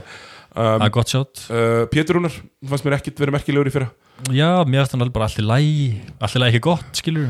það 0.55 0.79
um, 0.79 0.85
er 0.87 0.93
gott 0.95 1.11
sjátt 1.11 1.43
uh, 1.53 1.83
Pétur 1.91 2.17
Rúnar 2.17 2.33
fannst 2.71 2.87
mér 2.87 2.95
ekkert 2.97 3.19
verið 3.21 3.35
merkilegur 3.37 3.69
í 3.69 3.73
fyrra. 3.75 3.89
Já, 4.31 4.49
mér 4.65 4.81
finnst 4.81 4.95
hann 4.95 5.03
alveg 5.05 5.15
bara 5.19 5.27
allt 5.29 5.41
í 5.43 5.45
lægi 5.45 5.89
allt 6.17 6.39
í 6.39 6.41
lægi 6.41 6.55
ekki 6.55 6.63
gott, 6.71 6.89
skilur 6.97 7.27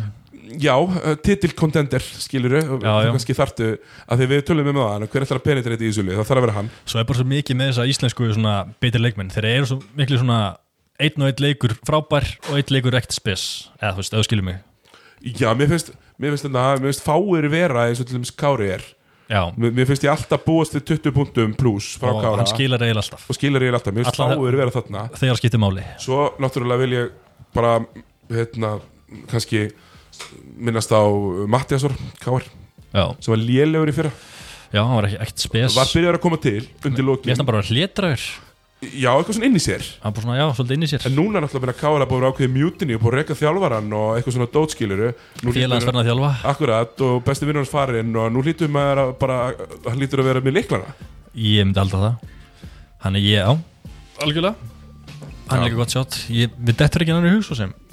já, 0.57 0.73
uh, 0.79 1.15
titil 1.25 1.51
contender 1.57 2.01
skiluru, 2.01 2.61
kannski 2.81 3.35
þartu 3.37 3.69
að 4.09 4.21
því 4.23 4.29
við 4.33 4.43
tölum 4.47 4.71
um 4.71 4.79
það, 4.81 5.05
hver 5.13 5.25
ætlar 5.27 5.41
að 5.41 5.45
penetrate 5.49 5.85
í 5.85 5.91
þessu 5.91 6.05
lið, 6.07 6.17
það 6.19 6.29
þarf 6.31 6.41
að 6.41 6.47
vera 6.47 6.57
hann. 6.57 6.71
Svo 6.85 7.01
er 7.01 7.09
bara 7.09 7.21
svo 7.21 7.27
mikið 7.29 7.59
með 7.59 7.71
þessa 7.73 7.87
íslensku 7.93 8.31
svona 8.33 8.55
betri 8.81 9.03
leikmenn, 9.03 9.31
þeir 9.35 9.49
eru 9.53 9.69
svo 9.69 9.79
miklu 9.99 10.21
svona 10.21 10.39
einn 10.99 11.23
og 11.23 11.31
einn 11.31 11.43
leikur 11.45 11.75
frábær 11.87 12.27
og 12.49 12.59
einn 12.59 12.73
leikur 12.75 12.97
ekkert 12.99 13.15
spes, 13.15 13.43
eða 13.79 13.95
þú 13.95 14.03
veist, 14.03 14.15
eða 14.17 14.27
skilur 14.27 14.47
mig. 14.49 14.61
Já, 15.39 15.49
mér 15.55 15.69
finnst, 15.73 15.91
mér 16.19 16.33
finnst, 16.33 16.47
þetta, 16.47 16.63
mér 16.79 16.91
finnst 16.91 17.05
fáir 17.05 17.49
vera 17.51 17.89
eins 17.89 18.01
og 18.01 18.07
til 18.07 18.17
dæmis 18.19 18.31
Kári 18.35 18.71
er. 18.77 18.87
Já, 19.29 19.43
Mér, 19.61 19.85
finnst 19.85 20.01
ég 20.01 20.09
alltaf 20.09 20.41
búast 20.41 20.73
við 20.73 20.87
20 20.89 21.13
punktum 21.13 21.51
pluss 21.53 21.91
frá 22.01 22.09
og 22.09 22.23
Kára. 22.23 22.39
hann 22.39 22.49
skilar 22.49 22.81
eiginlega 22.81 23.03
alltaf. 23.03 23.27
Og 23.29 23.43
alltaf, 23.75 23.93
mér 23.93 24.07
finnst 24.07 24.17
fáir 24.17 24.55
vera 24.57 24.73
þarna. 24.73 25.03
þegar 25.13 25.37
skiptir 25.37 25.61
máli. 25.61 25.83
Svo 26.01 26.31
náttúrulega 26.41 26.81
vil 26.81 26.95
ég 26.95 27.11
bara 27.53 27.75
hérna, 28.31 28.79
kannski 29.29 29.67
minnast 30.57 30.91
á 30.91 31.01
Mattiasor 31.49 31.93
Kár, 32.23 32.43
já, 32.93 33.05
sem 33.19 33.33
var 33.33 33.41
lélegur 33.43 33.89
í 33.91 33.95
fyrra. 33.95 34.11
Já, 34.69 34.83
hann 34.85 34.95
var 34.99 35.07
ekki 35.09 35.17
ekkert 35.23 35.39
spes. 35.47 35.75
Var 35.77 35.89
byrjar 35.95 36.19
að 36.19 36.23
koma 36.27 36.37
til 36.41 36.59
undir 36.85 37.01
Mér 37.01 37.07
lokin. 37.09 37.29
finnst 37.31 37.41
hann 37.41 37.49
bara 37.49 37.65
hlétraður 37.65 38.27
Já, 38.79 39.09
eitthvað 39.11 39.35
svona 39.35 39.47
inn 39.49 39.57
í 39.59 39.59
sér. 39.59 39.83
Hann 39.99 40.13
bara 40.15 40.23
svona, 40.23 40.35
já, 40.39 40.45
svolítið 40.55 40.77
inn 40.77 40.85
í 40.85 40.87
sér. 40.87 41.01
En 41.09 41.15
núna 41.17 41.41
náttúrulega 41.43 41.65
byrja 41.65 41.79
Kára 41.81 42.05
búið 42.07 42.21
að 42.23 42.29
ákveði 42.31 42.51
mjútinni 42.53 42.95
og 42.95 43.01
búið 43.03 43.11
að 43.11 43.17
reyka 43.19 43.35
þjálfaran 43.35 43.89
og 43.97 44.13
eitthvað 44.15 44.35
svona 44.37 44.47
dótskiluru 44.53 45.09
að 45.99 46.07
þjálfa. 46.07 46.29
Akkurat 46.53 47.03
og 47.03 47.17
besti 47.27 47.49
vinnur 47.49 47.59
hans 47.65 47.73
farin 47.73 48.15
og 48.15 48.29
nú 48.31 48.43
lítur 48.45 48.71
maður 48.71 49.01
að 49.03 49.11
bara 49.19 49.39
hann 49.83 49.99
lítur 49.99 50.23
að 50.23 50.29
vera 50.31 50.43
með 50.45 50.55
liklana 50.61 50.95
Ég 51.35 51.67
myndi 51.67 51.81
aldrei 51.83 51.99
það. 52.05 52.15
Hann 53.03 53.19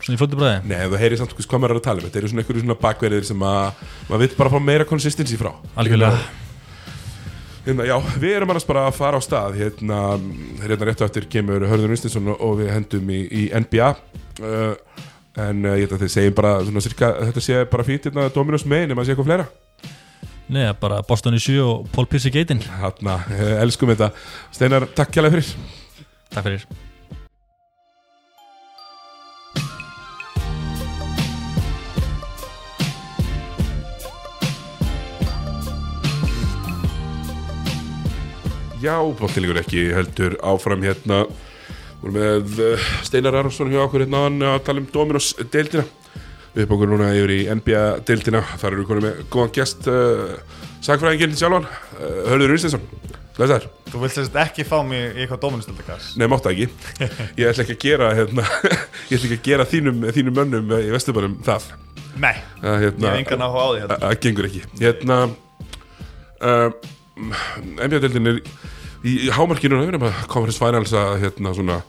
Svona 0.07 0.15
í 0.15 0.21
flóti 0.21 0.39
bræði 0.39 0.71
Nei, 0.71 0.81
þú 0.87 0.99
heyrir 1.01 1.19
samt 1.19 1.33
hvað 1.35 1.59
maður 1.59 1.73
er 1.75 1.81
að 1.81 1.87
tala 1.89 1.99
um. 1.99 2.07
Þetta 2.07 2.19
eru 2.21 2.29
svona 2.31 2.43
einhverju 2.45 2.63
svona 2.63 2.77
bakverðir 2.79 3.25
sem 3.27 3.41
að 3.43 3.81
maður 4.07 4.21
vil 4.23 4.37
bara 4.39 4.53
fá 4.53 4.61
meira 4.63 4.87
consistency 4.87 5.39
frá. 5.41 5.51
Algjörlega. 5.83 6.21
Hérna, 7.67 7.89
Já, 7.89 7.97
við 8.23 8.37
erum 8.37 8.53
annars 8.55 8.69
bara 8.69 8.85
að 8.87 8.95
fara 9.01 9.19
á 9.19 9.23
stað. 9.27 9.59
Hérna, 9.59 9.99
hérna 10.63 10.87
réttu 10.87 11.09
eftir 11.09 11.27
kemur 11.33 11.67
Hörður 11.67 11.97
Unstinsson 11.97 12.31
og 12.37 12.55
við 12.61 12.71
hendum 12.77 13.11
í, 13.11 13.25
í 13.27 13.45
NBA 13.51 13.91
uh, 13.91 15.03
en 15.43 15.67
uh, 15.67 15.75
ég 15.75 15.89
held 15.89 15.99
að 15.99 16.07
þið 16.07 16.15
segjum 16.15 16.39
bara 16.39 16.55
svona 16.63 16.87
cirka, 16.87 17.11
þetta 17.27 17.47
sé 17.49 17.61
bara 17.75 17.91
fínt 17.91 18.07
hérna 18.07 18.31
Dominos 18.31 18.69
megin 18.71 18.95
ef 18.95 19.01
maður 19.01 19.11
sé 19.11 19.17
eitthvað 19.17 19.31
fleira. 19.33 19.51
Nei, 20.47 20.65
bara 20.79 21.03
Boston 21.03 21.35
í 21.35 21.43
7 21.43 21.59
og 21.67 21.91
Paul 21.91 22.07
Pierce 22.07 22.31
í 22.31 22.37
geitin. 22.39 22.63
Hérna, 22.79 23.19
uh, 23.27 23.55
elskum 23.67 23.91
þetta. 23.91 24.15
Steinar, 24.55 24.87
takk 24.95 25.17
kjærlega 25.19 25.41
fyrir. 25.41 25.57
Takk 26.31 26.53
fyrir 26.53 26.86
Já, 38.87 39.01
bóttilegur 39.19 39.59
ekki 39.59 39.89
heldur 39.91 40.37
áfram 40.47 40.85
hérna. 40.87 41.25
Við 41.99 42.05
erum 42.07 42.17
með 42.21 42.59
uh, 42.63 42.83
Steinar 43.03 43.35
Ararsson 43.35 43.73
hjá 43.73 43.81
okkur 43.83 44.05
hérna 44.05 44.21
áðan 44.23 44.45
að 44.47 44.59
tala 44.69 44.83
um 44.83 44.87
Dominos 44.93 45.31
deildina 45.51 45.83
Við 46.53 46.61
erum 46.63 46.75
okkur 46.77 46.91
núna 46.93 47.09
yfir 47.17 47.33
í 47.35 47.39
NBA 47.51 47.81
deildina 48.07 48.43
Þar 48.53 48.69
eru 48.69 48.85
við 48.85 48.91
konum 48.93 49.07
með 49.09 49.23
góðan 49.33 49.55
gest 49.57 49.89
uh, 49.91 50.37
Sagfræðinginn 50.87 51.35
sjálfan 51.41 51.67
uh, 51.67 52.21
Hörður 52.29 52.55
Unstinsson 52.55 52.85
Læsar, 53.41 53.67
Þú 53.91 54.05
vilt 54.05 54.15
sérst 54.15 54.39
ekki 54.45 54.69
fá 54.69 54.77
mig 54.87 55.03
í 55.03 55.25
eitthvað 55.25 55.43
dóminustöldakass 55.43 56.13
nei 56.21 56.29
máttu 56.31 56.53
ekki. 56.53 56.69
Ég 57.41 57.51
ætla 57.51 57.67
ekki 57.67 57.75
að 57.75 57.83
gera 57.83 58.13
hérna, 58.21 58.47
Ég 59.11 59.19
ætla 59.19 59.33
ekki 59.33 59.41
að 59.41 59.49
gera 59.51 59.67
þínum, 59.73 60.07
þínum 60.15 60.39
mönnum 60.39 60.73
í 60.79 60.95
Vesturbænum 60.95 61.35
það. 61.45 61.67
Nei, 62.23 62.33
ég 62.63 62.87
hérna, 62.87 63.11
hef 63.11 63.19
engan 63.19 63.45
áhuga 63.45 63.67
á 63.67 63.69
því 63.69 63.83
hérna. 63.83 63.99
Það 64.07 64.17
gengur 64.25 64.49
ekki. 64.49 64.63
Hérna 64.81 65.19
uh, 66.41 66.71
NBA-deildin 67.77 68.33
er 68.33 68.41
í, 69.07 69.15
hámarkinu 69.35 69.79
að 69.79 70.23
conference 70.31 70.61
finals 70.61 70.95
að 70.97 71.21
hérna 71.25 71.55
svona 71.55 71.81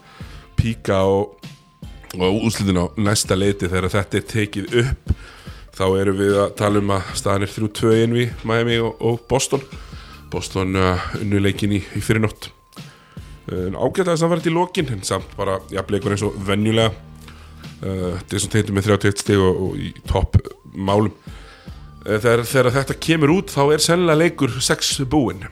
píka 0.58 1.00
og, 1.06 1.38
og 2.18 2.44
úslitin 2.46 2.80
á 2.82 2.86
næsta 2.98 3.38
leiti. 3.38 3.68
Þegar 3.70 3.90
þetta 3.94 4.20
er 4.20 4.28
tekið 4.32 4.78
upp 4.84 5.12
þá 5.78 5.84
erum 6.00 6.18
við 6.18 6.38
að 6.42 6.54
tala 6.58 6.82
um 6.82 6.94
að 6.96 7.10
staðan 7.18 7.46
er 7.46 7.52
3-2 7.54 7.96
inn 8.02 8.16
við 8.16 8.46
Miami 8.48 8.78
og, 8.82 8.96
og 8.98 9.20
Boston. 9.30 9.62
Boston 10.32 10.76
uh, 10.76 11.10
unnu 11.20 11.40
leikin 11.42 11.76
í, 11.78 11.82
í 11.96 12.02
fyrirnótt. 12.04 12.50
Uh, 13.48 13.70
ágætlega 13.72 14.18
samfært 14.20 14.48
í 14.50 14.54
lokin 14.54 14.90
en 14.92 15.04
samt 15.06 15.30
bara 15.38 15.60
jafnleikur 15.72 16.14
eins 16.14 16.24
og 16.26 16.36
venjulega. 16.48 16.92
Uh, 17.78 18.18
Jason 18.26 18.50
Tatum 18.52 18.78
með 18.78 18.90
31 18.96 19.22
stig 19.22 19.38
og, 19.40 19.62
og 19.68 19.78
í 19.78 19.92
topp 20.10 20.40
málum. 20.74 21.14
Uh, 22.02 22.18
þegar, 22.18 22.44
þegar 22.50 22.74
þetta 22.80 22.98
kemur 23.06 23.36
út 23.38 23.54
þá 23.54 23.62
er 23.68 23.84
sennilega 23.84 24.24
leikur 24.26 24.58
6 24.58 24.98
búinn 25.10 25.46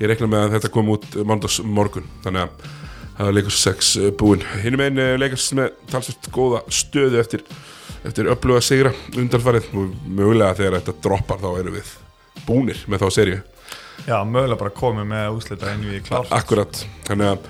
ég 0.00 0.10
reikna 0.10 0.30
með 0.30 0.46
að 0.46 0.56
þetta 0.56 0.72
kom 0.74 0.90
út 0.94 1.06
mándags 1.26 1.60
morgun 1.64 2.08
þannig 2.24 2.46
að 2.46 2.72
það 3.14 3.28
er 3.28 3.36
Lakers 3.38 3.60
6 3.68 3.92
uh, 4.00 4.10
búinn. 4.18 4.44
Hinn 4.64 4.78
meginn 4.80 5.02
uh, 5.02 5.14
Lakers 5.20 5.48
með 5.54 5.74
talsvist 5.92 6.30
góða 6.34 6.64
stöðu 6.72 7.20
eftir, 7.20 7.44
eftir 8.02 8.30
öfluga 8.32 8.62
sigra 8.64 8.94
undanfarið. 9.14 9.70
Og 9.78 9.94
mögulega 10.08 10.58
þegar 10.58 10.80
þetta 10.80 10.96
droppar 11.06 11.42
þá 11.42 11.50
erum 11.60 11.78
við 11.78 11.92
búnir 12.48 12.80
með 12.90 13.04
þá 13.04 13.18
serju 13.18 13.42
Já, 14.04 14.18
mögulega 14.26 14.58
bara 14.60 14.74
komið 14.74 15.06
með 15.08 15.36
úslita 15.38 15.70
inn 15.72 15.86
í 15.94 16.00
klár 16.04 16.26
akkurat. 16.34 16.82
Þannig 17.06 17.30
að 17.30 17.46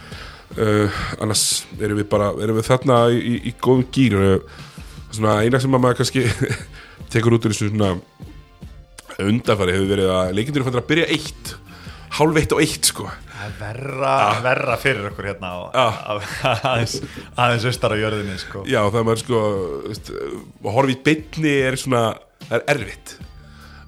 uh, 0.60 1.00
annars 1.24 1.64
erum 1.80 1.98
við 1.98 2.08
bara 2.12 2.30
erum 2.44 2.60
við 2.60 2.68
þarna 2.68 3.00
í, 3.10 3.18
í, 3.18 3.34
í 3.50 3.54
góðum 3.58 3.88
gýr 3.94 4.16
uh, 4.20 4.60
svona 5.08 5.40
eina 5.42 5.60
sem 5.62 5.74
að 5.74 5.82
maður 5.82 6.02
kannski 6.02 6.26
tekur 7.14 7.38
út 7.38 7.48
úr 7.48 7.54
þessu 7.54 7.72
svona 7.72 7.94
undanfari 9.24 9.74
hefur 9.74 9.90
verið 9.90 10.12
að 10.14 10.32
leikindur 10.36 10.62
er 10.62 10.68
fann 10.68 10.80
að 10.80 10.88
byrja 10.90 11.10
eitt 11.16 11.54
hálf 12.18 12.38
eitt 12.40 12.52
og 12.54 12.60
eitt 12.62 12.88
sko. 12.90 13.06
Það 13.34 13.44
er 13.48 13.54
verra, 13.58 14.14
verra 14.44 14.76
fyrir 14.80 15.08
okkur 15.10 15.26
hérna 15.28 15.50
á, 15.50 15.58
Ah. 15.74 15.96
á, 16.06 16.12
aðeins, 16.70 16.94
aðeins 17.36 17.66
austar 17.68 17.92
á 17.92 17.96
jörðinni 17.98 18.38
sko. 18.40 18.62
já 18.70 18.80
það 18.86 18.98
er 19.00 19.06
maður 19.08 19.22
sko 19.24 20.88
í 20.94 20.96
beinni 21.04 21.54
er 21.68 21.76
svona 21.80 22.02
það 22.48 22.56
er 22.60 22.64
erfitt. 22.76 23.16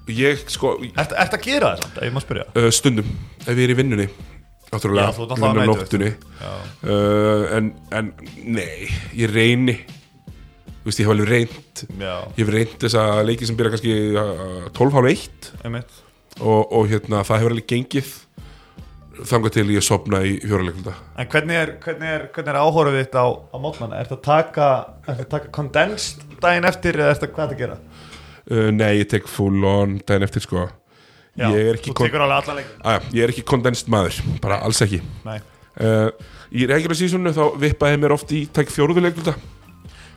Og 0.07 0.13
ég 0.15 0.43
sko 0.47 0.75
ert 0.95 1.33
að 1.35 1.41
gera 1.43 1.73
það 1.75 1.81
samt, 1.83 1.97
ef 1.99 2.03
ég 2.07 2.13
má 2.15 2.21
spyrja? 2.23 2.45
Uh, 2.55 2.69
stundum 2.71 3.09
ef 3.43 3.51
ég 3.51 3.63
er 3.65 3.73
í 3.73 3.77
vinnunni 3.81 4.07
Já, 4.07 4.71
náttúrulega, 4.71 5.11
þú 5.15 5.23
ert 5.25 5.31
náttúrulega 5.31 5.51
vinna 5.51 5.63
á 5.63 5.67
á 5.67 5.81
nóttunni 5.81 6.11
Já, 6.39 6.53
uh, 6.87 7.57
en, 7.57 7.69
en 7.91 8.13
nei 8.43 8.87
ég 9.15 9.31
reyni. 9.35 9.77
Þú 10.83 10.87
veist 10.87 10.99
ég 11.01 11.07
hef 11.07 11.11
alveg 11.11 11.27
reynt. 11.33 11.81
Já, 11.99 12.13
ég 12.37 12.43
hef 12.45 12.51
reynt 12.55 12.77
þessa 12.79 13.03
leiki 13.27 13.47
sem 13.49 13.57
byrja 13.59 13.73
kannski 13.75 13.95
uh, 14.15 14.69
12.30 14.71 15.51
einmitt 15.67 15.91
og, 16.39 16.71
og 16.71 16.87
hérna 16.91 17.23
það 17.27 17.43
hefur 17.43 17.55
alveg 17.55 17.69
gengið 17.71 18.15
þangað 19.27 19.53
til 19.55 19.67
ég 19.73 19.85
sopna 19.85 20.19
í 20.21 20.35
fjóraleiklunda. 20.43 20.93
En 21.17 21.29
hvernig 21.31 21.57
er, 21.57 21.71
hvernig 21.81 22.11
er, 22.13 22.25
hvernig 22.35 22.53
er 22.53 22.59
áhórið 22.61 22.99
þitt 22.99 23.17
á, 23.17 23.25
á 23.33 23.57
mótmanna? 23.61 23.97
Er 23.97 24.09
það 24.11 24.17
að 24.17 24.25
taka, 24.27 24.67
taka 25.31 25.53
condensed 25.55 26.21
daginn 26.43 26.69
eftir 26.69 26.99
eða 26.99 27.15
er 27.15 27.21
það 27.23 27.33
hvað 27.33 27.55
að 27.55 27.63
gera? 27.63 27.79
uh, 28.51 28.69
nei 28.73 29.01
ég 29.01 29.09
tek 29.11 29.27
full 29.31 29.65
on 29.67 29.97
daginn 30.07 30.27
eftir 30.27 30.45
sko. 30.45 30.67
Já, 31.37 31.51
er 31.53 31.77
þú 31.81 31.93
tekur 31.99 32.23
alveg 32.25 32.39
allan 32.39 32.57
leikin 32.57 32.87
að, 32.89 33.11
ég 33.13 33.25
er 33.27 33.33
ekki 33.33 33.45
kondenst 33.45 33.91
maður 33.93 34.17
bara 34.41 34.57
alls 34.65 34.81
ekki. 34.81 35.03
Nei, 35.27 35.37
uh, 35.85 36.09
í 36.49 36.65
regular 36.69 36.97
seasonu 36.97 37.33
þá 37.35 37.43
vippaði 37.61 38.01
mér 38.01 38.15
oft 38.15 38.33
í 38.33 38.47
tek 38.53 38.71
fjóruðuleiklunda 38.73 39.35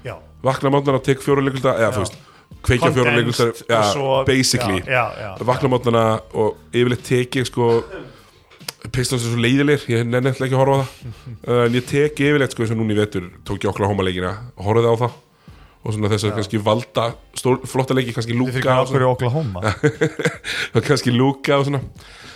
já. 0.07 0.15
Vakna 0.47 0.73
mátnana 0.73 1.01
og 1.01 1.05
tek 1.05 1.21
fjóruðuleiklunda 1.25 1.77
eða 1.77 1.93
þú 1.97 2.05
veist 2.07 2.21
kveikja 2.67 2.91
Condensed 2.95 3.63
og 3.71 3.85
svo- 3.95 4.25
basically. 4.29 4.81
Já, 4.87 5.05
já, 5.17 5.27
já. 5.39 5.45
Vakna 5.49 5.69
mátana 5.73 6.05
og 6.35 6.57
yfirleitt 6.73 7.05
tek 7.09 7.41
ég 7.41 7.49
sko 7.49 7.71
Pistons 8.91 9.21
er 9.27 9.29
svo 9.35 9.41
leiðilegir, 9.45 9.83
ég 9.93 10.07
alltaf 10.33 10.47
ekki 10.47 10.57
að 10.57 10.61
horfa 10.63 10.77
á 10.77 10.81
það. 10.81 11.17
En 11.67 11.75
ég 11.77 11.85
tek 11.89 12.21
yfirleitt 12.25 12.55
sko 12.55 12.65
eins 12.65 12.73
og 12.73 12.79
núna 12.81 12.95
í 12.95 13.01
vetur 13.01 13.27
tók 13.45 13.61
ég 13.65 13.69
okkur 13.73 13.85
á 13.85 13.91
leikina 14.09 14.31
og 14.57 14.65
horfði 14.71 14.89
á 14.89 14.97
það. 15.05 15.19
Og 15.81 15.95
svona 15.97 16.11
þess 16.13 16.27
að 16.29 16.35
kannski 16.37 16.59
valda 16.61 17.05
stór, 17.41 17.61
flotta 17.65 17.95
leiki, 17.97 18.13
kannski 18.17 18.35
lúka 18.37 18.61
kannski 20.89 21.13
lúka 21.15 21.57
og 21.61 21.69
svona. 21.69 21.81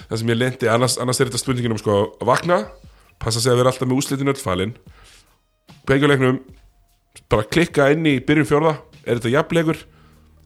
Það 0.09 0.21
sem 0.21 0.31
ég 0.33 0.39
lendi, 0.41 0.69
annars, 0.73 0.97
annars 1.01 1.21
er 1.21 1.29
þetta 1.29 1.41
spurningin 1.43 1.75
um 1.75 1.81
sko 1.81 1.97
að 2.21 2.29
vakna, 2.29 2.59
passa 3.21 3.41
sig 3.45 3.53
að 3.53 3.61
vera 3.61 3.73
alltaf 3.73 3.89
með 3.89 4.01
úslitin 4.01 4.33
öll 4.33 4.41
falin. 4.41 4.73
Beigjuleiknum, 5.89 6.39
bara 7.33 7.45
klikka 7.49 7.91
inn 7.93 8.05
í 8.09 8.17
byrjun 8.25 8.49
fjórða, 8.49 8.75
er 9.05 9.21
þetta 9.21 9.35
jafnleikur 9.37 9.83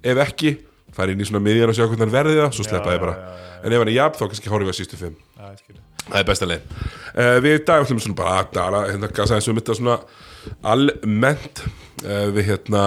ef 0.02 0.22
ekki, 0.24 0.54
fara 0.94 1.14
inn 1.14 1.20
í 1.22 1.28
svona 1.28 1.42
miðjan 1.44 1.72
og 1.72 1.78
sjá 1.78 1.84
hvernig 1.86 2.06
hann 2.06 2.14
verði 2.14 2.38
það, 2.38 2.50
svo 2.56 2.66
sleppa 2.66 2.94
ég 2.96 3.04
bara. 3.04 3.18
já, 3.18 3.36
já, 3.36 3.60
en 3.62 3.74
ef 3.74 3.82
hann 3.82 3.92
er 3.92 3.96
jafn, 3.96 4.18
þá 4.18 4.24
kannski 4.32 4.52
horfum 4.52 4.68
við 4.68 4.74
að 4.74 4.80
sístu 4.80 4.98
fimm. 5.00 5.16
Það 6.08 6.18
er 6.22 6.26
besta 6.28 6.48
leið. 6.48 6.74
Uh, 7.12 7.36
Við 7.44 7.54
í 7.54 7.62
dag 7.68 7.84
ætlum 7.84 8.02
svona 8.02 8.18
bara 8.18 8.34
að 8.40 8.52
dala 8.56 8.82
hérna 8.88 9.10
gasa 9.12 9.36
eins 9.36 9.48
og 9.48 9.54
um 9.54 9.60
þetta 9.60 9.78
svona 9.78 9.96
almennt. 10.72 11.64
Uh, 12.04 12.28
við 12.32 12.52
hérna 12.52 12.84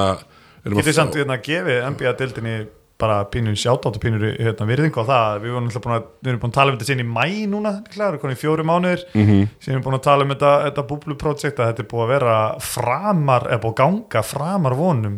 erum 0.65 0.79
Getið 0.81 0.97
samt 0.97 1.17
hérna 1.19 1.37
að 1.37 1.49
gefi 1.49 1.75
NBA-dildinni 1.91 2.55
bara 3.01 3.23
pínu 3.33 3.53
sjátátt 3.57 3.97
og 3.97 4.01
pínu 4.01 4.19
hérna, 4.37 4.67
virðingu 4.69 5.01
á 5.01 5.05
það. 5.09 5.37
Við 5.43 5.55
vorum 5.55 5.69
alltaf 5.69 5.85
búin 5.85 5.95
að, 5.97 6.09
við 6.21 6.31
erum 6.31 6.41
búin 6.41 6.53
að 6.53 6.57
tala 6.57 6.73
um 6.73 6.79
þetta 6.79 6.89
sín 6.89 7.03
í 7.03 7.07
mæ 7.09 7.25
núna, 7.49 7.75
klar, 7.93 8.17
konið 8.21 8.41
fjóri 8.41 8.65
mánuðir. 8.65 9.05
Mm. 9.13 9.27
-hmm. 9.27 9.47
síðan 9.57 9.77
erum 9.77 9.85
búin 9.87 9.97
að 9.97 10.03
tala 10.09 10.25
um 10.25 10.33
þetta, 10.33 10.51
þetta 10.67 10.87
búbluprojekt 10.91 11.61
að 11.61 11.71
þetta 11.71 11.85
er 11.85 11.89
búið 11.93 12.05
að 12.05 12.13
vera 12.15 12.35
framar, 12.61 13.47
eða 13.49 13.63
búið 13.63 13.73
að 13.73 13.81
ganga 13.81 14.25
framar 14.33 14.77
vonum 14.77 15.17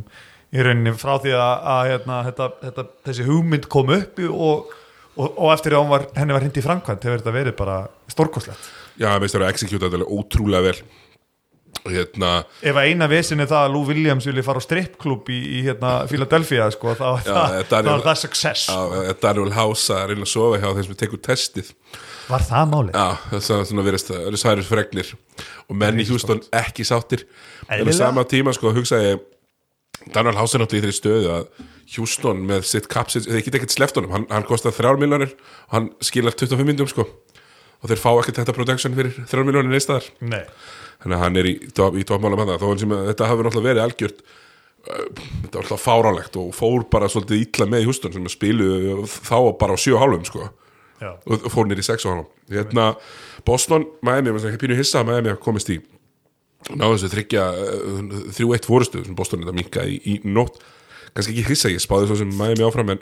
í 0.54 0.64
rauninni 0.66 0.94
frá 1.02 1.16
því 1.24 1.34
að, 1.34 1.54
að 1.76 1.84
hérna, 1.92 2.18
þetta, 2.30 2.50
þetta, 2.68 2.86
þessi 3.10 3.28
hugmynd 3.30 3.70
kom 3.74 3.90
upp 3.96 4.20
og, 4.30 4.74
og, 5.18 5.28
og 5.38 5.48
eftir 5.54 5.76
að 5.80 5.88
var, 5.90 6.08
henni 6.18 6.36
var 6.38 6.46
hindi 6.46 6.62
í 6.62 6.66
framkvæmt 6.66 7.08
hefur 7.08 7.24
þetta 7.24 7.38
verið 7.40 7.58
bara 7.58 7.80
stórkoslegt 8.14 8.72
Já, 9.02 9.10
meist 9.18 9.34
það 9.34 9.40
eru 9.42 9.48
að 9.48 9.56
execute 9.56 9.90
þetta 9.90 10.06
ótrúlega 10.14 10.68
vel. 10.68 10.76
Hérna 11.90 12.28
ef 12.64 12.78
að 12.78 12.86
eina 12.94 13.08
vesin 13.12 13.42
er 13.44 13.48
það 13.50 13.64
að 13.66 13.72
Lou 13.74 13.82
Williams 13.90 14.28
vilja 14.30 14.44
fara 14.46 14.62
á 14.62 14.64
strippklub 14.64 15.32
í, 15.34 15.40
í 15.58 15.64
hérna, 15.66 15.94
Philadelphia 16.08 16.68
sko, 16.72 16.94
þá 16.96 17.04
er 17.10 17.26
það, 17.26 17.56
þetta 17.58 17.80
er- 17.80 17.88
þá 17.90 17.92
er 17.98 18.04
það 18.06 18.20
success. 18.22 18.68
Að 18.72 18.94
Daniel 19.26 19.52
House 19.58 19.98
að 19.98 20.06
reyna 20.14 20.28
að 20.28 20.32
sofa 20.32 20.62
hjá 20.62 20.70
þeim 20.78 20.86
sem 20.88 21.00
tekur 21.02 21.24
testið. 21.26 21.74
Var 22.30 22.46
það 22.48 22.70
málið? 22.72 22.94
Já, 23.02 23.08
það 23.34 23.58
er 23.58 23.68
svona 23.74 23.86
verið 23.90 24.06
það 24.08 24.22
eru 24.30 24.42
særir 24.46 24.70
fregnir. 24.70 25.12
Og 25.68 25.76
menn 25.82 26.00
í 26.00 26.08
Houston 26.08 26.46
ekki 26.62 26.86
sáttir. 26.88 27.26
En 27.68 27.90
á 27.90 27.94
sama 27.98 28.24
tíma 28.30 28.54
sko 28.56 28.72
hugsaði 28.78 29.10
ég 29.16 29.26
Daniel 30.12 30.36
House 30.40 30.58
er 30.58 30.64
náttúrulega 30.64 30.82
í 30.82 30.86
þeirri 30.88 30.98
stöðu 30.98 31.32
að 31.34 31.70
Houston 31.96 32.44
með 32.48 32.68
sitt 32.68 32.88
kapsins, 32.92 33.28
þeir 33.30 33.44
geta 33.46 33.60
ekkert 33.60 33.76
sleppt 33.76 34.00
honum. 34.00 34.14
Hann, 34.16 34.26
hann 34.32 34.48
kostar 34.48 34.76
þrjár 34.76 35.00
miljonir 35.02 35.34
og 35.36 35.76
hann 35.76 35.90
skilar 36.04 36.36
25 36.36 36.68
myndum 36.68 36.90
sko. 36.90 37.06
Og 37.84 37.92
þeir 37.92 38.00
fá 38.00 38.10
ekkert 38.14 38.40
þetta 38.42 38.56
production 38.56 38.96
fyrir 38.98 39.18
þrjár 39.30 39.48
miljonir 39.50 39.76
neistæðar 39.76 40.08
Nei. 40.24 40.42
Þannig 41.04 41.18
að 41.18 41.24
hann 41.26 41.40
er 41.42 41.50
í, 41.50 41.54
í 42.00 42.06
topmálum 42.08 42.40
hann 42.40 42.56
þó 42.56 42.70
hann 42.70 42.82
sem 42.82 42.96
að 42.96 43.10
þetta 43.12 43.30
hafi 43.30 43.46
náttúrulega 43.46 43.70
verið 43.70 43.84
algjört 43.84 44.22
uh, 44.24 45.08
þetta 45.18 45.58
var 45.58 45.66
alltaf 45.66 45.84
fáránlegt 45.84 46.38
og 46.40 46.54
fór 46.56 46.86
bara 46.96 47.10
svolítið 47.12 47.44
illa 47.44 47.68
með 47.74 47.90
Houston 47.90 48.16
sem 48.16 48.30
spilu 48.32 49.04
þá 49.12 49.38
bara 49.60 49.76
á 49.76 49.78
7 49.84 50.00
hálfum 50.00 50.28
sko. 50.30 50.48
Já, 51.04 51.10
og 51.28 51.50
fór 51.52 51.68
nýr 51.68 51.82
í 51.84 51.84
6 51.84 52.08
og 52.08 52.14
hálfum. 52.14 52.30
Hérna 52.54 52.94
Boston, 53.44 53.90
Miami, 54.00 54.32
maður 54.32 54.46
sem 54.48 54.62
pínu 54.62 54.80
hissa 54.80 55.04
að 55.04 55.12
Miami 55.12 55.36
komist 55.44 55.74
í 55.74 55.82
náðu 56.72 56.96
þessu 56.96 57.12
þryggja 57.12 57.48
uh, 57.58 58.00
3-1 58.38 58.70
fórustu 58.70 59.04
sem 59.04 59.18
Boston 59.18 59.44
að 59.46 59.58
minka 59.58 59.84
í, 59.88 59.98
í 60.06 60.16
nótt. 60.28 60.62
Kannski 61.14 61.36
ekki 61.36 61.52
hissa, 61.52 61.72
ég 61.72 61.84
spáði 61.84 62.10
svo 62.10 62.18
sem 62.22 62.32
Miami 62.34 62.66
áfram 62.66 62.94
en 62.96 63.02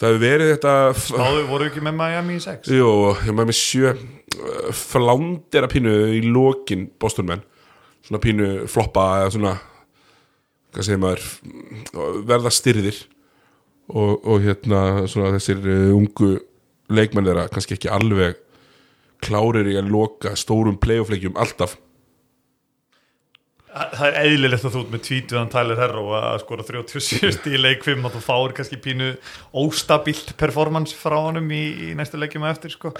það 0.00 0.08
hefur 0.08 0.22
verið 0.22 0.52
þetta 0.54 0.74
Báðu 1.18 1.42
voru 1.50 1.68
ekki 1.68 1.82
með 1.84 1.98
Miami 1.98 2.38
í 2.38 2.42
6 2.42 2.70
Jú, 2.72 2.92
með 3.36 3.52
sjö 3.58 3.92
uh, 3.92 4.70
flándir 4.74 5.66
að 5.66 5.74
pínu 5.76 5.94
í 6.16 6.22
lokin 6.28 6.88
Boston 7.00 7.28
menn. 7.30 7.44
Svona 8.04 8.22
pínu 8.24 8.50
floppa 8.70 9.08
eða 9.22 9.34
svona 9.36 9.56
hvað 10.74 10.88
segir 10.88 11.02
maður 11.02 11.28
verða 12.26 12.52
styrðir. 12.52 12.96
Og, 13.84 14.16
og 14.24 14.40
hérna 14.40 15.04
svona 15.12 15.34
þessir 15.36 15.60
uh, 15.60 15.92
ungu 15.92 16.38
leikmenn 16.92 17.26
þeirra 17.28 17.50
kannski 17.52 17.76
ekki 17.76 17.92
alveg 17.92 18.40
klárir 19.24 19.68
í 19.68 19.76
að 19.80 19.90
loka 19.92 20.34
stórum 20.36 20.76
playoff-leikjum 20.80 21.36
alltaf 21.40 21.76
Það 23.74 24.04
er 24.06 24.16
eðlilegt 24.20 24.66
að 24.68 24.74
þú 24.74 24.80
ert 24.84 24.90
með 24.92 25.00
tvítuðan 25.08 25.48
Tyler 25.50 25.80
Herro 25.82 26.02
að 26.14 26.36
skora 26.44 26.66
37 26.68 27.48
í 27.54 27.58
leik 27.58 27.82
5 27.82 28.06
og 28.06 28.12
þú 28.14 28.20
fáir 28.22 28.54
kannski 28.54 28.78
pínu 28.84 29.08
óstabilt 29.50 30.34
performance 30.38 30.94
frá 30.94 31.16
honum 31.18 31.48
í, 31.50 31.64
í 31.88 31.94
næstu 31.98 32.20
leikjum 32.20 32.46
á 32.46 32.52
eftir 32.52 32.74
sko. 32.76 32.94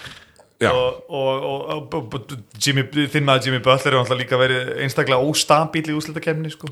Og, 0.70 1.00
og, 1.10 1.44
og, 1.44 1.94
og, 1.94 2.14
og 2.14 2.34
Jimmy, 2.62 2.84
þinn 3.10 3.24
maður 3.26 3.48
Jimmy 3.48 3.58
Butler 3.64 3.92
er 3.92 3.98
alltaf 4.00 4.18
líka 4.20 4.38
verið 4.38 4.68
einstaklega 4.84 5.18
óstabil 5.26 5.88
í 5.90 5.96
úslitakemni 5.98 6.52
sko. 6.52 6.70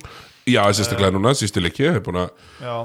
Já, 0.48 0.62
sérstaklega 0.74 1.12
núna, 1.14 1.32
sístu 1.38 1.60
leiki 1.62 1.84
ég 1.84 1.96
hef 1.98 2.04
búin 2.06 2.20
að 2.22 2.30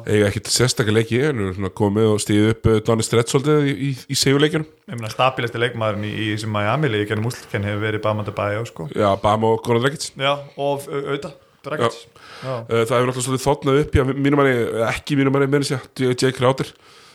eiga 0.10 0.28
ekkert 0.32 0.50
sérstaklega 0.54 0.98
leiki 1.00 1.22
en 1.30 1.44
er 1.54 1.72
komið 1.78 2.10
og 2.16 2.20
stíðið 2.22 2.52
upp 2.56 2.70
uh, 2.70 2.80
Donny 2.90 3.06
Stretch 3.06 3.34
svolítið 3.34 3.70
í, 3.70 3.76
í, 3.88 3.92
í 4.14 4.18
segjuleikjunum 4.20 4.68
ég 4.92 5.00
meina 5.00 5.14
stabilasti 5.14 5.62
leikmaðurinn 5.64 6.06
í, 6.10 6.14
í 6.14 6.28
þessum 6.36 6.54
Miami 6.58 6.92
leik 6.94 7.10
gennum 7.14 7.30
úslitakemni 7.32 7.72
hefur 7.72 7.86
verið 7.88 8.04
Bama 8.06 8.26
Debajo 8.28 8.66
sko. 8.70 8.90
Já, 8.94 9.10
Bam 9.22 9.48
og 9.50 9.62
Conor 9.66 9.86
Dragic 9.86 10.10
Já, 10.18 10.34
og 10.58 10.86
au- 10.86 11.02
auðvitað. 11.08 11.38
Uh, 11.68 12.84
það 12.86 12.94
hefur 12.94 13.10
náttúrulega 13.10 13.26
svolítið 13.26 13.44
þotnað 13.48 13.80
upp 13.82 13.98
já, 13.98 14.04
mínum 14.14 14.40
manni, 14.40 14.54
ekki 14.88 15.18
mínum 15.20 15.34
manni 15.36 15.50
meira 15.52 15.68
sér 15.68 15.82
Jake 16.14 16.36
Crowder 16.38 16.70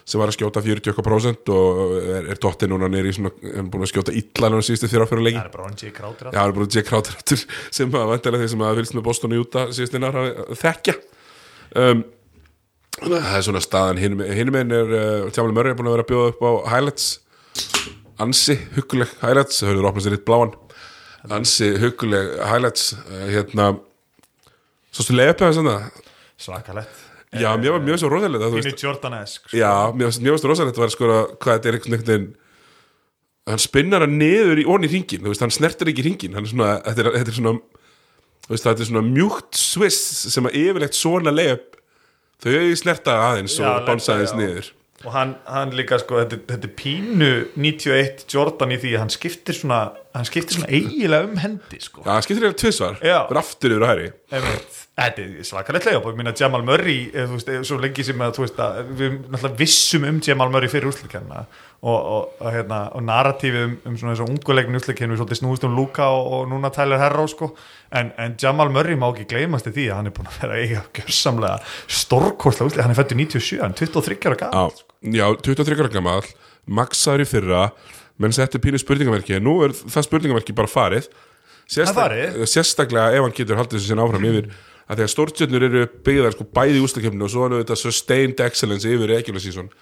sem 0.05 0.21
var 0.21 0.31
að 0.31 0.37
skjóta 0.37 0.63
40% 0.65 1.51
og 1.55 1.93
er, 2.01 2.31
er 2.33 2.41
dottið 2.43 2.73
núna 2.73 2.89
í 2.91 3.13
svona, 3.15 3.31
er 3.53 3.69
búin 3.71 3.85
að 3.87 3.93
skjóta 3.93 4.15
illa 4.19 4.51
núna 4.51 4.65
síðustu 4.67 4.91
þér 4.91 5.05
áfyrir 5.07 5.25
leiki. 5.27 5.39
Það 5.39 5.47
er 5.47 5.53
bara 5.55 5.67
hann 5.69 5.79
J. 5.79 5.93
Crowder 5.97 6.29
Já, 6.29 6.39
það 6.39 6.49
er 6.49 6.57
bara 6.57 6.85
Crowder 6.89 7.19
aftur, 7.19 7.45
sem 7.79 7.95
að 8.01 8.11
vantilega 8.11 8.43
þeir 8.43 8.53
sem 8.55 8.65
að 8.67 8.81
vilst 8.81 8.97
með 8.97 9.07
Boston 9.07 9.37
og 9.37 9.45
Utah 9.45 9.71
síðustu 9.77 10.01
innar 10.01 10.19
að 10.23 10.33
þekkja. 10.63 10.97
Um, 11.83 12.03
það 12.99 13.29
er 13.31 13.47
svona 13.47 13.63
staðan. 13.65 14.03
Hinum 14.03 14.59
einn 14.59 14.75
er 14.79 14.97
uh, 14.97 15.31
Tjámali 15.31 15.57
Murray 15.57 15.75
er 15.75 15.79
búin 15.79 15.93
að 15.93 15.97
vera 15.99 16.07
að 16.07 16.11
bjóða 16.11 16.33
upp 16.35 16.43
á 16.43 16.51
highlights. 16.75 17.09
Ansi 18.23 18.59
hugguleg 18.75 19.15
highlights, 19.23 19.63
það 19.63 19.73
höfður 19.73 19.89
opnað 19.93 20.09
sér 20.09 20.19
eitt 20.19 20.27
bláan. 20.27 20.53
Ansi 21.33 21.71
hugguleg 21.79 22.35
highlights. 22.51 22.91
Uh, 23.07 23.25
hérna 23.31 23.71
svo 24.91 25.07
stu 25.07 25.17
leiðið 25.17 25.47
upp 25.47 26.03
Svakalett 26.43 27.12
Já, 27.33 27.49
mér 27.57 27.77
var 27.77 27.85
mjög 27.87 28.01
svo 28.03 28.11
rosalegt 28.13 28.45
að 28.45 28.55
þú 28.55 28.63
Pínu 28.63 28.83
Jordan-esk 28.83 29.47
sko. 29.49 29.57
Já, 29.57 29.73
mér 29.97 30.11
rosalegt 30.13 30.77
að 30.77 30.83
vera 30.83 30.91
að 30.91 30.97
skora 30.97 31.21
hvað 31.41 31.55
þetta 31.57 31.71
er 31.71 31.79
einhvern 31.79 31.97
veginn 32.03 32.27
hann 33.49 33.63
spinnar 33.63 34.05
hann 34.05 34.19
niður 34.21 34.61
í 34.63 34.67
onni 34.71 34.91
ringin, 34.91 35.23
þú 35.25 35.33
veist, 35.33 35.43
hann 35.43 35.55
snertir 35.55 35.91
ekki 35.91 36.05
ringin 36.07 36.37
hann 36.37 36.47
er 36.47 36.53
svona, 36.53 36.75
þetta 36.85 37.03
er, 37.03 37.09
þetta 37.17 37.33
er 37.33 37.39
svona 37.39 37.55
veist, 38.51 38.67
þetta 38.69 38.85
er 38.85 38.91
svona 38.91 39.05
mjúkt 39.09 39.59
swiss 39.59 40.29
sem 40.35 40.47
að 40.51 40.61
yfirlegt 40.61 40.99
svona 40.99 41.35
leiðup 41.35 41.81
þau 42.43 42.55
snerta 42.79 43.17
aðeins 43.31 43.57
Já, 43.59 43.65
og 43.65 43.89
lenda, 43.89 44.15
aðeins 44.15 44.37
niður 44.39 44.71
og 45.03 45.11
hann, 45.17 45.35
hann 45.51 45.73
líka 45.75 45.99
sko, 45.99 46.21
þetta, 46.23 46.39
þetta 46.53 46.69
er 46.69 46.75
pínu 46.79 47.31
91 47.59 48.23
Jordan 48.31 48.77
í 48.77 48.79
því 48.83 48.93
að 48.95 49.03
hann 49.03 49.13
skiptir 49.17 49.59
svona 49.59 49.81
hann 50.15 50.29
skiptir 50.29 50.59
svona 50.59 50.71
eiginlega 50.71 51.27
um 51.27 51.41
hendi 51.43 51.81
sko. 51.83 52.05
Já, 52.05 52.13
það 52.13 52.25
skiptir 52.27 52.45
eiginlega 52.45 52.61
tvisvar, 52.63 52.99
Já. 53.03 53.19
fyrir 53.31 53.43
aftur 53.43 53.75
yfir 53.75 53.87
og 53.87 53.93
hæri. 53.93 54.09
Þetta 54.93 55.23
er 55.25 55.45
svakalegt 55.49 55.87
lega 55.89 56.01
og 56.03 56.11
ég 56.13 56.19
minna 56.19 56.35
Jamal 56.37 56.61
Murray 56.69 57.07
eh, 57.15 57.25
þú 57.25 57.37
veist, 57.39 57.49
eh, 57.49 57.63
svo 57.65 57.79
lengi 57.81 58.05
sem 58.05 58.21
að, 58.21 58.35
þú 58.37 58.43
veist, 58.45 58.59
að 58.61 58.91
við 58.99 59.15
náttúrulega 59.33 59.57
vissum 59.63 60.03
um 60.05 60.19
Jamal 60.27 60.51
Murray 60.53 60.69
fyrir 60.69 60.91
úslikenna 60.91 61.47
og, 61.81 61.95
og, 61.97 62.27
og, 62.37 62.51
hérna, 62.53 62.81
og 62.93 63.07
narratífið 63.07 63.65
um, 63.65 63.77
um 63.89 63.95
svona 63.97 64.13
þessu 64.13 64.27
unguleikinu 64.29 64.83
úslikennu 64.83 65.17
svolítið 65.17 65.41
snúist 65.41 65.65
um 65.65 65.79
Luka 65.79 66.11
og, 66.13 66.29
og 66.37 66.45
núna 66.53 66.69
Tyler 66.77 67.01
Herro 67.01 67.25
sko. 67.33 67.49
en, 67.89 68.13
en 68.21 68.37
Jamal 68.43 68.69
Murray 68.75 68.99
má 69.01 69.09
ekki 69.15 69.25
gleymast 69.33 69.71
í 69.71 69.73
því 69.79 69.87
að 69.89 69.97
hann 69.97 70.11
er 70.11 70.15
búin 70.19 70.29
að 70.29 70.37
vera 70.45 70.61
eiga 70.61 70.85
gjörsamlega 71.01 71.57
stórkostlega 72.03 72.69
úslik, 72.69 72.85
hann 72.85 72.93
er 72.93 73.01
fættur 73.01 73.21
97 73.23 73.63
hann 73.65 73.73
er 73.73 73.81
23 73.81 74.29
ára 74.29 74.41
gaf 74.45 74.53
Já, 74.53 75.25
já 75.25 75.27
23 75.49 75.81
ára 75.87 75.93
gammal 75.97 76.21
Maxaður 76.69 77.25
í 77.25 77.31
fyrra 77.33 77.63
menn 78.21 78.37
settu 78.37 78.61
pínu 78.61 78.77
spurningamerki 78.79 79.41
nú 79.41 79.63
er 79.65 79.73
það 79.73 80.05
spurningamerki 80.11 80.55
bara 80.55 80.69
farið 80.69 81.09
Það 81.73 81.95
farið? 81.97 82.43
sérstaklega 82.51 83.17
ef 83.17 83.25
hann 83.25 83.35
getur 83.37 83.57
haldið 83.57 83.79
þessu 83.79 83.89
sinna 83.95 84.05
áfram 84.05 84.25
yfir 84.29 84.49
að 84.93 85.01
því 85.01 85.07
að 85.07 85.15
stórtjörnur 85.15 85.67
eru 85.71 85.87
byggðar 86.05 86.37
sko 86.37 86.47
bæði 86.53 86.77
í 86.77 86.85
ústakefninu 86.85 87.27
og 87.27 87.33
svo 87.33 87.49
er 87.49 87.59
þetta 87.63 87.81
sustained 87.81 88.45
excellence 88.45 88.89
yfir 88.89 89.13
regular 89.17 89.43
season. 89.43 89.73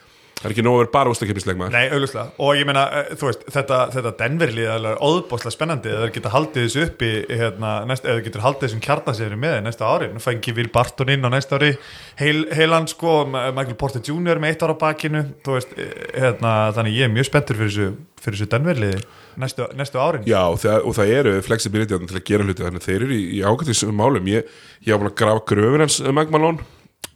Það 0.41 0.47
er 0.49 0.53
ekki 0.55 0.63
nóg 0.65 0.73
að 0.73 0.79
vera 0.81 0.91
bara 0.95 1.11
ústakefnisleikmaður 1.13 1.75
Nei, 1.75 1.91
auðvitað, 1.93 2.29
og 2.41 2.55
ég 2.57 2.65
meina, 2.65 2.85
eh, 2.97 3.09
þú 3.21 3.27
veist, 3.27 3.43
þetta, 3.53 3.81
þetta 3.93 4.13
Denverlið 4.23 4.65
er 4.65 4.79
alveg 4.79 5.03
óðbóðslega 5.05 5.53
spennandi. 5.53 5.91
Eða 5.93 6.07
þeir 6.07 6.15
geta 6.15 6.33
haldið 6.33 6.65
þessu 6.65 6.85
uppi 6.87 7.11
hérna, 7.29 7.73
næst, 7.91 8.07
eða 8.07 8.15
þeir 8.17 8.25
getur 8.31 8.45
haldið 8.47 8.65
þessum 8.65 8.83
kjartasegri 8.87 9.41
með 9.43 9.59
næsta 9.67 9.91
ári, 9.91 10.09
nú 10.15 10.25
fengi 10.25 10.55
Will 10.57 10.73
Barton 10.73 11.13
inn 11.13 11.29
á 11.29 11.31
næsta 11.35 11.61
ári, 11.61 11.75
Heil, 12.23 12.47
heilan 12.57 12.89
sko 12.89 13.19
Michael 13.29 13.77
Porter 13.77 14.01
Jr. 14.01 14.41
með 14.41 14.55
eitt 14.55 14.65
ára 14.65 14.73
á 14.73 14.83
bakinu. 14.87 15.27
Veist, 15.45 15.77
eh, 15.77 15.93
hérna, 16.17 16.55
þannig 16.73 16.97
ég 16.97 17.11
er 17.11 17.13
mjög 17.13 17.29
spenntur 17.29 17.61
fyrir 17.61 17.75
þessu, 17.75 17.91
fyrir 18.25 18.41
þessu 18.41 19.05
næstu, 19.39 19.69
næstu 19.79 20.01
árin. 20.03 20.27
Já, 20.29 20.43
og 20.49 20.59
það, 20.63 20.83
og 20.85 20.97
það 20.99 21.15
eru 21.21 21.37
flexibility 21.47 21.99
til 22.01 22.19
að 22.19 22.27
gera 22.33 22.47
hluti 22.47 22.67
þannig 22.67 22.83
að 22.83 22.89
þeir 22.89 23.01
eru 23.07 23.17
í, 23.17 23.23
í 23.39 23.41
ágættis 23.47 23.85
málum. 23.95 24.31
Ég, 24.31 24.53
ég 24.87 25.01
búin 25.01 25.13
að 25.13 25.19
grafa 25.23 25.47
gröfur 25.53 25.85
hans 25.85 26.01
Magmalón 26.17 26.63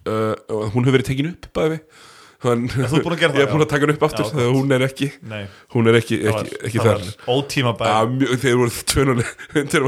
uh, 0.08 0.34
hún 0.74 0.84
hefur 0.84 0.98
verið 0.98 1.08
tekin 1.10 1.30
upp 1.32 1.48
bæði 1.56 1.80
Hann, 2.44 2.64
þú 2.68 2.84
ert 2.84 3.06
búin 3.06 3.14
að 3.16 3.22
gera 3.22 3.32
það, 3.34 3.38
Ég 3.40 3.46
er 3.46 3.52
búin 3.54 3.64
að 3.64 3.70
taka 3.72 3.86
hann 3.86 3.92
upp 3.94 4.04
aftur 4.08 4.28
þegar 4.30 4.50
hún 4.54 4.74
er 4.76 4.84
ekki 4.86 5.08
Nei, 5.30 5.42
hún 5.74 5.90
er 5.90 5.98
ekki, 6.00 6.18
ekki, 6.30 6.58
ekki 6.68 6.80
það 6.82 6.88
þar. 6.90 7.06
var 7.24 7.34
ótíma 7.34 7.72
bæ 7.78 7.84
Já, 7.88 7.96
mjög, 8.14 8.34
þeir 8.44 8.58
voru 8.60 8.82
tvönuleg 8.92 9.32
undir 9.62 9.86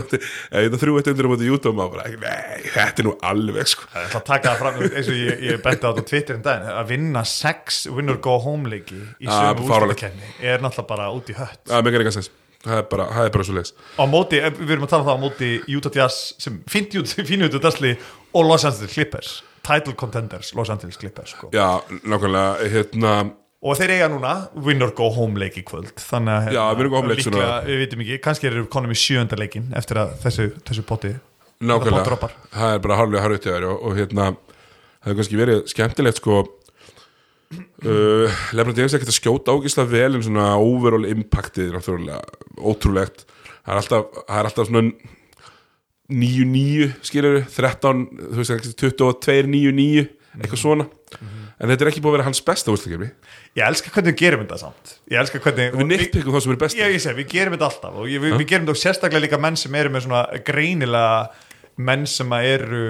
eða 0.62 0.80
þrjú 0.82 0.96
eitt 1.00 1.10
undir 1.12 1.28
á 1.28 1.30
móti 1.32 1.50
YouTube 1.50 1.74
maður 1.76 1.92
bara, 1.96 2.08
nei, 2.24 2.64
þetta 2.72 3.02
er 3.04 3.08
nú 3.08 3.14
alveg 3.30 3.70
sko. 3.72 3.88
Það 3.92 4.06
ætla 4.08 4.20
að 4.22 4.26
taka 4.30 4.52
það 4.54 4.62
fram 4.64 4.80
eins 4.86 5.10
og 5.12 5.20
ég, 5.20 5.44
ég 5.50 5.62
benti 5.66 5.84
á 5.84 5.88
þetta 5.90 6.06
á 6.06 6.10
Twitter 6.12 6.38
en 6.38 6.44
daginn 6.46 6.72
að 6.76 6.90
vinna 6.94 7.24
sex 7.28 7.82
winner 7.92 8.18
go 8.22 8.38
home 8.42 8.72
leiki 8.72 8.98
í 9.20 9.28
sömu 9.28 9.66
úrslitakenni 9.66 10.32
er 10.40 10.64
náttúrulega 10.64 10.90
bara 10.94 11.10
út 11.14 11.30
í 11.32 11.36
hött. 11.38 11.62
Það 11.66 11.78
er 11.80 11.86
megar 11.88 12.04
eitthvað 12.04 12.18
sens, 12.20 12.30
það 12.66 12.82
er 12.82 12.86
bara, 12.92 13.08
það 13.14 13.28
er 13.28 13.34
bara 13.36 13.48
svo 13.48 13.56
leis 13.56 13.72
á 13.96 14.04
móti, 14.10 14.42
eh, 14.42 14.52
við 14.58 14.76
erum 14.76 14.86
að 14.86 14.92
tala 14.92 15.04
um 15.04 15.08
það 15.10 15.18
á 15.18 15.24
móti 15.24 15.50
Utah 15.78 15.98
Jazz 16.00 16.34
sem 16.42 16.60
fínt 16.70 16.96
út, 17.00 17.16
Jazz 17.64 17.80
lið 17.82 18.06
og 18.36 18.44
Los 18.50 18.66
Angeles 18.68 18.92
Clippers. 18.92 19.36
Title 19.66 19.96
contenders, 19.98 20.52
Los 20.54 20.70
Angeles 20.70 20.98
Clippers 21.00 21.32
sko. 21.34 21.48
Já, 21.54 21.80
nákvæmlega, 22.06 22.68
hérna 22.70 23.14
og 23.66 23.78
þeir 23.78 23.94
eiga 23.96 24.08
núna 24.12 24.32
winner 24.62 24.92
go 24.94 25.08
home 25.10 25.40
leik 25.40 25.56
í 25.58 25.64
kvöld 25.66 25.94
þannig 25.98 26.34
að 26.34 26.42
hérna, 26.44 26.56
Já, 26.58 26.64
winner 26.76 26.90
go 26.92 27.00
home 27.00 27.10
leik 27.10 27.22
líklega, 27.22 27.54
við 27.66 27.80
vitum 27.82 28.04
ekki, 28.04 28.18
kannski 28.26 28.50
eru 28.50 28.66
konum 28.70 28.92
í 28.92 28.98
sjönda 29.00 29.38
leikin 29.40 29.70
eftir 29.78 30.02
að 30.02 30.12
þessu, 30.22 30.50
þessu 30.68 30.84
potti 30.86 31.14
Nákvæmlega, 31.66 32.28
það 32.52 32.74
er 32.74 32.82
bara 32.84 32.98
hálflega 33.00 33.24
harfið 33.24 33.42
til 33.42 33.52
þér 33.54 33.66
og, 33.70 33.78
og 33.88 33.96
hérna, 33.96 34.28
það 34.36 35.08
hefur 35.08 35.18
kannski 35.22 35.40
verið 35.40 35.62
skemmtilegt 35.72 36.20
sko 36.20 36.42
uh, 37.54 38.40
Lebron 38.56 38.76
James 38.76 38.94
er 38.94 39.00
ekkert 39.00 39.12
að 39.12 39.18
skjóta 39.18 39.54
ágislega 39.54 39.92
vel 39.92 40.18
en 40.18 40.26
svona 40.26 40.48
overall 40.60 41.08
impactið 41.10 41.70
er 41.70 41.78
náttúrulega 41.78 42.20
ótrúlegt. 42.58 43.26
Það 43.66 43.72
er 43.72 43.82
alltaf, 43.82 44.20
það 44.22 44.40
er 44.40 44.50
alltaf 44.50 44.70
svona 44.70 44.84
9-9 46.06 46.90
skilur 47.06 47.40
13, 47.50 48.04
þú 48.20 48.38
veist 48.40 48.54
ekki 48.54 48.76
22-9-9 48.84 50.06
eitthvað 50.36 50.62
svona. 50.62 50.86
En 51.56 51.70
þetta 51.70 51.86
er 51.86 51.90
ekki 51.90 52.02
búið 52.04 52.12
að 52.12 52.18
vera 52.18 52.28
hans 52.28 52.42
besta 52.44 52.72
úrstakefni 52.74 53.08
ég 53.56 53.64
elska 53.64 53.92
hvernig 53.94 54.12
við 54.12 54.20
gerum 54.20 54.42
þetta 54.44 54.58
samt. 54.60 54.94
Ég 55.08 55.30
hvernig 55.40 55.76
við 55.78 55.88
neittpikkum 55.88 56.34
þá 56.34 56.42
sem 56.44 56.52
er 56.52 56.58
besti 56.60 56.80
Já, 56.82 56.88
ég 56.92 57.02
segi, 57.02 57.16
við 57.22 57.30
gerum 57.32 57.56
þetta 57.56 57.68
alltaf 57.70 57.96
og 58.02 58.10
ég, 58.12 58.20
við, 58.20 58.36
við 58.36 58.48
gerum 58.50 58.66
þetta 58.68 58.82
sérstaklega 58.82 59.24
líka 59.24 59.40
menn 59.40 59.56
sem 59.60 59.78
eru 59.80 59.92
með 59.94 60.04
svona 60.04 60.22
greinilega 60.44 61.14
menn 61.88 62.04
sem 62.10 62.34
eru, 62.36 62.82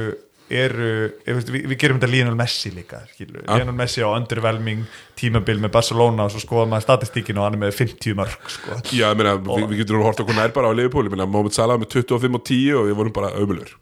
eru 0.52 0.90
veist, 1.26 1.50
við, 1.50 1.66
við 1.72 1.78
gerum 1.80 1.98
þetta 2.00 2.10
Lionel 2.12 2.36
Messi 2.38 2.72
líka 2.74 3.02
skilur. 3.10 3.42
Ja. 3.42 3.58
Lionel 3.58 3.76
Messi 3.76 4.04
á 4.04 4.08
underwhelming 4.12 4.86
tímabil 5.18 5.58
með 5.62 5.74
Barcelona 5.74 6.26
og 6.26 6.34
svo 6.34 6.42
skoðum 6.44 6.74
maður 6.74 6.86
statistíkinu 6.86 7.42
og 7.42 7.48
hann 7.48 7.58
er 7.58 7.64
með 7.66 7.76
50 7.80 8.18
mörg 8.18 8.50
sko. 8.54 8.80
Já, 8.92 9.08
ég 9.10 9.20
meina, 9.20 9.36
við, 9.42 9.68
við 9.72 9.82
getum 9.82 10.04
hort 10.06 10.22
okkur 10.22 10.38
nær 10.38 10.54
bara 10.56 10.70
á 10.70 10.76
Liverpool, 10.76 11.06
ég 11.08 11.14
meina, 11.14 11.28
Mohamed 11.30 11.56
Salah 11.56 11.80
með 11.82 11.96
25 11.98 12.38
og 12.38 12.44
10 12.46 12.80
og 12.80 12.90
við 12.90 13.00
vorum 13.00 13.16
bara 13.16 13.32
ömulur. 13.40 13.72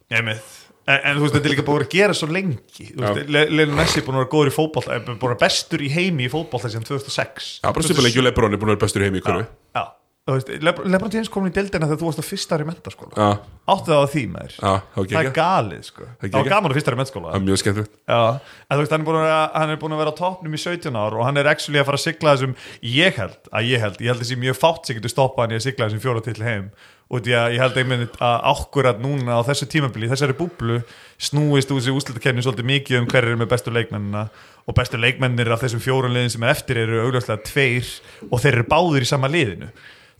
En, 0.85 0.99
en 1.01 1.17
þú 1.17 1.25
veist, 1.25 1.35
þetta 1.39 1.49
er 1.49 1.53
líka 1.55 1.65
búin 1.65 1.83
að 1.87 1.95
gera 1.95 2.15
svo 2.17 2.27
lengi 2.29 2.91
veist, 2.93 3.21
Lionel 3.33 3.73
Messi 3.73 4.03
er 4.03 4.05
búin 4.05 4.19
að 4.19 4.27
vera 4.27 4.33
góður 4.35 4.51
í 4.51 4.53
fótboll 4.53 4.85
er 4.93 5.05
búin 5.07 5.17
að 5.17 5.23
vera 5.31 5.41
bestur 5.41 5.81
í 5.81 5.89
heimi 5.89 6.27
í 6.27 6.33
fótboll 6.33 6.61
sem 6.69 6.85
2006 6.85 7.47
Já, 7.65 7.71
bara 7.71 7.87
stupið 7.87 8.05
lengi 8.05 8.21
og 8.21 8.27
Lebron 8.27 8.53
er 8.53 8.61
búin 8.61 8.75
að 8.75 8.77
vera 8.77 8.83
bestur 8.85 9.01
í 9.01 9.09
heimi 9.09 9.23
í 9.23 9.25
hverju 9.25 9.47
Já, 9.47 9.81
veist, 9.81 10.04
Lebron 10.25 11.13
James 11.13 11.29
komin 11.29 11.51
í 11.51 11.53
deildina 11.53 11.85
þegar 11.85 11.99
þú 12.01 12.07
varst 12.09 12.21
á 12.21 12.25
fyrsta 12.25 12.57
ári 12.57 12.65
mentaskóla. 12.65 13.27
Áttu 13.69 13.91
það 13.93 13.99
á 14.01 14.09
því 14.09 14.23
maður? 14.33 14.55
Það 14.97 15.19
er 15.21 15.27
galið 15.37 15.83
sko. 15.85 16.07
Það 16.23 16.39
var 16.39 16.49
gaman 16.49 16.73
á 16.73 16.77
fyrsta 16.79 16.93
ári 16.95 17.01
mentaskóla. 17.01 17.33
Það 17.35 17.37
er 17.37 17.45
mjög 17.45 17.61
skemmtilegt. 17.61 17.99
Hann 18.09 18.95
er 18.97 19.05
búin 19.05 19.19
að 19.19 19.27
vera, 19.27 19.43
hann 19.53 19.75
er 19.75 19.81
búin 19.83 19.97
að 19.97 20.01
vera 20.01 20.15
á 20.17 20.21
toppnum 20.23 20.57
í 20.57 20.61
17 20.63 20.97
ár 20.97 21.19
og 21.19 21.29
hann 21.29 21.41
er 21.43 21.51
actually 21.53 21.83
að 21.83 21.91
fara 21.91 22.01
að 22.01 22.07
sigla 22.07 22.35
þessum 22.39 22.57
ég 22.95 23.21
held, 23.21 23.37
að 23.53 23.69
ég 23.69 23.85
held, 23.85 24.01
ég 24.01 24.15
held 24.15 24.25
þessi 24.25 24.41
mjög 24.41 24.59
fátt 24.63 24.89
sem 24.89 24.97
getur 24.97 25.13
stoppað 25.13 25.45
hann 25.45 25.53
í 25.53 25.59
að 25.61 25.67
sigla 25.67 25.89
þessum 25.91 26.05
fjóra 26.07 26.25
til 26.25 26.37
heim. 26.41 26.71
Og 27.13 27.21
því 27.21 27.35
að 27.37 27.53
ég 27.53 27.61
held 27.61 27.77
einmitt 27.83 28.15
að 28.25 28.47
ákkurat 28.49 29.03
núna 29.05 29.37
á 29.37 29.41
þessu 29.45 29.69
tímabili, 29.69 30.09
í 30.09 30.13
þessari 30.15 30.37
búblu 30.39 30.79
snúist 31.21 31.69
úr 31.69 31.83
þessi 31.83 31.93
úslitakenni 31.93 32.43
svolítið 32.43 32.71
mikið 32.71 33.03
um 33.03 33.09
hverju 33.13 33.35
er 33.35 33.43
með 33.43 33.51
bestu 33.53 33.75
leikmennina. 33.77 34.23
Og 34.65 34.77
bestu 34.79 34.97
leikmennir 34.97 35.53
af 35.53 35.61
þessum 35.61 35.85
fjórun 35.85 36.17
liðin 36.17 36.33
sem 36.33 36.47
er 36.49 36.55
eftir 36.55 36.81
eru 36.81 37.03
augljóslega 37.05 37.45
tveir 37.45 37.91
og 38.31 38.41
þeir 38.41 38.55
eru 38.55 38.67
báðir 38.73 39.05
í 39.05 39.11
sama 39.11 39.29
liðinu 39.29 39.69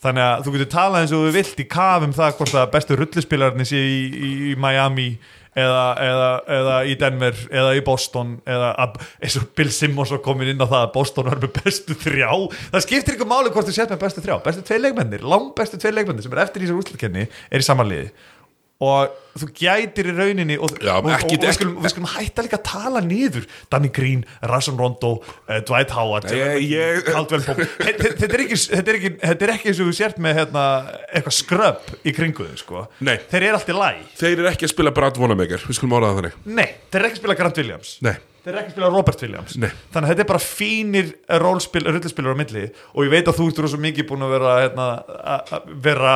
þannig 0.05 0.25
að 0.25 0.45
þú 0.45 0.57
getur 0.57 0.73
talað 0.75 1.05
eins 1.05 1.15
og 1.15 1.25
þú 1.25 1.33
vilt 1.39 1.63
í 1.63 1.71
kafum 1.71 2.13
það 2.17 2.37
hvort 2.41 2.59
að 2.61 2.69
bestu 2.75 2.99
rullispilarnir 3.01 3.69
sé 3.69 3.81
í, 3.81 4.03
í, 4.13 4.31
í 4.53 4.55
Miami 4.61 5.09
eða, 5.55 5.85
eða, 6.03 6.29
eða 6.59 6.77
í 6.91 6.97
Denver 7.01 7.41
eða 7.49 7.73
í 7.79 7.83
Boston 7.87 8.37
eða 8.51 8.73
að, 8.85 9.01
eins 9.23 9.39
og 9.41 9.49
Bill 9.57 9.71
Simmons 9.75 10.13
var 10.15 10.23
komin 10.25 10.53
inn 10.53 10.63
á 10.63 10.67
það 10.67 10.81
að 10.81 10.93
Boston 10.97 11.31
var 11.31 11.43
með 11.43 11.55
bestu 11.61 11.97
þrjá. 12.05 12.31
Það 12.75 12.87
skiptir 12.87 13.19
ykkur 13.19 13.31
máli 13.31 13.55
hvort 13.55 13.71
þú 13.71 13.77
sett 13.77 13.95
með 13.95 14.05
bestu 14.05 14.25
þrjá. 14.25 14.39
Bestu 14.45 14.65
tvei 14.67 14.81
leikmennir, 14.83 15.27
langt 15.35 15.55
bestu 15.59 15.81
tvei 15.81 15.95
leikmennir 15.95 16.27
sem 16.27 16.37
er 16.37 16.45
eftir 16.45 16.65
í 16.65 16.69
þessar 16.69 16.83
úrslukenni 16.83 17.29
er 17.29 17.65
í 17.65 17.69
samanliði 17.69 18.11
og 18.83 19.13
þú 19.39 19.47
gætir 19.55 20.09
í 20.11 20.15
rauninni 20.17 20.57
og, 20.59 20.73
Já, 20.83 20.97
og, 20.99 21.07
ekki- 21.15 21.37
og 21.39 21.45
við, 21.45 21.53
skulum, 21.57 21.77
við 21.85 21.93
skulum 21.93 22.09
hætta 22.11 22.43
líka 22.45 22.59
að 22.59 22.65
tala 22.67 23.01
niður. 23.05 23.47
Danny 23.71 23.91
Green, 23.95 24.25
Rajon 24.43 24.79
Rondo 24.81 25.13
uh, 25.23 25.61
Dwight 25.67 25.95
Howard 25.95 26.27
þetta, 27.95 28.29
er 28.29 28.45
ekki, 28.45 28.59
þetta, 29.23 29.47
er 29.47 29.55
ekki, 29.55 29.71
eins 29.71 29.81
og 29.81 29.91
þú 29.91 29.97
sért 29.97 30.21
með 30.23 30.39
hérna, 30.41 30.67
eitthvað 31.15 31.39
skröpp 31.39 31.91
í 32.03 32.15
kringu 32.17 32.49
þau 32.51 32.61
sko. 32.61 32.85
Þeir 33.01 33.41
eru 33.41 33.59
allt 33.61 33.71
í 33.73 33.79
læg 33.79 34.05
Þeir 34.21 34.35
eru 34.37 34.51
ekki 34.53 34.69
að 34.69 34.75
spila 34.75 34.95
Brad 34.95 35.19
Wanamaker, 35.23 35.67
við 35.69 35.79
skulum 35.79 35.97
það 35.99 36.21
þannig. 36.21 36.39
Nei, 36.45 36.69
þeir 36.91 37.01
eru 37.01 37.11
ekki 37.11 37.19
að 37.21 37.23
spila 37.25 37.39
Grant 37.41 37.61
Williams. 37.63 37.97
Nei, 38.05 38.17
Þeir 38.45 38.53
eru 38.53 38.61
ekki 38.61 38.69
að 38.69 38.75
spila 38.77 38.89
Robert 38.93 39.23
Williams. 39.25 39.55
Nei. 39.57 39.71
Þannig 39.95 40.05
að 40.05 40.11
þetta 40.13 40.23
er 40.25 40.29
bara 40.29 40.43
fínir 40.45 41.07
rullispilur 41.41 42.35
á 42.37 42.41
milli. 42.43 42.65
Og 42.93 43.07
ég 43.07 43.13
veit 43.15 43.29
að 43.31 43.39
þú 43.39 43.47
ert 43.49 43.61
rosa 43.65 43.79
mikið 43.81 44.09
búin 44.11 44.25
að 44.27 44.35
vera 44.35 44.51
hérna, 44.61 44.89
að- 45.35 45.71
vera 45.87 46.15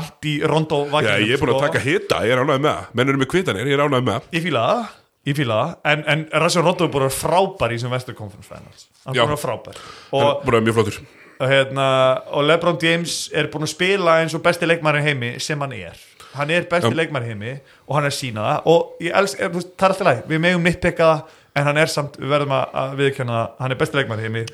anti-rondo 0.00 0.80
já, 1.00 1.14
ég 1.24 1.32
er 1.36 1.40
búin 1.40 1.54
að 1.56 1.64
taka 1.68 1.82
hita, 1.84 2.20
ég 2.28 2.34
er 2.36 2.42
ánægð 2.42 2.60
með 2.60 2.74
það. 2.74 2.90
Menn 3.00 3.08
eru 3.14 3.22
með 3.22 3.30
kvitanir, 3.32 3.70
ég 3.70 3.78
er 3.78 3.84
ánægð 3.86 4.04
með 4.10 4.28
Ég 4.36 4.44
fíla 4.44 4.66
það, 4.68 4.84
ég 5.30 5.38
fíla 5.40 5.56
það. 5.62 5.72
En, 5.94 6.04
en 6.14 6.26
Rassio 6.44 6.62
Rondo 6.66 6.84
er 6.84 6.92
búin 6.92 7.06
að 7.06 7.08
vera 7.08 7.16
frábær 7.22 7.72
í 7.72 7.80
sem 7.80 7.90
vestur 7.96 8.14
conference 8.18 8.48
finals. 8.52 8.86
Hann 9.06 9.16
er 9.16 9.22
búin 9.24 9.30
að 9.30 9.34
vera 9.34 9.42
frábær. 9.46 9.80
Og, 10.12 10.20
búin 10.44 10.44
að 10.44 10.52
vera 10.52 10.64
mjög 10.68 10.78
flottur. 10.80 11.00
Hérna, 11.40 11.88
og 12.36 12.44
LeBron 12.44 12.76
James 12.84 13.30
er 13.32 13.48
búin 13.48 13.64
að 13.64 13.72
spila 13.72 14.18
eins 14.20 14.34
og 14.36 14.42
besti 14.44 14.68
leikmæri 14.68 15.00
heimi 15.06 15.34
sem 15.40 15.60
hann 15.64 15.72
er. 15.72 15.96
Hann 16.36 16.50
er 16.52 16.66
besti 16.70 16.92
leikmæri 16.94 17.32
heimi 17.32 17.54
og 17.88 17.96
hann 17.96 18.04
er 18.06 18.12
að 18.12 18.18
sína 18.20 18.44
það. 18.44 18.66
Og 18.70 19.00
ég 19.02 19.16
þú 19.16 19.54
veist, 19.56 19.70
það 19.80 19.86
er 19.86 19.94
alltaf 19.94 20.06
læg 20.10 20.20
við 20.30 20.42
megum 20.44 20.66
nitpeka 20.68 21.08
það 21.08 21.38
en 21.60 21.68
hann 21.68 21.80
er 21.82 21.90
samt, 21.92 22.16
við 22.20 22.32
verðum 22.34 22.54
að, 22.56 22.76
að 22.82 22.94
viðkjanna 23.00 23.36
það, 23.36 23.50
hann 23.64 23.74
er 23.74 23.80
besti 23.82 24.00
leikmæri 24.00 24.26
heimi 24.26 24.44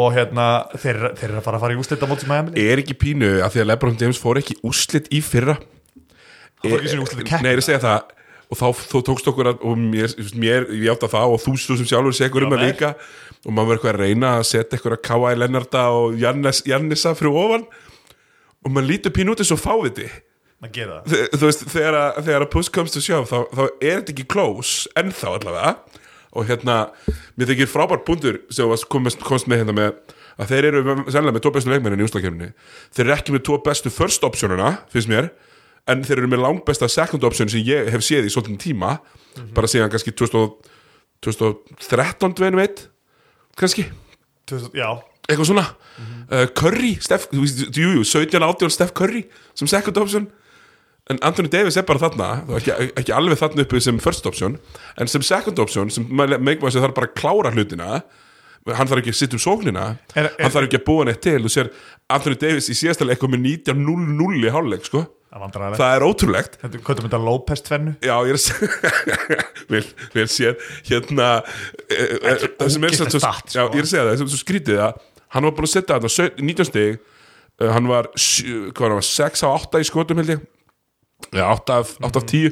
og 0.00 0.12
hérna, 0.14 0.46
þeir, 0.78 1.00
þeir 1.18 1.28
eru 1.32 1.40
að 1.40 1.46
fara 1.48 1.58
að 1.58 1.64
fara 1.64 1.74
í 1.74 1.80
úslita 1.82 2.08
mót 2.10 2.22
sem 2.22 2.32
að 2.36 2.54
Er 2.62 2.82
ekki 2.82 2.94
pínu 3.00 3.30
að 3.42 3.56
því 3.56 3.62
að 3.64 3.68
Lebron 3.72 3.98
James 3.98 4.20
fór 4.22 4.38
ekki 4.38 4.56
úrslit 4.66 5.10
í 5.10 5.20
fyrra? 5.24 5.56
Hann 5.58 6.70
fór 6.70 6.78
ekki 6.78 6.86
í 6.86 6.92
sinni 6.94 7.06
úrslitakeppni. 7.06 7.42
Nei, 7.42 7.50
ég 7.50 7.58
er 7.58 7.62
að 7.64 7.66
segja 7.66 7.82
það 7.86 8.16
og 8.50 8.58
þá, 8.58 8.66
þá 8.90 8.96
tókst 9.06 9.28
okkur 9.30 9.50
að, 9.52 9.60
og 9.66 9.76
mér, 9.78 10.14
mér 10.42 10.64
ég 10.74 10.88
átt 10.92 11.04
að 11.06 11.12
það 11.14 11.34
og 11.34 11.42
þú 11.44 11.52
sem 11.62 11.86
sjálfur 11.86 12.16
segur 12.18 12.46
um 12.46 12.54
að 12.56 12.64
vika 12.66 12.94
og 13.44 13.54
maður 13.54 13.70
verður 13.70 13.76
eitthvað 13.78 13.92
að 13.94 14.00
reyna 14.02 14.32
að 14.38 14.48
setja 14.48 14.76
eitthvað 14.78 14.96
að 14.96 15.04
K.I. 15.06 15.36
Lennarta 15.38 15.84
og 15.96 16.16
Jannis, 16.20 16.62
Jannisa 16.66 17.12
fyrir 17.18 17.38
ofan 17.44 17.68
og 18.60 18.74
maður 18.74 18.90
lítur 18.90 19.14
pín 19.16 19.30
út 19.32 19.40
eins 19.40 19.54
og 19.54 19.62
fáviti. 19.62 20.08
Að 20.60 20.74
það. 20.76 20.96
Þe- 21.08 21.28
þú 21.38 21.46
veist, 21.46 21.62
þegar 21.72 21.96
að, 21.96 22.18
þegar 22.26 22.44
að 22.44 22.50
puss 22.52 22.72
comes 22.74 22.92
to 22.92 23.00
shove 23.00 23.30
þá, 23.30 23.38
þá 23.54 23.62
er 23.80 23.94
þetta 24.02 24.12
ekki 24.12 24.26
close 24.34 24.90
ennþá 25.00 25.30
allavega 25.38 25.70
og 26.30 26.46
hérna, 26.46 26.78
mér 27.38 27.50
þykir 27.50 27.70
frábært 27.70 28.06
búndur 28.06 28.40
sem 28.54 28.70
komst, 28.92 29.22
komst 29.26 29.48
með 29.50 29.64
hérna 29.64 29.76
með 29.76 30.16
að 30.40 30.52
þeir 30.52 30.68
eru 30.70 30.82
sennilega 31.10 31.36
með 31.36 31.44
tvo 31.44 31.52
bestu 31.56 31.72
leikmennin 31.72 32.00
í 32.00 32.06
úslakefni 32.06 32.50
þeir 32.94 33.04
eru 33.06 33.14
ekki 33.16 33.34
með 33.34 33.44
tvo 33.48 33.58
bestu 33.66 33.92
first 33.92 34.24
optionuna 34.26 34.70
finnst 34.92 35.10
mér, 35.10 35.30
en 35.90 36.04
þeir 36.06 36.22
eru 36.22 36.30
með 36.30 36.44
langbesta 36.44 36.88
second 36.90 37.24
option 37.26 37.50
sem 37.50 37.64
ég 37.66 37.90
hef 37.92 38.04
séð 38.06 38.28
í 38.28 38.32
svolítið 38.32 38.60
tíma, 38.62 38.96
bara 39.56 39.70
síðan 39.70 39.90
kannski 39.92 40.14
2000, 40.14 40.70
2013 41.26 42.36
dveinu 42.38 42.60
veit, 42.60 42.84
kannski. 43.58 43.88
2000 44.50 44.78
já, 44.78 44.88
eitthvað 45.26 45.50
svona. 45.50 45.66
Uh, 46.30 46.46
Curry, 46.56 46.94
Steph, 47.02 47.26
jú, 47.34 47.42
jú, 47.44 48.04
17 48.06 48.46
átjón 48.46 48.72
Steph 48.72 48.94
Curry 48.96 49.24
sem 49.58 49.70
second 49.70 49.98
option 50.00 50.30
en 51.10 51.18
Anthony 51.26 51.50
Davis 51.52 51.76
er 51.80 51.86
bara 51.88 52.00
þarna 52.04 52.30
ekki, 52.58 52.72
ekki 53.02 53.14
alveg 53.16 53.38
þarna 53.40 53.64
uppi 53.66 53.80
sem 53.82 53.98
first 54.02 54.26
option 54.30 54.56
en 55.00 55.10
sem 55.10 55.24
second 55.26 55.58
option 55.62 55.90
sem 55.92 56.06
meikmaður 56.10 56.76
sem 56.76 56.84
þarf 56.86 56.96
bara 56.98 57.10
að 57.10 57.16
klára 57.20 57.52
hlutina. 57.54 58.00
Hann 58.76 58.86
þarf 58.90 59.00
ekki 59.00 59.12
að 59.14 59.16
sitja 59.16 59.38
um 59.38 59.40
sóknina. 59.42 59.84
Er- 60.14 60.26
er- 60.28 60.34
hann 60.44 60.52
þarf 60.52 60.66
ekki 60.68 60.78
að 60.78 60.84
búa 60.86 61.06
neitt 61.08 61.22
til. 61.24 61.38
Þú 61.46 61.50
sér 61.54 61.70
Anthony 62.12 62.36
Davis 62.42 62.68
í 62.68 62.76
síðastalega 62.76 63.16
eitthvað 63.16 63.32
með 63.34 63.46
19-0-0 63.72 64.44
í 64.44 64.52
hálfleik 64.52 64.84
sko. 64.86 65.06
það 65.78 65.94
er 65.96 66.04
ótrúlegt. 66.04 66.56
Þetta, 66.60 66.78
er 66.82 67.00
þetta 67.06 67.20
López 67.22 67.60
tvennu? 67.62 67.92
Já, 68.02 68.16
ég 68.26 68.34
er 68.34 68.40
vel, 69.72 69.84
vel 70.16 70.26
séð. 70.28 70.64
Hérna 70.90 71.28
e, 71.86 72.00
e, 72.18 72.34
það 72.58 72.72
sem 72.74 72.84
er 72.88 72.96
svo, 72.98 73.06
stat, 73.14 73.46
já, 73.54 73.62
sko. 73.62 73.68
ég 73.70 73.78
er 73.80 73.86
að 73.86 73.92
segja 73.94 74.04
það, 74.08 74.12
er 74.26 74.32
svo 74.34 74.40
skrítið 74.42 74.80
að 74.88 75.00
hann 75.36 75.46
var 75.46 75.54
búin 75.56 75.68
að 75.70 75.74
setja 75.76 76.00
saut- 76.10 76.40
19 76.42 76.68
stig. 76.70 76.98
Uh, 77.60 77.68
hann 77.76 77.86
var, 77.90 78.08
sjö- 78.18 78.70
hvað 78.72 78.86
var 78.88 78.96
hann, 78.98 79.06
6 79.06 79.42
á 79.44 79.48
8 79.54 79.80
í 79.84 79.86
skotum 79.86 80.20
held 80.20 80.34
ég 80.34 80.44
8 81.32 81.76
af, 81.76 81.94
8 82.00 82.22
af 82.22 82.26
10 82.26 82.50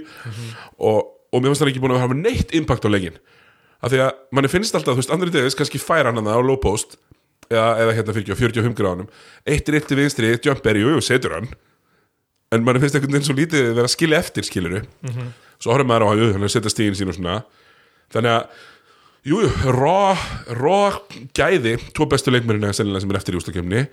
og, 0.78 0.98
og 1.32 1.42
mér 1.42 1.50
finnst 1.50 1.64
hann 1.64 1.72
ekki 1.72 1.82
búin 1.82 1.96
að 1.96 2.04
hafa 2.04 2.18
neitt 2.18 2.54
impact 2.56 2.86
á 2.86 2.90
leikin 2.92 3.18
af 3.82 3.92
því 3.92 4.00
að 4.02 4.16
manni 4.34 4.50
finnst 4.50 4.74
alltaf, 4.74 4.96
þú 4.96 5.02
veist, 5.02 5.12
Andri 5.14 5.32
Davis 5.34 5.56
kannski 5.58 5.80
fær 5.82 6.08
hann 6.08 6.18
hann 6.18 6.30
á 6.30 6.38
low 6.42 6.58
post 6.60 6.96
eða, 7.48 7.68
eða 7.82 7.96
hérna 7.96 8.14
fyrir 8.16 8.38
45 8.38 8.76
gráðunum. 8.78 9.10
Eitt 9.48 9.68
er 9.68 9.78
eitt 9.78 9.88
til 9.90 9.98
vinstri, 10.00 10.32
eitt 10.34 10.46
jumper, 10.46 10.78
jú, 10.80 10.90
jú, 10.94 11.02
setur 11.04 11.36
hann. 11.38 11.50
En 12.54 12.64
manni 12.64 12.82
finnst 12.82 12.96
einhvern 12.96 13.14
veginn 13.14 13.28
svo 13.28 13.36
lítið 13.36 13.70
vera 13.76 13.86
að 13.86 13.94
skilja 13.94 14.22
eftir 14.22 14.46
skiluru 14.48 14.82
svo 15.58 15.74
horfum 15.74 15.90
maður 15.90 16.06
á 16.06 16.08
að 16.08 16.20
jú, 16.22 16.26
hann 16.32 16.44
er 16.44 16.48
að 16.48 16.54
setja 16.54 16.72
stíðin 16.72 16.98
sín 16.98 17.12
og 17.12 17.16
svona. 17.18 17.38
Þannig 18.14 18.34
að 18.34 18.66
jú, 19.28 19.40
jú, 19.42 19.72
rá, 19.74 20.26
rá 20.58 20.78
gæði, 21.36 21.76
tvo 21.96 22.06
bestu 22.08 22.32
sennilega 22.32 22.72
sem 22.74 23.10
er 23.10 23.18
eftir 23.18 23.34
í 23.34 23.40
úslakefni 23.40 23.84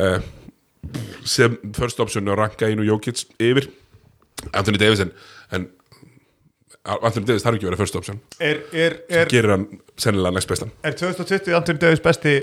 uh, 0.00 0.18
sem 1.28 1.58
first 1.76 2.00
option 2.00 2.30
að 2.30 2.40
ranka 2.40 2.70
inn 2.70 2.80
og 2.80 2.88
Jókits 2.88 3.26
yfir 3.38 3.68
Anthony 4.52 4.80
Davis 4.80 5.04
en, 5.04 5.12
en 5.56 5.68
Anthony 6.96 7.26
Davis 7.28 7.44
þarf 7.44 7.58
ekki 7.58 7.66
að 7.66 7.72
vera 7.72 7.80
first 7.80 7.98
option. 7.98 8.20
Er, 8.40 8.62
er, 8.72 9.00
er, 9.12 9.28
gerir 9.30 9.52
hann 9.52 9.66
sennilega 10.00 10.38
næst 10.38 10.48
bestan 10.50 10.72
er 10.86 10.96
2020 10.96 11.56
Anthony 11.58 11.82
Davis 11.82 12.00
besti 12.04 12.38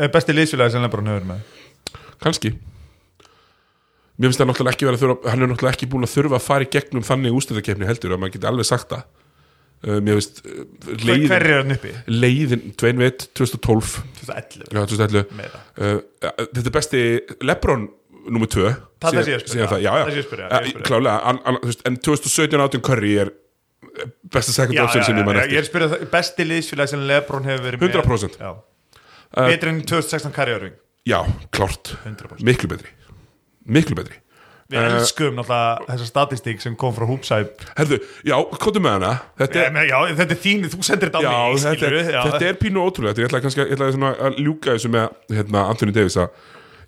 er 0.00 0.14
besti 0.14 0.34
liðsfélagi 0.34 0.74
sem 0.74 0.84
Lebron 0.84 1.12
hefur 1.12 1.28
með? 1.34 1.44
kannski. 2.24 2.54
Mér 4.14 4.30
finnst 4.30 4.40
það 4.40 4.50
náttúrulega 4.52 4.76
ekki 4.76 4.86
vera 4.86 4.98
að 4.98 5.02
þurfa 5.02 5.32
hann 5.32 5.42
er 5.42 5.50
náttúrulega 5.50 5.74
ekki 5.76 5.90
búin 5.90 6.06
að 6.06 6.14
þurfa 6.14 6.38
að 6.38 6.46
fara 6.46 6.66
í 6.66 6.70
gegnum 6.70 7.04
þannig 7.06 7.36
ústæðakefni 7.40 7.88
heldur 7.88 8.14
að 8.14 8.20
maður 8.22 8.36
geti 8.36 8.50
alveg 8.50 8.68
sagt 8.68 8.92
það. 8.92 9.06
Uh, 9.84 9.98
mér 10.00 10.20
finnst 10.20 10.38
Hver, 10.44 11.02
leiðin, 11.04 11.74
er 11.74 11.96
leiðin 12.08 12.62
Dwayne 12.80 13.02
Wade 13.02 13.26
2012 13.36 13.90
2011 14.22 14.70
já, 14.70 14.78
2011 14.94 15.34
meira. 15.40 15.60
Uh, 15.76 15.98
þetta 16.22 16.62
er 16.62 16.76
besti 16.78 17.02
Lebron 17.44 17.88
nummer 18.28 18.48
2 18.50 18.66
Það 19.04 19.18
er 19.20 19.26
það 19.68 19.80
ég 19.84 20.26
spyrja. 20.26 20.48
Eh, 20.48 20.70
klálega, 20.86 21.34
en 21.90 21.98
2017 22.00 22.64
átjón 22.64 22.84
Curry 22.86 23.12
er 23.24 23.30
eh, 23.30 24.08
besta 24.32 24.54
second 24.56 24.78
option 24.84 25.04
sem 25.04 25.16
ég 25.18 25.22
já, 25.22 25.26
man 25.28 25.36
já, 25.36 25.44
eftir. 25.44 25.52
ég 25.54 25.60
er 25.60 25.66
að 25.66 25.70
spyrja 25.70 25.90
það 25.94 26.08
besti 26.14 26.46
liðsfélagi 26.48 26.94
sem 26.94 27.04
Lebron 27.10 27.48
hefur 27.50 27.68
verið 27.68 27.86
100%. 27.90 28.38
með 28.40 28.48
Já. 28.48 28.52
Uh, 29.34 29.48
Betri 29.50 29.72
en 29.74 29.80
2016 29.84 30.34
Kari 30.36 30.54
Irving 30.56 30.76
já, 31.04 31.18
klárt, 31.52 31.96
100% 32.06 32.44
miklu 32.46 32.68
betri. 32.70 32.92
Miklu 33.66 33.96
betri. 33.98 34.20
Við 34.72 34.80
Eh, 34.80 34.94
elskum 34.96 35.34
náttúrulega 35.36 35.84
þessa 35.90 36.06
statistík 36.08 36.62
sem 36.64 36.72
kom 36.80 36.94
frá 36.96 37.04
Hoopsæp 37.04 37.66
herðu, 37.76 37.98
já, 38.24 38.32
komdu 38.62 38.80
með 38.80 38.94
hana. 38.96 39.10
Þetta 39.36 39.60
er, 39.66 39.74
Já, 39.90 39.98
þetta 40.16 40.32
er 40.32 40.40
þín, 40.40 40.62
þú 40.72 40.80
sendir 40.88 41.10
þetta 41.10 41.20
á 41.20 41.24
já, 41.26 41.34
mig 41.52 41.60
þetta, 41.66 41.90
er, 41.90 42.30
þetta 42.30 42.48
er 42.48 42.56
pínu 42.62 42.80
ótrúlega 42.80 43.20
ég 43.20 43.28
ætla 43.28 43.42
kannski 43.44 43.60
ég 43.60 43.74
ætla 43.76 43.90
svona 43.92 44.14
að 44.16 44.38
ljúka 44.40 44.72
þessu 44.78 44.90
með 44.94 45.36
hérna, 45.36 45.66
Anthony 45.74 45.92
Davis 45.92 46.16
að 46.16 46.30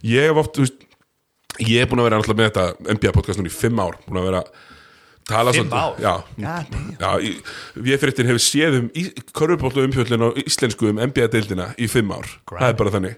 ég 0.09 0.31
hef 0.31 0.41
oft, 0.41 0.57
þú 0.57 0.65
veist 0.65 0.86
ég 1.63 1.81
hef 1.83 1.91
búin 1.91 2.03
að 2.03 2.09
vera 2.11 2.19
alltaf 2.21 2.37
með 2.39 2.49
þetta 2.51 2.95
NBA 2.97 3.13
podcast 3.17 3.41
núna 3.41 3.51
í 3.53 3.55
fimm 3.57 3.81
ár 3.83 3.97
búin 4.07 4.21
að 4.23 4.29
vera 4.31 4.43
tala 5.27 5.53
Fimm 5.57 5.73
ár? 5.75 5.97
já, 5.99 6.13
God 6.39 7.01
já 7.01 7.11
í- 7.27 7.41
við 7.83 7.99
fyrirtin 8.03 8.29
hefur 8.31 8.43
séð 8.45 8.77
um 8.79 8.87
körfubóltu 9.35 9.83
umfjöllin 9.87 10.23
á 10.23 10.29
íslensku 10.45 10.91
um 10.93 11.01
NBA-deildina 11.09 11.73
í 11.83 11.89
fimm 11.91 12.13
ár, 12.15 12.29
það 12.47 12.69
er 12.69 12.79
bara 12.79 12.93
þannig. 12.95 13.17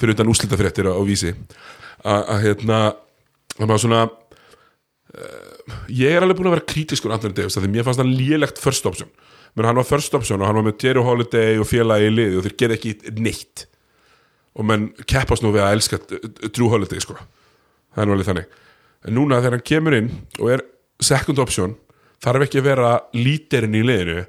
Fyrir 0.00 0.14
utan 0.16 0.30
úslita 0.32 0.56
fréttir 0.56 0.88
á, 0.88 0.96
á 0.96 1.02
vísi. 1.04 1.34
Að 2.02 2.22
að, 2.32 2.38
hérna 2.46 2.78
að 3.60 3.66
maður 3.68 3.82
svona 3.84 4.00
uh, 4.06 5.74
ég 5.92 6.16
er 6.16 6.24
alveg 6.24 6.38
búin 6.40 6.48
að 6.50 6.56
vera 6.56 6.68
kritiskur 6.72 7.12
Anthony 7.14 7.36
Davis 7.36 7.58
af 7.58 7.64
því 7.66 7.70
mér 7.74 7.84
fannst 7.86 8.00
hann 8.02 8.14
lélegt 8.16 8.62
first 8.62 8.88
option. 8.88 9.10
Menn 9.52 9.68
hann 9.68 9.76
var 9.76 9.84
first 9.88 10.14
option 10.16 10.40
og 10.40 10.48
hann 10.48 10.56
var 10.56 10.64
með 10.70 10.80
Jerry 10.86 11.04
Holiday 11.04 11.60
og 11.60 11.68
félagi 11.68 12.08
í 12.08 12.14
liði 12.16 12.38
og 12.40 12.46
þeir 12.46 12.56
gerði 12.62 12.78
ekki 12.80 13.14
neitt. 13.20 13.66
Og 14.56 14.64
menn 14.68 14.88
keppast 15.08 15.44
nú 15.44 15.52
við 15.52 15.64
að 15.66 15.76
elska 15.76 16.00
Drew 16.48 16.72
Holiday 16.72 17.00
sko 17.04 17.18
það 17.92 18.02
er 18.02 18.08
nú 18.08 18.16
alveg 18.16 18.28
þannig. 18.28 18.58
En 19.02 19.16
núna 19.18 19.40
þegar 19.40 19.56
hann 19.56 19.66
kemur 19.72 19.96
inn 19.96 20.12
og 20.38 20.52
er 20.54 20.64
second 21.02 21.42
option 21.42 21.74
þarf 22.22 22.46
ekki 22.46 22.60
að 22.62 22.68
vera 22.68 22.92
lítirinn 23.16 23.78
í 23.78 23.82
liðinu 23.86 24.26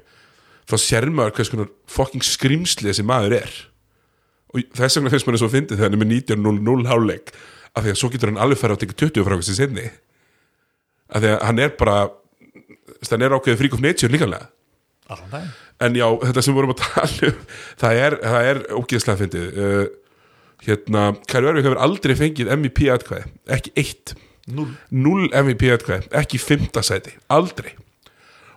þá 0.70 0.76
sér 0.80 1.08
maður 1.12 1.36
hvers 1.38 1.52
konar 1.52 1.70
fucking 1.90 2.24
skrimsli 2.24 2.90
þessi 2.90 3.06
maður 3.06 3.38
er. 3.42 3.54
Og 4.54 4.64
þess 4.78 4.98
vegna 4.98 5.12
finnst 5.12 5.28
maður 5.28 5.44
svo 5.44 5.52
fyndið 5.52 5.78
þegar 5.78 5.90
hann 5.90 5.98
er 5.98 6.02
með 6.02 6.12
19-0-0 6.16 6.90
háleik 6.90 7.34
af 7.74 7.84
því 7.84 7.92
að 7.92 8.00
svo 8.00 8.10
getur 8.12 8.30
hann 8.30 8.42
alveg 8.42 8.60
fara 8.60 8.76
að 8.76 8.84
tekja 8.84 9.00
20 9.06 9.26
frá 9.26 9.36
þessi 9.38 9.56
sinni. 9.58 9.86
Af 11.10 11.22
því 11.22 11.32
að 11.34 11.46
hann 11.48 11.62
er 11.64 11.74
bara 11.78 11.96
hann 13.10 13.24
er 13.26 13.34
ákveðið 13.36 13.60
freak 13.60 13.76
of 13.76 13.82
nature 13.84 14.12
líkanlega 14.12 14.48
daginn. 15.30 15.50
en 15.80 15.96
já, 15.98 16.06
þetta 16.22 16.42
sem 16.42 16.54
við 16.54 16.58
vorum 16.58 16.72
að 16.74 16.82
tala 16.82 17.28
um 17.28 17.40
það 17.82 18.00
er, 18.06 18.16
það 18.22 18.48
er 18.50 18.60
ógeðslega 18.78 19.20
fyndið. 19.20 19.58
Uh, 19.58 19.84
hérna, 20.66 21.04
Kæri 21.30 21.50
Örvik 21.50 21.66
hefur 21.68 21.80
aldrei 21.84 22.14
fengið 22.18 22.50
MVP 22.56 22.86
atkvæði. 22.94 23.30
Ekki 23.56 23.72
eitt, 23.80 24.14
Núll. 24.54 24.70
null 24.90 25.26
MVP 25.32 25.68
atkvæði. 25.74 26.08
Ekki 26.20 26.40
fymta 26.42 26.82
sæti, 26.84 27.14
aldrei. 27.32 27.72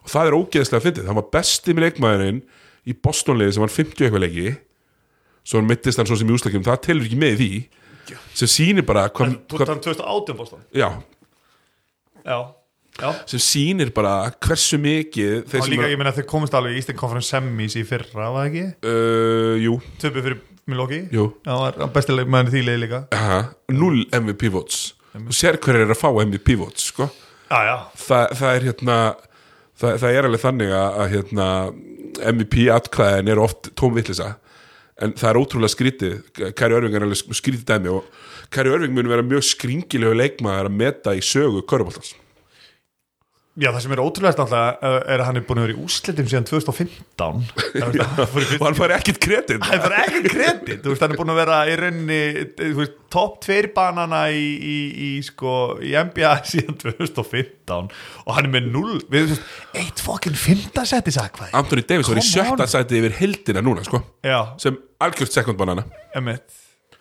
Og 0.04 0.12
það 0.14 0.30
er 0.30 0.38
ógeðslega 0.38 0.84
fyndið. 0.86 1.08
Það 1.10 1.20
var 1.20 1.28
besti 1.36 1.74
með 1.76 1.86
leikmaðurinn 1.88 2.42
í 2.88 2.96
Bostonliði 3.04 3.56
sem 3.58 3.66
var 3.66 3.74
50 3.76 4.06
eitthvað 4.08 4.24
leiki. 4.24 4.54
Svo 5.48 5.60
hann 5.62 5.68
mittist 5.70 6.00
hann 6.00 6.08
svo 6.10 6.16
sem 6.20 6.28
í 6.32 6.36
úslakjum 6.36 6.64
það 6.68 6.82
telur 6.88 7.08
ekki 7.08 7.20
með 7.20 7.36
því. 7.42 7.52
Sem 8.40 8.48
sýnir 8.52 8.86
bara 8.88 9.08
hvað, 9.12 9.34
Þú 9.52 9.58
hvað, 9.60 9.70
þann 9.74 9.84
2018 9.84 10.38
Boston? 10.40 10.62
Já, 10.76 10.90
Já, 12.28 12.38
já. 13.00 13.10
Sem 13.30 13.40
sýnir 13.44 13.92
bara 13.96 14.32
hversu 14.44 14.80
mikið 14.82 15.46
þeir 15.52 15.68
líka, 15.72 15.86
er, 15.86 15.92
ég 15.94 16.00
meina, 16.02 16.12
þeir 16.16 16.26
komist 16.28 16.56
alveg 16.58 16.76
í 16.76 16.82
Eastern 16.82 16.98
Conference 17.00 17.30
Semis 17.32 17.76
í 17.80 17.84
fyrra, 17.88 18.30
var 18.32 18.34
það 18.36 18.48
ekki? 18.50 18.64
uh, 18.92 19.54
jú, 19.64 19.76
Töpu 20.02 20.24
fyrir 20.26 20.40
Milwaukee. 20.68 21.07
Jú. 21.14 21.30
Það 21.45 21.61
var 21.64 21.94
bestileg 21.95 22.31
maður 22.31 22.53
því 22.56 22.64
leið 22.68 22.81
líka. 22.84 22.99
Aha, 23.15 23.39
null 23.73 24.03
MVP 24.11 24.49
votes. 24.53 24.81
Þú 25.18 25.34
sér 25.34 25.57
hver 25.64 25.80
er 25.81 25.94
að 25.94 26.02
fá 26.02 26.10
MVP 26.11 26.57
votes 26.60 26.91
sko. 26.91 27.07
Já, 27.48 27.60
já. 27.64 27.76
Þa, 28.03 28.19
það 28.35 28.49
er 28.52 28.68
hérna 28.68 28.98
það, 29.77 29.95
það 30.02 30.11
er 30.11 30.27
alveg 30.27 30.44
þannig 30.44 30.76
að, 30.76 30.99
hérna, 31.14 31.48
MVP 32.34 32.68
atkvæðin 32.73 33.31
er 33.31 33.41
oft 33.41 33.72
tómvillisa 33.77 34.34
en 34.98 35.11
það 35.14 35.30
er 35.30 35.38
ótrúlega 35.38 35.73
skrítið. 35.73 36.15
Kæri 36.57 36.77
Örving 36.77 36.95
er 36.98 37.06
alveg 37.06 37.38
skrítið 37.38 37.68
dæmi 37.69 37.91
og 37.94 38.07
Kæri 38.53 38.72
Örving 38.73 38.95
mun 38.95 39.11
vera 39.11 39.26
mjög 39.26 39.45
skringilegu 39.45 40.18
leikmaður 40.18 40.72
að 40.72 40.80
meta 40.80 41.14
í 41.14 41.22
sögu 41.22 41.61
Köruboltans 41.69 42.15
Já, 43.58 43.72
það 43.74 43.80
sem 43.82 43.94
er 43.96 44.00
ótrúlega 44.04 44.44
alltaf 44.44 44.52
er 44.86 45.22
að 45.22 45.26
hann 45.26 45.40
er 45.40 45.44
búin 45.48 45.58
að 45.58 45.64
vera 45.66 45.74
í 45.74 45.80
úrslitum 45.82 46.28
síðan 46.30 46.44
2015 46.46 47.40
og 47.82 48.60
hann 48.68 48.78
fær 48.78 48.94
ekkit 49.00 49.18
kredit. 49.24 49.64
Það 49.64 49.74
er 49.74 49.82
bara 49.82 50.02
ekki 50.04 50.22
kredit, 50.30 50.84
þú 50.84 50.92
veist, 50.94 51.02
hann 51.02 51.16
er 51.16 51.20
búin 51.22 51.34
að 51.34 51.40
vera 51.40 51.58
í 51.66 51.74
rauninni, 51.82 52.20
þú 52.60 52.70
veist, 52.84 53.00
topp 53.16 53.40
tveir 53.48 53.70
banana 53.74 54.20
í, 54.30 54.44
í, 54.46 54.76
í, 55.08 55.10
sko, 55.26 55.56
í 55.82 55.96
NBA 55.98 56.36
síðan 56.52 56.78
2015 56.86 57.90
og 57.90 58.32
hann 58.38 58.46
er 58.46 58.54
með 58.60 58.70
0, 58.78 59.02
við 59.10 59.32
veist, 59.32 59.50
eitt 59.82 60.06
fokkin 60.06 60.38
fymtasetti 60.38 61.16
sakvæði. 61.18 61.56
Anthony 61.58 61.88
Davis 61.90 62.14
var 62.14 62.22
í 62.22 62.26
Come 62.28 62.30
sjötta 62.30 62.68
on. 62.70 62.74
sæti 62.78 63.02
yfir 63.02 63.18
heldina 63.24 63.66
núna 63.66 63.88
sko, 63.90 64.04
Já, 64.22 64.40
sem 64.62 64.78
algjört 65.02 65.34
second 65.34 65.58
banana. 65.58 65.88
Emitt. 66.14 66.46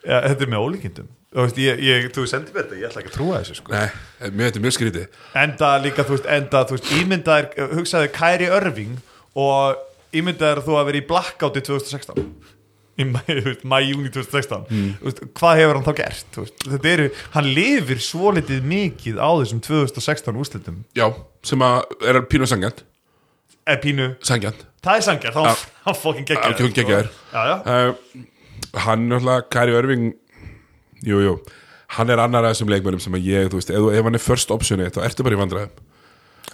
Ja, 0.07 0.21
þetta 0.31 0.47
er 0.47 0.53
með 0.55 0.65
ólíkindum. 0.67 1.13
Ég, 1.61 1.81
ég, 1.85 2.07
þú 2.17 2.25
sendir 2.31 2.55
mér 2.55 2.65
þetta, 2.65 2.79
ég 2.81 2.89
ætla 2.89 3.03
ekki 3.03 3.11
að 3.13 3.17
trúa 3.19 3.41
þessu 3.43 3.57
sko. 3.59 3.73
Nei, 3.75 4.31
mér 4.31 4.47
þetta 4.49 4.61
er 4.61 4.65
mjög 4.65 4.75
skrítið. 4.79 5.07
Enda 5.43 5.71
líka, 5.85 6.05
þú 6.09 6.15
veist, 6.17 6.29
enda, 6.39 6.63
þú 6.71 6.77
veist, 6.79 6.93
ímyndaðir 6.97 7.73
hugsaði 7.77 8.13
Kæri 8.15 8.49
Örving 8.57 8.95
og 9.37 9.83
ímyndaðir 10.17 10.63
þú 10.65 10.79
að 10.81 10.87
vera 10.89 11.01
í 11.03 11.07
blackouti 11.11 11.63
2016 11.67 12.23
í 12.97 13.05
mæ, 13.11 13.19
þú 13.29 13.43
veist, 13.51 13.65
mæ, 13.69 13.77
júni 13.85 14.09
2016 14.15 14.63
þú 15.03 15.09
veist, 15.11 15.19
hvað 15.37 15.59
hefur 15.61 15.77
hann 15.77 15.85
þá 15.91 15.93
gert 15.99 16.31
þú 16.33 16.45
veist, 16.47 16.63
þetta 16.73 16.93
eru, 16.95 17.09
hann 17.35 17.51
lifir 17.59 18.01
svolítið 18.07 18.71
mikið 18.73 19.19
á 19.21 19.29
þessum 19.43 19.61
2016 19.67 20.39
úrslitum. 20.41 20.79
Já, 20.97 21.11
sem 21.45 21.67
að 21.67 22.07
er 22.09 22.23
pínu 22.33 22.49
sangjant 22.49 22.81
er 23.67 23.83
pínu, 23.83 24.09
Sangjant 24.25 24.65
það 24.87 24.97
er 25.03 25.05
sangjart 25.11 25.37
þá 25.37 25.69
hann 25.91 26.01
fokkin 26.07 26.27
geggjaður 26.31 26.65
Já, 26.71 26.73
geggjaður. 26.81 27.13
já, 27.35 27.45
já, 27.51 27.57
uh, 27.67 28.25
Hann 28.85 29.09
náttúrulega, 29.09 29.47
Kari 29.51 29.77
Örving 29.77 30.11
Jú, 31.07 31.21
jú 31.23 31.37
Hann 31.97 32.11
er 32.11 32.21
annar 32.21 32.45
af 32.45 32.57
þessum 32.57 32.73
leikmönnum 32.73 33.01
sem 33.03 33.15
að 33.15 33.29
ég, 33.31 33.51
þú 33.51 33.61
veist 33.61 33.71
ef, 33.71 33.85
ef 33.95 34.09
hann 34.09 34.19
er 34.19 34.23
first 34.23 34.51
optioni, 34.51 34.89
þá 34.91 35.05
ertu 35.07 35.23
bara 35.23 35.37
í 35.37 35.39
vandræðum. 35.39 35.85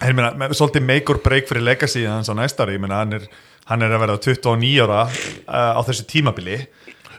Ég 0.03 0.13
meina, 0.17 0.49
svolítið 0.53 0.85
make 0.85 1.09
or 1.09 1.19
break 1.23 1.49
fyrir 1.49 1.65
legacy 1.65 2.03
hans 2.05 2.29
á 2.29 2.37
næsta 2.37 2.67
ári, 2.67 2.75
ég 2.77 2.83
meina, 2.83 2.99
hann 3.01 3.17
er 3.17 3.25
hann 3.69 3.85
er 3.85 3.95
að 3.95 4.03
verða 4.03 4.19
29 4.25 4.73
ára 4.83 4.99
uh, 5.07 5.79
á 5.79 5.81
þessu 5.87 6.05
tímabili. 6.09 6.59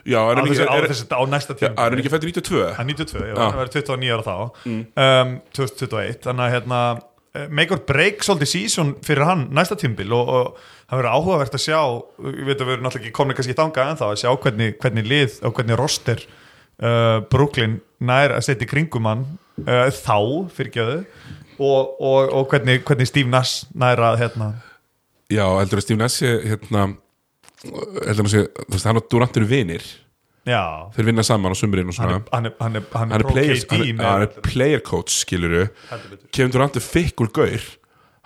Já, 0.05 0.19
á, 0.21 0.25
er 0.29 0.37
hann 0.37 0.47
þessu, 0.47 0.61
ekki, 0.61 0.69
á, 0.69 0.77
er, 0.77 0.87
þessu, 0.91 1.07
á 1.09 1.21
næsta 1.31 1.55
er 1.55 1.65
hann 1.65 1.75
tímabili. 1.75 2.03
ekki 2.03 2.13
fættur 2.13 2.31
92? 2.31 2.63
hann 2.77 2.93
er 2.93 2.99
92, 3.01 3.25
já, 3.25 3.35
hann 3.41 3.59
verður 3.59 3.75
29 3.79 4.15
ára 4.15 4.25
þá. 4.27 4.37
Um, 4.69 5.35
2021, 5.57 6.19
þannig 6.27 6.45
að 6.45 6.55
hérna 6.55 6.81
eh, 7.35 7.47
make 7.49 7.75
or 7.75 7.83
break 7.89 8.25
svolítið 8.27 8.51
season 8.53 8.95
fyrir 9.05 9.25
hann 9.25 9.47
næsta 9.55 9.79
tímabil 9.81 10.13
og, 10.15 10.33
og 10.39 10.71
það 10.89 10.99
verður 10.99 11.11
áhugavert 11.15 11.55
að 11.57 11.63
sjá, 11.65 11.79
ég 12.29 12.45
veit 12.49 12.59
að 12.61 12.67
við 12.67 12.73
erum 12.75 12.85
náttúrulega 12.85 13.05
ekki 13.07 13.15
komin 13.17 13.37
kannski 13.37 13.55
þangað 13.57 13.91
en 13.93 13.99
þá 14.01 14.05
að 14.11 14.19
sjá 14.21 14.29
hvernig, 14.45 14.75
hvernig 14.83 15.07
lið 15.09 15.39
og 15.47 15.55
hvernig 15.57 15.79
roster 15.79 16.21
uh, 16.25 17.17
Brooklyn 17.31 17.79
nær 18.05 18.35
að 18.37 18.45
setja 18.49 18.67
í 18.67 18.69
kringum 18.69 19.09
hann 19.09 19.23
uh, 19.65 19.87
þá 19.95 20.17
fyrir 20.53 20.71
gjöðu 20.77 20.99
og, 21.55 21.95
og, 22.03 22.31
og 22.35 22.47
hvernig, 22.51 22.81
hvernig 22.85 23.09
Steve 23.09 23.31
Nash 23.31 23.65
nær 23.79 24.01
að 24.11 24.19
hérna. 24.25 24.51
Já, 25.31 25.45
heldur 25.57 25.79
að 25.81 25.85
Steve 25.87 26.01
Nash 26.03 26.19
sé, 26.21 26.33
hérna 26.51 26.87
heldur 28.05 28.27
að 28.27 28.33
sé, 28.35 28.41
þú 28.59 28.73
veist, 28.75 28.85
hann 28.89 28.99
og 29.01 29.07
Durant 29.09 29.39
eru 29.39 29.47
vinir. 29.49 29.85
Já, 30.45 30.61
þeir 30.93 31.07
vinna 31.07 31.23
saman 31.25 31.55
á 31.55 31.57
sumrin 31.57 31.87
og 31.89 31.95
svona. 31.97 32.19
hann 32.29 32.45
er, 32.51 32.53
hann 32.61 32.77
er, 32.77 32.83
hann 32.93 33.13
er 33.17 33.23
player, 33.25 33.55
hann, 33.71 33.81
er, 33.81 33.93
með- 33.97 34.05
hann 34.11 34.25
er 34.27 34.43
player 34.45 34.83
coach 34.85 35.15
skiluru. 35.23 35.63
Kevin 36.29 36.51
Durant 36.53 36.75
er 36.77 36.85
fikkur 36.85 37.31
gaur. 37.33 37.63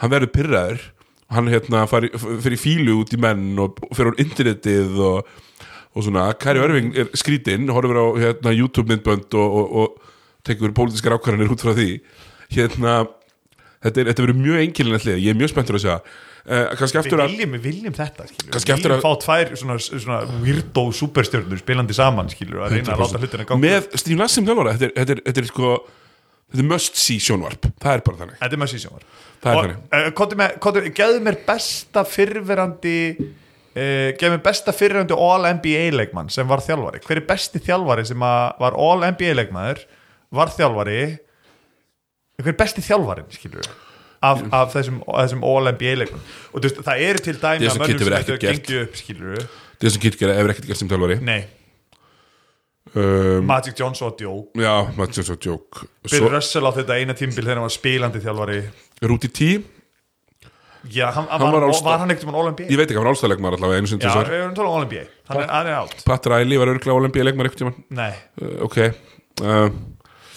Hann 0.03 0.11
verður 0.11 0.33
pyrraður 0.35 0.83
hann 1.29 1.49
hérna 1.51 1.83
fari- 1.89 2.11
fyrir 2.17 2.57
fílu 2.61 2.99
út 3.03 3.13
í 3.13 3.19
menn 3.21 3.59
og 3.61 3.77
fer 3.95 4.09
á 4.09 4.13
internetið 4.21 4.95
og, 5.05 5.27
og 5.93 6.05
svona, 6.05 6.29
Kæri 6.41 6.61
Örving 6.63 6.91
er 6.97 7.11
skrítinn 7.17 7.69
horfir 7.73 7.99
á 8.01 8.05
hérna, 8.23 8.53
YouTube 8.55 8.89
myndbönd 8.93 9.33
og, 9.37 9.59
og, 9.61 9.75
og 9.83 10.15
tekur 10.47 10.73
pólitískar 10.73 11.17
ákvarðanir 11.17 11.51
út 11.53 11.61
frá 11.65 11.75
því. 11.77 11.99
Hérna 12.55 12.95
þetta, 13.83 13.93
er, 14.01 14.09
þetta 14.09 14.25
verður 14.25 14.39
mjög 14.41 14.63
einkilin 14.63 14.97
allir, 14.97 15.19
ég 15.21 15.31
er 15.35 15.37
mjög 15.39 15.51
spenntur 15.53 15.77
að 15.77 15.83
segja 15.85 15.99
uh, 15.99 16.65
Við 16.81 17.13
að 17.13 17.29
viljum, 17.29 17.53
við 17.53 17.65
viljum 17.67 17.93
þetta 17.95 18.25
Við 18.25 18.65
viljum 18.73 18.95
að- 18.95 19.03
fá 19.05 19.11
tvær 19.23 19.51
svona, 19.59 19.77
svona 19.85 20.17
weirdo 20.41 20.85
superstjörnur 20.97 21.61
spilandi 21.61 21.95
saman 21.95 22.31
skilur, 22.33 22.63
að 22.65 22.73
reyna 22.79 22.95
að 22.95 23.03
láta 23.05 23.21
hlutina 23.21 23.45
ganga. 23.45 23.61
Með 23.67 23.89
Steve 24.01 24.17
Nass 24.23 24.35
sem 24.39 24.47
þjálfara 24.49 24.73
þetta 24.79 24.89
er, 24.89 24.95
þetta 24.97 25.15
er, 25.15 25.21
þetta 25.29 25.43
er 25.45 25.49
sko 25.53 25.71
þetta 26.49 26.63
er 26.63 26.69
must 26.69 26.99
see 26.99 27.21
sjónvarp, 27.23 27.67
það 27.81 27.93
er 27.97 28.03
bara 28.05 28.21
þannig. 28.23 28.39
Þetta 28.41 28.57
er 28.57 28.61
með 28.63 28.71
sísjónar 28.73 29.05
Það 29.39 29.51
er 29.51 29.57
Og 29.59 29.67
þannig. 29.69 30.55
kontu, 30.59 30.81
geðu 30.97 31.21
mér 31.23 31.37
besta 31.47 32.03
fyrrverandi 32.03 32.95
uh, 33.19 34.09
geðu 34.19 34.31
mér 34.35 34.41
besta 34.43 34.73
fyrrverandi 34.75 35.15
All-NBA 35.15 35.85
leikmann 35.95 36.31
sem 36.33 36.47
var 36.49 36.63
þjálfari. 36.65 36.99
Hver 37.05 37.21
er 37.21 37.27
besti 37.29 37.61
þjálfari 37.63 38.07
sem 38.09 38.19
var 38.25 38.75
All-NBA 38.75 39.35
leikmaður 39.37 39.85
var 40.35 40.51
þjálfari? 40.55 40.97
Hver 42.39 42.51
er 42.53 42.59
besti 42.59 42.83
þjálfarin 42.83 43.29
skilur 43.35 43.61
við 43.63 43.71
af, 44.19 44.41
af 44.51 44.73
þessum, 44.73 44.99
þessum 45.07 45.45
All-NBA 45.47 45.95
leikmann 46.01 46.25
og 46.51 46.59
þú 46.59 46.65
veist, 46.67 46.81
það 46.89 47.05
eru 47.07 47.23
til 47.23 47.37
dæmi 47.39 47.63
Jason 47.67 47.79
að 47.79 47.85
mönnum 47.85 47.99
Kidd 47.99 48.09
sem 48.09 48.17
þetta 48.17 48.41
gengið 48.43 48.81
upp 48.83 48.99
skilur 48.99 49.31
við 49.37 49.47
það 49.79 49.93
sem 49.95 50.03
Kitt 50.03 50.19
gera 50.19 50.35
hefur 50.35 50.53
ekkert 50.53 50.67
gert 50.67 50.81
sem 50.81 50.91
þjálfari. 50.91 51.17
Nei, 51.23 51.39
um, 52.95 53.45
Magic 53.49 53.75
Johnson 53.79 54.09
og 54.11 54.17
djók 54.21 54.55
já, 54.59 54.73
maður 54.97 55.19
sem 55.19 55.27
svo 55.27 55.35
djók 55.41 55.83
Bill 56.09 56.29
Russell 56.33 56.65
á 56.65 56.71
þetta 56.79 56.97
eina 57.01 57.15
tímbil 57.17 57.43
þegar 57.45 57.59
hann 57.61 57.67
var 57.67 57.75
spilandi 57.75 58.23
þjálfari. 58.23 58.61
Rúti 59.05 59.29
T, 59.31 59.49
Já, 60.87 61.09
hann, 61.11 61.25
hann 61.27 61.41
Hann 61.43 61.51
var, 61.51 61.65
var 61.67 61.83
var, 61.83 61.99
hann 61.99 62.11
ekkert 62.13 62.29
um 62.29 62.35
All-NBA? 62.39 62.69
ég 62.71 62.79
veit 62.79 62.87
ekki, 62.87 62.95
hann 62.95 63.03
var 63.03 63.11
álstæðleikmar 63.11 63.57
allavega 63.57 63.81
einu 63.81 63.89
sinni 63.91 64.05
Já, 64.07 64.13
við 64.23 64.37
erum 64.39 64.53
tala 64.55 64.69
um 64.71 64.77
All-NBA 64.79 65.01
Hann 65.27 65.41
hann 65.51 65.67
er 65.67 65.77
átt 65.81 66.03
Pat 66.07 66.29
Riley 66.31 66.59
var 66.61 66.71
örglega 66.71 66.95
Olympia 66.95 67.25
leikmar 67.27 67.49
eitthvað 67.49 67.65
tímann. 67.65 67.81
Nei, 67.99 68.13
uh, 68.39 68.53
ok 68.63 68.77
uh, 69.43 69.65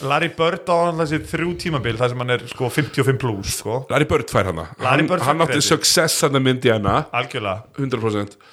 Larry 0.03 0.33
Bird 0.35 0.67
á 0.67 0.77
hann 0.89 0.99
þessi 0.99 1.21
þrjú 1.31 1.53
tímabil 1.63 1.95
þar 2.01 2.11
sem 2.11 2.25
hann 2.25 2.35
er 2.35 2.43
sko 2.51 2.67
55 2.75 3.21
plus 3.23 3.53
sko. 3.61 3.77
Larry 3.93 4.09
Bird 4.11 4.33
fær 4.35 4.51
hann, 4.51 4.65
hann 4.83 5.45
átti 5.47 5.61
success 5.63 6.25
hann 6.27 6.41
að 6.41 6.47
myndi 6.49 6.73
hana 6.75 7.05
Algjörlega. 7.15 7.69
100% 7.79 8.35
uh, 8.35 8.51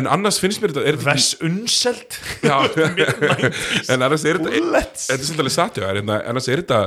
en 0.00 0.08
annars 0.10 0.38
finnst 0.42 0.60
mér 0.62 0.72
þetta 0.74 0.86
er 0.88 0.96
þetta 0.98 1.12
Vess 1.14 1.36
Unselt? 1.46 2.16
Já, 2.42 2.56
en 3.94 4.02
annars 4.06 4.24
er 4.26 4.40
þetta. 4.40 4.50
Þetta 4.50 5.14
er 5.14 5.28
svolítið 5.28 5.50
er 5.80 6.00
þetta- 6.00 6.18
annars 6.32 6.48
er 6.50 6.64
þetta 6.64 6.80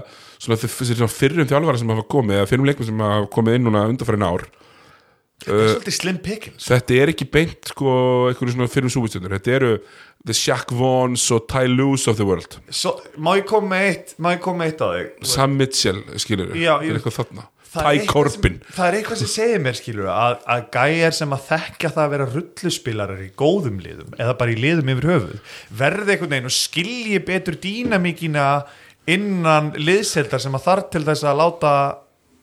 fyrrum 1.14 1.48
þjálfara 1.50 1.80
sem 1.82 1.94
hafa 1.94 2.06
komið 2.12 2.42
eða 2.42 2.50
fyrrum 2.52 2.68
leikmenn 2.70 2.90
sem 2.90 3.04
hafa 3.06 3.30
komið 3.34 3.58
inn 3.60 3.66
núna 3.70 3.86
undanfærin 3.92 4.28
ár. 4.28 4.46
Það 5.44 5.60
er 5.60 5.72
svolítið 5.74 5.96
Slim 5.98 6.20
Pickens 6.24 6.68
þetta 6.72 6.98
er 7.02 7.12
ekki 7.12 7.26
beint 7.34 7.72
sko 7.74 7.94
einhverju 8.30 8.54
svona 8.56 8.70
fyrrum 8.72 8.92
súbústjöndur 8.94 9.34
þetta 9.36 9.56
eru 9.58 9.72
The 10.24 10.36
Shaq 10.38 10.72
Vaughns 10.72 11.26
og 11.36 11.48
Ty 11.52 11.66
Lue 11.68 11.98
of 12.08 12.16
the 12.20 12.28
world. 12.28 12.60
Má 13.20 13.34
ég 13.42 13.48
koma 13.50 13.82
eitt 13.90 14.14
Má 14.24 14.32
ég 14.38 14.44
koma 14.46 14.70
eitt 14.70 14.80
á 14.80 14.88
þig? 14.94 15.10
Sam 15.28 15.58
Mitchell, 15.60 16.00
skilur 16.22 16.54
er 16.56 16.80
eitthvað 16.94 17.18
þarna 17.20 17.50
Corbin 18.10 18.60
sem, 18.60 18.76
Það 18.76 18.88
er 18.88 18.98
eitthvað 19.00 19.22
sem 19.24 19.32
segir 19.34 19.64
mér 19.64 19.80
skilur 19.80 20.10
að, 20.14 20.38
að 20.56 20.64
gæjar 20.76 21.18
sem 21.18 21.36
að 21.36 21.46
þekkja 21.50 21.94
það 21.96 22.04
að 22.04 22.14
vera 22.14 22.30
rulluspilarar 22.34 23.26
í 23.26 23.30
góðum 23.40 23.82
liðum 23.84 24.16
eða 24.20 24.38
bara 24.40 24.54
í 24.54 24.60
liðum 24.62 24.94
yfir 24.94 25.10
höfuð 25.14 25.58
verði 25.84 26.16
einhvern 26.16 26.36
veginn 26.36 26.52
og 26.52 26.58
skilji 26.58 27.22
betur 27.28 27.60
dýnamíkina 27.64 28.48
innan 29.14 29.74
liðseldar 29.76 30.42
sem 30.44 30.56
að 30.56 30.66
þarf 30.68 30.90
til 30.94 31.04
þess 31.08 31.28
að 31.28 31.40
láta 31.42 31.74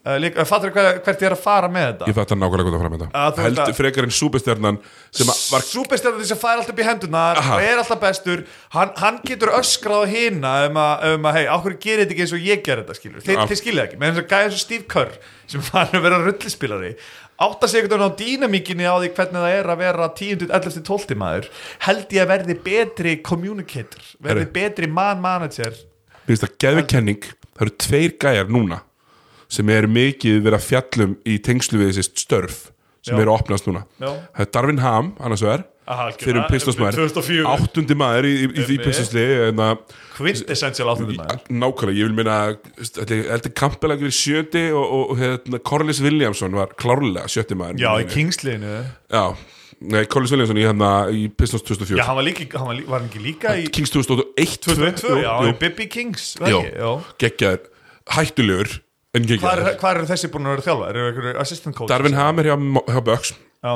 líka, 0.01 0.45
fattur 0.49 0.71
hvað, 0.73 0.87
hvert 1.05 1.21
ég 1.21 1.29
er 1.29 1.35
að 1.35 1.41
fara 1.43 1.69
með 1.69 1.83
þetta? 1.91 2.07
Ég 2.09 2.17
fatt 2.17 2.31
að 2.33 2.39
nákvæmlega 2.41 2.65
hvað 2.65 2.75
það 2.77 2.83
fram 2.83 2.93
með 2.95 3.03
Að 3.05 3.11
þetta. 3.13 3.37
Þú 3.37 3.45
heldur 3.45 3.65
að- 3.67 3.79
frekar 3.81 4.07
en 4.07 4.15
súbestjarnan 4.17 4.79
að 4.81 5.33
var 5.53 5.65
Súperstjarnan 5.67 6.25
sem 6.31 6.41
fær 6.41 6.55
alltaf 6.57 6.73
upp 6.73 6.81
í 6.81 6.87
hendunar 6.89 7.41
og 7.43 7.61
er 7.61 7.77
alltaf 7.83 8.01
bestur. 8.01 8.45
Hann, 8.73 8.93
hann 8.97 9.19
getur 9.29 9.53
öskrað 9.61 10.01
á 10.01 10.07
hina 10.09 10.53
um 10.71 10.81
að, 10.81 11.05
um 11.15 11.29
að 11.29 11.37
hei, 11.37 11.45
áhverju 11.53 11.81
gerir 11.85 12.05
þetta 12.07 12.17
ekki 12.17 12.25
eins 12.25 12.33
og 12.33 12.47
ég 12.49 12.65
ger 12.65 12.81
þetta 12.81 12.97
skilur, 12.97 13.21
Já. 13.21 13.45
þeir 13.45 13.61
skilja 13.61 13.85
ekki. 13.85 14.01
Með 14.01 14.15
þess 14.15 14.25
að 14.25 14.31
gæja 14.33 14.49
eins 14.49 14.57
og 14.57 14.65
Steve 14.65 14.89
Kerr 14.89 15.13
sem 15.47 15.61
fann 15.69 15.93
að 15.93 16.03
vera 16.09 16.23
rullispilari 16.25 16.95
átta 17.41 17.69
sig 17.69 17.81
einhvern 17.81 18.01
veginn 18.01 18.13
á 18.13 18.21
dýnamíkinni 18.21 18.85
á 18.85 18.97
því 19.01 19.09
hvernig 19.17 19.41
það 19.41 19.55
er 19.61 19.69
að 19.73 19.79
vera 19.81 20.09
10. 20.17 20.49
11. 20.49 20.83
12. 20.85 21.15
maður. 21.17 21.49
Held 21.87 22.13
ég 22.13 22.25
að 22.25 22.33
verði 22.35 22.57
betri 22.65 23.15
communicator, 23.25 24.03
verði 24.21 24.47
betri 24.53 24.89
man 24.89 25.21
manager 25.21 25.73
Mér 25.73 26.37
finnst 26.37 26.45
það 26.45 26.57
geðvig 26.65 26.89
kenning. 26.89 27.23
Það 27.57 27.65
eru 27.67 27.77
tveir 27.85 28.13
gæjar 28.21 28.49
núna 28.53 28.81
sem 29.51 29.73
eru 29.75 29.91
mikið 29.91 30.43
verið 30.45 30.59
að 30.61 30.69
fjallum 30.69 31.17
í 31.27 31.41
tengslu 31.43 31.81
við 31.81 31.93
þessi 31.93 32.25
störf 32.25 32.63
sem 33.01 33.17
Já. 33.17 33.23
eru 33.23 33.33
að 33.33 33.41
opnast 33.41 33.69
núna. 33.69 33.85
Já. 33.99 34.11
Það 34.37 34.45
er 34.45 34.51
Darvin 34.55 34.83
Ham, 34.85 35.13
annars 35.25 35.45
vegar 35.45 35.67
fyrir 36.21 36.45
Pistonsmaður 36.51 37.09
2004. 37.11 37.45
áttundi 37.51 37.97
maður 37.99 38.29
í, 38.29 38.35
í, 38.47 38.63
í. 38.63 38.77
Pistonsli 38.83 39.25
en 39.49 39.63
að 39.65 39.81
quintessential 40.15 40.91
áttundi 40.93 41.17
maður. 41.19 41.41
Nákvæmlega, 41.51 41.97
ég 41.99 42.11
vil 42.11 42.17
minna 42.19 42.37
Eldur 43.35 43.55
Campbell 43.59 43.95
að 43.95 44.05
vera 44.05 44.15
sjöti 44.15 44.67
og, 44.71 44.85
og, 44.85 45.15
og 45.15 45.23
hérna, 45.23 45.63
Corliss 45.67 46.03
Williamson 46.05 46.55
var 46.59 46.77
klárlega 46.79 47.27
sjötti 47.33 47.59
maður 47.59 47.83
já, 47.83 47.91
í 47.97 48.07
Kingsliðinu. 48.13 48.77
Já, 49.11 49.25
nei, 49.97 50.05
Corliss 50.13 50.37
Williamson 50.37 50.61
í, 50.61 50.67
hérna, 50.69 50.93
í 51.11 51.25
Pistons 51.35 51.67
2004 51.67 51.99
já, 51.99 52.05
hann 52.07 52.21
var, 52.21 52.29
líka, 52.29 52.47
hann 52.55 52.71
var, 52.71 52.79
líka, 52.79 52.93
var 52.93 53.03
hann 53.03 53.11
ekki 53.11 53.25
líka 53.25 53.57
í 53.59 53.67
Kings 53.75 53.97
2001 53.97 54.61
2002, 54.69 55.17
já, 55.25 55.33
jú, 55.49 55.57
Bibi 55.65 55.89
Kings 55.91 56.31
ekki? 56.39 56.63
já 56.77 56.93
geggjaður. 57.25 57.67
Hættulegur 58.11 58.79
Hvað 59.11 59.25
geggjaður 59.27 59.61
er, 59.67 59.77
hvað 59.81 59.97
er 59.99 60.07
þessi 60.07 60.29
búin 60.31 60.45
að 60.47 60.53
vera 60.55 60.65
þjálfa? 60.69 60.89
Er 60.91 60.97
það 60.97 61.09
einhverju 61.11 61.31
assistant 61.43 61.77
coach? 61.77 61.91
Darvin 61.91 62.15
Ham 62.15 62.39
er 62.39 62.47
hjá, 62.47 62.55
hjá 62.95 63.01
Já, 63.61 63.73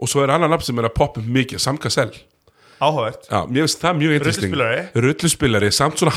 og 0.00 0.10
svo 0.12 0.24
er 0.24 0.32
annar 0.34 0.50
nafn 0.52 0.66
sem 0.66 0.82
er 0.82 0.88
að 0.90 0.92
poppa 0.98 1.22
mikið 1.24 1.62
Sam 1.64 1.78
Cassell. 1.80 2.12
Áhugavert. 2.80 3.24
Mér 3.48 3.64
finnst 3.64 3.80
það 3.80 3.96
mjög 4.02 4.12
interesting. 4.18 4.52
Rulluspilari. 4.52 4.82
Rulluspilari, 5.06 5.70
samt 5.72 6.00
svona 6.02 6.12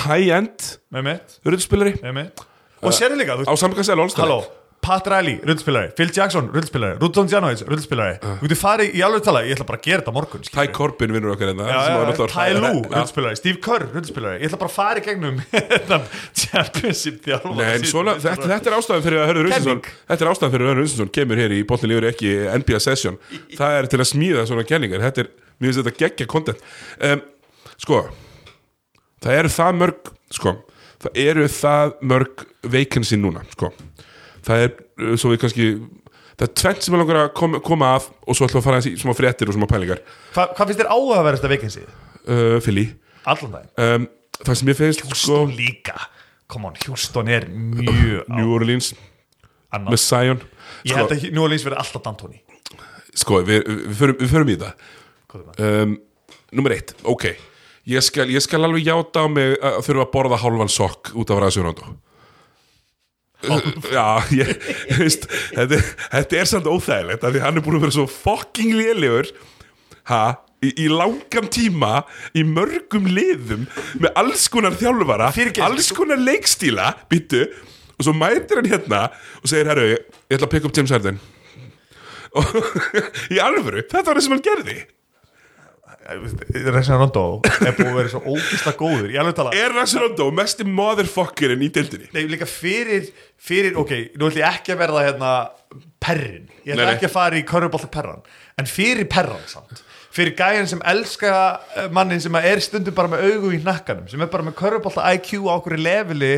Rulluspilari 1.47 1.95
með 2.03 2.17
mitt. 2.19 2.43
Og 2.83 2.95
líka, 3.21 3.39
þú 3.39 3.47
á 3.47 3.53
Sam 3.63 3.75
Cassell 3.79 4.03
allstæð 4.03 4.25
Halló, 4.25 4.37
Pat 4.83 5.07
Riley, 5.07 5.37
rullspilari 5.47 5.91
Phil 5.97 6.09
Jackson, 6.15 6.49
rullspilari 6.53 6.97
Rudolf 7.01 7.31
Janovic, 7.31 7.61
rullspilari 7.69 8.17
Þú 8.23 8.43
getur 8.49 8.59
farið 8.59 8.97
í 8.99 9.03
alveg 9.07 9.23
tala, 9.25 9.41
ég 9.47 9.55
ætla 9.55 9.67
bara 9.69 9.79
að 9.79 9.85
gera 9.87 10.03
þetta 10.03 10.13
morgun 10.17 10.43
Ty 10.49 10.65
Corbin 10.75 11.13
vinnur 11.15 11.33
okkar 11.33 11.51
hérna 11.53 11.67
já, 11.71 11.77
náttúrulega- 12.03 12.33
Ty 12.33 12.57
Lue, 12.59 12.81
Já. 12.83 12.97
rullspilari 12.97 13.39
Steve 13.39 13.61
Kerr, 13.63 13.85
rullspilari 13.95 14.41
Ég 14.43 14.49
ætla 14.51 14.59
bara 14.63 14.71
að 14.71 14.77
fara 14.77 14.99
í 14.99 15.05
gegnum 15.07 15.39
þennan 15.53 16.07
Championship 16.43 17.29
svona, 17.89 18.17
þetta, 18.21 18.49
þetta 18.51 18.71
er 18.73 18.77
ástæðan 18.77 19.05
fyrir 19.07 19.21
að 19.23 19.29
Hörður 19.31 19.49
Kenning. 19.53 19.87
Þetta 20.11 20.25
er 20.25 20.31
ástæðan 20.33 20.53
fyrir 20.53 20.65
að 20.67 20.71
Hörður 20.73 20.83
Unsinsson 20.85 21.11
kemur 21.15 21.41
hér 21.43 21.55
í 21.55 21.61
Botnin 21.69 21.91
Lífur 21.93 22.07
ekki 22.09 22.33
NBA 22.59 22.79
Session. 22.83 23.17
Það 23.57 23.77
er 23.79 23.89
til 23.93 23.99
að 24.03 24.09
smíða 24.11 24.43
svona 24.49 24.65
kenningar. 24.67 25.01
Þetta 25.07 25.23
er, 25.25 25.29
mér 25.59 25.71
finnst 25.71 25.81
þetta 25.83 25.95
geggja 26.03 26.27
content. 26.33 26.63
Um, 26.99 27.23
Sko, 27.83 28.03
það 29.23 29.37
eru 29.41 29.49
það 29.51 29.77
mörg 29.81 30.11
sko, 30.33 30.51
það 31.03 31.17
eru 31.23 31.47
það 31.51 31.95
mörg 32.11 32.43
vacancy 32.75 33.17
núna 33.19 33.41
sko. 33.55 33.71
Það 34.47 34.63
er, 34.67 34.73
uh, 35.03 35.13
svo 35.19 35.31
við 35.33 35.41
kannski 35.43 35.67
það 36.33 36.45
er 36.47 36.53
tvent 36.63 36.85
sem 36.87 36.95
er 36.97 37.01
langar 37.03 37.19
að 37.23 37.29
koma, 37.37 37.59
koma 37.63 37.91
að 37.97 38.09
og 38.27 38.35
svo 38.37 38.47
ætlum 38.47 38.57
við 38.57 38.61
að 38.63 38.67
fara 38.67 38.79
aðeins 38.81 38.89
í 38.91 39.03
smá 39.03 39.13
fréttir 39.17 39.51
og 39.51 39.57
smá 39.57 39.67
pælingar. 39.69 40.01
Hva, 40.33 40.47
Hvað 40.57 40.69
finnst 40.71 40.81
þér 40.83 40.91
áhugaverðast 40.95 41.47
að 41.47 41.53
veikinsið? 41.55 41.87
uh, 42.27 42.57
Fili 42.65 42.85
Allan 43.29 43.53
daginn. 43.55 43.71
Um, 43.79 44.07
það 44.43 44.57
sem 44.59 44.71
ég 44.73 44.79
finnst 44.79 45.03
sko, 45.03 45.11
Houston 45.13 45.53
líka. 45.59 46.07
Come 46.51 46.67
on, 46.71 46.79
Houston 46.87 47.29
er 47.31 47.45
mjög 47.49 48.25
á 48.27 48.33
New 48.35 48.51
Orleans. 48.55 48.91
Annan 49.73 49.93
með 49.95 50.01
Zion. 50.03 50.41
Ég 50.83 50.91
sko, 50.91 50.97
held 50.99 51.13
að 51.15 51.29
New 51.33 51.45
Orleans 51.45 51.63
verði 51.65 51.79
alltaf 51.81 52.03
D'Antoni 52.05 52.41
sko 53.13 53.39
við, 53.45 53.61
við, 53.69 53.95
förum, 53.99 54.15
við 54.19 54.31
förum 54.33 54.49
í 54.49 54.55
það. 54.57 54.85
Hvað 55.29 55.41
er 55.43 55.47
það? 55.53 55.83
um, 55.85 55.95
Númer 56.53 56.73
eitt, 56.75 56.91
ok. 57.09 57.23
Ég 57.89 58.03
skal, 58.05 58.25
ég 58.31 58.41
skal 58.45 58.61
alveg 58.65 58.85
játa 58.87 59.23
á 59.25 59.27
mig 59.29 59.55
að 59.59 59.79
þurfa 59.87 60.03
að 60.05 60.11
borða 60.13 60.37
hálfan 60.43 60.69
sokk 60.71 61.09
út 61.19 61.31
af 61.33 61.41
ræðsjónandu 61.43 61.87
Já, 63.43 64.05
ég, 64.35 64.53
veist, 64.99 65.27
þetta, 65.55 65.79
þetta 66.13 66.39
er 66.39 66.49
samt 66.49 66.69
óþægilegt 66.69 67.25
af 67.25 67.35
því 67.35 67.43
hann 67.43 67.59
er 67.59 67.65
búin 67.65 67.77
að 67.79 67.85
vera 67.87 67.95
svo 67.97 68.07
fucking 68.09 68.73
lélegur 68.77 69.29
ha, 70.09 70.23
í, 70.63 70.71
í 70.85 70.87
langan 70.91 71.49
tíma 71.53 72.03
í 72.37 72.45
mörgum 72.47 73.07
liðum 73.09 73.67
með 73.99 74.09
alls 74.23 74.47
konar 74.51 74.77
þjálfara 74.79 75.31
alls 75.65 75.91
konar 75.95 76.21
leikstíla 76.21 76.93
byttu, 77.11 77.45
og 77.97 78.07
svo 78.07 78.15
mætir 78.17 78.61
hann 78.61 78.71
hérna 78.71 79.05
og 79.41 79.51
segir, 79.51 79.69
herru, 79.71 79.93
ég 79.93 80.37
ætla 80.37 80.49
að 80.49 80.55
pikka 80.55 80.71
upp 80.71 80.79
James 80.79 80.95
Harden. 80.95 81.21
Og 82.39 82.47
í 83.29 83.37
alvöru, 83.37 83.83
þetta 83.85 84.07
var 84.07 84.17
það 84.17 84.23
sem 84.25 84.33
hann 84.33 84.39
gerði 84.47 84.77
Resina 86.03 86.97
Rondo 86.99 87.23
er 87.63 87.75
búin 87.77 87.91
að 87.93 87.97
vera 88.01 88.11
svo 88.11 88.21
ógísla 88.33 88.73
góður. 88.79 89.11
Er 89.55 89.75
Rassurando 89.75 90.27
mesti 90.35 90.65
motherfuckerinn 90.67 91.63
í 91.63 91.69
deildinni? 91.73 92.09
Nei, 92.15 92.25
líka 92.31 92.47
fyrir, 92.49 93.07
fyrir, 93.39 93.77
ok, 93.79 93.93
nú 94.17 94.27
ætlum 94.27 94.43
ég 94.43 94.49
ekki 94.49 94.75
að 94.75 94.81
verða 94.83 95.05
hérna 95.07 95.31
perrin, 96.03 96.49
ég 96.67 96.75
nei. 96.75 96.85
ekki 96.91 97.07
að 97.07 97.15
fara 97.15 97.39
í 97.39 97.45
körfubólta 97.47 97.89
perran, 97.93 98.23
en 98.59 98.67
fyrir 98.69 99.07
perran 99.11 99.45
samt, 99.47 99.83
fyrir 100.13 100.35
gæjan 100.37 100.67
sem 100.69 100.81
elska 100.85 101.31
eh, 101.75 101.87
mannin 101.93 102.21
sem 102.21 102.35
er 102.37 102.61
stundum 102.61 102.93
bara 102.95 103.09
með 103.09 103.25
augu 103.31 103.53
í 103.55 103.59
hnakkanum, 103.63 104.05
sem 104.11 104.21
er 104.21 104.29
bara 104.29 104.45
með 104.45 104.57
körfubólta 104.59 105.07
IQ 105.15 105.47
á 105.49 105.53
okkur 105.55 105.77
leveli 105.81 106.33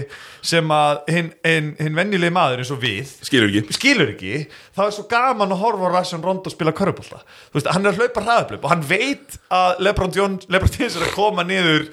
sem 0.46 0.72
að 0.72 1.02
hinn 1.12 1.30
hin, 1.44 1.74
hin 1.82 1.98
venjulegi 1.98 2.36
maður 2.36 2.64
eins 2.64 2.72
og 2.72 2.82
við 2.84 3.12
skilur 3.28 3.52
ekki. 3.52 3.76
skilur 3.76 4.14
ekki, 4.16 4.46
þá 4.78 4.82
er 4.88 4.96
svo 4.96 5.08
gaman 5.12 5.52
að 5.52 5.64
horfa 5.66 5.92
á 5.92 5.96
Rasjón 5.98 6.24
Rondo 6.24 6.54
spila 6.54 6.76
körfubólta 6.76 7.22
þú 7.26 7.60
veist, 7.60 7.72
hann 7.76 7.86
er 7.86 7.94
að 7.94 8.04
hlaupa 8.04 8.26
hraðablöp 8.26 8.68
og 8.68 8.76
hann 8.76 8.90
veit 8.90 9.40
að 9.52 9.84
Lebron 9.84 10.16
Jones, 10.16 10.48
er 10.48 11.08
að 11.10 11.16
koma 11.18 11.44
niður 11.48 11.90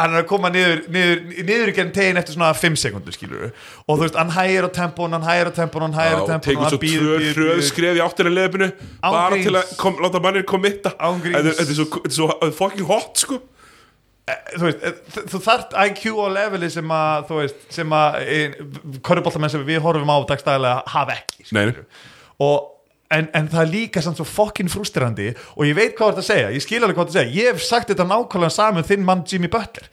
hann 0.00 0.14
er 0.16 0.22
að 0.22 0.28
koma 0.30 0.50
niður 0.52 0.80
niður, 0.92 1.20
niður 1.48 1.70
í 1.72 1.74
genn 1.76 1.92
tegin 1.94 2.20
eftir 2.20 2.36
svona 2.36 2.50
5 2.56 2.78
sekundur 2.80 3.14
skilur 3.16 3.46
og 3.50 3.92
þú 3.94 4.00
veist, 4.02 4.18
hann 4.20 4.32
hægir 4.34 4.66
á 4.66 4.70
tempón 4.80 5.16
hann 5.16 5.26
hægir 5.26 5.50
á 5.50 5.52
tempón, 5.60 5.86
hann 5.86 5.96
hægir 5.98 6.16
á 6.16 6.22
og 6.22 6.28
tempón 6.30 6.46
tekur 6.48 6.66
hann 6.66 6.82
býður, 6.82 7.24
býður. 7.28 7.62
skref 7.68 8.00
í 8.00 8.02
áttina 8.04 8.32
leifinu 8.34 8.70
bara 9.04 9.38
til 9.40 9.54
að 9.60 9.76
kom, 9.80 10.00
láta 10.02 10.22
mannir 10.24 10.46
komitta 10.48 10.94
þetta 10.98 11.54
er- 11.54 11.72
svo, 11.78 12.02
svo 12.08 12.52
fucking 12.56 12.86
hot 12.88 13.24
sko. 13.24 13.40
Þú 14.30 14.62
veist, 14.62 14.82
eh, 14.86 15.22
þú 15.26 15.38
þarft 15.42 15.72
IQ 15.74 16.02
á 16.22 16.26
leveli 16.30 16.68
sem 16.70 16.92
að 16.94 17.24
þú 17.30 17.38
veist, 17.40 17.62
sem 17.74 17.90
að 17.90 18.18
körfubóltamenn 19.02 19.50
sem 19.50 19.64
við 19.66 19.80
horfum 19.82 20.12
á 20.12 20.16
dagstæðilega 20.28 20.82
hafa 20.86 21.16
ekki 21.18 21.48
og 22.40 22.79
En, 23.10 23.26
en 23.34 23.48
það 23.50 23.64
er 23.64 23.70
líka 23.72 24.02
samt 24.04 24.20
svo 24.20 24.26
fokkin 24.28 24.70
frustrandi 24.70 25.32
og 25.56 25.64
ég 25.66 25.74
veit 25.74 25.96
hvað 25.98 26.20
að 26.20 26.28
segja, 26.28 26.52
ég 26.54 26.62
skil 26.62 26.78
alveg 26.78 26.94
hvað 27.00 27.08
að 27.10 27.16
segja. 27.18 27.34
Ég 27.40 27.50
hef 27.50 27.64
sagt 27.66 27.90
þetta 27.90 28.06
nákvæmlega 28.06 28.54
saman 28.54 28.86
þinn 28.86 29.06
mann 29.06 29.24
Jimmy 29.26 29.50
Butler 29.50 29.88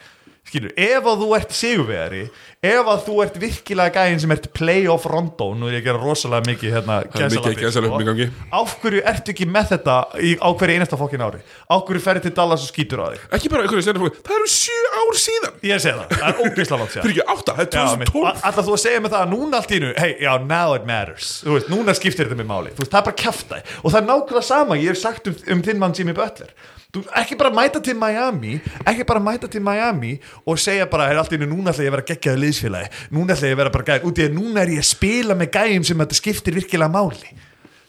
skilur, 0.47 0.73
ef 0.79 1.09
að 1.11 1.23
þú 1.23 1.29
ert 1.37 1.55
sigurvegari, 1.57 2.21
ef 2.67 2.91
að 2.93 3.01
þú 3.05 3.17
ert 3.25 3.39
virkilega 3.41 3.93
gæðin 3.97 4.21
sem 4.23 4.33
ert 4.35 4.47
playoff 4.55 5.07
rondo, 5.11 5.49
nú 5.57 5.69
er 5.69 5.77
ég 5.77 5.83
að 5.83 5.89
gera 5.89 6.01
rosalega 6.03 6.47
mikið 6.51 6.75
hérna, 6.77 6.99
í 7.03 8.07
gangi. 8.07 8.29
af 8.61 8.75
hverju 8.81 9.03
ertu 9.13 9.33
ekki 9.35 9.49
með 9.51 9.73
þetta 9.73 9.97
í, 10.23 10.33
á 10.39 10.47
hverju 10.49 10.77
einasta 10.77 10.99
fokkin 10.99 11.25
ári? 11.27 11.43
Af 11.67 11.83
hverju 11.87 12.03
ferði 12.07 12.25
til 12.27 12.33
Dallas 12.39 12.65
og 12.65 12.71
skýtur 12.71 13.03
á 13.03 13.07
þig? 13.11 13.27
Ekki 13.37 13.51
bara 13.53 13.67
einhverju 13.67 13.97
fólk, 14.01 14.21
það 14.23 14.39
eru 14.39 14.51
sjö 14.55 14.79
ár 14.97 15.21
síðan. 15.21 15.59
Ég 15.67 15.83
segi 15.83 15.97
það, 15.99 16.15
það 16.15 16.27
er 16.31 16.41
ógeðslega 16.45 16.81
langt 16.81 16.97
átta, 17.27 17.57
það 17.57 17.63
er 17.65 17.71
2012 17.73 18.45
Alltaf 18.47 18.67
þú 18.67 18.75
að 18.75 18.81
segja 18.83 19.03
mig 19.03 19.13
það 19.13 19.25
að 19.25 19.31
núna 19.33 19.61
allt 19.61 19.73
í 19.73 19.81
nú 19.83 19.91
Hey, 19.97 20.15
já, 20.21 20.31
now 20.43 20.75
it 20.77 20.87
matters. 20.87 21.29
Veist, 21.47 21.69
núna 21.71 21.95
skiptir 21.97 22.27
þetta 22.27 22.39
með 22.39 22.49
máli. 22.51 22.73
Veist, 22.77 22.91
það 22.93 22.99
er 23.01 23.07
bara 23.09 23.19
kjafta 23.23 23.61
Og 23.81 23.91
það 23.91 23.99
er 23.99 24.09
nákvæmlega 24.11 24.47
sama 24.47 24.79
Ég 24.79 24.93
hef 24.93 25.01
sagt 25.01 25.31
um, 25.31 25.37
um 25.57 25.63
ekki 27.21 27.37
bara 27.39 27.51
mæta 27.53 27.81
til 27.83 27.95
Miami 27.99 28.59
Ekki 28.85 29.05
bara 29.07 29.19
mæta 29.23 29.49
til 29.51 29.61
Miami 29.65 30.15
Og 30.45 30.59
segja 30.61 30.85
bara, 30.89 31.09
hey, 31.11 31.17
allt 31.17 31.31
nú 31.37 31.49
núna 31.49 31.73
ætla 31.73 31.85
ég 31.87 31.91
að 31.91 31.97
vera 31.97 32.07
geggjaði 32.11 32.43
liðsfélagi. 32.45 32.93
Núna 33.15 33.35
ætla 33.35 33.51
ég 33.51 33.57
að 33.57 33.61
vera 33.63 33.73
bara 33.73 33.89
gæði 33.91 34.07
Út 34.11 34.21
í 34.21 34.27
að 34.27 34.37
núna 34.37 34.63
er 34.63 34.73
ég 34.77 34.83
að 34.83 34.89
spila 34.93 35.35
með 35.37 35.51
gæjum 35.57 35.85
sem 35.87 36.03
þetta 36.05 36.17
skiptir 36.21 36.57
virkilega 36.57 36.91
máli. 36.93 37.35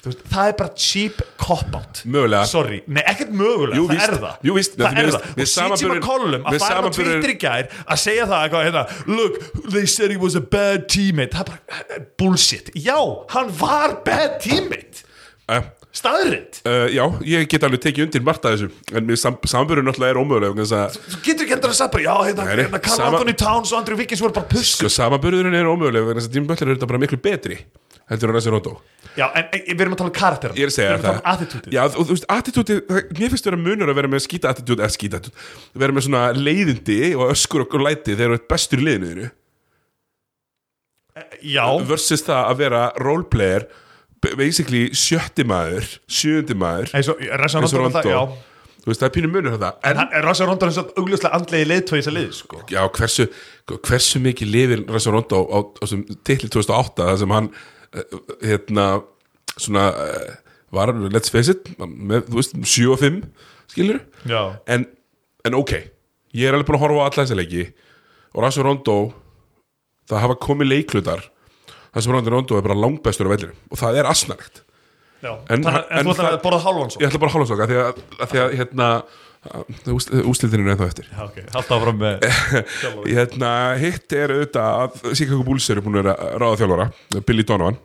Veist, 0.09 0.21
það 0.31 0.49
er 0.49 0.55
bara 0.57 0.75
cheap 0.79 1.17
cop-out. 1.43 2.03
Mögulega. 2.07 2.47
Sorry, 2.49 2.79
nei, 2.87 3.03
ekkert 3.11 3.33
mögulega, 3.35 3.77
Jú, 3.81 3.87
það 3.89 3.97
víst. 3.99 4.07
er 4.09 4.21
það. 4.23 4.37
Jú, 4.47 4.55
víst. 4.55 4.77
Það 4.79 5.01
er 5.03 5.09
það. 5.11 5.25
Og 5.43 5.49
samanburður- 5.53 5.99
McCollum 5.99 6.45
að 6.47 6.59
fara 6.63 6.69
á 6.69 6.79
samanburður- 6.79 7.09
Twitter 7.09 7.33
í 7.33 7.39
gær 7.43 7.69
að 7.83 7.99
segja 8.05 8.27
það 8.31 8.45
eitthvað 8.45 8.65
hérna 8.69 8.85
look, 9.19 9.41
they 9.73 9.87
said 9.87 10.11
he 10.15 10.17
was 10.17 10.37
a 10.39 10.41
bad 10.41 10.87
teammate. 10.89 11.35
Það 11.35 11.41
er 11.41 11.51
bara 11.51 11.83
eh, 11.99 12.05
bullshit. 12.17 12.71
Já, 12.79 12.99
hann 13.35 13.51
var 13.59 13.99
bad 14.07 14.39
teammate. 14.41 15.03
Uh, 15.49 15.63
staðrind 15.97 16.59
uh, 16.69 16.87
já, 16.93 17.03
ég 17.25 17.49
get 17.51 17.65
alveg 17.65 17.81
tekið 17.87 18.05
undir 18.07 18.25
margt 18.27 18.45
að 18.47 18.57
þessu 18.57 18.69
en 18.99 19.13
sam, 19.17 19.39
samburður 19.49 19.87
náttúrulega 19.89 20.13
er 20.13 20.21
að 20.77 20.99
þú 20.99 21.21
getur 21.25 21.47
ekki 21.47 21.55
endur 21.57 21.73
að 21.73 21.79
bara 21.95 22.05
já, 22.05 22.15
hérna, 22.29 22.43
hérna 22.53 22.81
sama- 22.93 23.09
Anthony 23.17 23.35
Towns 23.41 23.73
og 23.73 23.79
Andrew 23.81 23.97
Wiggins 24.01 24.23
voru 24.23 24.37
bara 24.37 24.51
pussu 24.51 24.75
sko, 24.83 24.89
samanburðurinn 24.93 25.57
er 25.57 25.71
ómögulega 25.71 26.05
vegna 26.11 26.21
þess 26.21 26.31
að 26.31 26.35
Jimmy 26.39 26.49
Butler 26.51 26.69
er 26.69 26.77
þetta 26.77 26.91
bara 26.93 27.03
miklu 27.05 27.21
betri 27.25 27.57
heldur 28.09 28.29
en 28.29 28.37
Rassi 28.37 28.53
Rondo 28.53 28.73
já, 29.17 29.27
en 29.33 29.45
en, 29.49 29.65
við 29.65 29.83
erum 29.87 29.97
að 29.97 30.01
tala 30.03 30.13
um 30.13 30.17
karakter 30.21 30.51
ég 30.53 30.65
er 30.69 30.71
að 30.71 30.77
segja 30.77 30.91
við 30.91 30.95
erum 30.95 31.01
að 31.01 31.09
tala 31.09 31.17
um 31.17 31.25
það 31.25 31.33
attitútið 31.33 31.71
já, 31.73 31.83
þú, 31.89 32.05
þú 32.05 32.13
veist, 32.15 32.29
attitúti, 32.37 32.73
mér 33.19 33.33
finnst 33.33 33.49
vera 33.49 33.61
munur 33.65 33.89
að 33.89 33.99
vera 34.03 34.13
með 34.13 34.25
skýta 34.29 34.53
attitúti, 34.53 34.81
eða 34.85 34.93
skýta 34.95 35.17
attitúti 35.23 35.81
vera 35.85 35.93
með 35.97 36.03
svona 36.09 36.23
leiðindi 36.37 37.01
og 37.17 37.25
öskur 37.33 37.65
og 37.65 37.69
læti 37.89 38.13
þegar 38.13 38.37
þú 38.37 38.39
ert 38.39 38.49
í 44.19 44.33
að 44.33 44.39
basically 44.41 44.85
sjötti 44.97 45.47
maður 45.47 45.89
sjöndi 46.11 46.57
maður 46.59 46.95
eins 46.97 47.11
og 47.11 47.21
Rondo 47.79 48.03
þú 48.79 48.91
veist, 48.91 49.03
það 49.03 49.09
er 49.09 49.15
pínu 49.15 49.31
munur 49.33 49.57
á 49.57 49.59
það 49.61 49.89
en, 49.91 50.01
en 50.07 50.25
Ressa 50.25 50.49
Rondo 50.49 50.67
er 50.67 50.73
eins 50.73 50.81
og 50.81 50.93
augljóslega 51.01 51.39
andlegi 51.39 51.69
leiðtói 51.69 51.97
þess 51.99 52.11
að 52.11 52.17
lið 52.17 52.29
sko. 52.39 52.61
já, 52.73 52.81
hversu, 52.99 53.27
hversu 53.77 54.23
mikið 54.25 54.53
lifir 54.55 54.85
Rassi 54.89 55.13
Rondo 55.15 55.43
á, 55.45 55.59
á 55.59 55.59
þessum 55.83 56.05
titli 56.27 56.51
2008 56.55 57.09
þar 57.11 57.21
sem 57.23 57.35
hann 57.37 57.51
eh, 57.93 58.19
hérna, 58.47 58.87
svona 59.57 59.87
eh, 60.05 60.37
var, 60.75 60.95
let's 61.13 61.33
face 61.35 61.55
it 61.55 61.71
með, 61.79 62.29
þú 62.31 62.41
veist, 62.41 62.59
7 62.75 62.89
og 62.95 63.03
5 63.03 63.21
skilur 63.75 64.03
en, 64.67 64.87
en 65.45 65.59
ok 65.59 65.75
ég 65.79 66.49
er 66.49 66.57
alveg 66.57 66.71
búin 66.71 66.81
að 66.81 66.87
horfa 66.87 67.05
á 67.05 67.07
alla 67.09 67.25
þessi 67.25 67.39
leiki 67.39 67.67
og 68.35 68.45
Rassi 68.45 68.65
Rondo 68.65 68.99
það 70.09 70.25
hafa 70.25 70.41
komið 70.49 70.73
leiklutar 70.73 71.27
sem 72.05 72.13
Rassi 72.15 72.31
Rondo 72.35 72.59
er 72.59 72.67
bara 72.67 72.77
langbestur 72.79 73.29
á 73.29 73.33
vellinu 73.35 73.55
og 73.71 73.79
það 73.81 73.99
er 74.03 74.11
asnalegt. 74.11 74.63
Já. 75.23 75.33
En- 75.51 75.65
en, 75.67 75.67
en 75.67 76.05
þú 76.07 76.13
ætlar 76.13 76.29
það- 76.29 76.37
að 76.39 76.43
borða 76.45 76.61
hálfan 76.67 76.93
svo 76.95 77.01
ég 77.03 77.09
ætla 77.09 77.19
bara 77.25 77.31
að 77.31 77.35
hálfa 77.39 77.49
svo 77.51 77.57
að 77.59 77.73
því 77.73 77.79
að, 77.83 78.03
að, 78.19 78.29
því 78.33 78.39
að 78.45 78.53
hérna 78.61 78.91
úslitinu 80.29 80.65
er 80.67 80.73
ennþá 80.75 80.87
eftir. 80.91 81.07
Já, 81.11 81.21
ok, 81.25 81.37
halda 81.55 81.77
áfram 81.79 81.99
með 82.03 82.25
hérna, 83.17 83.51
hitt 83.81 84.15
er 84.19 84.33
auðvitað 84.35 84.71
að 84.83 85.13
Chicago 85.19 85.45
Bulls 85.47 85.69
eru 85.73 85.85
búin 85.87 86.01
að 86.03 86.09
ráða 86.43 86.59
þjálfara 86.63 86.89
Billy 87.29 87.45
Donovan. 87.47 87.79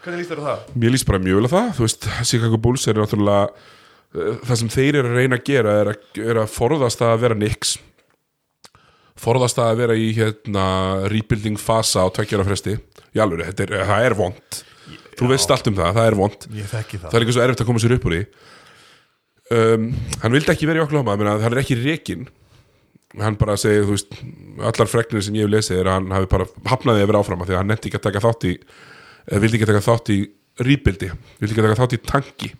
Hvernig 0.00 0.22
líst 0.22 0.32
þér 0.32 0.40
það? 0.46 0.64
mér 0.80 0.94
líst 0.94 1.06
bara 1.10 1.20
mjög 1.20 1.36
vel 1.40 1.48
að 1.50 1.54
það 1.54 1.70
þú 1.76 1.84
veist, 1.86 2.08
Chicago 2.30 2.58
Bulls 2.64 2.86
eru 2.88 3.02
náttúrulega 3.04 3.42
uh, 3.50 4.36
það 4.48 4.60
sem 4.62 4.70
þeir 4.72 4.98
eru 5.02 5.10
að 5.10 5.18
reyna 5.20 5.36
að 5.40 5.44
gera 5.50 5.74
er 5.82 5.90
að, 5.92 6.06
er 6.24 6.40
að 6.44 6.54
forðast 6.54 7.02
að 7.04 7.18
vera 7.26 7.36
Knicks 7.36 7.74
forðast 9.20 9.60
að 9.60 9.82
vera 9.82 9.96
í 9.98 10.10
hérna 10.16 10.64
rebuilding 11.12 11.60
fasa 11.60 12.04
á 12.04 12.08
tveggjara 12.16 12.46
fresti. 12.48 12.78
Í 13.10 13.20
alveg, 13.22 13.52
það 13.58 14.04
er 14.06 14.16
vond 14.18 14.60
þú 15.20 15.28
veist 15.30 15.52
allt 15.52 15.68
um 15.68 15.76
það, 15.76 15.96
það 15.96 16.08
er 16.08 16.16
vond 16.18 16.46
þekki 16.48 17.00
það. 17.02 17.14
Er 17.14 17.24
ekki 17.24 17.36
svo 17.36 17.44
erfitt 17.44 17.62
að 17.62 17.68
koma 17.68 17.82
sér 17.82 17.94
upp 17.96 18.06
úr 18.08 18.16
því. 18.16 18.20
Um, 19.50 19.88
hann 20.22 20.36
vildi 20.36 20.52
ekki 20.54 20.68
vera 20.70 20.84
í 20.84 21.00
að 21.02 21.42
hann 21.44 21.50
er 21.50 21.60
ekki 21.64 21.76
rekin 21.80 22.28
hann 23.18 23.34
bara 23.38 23.56
segir, 23.58 23.88
þú 23.88 23.96
veist 23.96 24.12
allar 24.70 24.90
fregnir 24.90 25.24
sem 25.26 25.34
ég 25.34 25.48
hef 25.48 25.50
lesið 25.50 25.80
er 25.80 25.90
að 25.90 25.96
hann 25.98 26.12
hafi 26.14 26.28
bara 26.30 26.46
hafnaði 26.70 27.02
að 27.02 27.10
vera 27.10 27.22
áfram 27.24 27.42
af 27.42 27.48
því 27.48 27.56
að 27.56 27.58
hann 27.58 27.72
nefndi 27.72 27.90
ekki 27.90 27.98
að 27.98 28.04
taka 28.06 28.22
þátt 28.22 28.46
í 28.46 28.52
vildi 29.42 29.58
ekki 29.58 29.68
taka 29.72 29.82
þátt 29.88 30.12
í 30.14 30.18
rebuildi, 30.60 31.08
vildi 31.40 31.56
ekki 31.56 31.64
taka 31.66 31.78
þátt 31.80 31.96
í 31.96 32.00
tanki 32.06 32.52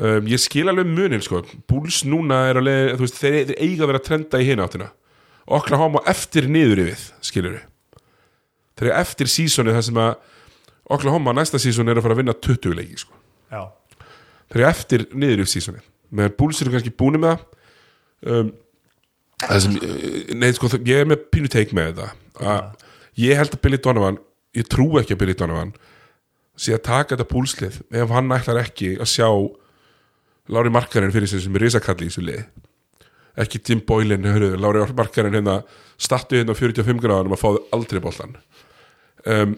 um, 0.00 0.30
ég 0.30 0.40
skil 0.42 0.68
alveg 0.72 0.88
munin 0.88 1.24
sko, 1.24 1.44
Bulls 1.70 2.02
núna 2.08 2.46
er 2.50 2.60
alveg, 2.60 2.96
þú 2.96 3.06
veist, 3.06 3.20
þeir, 3.20 3.40
þeir 3.50 3.60
eiga 3.60 3.84
að 3.84 3.92
vera 3.92 4.04
trenda 4.08 4.40
í 4.40 4.48
hina 4.48 4.66
áttina. 4.66 4.90
Oklahoma 5.50 6.02
eftir 6.10 6.48
niður 6.50 6.84
yfir, 6.86 7.04
skilur 7.26 7.56
við 7.56 7.66
þeir 8.80 8.88
eru 8.88 8.96
eftir 9.02 9.28
sísoni 9.28 9.74
þar 9.76 9.86
sem 9.86 10.00
að 10.00 10.12
Oklahoma 10.90 11.34
næsta 11.36 11.60
sísón 11.62 11.90
er 11.90 12.00
að 12.00 12.06
fara 12.06 12.16
að 12.16 12.22
vinna 12.22 12.34
20 12.34 12.76
leiki 12.78 12.96
sko. 13.04 13.14
já, 13.52 13.62
þeir 14.50 14.60
eru 14.60 14.68
eftir 14.70 15.04
niður 15.12 15.44
yfir 15.44 15.52
sísoni 15.52 15.82
meðan 16.10 16.36
Bulls 16.38 16.62
eru 16.62 16.72
kannski 16.74 16.90
búin 16.90 17.20
með 17.20 17.36
það. 17.36 17.44
Um, 18.30 18.48
sem 19.46 19.76
eh, 19.78 20.32
nei, 20.36 20.50
sko, 20.56 20.68
ég 20.84 21.04
er 21.04 21.08
með 21.08 21.28
pínu 21.32 21.50
teik 21.52 21.70
með 21.76 21.92
þetta. 21.92 22.08
Að 22.40 23.20
ég 23.22 23.38
held 23.38 23.54
að 23.54 23.62
Billy 23.64 23.78
Donovan 23.84 24.18
ég 24.56 24.66
trú 24.66 24.88
ekki 24.98 25.14
að 25.14 25.22
Billy 25.22 25.36
Donovan 25.38 25.70
sé 26.58 26.74
að 26.74 26.84
taka 26.88 27.14
þetta 27.14 27.28
púlslið 27.30 27.78
ef 28.02 28.12
hann 28.12 28.34
ætlar 28.34 28.60
ekki 28.64 28.96
að 28.98 29.12
sjá 29.12 29.28
Lári 30.50 30.72
Markarinn 30.72 31.14
fyrir 31.14 31.30
sig 31.30 31.44
sem 31.44 31.56
er 31.56 31.66
risakalli 31.66 32.08
í 32.08 32.12
þessu 32.12 32.26
lið 32.26 32.44
ekki 33.40 33.60
Tim 33.62 33.80
Boylan 33.86 34.26
hörðu, 34.26 34.56
Lári 34.60 34.82
Markarinn 34.96 35.38
hérna 35.38 35.60
stattu 36.00 36.40
hérna 36.40 36.56
á 36.56 36.60
45 36.60 37.02
gráðanum 37.02 37.36
að 37.36 37.42
fáðu 37.44 37.64
aldrei 37.76 38.00
boltan 38.02 38.34
um, 39.24 39.54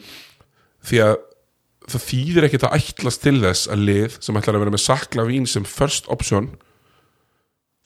því 0.85 1.05
að 1.07 1.17
það 1.91 2.05
þýðir 2.07 2.47
ekkert 2.47 2.67
að 2.69 2.77
ætlast 2.79 3.23
til 3.25 3.39
þess 3.43 3.71
að 3.73 3.87
lið 3.89 4.19
sem 4.23 4.37
ætlar 4.39 4.59
að 4.59 4.65
vera 4.65 4.75
með 4.75 4.85
sakla 4.85 5.27
vín 5.27 5.49
sem 5.51 5.67
first 5.67 6.09
option 6.13 6.53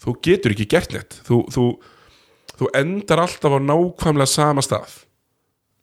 þú 0.03 0.17
getur 0.25 0.55
ekki 0.55 0.69
gert 0.71 0.95
neitt. 0.95 1.19
Þú, 1.27 1.41
þú, 1.53 1.65
þú 2.57 2.71
endar 2.77 3.25
alltaf 3.25 3.57
á 3.57 3.61
nákvæmlega 3.63 4.29
sama 4.31 4.65
stað. 4.65 5.01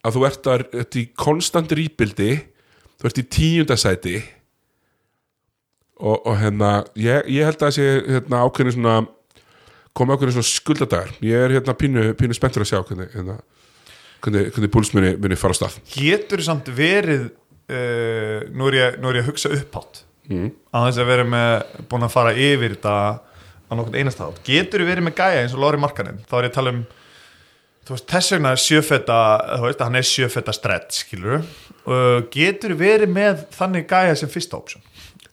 Að 0.04 0.18
þú 0.18 0.26
ert, 0.28 0.50
að, 0.52 0.66
ert 0.84 0.98
í 1.00 1.06
konstant 1.18 1.74
rýpildi 1.74 2.32
þú 3.00 3.10
ert 3.10 3.22
í 3.22 3.28
tíundasæti 3.38 4.18
og, 6.00 6.16
og 6.18 6.38
hérna 6.40 6.72
ég, 7.00 7.28
ég 7.32 7.48
held 7.48 7.60
að 7.60 7.68
það 7.68 7.76
sé 7.78 7.90
hérna, 8.16 8.44
ákveðin 8.46 8.78
svona 8.78 8.96
koma 9.94 10.18
ákveðin 10.18 10.38
svona 10.38 10.50
skuldadagar 10.50 11.14
ég 11.26 11.46
er 11.46 11.58
hérna 11.58 11.78
pínu, 11.78 12.08
pínu 12.20 12.38
spenntur 12.38 12.66
að 12.66 12.72
sjá 12.72 12.80
hvernig, 12.82 13.12
hérna, 13.14 13.38
hvernig, 14.24 14.50
hvernig 14.56 14.74
púls 14.74 14.94
muni, 14.96 15.14
muni 15.22 15.38
fara 15.40 15.54
á 15.54 15.60
stað. 15.60 15.78
Getur 15.94 16.42
samt 16.46 16.72
verið 16.74 17.30
uh, 17.30 18.42
nú, 18.50 18.72
er 18.72 18.80
ég, 18.80 18.98
nú 19.04 19.12
er 19.12 19.22
ég 19.22 19.28
að 19.28 19.34
hugsa 19.34 19.54
upphátt. 19.54 20.06
Mm. 20.32 20.54
að 20.72 20.86
þess 20.88 21.00
að 21.04 21.10
vera 21.10 21.24
með 21.28 21.54
búin 21.92 22.06
að 22.06 22.14
fara 22.14 22.32
yfir 22.32 22.78
þetta 22.78 22.92
á 23.68 23.72
nokkurn 23.76 23.98
einast 24.00 24.22
þátt 24.22 24.44
getur 24.48 24.86
verið 24.88 25.04
með 25.04 25.18
gæja 25.18 25.42
eins 25.42 25.56
og 25.56 25.64
Lóri 25.64 25.80
Markanen 25.82 26.22
þá 26.30 26.36
er 26.38 26.46
ég 26.46 26.54
að 26.54 26.58
tala 26.58 26.74
um 26.74 26.84
veist, 27.90 28.06
þess 28.08 28.32
vegna 28.32 28.54
sjöfetta 28.64 29.18
þú 29.50 29.66
veist, 29.68 29.84
hann 29.84 30.00
er 30.00 30.08
sjöfetta 30.08 30.56
stretch 30.56 31.02
skilur 31.02 31.42
uh, 31.42 32.22
getur 32.32 32.76
verið 32.80 33.12
með 33.12 33.44
þannig 33.52 33.90
gæja 33.90 34.16
sem 34.22 34.32
fyrsta 34.32 34.60
option 34.62 34.86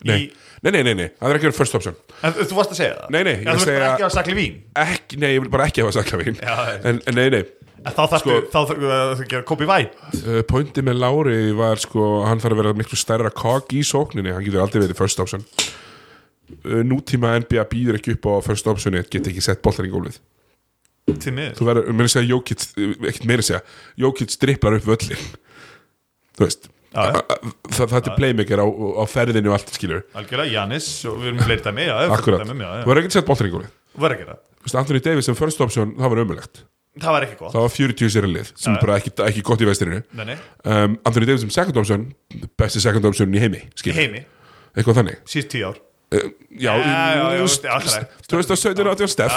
nei. 0.09 0.31
nei, 0.63 0.71
nei, 0.73 0.83
nei, 0.87 0.95
nei, 0.95 1.09
það 1.21 1.31
er 1.33 1.39
ekki 1.39 1.49
verið 1.51 1.59
first 1.61 1.75
option. 1.79 1.97
En 2.25 2.37
þú 2.41 2.57
varst 2.59 2.75
að 2.75 2.79
segja 2.81 2.95
það? 2.99 3.11
Nei, 3.15 3.23
nei, 3.27 3.33
ég 3.35 3.47
þú 3.49 3.57
veist 3.57 3.69
segja- 3.71 3.89
ekki 3.95 4.07
að 4.07 4.15
sakli 4.17 4.37
vín 4.39 4.61
ekki, 4.85 5.19
nei, 5.21 5.31
ég 5.37 5.43
vil 5.45 5.51
bara 5.53 5.67
ekki 5.71 5.85
hafa 5.85 5.97
sakla 5.99 6.21
vín 6.23 6.39
Já, 6.41 6.55
en, 6.85 7.01
en 7.07 7.19
nei, 7.21 7.27
nei. 7.37 7.43
En 7.81 7.95
þá 7.97 8.03
Sko- 8.21 8.39
þá 8.53 8.59
þarftu 8.69 8.89
að 8.93 9.23
gera 9.31 9.45
kopi 9.49 9.69
væn 9.69 9.87
uh, 10.21 10.41
pointi 10.49 10.83
með 10.85 10.99
Lári 11.01 11.39
var 11.57 11.81
sko 11.81 12.09
hann 12.29 12.43
þarf 12.43 12.53
að 12.59 12.63
vera 12.65 12.75
miklu 12.77 12.99
stærra 13.01 13.31
kog 13.33 13.73
í 13.73 13.81
sókninni. 13.89 14.35
Hann 14.37 14.45
getur 14.45 14.61
aldrei 14.67 14.83
verið 14.85 14.99
first 15.01 15.21
option. 15.25 15.45
Uh, 16.67 16.83
nútíma 16.85 17.37
NBA 17.41 17.65
býður 17.71 17.97
ekki 18.01 18.17
upp 18.19 18.29
á 18.29 18.35
first 18.45 18.69
optioni, 18.69 19.01
get 19.09 19.31
ekki 19.33 19.41
sett 19.45 19.63
boltar 19.65 19.89
í 19.89 19.93
gólfið. 19.95 20.19
Til 21.25 21.33
miður 21.35 21.57
þú 21.57 21.67
verður, 21.71 21.89
mér 21.97 22.07
að 22.07 22.13
segja 22.13 22.29
Jókits 22.35 22.69
ekkert 22.77 23.25
meira 23.31 23.43
að 23.43 23.49
segja, 23.49 23.63
Jókits 24.05 24.37
dripplar 24.45 24.77
upp 24.77 24.85
völlin 24.91 25.25
þú 26.37 26.45
veist 26.45 26.69
Já, 26.91 27.05
já. 27.07 27.11
a- 27.15 27.25
a- 27.31 27.39
það, 27.71 27.87
það 27.93 27.97
er 28.11 28.17
playmaker 28.19 28.59
á, 28.59 28.67
á 28.67 29.05
ferðinu 29.07 29.53
og 29.53 29.57
allt 29.59 29.71
skilur, 29.77 30.03
algjörlega, 30.19 30.51
Janis 30.57 30.89
og 31.07 31.21
við 31.21 31.29
erum 31.31 31.43
já, 31.87 31.95
já, 31.95 32.11
akkurat, 32.17 32.43
þú 32.51 32.89
verður 32.91 33.03
ekki 33.05 33.15
sett 33.15 33.29
gólfið. 33.55 33.71
Þú 33.95 34.03
verður 34.05 34.17
að 34.17 34.23
gera 34.25 34.35
það. 34.35 34.77
Anthony 34.81 35.01
Davis 35.01 35.29
sem 35.31 35.39
first 35.39 35.61
option, 35.61 35.95
það 35.97 36.15
var 36.15 36.23
ömulegt 36.25 36.65
það 37.01 37.15
var 37.15 37.27
ekki 37.27 37.37
gott. 37.39 37.53
Það 37.55 37.65
var 37.65 37.73
40 37.77 38.11
sér 38.11 38.27
lið, 38.27 38.51
sem 38.59 38.75
er 38.75 38.81
bara 38.83 38.97
ekki, 38.99 39.13
ekki 39.29 39.45
gott 39.47 39.63
í 39.63 39.69
vestirinu 39.69 40.01
nei, 40.19 40.25
nei, 40.33 40.37
um, 40.67 40.99
Anthony 41.07 41.29
Davis 41.31 41.45
sem 41.47 41.53
second 41.55 41.77
option 41.79 42.09
besti 42.59 42.83
second 42.83 43.07
option 43.07 43.31
í 43.35 43.39
heimi, 43.43 43.63
skilur 43.79 44.01
heimi, 44.01 44.25
eitthvað 44.75 44.99
þannig. 45.01 45.23
Síðust 45.31 45.53
tíu 45.55 45.71
ár 45.71 45.79
já, 46.11 46.23
Já, 46.59 46.73
já, 46.83 46.95
já, 47.15 47.25
þú- 47.31 47.45
veist, 47.45 47.63
já, 47.65 47.71
alltaf 47.77 47.95
leið. 47.95 48.07
2017 48.33 48.91
átti 48.91 49.07
á 49.07 49.09
Steff 49.13 49.35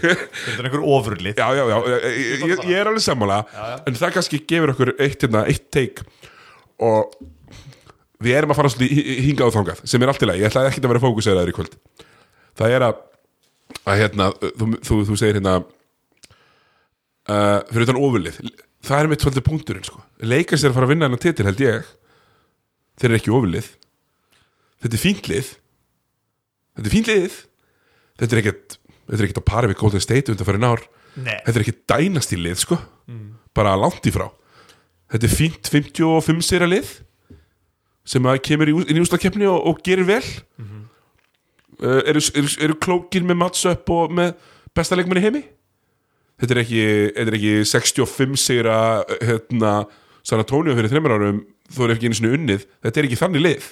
þetta 0.00 0.54
er 0.60 0.68
einhver 0.68 0.84
ofurlið. 0.86 1.34
Já, 1.40 1.48
já, 1.58 1.64
já, 1.72 1.78
ég, 2.46 2.62
er 2.80 2.90
alveg 2.90 3.02
sammála 3.04 3.40
en 3.88 3.98
það 3.98 4.14
kannski 4.16 4.40
gefur 4.46 4.72
okkur 4.74 4.92
eitt, 5.02 5.20
hérna, 5.26 5.42
eitt 5.50 5.66
take. 5.74 6.06
Og 6.80 7.10
við 8.22 8.36
erum 8.38 8.54
að 8.54 8.60
fara 8.60 8.70
svolítið 8.72 8.94
hi- 9.00 9.18
hingað 9.26 9.50
og 9.50 9.56
þangað 9.58 9.82
sem 9.90 10.02
er 10.06 10.12
allt 10.12 10.22
í 10.22 10.28
lagi, 10.30 10.42
ég 10.44 10.50
ætlaði 10.52 10.70
ekki 10.70 10.84
að 10.84 10.92
vera 10.94 11.02
fókuseraður 11.06 11.50
í 11.52 11.56
kvöld. 11.58 11.74
Það 12.60 12.74
er 12.76 12.86
að, 12.86 13.02
að 13.90 14.00
hérna, 14.04 14.30
þú, 14.60 14.70
þú, 14.86 15.00
þú 15.10 15.18
segir 15.20 15.38
hérna 15.40 15.54
uh, 17.30 17.58
fyrir 17.70 17.86
utan 17.88 18.00
ofurlið. 18.00 18.40
Það 18.86 19.02
er 19.02 19.10
mitt 19.12 19.24
svolítið 19.24 19.44
punkturinn 19.50 19.84
sko. 19.86 19.98
leikast 20.24 20.64
er 20.64 20.70
að 20.72 20.78
fara 20.78 20.86
að 20.88 20.92
vinna 20.94 21.08
hennar 21.10 21.20
titil 21.20 21.46
held 21.50 21.60
ég. 21.66 21.90
Þeir 23.00 23.10
eru 23.10 23.18
ekki 23.20 23.34
ofurlið 23.34 23.68
þetta 24.80 24.96
er 24.96 25.02
fínt 25.02 25.30
lið. 25.30 25.52
Þetta 26.76 26.88
er 26.88 26.94
fínt 26.94 27.10
lið. 27.10 27.38
Þetta 28.20 28.36
er 28.36 28.42
ekkert 28.42 28.76
þetta 29.10 29.18
er 29.18 29.26
ekkert 29.26 29.42
á 29.42 29.50
pari 29.50 29.70
við 29.70 29.78
Golden 29.80 30.02
State 30.04 30.30
undan 30.30 30.46
fyrir 30.46 30.62
nár 30.62 30.82
Nei. 31.18 31.34
þetta 31.42 31.56
er 31.56 31.64
ekkert 31.64 31.80
dænast 31.90 32.34
í 32.34 32.38
lið 32.38 32.60
sko. 32.62 32.78
Bara 33.56 33.74
langt 33.78 34.06
í 34.06 34.12
frá. 34.14 34.28
Þetta 35.10 35.26
er 35.26 35.34
fínt 35.34 35.70
55 35.72 36.44
sér 36.46 36.66
að 36.66 36.76
lið 36.76 36.92
sem 38.10 38.26
að 38.26 38.42
kemur 38.46 38.70
inn 38.70 38.98
í 38.98 39.02
úslakefni 39.02 39.48
og, 39.50 39.64
og 39.66 39.80
gerir 39.86 40.06
vel. 40.08 40.22
Uh, 41.80 42.02
eru, 42.10 42.20
eru, 42.36 42.50
eru 42.60 42.76
klókir 42.76 43.24
með 43.26 43.38
matchup 43.40 43.90
og 43.94 44.12
með 44.12 44.34
besta 44.76 44.98
leikmann 44.98 45.18
í 45.18 45.24
heimi? 45.24 45.42
Þetta 46.40 46.54
er 46.54 46.60
ekki, 46.62 46.82
þetta 47.16 47.30
er 47.30 47.36
ekki 47.38 47.54
65 47.68 48.40
sér 48.40 48.68
að 48.72 49.14
hérna, 49.28 49.72
San 50.24 50.40
Antonio 50.42 50.76
fyrir 50.76 50.92
þreymur 50.92 51.14
árum 51.16 51.40
þó 51.72 51.82
er 51.86 51.94
ekki 51.94 52.10
einu 52.10 52.18
sinni 52.18 52.34
unnið. 52.36 52.66
Þetta 52.84 53.00
er 53.00 53.08
ekki 53.08 53.18
þannig 53.20 53.44
lið 53.46 53.68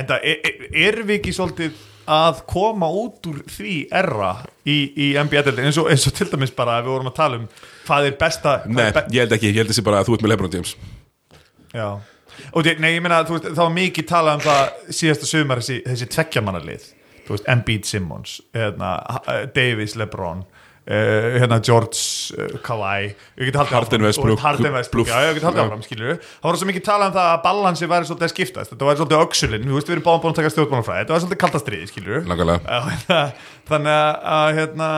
En 0.00 0.08
það 0.08 0.26
er, 0.32 0.42
er, 0.48 0.66
erum 0.88 1.08
við 1.10 1.18
ekki 1.20 1.34
svolítið 1.36 1.86
að 2.10 2.40
koma 2.50 2.88
út 2.90 3.26
úr 3.30 3.42
því 3.46 3.74
erra 4.00 4.30
í, 4.66 4.78
í 4.98 5.08
NBA-deldin 5.20 5.68
eins, 5.68 5.78
eins 5.92 6.06
og 6.10 6.14
til 6.16 6.26
dæmis 6.32 6.50
bara 6.56 6.78
að 6.80 6.88
við 6.88 6.94
vorum 6.96 7.10
að 7.12 7.18
tala 7.20 7.38
um 7.38 7.44
hvað 7.86 8.08
er 8.08 8.16
besta 8.18 8.54
hvað 8.64 8.72
Nei, 8.78 8.86
er 8.88 8.96
be 8.96 9.02
ég 9.14 9.20
held 9.26 9.34
ekki, 9.36 9.50
ég 9.52 9.60
held 9.60 9.70
þessi 9.74 9.84
bara 9.86 10.00
að 10.00 10.08
þú 10.08 10.16
ert 10.16 10.24
með 10.26 10.32
Lebron 10.32 10.56
James. 10.56 10.72
Já. 11.76 11.88
Og 12.56 12.64
nei, 12.80 12.94
ég 12.96 13.04
meina, 13.04 13.20
veist, 13.28 13.46
það 13.52 13.60
var 13.62 13.74
mikið 13.76 14.08
talað 14.10 14.38
um 14.40 14.44
það 14.46 14.94
síðasta 15.00 15.28
sumar 15.28 15.60
þessi, 15.60 15.76
þessi 15.86 16.08
veist, 17.36 17.46
Embiid 17.52 17.86
Simmons 17.86 18.38
hérna, 18.56 18.94
Ha- 19.14 19.36
Davis, 19.54 19.94
LeBron 20.00 20.42
uh, 20.90 21.38
hérna 21.38 21.58
George 21.64 22.00
uh, 22.34 22.58
geti 23.48 23.60
haldið 23.60 23.76
Harden 23.78 24.06
Westbrook, 24.06 24.40
það 26.26 26.48
var 26.48 26.58
svo 26.60 26.68
mikið 26.70 26.84
talað 26.88 27.12
um 27.12 27.16
það 27.16 27.30
að 27.30 27.40
balansi 27.46 27.90
væri 27.90 28.10
svolítið 28.10 28.28
að 28.28 28.34
skiptast. 28.34 28.74
Þetta 28.74 28.90
væri 28.90 29.00
svolítið 29.00 29.22
þú 29.70 29.78
veist, 29.78 29.88
við 29.90 29.96
erum 29.96 30.06
báðum 30.08 30.24
búin 30.24 30.34
að 30.34 30.40
taka 30.40 30.52
stjórnmálafræði. 30.56 31.00
Þetta 31.04 31.14
var 31.14 31.24
svolítið 31.24 31.42
kaltastriði, 31.44 31.90
skilur 31.90 32.28
Langalega 32.30 32.60
þannig 33.70 33.94
að, 33.94 34.12
að 34.34 34.50
hérna, 34.58 34.90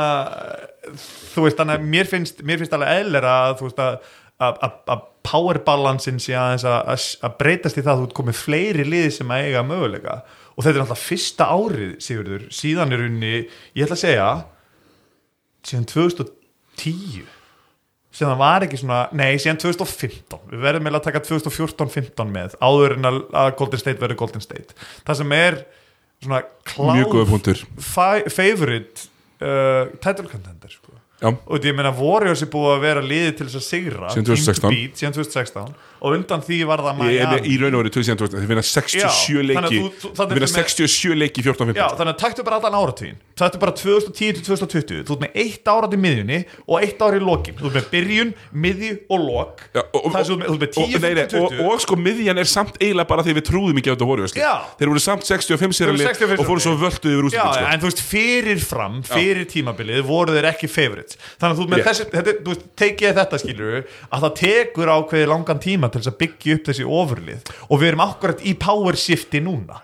þú 1.35 1.47
veist 1.47 1.61
þannig 1.61 1.79
að 1.79 1.89
mér 1.95 2.11
finnst, 2.11 2.45
mér 2.47 2.63
finnst 2.63 2.77
alveg 2.77 3.01
eðlera 3.03 3.35
að 4.43 5.09
power 5.23 5.61
balancein 5.63 6.21
sé 6.23 6.35
aðeins 6.35 6.65
að, 6.67 7.37
breytast 7.39 7.79
í 7.79 7.85
það 7.85 7.93
að 7.93 8.01
þú 8.01 8.07
ert 8.09 8.17
komið 8.19 8.39
fleiri 8.41 8.87
liði 8.87 9.13
sem 9.19 9.31
að 9.31 9.49
eiga 9.49 9.67
möguleika. 9.67 10.17
Og 10.57 10.65
þetta 10.65 10.75
er 10.75 10.85
alltaf 10.85 11.05
fyrsta 11.07 11.47
árið 11.53 11.93
Sigurður, 12.03 12.49
síðan 12.53 12.93
er 12.93 13.05
unni 13.07 13.35
ég 13.39 13.85
ætla 13.87 13.97
að 13.97 14.03
segja 14.03 14.27
síðan 15.67 15.87
2010 15.91 17.31
síðan 18.13 18.41
var 18.41 18.67
ekki 18.67 18.81
svona, 18.81 19.05
nei 19.17 19.39
síðan 19.41 19.61
2015 19.63 20.51
við 20.51 20.65
verðum 20.67 20.85
meðal 20.87 21.01
að 21.01 21.07
taka 21.09 21.23
2014-15 21.29 22.33
með 22.33 22.57
áður 22.61 22.97
en 22.99 23.09
að, 23.09 23.21
Golden 23.61 23.81
State 23.81 24.03
verður 24.03 24.21
Golden 24.25 24.45
State. 24.45 24.77
Það 25.07 25.21
sem 25.23 25.37
er 25.39 25.61
svona 26.23 26.43
kláð 26.69 26.99
favorite 28.29 29.07
uh, 29.41 29.95
title 30.03 30.29
contender 30.29 30.75
sko. 30.75 30.99
Og 31.23 31.63
ég 31.63 31.77
meina 31.79 31.93
Warriors 31.95 32.43
er 32.43 32.51
búið 32.51 32.73
að 32.75 32.85
vera 32.85 33.03
liðið 33.07 33.35
til 33.39 33.47
þess 33.49 33.61
að 33.61 33.67
sigra. 33.69 34.13
Síðan 34.99 35.17
2016. 35.17 35.75
Team 36.03 36.25
to 36.27 36.35
beat, 36.35 36.43
síðan 36.43 36.43
2016 36.43 36.43
og 36.43 36.43
undan 36.43 36.43
því 36.43 36.59
var 36.67 36.79
það 36.83 36.99
Miami. 36.99 37.39
í 37.47 37.59
raun 37.61 37.75
og 37.77 37.83
verið 37.85 37.95
2020 37.95 38.41
Þið 38.43 38.49
vinna 38.51 38.63
67 38.67 38.99
Já, 38.99 39.09
þannig 39.09 39.39
að 39.39 39.47
leiki. 39.49 39.79
Þið 40.03 40.33
vinna 40.33 40.35
ertu 40.35 40.43
með- 40.43 40.57
67 40.59 41.15
leiki 41.23 41.39
í 41.39 41.45
14-15 41.47 41.77
Já, 41.79 41.87
þannig 41.99 42.13
að 42.13 42.19
taktu 42.23 42.45
bara 42.47 42.57
allan 42.59 42.77
áratvín 42.81 43.17
Taktu 43.39 43.59
bara 43.63 43.73
2010 43.73 44.33
til 44.33 44.43
2020 44.43 45.05
Þú 45.07 45.15
ert 45.17 45.23
með 45.23 45.33
eitt 45.43 45.65
árat 45.73 45.93
í 45.93 45.99
miðjunni 46.03 46.39
og 46.67 46.83
eitt 46.83 47.01
ár 47.03 47.15
í 47.17 47.21
lokin. 47.23 47.55
Þú 47.59 47.67
ert 47.71 47.77
með 47.79 47.87
byrjun, 47.93 48.31
miðju 48.55 48.91
og 49.13 49.23
lok. 49.23 49.63
Það 49.73 50.19
er 50.19 50.27
svo 50.29 50.37
með- 50.37 50.49
þú 50.49 50.55
ert 50.57 50.63
með 50.63 50.73
10, 50.73 50.83
og, 50.83 51.01
nei, 51.03 51.15
nei, 51.15 51.23
15, 51.23 51.43
og, 51.43 51.51
20 51.53 51.67
og 51.73 51.81
sko 51.83 51.97
miðjan 51.97 52.39
er 52.43 52.49
samt 52.51 52.77
eiginlega 52.79 53.09
bara 53.09 53.23
því 53.23 53.35
við 53.39 53.45
trúðum 53.49 53.79
ekki 53.81 53.91
á 53.93 53.97
þetta. 53.97 54.37
Já. 54.37 54.53
Þeir 54.79 54.89
voru 54.93 55.03
samt 55.03 55.25
65 55.27 55.73
sér 55.73 55.87
Þeir 55.89 55.93
voru 55.93 56.07
65 56.07 56.39
og 56.43 56.47
fóru 56.47 56.61
svo 56.63 56.75
völdu 56.77 57.09
yfir 57.13 57.25
úrslit 57.29 57.41
sko. 57.41 57.67
en 57.73 57.81
þú 57.81 57.89
veist, 57.89 58.03
fyrir 58.13 58.61
fram, 58.61 59.03
fyrir 59.03 59.45
tímabilið 59.49 60.03
voru 60.07 60.33
þeir 60.37 60.49
ekki 60.53 60.69
favorites. 60.69 61.17
Þannig 61.41 61.53
að 61.53 61.59
þú 61.63 62.49
veist, 62.53 62.65
tekið 62.77 63.15
þetta 63.17 63.41
skilur 63.43 63.85
að 64.13 64.21
það 64.27 64.35
tekur 64.43 64.93
ákveði 64.93 65.27
langan 65.33 65.59
tíma 65.63 65.92
til 65.93 66.03
þess 66.03 66.11
að 66.13 66.19
byggja 66.23 66.57
upp 66.57 66.69
þessi 66.69 66.85
ofurlið. 66.99 67.49
Og 67.69 67.81
við 67.81 67.91
erum 67.93 68.05
akkurat 68.05 68.45
í 68.45 68.55
power 68.61 68.99
shifti 68.99 69.43
núna. 69.45 69.81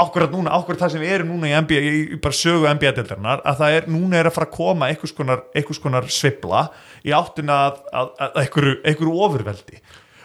Akkurat 0.00 0.32
núna, 0.32 0.50
akkurat 0.56 0.80
það 0.82 0.94
sem 0.96 1.04
við 1.04 1.12
erum 1.14 1.28
núna 1.30 1.50
í, 1.50 1.54
NBA, 1.54 1.82
í 1.86 2.16
bara 2.22 2.34
sögu 2.34 2.66
NBA-deldarinnar 2.66 3.44
að 3.46 3.60
það 3.60 3.76
er, 3.76 3.84
núna 3.94 4.18
er 4.18 4.28
að 4.28 4.34
fara 4.34 4.48
að 4.48 4.56
koma 4.56 4.88
einhvers 4.90 5.14
konar, 5.14 5.44
einhvers 5.54 5.78
konar 5.82 6.08
svibla 6.10 6.64
í 7.06 7.14
áttina 7.14 7.60
að, 7.68 7.78
að, 7.94 8.10
að 8.26 8.40
einhverju, 8.42 8.74
einhverju 8.90 9.14
ofurveldi. 9.28 9.78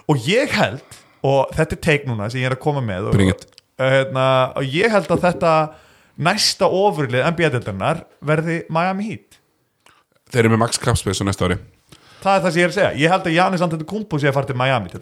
Og 0.10 0.26
ég 0.26 0.58
held, 0.58 1.00
og 1.22 1.54
þetta 1.54 1.78
er 1.78 1.84
teik 1.86 2.10
núna 2.10 2.32
sem 2.34 2.42
ég 2.42 2.50
er 2.50 2.58
að 2.58 2.64
koma 2.66 2.82
með 2.82 3.12
og, 3.12 3.22
it. 3.22 3.46
hérna, 3.78 4.26
og 4.58 4.74
ég 4.74 4.90
held 4.90 5.14
að 5.14 5.28
þetta 5.28 5.56
næsta 6.30 6.74
ofurlið 6.80 7.30
NBA-deldarnar 7.30 8.08
verði 8.26 8.64
Miami 8.74 9.12
Heat. 9.12 9.38
Þeir 10.34 10.48
eru 10.48 10.56
með 10.56 10.66
max 10.66 10.82
cap 10.82 10.98
space 10.98 11.22
á 11.22 11.30
næsta 11.30 11.46
ári 11.46 11.62
það 12.24 12.34
er 12.36 12.44
það 12.46 12.50
sem 12.52 12.60
ég 12.60 12.66
er 12.68 12.74
að 12.74 12.78
segja, 12.80 12.92
ég 13.04 13.14
held 13.14 13.30
að 13.30 13.38
Janis 13.38 13.64
Antetokounmpo 13.66 14.20
sé 14.20 14.30
að 14.30 14.36
fara 14.40 14.50
til 14.50 14.60
Miami 14.60 14.92
til 14.94 15.02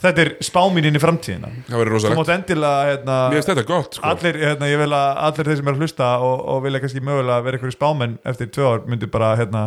þetta 0.00 0.22
er 0.24 0.30
spáminn 0.44 0.86
inn 0.88 0.96
í 0.96 1.00
framtíðina. 1.02 1.50
Það 1.66 1.82
verður 1.82 1.94
rosalegt. 1.96 2.52
Hérna, 2.60 3.16
Mér 3.28 3.36
finnst 3.36 3.50
þetta 3.50 3.64
gott 3.68 3.98
sko. 3.98 4.04
allir, 4.10 4.38
hérna, 4.40 4.68
ég 4.70 4.80
vil 4.80 4.88
að 4.96 5.20
allir 5.26 5.50
þeir 5.50 5.58
sem 5.60 5.68
er 5.70 5.76
að 5.76 5.82
hlusta 5.84 6.08
og, 6.24 6.36
og 6.54 6.62
vilja 6.64 6.80
kannski 6.84 7.02
mögulega 7.04 7.44
vera 7.46 7.58
einhverju 7.58 7.76
spámenn 7.76 8.14
eftir 8.32 8.50
tvö 8.54 8.70
ár 8.70 8.86
myndi 8.88 9.10
bara 9.12 9.32
hérna, 9.40 9.64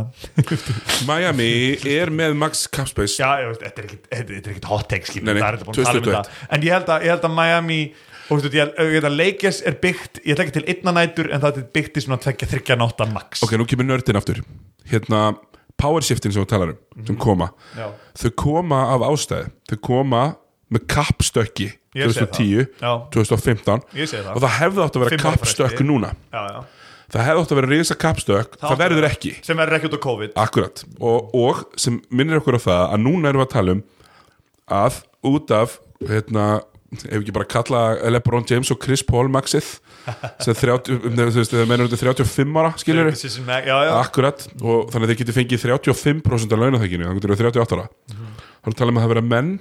Miami 1.09 1.51
er 1.93 2.13
með 2.13 2.37
max 2.39 2.65
cap 2.73 2.89
space 2.89 3.19
já, 3.21 3.29
veist, 3.45 3.61
þetta 3.67 3.85
er 3.85 4.33
er 4.33 4.49
ekkit 4.55 4.69
hot 4.71 4.89
take 4.89 5.21
Nei, 5.21 5.35
nei, 5.37 5.43
um 5.43 5.69
2021. 5.69 6.09
þetta. 6.09 6.41
En 6.49 6.65
ég 6.65 6.77
held 6.77 6.89
að, 6.89 7.05
ég 7.05 7.13
held 7.15 7.29
að 7.29 7.37
Miami 7.37 7.79
og 8.23 8.39
þú 8.39 8.49
veist, 8.49 8.57
ég 8.57 8.83
held 8.97 9.09
að 9.09 9.17
Lakers 9.19 9.61
er 9.67 9.79
byggt 9.83 10.21
ég 10.23 10.33
ætla 10.33 10.47
ekki 10.47 10.57
til 10.57 10.67
einna 10.73 10.95
nætur 10.97 11.29
en 11.29 11.43
það 11.43 11.61
er 11.61 11.71
byggt 11.77 11.99
í 11.99 12.05
svona 12.07 12.21
tvekja 12.23 12.49
þryggja 12.55 12.79
nátta 12.79 13.07
max. 13.11 13.43
Ok, 13.45 13.57
nú 13.59 13.67
kemur 13.69 13.89
nördin 13.89 14.17
aftur. 14.17 14.41
Hérna, 14.89 15.33
power 15.79 16.01
shiftin 16.05 16.33
sem 16.33 16.43
þú 16.43 16.49
talar 16.49 16.73
um 16.75 17.05
sem 17.07 17.17
koma, 17.19 17.49
Já. 17.77 17.87
þau 18.21 18.31
koma 18.43 18.81
af 18.93 19.05
ástæði 19.09 19.49
þau 19.71 19.79
koma 19.89 20.23
með 20.73 20.85
kappstökki 20.93 21.71
Ég 21.93 22.09
sé 22.09 22.23
2010, 22.25 22.69
það. 22.79 22.85
Já. 22.87 22.93
2015 23.13 23.83
Ég 23.99 24.07
sé 24.09 24.21
það. 24.23 24.31
og 24.33 24.41
það 24.41 24.53
hefði 24.59 24.81
átt 24.85 24.95
að 24.97 25.03
vera 25.05 25.19
kappstökk 25.21 25.83
núna 25.85 26.09
já, 26.33 26.41
já. 26.49 26.61
það 27.13 27.25
hefði 27.27 27.43
átt 27.43 27.51
að 27.53 27.59
vera 27.59 27.69
risa 27.73 27.97
kappstökk, 28.01 28.55
það, 28.57 28.63
átti 28.63 28.73
að 28.73 28.81
verður 28.83 29.07
ekki 29.11 29.33
sem 29.45 29.59
verður 29.61 29.77
ekki 29.77 29.89
út 29.91 29.97
á 29.97 30.01
COVID 30.07 30.37
Akkurat, 30.45 30.83
og, 30.97 31.35
og 31.37 31.61
sem 31.77 31.99
minnir 32.09 32.41
okkur 32.41 32.57
á 32.57 32.61
það 32.65 32.83
að 32.95 33.03
núna 33.05 33.29
erum 33.29 33.43
við 33.43 33.47
að 33.49 33.53
tala 33.53 33.75
um 33.77 33.83
að 34.73 34.97
út 35.29 35.53
af 35.53 35.77
hérna, 36.09 36.47
ef 37.01 37.19
ekki 37.19 37.35
bara 37.35 37.47
kalla 37.49 37.83
LeBron 38.13 38.45
James 38.49 38.71
og 38.73 38.79
Chris 38.83 39.03
Paul 39.05 39.29
maxið 39.33 39.69
sem 40.43 40.57
30, 40.57 40.97
um, 40.97 41.21
veist, 41.35 41.55
mennur 41.69 41.89
þetta 41.91 42.01
35 42.01 42.59
ára, 42.59 42.73
já. 43.87 43.91
Akkurat, 43.99 44.47
og 44.61 44.91
þannig 44.93 45.07
að 45.07 45.13
þið 45.13 45.21
getur 45.21 45.37
fengið 45.39 45.65
35% 45.67 46.55
af 46.55 46.63
launaþekinu, 46.63 47.07
þannig 47.07 47.23
að 47.23 47.27
þið 47.27 47.45
eru 47.45 47.51
38 47.53 47.77
ára. 47.77 47.87
Þá 48.13 48.67
er 48.69 48.73
að 48.73 48.79
tala 48.81 48.93
um 48.93 48.99
að 48.99 49.05
það 49.05 49.13
vera 49.13 49.25
menn 49.33 49.53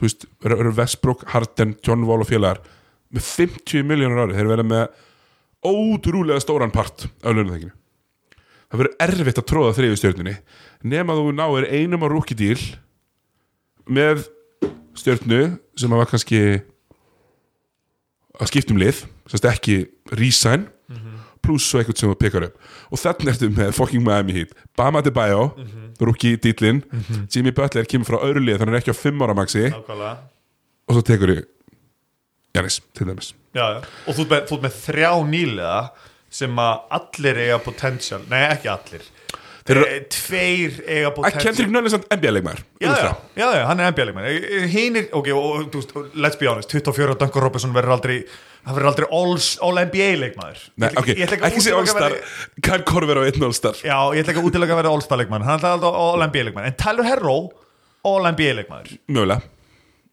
þú 0.00 0.06
veist, 0.06 0.26
eru 0.46 0.60
eru 0.64 0.74
Westbrook, 0.78 1.26
Harden, 1.34 1.76
John 1.84 2.06
Wall 2.08 2.24
og 2.24 2.30
félagar 2.30 2.62
með 3.12 3.26
50 3.26 3.86
miljónur 3.88 4.24
ári, 4.24 4.36
þeir 4.38 4.50
verða 4.54 4.66
með 4.70 4.98
ótrúlega 5.66 6.40
stóran 6.40 6.72
part 6.72 7.04
af 7.20 7.36
launaþekinu. 7.36 7.74
Það 8.70 8.82
verður 8.84 9.00
erfitt 9.04 9.40
að 9.40 9.48
tróða 9.50 9.72
þriðu 9.76 9.98
stjörnunni 9.98 10.36
nema 10.86 11.16
þú 11.18 11.32
náir 11.34 11.66
einum 11.74 12.06
á 12.06 12.08
rookie 12.08 12.38
deal 12.38 12.60
með 13.90 14.28
stjörnu 14.98 15.40
sem 15.78 15.92
að 15.92 16.02
var 16.02 16.10
kannski 16.10 16.42
að 18.40 18.50
skipta 18.50 18.74
um 18.74 18.80
lið 18.80 19.04
sérst 19.30 19.48
ekki 19.50 19.76
resign 20.16 20.68
pluss 21.40 21.68
svo 21.70 21.80
eitthvað 21.80 22.00
sem 22.00 22.10
þú 22.10 22.16
pekar 22.20 22.46
upp. 22.50 22.56
Og 22.92 23.00
þannig 23.00 23.30
ertu 23.32 23.48
með 23.54 23.70
fucking 23.76 24.04
Miami 24.04 24.34
Heat. 24.36 24.50
Bama 24.76 25.00
de 25.04 25.12
Bayo, 25.14 25.54
rookie 26.00 26.36
dealin 26.36 26.82
Jimmy 27.32 27.52
Butler 27.56 27.88
kemur 27.88 28.10
frá 28.10 28.18
öðru 28.26 28.42
lið 28.44 28.60
þannig 28.60 28.76
er 28.76 28.82
ekki 28.82 28.92
á 28.92 28.98
5 28.98 29.24
ára 29.24 29.36
maxi. 29.38 29.64
Nákvæmlega. 29.72 30.12
og 30.88 30.96
svo 30.96 31.06
tekur 31.06 31.34
ég 31.36 31.48
Janis, 32.54 32.80
til 32.98 33.06
dæmis. 33.06 33.34
Já, 33.54 33.62
já. 33.62 33.80
og 34.06 34.16
þú 34.16 34.24
ert 34.26 34.50
með, 34.50 34.62
með 34.64 34.78
þrjá 34.82 35.10
nýlega 35.30 35.74
sem 36.30 36.56
að 36.62 36.80
allir 36.98 37.38
eiga 37.44 37.58
potential 37.62 38.22
nei 38.30 38.42
ekki 38.48 38.70
allir 38.70 39.06
tveir 40.14 40.76
eiga 40.84 41.10
potential 41.14 41.44
Kendrick 41.44 41.72
Nunn 41.72 41.88
er 41.88 41.92
samt 41.94 42.06
NBA-leikmar 42.10 42.62
Já, 42.82 42.94
já, 43.36 43.48
já, 43.56 43.64
hann 43.68 43.82
er 43.82 43.92
NBA-leikmann 43.92 44.68
Hínir, 44.72 45.08
ok, 45.12 45.30
og, 45.36 45.46
og, 45.50 45.68
þú 45.72 45.82
veist, 45.82 45.94
let's 46.14 46.40
be 46.40 46.48
honest 46.50 46.72
24 46.72 47.14
og 47.14 47.20
Duncan 47.20 47.44
Robinson 47.44 47.76
verður 47.76 47.96
aldrei 47.98 48.16
hann 48.66 48.76
verður 48.76 48.90
aldrei 48.90 49.08
all-NBA-leikmaður 49.68 50.66
Nei, 50.82 50.90
ok, 51.00 51.14
ekki 51.16 51.64
sé 51.64 51.76
All-Star. 51.76 52.18
Kyle 52.60 52.84
Korver 52.88 53.22
á 53.22 53.28
einn 53.28 53.46
All-Star. 53.46 53.78
Já, 53.80 53.96
ég 54.16 54.24
ætla 54.24 54.34
ekki 54.34 54.42
að 54.42 54.50
útilega 54.50 54.76
að 54.76 54.82
vera 54.82 54.92
all-star-leikmann 54.96 55.46
hann 55.46 55.62
er 55.62 55.72
alltaf 55.76 56.02
all-NBA-leikmann 56.02 56.68
en 56.68 56.76
Tyler 56.80 57.08
Herro, 57.08 57.38
all-NBA-leikmaður 58.10 58.98
Mögulega 59.08 59.40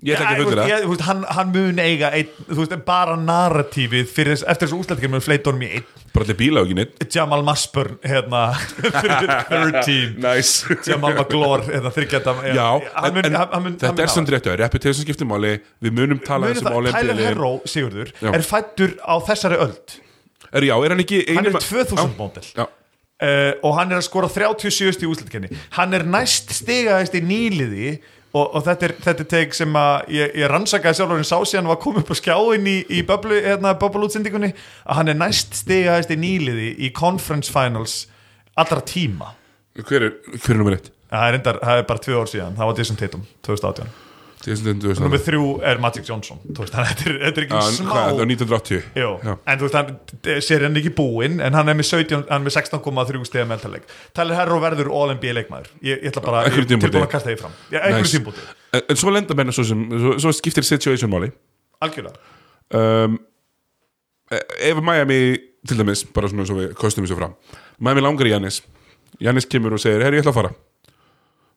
Ég 0.08 0.16
ætla 0.16 0.26
ekki 0.32 0.38
að 0.38 0.48
fullera 0.48 0.66
ég- 0.72 0.84
þú 0.86 0.92
veist, 0.94 1.04
hann, 1.08 1.24
hann 1.38 1.50
mun 1.52 1.80
eiga 1.84 2.10
ein, 2.16 2.30
þú 2.48 2.58
veist, 2.62 2.76
bara 2.88 3.16
narratífið 3.20 4.08
fyrir, 4.16 4.34
þess- 4.38 4.46
eftir 4.54 4.68
þessu 4.70 4.80
úslættikir 4.82 5.12
mun 5.12 5.24
fleit 5.26 5.48
honum 5.50 5.66
í 5.68 5.70
einn. 5.78 5.86
Bara 6.16 6.26
allir 6.26 6.38
bíla 6.40 6.62
og 6.64 6.70
ekki 6.70 6.78
neitt 6.80 7.16
Jamal 7.18 7.44
Masburn 7.46 7.98
hérna, 8.08 8.42
fyrir 9.04 9.34
third 9.52 9.80
team. 9.86 10.16
Nice. 10.24 10.78
Jamal 10.88 11.14
McGlore 11.18 11.68
hérna, 11.68 11.92
þryggjata 11.94 12.34
Já, 12.56 12.68
hann 12.96 13.14
mun, 13.14 13.26
en, 13.26 13.30
en 13.34 13.40
hann, 13.42 13.52
hann 13.54 13.64
mun, 13.68 13.78
þetta 13.84 14.06
er 14.08 14.14
samt 14.16 14.32
réttu 14.34 14.56
Reputation 14.58 15.04
skiptir 15.06 15.28
máli. 15.30 15.58
Við 15.84 15.94
munum 16.00 16.24
tala 16.26 16.50
þessum 16.54 16.72
það, 16.72 16.80
all 16.80 16.92
Tyler 16.98 17.22
Herro, 17.28 17.52
Sigurður, 17.70 18.14
Já. 18.24 18.32
er 18.34 18.48
fættur 18.48 18.96
á 19.04 19.14
þessari 19.28 19.60
öld. 19.68 20.00
Er 20.56 20.64
já, 20.64 20.76
er 20.80 20.94
hann 20.96 21.04
ekki 21.04 21.22
hann 21.36 21.46
er 21.52 21.58
2000 21.60 22.16
módel. 22.18 22.46
Já, 22.56 22.64
uh, 22.66 23.54
og 23.68 23.74
hann 23.78 23.92
er 23.92 24.00
að 24.00 24.06
skora 24.08 24.30
37 24.32 25.04
í 25.04 25.10
úslættikenni 25.10 25.50
hann 25.76 25.94
er 25.98 26.06
næst 26.08 26.54
stigaðist 26.56 27.16
í 27.18 27.22
nýliði 27.26 27.98
og, 28.34 28.44
og 28.44 28.66
þetta 28.66 28.90
er, 28.90 28.96
þetta 29.06 29.24
er 29.26 29.30
teik 29.32 29.56
sem 29.58 29.80
að 29.80 30.12
ég, 30.18 30.36
ég 30.42 30.52
rannsakaði 30.52 31.00
sjálfur 31.00 31.22
en 31.22 31.30
sá 31.30 31.38
síðan 31.48 31.72
var 31.72 31.80
komið 31.84 32.04
upp 32.04 32.14
á 32.14 32.16
skjáin 32.20 32.68
í, 32.70 32.78
í 33.00 33.04
bubble, 33.08 33.40
hérna, 33.46 33.76
bubble 33.80 34.10
útsendingunni 34.10 34.52
að 34.84 35.00
hann 35.00 35.14
er 35.14 35.20
næst 35.22 35.62
stigaðist 35.64 36.14
í 36.14 36.20
nýliði 36.20 36.74
í 36.88 36.92
conference 36.96 37.54
finals 37.54 38.04
allra 38.58 38.84
tíma. 38.86 39.34
Hver 39.78 40.10
er, 40.10 40.16
hver 40.34 40.56
er 40.56 40.62
nummer 40.62 40.78
eitt? 40.80 40.92
það 41.08 41.38
er, 41.40 41.62
er 41.78 41.88
bara 41.88 42.04
tvö 42.04 42.20
ár 42.20 42.32
síðan, 42.32 42.58
það 42.58 42.70
var 42.72 42.82
Jason 42.82 43.00
Tatum 43.00 43.24
2018 43.48 44.07
2000 44.48 45.04
Númer 45.04 45.22
þrjú 45.24 45.44
er 45.68 45.80
Magic 45.84 46.08
Johnson. 46.08 46.40
Veist, 46.48 46.76
að 46.76 46.86
þetta 46.90 47.08
er, 47.12 47.18
þetta 47.26 47.42
er 47.42 47.46
ekki 47.48 47.62
smá 47.78 47.92
það 47.92 48.20
var 48.20 48.30
1980 48.32 49.02
Jú, 49.02 49.10
Já. 49.28 49.34
en 49.36 49.60
þú 49.62 49.68
veist, 49.68 49.78
hann 49.78 50.42
sér 50.48 50.66
hann 50.68 50.80
ekki 50.82 50.94
búinn 50.98 51.40
en 51.44 51.58
hann 51.58 51.72
er 51.72 51.78
með, 51.80 51.90
17, 51.92 52.24
hann 52.30 52.42
er 52.42 52.46
með 52.48 52.56
16,3 52.58 53.24
stiga 53.30 53.48
meðtaleg 53.50 53.90
Tyler 54.18 54.40
Herro 54.40 54.60
verður 54.64 54.92
All-NBA 54.94 55.36
leikmaður. 55.42 55.72
Ég, 55.82 56.02
ég 56.04 56.12
ætla 56.12 56.24
bara, 56.26 56.46
er 56.48 56.70
tilbúin 56.70 57.04
að 57.04 57.12
kasta 57.12 57.32
því 57.32 57.38
fram. 57.44 57.58
Nice. 57.74 58.14
tímbúti, 58.16 58.46
en, 58.72 58.86
en 58.94 59.02
svo 59.04 59.14
lenda 59.14 59.38
menna 59.38 59.56
svo 59.56 59.68
sem 59.68 59.84
Svo, 59.98 60.16
svo 60.22 60.34
skiptir 60.36 60.66
situation 60.68 61.12
máli. 61.12 61.30
Algjörlega. 61.84 62.18
Um, 62.78 63.20
e- 64.32 64.46
Ef 64.72 64.82
Miami 64.84 65.20
Til 65.68 65.80
dæmis, 65.80 66.06
bara 66.16 66.30
svona 66.32 66.46
svo 66.48 66.56
við 66.62 66.74
kostum 66.80 67.04
þessu 67.04 67.18
fram. 67.20 67.34
Miami 67.84 68.04
langar 68.06 68.28
í 68.30 68.32
Jannis 68.32 68.62
Jannis 69.24 69.48
kemur 69.50 69.74
og 69.76 69.82
segir, 69.82 70.04
herri 70.06 70.20
ég 70.20 70.24
ætla 70.26 70.34
að 70.36 70.40
fara 70.42 70.52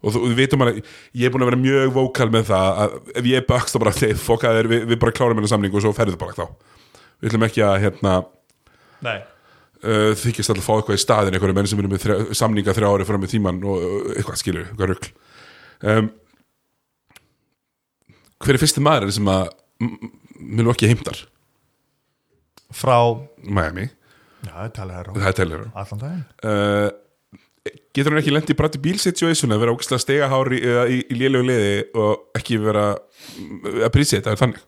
og 0.01 0.15
þú, 0.15 0.23
við 0.31 0.39
veitum 0.39 0.65
að 0.65 0.79
ég 0.81 1.27
er 1.27 1.33
búin 1.35 1.45
að 1.45 1.51
vera 1.51 1.61
mjög 1.61 1.91
vókal 1.97 2.29
með 2.33 2.47
það 2.51 2.79
að 2.85 2.95
ef 3.21 3.29
ég 3.29 3.41
er 3.41 3.49
bökst 3.49 3.75
þá 3.75 3.81
bara 3.83 3.97
þeir 3.97 4.21
fokkaðir, 4.21 4.69
við, 4.71 4.87
við 4.91 5.01
bara 5.03 5.17
klárum 5.17 5.37
hennar 5.37 5.53
samning 5.53 5.77
og 5.77 5.85
svo 5.85 5.93
ferðu 5.97 6.21
bara 6.21 6.37
þá. 6.39 6.47
Við 7.21 7.31
ætlum 7.31 7.47
ekki 7.47 7.65
að 7.67 7.77
hérna 7.85 8.15
uh, 9.11 10.13
þykist 10.23 10.53
alltaf 10.53 10.65
að 10.65 10.69
fá 10.69 10.75
eitthvað 10.79 10.97
í 10.97 11.03
staðin 11.05 11.37
einhverju 11.37 11.59
menn 11.59 11.69
sem 11.71 11.83
eru 11.83 11.93
með 11.93 12.05
þrjá, 12.07 12.17
samninga 12.41 12.77
þrjá 12.77 12.89
ári 12.95 13.09
fram 13.11 13.25
með 13.25 13.35
tíman 13.35 13.61
og 13.61 13.85
uh, 13.85 13.99
eitthvað 14.15 14.41
skilur, 14.41 14.71
eitthvað 14.71 14.95
rugl. 14.95 15.13
Um, 15.81 16.11
hver 18.41 18.57
er 18.57 18.63
fyrsti 18.65 18.85
maður 18.85 19.13
sem 19.13 19.29
að 19.33 19.53
minn 20.41 20.73
ekki 20.73 20.89
heimtar? 20.89 21.27
Frá 22.73 22.97
Miami, 23.45 23.91
Já, 24.47 24.55
það 24.73 25.27
er 25.29 25.37
telur 25.37 25.65
allan 25.77 26.01
daginn. 26.01 26.27
Uh, 26.41 26.89
getur 27.97 28.15
hann 28.15 28.23
ekki 28.23 28.35
lent 28.35 28.51
í 28.53 28.57
brætti 28.59 28.83
bílsituation 28.83 29.55
að 29.55 29.62
vera 29.65 29.77
ógæslega 29.77 30.05
stegahári 30.05 30.61
í, 30.61 30.75
í, 30.97 30.99
í 31.11 31.21
lélegu 31.21 31.49
liði 31.49 31.79
og 31.99 32.41
ekki 32.41 32.61
vera 32.62 32.91
að 32.95 33.91
prísi 33.95 34.19
þetta 34.19 34.35
er 34.35 34.43
þannig? 34.45 34.67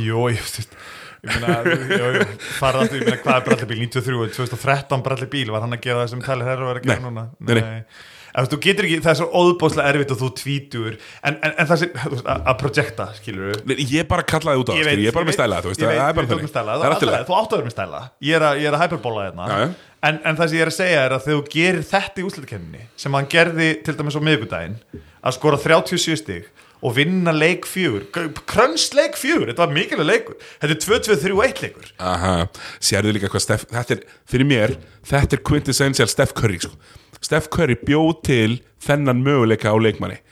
Ég 0.00 0.24
veist 0.26 0.74
Ég 1.20 1.36
meina, 1.36 1.58
hvað 1.60 3.34
er 3.34 3.42
Bradley 3.44 3.68
Bíl 3.68 3.82
93, 3.84 4.30
2013 4.38 5.02
Bradley 5.04 5.28
Bíl, 5.28 5.50
var 5.52 5.66
hann 5.66 5.76
að 5.76 5.82
gera 5.84 6.06
það 6.06 6.14
sem 6.14 6.22
Tyler 6.24 6.48
Herro 6.48 6.70
er 6.70 6.80
að 6.80 6.86
gera 6.86 6.96
Nei, 6.96 7.04
núna? 7.04 7.26
nei, 7.44 7.60
nei. 7.60 7.82
Ef 8.30 8.46
þú 8.46 8.58
getur 8.62 8.86
ekki, 8.86 9.00
það 9.02 9.10
er 9.10 9.18
svo 9.18 9.26
óðbóðslega 9.40 9.90
erfitt 9.90 10.12
og 10.14 10.18
þú 10.20 10.28
tvítur, 10.38 10.96
en, 11.26 11.36
en, 11.42 11.54
en 11.58 11.66
það 11.66 11.80
veist, 11.82 12.20
að 12.30 12.44
að 12.52 12.58
projekta, 12.60 13.06
skilur 13.18 13.56
við 13.66 13.80
ég 13.90 14.06
bara 14.10 14.24
kallaði 14.30 14.62
út 14.62 14.70
á 14.70 14.72
það, 14.76 14.90
ég 15.02 15.10
er 15.10 15.16
bara 15.16 15.26
með 15.26 15.36
stæla 15.36 15.58
þú 15.64 15.72
er 15.74 15.80
bara 15.80 16.28
er 16.30 16.92
alltaf 16.94 17.26
þú 17.26 17.38
áttuður 17.40 17.66
með 17.66 17.74
stæla. 17.74 18.02
Ég 18.28 18.38
er 18.38 18.46
að, 18.46 18.60
ég 18.62 18.70
er 18.70 18.76
að 18.78 18.84
hyperbóla 18.84 19.26
já. 19.26 19.66
En, 20.06 20.18
en 20.24 20.38
það 20.38 20.48
sem 20.48 20.58
ég 20.58 20.64
er 20.64 20.70
að 20.70 20.78
segja 20.78 21.04
er 21.04 21.14
að 21.14 21.26
þegar 21.26 21.36
þú 21.40 21.52
gerir 21.54 21.86
þetta 21.90 22.20
í 22.20 22.26
úslutakefninni 22.28 22.86
sem 23.02 23.16
hann 23.16 23.28
gerði 23.30 23.68
til 23.84 23.94
dæmis 23.98 24.16
á 24.16 24.22
miðvikudaginn 24.24 24.78
að 25.20 25.36
skora 25.36 25.60
37 25.60 26.18
stig 26.20 26.48
og 26.80 26.94
vinna 26.96 27.32
leik 27.36 27.66
fjögur 27.68 28.06
krönst 28.48 28.96
leik 28.96 29.18
fjögur, 29.20 29.50
þetta 29.50 29.66
var 29.66 29.74
mikilvæg 29.76 30.08
leikur. 30.08 30.38
Þetta 30.62 30.76
er 30.76 30.80
2-2-3-1 30.86 31.62
leikur. 31.66 31.90
Aha, 32.00 32.34
sérðu 32.80 33.12
líka 33.16 33.28
hvað 33.32 33.44
Steff 33.44 33.68
þetta 33.68 33.98
er, 33.98 34.02
fyrir 34.32 34.48
mér, 34.48 34.74
þetta 35.10 35.36
er 35.36 35.44
quintessential 35.44 36.08
Steff 36.08 36.32
Curry, 36.38 36.56
sko. 36.64 36.72
Steff 37.20 37.50
Curry 37.52 37.76
bjóð 37.76 38.12
til 38.24 38.58
þennan 38.80 39.20
möguleika 39.26 39.68
á 39.68 39.76
leikmanni. 39.76 40.22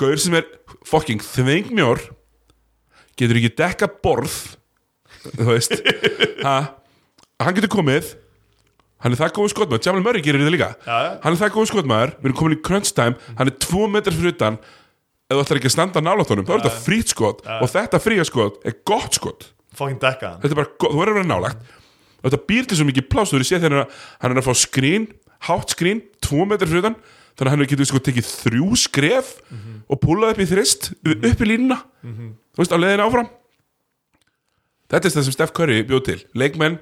Gaur 0.00 0.16
sem 0.18 0.38
er 0.40 0.48
fucking 0.88 1.20
þvengmjór 1.22 2.00
getur 3.20 3.38
ekki 3.38 3.52
dekka 3.60 3.90
borð 4.02 4.56
þú 5.32 5.50
veist. 5.52 5.76
Ha, 6.44 6.58
hann 7.40 7.54
getur 7.56 7.70
komið 7.72 8.10
hann 9.04 9.12
er 9.14 9.20
það 9.20 9.32
góð 9.36 9.50
skotmaður, 9.52 9.84
Jamal 9.86 10.02
Murray 10.06 10.24
gerir 10.24 10.40
þetta 10.42 10.54
líka. 10.54 10.70
Já, 10.88 10.98
hann 11.22 11.34
er 11.36 11.40
það 11.44 11.52
góð 11.58 11.68
skotmaður, 11.70 12.14
við 12.18 12.30
erum 12.30 12.38
komin 12.40 12.56
í 12.56 12.60
crunch 12.64 12.90
time. 12.96 13.16
Hann 13.38 13.50
er 13.52 13.56
tvo 13.62 13.86
metrar 13.92 14.16
fyrir 14.16 14.32
utan. 14.34 14.56
Ef 15.24 15.36
þú 15.38 15.42
ætlar 15.44 15.60
ekki 15.60 15.70
að 15.70 15.74
standa 15.76 16.02
nálatónum, 16.04 16.44
þá 16.48 16.52
er 16.56 16.62
þetta 16.64 16.82
frýtt 16.84 17.12
skot. 17.14 17.44
Og 17.60 17.68
þetta 17.72 18.00
fría 18.02 18.24
skot 18.28 18.58
er 18.68 18.74
gott 18.88 19.16
skot. 19.20 19.46
Fucking 19.74 20.00
dekka 20.02 20.32
hann. 20.34 20.40
Þetta 20.42 20.52
er 20.56 20.58
bara, 20.62 20.72
go- 20.80 20.90
þú 20.92 20.98
verður 21.00 21.14
að 21.14 21.20
vera 21.22 21.30
nálagt 21.30 21.58
og 22.24 22.30
þetta 22.32 22.42
býr 22.48 22.66
til 22.70 22.76
svo 22.80 22.86
mikið 22.88 23.06
pláss. 23.12 23.30
Þú 23.32 23.38
verður 23.38 23.48
séð 23.50 23.64
þegar 23.64 23.86
hann 24.24 24.32
er 24.32 24.40
að- 24.40 24.46
fá 24.48 24.54
skrín 24.56 25.06
hátt 25.44 25.74
skrín, 25.76 26.02
tvo 26.24 26.44
metrar 26.48 26.68
fyrir 26.70 26.84
utan. 26.84 26.96
Þannig 27.34 27.50
að 27.50 27.54
hann 27.56 27.66
getur 27.72 27.88
sko 27.90 27.98
tekið 27.98 28.28
þrjú 28.44 28.68
skref 28.78 29.32
og 29.90 30.00
púlað 30.00 30.30
upp 30.36 30.40
í 30.44 30.46
þrist 30.48 30.92
upp 31.04 31.40
í 31.42 31.48
línuna. 31.50 31.80
Þú 32.04 32.60
veist, 32.62 32.72
á 32.72 32.78
leiðinu 32.78 33.04
áfram. 33.08 33.28
Þetta 34.88 35.08
er 35.08 35.14
það 35.16 35.24
sem 35.26 35.34
Steph 35.34 35.52
Curry 35.56 35.82
bjóð 35.88 36.04
til. 36.06 36.18
Leikmenn, 36.38 36.78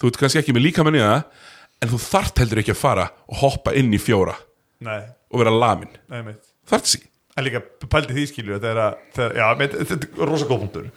þú 0.00 0.10
ert 0.10 0.20
kannski 0.20 0.42
ekki 0.42 0.56
með 0.56 0.68
líkamenn 0.68 0.98
í 0.98 1.02
það 1.04 1.24
en 1.84 1.92
þú 1.92 2.00
þart 2.06 2.44
heldur 2.44 2.62
ekki 2.62 2.74
að 2.74 2.80
fara 2.80 3.08
og 3.28 3.40
hoppa 3.42 3.74
inn 3.76 3.92
í 3.94 4.00
fjóra 4.02 4.36
nei, 4.84 5.00
og 5.30 5.42
vera 5.42 5.52
lamin, 5.54 5.92
nei, 6.12 6.36
þart 6.68 6.90
sig 6.92 7.10
en 7.34 7.46
líka 7.48 7.62
pældi 7.90 8.14
því 8.14 8.24
skilju 8.30 8.58
þetta 8.62 9.28
er 9.28 10.26
rosa 10.28 10.46
góð 10.46 10.66
punktur. 10.66 10.90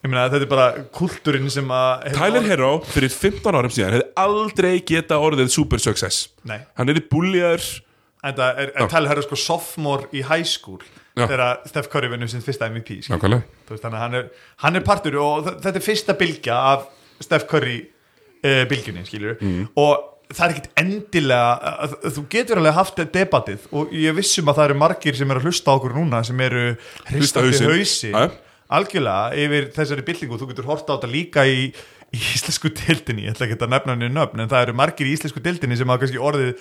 Ég 0.00 0.08
meina 0.08 0.30
þetta 0.32 0.46
er 0.46 0.50
bara 0.50 0.84
kultúrin 0.96 1.50
sem 1.52 1.68
að 1.76 2.06
Tyler 2.16 2.46
Hero 2.48 2.70
fyrir 2.88 3.12
15 3.12 3.58
árum 3.58 3.74
síðan 3.74 3.94
hefði 3.98 4.08
aldrei 4.22 4.72
geta 4.88 5.20
orðið 5.20 5.52
super 5.52 5.82
success. 5.82 6.30
Nei. 6.48 6.58
hann 6.78 6.90
er 6.90 6.98
í 6.98 7.04
búljaður 7.10 7.68
en 8.24 8.36
það 8.36 8.62
er, 8.64 8.72
er 8.74 8.90
Tyler 8.92 9.12
Herro 9.12 9.24
sko 9.24 9.38
sophomore 9.38 10.08
í 10.16 10.24
high 10.26 10.46
school 10.48 10.80
þegar 11.20 11.62
Steph 11.68 11.90
Curry 11.92 12.10
vinnur 12.12 12.30
sin 12.32 12.42
fyrsta 12.44 12.68
MVP 12.70 13.02
veist, 13.10 13.84
hann 13.84 14.16
er, 14.16 14.28
hann 14.64 14.78
er 14.78 14.84
partur 14.84 15.18
og 15.20 15.48
þetta 15.50 15.76
er 15.76 15.84
fyrsta 15.84 16.16
bylgja 16.18 16.58
af 16.72 16.88
Steph 17.20 17.48
Curry 17.50 17.78
uh, 18.44 18.62
bylgjunni 18.70 19.04
skilur 19.08 19.36
Mm. 19.40 19.68
og 19.80 20.06
það 20.30 20.44
er 20.46 20.52
ekkit 20.54 20.68
endilega 20.78 21.46
að, 21.58 21.94
að, 22.04 22.12
þú 22.14 22.22
getur 22.30 22.60
alveg 22.60 22.76
haft 22.76 23.00
debatið 23.16 23.64
og 23.74 23.94
ég 23.98 24.14
vissum 24.14 24.50
að 24.52 24.60
það 24.60 24.68
eru 24.68 24.76
margir 24.78 25.16
sem 25.18 25.32
eru 25.34 25.40
að 25.42 25.48
hlusta 25.50 25.72
á 25.72 25.76
okkur 25.80 25.96
núna 25.96 26.20
sem 26.28 26.42
eru 26.46 26.64
hristandi 27.10 27.56
Já. 28.14 28.28
algjörlega 28.70 29.40
yfir 29.42 29.66
þessari 29.74 30.04
bylgingu 30.06 30.38
þú 30.38 30.50
getur 30.52 30.68
horta 30.70 30.94
á 30.94 30.96
þetta 31.00 31.10
líka 31.10 31.46
í, 31.50 31.64
í 32.14 32.20
íslensku 32.36 32.70
dildinni, 32.78 33.26
ég 33.26 33.34
ætla 33.34 33.48
ekki 33.48 33.58
að 33.58 33.74
nefna 33.74 33.96
henni 33.96 34.12
nöfn 34.14 34.44
en 34.44 34.52
það 34.52 34.68
eru 34.68 34.76
margir 34.78 35.10
í 35.10 35.16
íslensku 35.16 35.42
dildinni 35.42 35.78
sem 35.80 35.90
hafa 35.90 36.04
kannski 36.04 36.22
orðið 36.30 36.52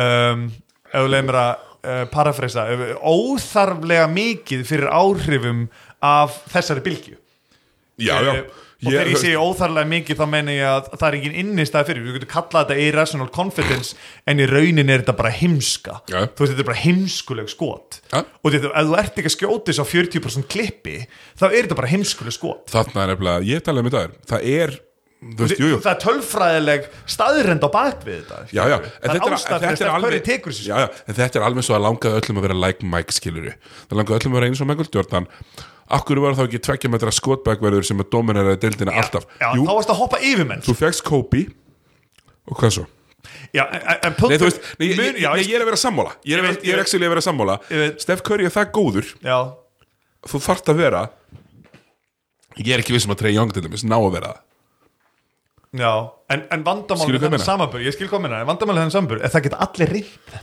um, 0.00 0.48
ef 0.88 0.96
þú 1.04 1.12
leiðum 1.12 1.28
mér 1.28 1.40
að 1.42 1.52
uh, 1.84 2.04
parafreysa 2.14 2.64
óþarflega 3.04 4.08
mikið 4.16 4.64
fyrir 4.68 4.88
áhrifum 4.88 5.66
af 6.04 6.40
þessari 6.52 6.82
bylgju. 6.84 7.16
Já, 8.00 8.16
já. 8.24 8.32
Eh, 8.40 8.63
og 8.84 8.92
þegar 8.92 9.10
ég 9.12 9.20
segi 9.22 9.36
óþarflega 9.40 9.90
mikið 9.94 10.20
þá 10.20 10.24
meina 10.34 10.54
ég 10.54 10.68
að 10.68 10.88
það 10.94 11.06
er 11.08 11.16
engin 11.18 11.36
innistæð 11.42 11.86
fyrir 11.90 12.04
við 12.06 12.16
getum 12.18 12.32
kallað 12.34 12.68
þetta 12.70 12.86
irrational 12.88 13.28
confidence 13.34 13.96
en 14.30 14.42
í 14.44 14.48
raunin 14.50 14.90
er 14.94 15.02
þetta 15.04 15.16
bara 15.18 15.32
heimska 15.34 15.98
Já. 16.12 16.20
þú 16.30 16.44
veist 16.44 16.54
þetta 16.54 16.64
er 16.66 16.70
bara 16.70 16.82
heimskuleg 16.84 17.52
skot 17.52 18.00
Ja. 18.14 18.22
og 18.44 18.52
þetta, 18.54 18.72
ef 18.74 18.88
þú 18.90 18.98
ert 19.02 19.18
ekki 19.22 19.30
að 19.32 19.36
skjótis 19.38 19.80
á 19.80 19.84
40% 19.88 20.48
klippi 20.52 20.96
þá 21.40 21.44
er 21.50 21.60
þetta 21.64 21.78
bara 21.82 21.92
heimskuleg 21.94 22.36
skot 22.36 22.70
þarna 22.74 23.06
er 23.06 23.14
nefnilega, 23.14 23.46
ég 23.54 23.64
talaði 23.66 23.88
með 23.88 23.96
það 23.98 24.18
það 24.34 24.50
er, 24.58 24.76
veist, 25.38 25.58
jú, 25.58 25.68
jú. 25.72 25.80
það 25.82 25.90
er 25.92 26.00
tölfræðileg 26.04 26.88
staðrend 27.14 27.66
á 27.66 27.68
bak 27.72 28.02
við 28.06 28.22
þetta 28.22 28.40
já, 28.48 28.62
já, 28.70 28.76
það 29.02 29.14
er 29.14 29.36
að 29.36 29.76
Steph 29.78 30.00
Curry 30.04 30.20
tekur 30.24 30.54
þessu 30.54 30.66
já, 30.68 30.74
já, 30.84 30.88
en 31.04 31.18
þetta 31.18 31.40
er 31.40 31.46
alveg 31.48 31.66
svo 31.66 31.76
að 31.78 31.86
langaði 31.86 32.20
öllum 32.20 32.40
að 32.40 32.46
vera 32.48 32.58
like 32.58 32.90
Mike 32.94 33.16
skiluru, 33.16 33.54
það 33.88 34.00
langaði 34.00 34.20
öllum 34.20 34.34
að 34.34 34.40
vera 34.40 34.50
eins 34.50 34.64
og 34.64 34.70
Michael 34.70 34.90
Jordan. 34.98 35.30
Akkur 35.94 36.20
var 36.24 36.36
þá 36.36 36.46
ekki 36.46 36.60
tveggja 36.64 36.90
metra 36.92 37.12
skotbækverður 37.12 37.84
sem 37.84 37.98
að 38.00 38.08
domineraði 38.14 38.60
deildina 38.62 38.94
alltaf? 39.00 39.26
já, 39.36 39.50
jú, 39.52 39.66
þá 39.68 39.74
varst 39.76 39.92
að 39.92 39.98
hoppa 40.00 40.20
yfir 40.24 40.48
menn 40.48 40.64
þú 40.64 40.76
fegst 40.78 41.04
Kobe. 41.04 41.42
Og 42.48 42.56
hvað 42.60 42.78
svo? 42.78 42.86
já, 43.52 43.66
en, 43.68 43.82
en, 43.98 44.16
Nei, 44.16 44.38
þú 44.40 44.48
veist, 44.48 44.64
nei, 44.80 44.86
mun, 44.96 45.18
ég, 45.20 45.28
nei, 45.28 45.44
ég 45.44 45.58
er 45.58 45.64
að 45.64 45.68
vera 45.68 45.80
sammála. 45.80 46.14
Ég 46.28 46.40
er, 46.40 46.56
er 46.72 46.80
actually 46.80 47.04
að 47.04 47.14
vera 47.14 47.24
sammála. 47.24 47.58
Steph 48.00 48.24
Curry 48.24 48.48
er 48.48 48.52
það 48.52 48.72
góður. 48.74 49.12
Já, 49.24 49.36
þú 50.28 50.40
þarft 50.44 50.72
að 50.72 50.80
vera 50.80 51.04
ég 52.60 52.74
er 52.74 52.82
ekki 52.82 52.94
vissum 52.94 53.14
að 53.14 53.24
Trey 53.24 53.36
Young 53.36 53.52
til 53.54 53.64
dæmis 53.64 53.84
ná 53.86 53.96
að 53.98 54.12
vera 54.16 54.32
það 54.32 54.42
já 55.74 55.92
en, 56.30 56.44
en 56.54 56.64
vandamál 56.66 57.04
Skilur 57.04 57.18
með 57.18 57.24
hvað 57.24 57.34
ég 57.34 57.34
þennan 57.34 57.46
samanbur 57.48 57.84
ég 57.84 57.96
skil 57.96 58.10
minna, 58.22 58.40
en 58.42 58.50
vandamál 58.50 58.76
með 58.76 58.84
þennan 58.84 58.94
samanbur 58.98 59.22
er 59.26 59.32
það 59.34 59.46
geta 59.48 59.62
allir 59.66 59.92
reynd 59.96 60.38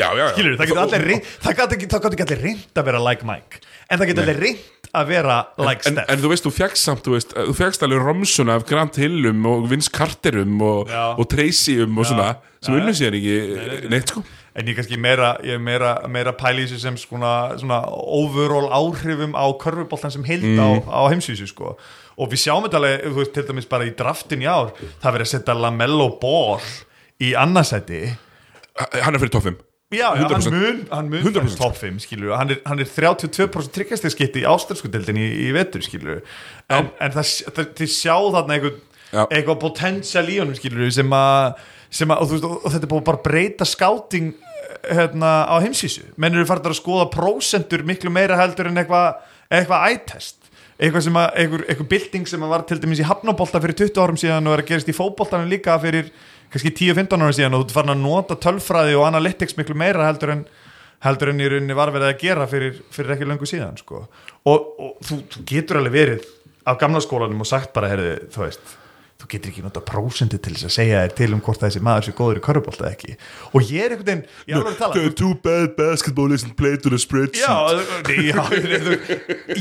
já, 0.00 0.08
já, 0.08 0.24
já. 0.24 0.28
skilur, 0.34 0.56
það 0.58 0.70
geta 0.72 0.84
allir 0.86 1.06
reynd 1.10 1.30
það 1.44 1.56
geta 1.60 1.76
ekki, 1.78 1.88
ekki 2.10 2.26
allir 2.26 2.42
reynd 2.44 2.82
að 2.82 2.90
vera 2.90 3.02
like 3.06 3.26
Mike 3.30 3.62
en 3.90 4.00
það 4.02 4.10
geta 4.12 4.24
allir 4.26 4.42
reynd 4.44 4.90
að 5.00 5.06
vera 5.12 5.38
like 5.62 5.86
en, 5.86 5.94
Steph. 5.94 6.10
en 6.10 6.22
þú 6.24 6.30
veist, 6.32 6.46
þú 6.46 6.52
fegst 6.56 6.82
samt 6.88 7.04
þú, 7.06 7.14
veist, 7.14 7.34
þú 7.36 7.54
fegst 7.60 7.84
alveg 7.86 8.02
Romsuna 8.02 8.56
af 8.58 8.66
Grant 8.66 8.98
Hillum 8.98 9.44
og 9.46 9.68
Vince 9.70 9.90
Carterum 9.94 10.56
og, 10.66 10.90
og 10.90 11.28
Tracyum 11.30 11.98
og 12.00 12.08
svona 12.10 12.32
sem 12.60 12.74
Já, 12.74 12.80
unnu 12.82 12.92
já. 12.92 12.98
sér 12.98 13.14
ekki 13.16 13.88
neitt 13.88 14.10
sko. 14.12 14.20
En 14.58 14.66
ég 14.68 14.74
kannski 14.76 14.98
meira, 15.00 15.30
ég 15.46 15.54
er 15.56 15.62
meira, 15.62 15.92
meira 16.10 16.32
þessu 16.34 16.76
sem 16.82 16.96
svona, 16.98 17.56
svona 17.56 17.78
overall 17.88 18.66
áhrifum 18.68 19.32
á 19.32 19.46
körfuboltan 19.62 20.10
sem 20.12 20.24
heild 20.26 20.42
á, 20.58 20.66
Mhm. 20.82 20.90
á 20.90 21.00
heimsvísu 21.08 21.46
sko 21.48 21.78
og 22.20 22.30
við 22.32 22.42
sjáum 22.44 22.66
þetta 22.66 22.78
alveg, 22.80 23.06
þú 23.08 23.16
veist, 23.22 23.32
til 23.36 23.46
dæmis 23.48 23.68
bara 23.70 23.88
í 23.88 23.94
draftin 23.96 24.44
í 24.44 24.48
ár, 24.50 24.74
það 25.00 25.16
verið 25.16 25.26
að 25.26 25.32
setja 25.32 25.56
Lamello 25.56 26.08
Ball 26.20 26.70
í 27.20 27.32
annarsæti 27.38 28.04
hann 29.00 29.14
er 29.16 29.20
fyrir 29.22 29.34
toppum 29.34 29.58
Já, 29.90 30.12
já, 30.14 30.22
hann 30.22 30.36
100%. 30.38 30.52
mun, 30.54 30.76
hann 30.92 31.08
mun 31.10 31.24
100%. 31.24 31.34
fara 31.34 31.50
í 31.50 31.56
top 31.58 31.78
5 31.80 31.96
skilur, 32.04 32.36
hann 32.38 32.52
er, 32.54 32.60
hann 32.62 32.78
er 32.78 32.86
32% 32.86 33.72
tryggjastegsskitti 33.74 34.44
í 34.44 34.46
ástralskudeldin 34.46 35.18
í, 35.18 35.24
í 35.48 35.50
vetur 35.56 35.82
skilur 35.82 36.20
en, 36.70 36.92
en 37.02 37.16
það, 37.16 37.32
það, 37.56 37.72
þið 37.80 37.90
sjá 37.96 38.14
þarna 38.36 38.54
einhver, 38.54 38.76
Já. 39.10 39.24
eitthvað 39.24 39.58
potential 39.64 40.22
í 40.30 40.36
honum 40.38 40.54
skilur 40.54 40.92
sem 40.94 41.16
að, 41.18 41.58
sem 41.90 42.14
að 42.14 42.22
og, 42.22 42.30
þú 42.30 42.36
veist, 42.36 42.46
og, 42.46 42.68
þetta 42.68 42.86
er 42.86 42.92
búið 42.92 43.02
að 43.02 43.08
bara 43.10 43.22
breyta 43.24 43.66
skáting 43.66 44.30
hérna 44.86 45.32
á 45.50 45.54
heimsísu 45.58 46.06
menn 46.22 46.38
eru 46.38 46.46
farin 46.46 46.70
að 46.70 46.78
skoða 46.78 47.08
prósentur 47.10 47.82
miklu 47.90 48.14
meira 48.14 48.38
heldur 48.38 48.70
en 48.70 48.78
eitthvað 48.78 49.18
eitthvað 49.50 49.88
ættest 49.90 50.39
eitthvað 50.80 51.04
sem 51.06 51.18
að, 51.20 51.28
eitthvað, 51.42 51.64
eitthvað 51.68 51.90
bylting 51.92 52.28
sem 52.30 52.44
að 52.44 52.52
var 52.54 52.64
til 52.68 52.78
dæmis 52.80 53.02
í 53.02 53.06
hafnabolta 53.08 53.60
fyrir 53.60 53.78
20 53.82 54.00
árum 54.00 54.20
síðan 54.20 54.48
og 54.48 54.56
er 54.56 54.62
að 54.62 54.70
gerast 54.70 54.90
í 54.90 54.96
fótboltanum 54.96 55.50
líka 55.50 55.76
fyrir 55.82 56.08
kannski 56.50 56.72
10-15 56.72 57.20
árum 57.20 57.36
síðan 57.36 57.58
og 57.58 57.66
þú 57.68 57.76
farin 57.76 57.94
að 57.94 58.02
nota 58.06 58.38
tölfræði 58.40 58.96
og 58.98 59.06
analytics 59.10 59.58
miklu 59.58 59.76
meira 59.78 60.08
heldur 60.08 60.34
en 60.34 60.44
heldur 61.04 61.32
en 61.32 61.40
í 61.40 61.48
rauninni 61.48 61.76
var 61.76 61.92
verið 61.94 62.10
að 62.10 62.20
gera 62.20 62.46
fyrir, 62.50 62.80
fyrir 62.92 63.14
ekki 63.14 63.28
löngu 63.28 63.48
síðan 63.48 63.78
sko. 63.80 64.04
og, 64.48 64.66
og 64.80 65.04
þú, 65.06 65.20
þú 65.32 65.44
getur 65.48 65.80
alveg 65.80 65.96
verið 65.96 66.28
á 66.68 66.72
gamla 66.80 67.00
skólanum 67.04 67.44
og 67.44 67.48
sagt 67.48 67.72
bara 67.76 67.88
heyrðu, 67.92 68.16
þú 68.34 68.44
veist, 68.44 68.74
þú 69.20 69.28
getur 69.34 69.52
ekki 69.52 69.62
nota 69.64 69.82
prósendi 69.84 70.38
til 70.40 70.54
þess 70.56 70.66
að 70.68 70.72
segja 70.78 71.02
þér 71.04 71.14
til 71.18 71.28
um 71.36 71.42
hvort 71.44 71.60
þessi 71.60 71.82
maður 71.84 72.06
sé 72.06 72.14
góður 72.16 72.40
í 72.40 72.44
körfubolta 72.46 72.86
eða 72.86 72.94
ekki. 72.96 73.16
Og 73.52 73.68
ég 73.68 73.84
er 73.84 73.94
einhvern 73.96 74.22
veginn, 74.48 75.14
too 75.18 75.34
bad 75.44 75.76
basketball 75.76 76.32
isn't 76.32 76.56
played 76.56 76.86
on 76.88 76.96
a 76.96 77.00
spreadsheet. 77.00 77.44
Já, 77.44 77.54
nei, 78.08 78.30
já 78.30 78.40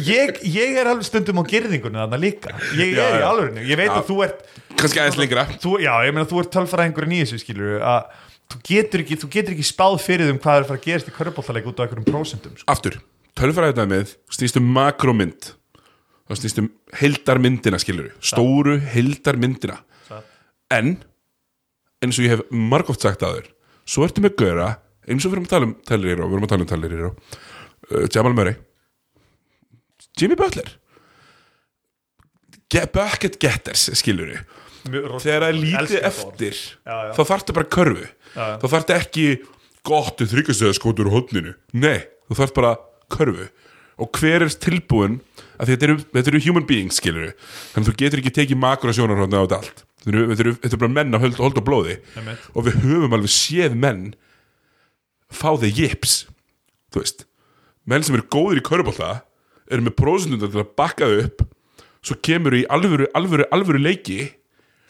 ég, 0.09 0.39
ég 0.47 0.79
er 0.79 0.89
alveg 0.93 1.09
stundum 1.09 1.41
á 1.41 1.43
gerðingunni 1.49 1.99
þarna 1.99 2.21
líka. 2.21 2.55
Ég 2.79 2.95
Já, 2.95 3.03
er 3.09 3.19
í 3.19 3.27
alveg, 3.27 3.61
ég 3.67 3.79
veit 3.79 3.91
Já. 3.91 3.97
að 3.99 4.09
þú 4.09 4.17
ert 4.29 4.41
kannski 4.79 5.03
aðeins 5.03 5.19
lengra. 5.19 5.45
Þú, 5.59 5.75
já, 5.83 5.93
ég 6.07 6.15
meina 6.15 6.29
þú 6.29 6.41
ert 6.43 6.51
tölfræðingurinn 6.55 7.15
í 7.19 7.21
þessu 7.25 7.43
skilur 7.43 7.83
að 7.83 8.09
þú 8.49 8.63
getur 8.71 9.03
ekki, 9.05 9.19
þú 9.21 9.31
getur 9.35 9.55
ekki 9.57 9.67
spáð 9.67 9.99
fyrir 10.05 10.29
þeim 10.31 10.41
hvað 10.41 10.57
er 10.57 10.65
að 10.65 10.71
fara 10.71 10.79
að 10.81 10.87
gerast 10.87 11.11
í 11.11 11.15
körfuboltaleik 11.19 11.69
út 11.69 11.81
á 11.81 11.83
einhverjum 11.85 12.07
prósentum 12.07 12.55
sko. 12.57 12.65
aftur, 12.71 12.99
tölfræðið 13.37 14.15
snýst 14.33 14.57
um 14.57 14.71
makromynd 14.73 15.51
það 16.29 16.39
snýst 16.41 16.61
um 16.61 16.67
heildarmyndina 16.99 17.79
skilur 17.81 18.11
stóru 18.21 18.77
heildarmyndina. 18.93 19.79
Satt. 20.07 20.27
en 20.75 20.95
eins 22.03 22.19
og 22.19 22.25
ég 22.25 22.35
hef 22.35 22.43
margótt 22.53 23.03
sagt 23.03 23.25
að 23.25 23.39
þér 23.39 23.51
svo 23.89 24.05
ertu 24.05 24.23
með 24.23 24.35
gauðra 24.39 24.69
eins 25.09 25.25
og 25.25 25.33
við 25.33 25.39
erum 25.39 25.47
að 25.47 25.53
tala 25.55 25.67
um 25.69 25.75
Tyler 25.89 26.11
Hero, 26.13 26.27
við 26.29 26.37
erum 26.37 26.45
að 26.47 26.53
tala 26.53 26.65
um 26.65 26.69
Tyler 26.69 26.95
Hero 26.95 27.11
uh, 27.11 28.05
Jamal 28.13 28.35
Murray 28.37 28.57
Jimmy 30.19 30.35
Butler. 30.35 30.67
Get, 32.69 32.91
bucket 32.93 33.37
getters 33.41 33.87
skilur 33.97 34.35
þegar 34.85 35.21
það 35.23 35.47
er 35.47 35.57
lítið 35.57 36.03
eftir 36.07 36.55
Já, 36.55 36.93
já. 37.09 37.13
þá 37.17 37.21
þarftu 37.31 37.55
bara 37.57 37.69
körfu. 37.75 38.05
Já, 38.35 38.45
þá 38.61 38.65
þarftu 38.73 38.95
ekki 38.95 39.25
gott 39.87 40.21
þryggastöða 40.21 40.77
skotur 40.77 41.09
úr 41.09 41.15
hodninu 41.17 41.55
nei, 41.73 42.05
þú 42.29 42.37
þarft 42.39 42.57
bara 42.57 42.75
körfu 43.11 43.47
og 43.99 44.19
hver 44.19 44.45
er 44.45 44.55
tilbúin 44.63 45.19
að 45.59 45.73
þetta 45.73 45.87
eru, 45.89 45.97
þetta 46.15 46.31
eru 46.31 46.41
human 46.47 46.65
beings 46.69 46.99
skilur 47.01 47.33
þannig 47.35 47.83
að 47.83 47.89
þú 47.91 47.95
getur 47.99 48.21
ekki 48.23 48.35
tekið 48.37 48.61
makro 48.61 48.95
sjónarhóðna 48.95 49.41
á 49.41 49.43
þetta 49.43 49.59
allt. 49.59 49.85
Þetta 49.99 50.15
eru, 50.15 50.55
þetta 50.55 50.71
eru, 50.71 50.81
bara 50.85 50.95
menn 50.95 51.17
að 51.17 51.25
hold, 51.25 51.39
hold 51.43 51.59
og 51.59 51.65
blóði. 51.67 51.95
Einmitt. 52.15 52.45
og 52.55 52.67
við 52.69 52.77
höfum 52.85 53.15
alveg 53.17 53.33
séð 53.35 53.75
menn 53.75 54.03
fá 55.29 55.51
þeir 55.59 55.83
jips 55.83 56.13
þú 56.93 57.03
veist. 57.03 57.25
Menn 57.89 58.05
sem 58.05 58.15
eru 58.17 58.27
góðir 58.31 58.61
í 58.61 58.65
körubólta 58.65 59.11
eru 59.69 59.85
með 59.85 59.97
prósundundar 59.99 60.51
til 60.53 60.63
að 60.63 60.75
bakka 60.79 61.09
þau 61.09 61.23
upp 61.27 61.45
svo 62.05 62.15
kemur 62.23 62.55
í 62.55 62.63
alvöru, 62.71 63.09
alvöru, 63.17 63.45
alvöru 63.53 63.81
leiki 63.81 64.21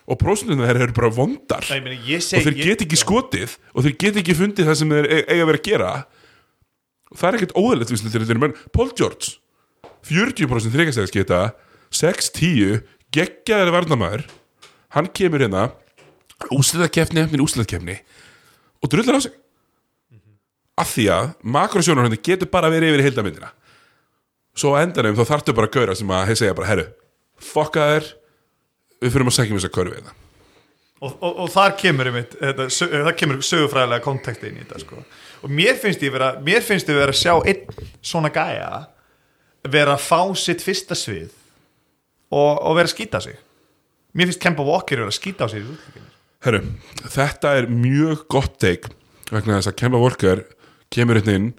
og 0.09 0.19
prósundundar 0.21 0.69
þeir 0.71 0.87
eru 0.87 0.97
bara 0.97 1.11
vondar. 1.13 1.65
Nei, 1.69 1.81
meina, 1.85 1.99
ég 2.05 2.21
og 2.21 2.27
seg, 2.27 2.45
þeir 2.45 2.61
get 2.61 2.85
ekki 2.85 2.99
skotið 2.99 3.57
og 3.73 3.85
þeir 3.85 3.97
get 4.05 4.21
ekki 4.21 4.37
fundið 4.37 4.69
það 4.69 4.79
sem 4.81 4.95
þeir 4.95 5.09
e- 5.09 5.25
eiga 5.25 5.49
vera 5.49 5.61
að 5.61 5.67
gera 5.67 5.91
það 7.15 7.29
er 7.29 7.37
ekkert 7.39 7.55
þegar 7.57 8.25
þeir 8.25 8.35
eru 8.35 8.43
menn 8.43 8.57
Paul 8.75 8.89
George 8.93 9.37
40% 10.07 10.73
þreikastæðis 10.73 11.13
geta 11.15 11.41
6-10 11.95 12.83
geggjaðari 13.15 13.75
varnamæður 13.75 14.25
hann 14.95 15.09
kemur 15.13 15.43
hérna 15.43 15.69
úsliðakefni 16.55 17.25
eftir 17.25 17.43
úsliðakefni 17.43 17.97
og 18.79 18.91
drullar 18.91 19.19
á 19.19 19.21
sig. 19.25 19.33
Af 20.79 20.93
því 20.93 21.09
að 21.11 21.31
makrosjónar 21.43 22.13
getur 22.23 22.47
bara 22.51 22.71
verið 22.71 22.93
yfir 22.93 23.09
heildamindina 23.09 23.51
svo 24.55 24.75
á 24.75 24.83
endanum 24.83 25.17
þá 25.17 25.25
þarftu 25.27 25.55
bara 25.55 25.69
að 25.69 25.75
gaura 25.75 25.97
sem 25.97 26.15
að 26.15 26.33
segja 26.39 26.55
bara 26.57 26.69
herru, 26.69 26.87
fokka 27.39 27.85
þér 27.93 28.09
við 28.99 29.13
fyrir 29.13 29.29
að 29.29 29.35
segja 29.35 29.53
um 29.53 29.59
þess 29.59 29.69
að 29.69 29.75
körfi 29.77 29.99
þetta 29.99 30.15
og, 30.99 31.13
og, 31.13 31.33
og 31.45 31.51
þar 31.53 31.75
kemur 31.79 32.09
einmitt, 32.11 32.35
þetta, 32.39 32.67
það 32.91 33.11
kemur 33.21 33.43
sögufræðilega 33.49 34.05
konteksti 34.05 34.49
inn 34.49 34.59
í 34.59 34.63
þetta 34.65 34.81
sko. 34.83 35.03
Og 35.41 35.51
mér 35.51 35.77
finnst 35.79 36.03
ég 36.03 36.13
vera 36.13 36.33
mér 36.43 36.63
finnst 36.65 36.89
ég 36.89 36.97
vera 36.97 37.13
að 37.13 37.21
sjá 37.21 37.33
einn 37.39 37.85
svona 38.01 38.31
gæja 38.33 38.87
vera 39.69 39.95
að 39.95 40.05
fá 40.05 40.21
sitt 40.39 40.63
fyrsta 40.63 40.95
svið 40.97 41.31
og, 42.31 42.59
og 42.61 42.77
vera 42.77 42.87
að 42.87 42.93
skýta 42.93 43.21
sig. 43.23 43.35
Mér 44.15 44.29
finnst 44.29 44.41
Kemba 44.43 44.65
Walker 44.65 45.01
vera 45.01 45.11
að 45.11 45.19
skýta 45.19 45.45
á 45.45 45.51
sig 45.51 45.65
Herru, 46.39 46.61
þetta 47.11 47.57
er 47.59 47.67
mjög 47.67 48.23
gott 48.31 48.53
teik 48.63 48.87
vegna 49.27 49.57
þess 49.57 49.73
að 49.73 49.79
Kemba 49.81 49.99
Walker 49.99 50.45
kemur 50.93 51.19
hérna 51.19 51.35
inn 51.35 51.49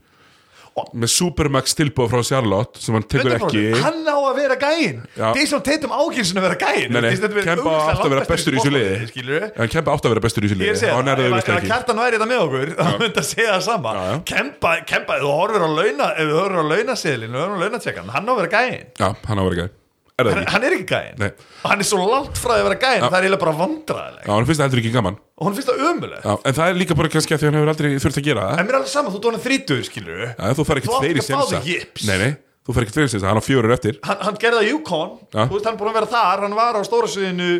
með 0.94 1.10
Supermax 1.12 1.74
tilbúð 1.78 2.10
frá 2.12 2.22
Charlotte 2.26 2.80
sem 2.82 2.94
hann 2.97 3.05
tekur 3.10 3.34
ekki. 3.36 3.64
Hann 3.82 4.01
á 4.06 4.16
að 4.16 4.38
vera 4.40 4.56
gæin. 4.60 5.02
Jason 5.36 5.62
Tatum 5.66 5.94
ákynsin 5.94 6.40
að 6.40 6.47
vera 6.48 6.59
gæin 6.60 6.98
Kemba 7.44 7.74
átti 7.90 8.06
að 8.06 8.14
vera 8.14 8.26
bestur 8.30 8.55
í 8.56 8.60
þessu 8.60 8.72
liði. 8.74 9.51
en 9.56 9.72
Kemba 9.74 9.97
átti 9.97 10.09
að 10.09 10.14
vera 10.14 10.24
bestur 10.26 10.47
í 10.47 10.52
þessu 10.52 10.60
liði. 10.60 10.92
hann 10.94 11.10
er 11.12 11.24
auðvitað 11.24 11.51
ef 11.51 11.59
ekki. 11.59 11.70
Kjartan 11.70 12.02
væri 12.05 12.18
þetta 12.20 12.30
með 12.30 12.44
okkur 12.47 12.72
þá 12.78 12.92
myndi 13.02 13.22
að 13.24 13.28
segja 13.30 13.51
það 13.56 13.66
sama. 13.66 13.97
Kemba, 14.30 14.76
ef 14.80 15.10
þú 15.26 15.34
horfir 15.40 15.66
á 15.66 15.70
launa 15.80 16.09
ef 16.16 16.30
þú 16.30 16.40
horfir 16.40 16.60
á 16.60 16.64
launaseðlin, 16.70 17.30
ef 17.30 17.36
þú 17.36 17.44
horfir 17.44 17.60
á 17.60 17.62
launatjekan 17.64 18.14
hann 18.16 18.28
á 18.28 18.32
að 18.32 18.40
vera 18.42 18.51
gæin, 18.56 18.88
Já, 19.01 19.09
hann 19.28 19.38
á 19.38 19.42
að 19.42 19.51
vera 19.51 19.60
gæði 19.64 19.80
Er 20.20 20.28
hann, 20.36 20.47
hann 20.52 20.64
er 20.68 20.74
ekki 20.76 20.86
gæin 20.90 21.16
Nei. 21.22 21.30
og 21.64 21.70
hann 21.70 21.80
er 21.80 21.88
svo 21.88 22.01
langt 22.10 22.36
frá 22.40 22.52
að 22.59 22.64
vera 22.68 22.78
gæin 22.82 23.01
það 23.06 23.16
er 23.16 23.26
eiginlega 23.26 23.42
bara 23.44 23.55
vandræðileg 23.60 24.26
Já, 24.26 24.32
hann 24.34 24.47
finnst 24.51 24.60
það 24.60 24.66
heldur 24.68 24.82
ekki 24.82 24.92
gaman. 24.97 25.16
Og 25.40 25.47
hann 25.48 25.56
finnst 25.56 25.70
það 25.72 25.84
ömulegt 25.90 26.24
Já, 26.28 26.34
en 26.51 26.56
það 26.60 26.70
er 26.74 26.78
líka 26.82 26.97
bara 27.01 27.10
kannski 27.14 27.34
að 27.36 27.40
því 27.42 27.48
hann 27.51 27.59
hefur 27.60 27.72
aldrei 27.74 27.90
þurft 28.05 28.20
að 28.20 28.26
gera 28.30 28.44
það. 28.51 28.59
En 28.60 28.66
mér 28.68 28.74
er 28.74 28.78
alveg 28.80 28.92
saman, 28.94 29.14
þú 29.16 29.22
dóna 29.26 29.40
þrítur 29.47 29.82
skilur 29.88 30.22
Já, 30.28 30.52
þú 30.59 30.66
fær 30.68 30.80
ekkert 30.80 30.94
að 30.94 31.01
fá 31.01 31.30
sensa. 31.30 31.62
Nei, 32.10 32.16
nei, 32.24 32.30
þú 32.66 32.76
fær 32.76 32.84
ekkert 32.86 32.98
fleiri 33.01 33.12
sensa, 33.14 33.30
hann 33.30 33.40
á 33.40 33.44
fjórir 33.44 33.74
eftir. 33.76 33.98
Hann, 34.05 34.20
hann 34.28 34.38
gerði 34.42 34.60
það 34.60 34.70
Yukon, 34.74 35.16
Já. 35.32 35.42
þú 35.48 35.56
veist 35.56 35.66
hann 35.70 35.74
er 35.76 35.80
búin 35.80 35.92
að 35.92 35.98
vera 36.01 36.10
þar 36.12 36.44
hann 36.47 36.56
var 36.60 36.76
á 36.76 36.82
stóra 36.86 37.09
sviðinu 37.10 37.51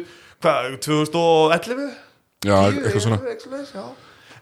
hvað, 0.45 0.70
2011? 0.85 1.91
Já, 2.45 2.57
eitthvað 2.73 3.05
svona. 3.05 3.91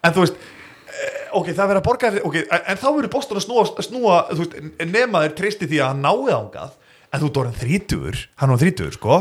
en 0.07 0.13
þú 0.15 0.23
veist 0.23 0.37
eh, 0.39 1.31
ok, 1.35 1.49
það 1.51 1.63
er 1.65 1.71
verið 1.73 1.81
að 1.81 1.87
borga 1.89 2.11
þér- 2.15 2.27
ok, 2.29 2.37
en, 2.59 2.79
þá 2.79 2.87
verður 2.95 3.11
Boston 3.15 3.41
að 3.41 3.45
snúa, 3.47 3.65
snúa 3.87 4.19
þú 4.31 4.45
veist, 4.45 4.55
nema 4.93 5.23
þeir 5.25 5.35
treysti 5.41 5.69
því 5.71 5.81
að 5.83 5.91
hann 5.93 6.05
náði 6.07 6.37
ángað 6.37 6.77
en 7.13 7.23
þú 7.23 7.31
dórið 7.35 7.61
þrítur 7.63 8.23
hann 8.41 8.53
var 8.53 8.63
þrítur, 8.63 8.95
sko 8.97 9.19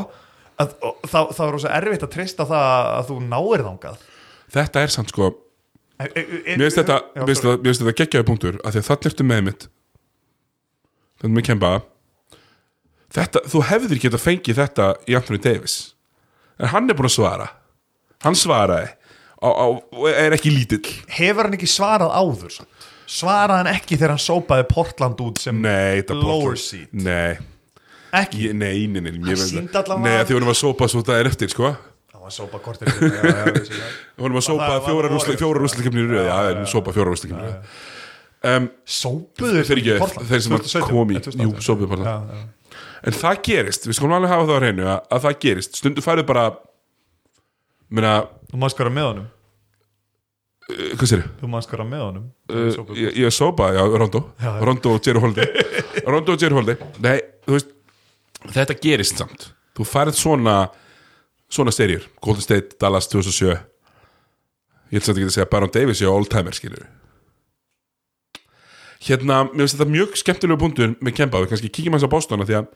að, 0.57 0.77
og, 0.81 1.01
þá, 1.05 1.19
þá 1.33 1.41
er 1.45 1.51
rosa 1.55 1.73
erfitt 1.77 2.05
að 2.07 2.13
treysta 2.15 2.47
það 2.49 2.93
að 2.93 3.11
þú 3.11 3.19
náir 3.25 3.65
þángað 3.67 4.05
Þetta 4.47 4.83
er 4.85 4.93
samt 4.93 5.11
sko 5.11 5.33
Mér 5.97 6.13
finnst 6.13 6.77
þetta, 6.77 6.97
mér 7.15 7.29
finnst 7.31 7.43
þetta, 7.43 7.57
mér 7.57 7.71
finnst 7.71 7.83
þetta 7.83 7.97
geggjaði 8.01 8.27
punktur 8.27 8.57
af 8.61 8.73
því 8.73 8.81
að 8.83 8.85
það 8.87 9.07
ertu 9.09 9.25
með 9.25 9.39
mitt. 9.47 9.63
Þetta 11.17 11.31
með 11.33 11.45
kemba. 11.47 11.71
Þetta, 13.17 13.41
þú 13.49 13.61
hefðir 13.71 14.01
geta 14.03 14.19
fengið 14.21 14.59
þetta 14.59 14.89
í 15.09 15.15
Anthony 15.17 15.41
Davis. 15.41 15.77
En 16.61 16.69
hann 16.69 16.85
er 16.85 16.99
búin 16.99 17.09
að 17.09 17.15
svara. 17.15 17.47
Hann 18.21 18.37
svaraði. 18.37 18.91
Og 19.47 20.05
er 20.11 20.37
ekki 20.37 20.53
lítill. 20.53 20.85
Hefur 21.17 21.49
hann 21.49 21.57
ekki 21.57 21.71
svarað 21.71 22.13
áður 22.13 22.59
svaraði 23.07 23.61
hann 23.61 23.69
ekki 23.71 23.95
þegar 23.95 24.15
hann 24.15 24.23
sópaði 24.23 24.65
Portland 24.71 25.21
út 25.23 25.41
sem 25.41 25.59
Nei, 25.63 26.01
þetta 26.01 26.17
lower 26.19 26.59
seed? 26.59 26.91
Nei, 26.91 27.39
ekki, 28.21 28.47
ég, 28.47 28.55
nei, 28.55 28.87
nei, 28.87 29.01
nei, 29.01 29.11
Hann 29.17 29.35
sýndi 29.41 29.75
allavega- 29.75 30.03
Nei, 30.05 30.23
því 30.25 30.37
honum 30.37 30.51
var 30.51 30.57
sópa 30.59 30.87
svo 30.91 31.03
það 31.03 31.19
er 31.21 31.29
eftir, 31.31 31.49
sko. 31.51 31.71
Hann 32.13 32.21
var 32.23 32.31
sópa 32.35 32.59
kortir. 32.63 32.87
Honum 34.19 34.37
var 34.39 34.45
sópa 34.45 34.67
það 34.67 34.73
var 34.77 34.85
fjórar 34.87 35.11
Warriors. 35.11 35.39
fjóra 35.39 35.59
röð. 35.63 36.25
Já, 36.27 36.35
það 36.35 36.51
er 36.51 36.65
sópa 36.71 36.93
fjóra 36.95 37.13
úrslikefnir 37.15 37.47
í 37.47 37.51
röð. 37.51 37.81
um, 38.51 38.69
sópuðu 38.85 39.63
Þeir 39.67 40.41
sem 40.41 40.55
að 40.55 40.65
2017, 40.67 40.91
kom 40.91 41.11
í 41.11 41.17
eh, 41.17 41.25
2018. 41.27 41.43
Jú, 41.47 41.65
sópuðu 41.67 41.89
bara 41.95 42.03
Já, 42.03 42.17
já. 42.37 42.45
En 43.07 43.13
það 43.13 43.39
gerist, 43.45 43.85
við 43.87 43.95
skulum 43.99 44.15
alveg 44.17 44.31
hafa 44.33 44.45
það 44.49 44.57
á 44.57 44.61
hreinu 44.61 44.85
að, 44.89 44.99
að 45.15 45.23
það 45.27 45.35
gerist, 45.45 45.77
stundu 45.79 46.03
færið 46.03 46.25
bara 46.27 46.43
minna, 47.93 48.13
þú 48.51 48.59
maður 48.61 48.73
skora 48.75 48.93
með 48.97 49.05
honum? 49.11 49.27
Uh, 50.67 50.89
hvað 50.97 51.07
sér 51.13 51.21
þú 51.39 51.49
maður 51.53 51.67
skora 51.69 51.85
með 51.87 52.01
honum? 52.03 52.25
Ég, 52.97 53.19
ég 53.21 53.31
sópa, 53.35 53.69
já, 53.77 53.83
Rondo. 54.01 54.23
Rondo 54.67 54.95
og 54.97 55.05
Jerry 55.07 55.21
Holiday. 55.23 55.67
Rondo 56.11 56.35
og 56.35 56.41
Jerry 56.43 56.57
Holiday. 56.57 56.89
Nei, 57.05 57.15
þú 57.47 57.55
veist, 57.55 57.71
þetta 58.45 58.77
gerist 58.81 59.21
samt. 59.21 59.49
Þú 59.77 59.85
færið 59.87 60.19
svona 60.19 60.57
svona 61.49 61.71
serjur, 61.71 62.03
Golden 62.21 62.43
State, 62.43 62.75
Dallas 62.81 63.07
2007 63.07 63.47
ég 63.47 64.99
ætla 64.99 65.07
samt 65.07 65.19
ekki 65.19 65.29
að 65.29 65.35
segja 65.35 65.49
Baron 65.51 65.71
Davis 65.71 66.01
ég 66.03 66.11
all 66.11 66.27
timer, 66.27 66.55
skilur 66.55 66.85
hérna, 69.07 69.45
mér 69.51 69.63
finnst 69.63 69.77
þetta 69.77 69.93
mjög 69.93 70.19
skemmtilegu 70.19 70.59
punktur 70.59 70.93
með 70.99 71.17
Kemba, 71.21 71.41
við 71.43 71.53
kannski 71.53 71.71
kíkjum 71.71 71.95
hans 71.95 72.07
á 72.07 72.11
Boston 72.11 72.43
af 72.43 72.49
því 72.49 72.59
að 72.59 72.69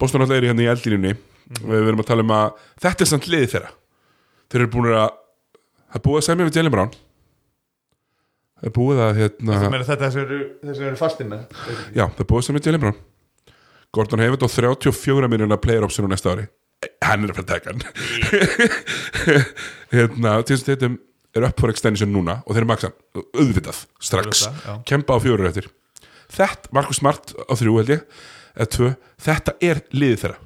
Boston 0.00 0.24
alltaf 0.24 0.38
er 0.40 0.48
hérna 0.48 0.64
í 0.64 0.70
eldlínunni 0.72 1.14
við 1.62 1.90
erum 1.92 2.02
að 2.02 2.08
tala 2.10 2.26
um 2.26 2.34
að 2.34 2.62
þetta 2.82 3.04
er 3.04 3.10
samt 3.12 3.28
liðið 3.30 3.52
þeirra. 3.52 3.68
Þeir 4.50 4.62
eru 4.64 4.70
búin 4.72 4.88
að 4.90 4.96
það 4.96 5.98
er 5.98 6.04
búið 6.06 6.18
að 6.18 6.24
semja 6.26 6.46
við 6.48 6.56
Jalen 6.58 6.74
Brown. 6.74 6.96
Það 8.56 8.66
er 8.70 8.74
búið 8.78 9.02
að 9.04 9.20
hérna, 9.20 9.60
þetta 9.76 10.00
þessi 10.02 10.22
eru, 10.24 10.40
eru 10.74 10.98
fastinn 10.98 11.36
já, 11.36 12.02
það 12.08 12.24
er 12.24 12.28
búið 12.32 12.40
að 12.40 12.48
semja 12.48 12.64
Jalen 12.66 12.82
Brown 12.82 12.98
Gordon 13.94 14.22
Hayward 14.22 14.44
á 14.44 14.48
34 14.48 15.28
miljonar 15.32 15.60
player 15.62 15.84
option 15.86 16.06
á 16.06 16.10
næsta 16.12 16.34
ári. 16.34 16.46
Hann 17.04 17.24
er 17.24 17.32
að 17.32 17.38
fara 17.38 17.46
að 17.46 17.52
taka 17.54 17.72
hann. 17.72 17.82
Hérna, 19.94 20.36
til 20.44 20.56
þess 20.56 20.66
að 20.66 20.72
þetta 20.72 20.90
er 21.36 21.46
upp 21.48 21.60
for 21.60 21.72
extension 21.72 22.12
núna 22.12 22.40
og 22.44 22.54
þeir 22.54 22.62
eru 22.62 22.70
maksan, 22.70 22.96
auðvitað, 23.16 23.82
strax. 24.00 24.46
Auðvitað, 24.48 24.82
kempa 24.88 25.16
á 25.16 25.18
fjóru 25.24 25.48
eftir. 25.48 25.68
Þetta, 26.36 26.72
Markus 26.76 27.00
Smart 27.00 27.32
á 27.36 27.52
þrjú 27.56 27.78
held 27.80 27.94
ég 27.94 28.04
eða 28.56 28.68
tvö, 28.72 28.90
þetta 29.22 29.56
er 29.68 29.82
liðið 29.94 30.22
þeirra. 30.24 30.38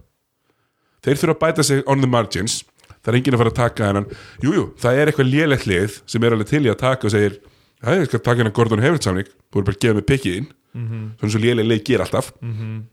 Þeir 1.00 1.20
þurfa 1.22 1.36
að 1.36 1.42
bæta 1.44 1.66
sig 1.66 1.82
on 1.88 2.02
the 2.04 2.10
margins. 2.10 2.60
Það 3.00 3.12
er 3.12 3.18
enginn 3.20 3.36
að 3.36 3.40
fara 3.40 3.52
að 3.52 3.60
taka 3.60 3.86
hennan 3.88 4.08
jújú, 4.44 4.54
jú, 4.58 4.64
það 4.82 4.98
er 5.00 5.10
eitthvað 5.10 5.30
lélegt 5.30 5.68
lið 5.70 6.00
sem 6.10 6.24
er 6.26 6.34
alveg 6.36 6.50
til 6.50 6.60
í 6.66 6.70
að 6.72 6.80
taka 6.82 7.08
og 7.08 7.14
segir 7.14 7.38
hæ, 7.80 7.92
ég 7.96 8.08
skal 8.10 8.20
taka 8.20 8.42
hennan 8.42 8.56
Gordon 8.56 8.82
Hayward 8.84 9.06
samning. 9.06 9.30
Þú 9.48 9.62
er 9.62 9.68
bara 9.68 9.78
að 9.78 9.84
gefa 9.86 9.96
mig 9.96 10.06
pikkið 10.10 10.40
inn. 10.40 10.48
Mm 10.70 10.86
-hmm. 10.88 11.06
svona 11.18 11.32
svo 11.32 11.40
léleg 11.40 11.66
leik 11.66 11.84
ger 11.84 12.00
alltaf. 12.00 12.32
Mm, 12.40 12.84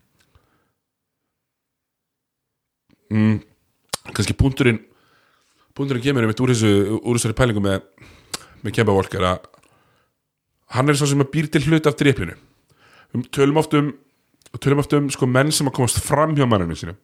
kannski 4.13 4.35
punkturinn 4.37 4.79
punkturinn 5.77 6.03
kemur 6.03 6.25
einmitt 6.25 6.41
úr 6.43 6.53
þessu 6.53 6.99
úr 7.01 7.19
þessari 7.19 7.37
pælingu 7.37 7.63
með 7.63 7.81
með 8.63 8.75
Kemba 8.77 8.95
Walker 8.95 9.23
að 9.23 9.45
hann 10.75 10.89
er 10.89 10.97
svo 10.99 11.07
sem 11.09 11.21
að 11.23 11.31
býr 11.31 11.49
til 11.51 11.63
hlut 11.67 11.87
af 11.87 11.97
driplinu 11.99 12.35
við 13.13 13.29
tölum 13.31 13.61
oft 13.61 13.75
um 13.77 13.93
tölum 14.59 14.81
oft 14.83 14.93
um 14.97 15.11
sko 15.13 15.27
menn 15.29 15.51
sem 15.51 15.67
að 15.69 15.77
komast 15.79 16.01
fram 16.03 16.35
hjá 16.35 16.47
manninu 16.49 16.75
sínum 16.77 16.97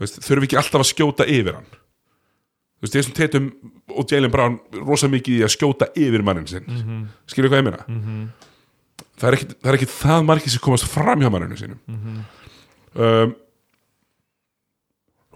Þú 0.00 0.06
þurfum 0.24 0.44
ekki 0.46 0.56
alltaf 0.56 0.80
að 0.80 0.88
skjóta 0.88 1.24
yfir 1.28 1.58
hann 1.58 1.66
þú 2.80 2.86
veist, 2.86 2.94
þessum 2.94 3.16
Tatum 3.16 3.48
og 3.92 4.06
Jalen 4.08 4.32
Brown 4.32 4.56
rosa 4.86 5.10
mikið 5.12 5.42
í 5.42 5.44
að 5.44 5.52
skjóta 5.52 5.90
yfir 5.92 6.24
mannin 6.24 6.48
sinn 6.48 6.64
mm 6.64 6.80
-hmm. 6.80 7.02
skilur 7.26 7.50
hvað 7.50 7.60
ég 7.60 7.66
meina 7.68 7.84
-hmm. 7.84 8.28
það, 9.18 9.28
er 9.28 9.34
ekki, 9.36 9.48
það 9.60 9.70
er 9.70 9.74
ekki 9.74 9.90
það 9.92 10.24
margir 10.24 10.50
sem 10.50 10.60
komast 10.60 10.88
fram 10.88 11.20
hjá 11.20 11.30
manninu 11.30 11.56
sínum 11.56 11.78
-hmm. 11.86 12.24
um, 12.94 13.34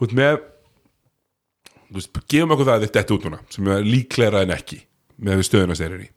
veist 0.04 0.18
með 0.18 0.36
þú 1.88 1.98
veist, 1.98 2.20
gefum 2.30 2.54
okkur 2.54 2.68
það 2.68 2.76
að 2.76 2.86
þetta 2.86 3.02
er 3.02 3.16
út 3.16 3.26
núna 3.28 3.40
sem 3.54 3.72
er 3.74 3.88
líklegra 3.88 4.44
en 4.44 4.54
ekki 4.54 4.80
með 5.24 5.40
við 5.40 5.48
stöðuna 5.48 5.78
þeir 5.78 5.90
eru 5.90 6.04
í. 6.04 6.10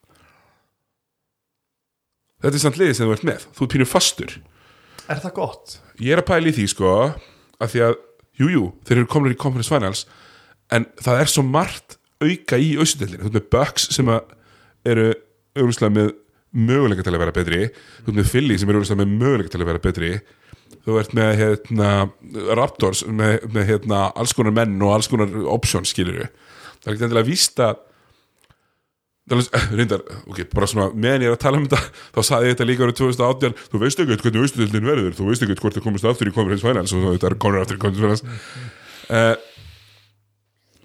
Þetta 2.37 2.53
er 2.57 2.63
samt 2.63 2.79
liðið 2.79 2.97
sem 2.97 3.09
þú 3.09 3.15
ert 3.15 3.27
með. 3.27 3.45
Þú 3.57 3.67
pínur 3.73 3.89
fastur. 3.89 4.33
Er 5.07 5.21
það 5.23 5.33
gott? 5.37 5.77
ég 6.01 6.13
er 6.13 6.21
að 6.21 6.29
pæla 6.29 6.51
í 6.51 6.55
því 6.55 6.67
sko 6.73 6.93
að 7.57 7.71
því 7.73 7.83
að, 7.87 7.95
jújú, 8.37 8.53
jú, 8.53 8.65
þeir 8.85 8.99
eru 8.99 9.09
komin 9.09 9.33
í 9.33 9.39
conference 9.39 9.71
finals 9.71 10.03
en 10.73 10.85
það 11.01 11.21
er 11.23 11.31
svo 11.31 11.43
margt 11.47 11.97
auka 12.21 12.59
í 12.61 12.73
austudeldinu, 12.81 13.23
þú 13.23 13.29
ert 13.29 13.37
með 13.37 13.49
Bucks 13.53 13.87
sem 13.93 14.09
eru 14.87 15.07
auðvitað 15.57 15.93
með 15.95 16.11
möguleika 16.57 17.05
til 17.05 17.13
að 17.13 17.21
vera 17.23 17.35
betri. 17.35 17.61
Þú 18.03 18.11
ert 18.11 18.19
með 18.19 18.31
Philly 18.31 18.57
sem 18.57 18.71
eru 18.71 18.81
auðvitað 18.81 19.01
með 19.01 19.15
möguleika 19.21 19.53
til 19.53 19.61
að 19.61 19.69
vera 19.71 19.83
betri 19.83 20.11
þú 20.87 21.01
ert 21.01 21.15
með 21.17 21.33
hérna, 21.41 21.89
Raptors 22.55 23.03
með, 23.03 23.41
með 23.51 23.67
hérna, 23.73 24.05
alls 24.15 24.33
konar 24.37 24.55
menn 24.55 24.77
og 24.79 24.95
alls 24.95 25.11
konar 25.11 25.33
options 25.51 25.91
skilur 25.91 26.29
það 26.79 26.87
er 26.87 26.95
ekki 26.95 27.07
endilega 27.09 27.27
víst 27.27 27.59
að 27.59 27.83
það 29.27 29.49
reyndar, 29.77 30.05
ok, 30.31 30.45
bara 30.53 30.69
svona 30.71 30.87
meðan 30.95 31.25
ég 31.25 31.33
er 31.33 31.35
að 31.35 31.43
tala 31.43 31.59
um 31.59 31.67
þetta, 31.67 31.81
þá 32.15 32.19
saði 32.23 32.47
ég 32.47 32.55
þetta 32.55 32.67
líka 32.69 32.87
árið 32.87 32.99
2018, 33.01 33.57
þú 33.73 33.81
veist 33.81 34.01
ekkert 34.03 34.23
hvernig 34.23 34.45
austuðildin 34.45 34.87
verður 34.87 35.17
þú 35.17 35.27
veist 35.27 35.43
ekkert 35.43 35.63
hvort 35.63 35.77
það 35.77 35.87
komist 35.89 36.07
aftur 36.07 36.31
í 36.31 36.35
conference 36.37 36.63
finals 36.63 36.95
og 36.95 37.05
þetta 37.09 37.27
er 37.27 37.37
konur 37.43 37.65
aftur 37.65 37.75
í 37.75 37.81
conference 37.83 38.23
finals. 38.23 38.39
Uh, 39.11 39.35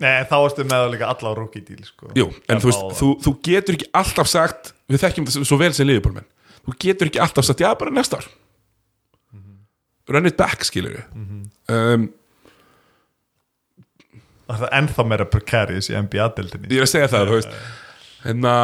Nei, 0.02 0.24
þá 0.26 0.36
ertu 0.40 0.66
með 0.66 0.88
líka 0.96 1.12
alla 1.12 1.30
á 1.30 1.34
rookie 1.38 1.62
deal 1.62 1.84
sko. 1.86 2.10
Jú, 2.18 2.26
en 2.50 2.58
þú 2.58 2.72
veist, 2.72 2.86
þú, 2.98 3.10
þú 3.22 3.32
getur 3.46 3.78
ekki 3.78 3.90
alltaf 4.00 4.30
sagt, 4.32 4.72
við 4.90 5.04
þekkjum 5.04 5.28
þetta 5.28 5.46
svo 5.46 5.58
vel 5.60 5.70
sem 5.76 5.86
liðbólmenn, 5.86 6.26
þú 6.66 6.74
getur 6.82 7.12
ekki 7.12 7.22
alltaf 7.22 7.46
sagt, 7.46 7.62
já, 7.62 7.70
bara 7.78 7.94
næsta 7.94 8.18
ár 8.18 8.26
run 10.10 10.26
it 10.26 10.36
back, 10.40 10.66
skilur 10.66 10.98
við 10.98 11.22
um, 11.72 12.08
Það 14.52 14.66
er 14.66 14.76
ennþá 14.80 15.04
meira 15.08 15.26
precarious 15.32 15.88
í 15.88 15.96
NBA-dildinni 15.96 16.68
ég 16.72 16.82
er 16.82 16.84
að 16.84 16.90
segja 16.92 17.08
það, 17.08 17.30
þú 17.30 17.36
veist. 17.38 17.54
Hérna, 18.26 18.54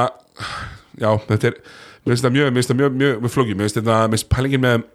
já, 1.00 1.10
þetta 1.30 1.48
er 1.48 1.58
mér 1.58 2.12
finnst 2.12 2.26
það 2.26 2.34
mjög, 2.34 2.50
mér 2.50 2.58
finnst 2.60 2.72
það 2.72 2.80
mjög, 2.80 2.96
mjög, 3.02 3.18
mjög 3.22 3.34
flókið, 3.34 3.56
mér 3.58 3.68
finnst 3.68 3.78
þetta, 3.80 3.98
mér 4.04 4.18
finnst 4.18 4.32
pælingin 4.34 4.64
með 4.64 4.86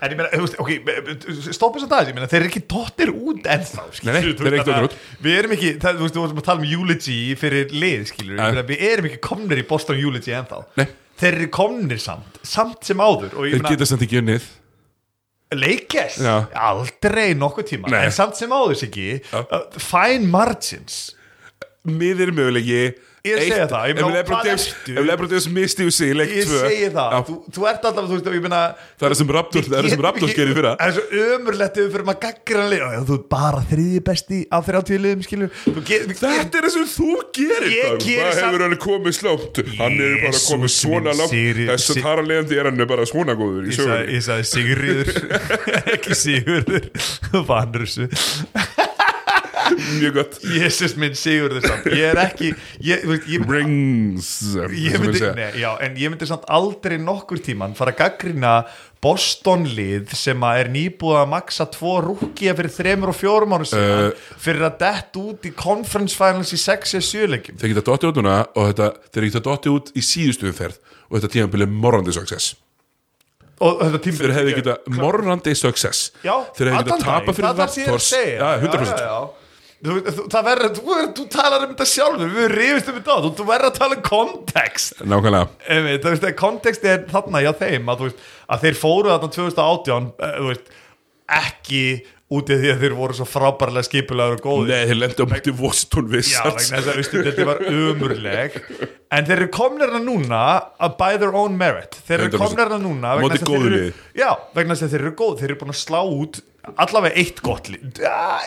En 0.00 0.14
ég 0.14 0.16
meina, 0.16 0.30
þú 0.32 0.46
veist, 0.46 0.54
ok, 0.62 1.50
stoppum 1.52 1.82
svo 1.82 1.88
það, 1.90 2.06
ég 2.08 2.16
meina, 2.16 2.28
þeir 2.30 2.38
eru 2.38 2.48
ekki 2.48 2.62
dottir 2.72 3.10
út 3.12 3.48
ennþá, 3.52 3.82
Nei, 4.06 4.12
nei, 4.14 4.20
þeir 4.22 4.46
eru 4.48 4.56
ekki 4.56 4.70
dottir 4.70 4.86
út. 4.86 4.94
Við 5.26 5.34
erum 5.36 5.52
ekki, 5.56 5.72
það, 5.82 5.98
þú 5.98 6.06
veist, 6.06 6.14
þú 6.14 6.22
veist 6.22 6.38
að 6.40 6.46
tala 6.46 6.62
um 6.62 6.70
eulogy 6.70 7.16
fyrir 7.36 7.74
lið, 7.74 8.06
skilur, 8.08 8.38
meina, 8.40 8.64
við 8.70 8.84
erum 8.86 9.08
ekki 9.10 9.20
komnir 9.26 9.60
í 9.60 9.66
Boston 9.68 10.00
eulogy 10.00 10.32
ennþá. 10.38 10.62
Nei. 10.80 10.86
Þeir 11.20 11.36
eru 11.36 11.50
komnir 11.52 12.00
samt, 12.00 12.40
samt 12.48 12.88
sem 12.88 13.04
áður, 13.04 13.36
og 13.36 13.50
ég 13.50 13.58
Þeir 13.58 13.74
geta 13.74 13.90
samt 13.90 14.06
ekki 14.06 14.22
unnið 14.22 14.48
leikes, 15.54 16.18
Já. 16.22 16.46
aldrei 16.54 17.34
nokkuð 17.38 17.66
tíma, 17.72 17.90
Nei. 17.90 18.04
en 18.06 18.14
samt 18.14 18.38
sem 18.38 18.52
áður, 18.54 18.76
ekki, 18.86 19.06
Já. 19.32 19.40
uh, 19.42 19.64
fine 19.78 20.28
margins, 20.30 21.00
Miðir 21.88 22.28
mögulegi 22.36 22.90
Ég 23.20 23.34
er 23.36 23.42
segja 23.44 23.66
það, 23.68 23.82
ég 23.90 23.98
Ef 24.00 25.04
Lebron 25.04 25.32
James 25.34 25.46
misti 25.52 25.84
úr 25.84 25.92
sig 25.92 26.08
í 26.08 26.14
leik 26.16 26.30
ég 26.32 26.46
2 26.48 26.60
segi 26.62 26.86
það, 26.94 27.16
þú, 27.28 27.34
þú 27.52 27.66
ert 27.68 27.82
alltaf, 27.90 28.06
þú 28.08 28.14
veist, 28.16 28.28
ég 28.32 28.44
meina, 28.46 28.60
Það 28.96 29.06
er 29.10 29.14
sem 29.18 29.32
Raptors 29.36 29.66
Það 29.68 29.76
er 29.80 29.88
sem 29.92 30.04
Raptors 30.06 30.32
gerir 30.38 30.56
fyrra. 30.56 30.72
Það 30.80 30.88
er 30.88 30.94
svo 30.96 31.24
ömurlegt 31.34 31.76
ef 31.76 31.84
við 31.84 31.90
fyrir 31.96 32.06
maður 32.08 32.20
lið. 32.70 32.84
Þú 33.10 33.18
ert 33.18 33.26
bara 33.34 33.60
þriði 33.68 34.00
besti 34.08 34.38
af 34.56 34.70
skilur 35.28 35.52
Þú 35.66 35.84
get, 35.90 36.08
Þetta 36.20 36.60
er 36.62 36.68
það 36.68 36.74
sem 36.78 36.88
þú 36.94 37.10
gerir 37.36 37.76
Ég 37.76 38.08
Það 38.08 38.40
hefur 38.40 38.64
hann 38.64 38.76
komið 38.86 39.16
slótt 39.20 39.62
Hann 39.76 40.00
er 40.00 40.16
bara 40.24 40.42
komið 40.48 40.74
svona 40.78 41.16
Sigri- 41.20 41.68
Þess 41.70 41.92
að 41.92 42.02
þar 42.08 42.22
að 42.24 42.30
leiðandi 42.32 42.60
er 42.62 42.70
hann 42.70 42.84
bara 42.94 43.08
svona 43.10 43.36
góður 43.36 43.68
Ég 43.68 43.76
sagði, 43.76 44.16
ég 44.16 44.24
Sigriður 44.54 45.12
Ekki 45.94 46.16
Sigurður. 46.24 46.90
Þessu 47.90 48.08
Mjög 50.00 50.14
gott. 50.18 50.38
Jésús 50.56 50.94
minn 51.00 51.16
Sigurður 51.18 51.64
samt. 51.66 51.88
Ég 51.94 52.10
er 52.12 52.20
ekki 52.22 52.52
ég, 52.84 53.02
veist, 53.08 53.26
ég, 53.30 53.48
Rings 53.48 54.30
ég 54.76 55.00
myndi, 55.00 55.24
nei, 55.36 55.50
já, 55.62 55.72
En 55.82 55.98
ég 55.98 56.12
myndi 56.12 56.28
samt 56.28 56.46
aldrei 56.50 56.98
nokkur 57.00 57.42
tíman 57.44 57.76
fara 57.78 57.94
að 57.94 58.00
gaggrina 58.04 58.54
Boston 59.00 59.64
lið 59.64 60.12
sem 60.18 60.42
að 60.44 60.58
er 60.60 60.68
nýbúið 60.74 61.18
að 61.22 61.30
maksa 61.32 61.64
tvo 61.72 61.94
rúkja 62.04 62.52
fyrir 62.58 62.74
þremur 62.74 63.12
og 63.14 63.16
fjórum 63.16 63.54
árum 63.56 63.68
síðan 63.68 64.10
fyrir 64.36 64.66
að 64.68 64.76
dett 64.82 65.16
út 65.22 65.48
í 65.48 65.52
conference 65.56 66.18
finals 66.18 66.52
í 66.52 66.60
6 66.60 66.98
eða 66.98 67.06
7 67.08 67.30
leikjum. 67.32 67.60
Þeir 67.62 67.72
geta 67.72 67.86
dottið 67.88 68.10
út 68.12 68.20
núna 68.20 68.34
og 68.52 68.68
þetta, 68.68 68.90
þeir 69.08 69.28
geta 69.30 69.44
dottið 69.48 69.78
út 69.78 69.92
í 69.96 70.04
síðustu 70.04 70.50
umferð 70.52 70.76
og 71.08 71.16
þetta 71.16 71.32
tímanbili 71.38 71.70
morrandi 71.72 72.12
success. 72.12 72.52
Og 73.60 73.80
þetta 73.80 74.04
tíma 74.04 74.20
Þeir 74.20 74.36
hefði 74.36 74.56
geta 74.60 74.76
morrandi 75.00 75.56
success. 75.56 76.10
Já, 76.24 76.34
Þeir 76.56 76.74
hefði 76.74 76.84
geta 76.92 77.04
tapa 77.04 77.36
fyrir 77.36 77.50
að 77.50 77.64
Raptors 77.64 78.12
segja. 78.12 78.36
Já, 78.40 78.64
100% 78.68 78.84
já, 78.84 79.00
já, 79.00 79.08
já. 79.08 79.39
Þú, 79.80 79.94
þú, 80.04 80.24
það 80.28 80.44
verður, 80.44 80.72
þú, 80.76 80.96
þú 81.16 81.24
talar 81.32 81.62
um 81.64 81.70
þetta 81.72 81.88
sjálfur 81.88 82.32
við 82.34 82.50
rifist 82.52 82.88
um 82.92 82.96
þetta, 82.98 83.14
þú, 83.24 83.30
þú 83.38 83.44
verður 83.48 83.70
að 83.70 83.78
tala 83.78 83.96
um 83.96 84.02
kontekst 84.04 84.98
Nákvæmlega. 85.08 85.46
Einmitt, 85.72 86.02
þú 86.04 86.12
veist, 86.12 86.26
kontekst 86.36 86.84
er 86.84 87.06
þarna 87.08 87.40
hjá 87.46 87.50
þeim 87.62 87.88
að, 87.88 88.02
veist, 88.04 88.24
að 88.52 88.66
þeir 88.66 88.80
fóru 88.82 89.12
þarna 89.14 89.30
2018 89.38 90.10
eh, 90.26 90.34
veist, 90.50 90.72
ekki 91.40 91.84
út 92.30 92.50
af 92.52 92.60
því 92.62 92.68
að 92.70 92.84
þeir 92.84 92.92
voru 92.94 93.16
svo 93.18 93.26
frábærlega 93.26 93.86
skipulegur 93.88 94.36
og 94.36 94.44
góðir. 94.44 94.68
Nei, 94.70 94.90
þeir 94.90 94.98
lendi 95.00 95.24
á 95.24 95.28
mætti 95.32 95.54
Washington 95.58 96.04
Já, 96.06 96.12
Wizards. 96.12 96.44
vegna 96.60 96.76
þess 96.76 96.92
að 96.92 97.00
úrslitin 97.00 97.48
var 97.48 97.64
umurleg 97.72 98.58
En 99.10 99.26
þeir 99.26 99.34
eru 99.40 99.48
komnir 99.56 99.88
hérna 99.88 100.02
núna 100.04 100.42
by 101.00 101.16
their 101.16 101.34
own 101.34 101.56
merit. 101.58 101.98
Þeir 102.06 102.28
eru 102.28 102.30
100%. 102.36 102.44
komnir 102.44 102.62
hérna 102.68 102.78
núna. 102.84 103.16
Já, 104.14 104.30
vegna 104.54 104.76
þess 104.76 104.86
að 104.86 104.94
þeir 104.94 105.06
eru 105.08 105.16
góð 105.18 105.34
Þeir 105.40 105.48
eru 105.48 105.58
búin 105.64 105.74
að 105.74 105.80
slá 105.80 106.00
út 106.04 106.42
allavega 106.80 107.16
eitt 107.20 107.38
gott 107.44 107.68
lið 107.72 108.00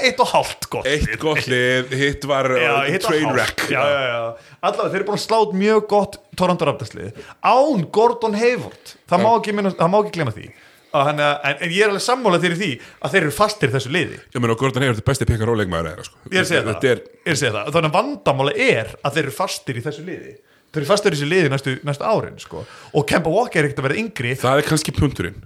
Eitt 0.06 0.20
og 0.22 0.30
hálft 0.34 0.68
gott 0.72 0.88
Eitt 0.90 1.08
lið. 1.10 1.18
gott 1.22 1.48
lið, 1.50 1.94
hitt 1.98 2.28
var 2.30 2.50
Já, 2.54 2.70
uh, 2.76 2.84
hitt 2.92 3.06
og 3.08 3.10
train 3.10 3.24
hálft. 3.26 3.38
wreck 3.40 3.64
já, 3.74 3.80
já, 3.82 4.04
já. 4.10 4.20
Allavega, 4.62 4.92
þeir 4.94 5.00
eru 5.02 5.08
búin 5.10 5.18
að 5.20 5.24
slá 5.26 5.38
út 5.44 5.56
mjög 5.58 5.88
gott 5.96 6.20
Toronto 6.40 6.68
Raptors 6.70 6.94
lið 6.98 7.24
Án 7.42 7.88
Gordon 7.96 8.38
Hayward 8.38 8.94
Það 9.10 9.26
má 9.26 9.32
ekki, 9.40 9.56
minna, 9.58 9.74
það 9.80 9.92
má 9.94 10.00
ekki 10.04 10.16
glemma 10.20 10.36
því 10.38 10.48
hann, 10.94 11.18
en, 11.26 11.58
en 11.58 11.72
ég 11.74 11.82
er 11.82 11.90
alveg 11.90 12.04
sammála 12.06 12.38
þeir 12.44 12.54
í 12.54 12.58
því 12.60 12.72
að 13.02 13.16
þeir 13.16 13.24
eru 13.26 13.34
fastir 13.34 13.72
þessu 13.74 13.90
liði 13.96 14.20
Ég 14.36 14.42
meina, 14.44 14.54
Gordon 14.62 14.84
Hayward 14.86 15.00
er 15.02 15.08
besti 15.10 15.26
pick 15.26 15.42
and 15.42 15.50
roll 15.50 15.58
leikmaður 15.58 15.90
þeirra, 15.90 16.06
sko. 16.06 16.20
Ég 16.30 16.38
er 16.38 16.44
að 16.44 16.50
segja 16.52 16.66
það, 16.68 16.86
er, 16.92 17.02
er. 17.34 17.40
Þannig 17.74 17.88
að 17.90 17.96
vandamáli 17.98 18.54
er 18.68 18.92
að 19.02 19.16
þeir 19.18 19.24
eru 19.26 19.34
fastir 19.40 19.80
í 19.80 19.86
þessu 19.88 20.06
liði 20.06 20.36
Þeir 20.74 20.82
eru 20.84 20.90
fastir 20.90 21.14
í 21.14 21.18
þessu 21.18 21.30
liði 21.32 21.50
næstu, 21.54 21.74
næstu 21.86 22.06
árin 22.06 22.38
sko. 22.42 22.62
og 22.94 23.08
Kemba 23.10 23.34
Walker 23.34 23.62
er 23.64 23.68
ekkert 23.72 23.82
að 23.82 23.88
vera 23.90 23.98
yngri 24.04 24.36
það 24.42 24.62
er 24.62 24.70
kannski 24.70 24.94
punturinn 24.98 25.42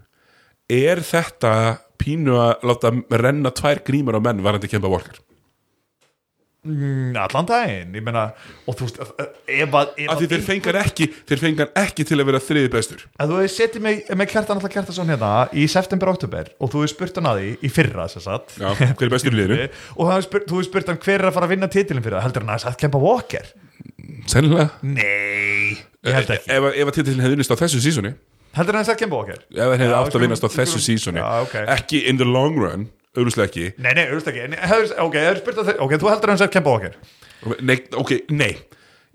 Er 0.68 1.00
þetta 1.00 1.52
pínu 2.02 2.36
að 2.36 2.68
láta 2.68 2.92
renna 3.24 3.54
tvær 3.56 3.80
grímur 3.88 4.18
á 4.20 4.22
menn 4.22 4.44
varandi 4.44 4.68
Kemba 4.68 4.92
Walker? 4.92 5.22
mm, 6.68 7.16
allan 7.22 7.48
daginn 7.48 7.96
ég 7.96 8.04
meina, 8.04 8.26
og 8.68 8.78
þú 8.78 8.88
veist 8.88 9.00
ef 9.00 9.12
að, 9.14 9.42
ef 9.48 10.12
Af 10.12 10.20
því 10.20 10.28
að, 10.28 10.34
þeir 10.34 10.44
fengar 10.46 10.80
ekki 10.82 11.08
þeir 11.30 11.42
fengar 11.44 11.72
ekki 11.84 12.06
til 12.08 12.20
að 12.20 12.30
vera 12.30 12.44
þriði 12.44 12.72
bestur. 12.74 13.06
Að 13.16 13.32
þú 13.32 13.40
hefur 13.42 13.54
setið 13.56 13.86
mig 13.88 14.02
með 14.12 14.32
kjartan 14.34 14.60
alltaf 14.60 14.76
kjartason 14.76 15.12
hérna 15.14 15.32
í 15.54 15.68
september-oktober 15.72 16.54
og 16.58 16.74
þú 16.74 16.84
hefur 16.84 16.94
spurt 16.94 17.20
hann 17.22 17.32
að 17.32 17.42
því 17.42 17.52
í 17.62 17.74
fyrra 17.74 18.08
Já, 18.08 18.70
hver 18.76 19.08
er 19.08 19.14
bestur 19.14 19.38
liðinu? 19.38 19.70
og 20.00 20.16
spurt, 20.26 20.48
þú 20.50 20.60
hefur 20.60 20.70
spurt 20.72 20.92
hann 20.92 21.02
hver 21.04 21.22
er 21.22 21.30
að 21.30 21.38
fara 21.38 21.50
að 21.50 21.56
vinna 21.56 21.72
titilin 21.72 22.04
fyrir 22.04 22.20
það. 22.20 22.28
Heldur 22.28 22.46
hann 22.46 22.56
að 22.56 22.66
það 22.66 22.74
er 22.74 22.82
Kemba 22.84 23.04
Walker? 23.04 23.52
Sennilega. 24.28 24.70
Nei, 24.84 25.78
ég 26.04 26.18
held 26.18 26.34
ekki. 26.36 26.52
Ef, 26.52 26.72
ef 26.74 26.92
að 26.92 26.98
titilin 27.00 27.24
hefði 27.24 27.38
vinnist 27.38 27.56
á 27.56 27.62
þessu 27.64 27.84
sísoni 27.84 28.18
heldur 28.58 28.78
hann 28.78 28.84
að 28.84 28.90
það 28.90 28.96
er 28.96 29.02
Kemba 29.02 29.20
Walker 29.22 29.42
Ef 29.48 29.58
það 29.58 29.76
hefði 29.82 29.98
átt 29.98 30.18
að 30.18 30.24
vinnast 30.26 30.48
á 30.48 30.50
þessu 30.54 30.82
sísoni. 30.84 31.24
Ekki 31.76 32.02
in 32.12 32.20
the 32.22 32.28
long 32.28 32.58
run, 32.62 32.88
auðvitað 33.18 33.46
ekki. 33.48 33.68
Nei, 33.78 33.92
nei, 33.98 34.04
auðvitað 34.08 34.34
ekki. 34.34 34.46
En 34.48 34.58
hefur, 34.72 34.90
ok, 35.08 35.20
hefur 35.24 35.42
spurt 35.44 35.62
að 35.64 35.72
ok, 35.86 35.96
þú 35.98 36.12
heldur 36.14 36.34
að 36.34 36.42
það 36.42 36.48
er 36.48 36.54
Kemba 36.58 36.76
Walker 36.76 36.98
Nei, 37.62 37.76
ok, 38.02 38.14
nei. 38.34 38.52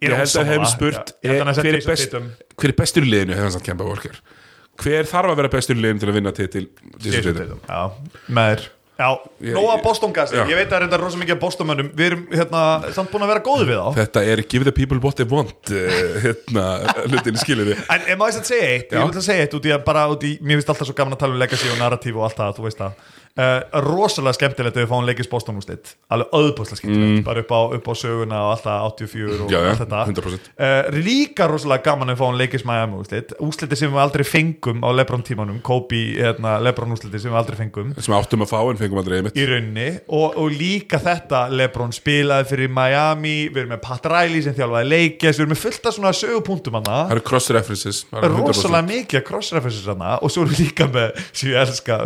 Ég 0.02 0.14
held 0.18 0.36
að 0.40 0.50
hefum 0.50 0.68
spurt 0.70 1.12
að 1.14 1.30
eh, 1.30 1.42
hver, 1.46 1.68
er 1.70 1.84
best, 1.86 2.14
hver 2.58 2.72
er 2.72 2.78
bestur 2.78 3.06
í 3.06 3.10
liðinu 3.10 3.36
hefði 3.36 3.46
hann 3.46 3.54
sagt 3.54 3.66
Kemba 3.68 3.86
Walker 3.86 4.18
Hver 4.82 5.06
þarf 5.10 5.34
að 5.34 5.42
vera 5.42 5.50
bestur 5.52 5.78
í 5.78 5.82
liðinu 5.84 6.02
til 6.02 6.10
að 6.10 6.16
vinna 6.18 6.32
titil 6.34 6.64
Jason 6.96 7.18
Jason 7.18 7.36
Tatum? 7.38 7.60
Já, 9.00 9.08
Ég- 9.40 9.54
nóga 9.56 9.76
ég- 9.78 9.82
Boston 9.82 10.12
gas 10.12 10.30
Já. 10.30 10.42
Ég 10.46 10.54
veit 10.54 10.66
að 10.68 10.72
það 10.74 10.76
er 10.76 10.84
enda 10.86 10.98
rosa 11.00 11.16
mikið 11.18 11.32
af 11.34 11.40
Bostonmönnum. 11.42 11.88
Við 11.96 12.06
erum 12.10 12.26
hérna, 12.30 12.60
samt 12.92 13.10
búin 13.10 13.24
að 13.24 13.30
vera 13.32 13.40
góði 13.46 13.64
við 13.70 13.78
þá. 13.80 13.94
Þetta 13.96 14.24
er 14.32 14.42
give 14.52 14.64
the 14.68 14.72
people 14.72 14.98
what 15.02 15.16
they 15.16 15.24
want 15.26 15.72
uh, 15.72 16.20
hérna, 16.22 16.66
hlutin 17.08 17.40
skilur 17.40 17.72
þið 17.72 17.80
En 18.12 18.18
maður 18.20 18.36
þess 18.36 18.42
að 18.44 18.50
segja 18.52 18.68
eitt, 18.76 18.92
ég 18.92 19.08
vil 19.08 19.18
að 19.22 19.26
segja 19.26 19.46
eitt 19.46 19.56
út 19.58 19.64
í 19.66 19.72
að 19.74 19.84
bara 19.88 20.04
út 20.12 20.22
í, 20.28 20.34
mér 20.44 20.60
finnst 20.60 20.68
alltaf 20.74 20.86
svo 20.90 20.94
gaman 21.00 21.16
að 21.16 21.22
tala 21.24 21.32
um 21.34 21.40
legacy 21.42 21.72
og 21.72 21.80
narratív 21.80 22.20
og 22.20 22.28
allt 22.28 22.36
það, 22.42 22.54
þú 22.60 22.68
veist 22.68 22.78
það 22.84 22.92
uh, 23.38 23.80
rosalega 23.86 24.36
skemmtilegt 24.36 24.76
að 24.76 24.82
við 24.84 24.90
fáum 24.92 25.06
leikis 25.08 25.28
Boston 25.30 25.56
úrslit 25.60 25.94
alveg 26.12 26.34
öðbúslega 26.38 26.80
skemmtilegt, 26.82 27.24
bara 27.26 27.42
upp 27.44 27.52
á, 27.56 27.60
upp 27.78 27.88
á 27.88 27.94
söguna 27.96 28.40
og 28.46 28.50
alltaf 28.56 28.86
84 28.98 29.40
og 29.46 29.52
Mm. 29.52 29.68
Allt 29.72 29.82
þetta. 29.82 30.00
100%. 30.10 30.48
uh, 30.58 30.98
líka 31.04 31.46
rosalega 31.50 31.82
gaman 31.90 32.10
að 32.12 32.16
við 32.16 32.22
fáum 32.22 32.38
leikis 32.40 32.64
Miami 32.68 32.98
úrslit, 33.00 33.32
úrsliti 33.40 33.76
sem 33.78 33.92
við 33.92 34.00
aldrei 34.02 34.24
fengum 34.26 34.82
á 34.84 34.88
Lebron 34.94 35.22
tímanum, 35.26 35.60
Kobe 35.64 36.00
hérna, 36.18 36.56
Lebron 36.62 36.92
úrsliti 36.96 37.20
sem 37.22 37.32
við 37.32 37.38
aldrei 37.40 37.56
fengum. 37.60 37.92
Sem 38.00 38.14
áttum 38.16 38.42
að 38.44 38.50
fá 38.52 38.58
en 38.70 38.80
fengum 38.80 38.98
aldrei 39.02 39.18
einmitt. 39.20 39.36
Í 39.38 39.46
rauninni. 39.48 39.88
Og, 40.08 40.36
og 40.40 40.50
líka 40.52 40.98
þetta 41.02 41.44
Lebron 41.52 41.92
spilaði 41.94 42.48
fyrir 42.52 42.72
Miami 42.72 43.48
við 43.52 43.62
erum 43.64 43.72
með 43.76 43.82
Pat 43.84 44.06
Riley 44.12 44.42
sem 44.44 44.54
þjálfaði 44.56 44.88
leikis 44.92 45.36
við 45.38 45.44
erum 45.44 45.52
með 45.54 45.62
fullt 45.62 45.86
af 45.90 45.96
svona 45.96 46.12
sögupunktum 46.16 46.78
hana 46.80 46.98
Það 47.08 47.14
eru 47.16 47.24
cross 47.28 47.50
references 47.54 48.02
það 48.10 48.26
eru 48.28 48.34
100%. 48.38 48.48
rosalega 48.52 48.86
mikið 48.88 49.24
cross-references 49.28 49.88
hana 49.92 50.12
og 50.22 50.32
svo 50.32 50.44
erum 50.44 50.54
við 50.56 50.62
líka 50.66 50.88
með, 50.92 51.20
sem 51.32 51.50
ég 51.52 51.60
elska 51.62 51.98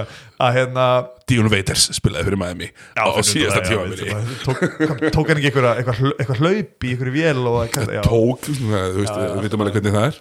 þetta 0.00 0.40
dagina 0.40 0.46
að 0.46 0.54
hérna 0.56 0.84
Dion 1.30 1.48
Waiters 1.52 1.84
spilaði 1.94 2.26
fyrir 2.26 2.40
Miami 2.40 2.68
á, 2.96 3.04
á 3.04 3.10
finnum 3.12 3.26
síðasta 3.28 3.60
þetta, 3.60 3.70
já, 3.70 3.80
veistu, 3.90 5.10
tók, 5.14 5.28
hann 5.30 5.40
ekki 5.40 5.50
eitthvað, 5.50 5.68
eitthvað, 5.80 5.98
hl- 6.00 6.14
eitthvað 6.16 6.40
hlaup 6.40 6.86
í 6.86 6.92
eitthvað 6.94 7.12
vél 7.16 7.42
og 7.50 7.58
eitthvað, 7.64 7.92
já, 7.94 8.00
tók, 8.06 8.48
þú 8.48 8.70
veist, 8.72 9.18
við 9.20 9.44
veitum 9.44 9.64
alveg 9.66 9.76
hvernig 9.78 9.96
það 9.98 10.08
er. 10.08 10.20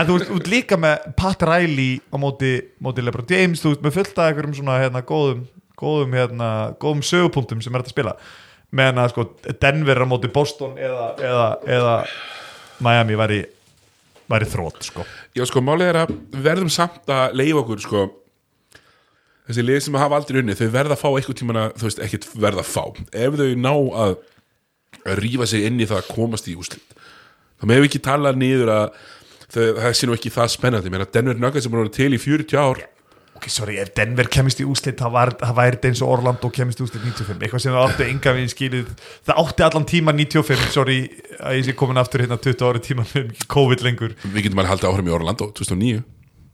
En 0.00 0.08
þú 0.08 0.16
veist, 0.18 0.32
út 0.38 0.50
líka 0.50 0.78
með 0.82 1.06
Pat 1.20 1.44
Riley 1.46 2.00
á 2.10 2.16
móti, 2.22 2.52
móti 2.82 3.04
Lebron 3.06 3.28
James, 3.30 3.62
þú 3.62 3.74
veist, 3.74 3.84
með 3.86 3.96
fullt 4.00 4.18
af 4.18 4.30
einhverjum 4.32 4.56
svona 4.60 4.78
hérna 4.82 5.04
góðum, 5.06 5.44
góðum 5.78 6.16
hérna, 6.16 6.50
góðum 6.82 7.04
sögupunktum 7.06 7.60
sem 7.62 7.74
er 7.76 7.84
hægt 7.84 7.92
að 7.92 7.96
spila. 7.98 8.16
Meðan 8.76 8.98
að 9.04 9.12
sko 9.12 9.28
Denver 9.62 10.02
á 10.02 10.06
móti 10.10 10.32
Boston 10.34 10.74
eða, 10.80 11.10
eða, 11.22 11.44
eða 11.76 11.92
Miami 12.82 13.14
væri 13.20 13.44
væri 14.26 14.48
þrótt 14.50 14.82
sko. 14.88 15.04
Já, 15.38 15.44
sko, 15.46 15.60
málið 15.62 15.86
er 15.92 15.98
að 16.00 16.14
verðum 16.42 16.70
samt 16.74 17.06
að 17.14 17.36
leifa 17.38 17.60
okkur, 17.62 17.82
sko 17.84 18.00
þessi 19.46 19.66
lið 19.66 19.82
sem 19.86 19.98
hafa 20.00 20.18
aldrei 20.20 20.40
unni, 20.42 20.56
þau 20.58 20.68
verða 20.74 20.96
að 20.96 21.02
fá 21.02 21.08
eitthvað 21.12 21.38
tímana, 21.40 21.68
þú 21.78 21.88
veist, 21.88 22.02
ekkert 22.02 22.28
verða 22.34 22.64
að 22.64 22.72
fá. 22.72 22.84
Ef 23.12 23.38
þau 23.40 23.50
ná 23.62 23.72
að 24.06 24.16
að 25.06 25.20
rífa 25.22 25.46
sig 25.46 25.66
inn 25.68 25.78
í 25.80 25.86
það 25.86 26.00
að 26.02 26.10
komast 26.14 26.48
í 26.50 26.56
úslit 26.58 26.96
þá 27.56 27.64
meðum 27.68 27.84
við 27.84 27.90
ekki 27.90 28.02
tala 28.04 28.32
niður 28.36 28.72
að 28.72 28.84
þau, 29.46 29.64
það 29.78 29.96
sé 29.98 30.08
nú 30.08 30.14
ekki 30.16 30.34
það 30.34 30.52
spennandi. 30.56 30.92
Mér 30.92 31.06
að 31.06 31.14
Denver 31.16 31.40
Nuggets 31.40 31.66
sem 31.66 31.72
búin 31.72 31.86
að 31.86 31.96
til 31.96 32.12
í 32.12 32.20
40 32.20 32.60
ár. 32.60 32.78
Ok, 33.36 33.44
sorry, 33.52 33.74
ef 33.82 33.90
Denver 33.96 34.28
kemist 34.32 34.62
í 34.64 34.66
úslit 34.68 35.00
það, 35.00 35.36
væri 35.58 35.78
eins 35.90 36.00
og 36.04 36.12
Orlando 36.14 36.48
kemist 36.52 36.80
í 36.80 36.86
úslit 36.86 37.04
95, 37.04 37.36
eitthvað 37.36 37.62
sem 37.66 37.74
það 37.74 37.84
átti 37.90 38.04
enga 38.08 38.32
við 38.32 38.46
skilið, 38.54 38.86
það 39.28 39.40
átti 39.42 39.66
allan 39.66 39.88
tíma 39.90 40.14
95 40.16 40.72
sorry, 40.72 40.98
að 41.36 41.58
ég 41.58 41.66
sé 41.66 41.76
komin 41.76 42.00
aftur 42.00 42.24
hérna 42.24 42.40
20 42.40 42.64
ári 42.64 42.80
tíma 42.80 43.04
með 43.12 43.26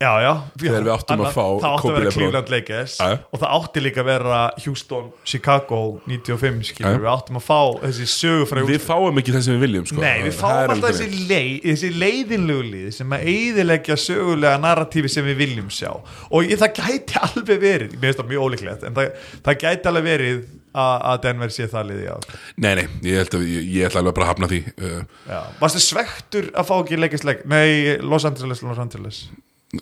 COVID 0.02 0.22
lengur 0.22 0.50
við 0.52 0.62
getum 0.62 0.62
alveg 0.62 0.62
haldið 0.62 0.62
áhrum 0.62 0.62
í 0.62 0.62
Orlando 0.62 0.62
2009 0.62 0.62
Já, 0.62 0.62
já, 0.62 0.62
Þegar 0.62 0.82
við 0.82 0.92
áttum 0.92 1.12
að 1.12 1.22
Annað- 1.22 1.36
fá 1.36 1.46
Það 1.62 1.72
átti 1.72 1.88
að 1.88 1.98
vera. 1.98 2.12
Cleveland 2.16 2.52
Lakers 2.52 2.94
já. 2.98 3.18
og 3.32 3.40
það 3.42 3.52
átti 3.58 3.82
líka 3.82 4.00
að 4.02 4.08
vera 4.10 4.40
Houston, 4.64 5.10
Chicago 5.24 5.80
95 6.06 6.64
skilur, 6.72 6.96
já. 6.96 7.02
við 7.02 7.10
áttum 7.12 7.38
að 7.38 7.44
fá 7.46 7.60
þessi 7.82 8.06
sögufræði 8.12 8.72
Við 8.72 8.86
fáum 8.86 9.20
ekki 9.22 9.34
það 9.36 9.44
sem 9.46 9.54
við 9.56 9.62
viljum 9.66 9.86
sko. 9.86 10.00
Nei, 10.02 10.22
við 10.26 10.38
fáum 10.40 10.72
alltaf 10.74 10.96
þessi, 10.96 11.26
leið, 11.28 11.52
þessi 11.68 11.92
leiðinlegu 12.02 12.64
lið 12.72 12.88
sem 12.98 13.14
að 13.16 13.28
eiðilegja 13.32 13.98
sögulega 14.06 14.62
narratífi 14.62 15.12
sem 15.12 15.28
við 15.28 15.36
viljum 15.44 15.70
sjá 15.70 15.90
og 15.92 16.40
ég, 16.48 16.58
það 16.58 16.74
gæti 16.80 17.20
alveg 17.22 17.62
verið 17.62 17.94
mér 17.98 18.10
finnst 18.10 18.22
það 18.22 18.32
mjög 18.32 18.48
ólíklegt 18.48 18.88
en 18.88 18.98
það, 18.98 19.14
það 19.46 19.62
gæti 19.62 19.90
alveg 19.92 20.08
verið 20.08 20.42
að 20.72 21.02
að 21.12 21.18
Denver 21.26 21.52
sé 21.52 21.66
það 21.68 21.88
liði 21.90 22.06
á 22.08 22.16
Nei, 22.56 22.74
nei, 22.78 22.84
ég 23.04 23.18
held 23.20 23.34
að 23.36 23.42
ég, 23.44 23.66
ég 23.76 23.88
ætla 23.88 24.00
alveg 24.00 24.14
bara 24.16 24.24
að 24.24 24.30
hafna 24.32 24.48
því 24.48 24.60
uh, 24.72 25.00
Já. 25.28 25.40
Varstu 25.60 25.82
svektur 25.84 26.48
að 26.56 26.68
fá 26.70 26.74
ekki 26.78 27.00
leikist 27.00 27.26
leik 27.28 27.42
Nei, 27.44 27.98
Los 28.00 28.24
Angeles, 28.28 28.62
Los 28.64 28.80
Angeles 28.80 29.26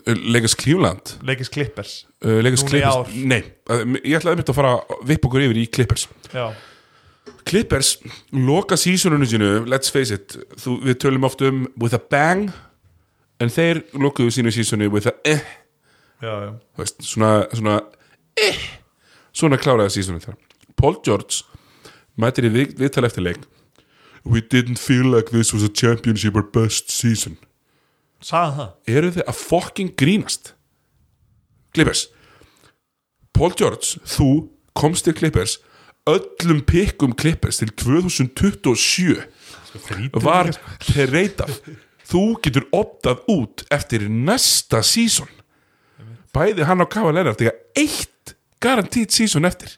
Legas 0.06 0.54
Cleveland? 0.54 1.16
Leikist 1.26 1.50
Clippers. 1.50 2.06
Uh, 2.22 2.38
Legas 2.44 2.62
Núna 2.62 2.78
í 2.78 2.82
Clippers. 2.82 3.14
Nei, 3.26 3.40
ég 4.06 4.20
ætla 4.20 4.36
að 4.38 4.52
fara 4.54 4.76
að 4.78 5.00
vippa 5.08 5.26
okkur 5.26 5.46
yfir 5.48 5.58
í 5.58 5.64
Clippers. 5.74 6.06
Já, 6.30 6.52
Clippers 7.44 7.96
loka 8.30 8.76
sísoninu 8.78 9.26
sínu 9.26 9.48
let's 9.66 9.90
face 9.90 10.14
it, 10.14 10.36
þú, 10.60 10.76
við 10.84 10.98
tölum 11.02 11.26
oft 11.26 11.42
um 11.42 11.64
with 11.80 11.96
a 11.96 11.98
bang 11.98 12.50
en 13.40 13.50
þeir 13.50 13.82
lokuðu 13.98 14.34
sínu 14.36 14.52
sísonu 14.54 14.90
with 14.92 15.10
a 15.10 15.14
eh, 15.26 15.42
já, 16.22 16.30
já. 16.44 16.52
Veist, 16.78 17.00
svona 17.02 17.32
svona, 17.50 17.80
eh, 18.38 18.60
svona 19.32 19.58
kláraði 19.58 19.96
sísonu 19.96 20.22
þar. 20.22 20.38
Paul 20.78 21.00
George 21.02 21.42
mætir 22.20 22.46
í 22.46 22.54
við, 22.54 22.76
viðtal 22.78 23.08
eftir 23.08 23.26
leik. 23.26 23.42
We 24.22 24.42
didn't 24.42 24.78
feel 24.78 25.08
like 25.08 25.32
this 25.32 25.54
was 25.54 25.64
a 25.64 25.72
championship 25.72 26.36
or 26.36 26.44
best 26.44 26.90
season 26.92 27.38
Sagði 28.20 28.56
það? 28.58 28.70
eru 28.94 29.12
þið 29.16 29.28
að 29.32 29.40
fucking 29.40 29.92
grínast? 30.00 30.54
Clippers. 31.74 32.06
Paul 33.36 33.52
George, 33.56 34.00
þú 34.04 34.30
komst 34.76 35.06
til 35.06 35.14
Clippers. 35.16 35.58
Öllum 36.10 36.62
pikkum 36.66 37.12
Clippers 37.16 37.60
til 37.60 37.70
2027 37.76 39.20
var 40.24 40.50
treytað 40.82 41.52
þú 42.10 42.22
getur 42.42 42.66
optað 42.74 43.20
út 43.30 43.62
eftir 43.70 44.08
næsta 44.10 44.80
sísón 44.86 45.30
bæði 46.34 46.66
hann 46.66 46.82
á 46.82 46.86
Kava 46.90 47.12
Lennart 47.14 47.42
eitt 47.44 48.34
garantít 48.62 49.14
sísón 49.14 49.46
eftir. 49.48 49.76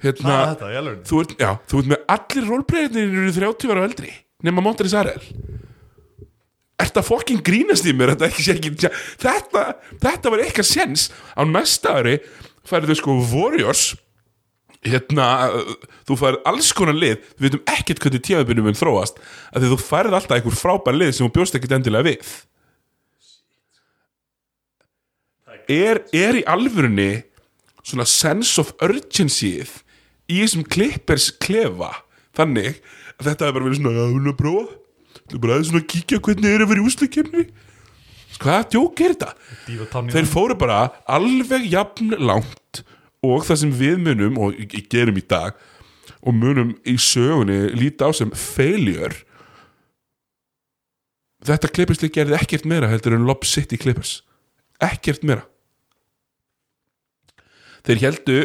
Hérna 0.00 0.54
þetta, 0.54 0.70
ég 0.72 0.80
alveg 0.80 1.00
þú 1.04 1.18
ert, 1.22 1.32
já, 1.36 1.50
þú 1.68 1.80
ert 1.82 1.90
með 1.92 2.04
allir 2.14 2.46
rólbreyðinir 2.48 3.18
eru 3.20 3.32
30 3.36 3.72
ára 3.74 3.82
og 3.82 3.88
eldri 3.90 4.12
nema 4.46 4.64
Monteris 4.64 4.96
Arel 4.96 5.20
Ert 6.80 6.96
að 6.96 7.08
fokkin 7.10 7.42
grínast 7.44 7.86
í 7.88 7.94
mér? 7.96 8.14
Þetta, 8.16 8.52
ekki, 8.54 8.92
þetta, 9.20 9.64
þetta 10.00 10.32
var 10.32 10.44
eitthvað 10.44 10.68
sens 10.70 11.08
á 11.36 11.42
næsta 11.44 11.98
ári 12.00 12.20
færðu 12.68 12.96
sko 12.98 13.16
Warriors. 13.32 13.90
Hérna, 14.80 15.26
þú 16.08 16.16
færð 16.16 16.46
alls 16.48 16.70
konar 16.72 16.96
lið, 16.96 17.18
við 17.36 17.50
veitum 17.50 17.66
ekkert 17.68 17.98
hvernig 18.00 18.22
tímabunum 18.24 18.70
mun 18.70 18.78
þróast, 18.78 19.18
því 19.52 19.72
þú 19.74 19.76
færð 19.82 20.16
alltaf 20.16 20.38
einhver 20.38 20.56
frábær 20.56 20.96
lið 20.96 21.10
sem 21.12 21.26
þú 21.26 21.34
bjóst 21.34 21.58
ekkert 21.58 21.74
endilega 21.76 22.06
við. 22.08 22.30
Er, 25.70 26.00
er 26.16 26.40
í 26.40 26.46
alvörunni 26.48 27.10
svona 27.84 28.06
sense 28.08 28.56
of 28.62 28.72
urgencyð 28.82 29.82
í 30.30 30.40
þessum 30.40 30.64
klippers 30.64 31.28
klefa 31.42 31.92
þannig 32.36 32.80
að 33.18 33.28
þetta 33.28 33.46
er 33.46 33.54
bara 33.54 33.66
verið 33.66 33.80
svona 33.82 34.04
að 34.06 34.14
hún 34.16 34.32
að 34.32 34.38
prófa 34.40 34.79
þú 35.30 35.40
bara 35.42 35.56
aðeins 35.56 35.72
svona 35.72 35.82
að 35.84 35.90
kíkja 35.94 36.22
hvernig 36.26 36.54
er 36.54 36.64
að 36.64 36.72
vera 36.72 36.82
í 36.82 36.86
úsleikefni 36.90 37.44
hvaða 38.40 38.68
djók 38.72 39.02
er 39.04 39.14
þetta? 39.14 39.32
Þeir 40.14 40.28
fóru 40.28 40.56
bara 40.58 40.84
alveg 41.10 41.66
jafn 41.70 42.14
langt 42.18 42.82
og 43.26 43.44
það 43.44 43.60
sem 43.62 43.74
við 43.76 43.98
munum 44.06 44.38
og 44.40 44.76
gerum 44.92 45.20
í 45.20 45.24
dag 45.28 45.58
og 46.20 46.36
munum 46.36 46.72
í 46.88 46.96
sögunni 47.00 47.58
líta 47.76 48.08
á 48.08 48.10
sem 48.16 48.32
failure. 48.36 49.14
Þetta 51.44 51.70
klippislið 51.72 52.14
gerði 52.16 52.36
ekkert 52.36 52.66
meira 52.68 52.90
heldur 52.90 53.16
en 53.16 53.24
Lob 53.28 53.46
City 53.48 53.78
Clippers. 53.80 54.20
Ekkert 54.80 55.24
meira. 55.24 55.46
Þeir 57.84 58.02
heldu 58.04 58.40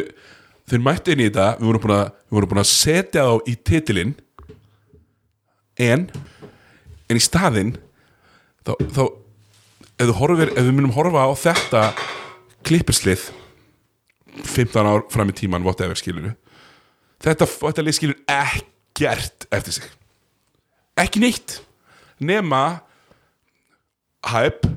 þeir 0.66 0.82
mættu 0.82 1.12
inn 1.12 1.22
í 1.22 1.28
þetta 1.28 1.50
við 1.60 1.68
vorum 1.68 1.84
búin 1.84 1.96
að, 1.98 2.06
við 2.26 2.38
vorum 2.38 2.52
búin 2.52 2.62
að 2.62 2.70
setja 2.72 3.26
þá 3.26 3.50
í 3.52 3.56
titilinn. 3.68 4.14
En 5.76 6.08
en 7.10 7.18
í 7.18 7.22
staðinn 7.22 7.74
þá, 8.66 8.72
þá 8.94 9.02
ef, 10.02 10.12
horfir, 10.20 10.52
ef 10.52 10.62
við 10.62 10.72
munum 10.74 10.94
horfa 10.96 11.26
á 11.26 11.30
þetta 11.40 11.82
klipperslið 12.66 13.28
15 14.42 14.90
ár 14.90 15.06
fram 15.12 15.30
í 15.32 15.36
tíman 15.36 15.64
whatever 15.64 15.98
skilur 15.98 16.34
þetta, 17.24 17.46
þetta 17.46 17.84
lið 17.84 17.98
skilur 17.98 18.18
ekkert 18.28 19.46
eftir 19.54 19.78
sig. 19.78 19.86
Ekki 20.96 21.22
neitt 21.22 21.60
nema 22.20 22.80
hype 24.26 24.68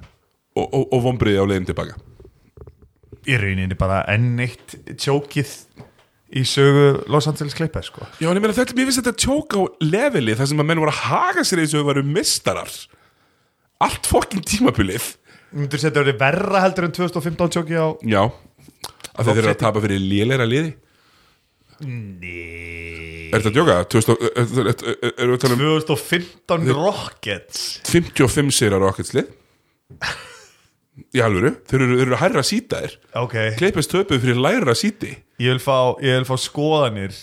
og, 0.56 0.66
og, 0.68 0.86
og 0.92 1.04
vombriði 1.08 1.42
á 1.42 1.46
leiðin 1.48 1.70
tilbaka 1.72 1.98
Í 3.30 3.36
rauninni 3.38 3.76
bara 3.78 4.02
enn 4.10 4.40
eitt 4.42 4.78
tjókið 4.96 5.52
í 6.36 6.44
sögu 6.46 7.04
Los 7.10 7.26
Angeles 7.32 7.56
Clippers 7.58 7.88
sko. 7.90 8.06
Já, 8.22 8.28
en 8.30 8.38
ég 8.38 8.44
meina 8.44 8.54
þetta, 8.54 8.76
mér 8.78 8.86
finnst 8.90 9.02
þetta 9.02 9.16
tjók 9.18 9.56
á 9.58 9.62
leveli 9.82 10.36
þar 10.38 10.50
sem 10.52 10.60
að 10.62 10.68
menn 10.70 10.82
voru 10.84 10.94
að 10.94 11.02
haga 11.10 11.46
sér 11.48 11.64
eins 11.64 11.74
og 11.74 11.82
þau 11.82 11.88
varu 11.90 12.04
mistarar 12.06 12.70
allt 13.82 14.06
fokkin 14.12 14.44
tímabilið 14.46 15.16
Myndur 15.56 15.82
setja 15.82 16.04
verið 16.04 16.20
verra 16.22 16.60
heldur 16.62 16.86
en 16.86 16.94
2015 16.94 17.54
tjókið 17.56 17.80
á 17.82 17.88
Já, 18.06 18.24
að 19.18 19.30
þeir 19.32 19.40
eru 19.42 19.54
að 19.56 19.62
tapa 19.64 19.82
fyrir 19.82 20.04
léleira 20.04 20.46
liði 20.46 20.76
Nei 21.80 23.30
Er 23.34 23.40
þetta 23.44 23.50
að 23.52 23.56
djóka? 23.56 23.76
2000 23.94 24.16
er- 24.20 24.30
er- 24.30 24.70
er- 24.70 24.96
er- 25.06 25.14
Erum 25.22 25.34
við 25.34 25.38
að 25.38 25.44
tala 25.44 25.54
um 25.56 25.62
2015 25.86 26.74
Rockets 26.76 27.62
55 27.90 28.52
sérar 28.58 28.82
Rockets 28.84 29.14
lið 29.18 29.30
Í 31.16 31.24
alvöru, 31.26 31.56
þeir 31.70 31.82
eru, 31.86 31.98
þeir 32.00 32.06
eru 32.08 32.16
að 32.18 32.24
hærra 32.26 32.44
sítaðir. 32.46 32.96
Ok, 33.24 33.36
Kleipast 33.60 33.92
töpuð 33.94 34.22
fyrir 34.24 34.40
læra 34.44 34.76
síti. 34.78 35.16
Ég 35.40 35.54
vil 35.56 35.62
fá, 35.64 35.78
ég 36.04 36.20
vil 36.22 36.28
fá 36.30 36.36
skoðanir 36.40 37.16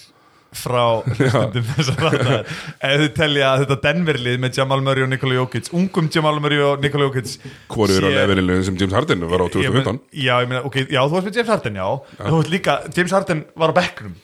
frá 0.56 1.02
stundum 1.04 1.66
þessar 1.74 1.98
rættar 2.00 2.46
ef 2.88 3.00
þið 3.02 3.10
telja 3.18 3.48
að 3.50 3.64
þetta 3.64 3.76
Denverlið 3.82 4.38
með 4.40 4.56
Jamal 4.56 4.78
Murray 4.86 5.04
og 5.04 5.10
Nikola 5.12 5.34
Jokic 5.36 5.66
ungum 5.76 6.06
Jamal 6.14 6.38
Murray 6.40 6.62
og 6.64 6.80
Nikola 6.80 7.08
Jokic 7.10 7.34
Hvoru 7.74 7.98
eru 7.98 8.08
á 8.08 8.16
levelinu 8.22 8.56
sem 8.64 8.78
James 8.80 8.94
Harden 8.96 9.26
var 9.28 9.42
á 9.44 9.46
Ég 9.50 9.68
men- 9.74 9.84
2015 9.84 10.00
Já, 10.22 10.32
ég 10.40 10.48
meina, 10.48 10.62
ok, 10.64 10.78
já, 10.88 11.00
þú 11.02 11.12
varst 11.18 11.28
með 11.28 11.36
James 11.42 11.52
Harden, 11.52 11.76
já, 11.82 11.88
en 12.16 12.30
þú 12.30 12.38
veist 12.40 12.52
líka, 12.54 12.76
James 12.96 13.14
Harden 13.18 13.44
var 13.58 13.74
á 13.74 13.78
bekknum 13.82 14.14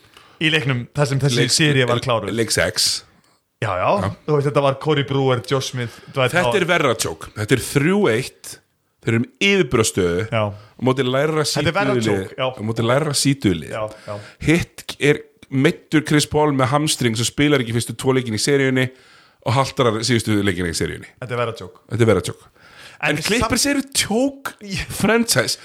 í 0.41 0.53
leiknum 0.57 0.81
þar 0.97 1.11
sem 1.12 1.20
þessi 1.27 1.43
Leik- 1.43 1.53
séri 1.59 1.85
var 1.91 2.01
kláruð. 2.07 2.33
Leik 2.39 2.55
6 2.55 2.89
Já, 3.62 3.70
já, 3.79 3.91
þú 4.24 4.39
veist, 4.39 4.49
þetta 4.49 4.65
var 4.70 4.81
Corey 4.83 5.05
Brewer, 5.07 5.43
Josh 5.47 5.74
Smith 5.74 6.01
Þetta 6.16 6.57
er 6.57 6.65
verra 6.70 6.97
tjók 6.97 7.29
Þetta 7.37 7.59
er 7.61 7.66
3-1 7.69 8.57
Þeir 9.03 9.15
eru 9.16 9.20
um 9.23 9.29
yfirbröðstöðu 9.43 10.27
Á 10.31 10.81
móti 10.87 11.03
læra 11.07 11.43
er 11.43 11.74
já. 12.39 12.47
Á 12.55 12.61
móti 12.62 12.85
læra 12.87 13.15
Hitt 14.47 14.85
er 15.03 15.23
meittur 15.51 16.05
Chris 16.09 16.27
Paul 16.31 16.53
með 16.57 16.70
hamstring 16.73 17.19
sem 17.19 17.27
spilar 17.29 17.61
ekki 17.65 17.74
fyrstu 17.77 17.97
tvo 17.99 18.15
leikin 18.16 18.37
í 18.39 18.41
seríunni 18.41 18.87
og 19.43 19.57
haltar 19.57 19.91
síðustu 20.07 20.39
leikin 20.47 20.69
í 20.70 20.77
seríunni. 20.77 21.11
Þetta 21.19 21.35
er 21.35 21.41
verða 21.43 21.57
tjók. 21.59 21.81
Er 21.91 22.01
En, 23.03 23.16
En 23.16 23.23
Clippers 23.27 23.66
eru 23.66 23.83
tjók 23.99 24.53
franchise. 24.95 25.59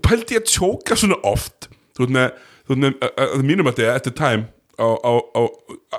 Pældi 0.00 0.38
ég 0.38 0.42
að 0.44 0.48
tjóka 0.54 0.96
svona 0.96 1.18
oft? 1.28 1.68
Þú 1.94 2.06
veit 2.06 2.14
með, 2.16 2.30
með 2.80 2.96
að- 3.04 3.44
mínum 3.44 3.68
að 3.68 3.76
þetta 3.82 3.92
the 4.08 4.14
time 4.16 4.46
á, 4.80 4.86
á, 4.88 5.12
á 5.36 5.40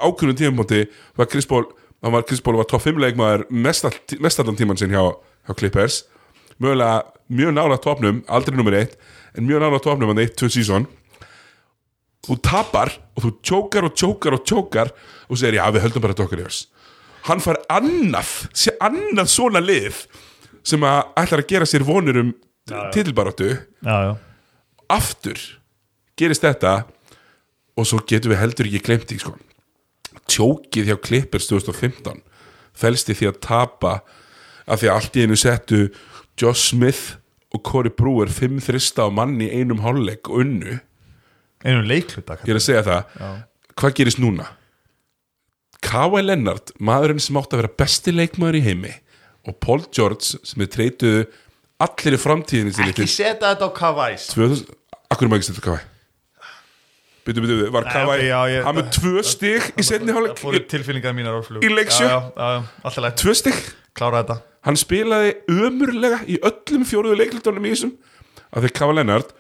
ákveðnum 0.10 0.36
tímamóti 0.40 0.82
var 1.16 1.30
Chris 1.30 1.46
Paul 1.46 1.68
hann 2.02 2.12
var 2.12 2.26
Chris 2.28 2.42
Paul 2.42 2.58
var 2.58 2.68
top 2.70 2.82
5 2.84 2.98
leikmaður 3.00 3.46
mest 3.50 3.86
allan 4.42 4.58
tíman 4.58 4.78
sinn 4.80 4.92
hjá, 4.92 5.04
hjá 5.48 5.54
Clippers 5.56 6.04
mögulega 6.62 7.04
mjög 7.30 7.56
nála 7.56 7.80
topnum 7.82 8.22
aldrei 8.28 8.58
nummer 8.58 8.78
1 8.78 8.96
en 9.36 9.48
mjög 9.48 9.66
nála 9.66 9.82
topnum 9.84 10.14
hann 10.14 10.24
1-2 10.24 10.50
season. 10.50 10.88
Þú 12.26 12.40
tapar 12.42 12.94
og 13.14 13.26
þú 13.26 13.32
tjókar 13.46 13.86
og 13.86 13.94
tjókar 13.98 14.38
og 14.38 14.46
tjókar 14.46 14.94
og 15.30 15.38
segir 15.38 15.60
já 15.60 15.68
við 15.74 15.86
höldum 15.86 16.02
bara 16.02 16.16
þetta 16.16 16.26
okkur 16.26 16.42
í 16.42 16.48
oss 16.48 16.66
hann 17.26 17.42
far 17.42 17.60
annað 17.74 18.32
sé 18.54 18.74
annað 18.84 19.32
svona 19.34 19.62
lið 19.64 20.04
sem 20.66 20.84
að 20.86 21.02
ætlar 21.22 21.44
að 21.44 21.52
gera 21.52 21.70
sér 21.70 21.86
vonur 21.88 22.22
um 22.22 22.34
já 23.86 24.18
aftur 24.92 25.42
gerist 26.18 26.46
þetta 26.46 26.76
og 27.76 27.88
svo 27.90 28.02
getum 28.08 28.34
við 28.34 28.42
heldur 28.42 28.70
ekki 28.70 28.84
glemt 28.86 29.10
því 29.10 29.20
sko. 29.22 29.34
tjókið 30.30 30.92
hjá 30.92 30.98
Clippers 31.02 31.50
2015 31.50 32.22
felst 32.76 33.10
í 33.10 33.18
því 33.18 33.32
að 33.32 33.42
tapa 33.46 33.96
af 34.66 34.82
því 34.82 34.90
að 34.90 34.96
allt 34.96 35.18
í 35.18 35.26
einu 35.26 35.38
settu 35.38 35.82
Josh 36.42 36.70
Smith 36.74 37.16
og 37.56 37.64
Corey 37.64 37.92
Brewer 37.96 38.28
fimm 38.34 38.58
þrista 38.64 39.06
á 39.08 39.10
manni 39.14 39.48
í 39.48 39.62
einum 39.62 39.80
hálfleik 39.86 40.28
og 40.30 40.42
unnu. 40.44 40.80
Einum 41.66 41.86
leikluta 41.88 42.36
ég 42.44 42.52
er 42.52 42.60
að 42.60 42.66
segja 42.66 42.84
það. 42.86 43.16
Já. 43.20 43.30
hvað 43.80 43.96
gerist 44.02 44.20
núna? 44.22 44.50
Kawhi 45.86 46.22
Leonard, 46.26 46.72
maðurinn 46.82 47.22
sem 47.22 47.38
átti 47.38 47.56
að 47.56 47.62
vera 47.64 47.74
besti 47.80 48.14
leikmaður 48.16 48.58
í 48.60 48.64
heimi 48.66 48.94
og 49.46 49.58
Paul 49.62 49.84
George 49.94 50.40
sem 50.48 50.64
er 50.66 50.70
treytuðu 50.74 51.26
allir 51.86 52.16
í 52.18 52.22
framtíðinni 52.22 52.74
sinni 52.74 52.94
ekki 52.94 53.04
til 53.04 53.12
setja 53.12 53.52
þetta 53.52 53.68
á 53.70 53.72
Kavais 53.78 54.30
2000 54.34 54.72
Akkur 55.14 55.30
maður 55.30 55.44
ekki 55.44 55.50
setja 55.52 55.66
Kawhi? 55.68 55.84
Byttu, 57.26 57.42
byttu, 57.44 57.58
var 57.74 57.86
Kawhi 57.92 58.26
já, 58.30 58.40
ég- 58.56 58.66
Hann 58.66 58.80
með 58.80 58.90
tvö 58.98 59.24
stig 59.26 59.68
í 59.78 59.86
setni 59.86 60.10
það 60.10 60.18
hálfleik 60.20 60.42
fóru 60.42 60.62
tilfinningar 60.74 61.14
mínar 61.18 61.38
á 61.38 61.42
flug. 61.46 61.62
Í 61.66 61.70
leik 61.74 61.94
sjö? 61.94 62.10
já, 62.10 62.18
já, 62.34 62.50
já, 62.56 62.60
alltaf 62.84 63.04
lægt, 63.06 63.22
Tvö 63.22 63.36
stig? 63.38 63.62
Klára 63.96 64.24
þetta 64.24 64.40
Hann 64.66 64.78
spilaði 64.82 65.36
ömurlega 65.52 66.24
í 66.26 66.40
öllum 66.42 66.86
fjóruðu 66.90 67.20
leiklutunum 67.20 67.66
í 67.70 67.74
þessum 67.76 67.92
af 68.52 68.64
því 68.64 68.72
Kawhi 68.80 68.96
Leonard 68.98 69.34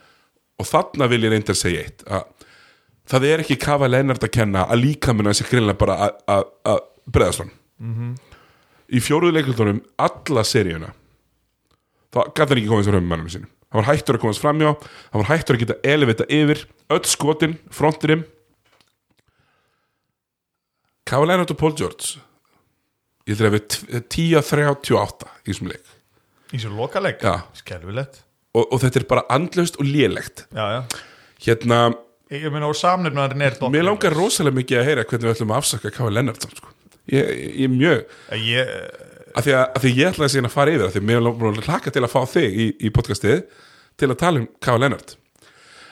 og 0.62 0.68
þarna 0.70 1.08
vil 1.10 1.24
ég 1.26 1.34
reyndar 1.34 1.58
segja 1.58 1.82
eitt 1.88 2.04
að 2.06 2.28
það 3.10 3.26
er 3.32 3.42
ekki 3.44 3.58
Kawhi 3.62 3.90
Leonard 3.90 4.24
að 4.26 4.32
kenna 4.38 4.66
að 4.70 4.84
líkamina 4.84 5.34
þessi 5.34 5.48
greinlega 5.50 5.78
bara 5.82 5.96
að- 6.08 6.22
að 6.36 6.46
að 6.74 6.80
breðast 7.12 7.40
hann 7.44 7.52
Mhm. 7.80 8.14
í 8.94 9.00
fjóruðu 9.02 9.34
leiklutunum 9.36 9.82
alla 10.00 10.44
seríuna 10.46 10.94
þá 12.14 12.20
gæti 12.34 12.48
hann 12.50 12.58
ekki 12.62 12.70
komast 12.72 12.90
frá 12.90 13.00
með 13.02 13.10
mannum 13.10 13.30
sinum 13.34 13.50
hann 13.72 13.84
var 13.84 13.90
hættur 13.96 14.16
að 14.16 14.22
komast 14.22 14.42
framjá 14.46 14.70
hann 14.78 15.24
var 15.24 15.30
hættur 15.38 15.56
að 15.58 15.60
geta 15.66 15.80
elevita 15.84 16.26
yfir 16.30 16.66
öll 16.90 17.04
skotin, 17.04 17.58
frontirim 17.72 18.24
Kawhi 21.06 21.28
Leonard 21.28 21.52
og 21.52 21.58
Paul 21.58 21.74
George 21.78 22.20
ég 23.26 23.36
ætla 23.36 23.50
að 23.50 23.58
við 23.58 24.06
10-38 24.14 25.30
í 25.46 25.50
þessum 25.50 25.72
leik 25.72 25.94
í 26.54 26.62
svo 26.62 26.72
lokaleg, 26.78 27.24
skelvilegt 27.58 28.22
og, 28.56 28.64
og 28.70 28.80
þetta 28.84 29.02
er 29.02 29.08
bara 29.10 29.26
andlaust 29.34 29.80
og 29.82 29.90
lélegt 29.90 30.46
já, 30.54 30.66
já 30.78 30.82
hérna, 31.46 31.80
ég 32.34 32.48
meina 32.54 32.70
og 32.70 32.78
samnefnarinn 32.78 33.44
er 33.46 33.58
mér 33.74 33.88
langar 33.90 34.16
rosalega 34.16 34.60
mikið 34.60 34.82
að 34.82 34.88
heyra 34.90 35.08
hvernig 35.10 35.28
við 35.28 35.36
ætlum 35.36 35.54
að 35.54 35.62
afsaka 35.62 35.92
K.V. 35.94 36.14
Lennart 36.14 36.46
sko. 36.46 36.72
ég, 37.12 37.34
ég, 37.34 37.68
er 37.68 37.74
mjög 37.74 38.40
ég, 38.46 38.74
af 39.36 39.46
því 39.46 39.58
að, 39.60 39.90
ég 39.90 40.10
ætlaði 40.12 40.34
síðan 40.36 40.50
að 40.50 40.56
fara 40.56 40.76
yfir 40.76 40.88
af 40.88 40.96
því 40.96 41.04
að 41.04 41.10
mér 41.10 41.26
langar 41.26 41.70
hlaka 41.70 41.94
til 41.94 42.06
að 42.06 42.14
fá 42.14 42.22
þig 42.38 42.58
í, 42.64 42.72
í 42.78 42.94
podcastið 42.96 43.44
til 44.00 44.10
að 44.12 44.20
tala 44.22 44.44
um 44.44 44.50
K.V. 44.62 44.80
Lennart 44.86 45.16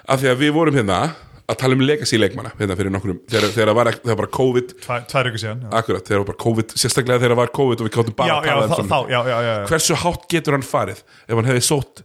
af 0.04 0.22
því 0.22 0.34
að 0.34 0.42
við 0.46 0.58
vorum 0.58 0.80
hérna 0.80 1.02
að 1.44 1.60
tala 1.60 1.76
um 1.76 1.84
legacy 1.84 2.18
leikmanna 2.20 2.54
hérna 2.56 2.76
fyrir 2.80 2.94
nokkrum 2.94 3.20
þegar, 3.28 3.52
þegar 3.52 3.70
það 3.70 3.78
var, 3.80 3.90
þegar 4.00 4.20
var 4.22 4.30
COVID 4.38 4.74
tvær, 4.86 5.30
ykkur 5.30 5.42
síðan 5.42 5.64
já, 5.66 5.70
akkurat, 5.80 6.06
þegar 6.08 6.22
var 6.22 6.30
bara 6.30 6.40
COVID, 6.44 6.76
sérstaklega 6.80 7.20
þegar 7.20 7.34
það 7.34 7.42
var 7.42 7.52
COVID 7.58 7.82
og 7.82 7.88
við 7.88 7.96
káttum 7.98 8.18
bara 8.20 8.30
já, 8.30 8.36
að 8.36 8.48
já, 8.48 8.54
tala 8.54 8.64
um 8.64 8.72
þá, 8.72 8.78
svona. 8.80 9.00
já, 9.12 9.20
já, 9.28 9.36
já, 9.36 9.50
já. 9.50 9.66
hversu 9.72 9.98
hátt 10.04 10.28
getur 10.32 10.58
hann 10.58 10.68
farið 10.68 11.02
ef 11.04 11.34
hann 11.36 11.50
hefði 11.52 11.64
sótt 11.68 12.04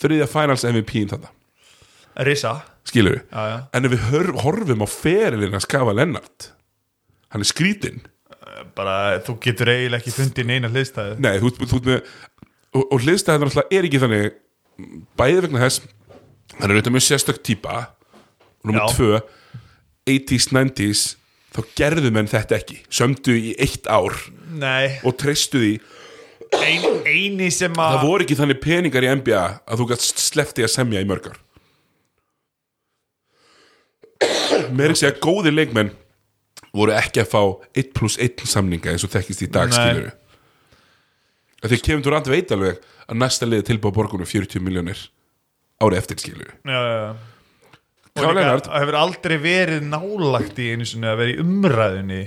þriðja 0.00 0.28
finals 0.32 0.66
MVP-in 0.66 1.12
þetta, 1.12 1.30
Risa 2.26 2.54
skilur 2.90 3.14
við 3.14 3.22
já, 3.22 3.44
já. 3.52 3.56
en 3.78 3.86
ef 3.86 3.94
við 3.94 4.08
hör, 4.10 4.32
horfum 4.42 4.82
á 4.82 4.88
ferilinn 4.90 5.60
að 5.60 5.66
skafa 5.68 5.94
Lennart 5.94 6.50
hann 7.30 7.46
er 7.46 7.50
skrítinn 7.52 8.02
bara 8.74 9.20
þú 9.22 9.36
getur 9.44 9.70
eiginlega 9.70 10.02
ekki 10.02 10.16
fundið 10.16 10.50
neina 10.50 10.72
hliðstæði 10.72 11.22
nei, 11.22 11.36
þú, 11.38 11.54
þú, 11.62 11.78
þú 11.78 11.96
og, 12.74 12.82
og 12.82 12.98
hliðstæðan 13.04 13.46
alltaf 13.46 13.70
er 13.70 13.86
ekki 13.86 14.02
þannig 14.02 14.28
bæði 15.18 15.46
vegna 15.46 15.62
þess 15.62 15.86
hann 16.58 16.66
er 16.66 16.74
auðvitað 16.74 16.96
mjög 16.96 17.06
sérstök 17.06 17.42
típa 17.46 17.78
og 18.60 18.70
nummer 18.70 18.86
Já. 18.86 18.96
tvö 18.96 19.20
80s, 20.10 20.50
90s 20.54 21.02
þá 21.50 21.60
gerðu 21.78 22.10
menn 22.14 22.30
þetta 22.30 22.56
ekki. 22.58 22.80
Sömdu 22.92 23.34
í 23.36 23.54
eitt 23.60 23.88
ár 23.90 24.14
nei, 24.50 25.00
og 25.06 25.16
treystu 25.20 25.60
því. 25.62 25.72
Ein, 26.50 26.86
eini 27.06 27.50
sem 27.54 27.74
það 27.76 27.96
að 28.00 28.04
voru 28.08 28.24
ekki 28.24 28.36
þannig 28.38 28.58
peningar 28.62 29.06
í 29.06 29.10
NBA 29.20 29.42
að 29.70 29.80
þú 29.82 29.84
gætt 29.92 30.06
slefti 30.18 30.64
að 30.66 30.72
semja 30.72 31.02
í 31.02 31.06
mörgar 31.06 31.38
meiri 34.74 34.96
segja 34.98 35.16
góðir 35.22 35.54
leikmenn 35.54 35.92
voru 36.76 36.94
ekki 36.96 37.22
að 37.22 37.30
fá 37.32 37.40
1 37.78 37.92
plus 37.96 38.16
1 38.20 38.44
samninga 38.50 38.92
eins 38.92 39.06
og 39.06 39.12
þekkist 39.14 39.44
í 39.46 39.50
dag 39.52 39.72
skilur 39.74 40.10
því 41.64 41.80
kemur 41.86 42.06
þú 42.06 42.14
rand 42.14 42.30
veit 42.30 42.54
alveg 42.54 42.82
að 43.06 43.20
næsta 43.22 43.48
liði 43.48 43.68
tilbúið 43.70 43.96
borgunum 43.96 44.28
40 44.28 44.64
miljónir 44.64 45.06
ári 45.82 45.98
eftir 46.00 46.20
skilur 46.20 46.50
já, 46.50 46.78
já, 46.78 46.96
já. 47.06 47.10
Og 48.18 48.34
það 48.34 48.80
hefur 48.80 48.98
aldrei 48.98 49.36
verið 49.42 49.84
nálagt 49.86 50.58
í 50.58 50.70
einu 50.74 50.86
sinni 50.88 51.08
að 51.10 51.20
vera 51.22 51.34
í 51.34 51.38
umræðunni 51.44 52.22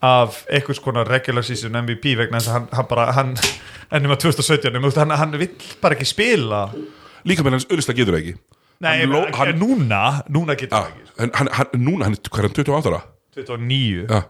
af 0.00 0.38
einhvers 0.48 0.80
konar 0.80 1.08
regular 1.12 1.44
season 1.44 1.76
MVP 1.76 2.14
vegna 2.16 2.38
þess 2.40 2.48
að 2.48 2.56
hann, 2.56 2.68
hann 2.78 2.88
bara 2.88 3.04
hann, 3.12 3.34
ennum 3.92 4.14
að 4.14 4.22
2017 4.24 4.78
um, 4.80 4.88
hann, 4.96 5.12
hann 5.20 5.36
vill 5.42 5.50
bara 5.82 5.96
ekki 5.98 6.08
spila. 6.08 6.62
Líka 7.28 7.44
með 7.44 7.58
hans 7.58 7.68
auðvitað 7.68 7.98
getur 8.00 8.16
ekki. 8.16 8.34
Nei, 8.80 8.94
Hann 9.02 9.10
ló- 9.12 9.26
hann, 9.28 9.34
hann- 9.36 9.58
núna 9.60 10.02
núna 10.32 10.54
getur 10.56 10.72
ja, 10.78 10.86
það 10.86 10.92
ekki 10.94 11.24
en 11.26 11.32
hann, 11.36 11.50
hann, 11.52 11.72
núna, 11.76 12.06
hann 12.08 12.14
er 12.16 12.30
hvað 12.32 12.38
er 12.40 12.46
hann 12.48 12.54
28 12.56 12.88
ára? 12.94 13.00
29, 13.36 14.06
ja. 14.08 14.20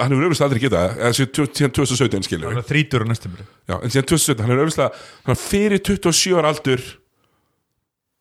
hann 0.00 0.10
hefur 0.16 0.24
auðvitað 0.26 0.46
aldrei 0.48 0.62
getað 0.64 0.96
eða 0.98 1.12
síðan 1.14 1.52
síðan 1.60 1.74
2017 1.78 2.26
skilur 2.26 2.50
hann 2.50 2.58
er 2.58 2.66
þrítur 2.66 3.04
á 3.04 3.10
næstum 3.12 3.36
Já, 3.38 3.76
en 3.78 3.94
síðan 3.94 4.08
2017, 4.10 4.42
hann 4.42 4.54
er 4.56 4.64
auðvitað 4.64 4.98
hann 5.28 5.36
er 5.36 5.40
fyrir 5.44 5.84
27 5.86 6.34
ára 6.42 6.50
aldur 6.50 6.82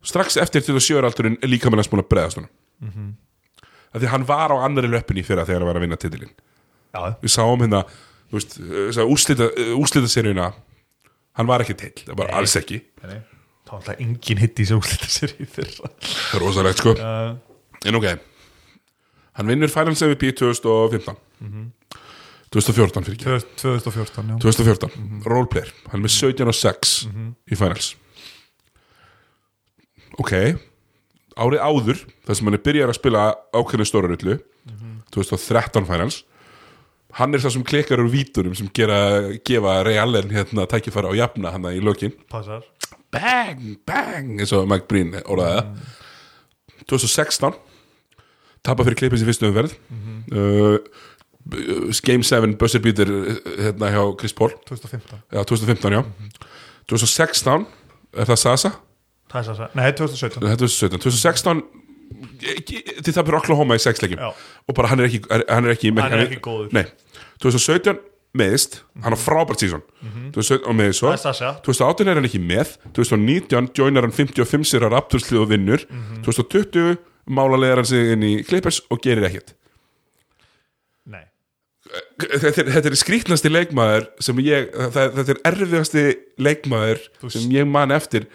strax 0.04 0.38
eftir 0.42 0.64
27 0.66 0.98
ára 0.98 1.12
aldurinn 1.12 1.38
er 1.42 1.52
líka 1.52 1.70
með 1.70 1.84
hans 1.84 1.92
búin 1.92 2.04
að 2.04 2.10
breðast 2.14 2.40
honum. 2.40 2.50
Mm 2.82 2.92
-hmm. 2.94 3.12
því 4.00 4.08
hann 4.14 4.28
var 4.28 4.50
á 4.52 4.58
annari 4.66 4.88
löppinni 4.88 5.24
fyrra 5.24 5.46
þegar 5.46 5.62
hann 5.62 5.68
var 5.68 5.80
að 5.80 5.86
vinna 5.86 5.98
titilinn. 5.98 6.34
Já, 6.92 7.16
við 7.22 7.32
sáum 7.32 7.62
hérna 7.62 7.86
seríuna 10.08 10.54
hann 11.38 11.48
var 11.48 11.64
ekki 11.64 11.78
til, 11.80 11.94
það 12.06 12.18
var 12.18 12.28
Nei. 12.28 12.36
alls 12.40 12.56
ekki. 12.60 12.82
Nei, 13.04 13.22
þá 13.68 13.72
er 13.72 13.78
alltaf 13.78 14.00
engin 14.00 14.38
hitt 14.38 14.60
í 14.60 14.66
þessu 14.66 14.80
úslita 14.82 15.10
sér 15.12 15.36
í 15.40 15.46
fyrra. 15.46 15.92
Það 16.02 16.36
er 16.36 16.46
rosalegt 16.46 16.84
sko. 16.84 16.96
Uh, 16.98 17.36
en 17.86 17.96
ok, 17.96 18.08
hann 19.40 19.48
vinnur 19.48 19.72
Finals 19.72 20.04
MVP 20.04 20.34
2015 20.42 21.16
2014 22.52 23.06
fyrir 23.08 23.16
ekki 23.16 23.48
2014, 23.62 24.28
já. 24.28 24.38
2014, 24.44 25.22
roleplayer. 25.24 25.72
Hann 25.88 26.02
er 26.02 26.04
með 26.04 26.18
17 26.18 26.52
og 26.52 26.58
6 26.58 26.96
í 27.48 27.56
finals 27.56 27.94
ok. 30.20 30.34
Árið 31.42 31.64
áður, 31.64 32.02
þar 32.28 32.38
sem 32.38 32.50
hann 32.50 32.58
er 32.58 32.66
byrjar 32.66 32.92
að 32.92 33.00
spila 33.00 33.22
ákveðinu 33.56 33.88
stóra 33.88 34.12
rullu 34.12 34.40
2013 35.12 35.88
finals 35.88 36.22
hann 37.18 37.36
er 37.36 37.44
það 37.44 37.56
sem 37.58 37.66
klikkar 37.68 38.02
úr 38.04 38.12
vítunum 38.12 38.56
sem 38.58 38.70
gera, 38.76 39.00
gefa 39.46 39.82
Realen 39.88 40.32
hérna 40.32 40.68
tækifæra 40.70 41.12
á 41.12 41.14
jafna 41.18 41.52
hann 41.56 41.68
í 41.72 41.82
lokin. 41.84 42.14
Passar. 42.32 42.64
Bang, 43.12 43.76
bang 43.88 44.40
eins 44.40 44.54
og 44.56 44.68
Mike 44.72 44.88
Breen 44.88 45.18
orðaði 45.26 45.58
það. 45.58 45.98
2016 46.92 47.58
tapa 48.66 48.86
fyrir 48.86 49.00
Clippers 49.00 49.24
í 49.24 49.28
fyrstu 49.28 49.50
umverð 49.50 49.74
uh, 50.36 50.78
Game 52.06 52.26
7 52.26 52.56
buzzer 52.60 52.82
beater 52.84 53.10
hérna 53.58 53.92
hjá 53.92 54.02
Chris 54.20 54.36
Paul. 54.38 54.54
2015 54.70 55.20
já, 55.34 55.44
2015 55.44 55.98
já. 55.98 56.02
2016 56.92 57.68
er 58.16 58.32
það 58.32 58.42
Sasa 58.46 58.74
Að 59.32 59.76
Nei, 59.78 59.92
2017 59.96 60.44
Nei, 60.44 60.56
2017, 60.60 61.00
2016 61.00 61.64
ekki- 62.52 62.84
til 63.06 63.14
það 63.16 63.26
fyrir 63.28 63.38
Oklahoma 63.40 63.78
í 63.78 63.82
sexleikim 63.84 64.20
og 64.22 64.76
bara 64.76 64.88
hann 64.92 65.00
er 65.00 65.08
ekki 65.08 65.22
hann 65.32 65.66
er 65.68 65.76
ekki, 65.76 65.92
Hann 65.96 66.14
er 66.18 66.26
ekki 66.28 66.40
góður. 66.44 66.72
nei, 66.76 66.86
2017 67.44 68.00
meðist, 68.38 68.82
hann 69.04 69.12
á 69.16 69.20
frábært 69.20 69.60
sísón 69.64 69.82
2017 70.32 70.68
og 70.68 70.76
meðist 70.80 71.00
svo. 71.02 71.10
Það 71.12 71.18
er 71.18 71.24
Sasha. 71.26 71.50
2018 71.68 72.08
er 72.08 72.16
hann 72.16 72.28
ekki 72.30 72.40
með. 72.40 72.78
2019 72.96 73.72
joinar 73.76 74.06
hann 74.08 74.14
55 74.16 74.64
sér 74.72 74.86
á 74.88 74.90
Raptorslið 74.94 75.42
og 75.44 75.50
vinnur. 75.52 75.84
2020 76.24 76.96
mála 77.28 77.74
hann 77.76 77.86
sig 77.86 78.14
inn 78.14 78.24
í 78.24 78.32
Clippers 78.48 78.80
og 78.90 79.02
gerir 79.04 79.28
ekkert. 79.28 79.52
Nei. 81.12 81.26
Þetta 82.24 82.64
er, 82.64 82.88
er 82.88 82.96
skrítnasti 82.96 83.52
leikmaður 83.52 84.08
sem 84.24 84.40
ég, 84.46 84.72
þetta 84.96 85.28
er 85.36 85.42
erfiðasti 85.52 86.06
leikmaður 86.40 87.04
sem 87.28 87.52
ég 87.52 87.68
man 87.68 87.92
eftir 87.92 88.30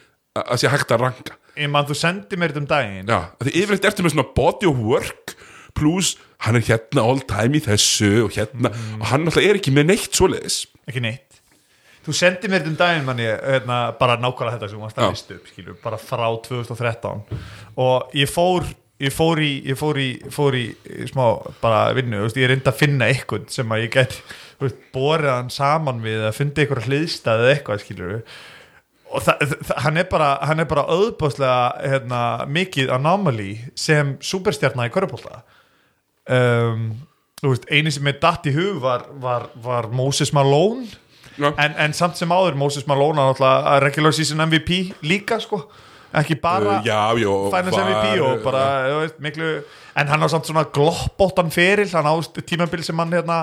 að 0.45 0.63
sé 0.63 0.73
hægt 0.73 0.95
að 0.95 1.05
ranka. 1.05 1.37
Ég 1.57 1.71
man, 1.73 1.87
þú 1.89 1.97
sendi 1.97 2.39
mér 2.39 2.53
þetta 2.53 2.63
um 2.63 2.71
daginn. 2.71 3.11
Já, 3.11 3.21
því 3.43 3.53
yfirleitt 3.63 3.89
ertu 3.91 4.05
með 4.05 4.15
svona 4.17 4.29
body 4.37 4.71
of 4.71 4.81
work 4.85 5.37
plus 5.77 6.15
hann 6.45 6.59
er 6.59 6.65
hérna 6.67 7.05
all 7.05 7.23
time 7.29 7.59
í 7.59 7.65
þessu 7.65 8.11
og 8.27 8.35
hérna, 8.37 8.73
og 9.01 9.07
hann 9.11 9.27
alltaf 9.29 9.45
er 9.45 9.59
ekki 9.59 9.73
með 9.75 9.91
neitt 9.93 10.17
svoleiðis. 10.17 10.63
Ekki 10.89 11.03
neitt. 11.05 11.41
Þú 12.07 12.15
sendi 12.15 12.51
mér 12.51 12.63
þetta 12.63 12.73
um 12.73 12.81
daginn 12.81 13.07
manni 13.09 13.27
hérna, 13.27 13.79
bara 13.99 14.19
nákvæmlega 14.23 14.61
þetta 14.61 14.73
sem 14.73 14.83
Já. 14.87 15.07
listu 15.11 15.39
upp 15.41 15.49
skilur, 15.51 15.79
bara 15.83 15.99
frá 15.99 16.27
2013 16.45 17.25
og 17.83 18.15
ég 18.15 18.31
fór 18.31 18.69
ég 19.03 19.13
fór 19.13 19.41
í, 19.43 19.51
ég 19.67 19.77
fór 19.77 19.99
í, 20.01 20.09
fór 20.33 20.57
í, 20.57 20.67
smá 21.11 21.25
bara 21.61 21.91
vinnu, 21.97 22.23
veist, 22.25 22.39
ég 22.41 22.49
reyndi 22.49 22.71
að 22.71 22.79
finna 22.79 23.09
eitthvað 23.11 23.51
sem 23.53 23.75
að 23.75 23.83
ég 23.85 23.99
borið 24.95 25.33
hann 25.35 25.51
saman 25.53 26.01
við 26.05 26.25
að 26.25 26.37
fundi 26.39 26.63
eitthvað 26.63 26.87
hliðstæð 26.89 27.43
eða 27.43 27.57
eitthvað 27.57 27.83
skilur 27.83 28.15
og 29.11 29.23
hann 29.85 29.97
er 30.01 30.07
bara 30.11 30.33
hann 30.43 30.61
er 30.61 30.66
bara 30.69 30.83
auðbáslega 30.91 31.89
hérna, 31.91 32.20
mikið 32.51 32.91
anomaly 32.97 33.53
sem 33.78 34.16
superstjarnar 34.20 34.91
í 34.91 34.95
körpólta 34.95 35.43
um, 36.28 36.89
eini 37.70 37.93
sem 37.95 38.07
er 38.11 38.19
datt 38.23 38.47
í 38.51 38.55
hug 38.57 38.81
var, 38.83 39.05
var, 39.23 39.49
var 39.62 39.87
Moses 39.95 40.33
Malone. 40.35 40.87
Já. 41.37 41.51
en, 41.61 41.74
en 41.85 41.93
samt 41.93 42.16
sem 42.16 42.31
áður 42.33 42.55
Moses 42.57 42.87
Malone 42.89 43.20
er 43.20 43.28
náttúrulega 43.28 43.74
regular 43.85 44.15
season 44.16 44.41
MVP 44.49 44.78
líka 45.05 45.37
sko, 45.43 45.66
ekki 46.16 46.39
bara 46.41 46.78
Uh, 46.81 46.87
já, 46.87 47.03
já, 47.20 47.33
finance 47.53 47.77
var- 47.77 47.91
MVP 47.91 48.23
og 48.24 48.41
bara 48.47 48.62
þú 48.89 49.01
veist, 49.03 49.19
miklu, 49.20 49.51
en 50.01 50.09
hann 50.09 50.24
á 50.24 50.28
samt 50.33 50.49
svona 50.49 50.65
gloppóttan 50.73 51.53
feril, 51.53 51.91
hann 51.93 52.09
á 52.09 52.15
tímabil 52.41 52.83
sem 52.83 52.97
hann 52.99 53.12
hérna 53.12 53.39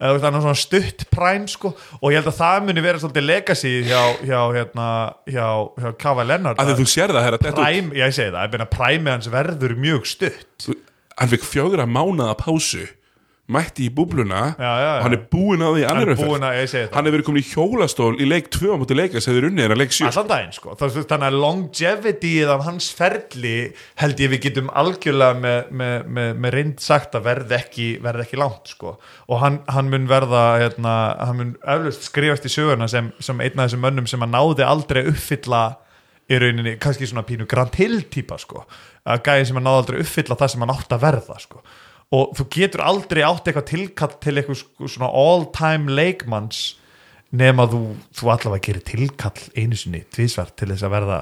hann 0.00 0.36
er 0.38 0.44
svona 0.44 0.56
stutt 0.56 1.04
præm 1.12 1.48
sko, 1.50 1.74
og 2.00 2.12
ég 2.12 2.20
held 2.20 2.30
að 2.32 2.38
það 2.38 2.68
muni 2.68 2.84
vera 2.84 3.00
svolítið 3.02 3.26
legacy 3.28 3.72
hjá, 3.84 4.00
hjá, 4.24 4.38
hérna, 4.56 4.86
hjá, 5.28 5.48
hjá 5.76 5.90
Kava 6.00 6.24
Lennart 6.24 6.62
að 6.62 6.72
þú 6.80 6.86
sér 6.88 7.12
það 7.12 7.26
herra, 7.26 7.42
þetta, 7.42 7.66
præm, 7.66 7.90
ég 7.98 8.14
segi 8.16 8.32
það, 8.32 8.46
ég 8.46 8.54
meina 8.54 8.70
præmi 8.72 9.12
hans 9.12 9.28
verður 9.32 9.76
mjög 9.80 10.08
stutt. 10.08 10.70
Hann 11.20 11.32
fikk 11.34 11.44
fjögra 11.44 11.84
mánaða 11.84 12.38
pásu 12.40 12.86
mætti 13.50 13.86
í 13.88 13.92
búbluna 13.94 14.40
Já, 14.54 14.70
já, 14.70 14.80
já. 14.80 14.92
og 14.94 15.04
hann 15.06 15.16
er 15.16 15.22
því 15.30 15.84
annar 15.90 16.12
er 16.12 16.18
búin 16.20 16.44
að, 16.46 16.56
ég 16.60 16.70
segi 16.70 16.86
það 16.86 16.96
hann 16.96 17.08
hefur 17.08 17.16
verið 17.16 17.26
komin 17.28 17.42
í 17.42 17.48
hjólastól 17.50 18.10
í 18.20 18.28
leik 18.28 18.50
2 18.54 18.70
á 18.70 18.76
móti 18.80 18.96
leika 18.96 19.22
sem 19.22 19.36
þið 19.36 19.48
unnið 19.50 19.66
er 19.66 19.74
að 19.74 19.80
leik 19.82 19.94
7 19.96 20.08
allan 20.10 20.30
daginn 20.30 20.54
sko. 20.56 20.76
Þannig 20.80 21.26
að 21.28 21.38
longevity 21.44 22.32
af 22.54 22.64
hans 22.66 22.88
ferli 22.96 23.54
held 24.02 24.22
ég 24.24 24.32
við 24.34 24.42
getum 24.46 24.70
algjörlega 24.82 25.40
með, 25.42 25.58
með, 25.82 25.96
með, 26.18 26.32
með 26.44 26.56
reynd 26.56 26.84
sagt 26.84 27.18
að 27.18 27.26
verð 27.28 27.54
ekki, 27.58 27.90
verð 28.04 28.24
ekki 28.24 28.40
langt 28.40 28.72
sko. 28.74 28.94
Og 29.28 29.42
hann, 29.42 29.60
hann 29.70 29.90
mun 29.92 30.08
verða 30.10 30.44
hérna, 30.62 30.96
hann 31.20 31.40
mun 31.40 31.52
eflaust 31.64 32.08
skrifast 32.08 32.46
í 32.46 32.54
söguna 32.54 32.88
sem, 32.90 33.12
sem 33.22 33.42
einn 33.42 33.58
af 33.58 33.68
þessum 33.70 33.84
mönnum 33.86 34.10
sem 34.10 34.26
að 34.26 34.34
náði 34.36 34.66
aldrei 34.66 35.04
uppfylla 35.10 35.64
í 36.30 36.38
rauninni, 36.38 36.76
kannski 36.78 37.08
svona 37.10 37.26
pínu 37.26 37.46
Grant 37.50 37.74
Hill 37.80 38.04
típa 38.12 38.36
sko, 38.38 38.62
að 39.10 39.24
gæði 39.26 39.48
sem 39.48 39.58
að 39.58 39.64
náði 39.66 39.80
aldrei 39.80 40.02
uppfylla 40.04 40.36
það 40.38 40.52
sem 40.52 40.62
hann 40.62 40.72
átt 40.76 40.94
að 40.94 41.02
verða 41.02 41.38
sko 41.42 41.62
og 42.16 42.34
þú 42.38 42.46
getur 42.56 42.82
aldrei 42.82 43.22
átt 43.26 43.46
eitthvað 43.46 43.70
tilkall 43.70 44.14
til 44.22 44.36
eitthvað 44.36 44.64
svona 44.90 45.10
all 45.14 45.46
time 45.54 45.92
leikmanns 45.94 46.76
nema 47.30 47.66
þú, 47.70 47.80
þú 48.18 48.32
allavega 48.32 48.64
gerir 48.64 48.82
tilkall 48.86 49.44
einu 49.54 49.78
sinni, 49.78 50.02
tvísvar 50.10 50.50
til 50.58 50.72
þess 50.72 50.86
að 50.86 50.94
verða 50.96 51.18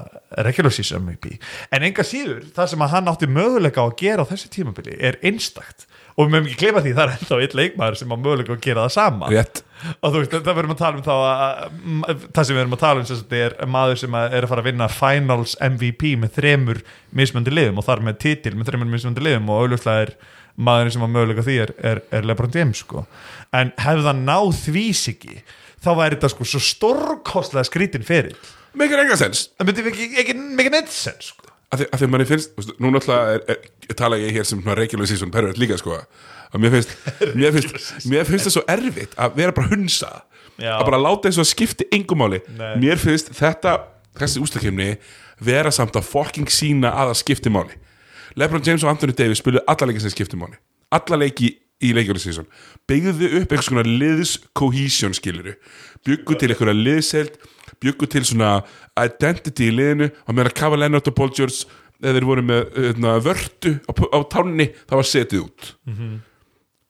regular 0.47 0.73
season 0.73 1.05
MVP 1.05 1.35
en 1.75 1.85
enga 1.85 2.05
síður, 2.07 2.47
það 2.55 2.71
sem 2.71 2.85
að 2.85 2.93
hann 2.95 3.11
átti 3.11 3.29
möguleika 3.29 3.85
á 3.85 3.89
að 3.89 3.97
gera 4.01 4.25
á 4.25 4.29
þessu 4.31 4.49
tímabili 4.53 4.97
er 4.97 5.19
einstakt. 5.21 5.85
Og 6.19 6.27
við 6.27 6.33
mögum 6.33 6.47
ekki 6.49 6.65
gleyma 6.65 6.81
því 6.83 6.93
það 6.97 7.05
er 7.05 7.11
ennþá 7.15 7.37
einn 7.39 7.53
leikmaður 7.59 7.97
sem 7.99 8.09
á 8.11 8.17
möguleika 8.19 8.55
að 8.55 8.63
gera 8.65 8.87
það 8.87 8.95
sama. 8.95 9.29
Rétt. 9.31 9.61
Og 10.01 10.11
þú 10.11 10.23
veist, 10.23 10.33
það 10.33 10.57
verðum 10.57 10.73
að 10.73 10.81
tala 10.81 10.97
um 10.97 11.05
þá 11.05 11.13
að, 11.13 11.61
að 12.11 12.25
það 12.25 12.47
sem 12.49 12.57
við 12.57 12.63
erum 12.63 12.75
að 12.75 12.81
tala 12.81 12.99
um 12.99 13.07
sem 13.07 13.19
sagt, 13.21 13.35
er 13.37 13.55
maður 13.77 14.01
sem 14.01 14.17
að 14.19 14.35
er 14.35 14.47
að 14.47 14.51
fara 14.51 14.65
að 14.65 14.67
vinna 14.67 14.89
finals 14.91 15.53
MVP 15.63 16.11
með 16.19 16.33
þremur 16.35 16.81
mismöndi 17.15 17.53
liðum 17.53 17.79
og 17.79 17.87
þar 17.87 18.03
með 18.09 18.19
titil 18.25 18.55
með 18.57 18.73
þremur 18.73 18.91
mismöndi 18.91 19.23
liðum 19.23 19.53
og 19.53 19.63
auðvitað 19.63 20.01
er 20.03 20.13
maðurinn 20.59 20.95
sem 20.95 21.05
að 21.05 21.13
möguleika 21.15 21.45
því 21.47 21.57
er, 21.63 21.73
er, 21.91 22.01
er 22.15 22.27
Lebron 22.27 22.53
James 22.55 22.83
sko. 22.83 23.05
en 23.55 23.71
hefði 23.79 24.05
það 24.07 24.23
náð 24.27 24.49
því 24.63 24.85
siki 24.99 25.35
þá 25.79 25.91
væri 25.99 26.17
þetta 26.17 26.31
sko 26.33 26.47
svo 26.47 26.63
stórkostlega 26.63 27.67
skrítin 27.67 28.07
fyrir 28.07 28.35
meikir 28.77 29.01
enga 29.03 29.17
sens 29.19 29.47
það 29.55 29.69
myndi 29.69 29.85
ekki, 29.91 30.09
ekki, 30.23 30.35
ekki 30.63 30.73
neitt 30.73 30.91
sen 30.93 31.19
sko. 31.23 31.47
að 31.71 31.83
því, 31.83 31.87
að 31.89 32.01
því 32.01 32.09
manni 32.13 32.27
finnst, 32.29 32.51
veist, 32.57 32.73
nú 32.81 32.91
náttúrulega 32.93 33.37
er, 33.39 33.69
tala 33.99 34.19
ég 34.21 34.35
hér 34.35 34.49
sem 34.49 34.65
regular 34.81 35.09
season 35.09 35.31
pervert 35.33 35.61
líka 35.61 35.79
sko, 35.79 36.01
að 36.51 36.65
mér 36.65 36.75
finnst 36.77 36.97
mér 37.39 37.55
finnst, 37.55 37.95
mér 38.11 38.27
finnst 38.27 38.49
það 38.49 38.57
svo 38.57 38.65
erfitt 38.75 39.15
að 39.17 39.39
vera 39.39 39.55
bara 39.55 39.71
hunsa, 39.71 40.11
Já. 40.59 40.75
að 40.75 40.87
bara 40.91 41.01
láta 41.07 41.29
eins 41.29 41.39
og 41.39 41.47
að 41.47 41.53
skipti 41.53 41.87
engum 41.95 42.19
máli, 42.21 42.43
Nei. 42.59 42.73
mér 42.83 43.01
finnst 43.01 43.31
þetta, 43.39 43.79
þessi 44.19 44.43
úslakefni 44.43 44.91
vera 45.39 45.71
samt 45.71 45.95
að 45.95 46.09
fucking 46.09 46.51
sína 46.51 46.91
að 46.91 47.13
það 47.13 47.21
skipti 47.23 47.53
máli 47.53 47.79
Lebron 48.39 48.63
James 48.65 48.83
og 48.85 48.93
Anthony 48.93 49.15
Davis 49.17 49.41
spiluðu 49.41 49.65
alla 49.67 49.89
leiki 49.89 50.03
sem 50.03 50.13
skipti 50.13 50.39
máli. 50.39 50.55
Alla 50.95 51.19
leiki 51.19 51.51
í 51.83 51.91
leikjörðu 51.95 52.21
season. 52.23 52.47
Byggðu 52.89 53.31
upp 53.39 53.51
einhvers 53.53 53.69
konar 53.71 53.87
liðs 53.87 54.35
cohesion 54.57 55.15
skiluru, 55.15 55.55
byggu 56.07 56.37
til 56.39 56.51
einhverja 56.51 56.75
liðselt, 56.75 57.37
byggu 57.83 58.09
til 58.11 58.23
svona 58.27 58.59
identity 58.99 59.69
í 59.69 59.75
liðinu. 59.75 60.09
Og 60.27 60.37
meðan 60.37 60.55
Kava 60.59 60.79
Leonard 60.79 61.07
og 61.11 61.17
Paul 61.17 61.31
George 61.35 61.67
eða 61.99 62.15
þeir 62.15 62.27
voru 62.29 62.45
með 62.47 62.79
öðna, 62.89 63.17
vörtu 63.23 63.75
á, 63.83 63.91
á 63.91 64.19
tánni 64.31 64.69
það 64.87 65.01
var 65.01 65.09
setið 65.11 65.45
út. 65.45 65.71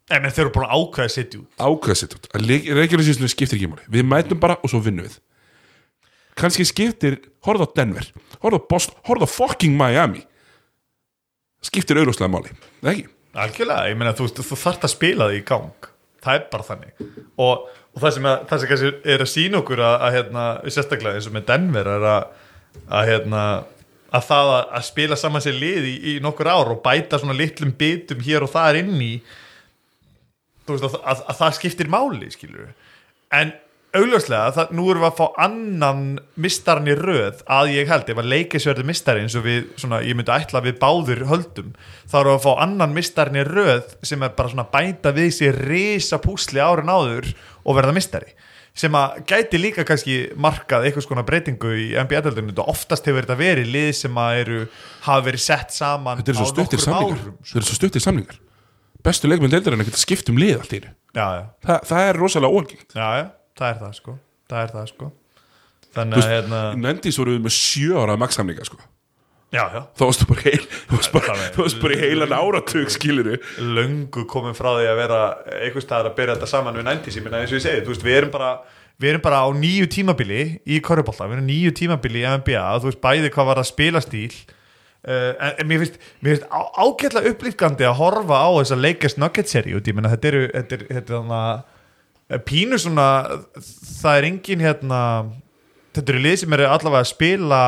En 0.09 0.25
þeir 0.25 0.45
eru 0.47 0.63
að 0.65 0.75
ákveða 0.75 1.07
að 1.07 1.15
setja 1.15 1.41
út. 1.41 1.49
Ákveða 1.57 1.99
setið 2.03 2.19
út, 2.19 2.29
að 2.33 3.05
season 3.05 3.33
skiptir 3.33 3.57
ekki 3.59 3.71
máli, 3.73 3.89
við 3.89 4.05
mætum 4.09 4.41
bara 4.41 4.57
og 4.61 4.69
svo 4.69 4.81
vinnum 4.85 5.05
við. 5.05 5.17
Kannski 6.39 6.63
skiptir 6.65 7.19
horfðu 7.45 7.65
á 7.67 7.73
Denver, 7.77 8.05
horfðu 8.39 8.61
á 8.61 8.69
Boston. 8.69 9.01
Horfðu 9.05 9.27
á 9.27 9.33
fucking 9.33 9.75
Miami 9.77 10.23
skiptir 11.65 11.99
auðvitað 11.99 12.31
máli, 12.33 12.53
eða 12.81 12.93
ekki? 12.93 13.07
algjörlega, 13.39 13.89
ég 13.91 13.99
meina 13.99 14.15
þú, 14.17 14.29
þú 14.39 14.57
þarft 14.57 14.85
að 14.87 14.93
spila 14.95 15.29
því 15.29 15.39
í 15.39 15.47
gang. 15.47 15.89
Það 16.19 16.35
er 16.35 16.45
bara 16.51 16.67
þannig. 16.67 17.03
Og, 17.39 17.67
og 17.95 18.01
það 18.03 18.15
sem, 18.15 18.27
að, 18.27 18.39
það 18.49 18.63
sem 18.63 18.95
er 19.13 19.23
að 19.23 19.31
sína 19.31 19.59
okkur 19.61 19.83
að, 19.85 19.97
að 20.05 20.15
hérna, 20.17 20.45
sérstaklega 20.67 21.19
eins 21.19 21.29
og 21.29 21.35
með 21.35 21.45
Denver 21.51 21.91
er 21.93 22.07
að, 22.09 22.47
að 22.99 23.11
hérna 23.13 23.43
að 24.09 24.25
það 24.25 24.51
að, 24.55 24.83
spila 24.89 25.19
saman 25.19 25.45
sér 25.45 25.57
lið 25.61 25.87
í, 25.87 25.95
í 26.11 26.15
nokkur 26.23 26.49
ár 26.49 26.73
og 26.73 26.81
bæta 26.85 27.19
svona 27.21 27.37
litlum 27.37 27.71
bitum 27.77 28.23
hér 28.25 28.45
og 28.45 28.51
þar 28.51 28.81
inn 28.81 28.95
í 29.05 29.13
þú 30.65 30.75
veist 30.75 30.87
að, 30.87 30.95
að, 31.03 31.23
að 31.29 31.39
það 31.43 31.57
skiptir 31.59 31.91
máli 31.93 32.31
skilur 32.33 32.71
en 33.37 33.53
augljóslega, 33.97 34.49
það, 34.53 34.73
nú 34.77 34.83
erum 34.91 35.03
við 35.03 35.07
að 35.09 35.15
fá 35.17 35.39
annan 35.45 36.01
mistarinn 36.39 36.91
í 36.91 36.95
röð 36.99 37.39
að 37.49 37.71
ég 37.73 37.89
held, 37.89 38.11
ef 38.11 38.19
að 38.21 38.27
leikisverði 38.33 38.85
mistari 38.85 39.23
eins 39.23 39.37
og 39.39 39.45
við, 39.47 39.63
svona, 39.81 40.01
ég 40.05 40.17
myndi 40.17 40.33
ætla 40.33 40.61
að 40.61 40.67
við 40.69 40.77
báður 40.83 41.23
höldum, 41.29 41.71
þá 42.09 42.15
erum 42.19 42.29
við 42.29 42.37
að 42.37 42.43
fá 42.45 42.51
annan 42.65 42.93
mistarinn 42.93 43.39
í 43.39 43.45
röð 43.47 43.95
sem 44.05 44.25
er 44.25 44.35
bara 44.37 44.51
svona 44.53 44.67
bæta 44.69 45.13
við 45.15 45.31
sér 45.39 45.57
risa 45.69 46.19
púsli 46.21 46.61
árin 46.61 46.91
áður 46.91 47.31
og 47.65 47.79
verða 47.79 47.95
mistari. 47.97 48.35
Sem 48.79 48.93
að 48.95 49.23
gæti 49.27 49.59
líka 49.59 49.83
kannski 49.83 50.19
markað 50.39 50.85
eitthvað 50.87 51.07
skona 51.07 51.25
breytingu 51.27 51.71
í 51.73 51.87
NBA-döldunum 51.97 52.53
og 52.61 52.69
oftast 52.75 53.09
hefur 53.09 53.25
þetta 53.25 53.39
verið 53.39 53.71
lið 53.73 53.89
sem 53.97 54.19
að 54.21 54.43
eru 54.43 54.59
hafa 55.07 55.25
verið 55.25 55.43
sett 55.43 55.73
saman 55.75 56.21
Þetta 56.21 56.31
er 56.31 56.37
á 56.37 56.39
svo 56.39 56.51
stuttir 56.53 56.83
samlingar 56.85 57.17
árum 57.17 57.33
sko. 57.41 57.55
Þetta 57.57 57.65
svo 57.71 57.79
stuttir 57.79 58.05
samlingar 58.05 58.39
Bestu 59.03 59.31
leikmenn 59.31 59.51
deildarinn 59.51 59.83
að 59.83 59.89
geta 59.89 59.99
skipt 59.99 60.29
um 60.31 60.39
lið 60.39 60.57
allt 60.59 60.73
í 60.75 60.79
einu. 60.79 60.93
Já, 61.15 61.25
já, 61.39 61.43
Þa, 61.65 61.75
Það 61.89 62.05
er 62.05 62.19
rosalega 62.19 62.55
óalgengt 62.59 62.95
það 63.59 63.73
er 63.73 63.81
það 63.83 63.97
sko. 63.99 64.15
Það 64.49 64.63
er 64.63 64.73
það 64.77 64.87
sko. 64.93 65.09
Þú 65.89 65.97
þannig 65.97 66.23
að 66.23 66.31
hérna, 66.33 66.61
Nendis 66.77 67.19
voru 67.19 67.35
við 67.35 67.45
með 67.47 67.55
sjö 67.57 67.99
ára 67.99 68.17
max-samlinga 68.21 68.65
sko. 68.67 68.79
já, 69.49 69.63
já. 69.73 69.79
Þá 69.97 70.03
varstu 70.05 70.27
bara 70.29 70.43
heil 70.45 70.65
Þú 70.69 70.97
varst 70.97 71.13
bara, 71.15 71.37
Það 71.37 71.55
þú 71.55 71.63
varst 71.63 71.79
bara 71.81 71.95
í 71.95 72.01
heilan 72.03 72.35
áratug 72.37 72.91
skiluru 72.93 73.39
löngu 73.77 74.25
komin 74.29 74.57
frá 74.57 74.69
því 74.77 74.89
að 74.91 74.99
vera 75.01 75.21
einhvers 75.63 75.87
staðar 75.87 76.11
að 76.11 76.19
byrja 76.19 76.35
þetta 76.37 76.51
saman 76.51 76.77
við 76.77 76.85
90s 76.91 77.17
ég 77.17 77.25
minna 77.25 77.41
eins 77.41 77.53
og 77.53 77.57
ég 77.57 77.65
segi, 77.65 77.81
þú 77.85 77.95
veist, 77.95 78.05
við 78.05 78.19
erum 78.19 78.35
bara 78.35 78.51
við 78.99 79.13
erum 79.13 79.25
bara 79.25 79.41
á 79.41 79.47
nýju 79.55 79.89
tímabili 79.95 80.43
í 80.67 80.79
korrubólta, 80.85 81.25
við 81.25 81.39
erum 81.39 81.49
nýju 81.49 81.73
tímabili 81.81 82.21
í 82.21 82.31
NBA 82.37 82.63
þú 82.83 82.91
veist, 82.91 83.01
bæði 83.01 83.33
hvað 83.33 83.49
var 83.49 83.61
að 83.63 83.69
spila 83.71 84.01
stíl. 84.03 84.33
Uh, 84.99 85.31
en, 85.39 85.53
en 85.63 85.67
mér 85.69 85.79
finnst, 85.79 85.99
finnst 86.19 86.47
á, 86.51 86.59
ágætlega 86.83 87.31
upplýfgandi 87.31 87.85
að 87.87 87.99
horfa 88.01 88.41
á 88.43 88.49
þessa 88.59 88.77
Lakers 88.83 89.15
Nuggets 89.15 89.53
seri 89.55 89.71
út, 89.77 89.87
ég 89.87 89.95
menna 89.95 90.11
þetta 90.11 90.27
eru 90.27 90.41
þetta 90.51 90.75
er, 90.75 90.83
þetta 90.97 91.15
er 91.15 91.29
pínu 92.45 92.77
svona, 92.77 93.09
það 94.01 94.17
er 94.19 94.27
engin 94.29 94.61
hérna, 94.61 95.03
þetta 95.97 96.13
eru 96.13 96.25
lið 96.27 96.41
sem 96.43 96.57
eru 96.59 96.67
allavega 96.69 97.01
að 97.01 97.07
spila 97.09 97.61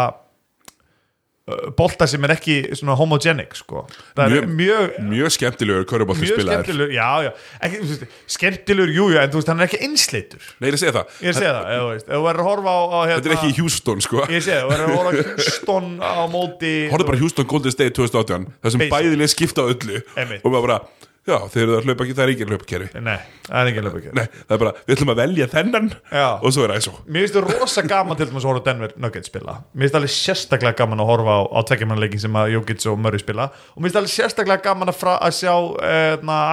uh, 1.49 1.63
bolta 1.77 2.05
sem 2.09 2.21
er 2.27 2.35
ekki 2.35 2.59
svona 2.77 2.93
homogenic 2.99 3.57
sko, 3.57 3.87
er 4.21 4.45
mjög 4.45 4.99
Mjög 5.07 5.33
skemmtilegur 5.33 5.87
körubólti 5.89 6.27
mjög 6.27 6.37
spilaðir 6.37 6.61
skemmtilegur, 6.61 6.93
já, 6.93 7.09
já. 7.25 7.31
Ekki, 7.65 7.99
skemmtilegur, 8.37 8.93
jú, 8.99 9.09
jú, 9.15 9.19
en 9.23 9.33
þú 9.33 9.41
veist, 9.41 9.51
hann 9.51 9.65
er 9.65 9.71
ekki 9.71 9.81
einsleitur. 9.89 10.47
Nei, 10.61 10.69
ég 10.69 10.79
segja 10.83 10.95
það. 10.99 11.19
Ég 11.25 11.37
sé 11.39 11.45
það, 11.49 11.73
ef 11.73 12.07
þú 12.07 12.23
verður 12.29 12.45
að 12.45 12.49
horfa 12.51 12.77
á, 12.77 12.79
á 12.85 12.99
hérna, 13.09 13.17
Þetta 13.17 13.33
er 13.33 13.37
ekki 13.39 13.53
Houston 13.63 14.05
sko. 14.05 14.25
Ég 14.29 14.45
sé 14.45 14.59
það, 14.59 14.63
þú 14.63 14.73
verður 14.75 14.87
að 14.87 14.97
horfa 15.01 15.11
á 15.11 15.29
Houston 15.41 15.93
á 16.05 16.23
móti 16.37 16.73
Horfðu 16.93 17.09
bara 17.09 17.23
Houston 17.25 17.49
Golden 17.49 17.73
State 17.73 17.97
2018 17.97 18.51
Það 18.61 18.75
sem 18.77 18.89
bæðileg 18.93 19.33
skipta 19.33 19.65
öllu 19.73 20.03
Einmitt. 20.13 20.45
Og 20.45 20.53
bara, 20.61 20.83
já, 21.27 21.35
þeir 21.53 21.61
eru 21.63 21.75
að 21.77 21.87
hlaupa 21.87 22.05
ekki 22.05 22.15
Það 22.17 22.23
er 22.23 22.31
ekki 22.33 22.45
hlaupakerfi. 22.49 23.01
Nei, 23.05 23.17
það 23.45 23.59
er 23.61 23.69
ekki 23.71 23.81
ekki 23.91 24.13
Nei, 24.17 24.23
það 24.39 24.55
er 24.55 24.61
bara, 24.63 24.71
við 24.87 24.95
ætlum 24.95 25.11
að 25.13 25.19
velja 25.21 25.47
þennan 25.51 25.89
Já. 26.09 26.27
Og 26.41 26.55
svo 26.55 26.65
er 26.65 26.83
svo 26.85 26.93
Mér 27.05 27.25
finnst 27.25 27.37
það 27.37 27.51
rosa 27.59 27.83
gaman 27.85 28.19
til 28.19 28.27
þess 28.29 28.39
að 28.41 28.47
horfa 28.49 28.63
Denver 28.67 28.95
Nuggets 29.05 29.31
spila. 29.31 29.55
Mér 29.73 29.85
finnst 29.85 29.97
alveg 29.99 30.13
sérstaklega 30.15 30.77
gaman 30.81 31.03
að 31.03 31.11
horfa 31.11 31.35
á, 31.37 31.41
á 31.45 31.59
tveggjumannleikin 31.69 32.23
sem 32.23 32.39
að 32.41 32.53
Jokic 32.55 32.85
og 32.89 33.01
Murray 33.01 33.21
spila. 33.21 33.49
Og 33.75 33.81
mér 33.83 33.91
finnst 33.91 33.99
alveg 34.01 34.13
sérstaklega 34.15 34.65
gaman 34.65 34.91
að, 34.93 34.97
fra, 35.01 35.17
að 35.21 35.35
sjá 35.37 35.53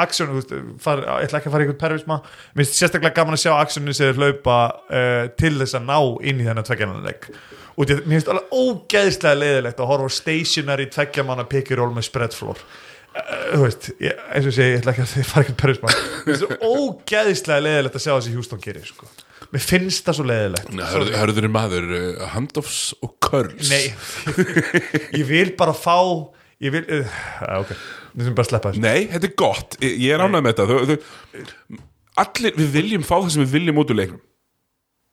aksjónu, 0.04 0.34
þú 0.34 0.42
veist, 0.42 0.56
far, 0.84 1.04
ég 1.06 1.28
ætla 1.28 1.40
ekki 1.40 1.50
að 1.50 1.56
fara 1.56 1.64
í 1.64 1.68
einhvern 1.68 1.80
pervisma 1.84 2.18
Mér 2.24 2.64
finnst 2.66 2.82
sérstaklega 2.82 3.16
gaman 3.22 3.38
að 3.38 3.44
sjá 3.46 3.54
aksjónu 3.56 3.96
þeir 3.96 4.20
hlaupa 4.20 4.58
uh, 4.90 5.22
til 5.40 5.54
þess 5.62 5.78
að 5.78 5.88
ná 5.88 5.96
inn 6.28 6.42
í 6.42 6.48
þennan 6.48 6.68
tveggjumannleik 6.68 7.30
og 7.78 7.86
mér 7.86 8.16
finnst 8.18 8.28
alveg 8.32 8.54
ógeðslega 8.58 9.38
leiðilegt 9.38 9.80
að 9.80 9.90
horfa 9.92 10.10
á 10.10 10.18
stationary 10.18 10.88
tveggjamanna 10.90 11.44
pick-and-roll 11.46 11.92
með 11.94 12.08
spread 12.08 12.34
floor 12.34 12.58
Uh, 12.58 12.87
þú 13.52 13.60
veist, 13.64 13.88
ég, 14.04 14.20
eins 14.34 14.48
og 14.50 14.54
sé 14.56 14.66
ég 14.70 14.80
ætla 14.80 14.94
ekki 14.94 15.04
að 15.04 15.12
þið 15.14 15.28
fara 15.32 15.46
ekki 15.46 15.56
pervisma 15.62 15.92
mér 15.92 16.28
finnst 16.28 16.44
það 16.44 16.66
ógeðslega 16.68 17.64
leiðilegt 17.66 17.98
að 17.98 18.04
sjá 18.04 18.12
þessi 18.14 18.34
Houston 18.36 18.62
gerir 18.64 18.88
sko. 18.88 19.08
mér 19.54 19.64
finnst 19.64 20.08
það 20.08 20.18
svo 20.18 20.26
leiðilegt 20.28 20.74
Sorry. 20.92 21.14
Hörður 21.18 21.48
er 21.48 21.54
maður, 21.54 21.88
uh, 21.98 22.26
handoffs 22.34 22.80
og 23.04 23.14
curls? 23.24 23.72
Nei, 23.72 23.92
ég 25.20 25.24
vil 25.28 25.52
bara 25.58 25.74
fá 25.76 25.96
ég 26.62 26.74
vil, 26.74 26.84
uh, 26.90 27.18
ok. 27.62 27.74
Við 28.18 28.24
þurfum 28.24 28.38
bara 28.38 28.46
að 28.46 28.50
sleppa 28.50 28.72
þessu. 28.72 28.82
Nei, 28.82 29.04
þetta 29.12 29.28
er 29.28 29.34
gott, 29.38 29.76
ég 29.84 29.98
ég 30.02 30.14
er 30.16 30.24
ánægð 30.24 30.46
með 30.46 30.56
þetta. 30.56 30.64
Þau, 30.66 30.78
þau, 30.88 31.82
Allir, 32.18 32.56
við 32.58 32.72
viljum 32.74 33.04
fá 33.06 33.12
það 33.20 33.28
sem 33.30 33.44
við 33.44 33.52
viljum 33.54 33.78
út 33.78 33.92
úr 33.94 33.98
leiknum. 34.00 34.22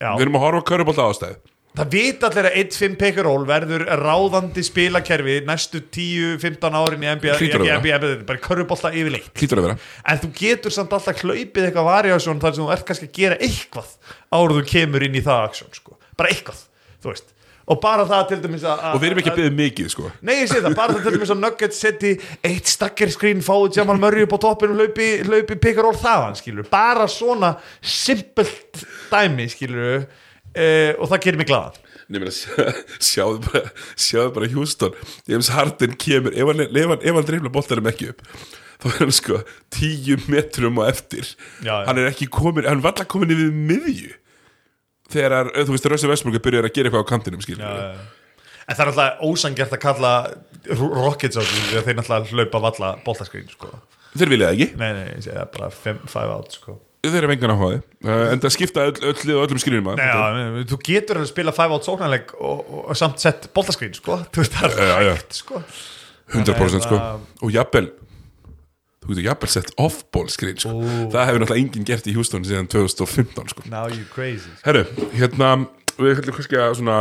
Já, 0.01 0.07
Við 0.17 0.23
erum 0.25 0.37
að 0.39 0.43
horfa 0.47 0.61
á 0.65 0.69
körubólta 0.71 1.05
ástæð 1.05 1.35
það 1.75 1.91
vita 1.91 2.29
allir 2.29 2.49
að 2.49 2.57
1-5 2.63 2.97
pick 3.01 3.19
and 3.19 3.27
roll 3.27 3.45
verður 3.49 3.85
ráðandi 3.99 4.63
spilakerfi 4.65 5.37
næstu 5.47 5.83
10-15 5.91 6.79
árin 6.79 7.05
í 7.05 7.11
NBA. 7.19 7.37
NBA, 7.81 7.99
bara 8.27 8.41
körfubólta 8.43 8.93
yfirleitt. 8.95 9.31
En 9.35 10.23
þú 10.23 10.31
getur 10.39 10.75
samt 10.75 10.95
alltaf 10.95 11.21
hlaupið 11.23 11.69
eitthvað 11.69 11.89
variásjón 11.91 12.41
þar 12.43 12.57
sem 12.57 12.63
þú 12.65 12.73
ert 12.75 12.89
kannski 12.89 13.11
að 13.11 13.15
gera 13.19 13.39
eitthvað 13.43 13.93
áður 14.31 14.59
þú 14.59 14.65
kemur 14.71 15.07
inn 15.07 15.19
í 15.19 15.23
það 15.25 15.47
aksjón 15.49 15.73
sko. 15.75 15.97
bara 16.15 16.31
eitthvað, 16.31 16.59
þú 17.03 17.11
veist. 17.11 17.31
Og 17.65 17.79
bara 17.81 18.03
það 18.05 18.27
til 18.29 18.37
dæmis 18.43 18.63
að 18.69 18.83
og 18.91 18.99
við 19.01 19.07
erum 19.07 19.19
ekki 19.21 19.31
að 19.31 19.37
byggja 19.39 19.53
mikið 19.57 19.87
sko. 19.89 20.09
Nei, 20.21 20.35
ég 20.43 20.49
sé 20.51 20.59
það, 20.61 20.75
bara 20.77 20.93
það 20.93 21.07
til 21.07 21.13
dæmis 21.15 21.31
að 21.33 21.39
Nuggets 21.41 21.79
setji 21.81 22.11
eitt 22.45 22.69
stakker 22.69 23.09
skrín, 23.09 23.41
fáið 23.45 23.79
Jamal 23.79 23.97
Murray 24.03 24.27
upp 24.27 24.35
á 24.37 24.39
toppinu 24.43 24.75
og 24.75 24.83
hlaupi, 24.83 25.07
hlaupi 25.25 25.57
pikaról 25.63 25.95
þaðan, 25.97 26.37
skilur 26.37 26.69
bara 26.69 27.07
svona 27.09 27.55
simpelt 27.81 28.85
dæmi, 29.09 29.49
skilur 29.49 30.05
uh, 30.55 30.91
og 30.99 31.11
það 31.11 31.25
gerir 31.27 31.41
mig 31.43 31.51
Nei, 32.05 32.19
meina, 32.21 32.33
sjá- 32.37 32.73
sjáðu 33.01 33.39
bara 33.47 33.61
sjáðu 33.97 34.33
bara 34.35 34.49
Houston. 34.53 34.97
James 35.29 35.49
Harden 35.53 35.95
kemur, 36.01 36.35
ef 36.37 36.51
hann, 36.51 36.61
ef 36.67 36.91
hann, 36.91 37.01
ef 37.01 37.17
hann 37.17 37.25
dreifla 37.29 37.51
boltarum 37.53 37.89
ekki 37.89 38.11
upp 38.13 38.21
þá 38.83 38.85
er 38.91 38.99
hann 38.99 39.15
sko 39.15 39.39
tíu 39.73 40.17
metrum 40.29 40.77
á 40.83 40.91
eftir. 40.91 41.31
Já, 41.63 41.71
já. 41.71 41.85
hann 41.87 42.01
er 42.01 42.11
ekki 42.11 42.27
komin, 42.29 42.67
hann 42.69 42.83
var 42.83 42.93
alltaf 42.93 43.09
komin 43.09 43.33
yfir 43.33 43.55
miðju. 43.55 44.11
Þegar, 45.15 45.51
þú 45.65 45.73
veist, 45.73 45.87
Rössi 45.89 46.09
Vestbrunga 46.09 46.41
byrjar 46.43 46.67
að 46.67 46.75
gera 46.75 46.89
eitthvað 46.89 47.05
á 47.05 47.11
kantinum, 47.13 47.43
skilur 47.45 47.65
En 48.65 48.73
það 48.73 48.81
er 48.81 48.89
alltaf 48.91 49.19
ósangjart 49.25 49.75
að 49.77 49.81
kalla 49.83 50.13
Rockets 50.81 51.37
á 51.37 51.43
því 51.45 51.77
að 51.77 51.85
þeir 51.85 51.97
náttúrulega 51.99 52.31
hlaupa 52.33 52.61
valla 52.63 52.89
boltaskrín, 53.05 53.45
sko. 53.53 53.69
Þeir 54.17 54.31
vilja 54.33 54.49
ekki, 54.55 54.67
Nei, 54.81 54.89
nei, 54.97 55.09
það 55.21 55.51
bara 55.53 55.69
5 55.69 56.07
out, 56.33 56.57
sko 56.57 56.79
þeir 57.13 57.27
eru 57.27 57.35
engan 57.35 57.53
áhugaði. 57.55 57.81
Uh, 58.05 58.23
en 58.31 58.41
það 58.43 58.55
skipta 58.55 58.87
öll, 58.89 58.95
öll, 59.11 59.35
öllum 59.43 59.91
nei, 59.99 60.63
þú 60.69 60.79
getur 60.85 61.21
að 61.21 61.29
spila 61.29 61.53
5 61.55 61.75
out 61.75 61.87
sóknarleik 61.87 62.33
og, 62.37 62.63
og, 62.65 62.81
og 62.89 62.97
samt 62.99 63.21
sett 63.23 63.49
boltaskrín, 63.55 63.93
sko. 63.97 64.21
Það 64.55 64.81
er 64.81 65.11
hægt, 65.13 65.37
sko. 65.41 65.61
100% 66.33 66.85
sko. 66.85 66.97
og 67.45 67.53
jafnvel 67.53 67.91
þú 69.03 69.11
getur 69.11 69.27
jafnvel 69.27 69.51
sett 69.53 69.73
off-ball 69.81 70.31
screen 70.33 70.57
sko. 70.57 70.73
það 71.13 71.29
hefur 71.29 71.43
náttúrulega 71.43 71.61
enginn 71.61 71.87
gert 71.87 72.09
í 72.09 72.15
Houston 72.15 72.45
síðan 72.47 72.69
2015 72.71 73.53
sko. 73.53 73.65
Now 73.69 73.91
you 73.91 74.07
crazy. 74.09 74.49
Herru, 74.65 74.85
hérna 75.13 75.51
við 75.99 76.23
ætlum 76.23 76.37
kannski 76.39 76.59
að 76.59 76.79
svona 76.79 76.97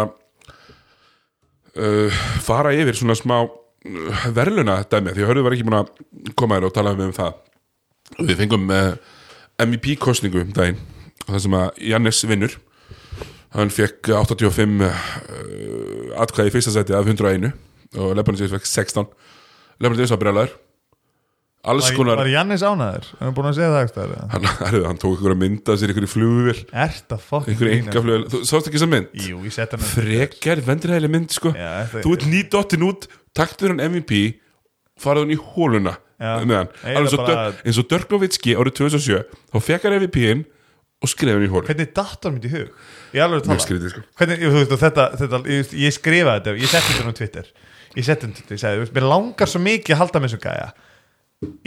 uh, 1.80 2.22
fara 2.44 2.74
yfir 2.76 3.00
svona 3.00 3.16
smá 3.18 3.38
uh, 3.46 4.28
verðluna 4.36 4.82
dæmi 4.84 5.14
því 5.14 5.24
að 5.24 5.32
hörðu 5.32 5.46
var 5.46 5.56
ekki 5.56 5.68
búin 5.70 5.80
að 5.80 5.88
koma 6.36 6.60
þér 6.60 6.68
og 6.68 6.76
tala 6.76 6.94
um 6.98 7.16
það. 7.16 7.40
Við 8.20 8.36
fengum 8.42 8.68
uh, 8.68 8.92
MVP 9.62 9.98
kostningu 10.02 10.42
um 10.42 10.54
daginn. 10.54 10.80
Það 11.24 11.42
sem 11.46 11.58
að 11.58 11.84
Jannis 11.92 12.24
vinnur 12.28 12.58
hann 13.54 13.70
fekk 13.70 14.10
85 14.10 14.82
uh, 14.82 14.90
atkvæði 16.24 16.50
í 16.50 16.54
fyrsta 16.56 16.74
sæti 16.74 16.96
af 16.96 17.06
101 17.06 17.52
og 17.94 18.14
Lebron 18.18 18.38
James 18.38 18.54
fekk 18.56 18.66
16 18.66 19.06
Lebron 19.82 20.00
James 20.00 20.14
var 20.14 20.22
brjálæður 20.22 20.54
alls 21.64 21.86
Var, 21.88 21.96
konar 21.96 22.18
var 22.20 22.28
Jannis 22.28 22.64
ánæður? 22.66 23.06
Er 23.14 23.22
hann 23.24 23.36
búin 23.36 23.48
að 23.48 23.58
segja 23.58 23.70
það 23.72 23.92
það? 23.94 24.24
hann, 24.34 24.80
hann, 24.84 24.98
tók 25.00 25.22
að 25.24 25.36
mynda 25.40 25.76
sér 25.80 25.94
ykkur 25.94 26.04
í 26.04 26.10
flugvél. 26.12 26.56
Ert 26.84 27.14
að 27.14 27.22
fucking 27.24 27.54
ykkur 27.54 27.70
grínast? 27.70 27.88
enga 27.88 28.02
flugvél, 28.04 28.26
þú 28.34 28.40
sást 28.50 28.68
ekki 28.68 28.76
þessa 28.76 28.90
mynd? 28.92 29.14
Jú, 29.24 29.38
ég 29.46 29.54
sett 29.56 29.72
hann 29.72 29.86
frekar 29.94 30.60
vendræðileg 30.66 31.14
mynd 31.14 31.32
sko. 31.32 31.54
Já, 31.56 31.70
þú 31.94 32.12
ert 32.18 32.26
nýdottin 32.28 32.84
út, 32.84 33.08
taktur 33.32 33.72
hann 33.72 33.80
MVP 33.80 34.20
farað 35.00 35.24
hann 35.24 35.32
í 35.32 35.40
hóluna 35.40 35.96
Eins 36.22 37.78
og 37.80 37.88
Dörknovitski 37.90 38.54
árið 38.54 38.76
2007 38.80 39.22
þá 39.50 39.58
fekk 39.66 39.88
hann 39.88 39.98
MVP-in 40.02 40.44
og 41.04 41.10
skrifa 41.10 41.36
hann 41.36 41.44
í 41.46 41.50
hóluna 41.52 41.68
Hvernig 41.68 41.90
hann 42.24 42.36
mitt 42.38 42.46
í 42.48 42.52
hug? 42.54 42.72
Ég 43.14 43.24
alveg 43.24 43.44
tala. 43.46 43.60
Skrítið 43.62 43.92
sko. 43.92 44.02
Hvernig, 44.18 44.42
veist, 44.54 44.74
þetta, 44.80 45.06
þetta 45.20 45.40
ég, 45.50 45.74
ég 45.84 45.94
skrifaði 45.94 46.40
þetta, 46.40 46.56
ég 46.62 46.72
setti 46.72 46.96
þetta 46.96 47.12
á 47.14 47.18
Twitter. 47.20 47.52
Ég 47.94 48.06
setti 48.08 48.30
þetta, 48.30 48.58
ég 48.74 48.82
veist, 48.84 48.94
mér 48.96 49.06
langar 49.10 49.50
svo 49.50 49.62
mikið 49.62 49.94
að 49.96 50.02
halda 50.02 50.22
með 50.22 50.32
þessum 50.32 50.44
gæja. 50.46 50.72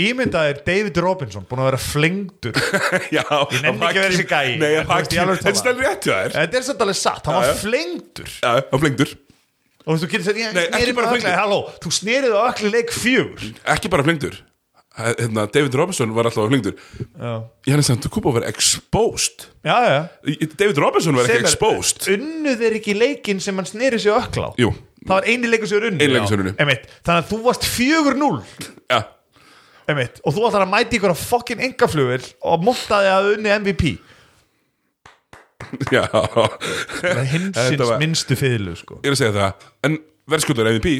Ímyndað 0.07 0.49
er 0.49 0.59
David 0.65 0.97
Robinson 1.03 1.45
búin 1.45 1.61
að 1.61 1.67
vera 1.69 1.79
flengdur. 1.81 2.57
Já, 3.17 3.23
Ég 3.53 3.61
nenni 3.61 3.85
ekki 3.85 3.99
að 3.99 4.01
vera 4.01 4.15
þessi 4.15 4.27
gæi. 4.31 4.49
nei, 4.57 4.71
þetta 4.81 5.71
er 5.73 5.79
rétt 5.83 6.07
Þetta 6.33 6.59
er 6.59 6.65
svolítið 6.65 6.85
alveg 6.87 6.99
satt, 7.03 7.27
hann 7.29 7.37
var 7.37 7.47
já. 7.51 7.55
flengdur. 7.61 8.31
Já, 8.41 8.51
hann 8.71 8.81
flengdur, 8.83 9.13
Og 9.87 10.01
þú 10.01 10.09
getur 10.11 10.35
ég 10.35 10.53
Nei, 10.53 10.65
ekki 10.67 10.93
bara 10.97 11.07
á 11.07 11.11
flengdur. 11.15 11.37
halló, 11.39 11.59
þú 11.79 11.91
snerið 11.95 12.33
á 12.35 12.41
ökli 12.51 12.71
leik 12.73 12.91
fjögur. 12.91 13.45
Ekki 13.75 13.89
bara 13.93 14.03
flengdur 14.03 14.35
hérna, 14.97 15.45
David 15.53 15.75
Robinson 15.77 16.13
var 16.15 16.25
alltaf 16.25 16.47
flengdur 16.49 16.73
Já, 16.73 17.33
Jannis 17.69 17.89
Antetokounmpo 17.93 18.31
var 18.33 18.47
exposed. 18.49 19.45
Já, 19.63 19.77
já. 19.85 19.99
David 20.57 20.77
Robinson 20.81 21.15
var 21.15 21.27
ekki 21.29 21.37
er- 21.37 21.45
exposed. 21.45 22.07
Unnuð 22.15 22.63
er 22.65 22.77
ekki 22.79 22.95
leikinn 22.97 23.39
sem 23.43 23.55
hann 23.55 23.65
sneri 23.69 23.99
sig 24.01 24.11
á 24.11 24.17
ökla 24.23 24.49
á? 24.49 24.51
Jú, 24.57 24.73
Það 25.07 25.13
var 25.13 25.27
eini 25.29 25.47
leikur 25.47 25.69
er 25.71 25.83
er 25.85 25.91
unninn. 25.91 26.55
Einmitt. 26.57 26.87
Þannig 27.05 27.21
að 27.23 27.29
þú 27.31 27.37
varst 27.45 27.63
4-0 27.63 28.43
já, 28.91 28.99
einmitt, 29.87 30.19
og 30.25 30.33
þú 30.35 30.47
ætlar 30.49 30.65
að 30.65 30.73
mæti 30.73 30.97
ykkur 30.97 31.13
að 31.13 31.21
fokkin 31.29 31.61
engaflugil 31.63 32.25
og 32.41 32.63
montaði 32.65 33.11
að 33.13 33.29
unni 33.37 33.53
MVP 33.61 33.93
já. 35.95 36.03
Það 36.11 37.21
hinsins 37.33 37.83
var- 37.89 38.01
minnstu 38.01 38.37
fyrirlu 38.39 38.75
sko. 38.77 38.99
ég 39.01 39.09
er 39.11 39.15
að 39.15 39.21
segja 39.21 39.35
það. 39.37 39.69
En 39.87 39.99
verðskuldur 40.29 40.69
MVP 40.75 40.97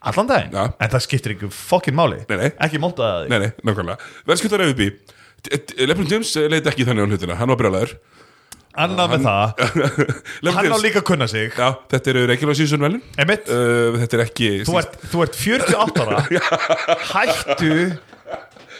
Allan 0.00 0.28
daginn, 0.30 0.54
Já. 0.54 0.62
en 0.80 0.92
það 0.94 1.02
skiptir 1.04 1.34
ykkur 1.34 1.50
fokkin 1.52 1.92
máli. 1.96 2.22
Nei, 2.30 2.36
nei. 2.40 2.46
Ekki 2.64 2.78
því 2.80 3.28
Nei, 3.28 3.38
nei, 3.42 3.50
nákvæmlega. 3.68 4.06
Verðskuldar 4.30 4.62
MVP 4.70 4.86
Lebron 5.84 6.08
James 6.08 6.30
leit 6.52 6.68
ekki 6.70 6.86
þannig 6.88 7.04
á 7.04 7.08
hlutina. 7.12 7.36
Hann 7.36 7.52
var 7.52 7.60
brjálæður 7.60 7.92
Annað 8.80 9.08
með 9.16 9.24
það, 9.26 9.62
Lebron 10.46 10.56
hann 10.56 10.72
á 10.72 10.78
líka 10.78 11.00
að 11.02 11.06
kunna 11.08 11.26
sig. 11.28 11.50
Já, 11.58 11.72
þetta 11.90 12.12
eru 12.12 12.20
regular 12.30 12.54
season 12.56 12.84
velin 12.84 13.00
uh, 13.50 13.96
Þetta 13.98 14.16
er 14.16 14.22
ekki 14.24 14.50
þú, 14.68 14.76
ert, 14.78 14.94
þú 15.10 15.24
ert 15.26 15.38
48 15.40 16.04
ára. 16.06 16.20
Hættu 17.12 17.72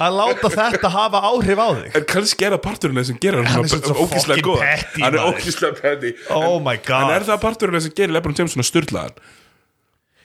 að 0.01 0.17
láta 0.17 0.51
þetta 0.55 0.93
hafa 0.95 1.21
áhrif 1.31 1.61
á 1.61 1.69
þig. 1.77 1.91
En 1.99 2.07
kannski 2.15 2.47
er 2.47 2.55
það 2.57 2.63
parturinn 2.67 3.05
sem 3.11 3.19
gerir 3.21 3.45
Hann 3.51 3.67
ógíslega 3.67 4.45
góð 4.47 4.63
Hann 5.01 5.19
er 5.19 5.27
ógíslega 5.27 5.77
petty. 5.81 6.15
Oh 6.33 6.57
my 6.63 6.79
god 6.87 7.11
En 7.11 7.17
er 7.19 7.27
það 7.29 7.43
parturinn 7.45 7.85
sem 7.85 7.95
gerir 7.97 8.17
Lebron 8.17 8.37
James 8.39 8.57
svona 8.57 8.69
styrlaðan 8.69 9.21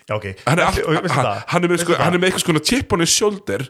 Já, 0.05 0.13
ok, 0.19 0.25
Hann 0.45 0.61
er, 0.61 0.67
all, 0.69 0.79
hann, 0.85 1.09
það? 1.09 1.43
hann 1.49 1.65
er 1.65 1.71
með, 1.71 1.79
sko, 1.81 1.95
hann 1.97 2.13
er 2.13 2.21
með 2.21 2.29
eitthvað 2.29 2.43
svona 2.45 2.63
chip 2.69 2.93
on 2.93 3.01
his 3.01 3.13
shoulder 3.15 3.63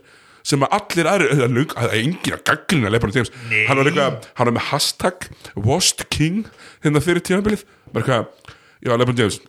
sem 0.45 0.61
að 0.61 0.75
allir 0.77 1.07
aðri 1.09 1.27
það 1.39 1.85
er 1.87 1.95
engin 1.97 2.35
að 2.35 2.41
gagglina 2.45 2.91
Lebron 2.93 3.15
James. 3.15 3.31
Hann 3.65 3.79
er 3.81 3.87
eitthvað, 3.89 4.27
hann 4.37 4.51
er 4.51 4.55
með 4.57 4.67
hashtag 4.69 5.29
Washed 5.65 6.03
King 6.13 6.43
hérna 6.85 7.01
fyrir 7.01 7.23
tímabilið. 7.25 7.63
Bara 7.95 8.03
eitthvað, 8.03 8.51
já 8.85 8.91
Lebron 9.01 9.17
James 9.21 9.39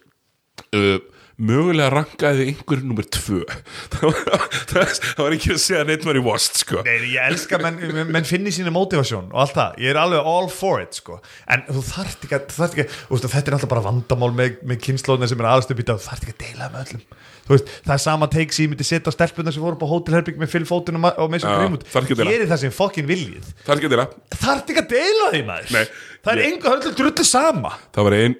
uh, 0.72 0.96
mögulega 1.36 1.90
rankaði 1.92 2.46
einhver 2.50 2.80
nummer 2.86 3.04
tvö. 3.12 3.42
Það 3.92 5.20
var, 5.20 5.34
ekki 5.36 5.52
að 5.54 5.60
segja 5.60 5.82
neitt 5.88 6.04
var 6.06 6.16
í 6.16 6.22
Washed 6.24 6.56
sko. 6.62 6.80
Nei, 6.86 6.96
ég 7.12 7.20
elska 7.28 7.58
menn, 7.60 7.76
menn- 7.92 8.12
menn 8.14 8.26
finni 8.28 8.52
sína 8.54 8.72
motivasjón 8.74 9.28
og 9.32 9.42
allt 9.44 9.54
það, 9.56 9.76
ég 9.84 9.92
er 9.92 10.00
alveg 10.00 10.30
all 10.32 10.48
for 10.52 10.80
it 10.82 10.96
sko. 10.96 11.18
en 11.52 11.64
þú 11.68 11.82
þarft 11.90 12.24
ekki 12.26 12.38
að, 12.38 12.46
þarft 12.56 12.76
ekki 12.78 12.86
að 12.86 12.96
veist, 13.12 13.28
þetta 13.34 13.52
er 13.52 13.56
alltaf 13.58 13.72
bara 13.74 13.84
vandamál 13.84 14.30
með, 14.36 14.56
með 14.64 14.80
kynnslóðina 14.86 15.28
sem 15.30 15.42
er 15.44 15.50
dag, 15.90 16.00
þú 16.00 16.08
þarft 16.08 16.24
ekki 16.26 16.36
að 16.36 16.44
deila 16.46 16.70
með 16.72 16.86
öllum. 16.86 17.04
Veist, 17.46 17.68
það 17.86 17.92
er 17.94 18.02
sama 18.02 18.26
teik 18.32 18.56
sem 18.56 18.64
ég 18.66 18.72
myndi 18.72 18.86
setja 18.88 19.12
á 19.12 19.16
stelpuna 19.16 19.52
sem 19.54 19.62
voru 19.62 19.76
upp 19.78 19.84
á 19.86 19.92
hótelherbygg 19.92 20.40
með 20.40 20.50
Foden 20.66 20.98
og, 20.98 21.84
þarf 21.92 22.08
ekki 22.08 22.16
að 22.16 22.22
deila. 22.24 22.32
gerir 22.34 22.50
það 22.50 22.62
sem 22.64 22.72
fokkin 22.74 23.06
viljið. 23.06 23.52
Er 23.68 23.76
ekki 23.76 23.86
að 23.86 23.94
dela 23.94 24.08
þarft 24.40 24.72
ekki 24.72 24.82
að 24.82 24.88
deila 24.96 25.28
því 25.36 25.42
maður. 25.52 25.70
Nei, 25.76 25.84
það 26.26 26.32
er 26.32 26.42
ég- 26.42 26.48
engu 26.50 26.72
höllu 26.72 26.94
drullu 26.98 27.28
sama. 27.28 27.72
Það 27.94 28.08
var 28.08 28.18
ein, 28.18 28.36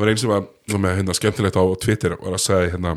það 0.00 0.06
var 0.06 0.12
ein 0.12 0.20
hérna 0.20 0.30
það 0.30 0.36
var 0.36 0.46
ein 0.46 0.52
sem 0.70 0.74
var 0.74 0.84
með 0.84 0.96
hérna 0.98 1.16
skemmtilegt 1.18 1.58
á 1.60 1.64
Twitter 1.84 2.16
og 2.16 2.24
var 2.26 2.36
að 2.36 2.44
segja 2.46 2.72
hérna 2.74 2.94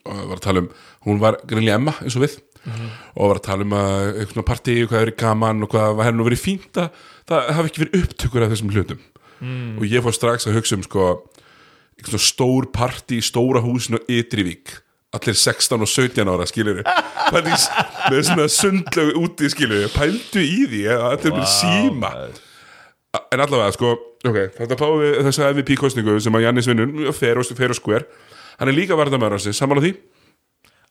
og 0.00 0.20
var 0.30 0.36
að 0.38 0.44
tala 0.46 0.62
um, 0.62 0.70
hún 1.06 1.20
var 1.20 1.38
greinlega 1.44 1.80
Emma 1.80 1.94
eins 2.00 2.16
og 2.16 2.24
við 2.24 2.38
og 3.16 3.30
var 3.30 3.40
að 3.40 3.46
tala 3.46 3.64
um 3.64 3.74
að 3.76 4.02
eitthvað 4.10 4.34
svona 4.34 4.48
partí, 4.50 4.74
hvað 4.84 5.04
er 5.06 5.12
gaman 5.16 5.64
og 5.64 5.72
hvað 5.72 5.94
var 5.96 6.08
henni 6.08 6.20
nú 6.20 6.26
verið 6.28 6.42
fínt 6.44 6.80
að 6.80 7.04
það 7.30 7.50
hafi 7.56 7.70
ekki 7.70 7.82
verið 7.84 8.02
upptökur 8.04 8.44
af 8.44 8.52
þessum 8.52 8.74
hlutum. 8.74 9.00
Og 9.80 9.86
ég 9.88 10.04
fór 10.04 10.16
strax 10.16 10.44
að 10.46 10.58
hugsa 10.58 10.76
um 10.76 10.84
sko 10.84 11.06
eitthvað 11.96 12.12
svona 12.12 12.26
stór 12.26 12.68
partí 12.74 13.20
í 13.20 13.24
stóra 13.24 13.62
húsinu 13.64 14.02
Ytrivík 14.12 14.76
allir 15.16 15.34
16 15.34 15.82
og 15.82 15.88
17 15.90 16.28
ára 16.30 16.46
skilur 16.46 16.84
með 17.34 18.20
svona 18.28 18.46
sundlögu 18.52 19.24
úti 19.24 19.48
skilur 19.50 19.88
pældu 19.94 20.42
í 20.44 20.68
því 20.70 20.84
að 20.94 21.06
allir 21.08 21.34
wow, 21.34 21.48
síma 21.50 22.12
en 23.18 23.40
allavega 23.42 23.72
sko 23.74 23.90
ok, 24.26 24.38
þetta 24.58 24.76
fáum 24.78 25.00
við 25.02 25.16
þessa 25.26 25.48
MVP 25.54 25.76
kostningu 25.80 26.18
sem 26.22 26.36
að 26.38 26.44
Jannis 26.46 26.68
vinnur, 26.70 27.12
fair 27.16 27.40
og, 27.40 27.48
fair 27.58 27.72
og 27.74 27.78
square. 27.78 28.06
Hann 28.60 28.68
er 28.70 28.76
líka 28.76 28.96
varðamæður 28.98 29.38
hans, 29.38 29.48
saman 29.56 29.80
á 29.80 29.82
því 29.82 29.94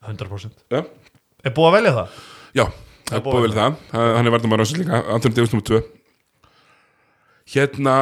100% 0.09 0.63
já, 0.73 0.81
er 1.43 1.53
búið 1.55 1.67
að 1.69 1.75
velja 1.77 1.93
það? 1.97 2.17
já 2.57 2.63
það 3.09 3.17
er 3.19 3.23
búið 3.25 3.43
vel 3.45 3.53
það, 3.57 3.77
Hann- 3.93 4.15
hann 4.17 4.27
er 4.29 4.33
varðamæður 4.35 4.63
hans 4.63 4.75
líka 4.79 5.01
Anthony 5.15 5.35
Davis 5.37 5.53
nr. 5.53 5.63
2 5.69 5.81
hérna 7.55 7.95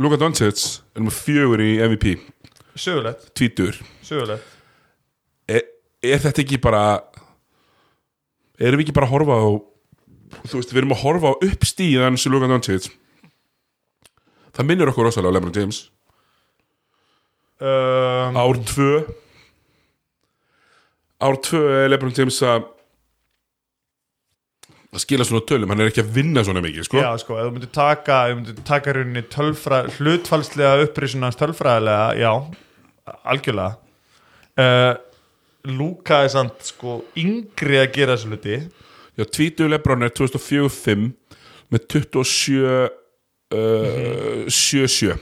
Luka 0.00 0.16
Doncic 0.20 0.60
er 0.94 1.00
nummer 1.02 1.12
fjögur 1.14 1.60
í 1.64 1.76
MVP 1.84 2.16
sögulegt, 2.76 3.30
tvítur 3.36 3.76
sögulegt. 4.04 4.44
Er, 5.48 5.62
er 6.04 6.18
þetta 6.20 6.42
ekki 6.42 6.58
bara 6.60 6.82
erum 8.60 8.80
við 8.80 8.86
ekki 8.86 8.96
bara 8.96 9.08
að 9.08 9.14
horfa 9.14 9.36
á 9.36 9.46
þú 10.46 10.60
veist, 10.60 10.72
við 10.72 10.82
erum 10.82 10.94
að 10.96 11.02
horfa 11.04 11.34
á 11.34 11.40
uppstíðan 11.48 12.18
sem 12.20 12.34
Luka 12.34 12.50
Doncic 12.50 12.88
það 14.56 14.68
minnir 14.70 14.92
okkur 14.92 15.08
rosalega 15.08 15.32
á 15.32 15.36
Lebron 15.36 15.56
James 15.56 15.82
um, 17.60 18.40
ár 18.40 18.62
tvö 18.70 18.92
ár 21.26 21.38
tvö 21.44 21.62
er 21.84 21.92
Lebron 21.92 22.16
James 22.16 22.40
að 22.44 22.72
að 24.96 25.02
skila 25.04 25.26
svona 25.28 25.44
tölum, 25.48 25.72
hann 25.72 25.82
er 25.82 25.90
ekki 25.90 26.02
að 26.04 26.12
vinna 26.16 26.42
svona 26.46 26.62
mikið 26.64 26.86
sko. 26.88 27.00
Já, 27.02 27.10
sko, 27.20 27.36
ef 27.36 27.48
þú 27.48 27.54
myndir 27.56 27.72
taka, 27.74 28.20
ef 28.24 28.32
þú 28.32 28.38
myndir 28.38 28.62
taka 28.68 28.94
rauninni 28.96 29.22
tölfræ, 29.32 29.80
hlutfalslega 29.96 30.86
upprisun 30.86 31.26
hans 31.26 31.38
tölfræðilega, 31.40 32.06
já, 32.22 32.32
algjörlega. 33.32 33.76
Uh, 34.56 34.94
Lúka 35.66 36.22
er 36.24 36.32
samt, 36.32 36.62
sko, 36.70 37.00
yngri 37.18 37.80
að 37.82 37.90
gera 37.96 38.16
þessu 38.16 38.32
hluti. 38.32 38.60
Já, 39.16 39.24
tvítu 39.24 39.68
Lebron 39.68 40.04
er 40.04 40.12
2004-05 40.12 41.06
með 41.72 41.86
27 41.92 42.60
uh, 43.54 44.44
7-7 44.52 45.16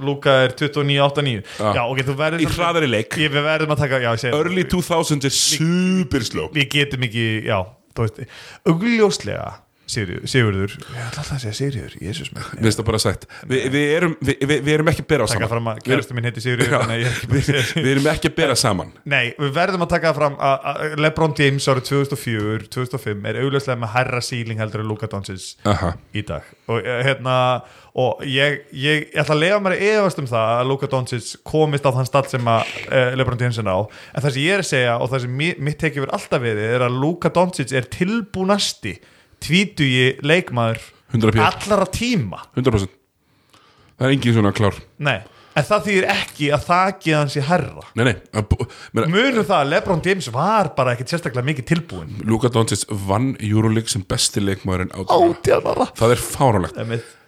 Lúka 0.00 0.32
er 0.46 0.54
29-8-9. 0.56 1.42
Já. 1.44 1.72
Já, 1.76 1.82
ok, 1.84 1.98
þú 2.06 2.14
verður... 2.16 2.40
í 2.40 2.48
hraðari 2.48 2.88
leik 2.88 3.16
Ég, 3.20 3.32
við 3.32 3.44
verðum 3.44 3.74
að 3.74 3.82
taka, 3.84 4.00
já, 4.00 4.08
ég 4.14 4.22
segi 4.22 4.38
early 4.38 4.64
2000 4.72 5.28
er 5.28 5.34
super 5.36 6.24
slow 6.24 6.48
Við 6.54 6.68
getum 6.72 7.04
ekki, 7.08 7.26
já, 7.48 7.58
þú 7.92 8.06
veist, 8.06 8.22
augljóslega, 8.72 9.48
Sigurður, 9.92 10.74
ég 10.78 11.02
ætla 11.06 11.22
alltaf 11.22 11.32
að 11.36 11.42
segja 11.44 11.56
Sigurður, 11.58 11.96
Jésús 12.02 12.30
finnst 12.32 12.80
það 12.80 12.88
bara 12.88 13.00
Vi, 13.50 13.60
við, 13.74 13.86
erum, 13.98 14.14
við, 14.24 14.40
við, 14.48 14.62
við 14.66 14.72
erum 14.76 14.90
ekki 14.92 15.04
að 15.04 15.10
bera 15.12 15.26
Taka 15.28 15.34
saman. 15.36 15.50
Við 17.82 17.90
erum 17.92 18.08
ekki 18.12 18.30
að 18.30 18.36
bera 18.38 18.56
saman. 18.58 18.92
Nei, 19.08 19.32
við 19.38 19.52
verðum 19.56 19.84
að 19.86 19.92
taka 19.94 20.12
fram 20.16 20.36
að 20.42 20.96
LeBron 21.02 21.34
James 21.38 21.68
árið 21.70 21.86
2004, 21.90 22.68
2005 22.72 23.28
er 23.30 23.40
augljóslega 23.42 23.80
með 23.82 23.94
herra 23.96 24.20
síling 24.24 24.60
heldur 24.62 24.82
en 24.84 24.90
Luka 24.90 25.08
Aha. 25.68 25.92
í 26.14 26.22
dag. 26.26 26.46
Og 26.70 26.80
eh, 26.82 27.00
hérna 27.06 27.36
og 27.98 28.22
ég, 28.24 28.62
ég, 28.72 29.08
ég 29.12 29.18
ætla 29.20 29.34
að 29.36 29.42
lega 29.42 29.58
mér 29.60 29.74
að 29.76 29.82
efast 29.90 30.20
um 30.22 30.28
það 30.30 30.52
að 30.56 30.68
Luka 30.70 30.88
Doncic 30.92 31.26
komist 31.44 31.84
á 31.84 31.90
þann 31.92 32.08
stall 32.08 32.28
sem 32.30 32.46
að 32.48 32.70
uh, 32.88 33.10
LeBron 33.20 33.42
James 33.42 33.58
er 33.60 33.68
á. 33.68 33.78
En 34.16 34.24
það 34.24 34.36
sem 34.36 34.46
ég 34.46 34.54
er 34.56 34.62
að 34.64 34.70
segja 34.70 34.94
og 34.98 35.10
það 35.12 35.24
sem 35.26 35.34
mi- 35.42 35.56
mitt 35.60 35.80
tekið 35.82 36.06
verið 36.06 36.16
alltaf 36.16 36.44
verið 36.46 36.70
er 36.78 36.86
að 36.86 36.96
Luka 37.02 37.32
Doncic 37.36 37.74
er 37.76 37.88
tilbúnasti 37.92 38.94
tvítugi 39.42 40.08
leikmaður 40.26 40.80
100 41.12 41.34
pjör, 41.36 41.44
allara 41.44 41.86
tíma. 41.92 42.40
100% 42.56 42.98
Það 43.92 44.08
er 44.08 44.14
engin 44.16 44.34
svona 44.34 44.50
klár. 44.56 44.78
Nei, 45.04 45.18
en 45.52 45.66
það 45.68 45.86
þýðir 45.86 46.06
ekki 46.14 46.48
að 46.56 46.62
þakið 46.66 47.16
hans 47.18 47.34
í 47.36 47.42
herra 47.46 47.82
Nei, 47.98 48.04
nei, 48.08 48.14
að 48.34 48.54
munum 49.12 49.44
það 49.44 49.56
að 49.58 49.72
LeBron 49.72 50.04
James 50.06 50.28
var 50.34 50.70
bara 50.76 50.94
ekkit 50.96 51.12
sérstaklega 51.12 51.48
mikið 51.50 51.68
tilbúin 51.74 52.14
Luka 52.28 52.50
Doncic 52.52 52.86
vann 53.08 53.34
Euroleague 53.36 53.92
sem 53.92 54.04
besti 54.08 54.42
leikmaðurinn 54.42 54.94
átjánara 54.96 55.90
Það 55.98 56.16
er 56.16 56.24
fáránlegt. 56.24 56.80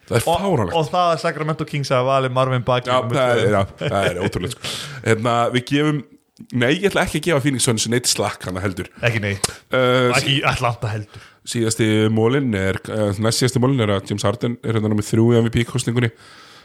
Það 0.09 0.19
er 0.19 0.25
fáránlegt. 0.25 0.75
og 0.77 0.89
það 0.89 1.13
að 1.13 1.21
Sacramento 1.27 1.69
Kings 1.69 1.93
að 1.95 2.09
vali 2.09 2.33
Marvin 2.33 2.65
Bagley 2.65 2.93
Já, 2.93 3.05
það 3.13 3.45
er, 3.45 3.71
það 3.85 4.11
er 4.11 4.21
ótrúlega 4.25 4.57
sko. 4.57 4.75
Hérna, 5.05 5.39
við 5.55 5.69
gefum 5.75 6.03
Nei, 6.51 6.73
ég 6.81 6.89
ætla 6.89 7.05
ekki 7.07 7.21
að 7.21 7.27
gefa 7.29 7.43
Phoenix 7.45 7.63
Suns 7.69 7.85
neitt 7.87 8.09
slakk 8.11 8.43
hana 8.49 8.59
heldur. 8.59 8.89
Ekki 9.07 9.21
neitt, 9.23 9.47
uh, 9.71 10.11
ekki 10.17 10.41
Atlanta 10.51 10.91
heldur 10.91 11.23
Síðasti 11.45 11.87
mólin 12.09 12.55
er 12.57 12.79
Næst 13.21 13.43
síðasti 13.43 13.61
mólin 13.61 13.83
er 13.85 13.93
að 13.99 14.09
James 14.09 14.25
Harden 14.25 14.57
er 14.65 14.79
hérna 14.79 14.95
með 14.95 15.11
þrjú 15.11 15.27
í 15.35 15.43
MVP-kostningunni 15.43 16.11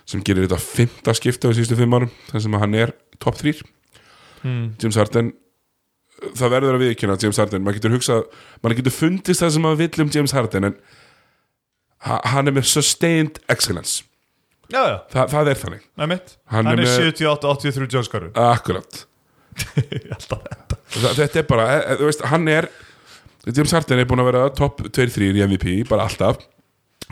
sem 0.10 0.23
gerir 0.26 0.47
þetta 0.47 0.61
fymta 0.64 1.14
skipta 1.18 1.51
á 1.51 1.53
síðustu 1.53 1.77
fimm 1.77 1.93
árum 1.97 2.14
þar 2.31 2.45
sem 2.45 2.56
að 2.56 2.64
hann 2.64 2.77
er 2.80 2.93
top 3.19 3.38
3 3.38 3.60
hmm. 4.41 4.64
James 4.80 4.97
Harden 4.97 5.34
það 6.35 6.53
verður 6.56 6.77
að 6.77 6.85
viðkynna 6.85 7.18
James 7.22 7.39
Harden. 7.39 7.65
Maður 7.65 7.80
getur 7.80 7.95
hugsað, 7.95 8.23
maður 8.64 8.80
getur 8.81 8.95
fundist 8.95 9.43
það 9.43 9.53
sem 9.56 9.65
maður 9.65 9.81
vill 9.84 10.03
um 10.06 10.11
James 10.15 10.35
Harden 10.35 10.69
en 10.69 10.77
ha- 12.07 12.22
hann 12.34 12.51
er 12.51 12.56
með 12.56 12.69
sustained 12.72 13.39
excellence. 13.51 14.03
Já, 14.69 14.81
já, 14.85 14.97
Þa, 15.10 15.22
það 15.31 15.47
er 15.49 15.60
þannig, 15.64 15.85
mitt 16.11 16.35
Hann 16.53 16.68
hann, 16.68 16.80
er 16.80 16.84
er 16.84 16.85
með- 16.85 17.14
78-83 17.18 17.88
John 17.89 18.06
Scarru 18.06 18.30
akkurat. 18.38 19.06
Þetta 20.89 21.41
er 21.41 21.47
bara, 21.49 21.65
e, 21.73 21.80
e, 21.80 21.95
þú 21.99 22.10
veist, 22.10 22.22
hann 22.30 22.47
er 22.47 22.69
James 23.48 23.72
Harden 23.72 24.02
er 24.02 24.07
búin 24.10 24.22
að 24.22 24.30
vera 24.34 24.48
top 24.56 24.82
2-3 24.84 25.30
í 25.32 25.44
MVP, 25.45 25.76
bara 25.90 26.07
alltaf 26.10 26.41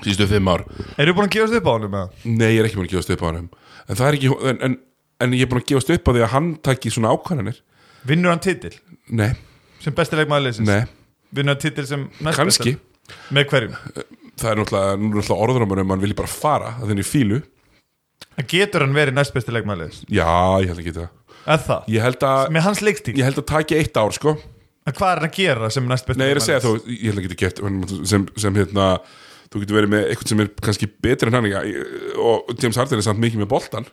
síðustu 0.04 0.28
fimm 0.30 0.50
ár, 0.52 0.66
eru 1.00 1.16
búin 1.18 1.30
að 1.30 1.38
gefast 1.38 1.56
upp 1.58 1.70
á 1.70 1.72
hann 1.74 1.88
með 1.94 2.28
nei 2.28 2.50
ég 2.52 2.60
er 2.62 2.68
ekki 2.68 2.78
búin 2.78 2.90
að 2.90 2.96
gefast 2.98 3.14
upp 3.16 3.24
á 3.24 3.28
hann 3.30 3.40
en 3.40 3.98
það 3.98 4.08
er 4.10 4.18
ekki, 4.20 4.34
en, 4.52 4.60
en, 4.68 4.76
en 5.24 5.34
ég 5.38 5.46
er 5.48 5.52
búin 5.52 5.64
að 5.64 5.70
gefast 5.72 5.94
upp 5.96 6.10
á 6.10 6.12
því 6.12 6.24
að 6.26 6.34
hann 6.36 6.50
taki 6.68 6.92
svona 6.94 7.14
ákvæðanir 7.16 7.62
vinnur 8.12 8.34
hann 8.34 8.44
titil? 8.44 8.74
Nei, 9.10 9.32
sem 9.82 9.96
besti 9.98 10.20
leikmaður 10.20 10.50
leysins 10.50 10.70
nei, 10.70 10.84
vinnur 11.34 11.56
hann 11.56 11.64
titil 11.64 11.88
sem 11.90 12.06
næst 12.20 12.42
kannski. 12.42 12.76
Besti? 12.76 13.24
með 13.34 13.48
hverjum, 13.54 13.78
það 14.36 14.50
er 14.52 14.60
náttúrulega, 14.62 14.92
er 14.92 15.02
náttúrulega 15.06 15.40
orðurum 15.48 15.78
um 15.78 15.94
hann 15.96 16.04
vilji 16.04 16.18
bara 16.20 16.30
fara, 16.32 16.74
að 16.82 16.92
þenni 16.92 17.08
fílu 17.08 17.40
en 18.38 18.50
getur 18.52 18.84
hann 18.86 18.94
verið 18.98 19.18
næst 19.18 19.34
besti 19.34 19.56
leikmaður 19.56 19.88
leysins 19.88 20.12
já, 20.12 20.28
ég 20.62 20.76
held 20.76 20.92
það. 21.00 21.10
Eða 21.48 21.58
það, 21.64 21.90
ég 21.96 22.04
held 22.04 22.28
að, 22.28 22.44
með 22.52 22.66
hans 22.68 22.84
leikstíl? 22.84 23.16
ég 23.16 23.24
held 23.30 23.40
að 23.40 23.48
taki 23.54 23.78
eitt 23.80 23.98
ár 23.98 24.14
sko 24.14 24.36
en 24.88 24.96
hvað 24.96 25.12
er 25.14 25.22
hann 25.22 25.28
að 25.30 25.38
gera 25.38 25.70
sem 25.74 25.88
næst 25.90 26.08
besti 26.08 26.22
Nei, 26.22 26.28
ég 26.30 26.36
er 26.38 26.42
að 26.42 26.48
segja 26.48 26.64
þó, 26.64 26.72
ég 26.88 27.06
held 27.12 27.22
að 27.22 27.26
geta 27.28 27.40
gett 27.44 27.62
sem, 28.14 28.28
sem 28.40 28.60
hérna, 28.62 28.88
þú 29.52 29.62
getur 29.64 29.78
verið 29.82 29.94
með 29.94 30.06
eitthvað 30.12 30.32
sem 30.34 30.44
er 30.46 30.52
kannski 30.68 30.90
betri 31.08 31.30
en 31.32 31.38
hann 31.38 31.50
ég- 31.52 32.20
og 32.24 32.54
James 32.62 32.80
Harden 32.80 33.02
er 33.02 33.08
samt 33.08 33.22
mikið 33.24 33.44
með 33.44 33.52
boltan 33.52 33.90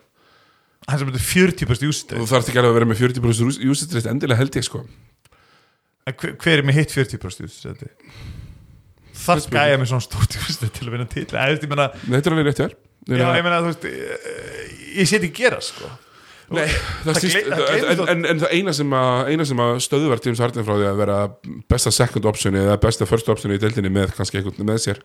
hann 0.85 1.01
sem 1.01 1.09
betur 1.11 1.25
40% 1.25 1.89
og 1.89 1.91
úsið 1.91 2.15
þú 2.21 2.29
þarf 2.31 2.49
ekki 2.51 2.61
alveg 2.61 2.71
að 2.71 2.79
vera 2.79 2.89
með 2.91 3.03
40% 3.03 3.69
úsistrist 3.73 4.09
endilega 4.11 4.39
held 4.43 4.55
ég 4.59 4.65
sko. 4.67 4.83
Hver, 6.05 6.35
hver 6.37 6.59
er 6.61 6.65
með 6.67 6.77
hitt 6.81 6.91
40% 6.93 7.47
úsið 7.49 7.85
það 9.25 9.45
skæja 9.47 9.77
með 9.81 9.89
svona 9.89 10.05
stórt 10.05 10.35
úsið 10.43 10.73
til 10.75 10.85
að 10.85 10.91
vinna 10.93 11.07
þú 11.09 11.23
ég 11.23 11.31
Nei, 12.05 12.17
Þetta 12.19 12.29
er 12.29 12.35
alveg 12.35 12.49
rétt 12.51 12.61
Já, 13.05 13.21
ég 13.37 13.43
meina, 13.45 13.59
þú 13.61 13.69
veist, 13.69 13.83
ég, 13.85 14.29
ég 14.97 15.09
sé 15.09 15.19
ekki 15.19 15.29
gera, 15.37 15.59
sko. 15.61 15.89
Nei, 16.53 16.67
það 17.05 17.19
það 17.25 17.75
en, 17.89 18.01
en, 18.11 18.25
en 18.29 18.41
það 18.43 18.51
eina 18.53 18.73
sem 18.77 18.91
að, 18.93 19.29
að 19.65 19.79
stöðuvar 19.85 20.21
James 20.21 20.41
Harden 20.43 20.65
frá 20.67 20.75
því 20.75 20.87
að 20.91 20.99
vera 21.01 21.19
besta 21.71 21.93
second 21.95 22.27
optioni 22.29 22.61
eða 22.61 22.77
besta 22.83 23.07
first 23.09 23.29
optioni 23.33 23.57
í 23.57 23.61
deildinni 23.61 23.89
með 23.93 24.13
kannski 24.17 24.37
einhvern 24.41 24.69
með 24.69 24.81
sér 24.83 25.01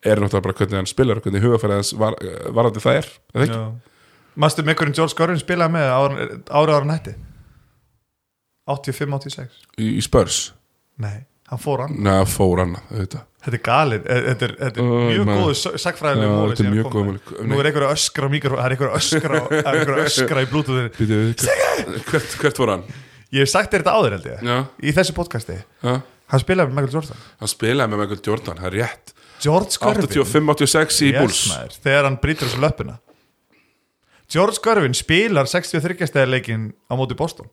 er 0.00 0.20
náttúrulega 0.22 0.46
bara 0.46 0.56
hvernig 0.56 0.80
hann 0.80 0.88
spilar 0.88 1.20
og 1.20 1.26
hvernig 1.26 1.44
hugafærið 1.44 1.80
hans 1.80 1.92
var, 2.00 2.16
varandi 2.56 2.80
það 2.80 3.00
er 3.02 3.10
eða 3.34 3.46
ekki? 3.46 3.60
Mastu 4.40 4.64
með 4.64 4.78
hverjum 4.80 4.96
George 4.96 5.12
Scorrin 5.12 5.42
spilaði 5.42 5.76
með 5.76 5.90
ára 5.92 6.78
ára 6.78 6.86
nætti? 6.88 7.16
85-86? 8.70 9.60
Í, 9.82 9.90
í 9.98 10.02
Spurs? 10.04 10.38
Nei, 11.02 11.26
hann 11.50 11.60
fór 11.60 11.82
hann. 11.84 11.96
Nei, 12.06 12.20
fór 12.30 12.62
hann 12.64 12.76
auðvitað 12.90 13.26
Þetta 13.40 13.56
er 13.56 13.62
galið, 13.64 14.02
Eh, 14.12 14.18
þetta 14.26 14.44
er, 14.44 14.52
þetta 14.60 14.80
er 14.82 14.88
mjög 15.10 15.22
maður. 15.24 15.38
góðu 15.40 15.78
sagfræðileg 15.80 16.28
móli 16.34 16.50
þetta 16.56 16.64
er 16.66 16.74
mjög 16.74 16.84
hann 16.84 16.92
góð 16.92 17.06
með. 17.06 17.30
Nú 17.48 17.60
er 17.62 17.68
einhver 17.70 17.84
að 17.86 17.92
öskra 17.96 18.26
á 18.28 18.30
mikrofón, 18.34 18.58
það 18.60 18.66
er 18.66 18.74
einhver 18.74 18.90
að 18.90 18.98
öskra, 19.00 19.38
það 19.48 19.70
er 19.70 19.78
einhver 19.80 19.94
að 19.96 20.08
öskra 20.10 20.42
í 20.44 20.48
blútuðinu. 20.50 20.90
Býtu, 20.98 21.20
hvert, 22.10 22.34
hvert 22.42 22.60
fór 22.60 22.72
hann? 22.74 22.84
Ég 23.32 23.40
hef 23.46 23.48
sagt 23.54 23.72
þér 23.72 23.80
þetta 23.84 23.94
áður 23.96 24.16
held 24.18 24.26
ég, 24.28 24.42
Já, 24.44 24.58
í 24.84 24.92
þessu 24.98 25.14
podcasti. 25.16 25.56
já 25.86 25.94
Hann 26.30 26.40
spilaði 26.44 26.68
með 26.70 26.76
Michael 26.76 26.94
Jordan. 26.94 27.22
Hann 27.40 27.48
spilaði 27.50 27.90
með 27.94 27.98
Michael 28.04 28.20
Jordan, 28.28 28.60
það 28.60 28.68
er 28.68 28.76
rétt 28.76 29.14
George 29.40 29.70
Scorvin. 29.74 30.06
85-86 30.06 31.00
í 31.00 31.08
Yes, 31.10 31.18
Bulls 31.22 31.40
maður, 31.50 31.78
þegar 31.88 32.04
hann 32.10 32.18
brýtur 32.22 32.46
þessu 32.50 32.60
löppina 32.60 32.98
George 34.30 34.54
Scorvin 34.60 34.94
spilar 34.94 35.48
63 35.50 36.06
stæðar 36.06 36.30
leikin 36.36 36.68
á 36.86 36.94
móti 36.94 37.16
Boston 37.18 37.48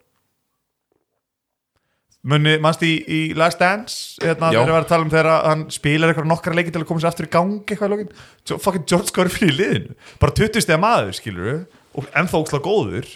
Munni, 2.27 2.57
mannst 2.59 2.81
í, 2.83 2.91
í 3.07 3.19
Last 3.39 3.61
Dance? 3.61 4.17
Hérna, 4.19 4.49
þegar 4.51 4.73
var 4.75 4.83
að 4.83 4.89
tala 4.91 5.05
um 5.05 5.11
þegar 5.13 5.29
hann 5.47 5.61
spilar 5.71 6.11
eitthvað 6.11 6.27
nokkra 6.27 6.55
leiki 6.57 6.73
til 6.75 6.81
að 6.81 6.87
koma 6.89 6.99
sér 7.03 7.11
aftur 7.13 7.27
í 7.29 7.31
gang 7.31 7.53
eitthvað 7.63 7.87
í 7.87 7.93
lokin. 7.93 8.09
Jo- 8.51 8.57
fucking 8.59 8.83
George 8.89 9.11
Scorvin 9.13 9.47
í 9.47 9.55
liðinu. 9.55 9.95
Bara 10.19 10.35
20 10.35 10.65
stæða 10.65 10.81
maður, 10.83 11.13
skilur 11.15 11.47
við 11.47 11.61
og 12.01 12.09
ennþá 12.19 12.41
óksla 12.43 12.59
góður. 12.65 13.07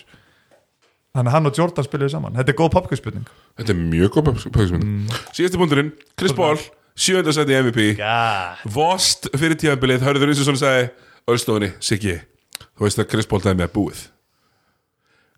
Þannig 1.12 1.28
að 1.28 1.36
hann 1.36 1.50
og 1.50 1.58
Jordan 1.60 1.84
spiluðu 1.90 2.14
saman. 2.14 2.38
Þetta 2.40 2.54
er 2.54 2.58
góð 2.62 2.70
popkvistspurning 2.78 3.26
Þetta 3.60 3.74
er 3.74 3.80
mjög 3.84 4.14
góð 4.16 4.30
pöksmynd 4.32 4.86
Mm. 4.86 5.10
Síðasti 5.36 5.60
punkturinn, 5.60 5.90
Chris 6.16 6.32
Paul 6.38 6.56
Sjönda 6.96 7.34
seti 7.36 7.52
í 7.52 7.60
MVP 7.60 7.82
yeah. 8.00 8.56
Vost 8.64 9.28
fyrir 9.36 9.58
tíðanbilið, 9.60 10.06
hörður 10.08 10.32
eins 10.32 10.40
og 10.40 10.48
svona 10.48 10.62
sagði 10.62 10.86
Ölstofunni, 11.32 11.70
Siggi 11.84 12.16
Þú 12.62 12.86
veist 12.88 13.02
að 13.04 13.10
Chris 13.12 13.28
Paul 13.28 13.42
dæmi 13.44 13.66
er 13.68 13.74
búið. 13.76 14.06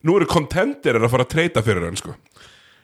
Nú 0.06 0.18
eru 0.20 0.28
contenderir 0.30 1.02
að 1.02 1.14
fara 1.14 1.26
að 1.26 1.32
treyta 1.34 1.64
fyrir 1.66 1.88
hann 1.88 1.98
sko 1.98 2.14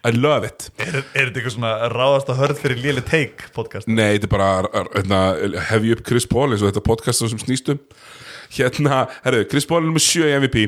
I 0.08 0.12
love 0.16 0.48
it. 0.48 0.70
Er, 0.80 1.02
er 1.12 1.28
þetta 1.28 1.42
eitthvað 1.42 1.54
svona 1.58 1.72
ráðast 1.92 2.30
að 2.32 2.38
hörð 2.40 2.62
fyrir 2.62 2.80
léli 2.80 3.02
take 3.04 3.50
podcast? 3.56 3.90
Nei, 3.92 4.16
þetta 4.16 4.30
er 4.30 4.32
bara 4.32 4.84
hérna, 4.94 5.20
hefði 5.68 5.92
upp 5.98 6.04
Chris 6.08 6.28
Paul 6.30 6.46
eins 6.54 6.64
og 6.64 6.70
þetta 6.70 6.84
podcast 6.86 7.26
sem 7.26 7.42
snýstum 7.42 7.82
Hérna, 8.56 9.04
herru, 9.26 9.44
Chris 9.52 9.68
Paul 9.70 9.82
er 9.84 9.90
nummer 9.90 10.02
7 10.02 10.24
í 10.30 10.38
MVP 10.40 10.64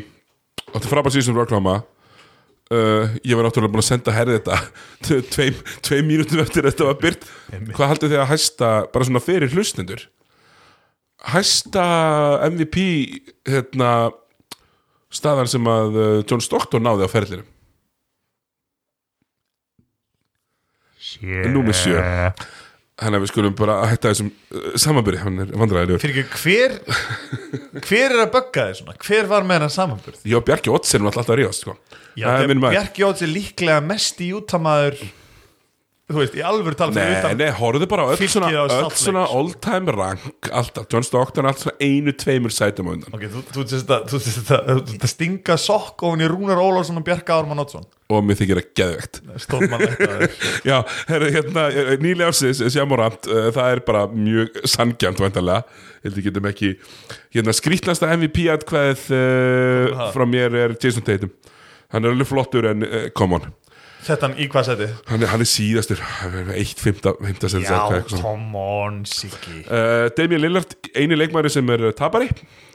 og 0.67 0.75
þetta 0.75 0.91
frábært 0.91 1.15
síðan 1.15 1.39
ráklama 1.39 1.77
uh, 1.79 3.15
Ég 3.23 3.39
var 3.39 3.47
náttúrulega 3.47 3.71
búin 3.71 3.83
að 3.85 3.87
senda 3.87 4.15
herði 4.15 4.41
þetta 4.41 4.59
tveim, 5.37 5.63
tveim 5.87 6.11
mínútum 6.11 6.43
eftir 6.43 6.67
þetta 6.67 6.89
var 6.91 6.99
byrt 6.99 7.23
Hvað 7.71 7.93
haldið 7.93 8.13
þið 8.13 8.25
að 8.25 8.29
hæsta, 8.33 8.73
bara 8.91 9.07
svona 9.07 9.23
fyrir 9.23 9.55
hlustendur? 9.55 10.05
Hæsta 11.31 11.87
MVP 12.51 12.83
hérna 13.47 13.95
staðan 15.13 15.49
sem 15.55 15.71
að 15.71 15.97
uh, 15.97 16.13
John 16.27 16.43
Stockton 16.43 16.83
náði 16.83 17.07
á 17.07 17.13
ferðlinum 17.15 17.49
Númer 21.51 21.75
sjö 21.77 22.01
Þannig 23.01 23.17
að 23.17 23.23
við 23.23 23.29
skulum 23.31 23.53
bara 23.57 23.75
hætta 23.89 24.11
þessum 24.11 24.27
uh, 24.29 24.65
samanbyrði, 24.77 25.19
hann 25.23 25.41
er 25.41 25.53
vandræðilegur 25.57 26.01
Fyrir 26.03 26.19
ekki, 26.21 26.41
hver 26.43 26.75
hver 27.87 28.13
er 28.13 28.19
að 28.27 28.33
bögga 28.35 28.65
þið 28.67 28.75
svona? 28.81 28.93
Hver 29.07 29.29
var 29.31 29.47
með 29.47 29.57
hennar 29.57 29.73
samanburð? 29.73 30.19
Ég 30.29 30.37
og 30.37 30.45
Bjarki 30.45 30.73
Otts 30.75 30.93
erum 30.97 31.09
alltaf 31.09 31.31
að 31.33 31.39
ríðast 31.41 31.65
sko. 31.65 31.73
Já, 32.13 32.27
Það 32.27 32.43
er 32.43 32.51
minn 32.51 32.61
maður. 32.61 32.75
Bjarki 32.77 33.05
Óts 33.07 33.25
er 33.25 33.31
líklega 33.31 33.79
mest 33.87 34.21
í 34.21 34.29
útamaður 34.37 34.99
þú 36.13 36.21
veist, 36.23 36.35
í 36.37 36.43
alvöru 36.45 36.77
tala 36.79 36.93
Nei, 36.95 37.35
nei, 37.39 37.49
horfðu 37.57 37.87
bara 37.91 38.05
á 38.05 38.07
öll 38.11 38.19
Fylkir 38.19 38.33
svona, 38.35 38.49
á 38.51 38.63
öll 38.65 38.73
Salt 38.75 38.99
svona 39.01 39.23
Lake, 39.25 39.37
all 39.39 39.51
time 39.65 39.95
rank 39.95 40.49
alltaf, 40.61 40.85
John 40.91 41.05
Stockton 41.07 41.49
alltaf 41.49 41.65
svona 41.67 41.77
einu, 41.87 42.13
tveimur 42.13 42.53
sætum 42.55 42.89
á 42.89 42.91
undan. 42.95 43.13
Ok, 43.17 43.25
þú- 43.31 43.43
þú 43.55 43.65
sést 43.71 43.91
að- 43.95 44.05
þú 44.11 44.19
sést 44.25 44.51
að 44.51 44.69
þú 44.71 44.85
sést 44.91 45.05
að 45.07 45.11
stinga 45.15 45.57
sokk 45.61 46.03
ofin 46.09 46.23
í 46.25 46.29
Rúnar 46.31 46.59
Ólafsson 46.61 46.97
og 47.01 47.05
Bjarka 47.07 47.37
Ármann 47.41 47.61
Oddsson. 47.63 47.85
Og 48.11 48.25
mér 48.27 48.35
þykir 48.41 48.59
það 48.59 48.71
geðvegt. 48.75 49.21
Stórmannlegt 49.39 50.01
að 50.03 50.17
þér 50.19 50.33
Já, 50.71 50.77
herri, 51.07 51.29
hérna, 51.31 51.63
eh, 51.71 51.93
nýlega 52.03 52.33
ásins 52.33 52.59
eh, 52.61 52.67
Sjamorant, 52.73 53.27
eh, 53.31 53.47
það 53.55 53.71
er 53.77 53.79
bara 53.87 54.01
mjög 54.11 54.59
sangjant 54.67 55.21
vantanlega, 55.23 55.63
heldur 56.03 56.25
getum 56.27 56.49
ekki 56.51 56.73
hérna, 57.31 57.55
skrýtlasta 57.55 58.09
MVP 58.17 58.49
atkvæðið 58.51 59.05
uh, 59.15 60.11
frá 60.11 60.25
mér 60.27 60.57
er 60.65 60.75
Jason 60.81 61.05
Tatum. 61.07 61.31
Hann 61.91 62.05
er 62.07 62.11
alveg 62.15 62.27
flottur 62.27 62.67
en 62.71 62.83
uh, 62.83 63.07
come 63.15 63.35
on. 63.39 63.47
Þetta 64.01 64.27
hann 64.27 64.39
í 64.41 64.47
hvað 64.49 64.69
seti? 64.71 64.87
hann 65.11 65.21
er, 65.21 65.29
hann 65.29 65.43
er 65.43 65.49
síðastur 65.49 65.99
eitt 66.55 66.79
fymta, 66.81 67.13
fymta 67.21 67.51
sem 67.53 67.65
Já, 67.65 67.77
come 68.15 68.57
on, 68.57 69.03
Siggi. 69.05 69.61
Uh, 69.67 70.07
Damien 70.17 70.41
Lillard, 70.41 70.73
eini 70.97 71.17
leikmæri 71.19 71.51
sem 71.53 71.69
er 71.69 71.89
uh, 71.89 71.93
tapari 71.93 72.31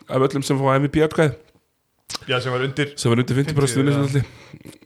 af 0.06 0.22
öllum 0.22 0.44
sem 0.46 0.58
fá 0.60 0.76
MVP 0.78 1.02
atkvæð 1.06 1.34
Já, 2.26 2.38
sem 2.38 2.52
var 2.54 2.62
undir 2.62 2.92
sem 2.98 3.10
er 3.10 3.18
undir 3.18 3.34
50% 3.34 3.54
50, 3.54 3.80
vinnisalli 3.82 4.20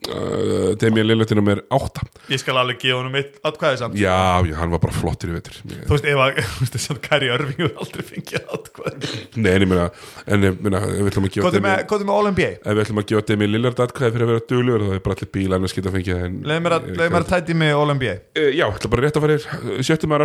uh, 0.09 0.73
Damien 0.81 1.05
Lillard 1.05 1.29
er 1.33 1.37
nummer 1.37 1.59
8 1.77 2.01
Ég 2.33 2.41
skal 2.41 2.57
alveg 2.57 2.79
gefa 2.81 2.97
honum 2.97 3.17
eitt 3.21 3.35
atkvæði 3.45 3.77
samt. 3.81 3.95
Já, 4.01 4.41
já, 4.49 4.55
hann 4.57 4.73
var 4.73 4.81
bara 4.81 4.95
flottur 4.97 5.29
í 5.33 5.35
vetur. 5.37 5.55
Mér- 5.69 5.85
Þú 5.85 5.93
veist, 5.97 6.07
ef 6.09 6.17
að, 6.25 6.31
þú 6.55 6.61
veist, 6.65 6.75
þess 6.77 6.93
að 6.95 7.01
Kari 7.05 7.29
Örving 7.35 7.59
hefur 7.61 7.77
aldrei 7.85 8.05
fengið 8.09 8.43
atkvæði. 8.57 9.11
Nei, 9.37 9.51
en 9.53 9.65
ég 9.67 9.71
meina, 9.73 9.87
en 10.25 10.47
ég 10.49 10.53
meina, 10.65 10.81
við 10.89 11.11
ætlum 11.13 11.29
að 11.29 11.35
gefa 11.37 11.53
er 11.53 11.65
með, 11.67 11.77
er 11.85 12.05
með 12.09 12.15
All-NBA? 12.17 12.51
ef 12.57 12.73
við 12.73 12.83
ætlum 12.87 13.01
að 13.03 13.09
gefa 13.13 13.23
Damien 13.31 13.53
Lillard 13.55 13.79
atkvæði 13.87 14.13
fyrir 14.17 14.25
að 14.27 14.33
vera 14.33 14.47
duglegur 14.55 14.83
þá 14.87 14.93
er 14.97 15.05
bara 15.09 15.15
allir 15.19 15.33
bíl 15.37 15.53
annars 15.59 15.77
geta 15.77 15.95
fengið 15.97 16.17
en, 16.25 16.35
Leðum 16.49 16.65
mér 16.69 16.75
að, 16.79 16.83
að 17.21 17.29
tæti 17.35 17.53
með 17.61 17.73
All-NBA 17.83 18.17
Já, 18.57 18.65
ætla 18.71 18.93
bara 18.97 19.05
rétt 19.05 19.17
að 19.21 19.25
fara 19.27 19.37
þér 19.37 19.85
Sjöttum 19.85 20.09
maður 20.17 20.25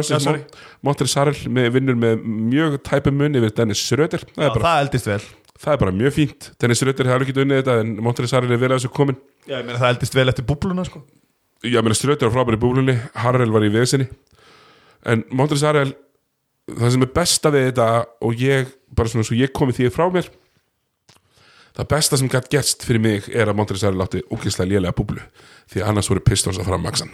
Það, 5.55 5.71
er 5.73 5.77
bara- 5.81 5.91
mjög 5.95 6.13
fínt. 6.13 6.49
Dennis 6.59 6.81
Schröder 6.81 7.07
hefur 7.07 7.23
ekki 7.25 7.35
unnið 7.45 7.61
þetta 7.63 7.75
en 7.81 7.93
Montre 8.03 8.27
Sarel 8.27 8.51
er 8.51 8.57
vel 8.59 8.69
að 8.73 8.79
þessu 8.81 8.91
komin 8.91 9.15
Já, 9.47 9.59
ég 9.61 9.65
meina 9.65 9.79
það 9.79 9.93
eldist 9.93 10.15
vel 10.17 10.27
eftir 10.29 10.45
búbluna, 10.49 10.83
sko. 10.85 10.99
Já, 11.63 11.79
meina 11.81 11.95
Schröder 11.95 12.27
var 12.29 12.33
frábæri 12.35 12.57
í 12.59 12.63
búlunni 12.65 12.95
Harrell 13.15 13.51
var 13.53 13.63
í 13.63 13.69
vesinni. 13.71 14.07
En 15.05 15.23
Montre 15.31 15.57
Sarel 15.57 15.93
það 16.67 16.91
sem 16.91 17.05
er 17.05 17.13
besta 17.13 17.51
við 17.53 17.67
þetta 17.71 17.87
og 18.25 18.35
ég, 18.41 18.67
bara 18.95 19.07
svona 19.11 19.23
svo 19.27 19.37
ég 19.37 19.53
komi 19.53 19.71
því 19.77 19.91
frá 19.93 20.09
mér 20.11 20.27
það 21.75 21.87
besta 21.91 22.17
sem 22.17 22.29
gætt 22.31 22.49
gerst 22.53 22.85
fyrir 22.87 23.01
mig 23.03 23.25
er 23.35 23.49
að 23.51 23.57
Montre 23.59 23.77
Sarel 23.79 24.01
átti 24.03 24.21
ógeðslega 24.31 24.69
lélega 24.71 24.95
búblu 24.95 25.21
því 25.71 25.81
að 25.83 25.89
annars 25.91 26.09
voru 26.09 26.23
Pistons 26.25 26.57
að 26.59 26.69
fara 26.69 26.79
maksan 26.81 27.11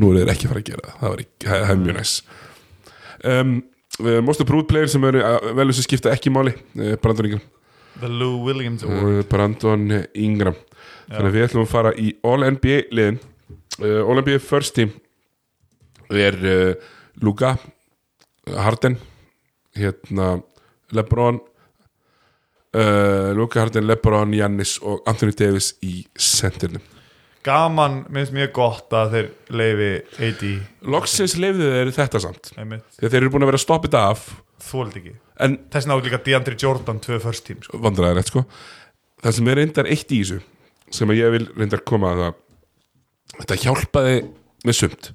nú 0.00 0.10
er 0.14 0.22
þeir 0.24 0.32
ekki 0.34 0.46
að 0.48 0.52
fara 0.54 0.62
að 0.62 0.68
gera 0.70 0.86
það. 0.88 1.00
Var, 1.10 1.22
ekki- 1.24 1.48
það, 1.50 1.70
er 1.70 1.80
mjög 1.84 1.96
næs. 2.00 2.14
Um, 3.24 3.62
Most 4.24 4.40
approved 4.40 4.68
player 4.70 4.88
sem 4.88 5.02
eru 5.04 5.20
uh, 5.20 5.50
velum 5.58 5.74
sem 5.76 5.84
skipta 5.84 6.12
ekki 6.14 6.30
máli 6.32 6.54
Brandon 7.02 7.26
Ingram 7.28 7.42
The 8.00 8.10
Lou 8.10 8.40
Williams 8.46 8.84
Award. 8.86 9.28
Brandon 9.30 10.00
Ingram. 10.14 10.56
Þannig 11.10 11.28
að 11.28 11.36
við 11.36 11.46
ætlum 11.48 11.66
að 11.66 11.72
fara 11.74 11.92
í 11.98 12.12
All-NBA 12.26 12.80
liðin. 12.94 13.20
Uh, 13.80 14.00
All-NBA 14.04 14.40
first 14.44 14.76
team 14.78 14.92
er 16.10 16.36
uh, 16.42 16.74
Luka 17.22 17.54
Harden 18.50 18.98
hérna 19.76 20.40
Lebron 20.90 21.40
uh, 22.74 23.30
Luka 23.36 23.60
Harden, 23.60 23.86
Lebron, 23.86 24.34
Jannis 24.34 24.78
og 24.82 25.02
Anthony 25.06 25.34
Davis 25.38 25.74
í 25.82 26.00
centernum 26.18 26.82
Gaman, 27.46 28.02
minnst 28.12 28.34
mjög 28.36 28.50
gott 28.58 28.92
að 28.92 29.14
þeir 29.14 29.28
leifi 29.56 29.92
AD 30.26 30.42
Loksins 30.92 31.38
lefðu 31.40 31.70
þeir 31.72 31.92
þetta 31.96 32.20
samt. 32.20 32.50
Þegar 32.52 33.12
þeir 33.14 33.20
eru 33.22 33.30
búin 33.32 33.46
að 33.46 33.52
vera 33.54 33.62
þetta 33.62 34.02
af 34.10 34.26
þóld 34.64 34.98
ekki. 35.00 35.14
En 35.40 35.56
Þess 35.72 35.86
vegna 35.86 35.96
átt 35.96 36.08
líka 36.08 36.22
DeAndre 36.26 36.56
Jordan 36.60 37.00
tvö 37.04 37.18
first 37.22 37.46
team, 37.46 37.62
sko. 37.64 37.80
Vandræðilegt 37.80 38.32
sko. 38.32 38.44
Það 39.24 39.36
sem 39.38 39.50
er 39.52 39.60
reyndar 39.60 39.90
eitt 39.92 40.12
í 40.12 40.20
þessu 40.22 40.40
sem 40.90 41.10
að 41.12 41.20
ég 41.20 41.34
vil 41.36 41.46
reyndar 41.56 41.84
koma 41.86 42.14
að 42.14 42.22
það 42.24 42.38
þetta 43.40 43.60
hjálpaði 43.64 44.16
með 44.66 44.78
sumt. 44.80 45.12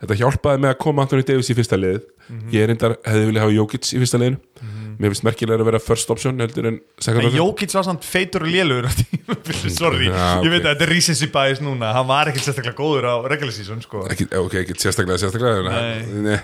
Þetta 0.00 0.16
hjálpaði 0.22 0.62
með 0.64 0.70
að 0.72 0.78
koma 0.80 1.04
Anthony 1.04 1.26
Davis 1.28 1.50
í 1.52 1.56
fyrsta 1.58 1.76
liðið 1.76 2.06
ég 2.54 2.68
reyndar 2.70 2.94
hefði 3.04 3.26
viljað 3.28 3.44
hafa 3.44 3.56
Jokic 3.56 3.90
í 3.90 4.00
fyrsta 4.00 4.20
liðinu. 4.22 4.38
Mér 5.00 5.14
finnst 5.14 5.24
merkilega 5.24 5.62
að 5.64 5.68
vera 5.70 5.80
first 5.80 6.10
option 6.12 6.40
heldur 6.42 6.66
en 6.68 6.74
second 7.00 7.22
En 7.22 7.28
option. 7.30 7.38
Jókits 7.40 7.76
var 7.78 7.86
samt 7.86 8.04
feitur 8.04 8.44
og 8.44 8.50
tímabili, 8.98 9.70
sorry, 9.72 10.10
Já, 10.10 10.26
ég 10.44 10.44
ok. 10.44 10.50
veit 10.52 10.60
að 10.60 10.68
þetta 10.74 10.84
er 10.86 10.92
recency 10.92 11.28
bias 11.32 11.62
núna, 11.64 11.92
hann 11.96 12.08
var 12.10 12.28
ekkert 12.28 12.44
sérstaklega 12.44 12.76
góður 12.76 13.08
á 13.08 13.14
regular 13.32 13.54
season, 13.56 13.80
sko. 13.84 14.02
Ekki, 14.12 14.26
ok, 14.36 14.58
ekki 14.60 14.76
sérstaklega 14.76 15.22
sérstaklega 15.22 15.72
Nei. 15.72 16.20
Nei. 16.26 16.36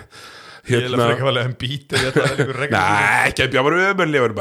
Hérna, 0.67 1.07
ég 1.13 1.21
hef 1.45 1.55
bítið, 1.61 2.01
ég 2.01 2.11
ætla 2.11 2.25
að 2.27 2.51
freka 2.57 2.81
Nei, 2.81 3.29
ekki 3.29 3.45
að 3.45 3.53
bjá 3.53 3.61
bara 3.63 3.85
ömurlegur 3.93 4.35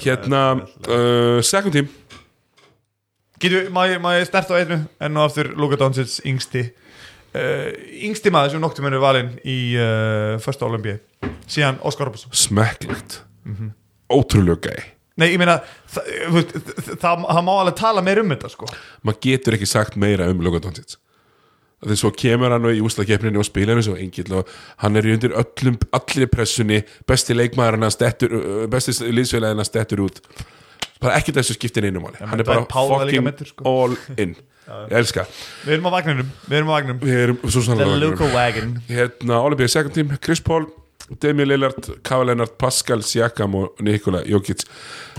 Hérna, 0.00 0.42
uh, 0.88 1.38
second 1.44 1.76
team. 1.76 1.90
Getur, 3.42 3.68
má 3.74 3.84
ég 4.16 4.26
starta 4.28 4.56
á 4.56 4.60
einu? 4.62 4.80
Enn 5.04 5.20
og 5.20 5.28
aftur 5.28 5.52
Luka 5.60 5.76
Donsins 5.80 6.18
yngsti. 6.24 6.64
Uh, 7.36 7.68
yngsti 8.08 8.32
maður 8.32 8.56
sem 8.56 8.64
noktið 8.64 8.86
mennur 8.86 9.04
valinn 9.04 9.34
í 9.44 9.58
uh, 9.76 10.36
första 10.40 10.64
Olympi 10.64 10.96
síðan 11.44 11.80
Óskar 11.84 12.08
Robinson 12.08 12.32
Smekklegt, 12.32 13.20
mm 13.44 13.56
-hmm. 13.56 13.72
ótrúlega 14.08 14.70
gæi. 14.70 14.92
Nei, 15.16 15.30
ég 15.32 15.40
meina, 15.40 15.60
það, 15.88 16.08
það, 16.32 16.54
það, 17.00 17.26
það 17.28 17.42
má 17.44 17.52
alveg 17.56 17.76
tala 17.76 18.02
meir 18.04 18.20
um 18.20 18.32
þetta 18.32 18.48
sko. 18.52 18.68
Maður 19.02 19.20
getur 19.28 19.56
ekki 19.56 19.68
sagt 19.68 19.96
meira 19.96 20.30
um 20.32 20.40
Luka 20.40 20.64
Donsins 20.64 20.96
þegar 21.84 22.00
svo 22.00 22.10
kemur 22.16 22.54
hann 22.54 22.68
í 22.72 22.82
úslakeppninni 22.84 23.40
og 23.40 23.46
spilar 23.48 23.80
eins 23.80 23.90
og 23.92 24.00
engill 24.00 24.38
og 24.40 24.50
hann 24.82 24.98
er 24.98 25.08
í 25.08 25.14
undir 25.16 25.36
öllum, 25.36 25.78
allir 25.96 26.30
pressunni. 26.32 26.82
Besti 27.08 27.36
leikmaður 27.36 27.80
hann 27.80 27.94
stettur 27.94 28.36
uh, 28.38 28.66
besti 28.72 28.96
liðsfélagin 29.12 29.62
hann 29.62 29.68
stettur 29.68 30.06
út. 30.06 30.22
Bara 31.02 31.18
ekki 31.20 31.34
þessu 31.36 31.58
skiptin 31.58 31.88
einu 31.90 32.00
máli. 32.00 32.16
Ja, 32.20 32.30
hann 32.30 32.40
er 32.40 32.48
bara 32.48 32.64
fucking 32.72 33.26
meiddur, 33.26 33.50
sko. 33.52 33.66
all 33.68 33.96
in. 34.16 34.36
Ég 34.66 34.96
elska. 34.98 35.22
Við 35.62 35.76
erum 35.76 35.86
á 35.86 35.92
vagninum, 35.94 36.30
við 36.48 36.58
erum 36.58 36.70
á 36.72 36.74
vagninum 36.74 37.02
við 37.04 37.20
erum 37.22 37.36
svo 37.44 37.60
The 37.60 37.66
sannlega 37.68 37.98
Luka 38.02 38.30
Wagon. 38.32 38.72
Hérna 38.88 39.38
Olimpíu 39.46 39.70
second 39.70 39.94
team 39.94 40.10
Chris 40.18 40.42
Paul 40.42 40.66
Damian 41.22 41.48
Lillard, 41.48 41.86
Kava 42.02 42.24
Leonard, 42.26 42.56
Pascal 42.58 43.02
Siakam 43.06 43.54
og 43.54 43.78
Nikola 43.86 44.24
Jokic. 44.26 44.64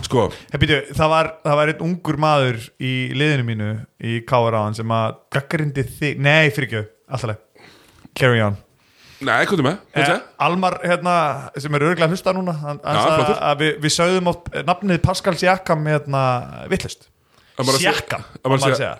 Sko, 0.04 0.28
Hey, 0.52 0.60
býtu, 0.62 0.82
það, 0.94 1.10
var, 1.14 1.30
það 1.46 1.56
var 1.62 1.72
einn 1.74 1.84
ungur 1.88 2.18
maður 2.20 2.58
í 2.84 2.94
liðinu 3.16 3.46
mínu 3.48 3.70
í 4.04 4.18
Káaraðan 4.28 4.76
sem 4.76 4.92
að 4.92 5.18
gaggarindi 5.38 5.86
þig, 5.88 6.20
nei 6.20 6.50
fyrir 6.52 6.68
ekki 6.68 6.82
alltaf 7.08 7.38
carry 8.18 8.42
on. 8.44 8.58
Nei, 9.18 9.46
hvað 9.50 9.62
er 9.64 9.66
með? 9.66 9.78
eh, 9.98 10.10
Eh, 10.14 10.20
Almar, 10.46 10.76
hérna, 10.84 11.14
sem 11.58 11.74
er 11.74 11.86
örgulega 11.88 12.12
hlusta 12.12 12.34
núna 12.38 12.54
hann, 12.54 12.78
flottur. 12.84 13.40
að 13.42 13.64
við, 13.64 13.72
við 13.82 13.94
sögðum 13.96 14.28
oft 14.30 14.52
nafnið 14.68 15.00
Pascal 15.02 15.34
Siakam 15.40 15.88
hérna, 15.90 16.22
vittlust 16.70 17.08
Siakam 17.58 18.22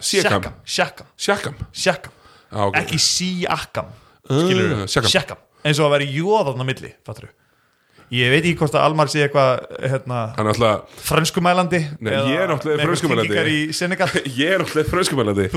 Siakam. 0.02 1.06
Siakam, 1.16 1.60
Siakam. 1.72 2.12
Ok. 2.52 2.76
ekki 2.80 2.98
Siakam 2.98 3.94
Uh, 4.28 4.42
skilur 4.44 4.72
Siakam. 4.92 5.08
Siakam 5.14 5.38
eins 5.68 5.82
og 5.82 5.90
að 5.90 5.98
vera 5.98 6.10
jóðan 6.18 6.64
á 6.64 6.66
milli, 6.68 6.94
fattur 7.08 7.30
ég 8.14 8.32
veit 8.32 8.44
ekki 8.44 8.58
hvort 8.62 8.76
að 8.78 8.86
Almar 8.88 9.10
sé 9.12 9.26
eitthvað 9.26 9.66
hérna, 9.84 10.20
alltaf... 10.40 11.00
franskumælandi 11.10 11.82
Nei, 12.00 12.14
ég 12.32 12.44
er 12.44 12.52
náttúrulega 12.54 12.86
franskumælandi 12.88 13.36
ég 14.42 14.54
er 14.54 14.64
náttúrulega 14.64 14.92
franskumælandi 14.94 15.50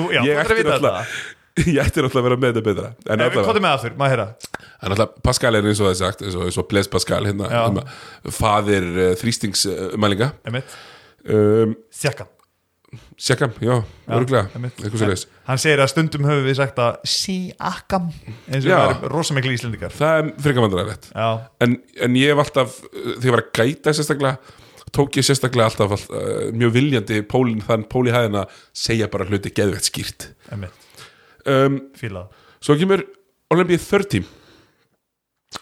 ég 1.67 1.79
ætti 1.83 2.03
náttúrulega 2.03 2.21
að 2.21 2.27
vera 2.29 2.39
með 2.41 2.53
þetta 2.53 2.65
betra. 2.69 2.91
En 3.11 3.23
hvað 3.35 3.57
er 3.59 3.65
með 3.65 3.73
aftur, 3.77 3.95
maður 3.99 4.13
hérna 4.15 5.07
Pascal 5.27 5.59
er 5.59 5.67
eins 5.67 5.81
og 5.83 5.89
það 5.89 5.95
er 5.95 5.99
sagt 6.01 6.23
eins 6.25 6.59
og 6.63 6.69
Blaise 6.71 6.93
Pascal 6.93 7.23
hérna, 7.27 7.49
hérna 7.51 7.83
fadir 8.35 8.87
eh, 8.95 9.15
þrýstingsmælinga. 9.21 10.31
Sjakkan 12.01 12.31
Siakam 13.21 13.53
já, 13.63 13.77
leis 15.13 15.27
Hann 15.47 15.61
segir 15.63 15.83
að 15.83 15.91
stundum 15.93 16.25
höfum 16.27 16.47
við 16.49 16.57
sagt 16.59 16.81
að 16.83 16.97
Siakam 17.07 18.09
eins 18.49 18.65
og 18.65 18.71
það 18.71 18.95
er 18.95 19.13
rosamikli 19.13 19.53
íslendingar. 19.55 19.93
Það 19.95 20.17
er 20.17 20.31
Já, 21.13 21.29
en, 21.63 21.77
en 22.07 22.17
ég 22.19 22.33
hef 22.33 22.43
alltaf, 22.43 22.81
þegar 22.91 23.29
ég 23.29 23.37
var 23.37 23.45
að 23.45 23.53
gæta 23.61 23.95
sérstaklega, 23.95 24.57
tók 24.97 25.21
ég 25.21 25.29
sérstaklega 25.29 25.69
alltaf 25.71 25.95
all, 25.95 26.07
uh, 26.19 26.49
mjög 26.57 26.75
viljandi 26.79 27.21
pólinn 27.31 27.63
þann 27.67 27.87
póli 27.93 28.15
hæðina 28.15 28.47
segja 28.87 29.11
bara 29.13 29.29
hluti 29.29 29.53
geðvett 29.55 29.87
skýrt. 29.87 30.31
Um, 31.47 31.79
svo 32.61 32.79
kemur 32.81 33.05
Olympia 33.55 33.79
30 33.83 34.27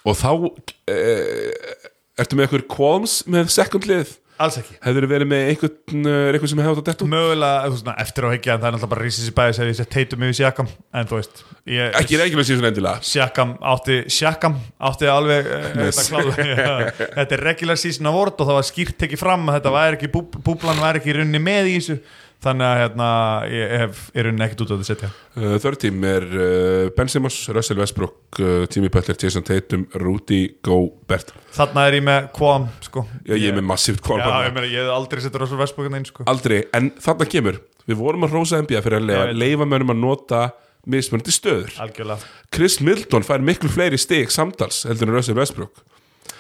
og 0.05 0.17
þá 0.17 0.31
uh, 0.33 1.93
ertu 2.19 2.39
með 2.39 2.49
eitthvað 2.49 2.67
qualms 2.73 3.21
með 3.29 3.53
second 3.53 3.89
lið 3.89 4.17
alls 4.45 4.59
ekki 4.61 4.77
Hefur 4.85 5.07
verið 5.11 5.29
með 5.31 5.43
einhvern, 5.53 6.07
er 6.13 6.37
eitthvað 6.37 6.53
sem 6.53 6.61
hefði 6.63 6.73
átt 6.75 6.81
að 6.83 6.89
detta 6.89 7.05
út? 7.07 7.11
mögulega, 7.13 7.71
svona, 7.81 7.95
eftir 8.05 8.27
á 8.27 8.29
hekja 8.35 8.55
en 8.55 8.61
það 8.63 8.69
er 8.69 8.77
náttúrulega 8.77 8.93
bara 8.95 9.07
rísið 9.07 9.27
sér 9.29 9.37
bæðis 9.39 9.61
ef 9.65 9.71
ég 9.83 9.91
teitum 9.95 10.25
yfir 10.29 10.39
Sjakam 10.39 10.71
en 11.01 11.11
þú 11.11 11.19
veist 11.19 11.43
ég, 11.69 11.97
Ekki 12.03 12.21
reikjulega 12.23 12.49
síðan 12.51 12.69
endilega 12.71 13.09
Sjakam 13.11 13.55
átti 13.75 13.99
Sjakam 14.19 14.57
átti 14.91 15.11
alveg 15.13 15.51
Yes. 15.79 15.99
þetta, 15.99 16.07
klálega, 16.09 16.79
þetta 17.19 17.37
er 17.39 17.45
regular 17.51 17.79
season 17.81 18.09
award 18.11 18.39
og 18.41 18.49
það 18.51 18.59
var 18.61 18.69
skýrt 18.71 18.99
tekið 19.03 19.21
fram 19.23 19.47
að 19.51 19.59
þetta 19.61 19.75
væri 19.79 19.99
ekki 20.01 20.13
búb, 20.15 20.39
búblan 20.47 20.81
væri 20.83 21.03
ekki 21.03 21.19
runni 21.19 21.43
með 21.43 21.71
í 21.73 21.77
þessu 21.81 21.99
þannig 22.45 22.67
að 22.69 22.77
hérna, 22.83 23.07
ég 23.51 23.73
hef 23.83 24.03
í 24.15 24.23
runni 24.27 24.45
ekkert 24.45 24.61
út 24.65 24.71
á 24.71 24.75
þetta 24.77 24.87
setja. 24.89 25.09
Uh, 25.35 25.57
Þörð 25.63 25.81
tím 25.85 26.05
er 26.07 26.27
uh, 26.29 26.91
Ben 26.95 27.11
Simmons, 27.11 27.39
Russell 27.57 27.81
Westbrook 27.83 28.39
uh, 28.43 28.63
Jimmy 28.71 28.91
Butler, 28.95 29.19
Jason 29.19 29.47
Tatum, 29.47 29.89
Rudy 29.99 30.41
Gobert. 30.65 31.33
Þarna 31.57 31.89
er 31.89 31.99
ég 31.99 32.07
með 32.07 32.31
Quam 32.39 32.69
sko. 32.85 33.05
Já, 33.27 33.35
ég 33.35 33.51
er 33.51 33.59
með 33.59 33.67
massíft 33.73 34.03
Já, 34.03 34.07
kvalm 34.07 34.23
ég, 34.47 34.55
meina, 34.55 34.71
ég 34.71 34.87
hef 34.87 34.95
aldrei 34.95 35.25
settur 35.25 35.45
Russell 35.45 35.61
Westbrook 35.63 35.99
inn 35.99 36.09
sko. 36.09 36.29
Aldrei, 36.31 36.63
en 36.79 36.93
þarna 37.03 37.29
kemur. 37.35 37.61
Við 37.89 38.01
vorum 38.03 38.27
að 38.29 38.39
rósa 38.39 38.63
NBA 38.63 38.85
fyrir 38.85 39.01
að 39.01 39.07
leifa, 39.11 39.21
Ég 39.27 39.31
veit. 39.33 39.43
leifa 39.43 39.69
mönnum 39.73 39.95
að 39.97 40.03
nota 40.05 40.43
mismunandi 40.89 41.35
stöður. 41.35 41.75
Algjörlega. 41.83 42.33
Chris 42.55 42.79
Middleton 42.85 43.27
fær 43.27 43.43
miklu 43.45 43.71
fleiri 43.73 43.99
stig 44.01 44.31
samtals 44.33 44.85
heldur 44.89 45.11
en 45.11 45.19
Russell 45.19 45.39
Westbrook. 45.41 45.83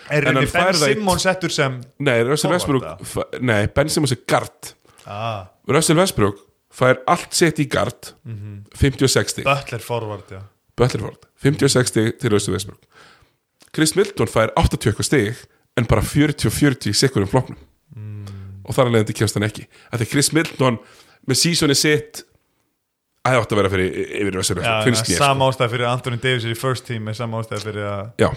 Er 0.08 0.24
runni 0.24 0.46
Ben 0.48 0.72
Simmons 0.78 1.24
settur 1.26 1.52
sem 1.52 1.74
Nei, 2.00 2.22
Russell 2.24 2.52
Westbrook 2.54 2.84
Nei, 3.44 3.66
Ben 3.74 3.90
Simmons 3.92 4.14
er 4.14 4.22
guard 4.28 4.70
ah, 5.08 5.48
Russell 5.68 5.98
Westbrook 6.00 6.44
fær 6.74 7.00
allt 7.08 7.32
sitt 7.36 7.60
í 7.62 7.68
guard 7.70 8.12
56 8.76 9.34
stig. 9.34 9.46
Butler 9.48 9.82
forward 9.82 10.32
já. 10.32 10.42
Butlerford, 10.78 11.24
56 11.42 11.90
stig 11.90 12.18
til 12.20 12.34
Russell 12.34 12.54
Westbrook. 12.54 12.84
Chris 13.74 13.96
Middleton 13.96 14.30
fær 14.30 14.52
80 14.56 14.90
eitthvað 14.92 15.08
stig 15.08 15.40
en 15.78 15.88
bara 15.88 16.04
40-40 16.04 16.92
í 16.92 16.94
sekurum 16.96 17.30
floknum 17.30 17.58
og 18.68 18.76
þar 18.76 18.90
að 18.90 18.94
leiðandi 18.96 19.16
kemst 19.16 19.38
hann 19.38 19.46
ekki. 19.48 19.64
Að 19.92 20.02
því 20.02 20.08
Chris 20.12 20.32
Middleton 20.36 20.78
með 21.28 21.40
sísoni 21.40 21.76
sitt 21.78 22.22
að 23.24 23.32
það 23.34 23.42
átti 23.42 23.54
að 23.56 23.60
vera 23.62 23.72
fyrir 23.72 23.98
yfir 24.20 24.36
Russell 24.38 24.58
Westbrook, 24.60 25.08
mér 25.08 25.20
sama 25.22 25.48
ástæð 25.48 25.72
fyrir 25.74 25.88
Anthony 25.88 26.20
Davis 26.22 26.46
er 26.46 26.54
í 26.54 26.58
first 26.58 26.86
team 26.88 27.08
er 27.08 27.16
sama 27.18 27.40
ástæð 27.42 27.64
fyrir 27.68 27.88
að 27.88 28.02
sko. 28.12 28.30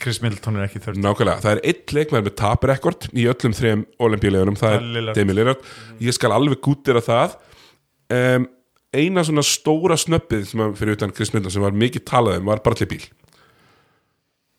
Chris 0.00 0.20
Middleton 0.22 0.56
er 0.58 0.66
ekki 0.66 0.80
í 0.80 0.84
third 0.84 0.96
team 0.96 1.04
nákvæmlega, 1.04 1.42
það 1.44 1.56
er 1.56 1.62
eitt 1.70 1.92
leikmæður 1.96 2.26
með 2.28 2.36
taprekord 2.40 3.08
í 3.12 3.26
öllum 3.30 3.56
þrejum 3.56 3.82
olimpíulegunum, 4.06 4.56
það 4.60 4.76
er 4.78 4.86
Lillard. 4.96 5.18
Demi 5.18 5.36
Lillard 5.36 5.66
ég 6.04 6.16
skal 6.16 6.32
alveg 6.34 6.62
gútira 6.64 7.02
það 7.04 7.36
um, 8.16 8.46
eina 8.94 9.24
svona 9.26 9.44
stóra 9.46 9.98
snöppið 10.00 10.48
sem 10.50 10.62
að 10.64 10.74
fyrir 10.80 10.98
utan 10.98 11.12
Chris 11.14 11.34
Middleton 11.34 11.56
sem 11.56 11.66
var 11.66 11.76
mikið 11.84 12.06
talað 12.08 12.40
um 12.40 12.50
var 12.52 12.62
Bartley 12.64 12.88
Bíl 12.90 13.04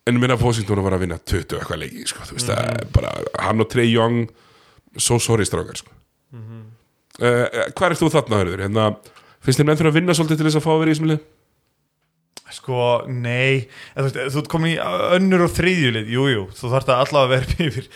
en 0.05 0.19
minna 0.21 0.37
Washington 0.37 0.83
var 0.85 0.95
að 0.97 1.05
vinna 1.07 1.17
20 1.17 1.57
eitthvað 1.57 1.81
leiki 1.81 2.05
sko, 2.09 2.25
þú 2.29 2.37
veist, 2.37 2.49
það 2.51 2.67
er 2.69 2.89
bara 2.93 3.13
hann 3.47 3.63
og 3.63 3.69
Trey 3.73 3.89
Young 3.89 4.27
so 5.01 5.17
sorry 5.19 5.47
strákar 5.47 5.79
sko. 5.81 5.91
uh, 6.35 7.71
hvað 7.73 7.89
er 7.89 7.97
þú 7.99 8.11
þarna 8.13 8.41
hörður? 8.43 8.65
Hérna, 8.67 8.85
finnst 9.43 9.59
þér 9.61 9.69
menn 9.71 9.79
fyrir 9.79 9.91
að 9.91 9.97
vinna 9.99 10.15
svolítið 10.17 10.41
til 10.41 10.47
þess 10.49 10.59
að 10.61 10.65
fá 10.67 10.71
að 10.75 10.83
vera 10.83 10.91
í 10.91 10.95
þessum 10.95 11.09
lið? 11.09 11.25
Sko, 12.53 12.80
nei. 13.09 13.65
Þú, 13.95 14.03
veist, 14.06 14.17
þú 14.35 14.41
ert 14.43 14.49
komin 14.53 14.74
í 14.75 14.75
önnur 15.15 15.48
og 15.48 15.53
þriðjulið 15.56 16.11
Jú, 16.14 16.25
jú, 16.30 16.43
þú 16.53 16.69
þarft 16.75 16.91
að 16.93 16.99
allavega 17.01 17.32
vera 17.40 17.65
yfir 17.65 17.88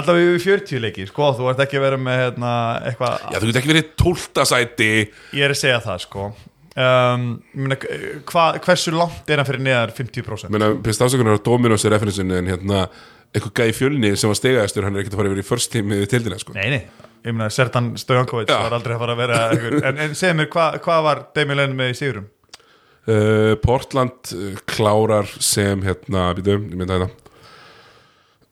allavega 0.00 0.30
yfir 0.38 0.44
40 0.46 0.80
leiki. 0.86 1.04
Sko, 1.10 1.26
þú 1.36 1.50
ert 1.52 1.60
ekki 1.66 1.76
að 1.80 1.84
vera 1.84 1.98
með 2.00 2.22
hérna, 2.22 2.52
eitthvað 2.88 3.26
Já, 3.26 3.36
þú 3.36 3.50
getur 3.50 3.60
ekki 3.60 3.72
verið 3.74 3.90
tóltasæti 4.00 4.88
Ég 5.36 5.44
er 5.44 5.54
að 5.54 5.60
segja 5.60 5.82
það, 5.84 6.00
sko. 6.06 6.30
Um, 6.80 7.28
meina, 7.52 7.76
hva, 8.30 8.46
Hversu 8.64 8.94
langt 8.96 9.28
er 9.28 9.42
hann 9.42 9.48
fyrir 9.50 9.64
neðar? 9.68 9.92
50%? 10.00 10.52
Menna, 10.54 10.72
Pist 10.86 11.04
afsökunar 11.04 11.36
á 11.36 11.44
Dominos 11.44 11.84
er 11.84 11.92
referensin 11.96 12.32
en 12.40 12.48
hérna, 12.54 12.86
eitthvað 13.34 13.54
gæði 13.60 13.76
fjölni 13.82 14.14
sem 14.16 14.32
var 14.32 14.38
stegaðastur, 14.40 14.86
hann 14.88 14.96
er 14.96 15.04
ekkert 15.04 15.18
að 15.18 15.22
fara 15.22 15.32
yfir 15.34 15.44
í 15.44 15.48
first 15.50 15.74
team 15.74 15.92
í 15.92 16.00
tildina, 16.08 16.40
sko. 16.40 16.56
Nei, 16.56 16.68
nei. 16.72 17.08
Ég 17.26 17.34
meina, 17.36 17.50
Sertan 17.52 17.92
Stojankovic 18.00 18.48
var 18.48 18.72
aldrei 18.78 18.94
að 18.96 19.02
fara 19.02 19.16
að 19.16 19.20
vera 19.26 19.40
en, 19.90 19.98
en 20.06 20.14
segð 20.16 20.38
mér, 20.38 20.48
hvað 20.54 20.78
hva 20.86 21.00
var 21.04 21.26
Demi 21.36 21.58
Lenn 21.58 21.74
með 21.76 21.92
í 21.92 21.98
sigurum? 21.98 22.30
Uh, 23.08 23.56
Portland 23.64 24.32
uh, 24.36 24.54
klárar 24.68 25.28
sem 25.40 25.80
hérna, 25.86 26.30
býtu, 26.36 26.58
ég 26.58 26.76
mynda 26.76 26.98
þetta 27.00 27.08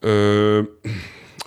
uh, 0.09 0.95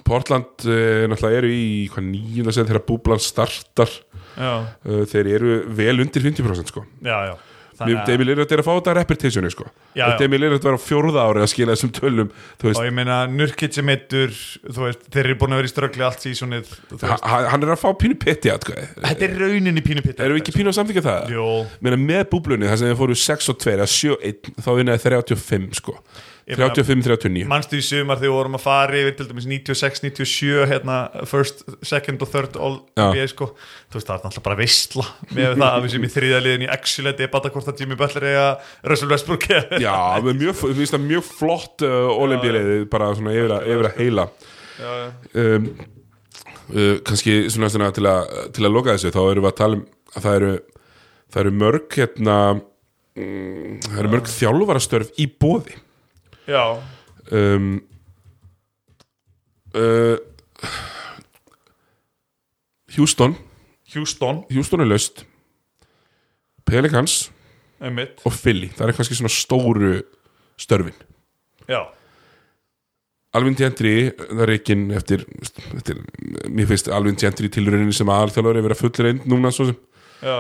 Portland 0.06 0.66
uh, 0.68 1.04
náttúrulega 1.10 1.40
eru 1.42 1.50
í 1.50 1.64
hvað 1.90 2.06
nýjunda 2.12 2.54
set 2.54 2.70
þegar 2.70 2.86
búblan 2.88 3.22
startar. 3.22 3.90
Þeir 4.32 5.28
eru 5.28 5.56
vel 5.76 5.98
undir 6.00 6.22
50% 6.24 6.70
sko. 6.72 6.86
Já, 7.04 7.18
já 7.28 7.34
Demi 8.06 8.24
Lillard 8.28 8.52
er 8.52 8.62
að 8.62 8.66
fá 8.68 8.72
þetta 8.78 8.94
repetitioni 8.98 9.50
sko. 9.52 9.66
Demi 10.20 10.38
Lillard 10.40 10.64
var 10.66 10.76
á 10.76 10.80
fjórða 10.82 11.24
ári 11.28 11.42
að 11.44 11.50
skila 11.52 11.74
þessum 11.76 11.92
tölum 11.96 12.30
Og 12.80 12.86
ég 12.88 12.94
meina, 12.96 13.18
Nurkic 13.30 13.78
er 13.78 13.86
veist, 14.88 15.06
þeir 15.12 15.24
eru 15.26 15.36
búin 15.42 15.54
að 15.56 15.62
vera 15.62 15.70
í 15.70 15.72
ströggli 15.74 16.06
allt 16.06 16.24
sísonið 16.26 16.72
ha- 17.02 17.48
hann 17.52 17.62
er 17.66 17.74
að 17.76 17.80
fá 17.82 17.88
pínu 18.02 18.18
atkvæði. 18.56 18.86
Þetta 19.06 19.28
er 19.28 19.36
rauninni 19.42 19.84
pínu 19.86 20.02
pitta 20.06 20.24
Erum 20.26 20.38
við 20.38 20.44
ekki 20.46 20.56
pínu 20.58 20.72
að 20.72 20.78
samþykja 20.80 21.06
það? 21.08 21.32
Meina, 21.82 22.00
með 22.02 22.24
búblunni, 22.32 22.68
þar 22.70 22.78
sem 22.82 22.92
þeir 22.92 23.00
fóru 23.02 23.16
6 23.22 23.48
og 23.52 23.58
2 23.66 23.74
eða 23.76 23.88
7 23.88 24.12
og 24.16 24.28
1, 24.32 24.52
þá 24.62 24.70
vinnaði 24.80 25.04
35 25.08 25.74
sko 25.82 25.98
35-39 26.48 27.46
manstu 27.50 27.78
í 27.78 27.84
sumar 27.86 28.18
þegar 28.18 28.26
við 28.26 28.34
vorum 28.34 28.56
að 28.58 28.64
fara 28.64 28.98
yfir 28.98 29.14
til 29.18 29.26
dæmis 29.28 29.46
96-97 29.46 30.64
hérna, 30.70 30.96
first, 31.30 31.62
second 31.86 32.24
og 32.24 32.32
third 32.32 32.58
all. 32.58 32.80
NBA 32.98 33.28
sko, 33.30 33.52
þú 33.92 33.98
veist 33.98 34.10
það 34.10 34.16
er 34.16 34.24
náttúrulega 34.26 34.46
bara 34.48 34.58
veistla 34.58 35.06
með 35.30 35.54
það 35.54 35.66
að 35.68 35.86
við 35.86 35.94
sem 35.94 36.06
í 36.08 36.12
þriða 36.16 36.42
liðin 36.42 36.66
í 36.66 36.70
Excel 36.74 37.06
ég 37.12 37.32
bata 37.32 37.52
hvort 37.54 37.70
að 37.70 37.84
Jimmy 37.84 37.98
Butler 38.00 38.28
eða 38.32 38.50
Russell 38.90 39.10
Westbrook 39.12 39.48
Já, 39.86 39.94
mjög, 40.26 40.42
mér 40.42 40.76
finnst 40.80 40.96
það 40.96 41.06
mjög 41.06 41.26
flott 41.30 41.86
uh, 41.86 42.10
olimpíuleiði, 42.16 42.76
bara 42.90 43.12
svona 43.14 43.34
yfir 43.36 43.56
að, 43.56 43.70
yfir 43.74 43.88
að 43.88 43.98
heila. 44.02 44.28
Já, 44.82 44.90
já. 44.98 45.08
um, 45.44 45.70
uh, 46.74 46.94
kannski 47.06 47.38
svona, 47.52 47.70
svona 47.72 47.92
til, 47.94 48.06
að, 48.10 48.36
til 48.56 48.66
að 48.66 48.74
loka 48.74 48.96
þessu, 48.96 49.14
þá 49.14 49.22
erum 49.28 49.46
við 49.46 49.52
að 49.52 49.58
tala 49.62 49.78
um 49.78 49.88
að 50.12 50.26
það 50.26 50.38
eru, 50.40 50.52
það 51.32 51.42
eru 51.44 51.54
mörg 51.62 51.96
hérna 51.96 52.36
mm, 52.58 53.80
það 53.86 54.02
eru 54.02 54.12
mörg 54.16 54.30
þjálfarastörf 54.32 55.16
í 55.22 55.28
bóði 55.30 55.78
já, 56.48 56.64
um, 57.32 57.80
uh, 59.74 60.18
Houston. 62.96 63.36
Houston. 63.94 64.44
Houston 64.52 64.80
er 64.80 64.88
laust. 64.88 65.24
Pelicans. 66.64 67.30
Einmitt, 67.82 68.20
og 68.24 68.32
Philly. 68.32 68.68
Það 68.72 68.88
er 68.88 68.96
kannski 68.96 69.18
svona 69.18 69.32
stóru 69.32 69.96
störfin. 70.60 70.96
Já, 71.68 71.82
Alvin 73.32 73.56
Gentry, 73.56 74.10
það 74.12 74.42
er 74.44 74.50
ekki 74.58 74.74
eftir, 74.92 75.22
eftir, 75.78 76.00
mér 76.52 76.68
finnst 76.68 76.90
Alvin 76.92 77.16
Gentry 77.16 77.48
tilrauninni 77.52 77.94
sem 77.96 78.10
aðalþjálfur 78.12 78.58
er 78.58 78.66
verið 78.66 78.76
að 78.76 78.82
fullur 78.82 79.08
einn 79.08 79.22
núna 79.30 79.52
svo 79.54 79.70
sem, 79.70 79.78
já. 80.20 80.36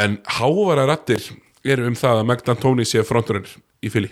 En 0.00 0.16
hávara 0.38 0.86
rattir 0.88 1.26
eru 1.68 1.84
um 1.90 1.96
það 1.98 2.22
að 2.22 2.28
Magdan 2.30 2.60
Tóni 2.62 2.86
sé 2.88 3.04
fronturinn 3.04 3.44
í 3.82 3.90
Philly, 3.92 4.10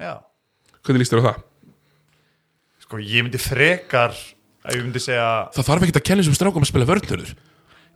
já, 0.00 0.12
hvernig 0.84 1.02
líst 1.04 1.14
þér 1.14 1.24
á 1.24 1.28
það? 1.30 1.42
sko 2.86 3.00
ég 3.02 3.24
myndi 3.26 3.40
frekar 3.42 4.14
að 4.66 4.76
ég 4.78 4.84
myndi 4.84 5.02
segja 5.02 5.26
Það 5.56 5.66
þarf 5.70 5.86
ekki 5.86 5.98
að 5.98 6.04
kenna 6.06 6.22
þessum 6.22 6.36
strákum 6.38 6.66
að 6.66 6.70
spila 6.70 6.86
vörnurður 6.88 7.32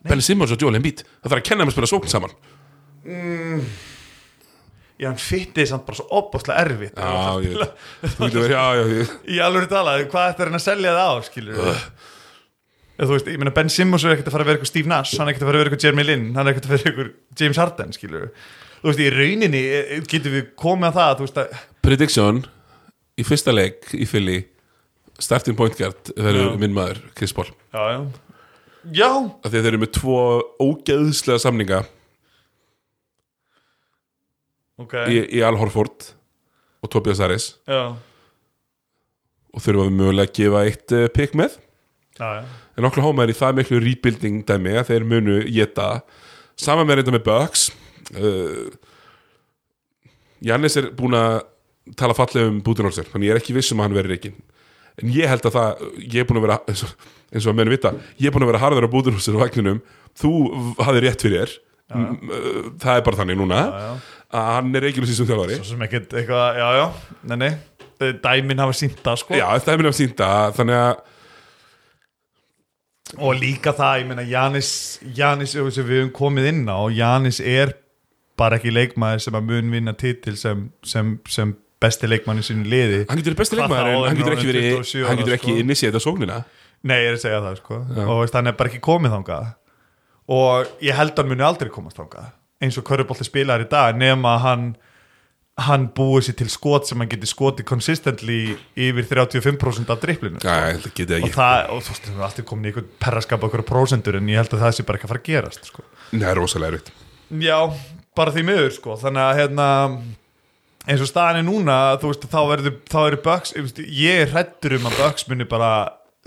Belli 0.09 0.25
Simmons 0.25 0.53
og 0.55 0.63
Joel 0.63 0.79
Embiid. 0.79 1.03
Það 1.21 1.29
þarf 1.29 1.41
að 1.43 1.47
kenna 1.51 1.65
þeim 1.65 1.71
að 1.71 1.75
spila 1.77 1.89
sókn 1.91 2.09
saman. 2.09 2.33
Já, 5.01 5.09
hann 5.11 5.21
fytti 5.21 5.67
samt 5.69 5.85
bara 5.87 5.97
svo 5.99 6.07
opaslega 6.21 6.65
erfitt. 6.65 6.97
Já, 6.97 7.41
ég, 7.45 7.59
verið, 8.21 8.55
já, 8.55 8.65
já, 8.77 9.05
í 9.33 9.41
alveg 9.45 9.69
talað, 9.71 10.07
hvað 10.13 10.33
ætti 10.33 10.43
að 10.45 10.49
reyna 10.51 10.61
að 10.61 10.65
selja 10.67 10.95
það 10.97 11.13
á 11.13 11.17
skilur 11.29 11.61
við 11.61 11.85
þú 13.01 13.15
veist, 13.15 13.31
ég 13.33 13.41
meina 13.41 13.53
Ben 13.57 13.71
Simmons 13.73 14.05
er 14.05 14.13
ekkert 14.13 14.29
að 14.29 14.35
fara 14.35 14.45
að 14.45 14.51
vera 14.51 14.59
eitthvað 14.59 14.73
Steve 14.75 14.91
Nash 14.93 15.17
hann 15.17 15.29
er 15.29 15.33
ekkert 15.33 15.47
að 15.47 15.49
fara 15.49 15.57
að 15.57 15.63
vera 15.63 15.71
eitthvað 15.71 15.85
Jeremy 15.87 16.05
Lin 16.05 16.27
hann 16.37 16.45
er 16.45 16.53
ekkert 16.53 16.67
að 16.69 16.75
vera 16.75 16.91
eitthvað 16.91 17.41
James 17.41 17.61
Harden 17.63 17.95
skilur 17.97 18.27
við 18.27 18.51
þú 18.81 18.89
veist, 18.89 19.03
í 19.03 19.11
rauninni 19.15 19.61
eh, 19.67 19.93
getum 20.09 20.35
við 20.37 20.49
komið 20.59 20.91
að 20.91 20.99
það 20.99 21.13
þú 21.19 21.27
veist 21.27 21.41
að, 21.43 21.61
prediction 21.85 22.43
í 23.21 23.27
fyrsta 23.27 23.55
leik 23.55 23.93
í 23.97 24.09
Philly 24.09 24.41
starting 25.21 25.57
point 25.59 25.77
guard 25.77 26.13
verður 26.17 26.59
minn 26.61 26.77
maður 26.77 27.03
Chris 27.17 27.35
Paul. 27.37 27.51
Já, 27.75 27.83
já. 27.93 28.01
Já, 28.97 29.09
af 29.13 29.51
því 29.51 29.59
að 29.59 29.65
þeir 29.65 29.71
eru 29.75 29.81
með 29.83 29.91
tvo 29.99 30.21
ógeðslega 30.65 31.43
samninga 31.43 31.83
ok. 34.81 34.95
í, 35.13 35.19
í 35.37 35.43
Al 35.45 35.59
Horford 35.61 36.15
og 36.81 36.93
Tobias 36.93 37.21
Harris. 37.21 37.51
Já, 37.69 37.93
og 39.51 39.65
þurfa 39.65 39.87
við 39.89 39.99
mögulega 39.99 40.31
að 40.31 40.37
gefa 40.39 40.65
eitt 40.65 40.95
uh, 40.97 41.05
pick 41.13 41.37
með. 41.39 41.59
Já, 42.17 42.41
já. 42.41 42.43
En 42.79 42.87
Oklahoma 42.89 43.27
er 43.27 43.33
í 43.33 43.37
það 43.37 43.59
miklu 43.59 43.81
rebuilding 43.83 44.43
dæmi 44.49 44.77
að 44.79 44.93
þeir 44.93 45.07
munu 45.09 45.37
geta 45.51 45.89
saman 46.61 46.89
með 46.89 47.01
reynda 47.01 47.15
með 47.17 47.27
Bucks 47.27 47.67
Jannis 50.41 50.77
er 50.81 50.91
búin 50.97 51.17
að 51.19 51.41
tala 51.99 52.17
fallega 52.17 52.49
um 52.51 52.61
Budenholzer 52.65 53.09
þannig 53.11 53.31
ég 53.31 53.35
er 53.35 53.41
ekki 53.43 53.57
viss 53.57 53.73
um 53.75 53.81
að 53.83 53.89
hann 53.89 53.97
verður 53.99 54.15
reikin 54.15 54.37
en 55.01 55.13
ég 55.15 55.31
held 55.31 55.47
að 55.49 55.57
það, 55.57 55.83
ég 56.03 56.21
er 56.23 56.29
búin 56.29 56.41
að 56.41 56.47
vera 56.47 56.59
eins 56.69 56.85
og, 56.87 56.95
eins 57.33 57.47
og 57.47 57.53
að 57.53 57.59
menn 57.61 57.73
vita, 57.73 57.93
ég 58.21 58.29
er 58.29 58.35
búin 58.35 58.45
að 58.47 58.53
vera 58.53 58.63
harður 58.65 58.87
á 58.89 58.93
Budenholzer 58.93 59.37
á 59.39 59.43
vagninum, 59.43 59.81
þú 60.19 60.33
hafði 60.81 61.03
rétt 61.07 61.25
fyrir 61.25 61.41
þér. 61.41 61.55
M- 61.91 62.31
uh, 62.31 62.67
það 62.79 62.99
er 62.99 63.07
bara 63.07 63.19
þannig 63.19 63.39
núna 63.41 63.61
já, 63.65 63.79
já. 63.83 63.95
að 64.39 64.51
hann 64.55 64.77
er 64.79 64.85
og 64.87 65.09
síðan 65.11 65.31
þjálfari 65.31 65.57
svo 65.59 65.69
sem 65.73 65.81
ekkert 65.87 66.13
eitthvað, 66.21 66.61
já, 66.61 66.69
já, 66.79 66.85
nei, 67.33 67.39
nei. 67.41 67.51
Eh, 68.01 68.13
dæmin 68.23 68.63
hafa 68.63 68.77
sínta 68.79 69.17
sko. 69.19 69.35
Já, 69.37 69.49
minn 69.81 69.91
af 69.91 69.97
sínda 69.99 70.29
Þannig 70.57 70.79
að 70.79 71.01
og 73.19 73.35
líka 73.41 73.73
það, 73.75 73.97
ég 73.99 74.07
meina 74.07 74.23
Janis 74.23 75.57
sem 75.75 75.87
við 75.89 75.97
höfum 76.05 76.13
komið 76.15 76.47
inn 76.53 76.63
á 76.71 76.79
Janis 76.95 77.41
er 77.43 77.75
bara 78.41 78.59
ekki 78.61 78.73
leikmaður 78.75 79.23
sem 79.27 79.37
að 79.39 79.49
mun 79.53 79.71
vinna 79.75 79.95
titil 80.01 80.37
sem, 80.41 80.67
sem, 80.87 81.15
sem 81.29 81.55
besti 81.81 82.09
leikmaður 82.11 82.43
í 82.43 82.49
sínu 82.51 82.67
liði 82.73 82.99
hann 83.11 83.21
getur 83.23 83.39
besti 83.39 83.59
leikmaður 83.61 83.93
en 83.93 84.03
hann 84.09 84.21
getur 84.21 84.37
ekki 84.37 84.51
verið 84.51 84.69
27 84.81 85.07
Hann 85.09 85.23
getur 85.23 85.37
ekki 85.39 85.55
sko. 85.55 85.63
initiata 85.65 86.03
sóknina 86.03 86.43
nei, 86.83 86.99
ég 87.05 87.13
er 87.13 87.17
að 87.19 87.25
segja 87.25 87.41
það 87.45 87.57
sko 87.63 87.81
Já. 87.81 88.05
og 88.07 88.21
veist, 88.25 88.37
hann 88.41 88.51
er 88.53 88.59
bara 88.61 88.73
ekki 88.73 88.83
komið 88.85 89.17
þangað 89.17 89.49
og 90.31 90.77
ég 90.85 90.97
held 90.97 91.15
að 91.17 91.23
hann 91.25 91.33
muni 91.35 91.47
aldrei 91.49 91.73
komast 91.73 91.99
þangað 92.01 92.31
eins 92.61 92.77
og 92.81 92.87
Körubolti 92.89 93.25
spilar 93.29 93.65
í 93.65 93.69
dag 93.73 93.97
nema 94.01 94.37
að 94.37 94.47
hann 94.47 94.71
hann 95.61 95.87
búið 95.97 96.29
sér 96.29 96.37
til 96.41 96.49
skot 96.53 96.87
sem 96.89 97.01
hann 97.03 97.09
getur 97.11 97.29
skotið 97.29 97.67
consistently 97.69 98.37
yfir 98.81 99.05
35% 99.11 99.91
af 99.93 100.01
dripplinu 100.01 100.41
að 100.41 100.87
geta 100.97 101.19
og 101.21 101.35
það, 101.35 101.65
og 101.75 101.83
þú 101.85 101.93
veist, 101.93 102.07
það 102.07 102.17
er 102.21 102.27
alltaf 102.29 102.47
komin 102.49 102.69
í 102.69 102.71
einhvern 102.71 102.91
perraskap 103.03 103.45
okkur 103.49 103.65
prósendur 103.69 104.17
en 104.21 104.31
ég 104.31 104.41
held 104.41 104.55
að 104.57 104.65
það 104.65 104.77
sé 104.79 104.87
bara 104.89 105.01
ekki 105.01 105.09
að 105.09 105.13
fara 105.13 105.23
að 105.25 105.29
gerast 105.29 105.69
sko. 105.69 105.85
Nei, 106.17 106.31
rosalega 106.39 106.79
erfitt 106.79 106.93
Já, 107.45 107.59
bara 108.21 108.35
því 108.37 108.47
miður 108.49 108.75
sko. 108.77 108.99
Þannig 109.01 109.25
að 109.27 109.39
hérna 109.41 109.69
eins 110.89 111.03
og 111.05 111.11
staðan 111.11 111.41
er 111.41 111.47
núna, 111.47 111.79
veist, 112.03 112.29
þá 112.31 112.41
verður 112.51 113.19
Bucks, 113.25 113.57
ég 113.85 114.25
er 114.25 114.31
hrættur 114.35 114.79
um 114.79 114.89
að 114.89 115.01
Bucks 115.03 115.27
muni 115.31 115.49
bara 115.49 115.73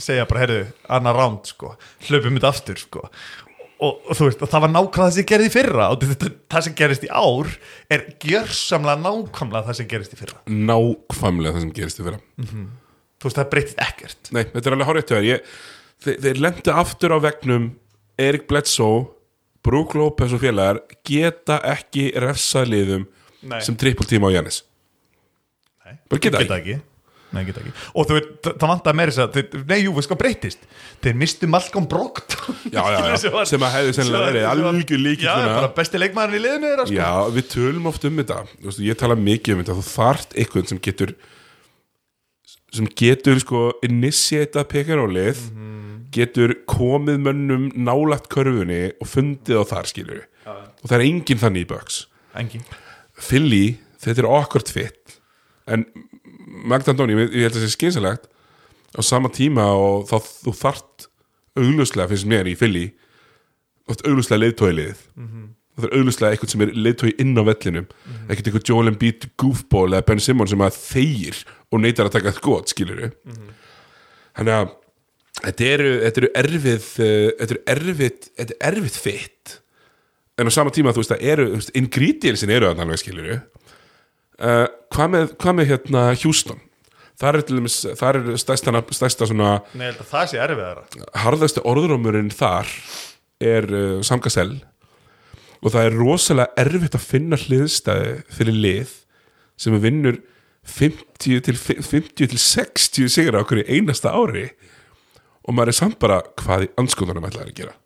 segja 0.02 0.26
bara, 0.30 0.44
heyrðu, 0.44 0.60
annar 0.94 1.18
ránd 1.18 1.50
sko, 1.50 1.74
hlaupum 2.08 2.38
þetta 2.38 2.52
aftur 2.52 2.80
sko. 2.82 3.08
Og, 3.84 3.98
og 4.08 4.16
þú 4.16 4.28
veist, 4.30 4.44
og 4.46 4.52
það 4.52 4.64
var 4.64 4.72
nákvæmlega 4.72 5.04
það 5.10 5.16
sem 5.18 5.26
gerði 5.28 5.48
í 5.50 5.52
fyrra. 5.54 5.88
Og 5.92 6.04
þetta, 6.08 6.30
það 6.54 6.66
sem 6.68 6.76
gerist 6.80 7.04
í 7.04 7.10
ár 7.12 7.50
er 7.92 8.06
gjörsamlega 8.24 9.02
nákvæmlega 9.04 9.68
það 9.68 9.78
sem 9.80 9.90
gerist 9.92 10.14
í 10.16 10.20
fyrra. 10.22 10.40
Nákvæmlega 10.48 11.58
það 11.58 11.66
sem 11.66 11.74
gerist 11.76 12.00
í 12.00 12.06
fyrra. 12.06 12.22
Þú 13.20 13.28
veist, 13.28 13.40
það 13.42 13.50
breytist 13.52 13.84
ekkert. 13.84 14.32
Nei, 14.36 14.44
þetta 14.54 14.64
er 14.70 14.78
alveg 14.78 14.90
hárið 14.92 15.08
til 15.10 15.20
þér. 15.20 15.44
Þeir, 16.04 16.40
lendu 16.46 16.76
aftur 16.84 17.16
á 17.16 17.18
vegnum 17.24 17.68
Erik 18.24 18.48
Bledsoe 18.48 19.04
Brook 19.64 19.94
Lopez 19.96 20.34
og 20.36 20.42
félagar 20.44 20.82
geta 21.08 21.60
ekki 21.74 22.10
refsað 22.20 22.72
liðum 22.74 23.06
Nei. 23.44 23.60
sem 23.64 23.76
trippul 23.80 24.08
tíma 24.10 24.28
á 24.32 24.36
Jannis 24.38 24.64
Nei, 25.86 25.98
Bara 26.10 26.22
geta 26.24 26.42
geta 26.44 26.58
ekki. 26.62 26.76
Nei, 27.34 27.42
geta 27.48 27.64
ekki. 27.64 27.72
Og 27.98 28.06
þú 28.08 28.14
veit, 28.20 28.28
það 28.46 28.70
vantar 28.70 28.94
meira 28.96 29.12
þess 29.12 29.24
að 29.24 29.38
þeir- 29.40 29.64
Nei, 29.72 29.80
jú, 29.82 29.94
veist 29.98 30.10
hvað 30.12 30.20
breytist 30.22 30.68
Þeir 31.02 31.16
mistu 31.18 31.48
Malcolm 31.50 31.88
Brogdon 31.90 32.60
Já, 32.76 32.84
já, 32.94 33.00
já, 33.10 33.46
sem 33.50 33.66
að 33.66 33.74
hefði 33.78 33.96
sennilega 33.98 34.28
verið 34.30 34.48
algjör 34.52 35.02
líkill 35.02 35.26
Já, 35.28 35.34
bara 35.50 35.72
besti 35.80 36.02
leikmaðurinn 36.04 36.38
í 36.40 36.44
liðinu 36.46 36.70
þeirra 36.70 36.86
sko. 36.88 36.98
Já, 37.00 37.10
við 37.40 37.48
tölum 37.56 37.90
oft 37.90 38.06
um 38.08 38.22
þetta. 38.22 38.38
Veist, 38.68 38.84
Ég 38.86 39.00
tala 39.02 39.18
mikið 39.18 39.56
um 39.58 39.64
þetta. 39.64 39.78
Þú 39.80 39.88
þarft 39.96 40.38
eitthvað 40.38 40.70
sem 40.74 40.82
getur 40.90 41.16
sem 42.74 42.88
getur 42.98 43.38
sko 43.42 43.60
initiata 43.86 44.64
pekarólið 44.66 45.42
getur 46.14 46.54
komið 46.70 47.20
mönnum 47.26 47.68
nálagt 47.76 48.30
körfunni 48.34 48.94
og 49.02 49.10
fundið 49.10 49.62
á 49.62 49.64
þar 49.70 49.90
skilur 49.90 50.24
og 50.46 50.86
það 50.90 50.98
er 50.98 51.06
enginn 51.06 51.40
þannig 51.42 51.66
í 51.66 51.70
Bucks. 51.70 52.00
Engin 52.38 52.66
Philly, 53.14 53.78
þetta 54.02 54.24
er 54.24 54.28
awkward 54.28 54.70
fit. 54.74 55.20
En 55.70 55.86
Magdandóni, 56.68 57.16
ég 57.16 57.36
ég 57.38 57.46
held 57.46 57.56
að 57.56 57.62
það 57.62 57.68
sé 57.68 57.78
skynsalegt 57.78 58.30
á 58.94 59.02
sama 59.06 59.32
tíma 59.34 59.70
og 59.78 60.08
þá 60.10 60.18
þú 60.44 60.54
þart 60.60 61.08
augljóslega 61.60 62.10
finnst 62.12 62.30
mér 62.30 62.50
í 62.50 62.58
Philly 62.60 62.88
oft 63.90 64.04
augljóslega 64.08 64.44
leiðtói 64.44 64.72
liðið. 64.74 65.04
Það 65.74 65.88
er 65.88 65.96
augljóslega 65.98 66.36
eitthvað 66.36 66.54
sem 66.54 66.64
er 66.66 66.74
leiðtói 66.78 67.12
inn 67.24 67.34
á 67.38 67.44
vellinum. 67.48 67.88
Ekkert 68.28 68.50
eitthvað 68.50 68.70
Joel 68.70 68.92
Embiid 68.92 69.30
goofball 69.42 69.94
eða 69.94 70.08
Ben 70.10 70.22
Simmons 70.22 70.54
sem 70.54 70.66
að 70.66 70.80
þeir 70.82 71.44
og 71.72 71.82
neytar 71.82 72.10
að 72.10 72.18
taka 72.20 72.36
skot, 72.36 72.74
skilur 72.74 73.00
við 73.06 73.14
þannig 74.34 74.56
að 74.58 74.72
þetta 75.44 75.70
eru, 75.76 75.92
þetta 76.06 76.24
eru 76.24 76.32
erfið 76.44 76.88
uh, 77.04 77.30
þetta 77.40 77.52
eru 77.52 77.64
erfið, 77.76 78.30
þetta 78.40 78.58
er 78.58 78.68
erfið 78.72 79.00
fit 79.06 79.58
en 80.40 80.50
á 80.50 80.52
sama 80.54 80.74
tíma 80.74 80.94
þú 80.94 81.04
veist 81.04 81.14
það 81.14 81.26
eru, 81.34 81.48
ingredientsin 81.78 82.54
eru 82.54 82.72
að 82.72 82.84
alveg 82.84 83.02
skilur 83.04 83.30
við 83.30 83.40
uh, 83.40 84.68
hvað, 84.94 85.10
með, 85.16 85.34
hvað 85.42 85.58
með 85.60 85.74
hérna 85.74 86.06
Houston? 86.24 86.62
Þar 87.22 87.38
er 87.38 87.44
til 87.46 87.58
dæmis, 87.60 87.76
þar 88.00 88.18
er 88.18 88.38
stærsta, 88.42 88.80
stærsta 88.98 89.28
svona 89.30 89.50
Nei, 89.78 89.86
ég 89.86 89.92
held 89.92 90.02
að 90.02 90.10
það 90.10 90.30
sé 90.32 90.40
erfiðara. 90.42 90.86
harðasti 91.22 91.64
orðrómurinn 91.70 92.32
þar 92.34 92.72
er 93.44 93.68
uh, 93.70 94.00
samkasell 94.06 94.58
og 95.64 95.72
það 95.72 95.88
er 95.88 95.98
rosalega 96.00 96.64
erfitt 96.66 96.98
að 96.98 97.08
finna 97.08 97.40
hliðstæði 97.40 98.16
fyrir 98.34 98.58
lið 98.66 98.96
sem 99.62 99.76
vinnur 99.84 100.18
50 100.68 101.44
til, 101.44 101.56
50 101.60 102.32
til 102.32 102.40
60 102.40 103.12
sigur 103.12 103.38
á 103.38 103.44
hverju 103.44 103.68
einasta 103.68 104.14
ári 104.16 104.50
og 105.44 105.56
maður 105.56 105.74
er 105.74 105.80
samt 105.80 106.00
bara 106.02 106.22
hvað 106.40 106.68
í 106.68 106.74
anskoðunum 106.84 107.30
ætlaði 107.30 107.52
að 107.52 107.58
gera 107.62 107.80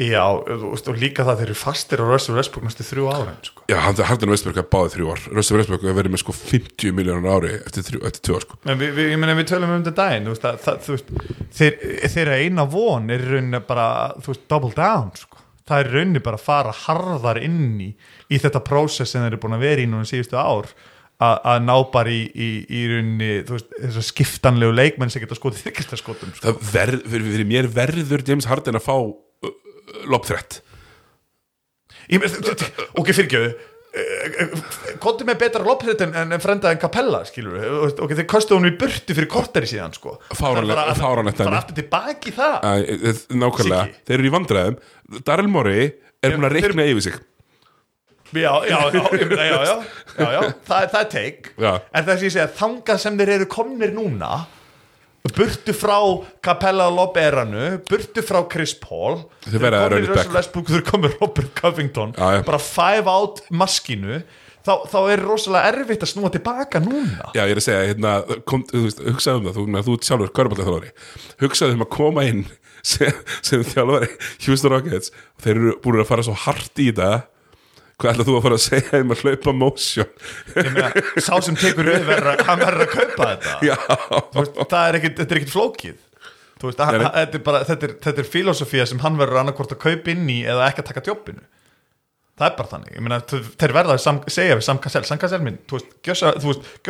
Já, 0.00 0.22
og 0.32 0.96
líka 0.96 1.26
það 1.28 1.42
þeir 1.42 1.50
eru 1.50 1.54
fastir 1.60 2.00
á 2.00 2.08
Russell 2.08 2.36
Westbrook 2.38 2.64
næstu 2.64 2.86
þrjú 2.88 3.08
ára 3.12 3.34
sko. 3.44 3.66
Já, 3.68 3.76
hann 3.84 3.98
Harden 4.08 4.30
Westbrook 4.32 4.60
er 4.62 4.68
báðið 4.72 4.94
þrjú 4.94 5.10
ár 5.12 5.26
Rössi 5.36 5.56
Westbrook 5.58 5.84
er 5.84 5.96
verið 5.98 6.14
með 6.14 6.22
sko 6.22 6.34
50 6.38 6.94
miljónar 6.96 7.36
ári 7.36 7.50
eftir, 7.58 7.84
þrjú, 7.84 8.00
eftir 8.08 8.22
tvö 8.24 8.38
ár 8.38 8.46
sko 8.46 8.56
En 8.64 8.80
við, 8.80 8.94
við, 8.96 9.12
meina, 9.20 9.34
við 9.36 9.50
tölum 9.50 9.74
um 9.74 9.82
þetta 9.84 9.92
daginn 9.98 10.30
veist, 10.30 10.46
að, 10.48 10.62
það, 10.64 10.88
veist, 10.94 11.12
þeir, 11.58 11.76
þeir 12.14 12.32
eina 12.38 12.64
von 12.72 13.12
er 13.12 13.26
rauninni 13.26 13.60
bara, 13.68 13.88
þú 14.16 14.32
veist, 14.32 14.46
double 14.54 14.72
down 14.78 15.12
sko. 15.20 15.44
það 15.68 15.84
er 15.84 15.92
rauninni 15.98 16.24
bara 16.30 16.40
að 16.40 16.46
fara 16.48 16.74
harðar 16.86 17.42
inn 17.44 17.74
í, 17.84 17.90
í 18.32 18.40
þetta 18.40 18.64
prósess 18.70 19.12
sem 19.12 19.20
þeir 19.20 19.34
eru 19.34 19.42
búin 19.44 19.58
að 19.58 19.66
vera 19.68 19.84
í 19.84 19.90
núna 19.90 20.08
síðustu 20.08 20.40
ár 20.40 20.72
að, 21.20 21.34
að 21.52 21.58
ná 21.68 21.74
bara 21.92 22.12
í, 22.14 22.20
í, 22.32 22.48
í 22.72 22.82
rauninni 22.90 23.30
veist, 23.48 23.70
þessar 23.76 24.06
skiptanlegu 24.10 24.76
leikmenn 24.76 25.12
sem 25.12 25.22
geta 25.24 25.36
skotið 25.38 25.66
þykkistaskotum 25.68 26.32
sko. 26.36 26.46
Það 26.46 26.70
verð, 26.74 27.02
fyrir, 27.12 27.26
fyrir 27.36 27.50
mér 27.50 27.68
verður 27.76 28.24
James 28.28 28.48
Harden 28.50 28.80
að 28.80 28.86
fá 28.88 28.94
uh, 28.96 29.52
lopþrætt 30.10 30.60
þú- 32.40 32.56
þú- 32.56 32.88
ok, 33.02 33.12
fyrirgjöðu 33.12 33.52
Konti 35.02 35.24
með 35.26 35.38
betra 35.40 35.64
lopphrit 35.66 35.98
en, 36.04 36.12
en 36.14 36.34
frenda 36.42 36.70
en 36.70 36.78
kapella, 36.78 37.24
skilur 37.26 37.56
við 37.58 37.96
ok, 38.04 38.12
þeir 38.20 38.26
kostu 38.30 38.54
hún 38.54 38.68
í 38.68 38.70
burtu 38.78 39.16
fyrir 39.18 39.26
korteri 39.32 39.66
síðan 39.66 39.90
sko. 39.96 40.12
Að- 40.30 40.38
dæmi. 41.40 41.48
fara 41.48 41.58
aftur 41.58 41.78
tilbaki 41.80 42.34
það 42.36 42.54
Æ, 42.62 42.70
nákvæmlega, 43.40 43.80
Siggi. 43.88 44.04
þeir 44.06 44.16
eru 44.20 44.28
í 44.30 44.32
vandræðum 44.36 44.78
Daryl 45.26 45.50
Morey 45.50 45.88
er 46.22 46.36
búin 46.36 46.46
að 46.46 46.54
reikna 46.60 46.86
yfir 46.86 47.06
sig 47.08 47.18
já, 48.36 48.52
já, 48.68 48.78
já, 48.94 49.04
já, 49.50 50.28
já. 50.30 50.40
Það, 50.66 50.82
er- 50.82 50.90
það 50.94 51.08
teik 51.14 51.50
en 51.58 52.04
það 52.06 52.14
sem 52.16 52.26
ég 52.28 52.34
segja, 52.36 52.48
þangað 52.60 52.98
sem 53.02 53.18
þeir 53.20 53.32
eru 53.38 53.46
komnir 53.50 53.94
núna 53.96 54.32
burtu 55.36 55.74
frá 55.76 55.96
Capella 56.42 56.86
Loberanu, 56.90 57.78
burtu 57.88 58.22
frá 58.24 58.40
Chris 58.50 58.72
Paul 58.80 59.18
Þeir 59.44 59.66
að 59.68 59.74
komnir 59.82 60.06
í 60.06 60.08
Russell. 60.08 60.32
Westbrook, 60.36 60.70
þeir 60.72 60.84
komið 60.88 61.16
Robert 61.20 61.50
Covington. 61.60 62.14
Bara 62.16 62.58
five 62.62 63.10
out 63.10 63.42
maskinu 63.52 64.22
þá, 64.64 64.72
þá 64.92 64.96
er 65.12 65.22
rosalega 65.24 65.70
erfitt 65.74 66.02
að 66.06 66.10
snúa 66.14 66.30
tilbaka 66.32 66.80
núna. 66.84 67.30
Já, 67.36 67.42
ég 67.44 67.52
er 67.54 67.60
að 67.60 67.66
segja, 67.66 67.84
hérna, 67.92 68.14
kom, 68.48 68.64
þú 68.70 68.82
veist, 68.86 69.04
hugsaðu 69.10 69.42
um 69.42 69.46
það, 69.50 69.58
þú, 69.60 69.66
meina, 69.68 69.84
þú 69.86 69.98
sjálfur 70.08 70.32
körbálta 70.40 70.66
þjálfari 70.66 70.90
hugsaðu 71.44 71.76
um 71.78 71.84
að 71.86 71.90
koma 71.98 72.24
inn 72.28 72.42
sem, 72.92 73.20
sem 73.44 73.64
þjálfari 73.74 74.08
Houston 74.46 74.72
Rockets. 74.74 75.12
Og 75.36 75.44
þeir 75.46 75.54
eru 75.60 75.76
búin 75.84 76.00
að 76.04 76.10
fara 76.14 76.26
svo 76.26 76.36
hart 76.46 76.80
í 76.80 76.88
þetta 76.90 77.12
hvað 78.00 78.12
ætlaðu 78.14 78.28
þú 78.30 78.36
að 78.38 78.44
fara 78.46 78.58
að 78.58 78.64
segja 78.66 79.00
um 79.04 79.14
að 79.14 79.24
hlaupa 79.24 79.54
motion? 79.60 80.10
Meina, 80.56 80.90
sá 81.20 81.32
sem 81.46 81.58
tekur 81.60 81.90
við 81.90 82.06
verður 82.08 82.32
að- 82.34 82.44
hann 82.48 82.64
að 82.66 82.84
kaupa 82.94 83.30
þetta. 83.30 83.54
Veist, 84.36 84.60
er 84.80 85.00
ekkit, 85.00 85.16
þetta 85.20 85.36
er 85.36 85.40
ekkit 85.42 85.54
flókið. 85.54 85.98
Veist, 86.60 86.82
hann, 86.84 87.00
nei. 87.00 87.08
þetta 87.16 87.40
er 87.40 87.46
bara 87.46 87.62
þetta 87.68 87.88
er, 87.88 87.96
þetta 88.08 88.24
er 88.24 88.30
filosofía 88.34 88.86
sem 88.88 89.00
hann 89.04 89.16
verður 89.20 89.42
annarkvort 89.44 89.76
að 89.76 89.82
kaupa 89.86 90.12
inn 90.12 90.28
í 90.28 90.42
eða 90.44 90.68
ekki 90.68 90.84
að 90.84 90.90
taka 90.92 91.06
jobbinu. 91.08 91.44
Það 92.40 92.48
er 92.48 92.56
bara 92.56 92.70
þannig, 92.70 92.92
ég 92.96 93.04
meina, 93.04 93.18
þeir 93.60 93.72
verða 93.76 93.94
að 93.98 94.00
sam, 94.00 94.18
segja 94.32 94.54
við 94.56 94.64
Sam 94.64 94.78
Cassell, 94.80 95.04
Sam 95.04 95.18
Cassell 95.20 95.42
minn 95.44 95.58
þú 95.68 95.76
veist, 95.76 95.90
gjör 96.08 96.16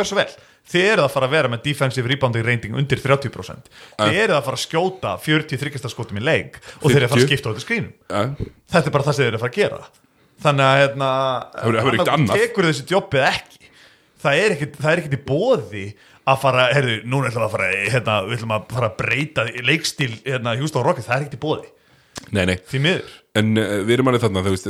svo, 0.07 0.19
vel. 0.21 0.29
Þið 0.71 0.85
eruð 0.93 1.07
að 1.09 1.15
fara 1.15 1.27
að 1.27 1.33
vera 1.35 1.51
með 1.51 1.63
defensive 1.65 2.11
rebounding 2.11 2.45
rating 2.47 2.77
undir 2.79 3.01
30% 3.03 3.71
þið 3.99 4.19
eruð 4.21 4.37
að 4.37 4.45
fara 4.47 4.59
að 4.59 4.63
skjóta 4.63 5.15
40-30 5.25 5.91
skotum 5.91 6.21
í 6.21 6.23
leik 6.23 6.61
og 6.85 6.93
þeir 6.93 7.01
eru 7.01 7.09
að 7.09 7.15
fara 7.15 7.25
að 7.25 7.25
50. 7.25 7.31
skipta 7.33 7.51
á 7.51 7.51
þetta 7.51 7.65
skrínum 7.65 8.53
þetta 8.71 8.85
er 8.85 8.95
bara 8.95 9.07
það 9.09 9.17
sem 9.17 9.25
þeir 9.25 9.31
eru 9.33 9.41
að 9.41 9.45
fara 9.45 9.51
að 9.51 9.59
gera 9.59 9.81
þannig 10.44 10.67
að 10.67 10.78
hérna, 10.83 11.10
annað. 12.15 12.36
tekur 12.36 12.70
þessi 12.70 12.86
jobbið 12.91 13.27
ekki. 13.31 13.59
Það 14.20 14.44
er 14.44 14.55
ekkert, 14.55 14.78
það 14.81 14.93
er 14.93 15.02
ekkert 15.02 15.17
í 15.17 15.25
bóði 15.31 15.85
að 16.28 16.41
fara, 16.43 16.65
heyrðu, 16.77 16.97
núna 17.09 17.31
ætlum 17.31 17.43
við 17.43 17.49
að 17.49 17.55
fara 17.55 17.69
hérna, 17.94 18.17
við 18.27 18.39
ætlum 18.39 18.57
að 18.57 18.65
fara 18.75 18.91
að 18.91 18.97
breyta 19.01 19.44
leikstíl 19.67 20.10
hérna, 20.27 20.57
Houston 20.60 20.85
Rockets, 20.85 21.09
það 21.09 21.17
er 21.17 21.25
ekkert 21.25 21.39
í 21.39 21.44
bóði 21.44 21.70
nei, 22.35 22.44
nei. 22.51 22.57
Því 22.69 22.81
miður. 22.85 23.15
En 23.41 23.52
uh, 23.59 23.77
við 23.86 23.94
erum 23.97 24.10
alveg 24.10 24.25
þarna, 24.25 24.43
þú 24.44 24.55
veist, 24.55 24.69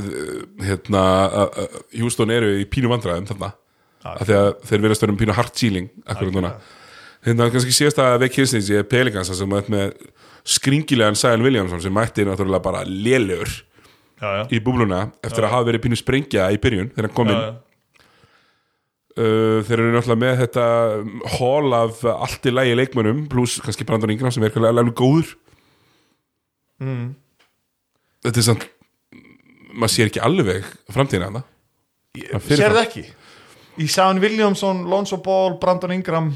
hérna, 0.67 1.03
uh, 1.27 1.65
uh, 1.65 1.81
Houston 1.99 2.33
eru 2.35 2.53
í 2.61 2.67
pínu 2.71 2.91
vandræðum 2.93 3.29
þarna, 3.31 3.51
af 4.13 4.23
því 4.29 4.37
að 4.37 4.51
þeir 4.69 4.85
verðast 4.87 5.05
vera 5.05 5.15
um 5.15 5.21
pínu 5.21 5.37
hard 5.37 5.57
ceiling, 5.59 5.91
akkurat 6.07 6.37
núna. 6.37 6.53
Hérna, 7.27 7.51
kannski 7.53 7.75
síðasta 7.77 8.15
veik 8.21 8.39
hilsnins 8.39 8.71
ég 8.73 8.81
er 8.81 8.89
Pelikans 8.89 9.29
sem 9.37 9.51
mætt 9.51 9.69
með 9.73 9.93
skringilegan 10.49 11.19
Sæl 11.21 11.43
Williamson 11.45 11.83
sem 11.85 11.93
mætti 11.93 12.25
náttúrulega 12.25 12.65
bara 12.65 12.81
lélegur 12.89 13.51
já, 14.21 14.29
já. 14.41 14.45
í 14.53 14.61
búbluna 14.65 15.09
eftir 15.25 15.47
að 15.47 15.55
hafa 15.55 15.69
verið 15.71 15.85
pínu 15.87 15.99
sprengja 15.99 16.49
í 16.53 16.59
byrjun 16.61 16.91
þegar 16.95 17.09
hann 17.09 17.17
kom 17.17 17.31
inn. 17.33 17.41
Já, 17.41 17.47
já. 17.51 18.07
uh, 19.17 19.61
þeir 19.69 19.77
eru 19.79 19.95
náttúrulega 19.95 20.23
með 20.25 20.43
þetta 20.45 20.67
hól 21.39 21.79
af 21.79 22.03
allt 22.13 22.51
í 22.51 22.55
lægi 22.55 22.77
leikmönnum 22.79 23.25
pluss 23.33 23.61
kannski 23.65 23.87
Brandon 23.89 24.13
Ingram 24.15 24.35
sem 24.35 24.45
er 24.47 24.59
alveg 24.61 24.85
alveg 24.85 24.99
góður 25.01 25.33
mm. 26.83 27.09
þetta 28.27 28.43
er 28.43 28.49
samt 28.51 28.69
maður 29.71 29.95
sér 29.97 30.11
ekki 30.11 30.25
alveg 30.27 30.69
framtíðina 30.91 31.45
fyrir 32.43 32.65
Sér 32.65 32.75
það 32.75 32.85
ekki? 32.85 33.05
Ísán 33.81 34.19
Williamson, 34.21 34.83
Lonzo 34.91 35.21
Ball, 35.25 35.55
Brandon 35.63 35.95
Ingram 35.95 36.35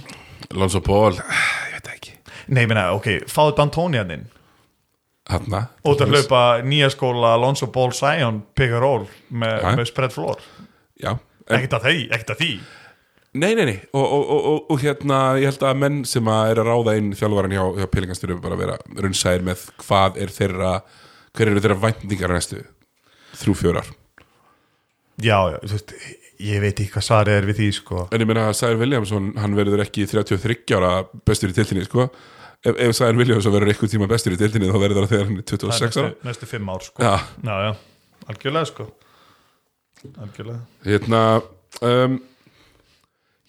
Lonzo 0.55 0.81
Ball, 0.85 1.19
ég 1.19 1.79
veit 1.79 1.91
ekki 1.97 2.15
Nei, 2.53 2.67
meina, 2.69 2.91
ok, 2.95 3.25
fáðu 3.31 3.57
D'Antonianinn 3.59 4.29
Hanna 5.31 5.63
út 5.89 6.03
að 6.05 6.13
hlaupa 6.13 6.41
nýja 6.67 6.91
skóla 6.93 7.35
Lonzo 7.41 7.71
Ball 7.73 7.95
and 8.21 8.43
roll 8.77 9.07
með, 9.33 9.69
með 9.79 9.87
spread 9.89 10.13
floor. 10.13 10.41
Ekkert 11.01 11.79
að 11.79 11.87
að 12.35 12.43
því. 12.43 12.51
Nei, 13.35 13.55
nei, 13.59 13.65
nei 13.67 13.79
og, 13.91 14.05
og, 14.05 14.21
og, 14.31 14.45
og, 14.51 14.59
og 14.71 14.83
hérna, 14.85 15.17
ég 15.43 15.51
held 15.51 15.65
að 15.67 15.81
menn 15.81 15.97
sem 16.07 16.29
að 16.31 16.53
er 16.53 16.61
að 16.63 16.69
ráða 16.71 16.93
inn 17.01 17.09
þjálfvaran 17.19 17.55
hjá, 17.57 17.65
hjá 17.81 17.89
Pelingastyrum 17.91 18.43
bara 18.45 18.55
að 18.55 18.63
vera 18.63 18.77
runnsæðir 18.95 19.47
með 19.49 19.65
hvað 19.83 20.21
er 20.23 20.35
þeirra 20.37 20.75
hver 21.35 21.51
eru 21.51 21.65
þeirra 21.65 21.81
væntingar 21.83 22.31
á 22.31 22.37
næstu 22.37 22.61
þrjú 23.41 23.57
fjórar 23.59 23.91
já, 25.19 25.35
já, 25.51 25.59
þú 25.65 25.73
veist, 25.73 25.97
ég 26.47 26.63
veit 26.63 26.77
ekki 26.77 26.93
hvað 26.95 27.07
svarið 27.09 27.41
er 27.41 27.49
við 27.51 27.59
því 27.59 27.69
sko. 27.81 28.05
En 28.15 28.23
ég 28.23 28.31
meina 28.31 28.47
að 28.53 28.57
Sæður 28.61 28.81
Williamson, 28.85 29.29
hann 29.43 29.59
verður 29.59 29.83
ekki 29.83 30.07
33 30.11 30.79
ára 30.79 30.95
bestur 31.27 31.51
í 31.51 31.59
deildinni, 31.59 31.89
sko 31.89 32.07
Ef, 32.65 32.77
ef 32.81 32.95
Sæður 32.97 33.19
Williamson 33.21 33.53
verður 33.55 33.73
eitthvað 33.73 33.95
tíma 33.95 34.09
bestur 34.11 34.35
í 34.35 34.39
deildinni 34.41 34.71
þá 34.71 34.79
verður 34.81 35.01
það 35.03 35.11
þegar 35.15 35.27
hann 35.29 35.41
er 35.41 35.49
26 35.51 35.99
ára 35.99 36.11
næstu, 36.11 36.29
næstu 36.29 36.49
fimm 36.49 36.71
ár 36.73 36.87
sko. 36.87 37.05
Já, 37.05 37.15
já, 37.45 37.57
já, 37.67 37.73
algjörlega 38.33 38.71
sko. 38.71 38.87
Algjörlega. 40.15 40.61
Hérna 40.89 41.25
um, 41.81 42.23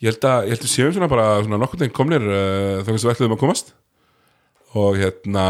Ég 0.03 0.11
held 0.11 0.25
að, 0.27 0.41
ég 0.43 0.51
held 0.51 0.65
að 0.67 0.71
séum 0.73 0.91
svona 0.91 1.07
bara 1.09 1.29
svona 1.39 1.57
nokkur 1.61 1.79
tegn 1.79 1.93
komnir 1.95 2.25
uh, 2.27 2.81
þannig 2.83 2.99
sem 2.99 3.07
við 3.07 3.13
ætluðum 3.13 3.37
að 3.37 3.41
komast. 3.45 3.71
Og 4.75 4.97
hérna 4.99 5.45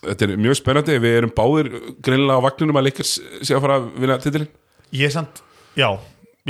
þetta 0.00 0.26
er 0.26 0.40
mjög 0.40 0.58
spennandi, 0.58 0.96
við 1.02 1.18
erum 1.20 1.32
báðir 1.36 1.68
greinilega 2.02 2.40
á 2.42 2.46
vagninum 2.48 2.80
að 2.80 2.88
leikars 2.88 3.12
sé 3.20 3.54
að 3.54 3.62
fara 3.64 3.78
að 3.78 3.88
vinna 4.00 4.18
titilin 4.22 4.50
ég 4.96 5.06
er 5.06 5.14
samt, 5.14 5.42
já, 5.78 5.88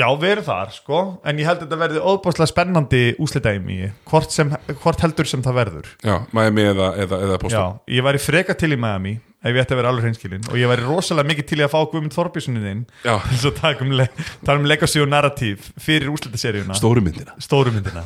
já, 0.00 0.06
við 0.20 0.34
erum 0.34 0.46
þar 0.46 0.74
sko, 0.74 1.00
en 1.28 1.40
ég 1.40 1.48
held 1.48 1.60
að 1.60 1.66
þetta 1.66 1.80
verði 1.84 2.04
óbúslega 2.04 2.50
spennandi 2.50 3.02
úslitaðum 3.22 3.72
í 3.72 3.80
hvort, 4.10 4.34
sem, 4.34 4.52
hvort 4.82 5.02
heldur 5.04 5.28
sem 5.28 5.42
það 5.44 5.58
verður. 5.60 5.90
Já, 6.06 6.14
Miami 6.36 6.66
eða, 6.70 6.92
eða, 7.04 7.20
eða 7.26 7.34
Já, 7.36 7.42
Boston 7.44 7.80
ég 7.96 8.06
væri 8.06 8.22
freka 8.22 8.56
til 8.58 8.72
í 8.74 8.80
Miami 8.80 9.16
ef 9.40 9.54
ég 9.54 9.62
ætti 9.62 9.72
að 9.72 9.80
vera 9.80 9.92
alveg 9.92 10.06
hreinskilin 10.06 10.48
og 10.50 10.58
ég 10.60 10.68
væri 10.68 10.84
rosalega 10.84 11.30
mikið 11.30 11.48
til 11.48 11.58
í 11.60 11.64
að 11.64 11.72
fá 11.72 11.78
Guðmund 11.80 12.16
Þorbjörnsunin 12.16 12.68
inn 12.70 12.84
Já, 13.06 13.14
þess 13.30 13.48
að 13.48 13.58
taka 13.62 13.86
um, 13.86 13.94
le 13.96 14.06
um 14.54 14.68
legacy 14.68 15.00
og 15.00 15.08
narratív 15.08 15.70
fyrir 15.80 16.12
úrslitaseríuna. 16.12 16.76
Stóru 16.76 17.04
myndina. 17.04 17.36
Stóru 17.40 17.72
myndina. 17.72 18.04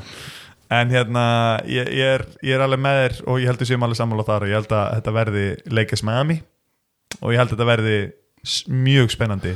En 0.75 0.91
hérna, 0.91 1.25
ég, 1.69 1.91
ég, 1.93 2.15
er, 2.19 2.25
ég 2.43 2.57
er 2.57 2.65
alveg 2.65 2.83
með 2.83 3.01
þér 3.01 3.19
og 3.27 3.43
ég 3.43 3.51
held 3.51 3.63
að 3.63 3.71
séum 3.71 3.87
alveg 3.87 3.99
sammála 3.99 4.27
þar 4.27 4.47
og 4.47 4.53
ég 4.53 4.61
held 4.61 4.75
að 4.75 4.95
þetta 4.97 5.15
verði 5.19 5.45
Lakers 5.75 6.05
Miami. 6.07 6.39
Og 7.21 7.35
ég 7.35 7.39
held 7.43 7.51
að 7.51 7.55
þetta 7.55 7.69
verði 7.69 7.99
mjög 8.85 9.13
spennandi 9.15 9.55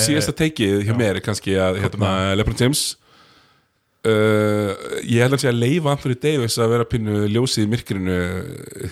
síðasta 0.00 0.34
teikið 0.36 0.82
hjá 0.86 0.92
mér 0.96 1.18
er 1.18 1.24
kannski 1.24 1.56
að 1.60 1.80
hérna, 1.82 2.10
Lebron 2.38 2.58
James. 2.60 2.84
Uh, 4.02 4.72
ég 5.06 5.22
held 5.22 5.36
að 5.36 5.44
sé 5.44 5.50
að 5.52 5.60
leifa 5.62 5.92
Anthony 5.92 6.16
Davis 6.18 6.58
að 6.58 6.72
vera 6.74 6.86
pínu 6.90 7.20
ljósið 7.30 7.68
í 7.68 7.70
myrkrinu 7.70 8.16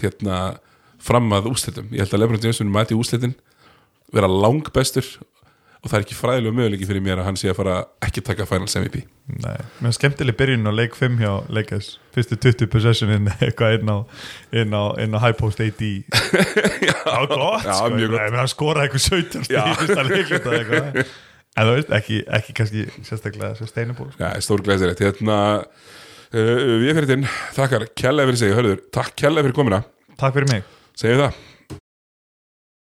hérna 0.05 0.37
fram 1.03 1.33
að 1.35 1.49
úslitum, 1.51 1.89
ég 1.91 2.05
held 2.05 2.15
að 2.15 2.23
Lebron 2.23 2.45
James 2.45 2.61
muni 2.63 2.75
mæti 2.75 2.99
úslitin, 2.99 3.35
vera 4.15 4.31
lang 4.31 4.69
bestur 4.75 5.09
og 5.81 5.89
það 5.89 5.97
er 5.97 6.05
ekki 6.05 6.17
fræðilega 6.19 6.57
möguleiki 6.57 6.87
fyrir 6.89 7.05
mér 7.05 7.21
að 7.23 7.27
hann 7.31 7.39
sé 7.41 7.49
að 7.49 7.57
fara 7.57 7.77
ekki 8.05 8.23
taka 8.25 8.47
Finals 8.49 8.77
MVP 8.77 9.01
Nei, 9.41 9.57
mér 9.81 9.95
skemmtileg 9.97 10.37
byrjun 10.37 10.69
á 10.69 10.73
leik 10.75 10.97
5 10.99 11.17
hjá 11.23 11.31
Lakers, 11.57 11.89
fyrstu 12.13 12.37
20 12.37 12.69
possessionin 12.73 13.31
eitthvað 13.47 13.79
inn 13.79 13.93
á, 13.93 13.99
inn 14.61 14.77
á, 14.77 14.83
inn 15.01 15.17
á 15.17 15.19
high 15.23 15.37
post 15.39 15.63
AD 15.65 15.81
Já, 16.91 16.99
gott, 17.31 17.65
Já, 17.65 17.73
sko, 17.79 17.91
mjög 17.95 18.13
gott. 18.13 18.37
Hann 18.37 18.53
skoraði 18.53 18.91
eitthvað 18.91 19.07
17 19.07 19.47
stíð 19.49 19.61
í 19.61 19.77
fyrsta 19.81 20.07
leikluta 20.09 20.57
eitthvað. 20.59 21.01
En 21.61 21.67
þú 21.67 21.77
veist, 21.79 21.95
ekki, 21.97 22.19
ekki 22.39 22.57
kannski 22.61 22.85
sérstaklega 23.07 23.57
sustainable 23.59 24.11
sko. 24.13 24.23
Já, 24.23 24.45
stór 24.45 24.65
glæsir 24.67 24.93
hérna 25.01 25.39
uh, 25.61 26.75
við 26.83 26.93
fyrir 26.93 27.09
þinn, 27.15 27.29
þakkar 27.57 27.89
kjærlega 27.99 28.31
fyrir 28.31 28.43
sig, 28.43 28.57
hörður, 28.59 28.83
takk 28.95 29.17
kjærlega 29.19 29.49
fyrir 29.49 29.59
komina 29.63 29.85
Takk 30.21 30.37
fyrir 30.37 30.53
mig. 30.53 30.69
Segjum 31.01 31.25
það 31.25 31.50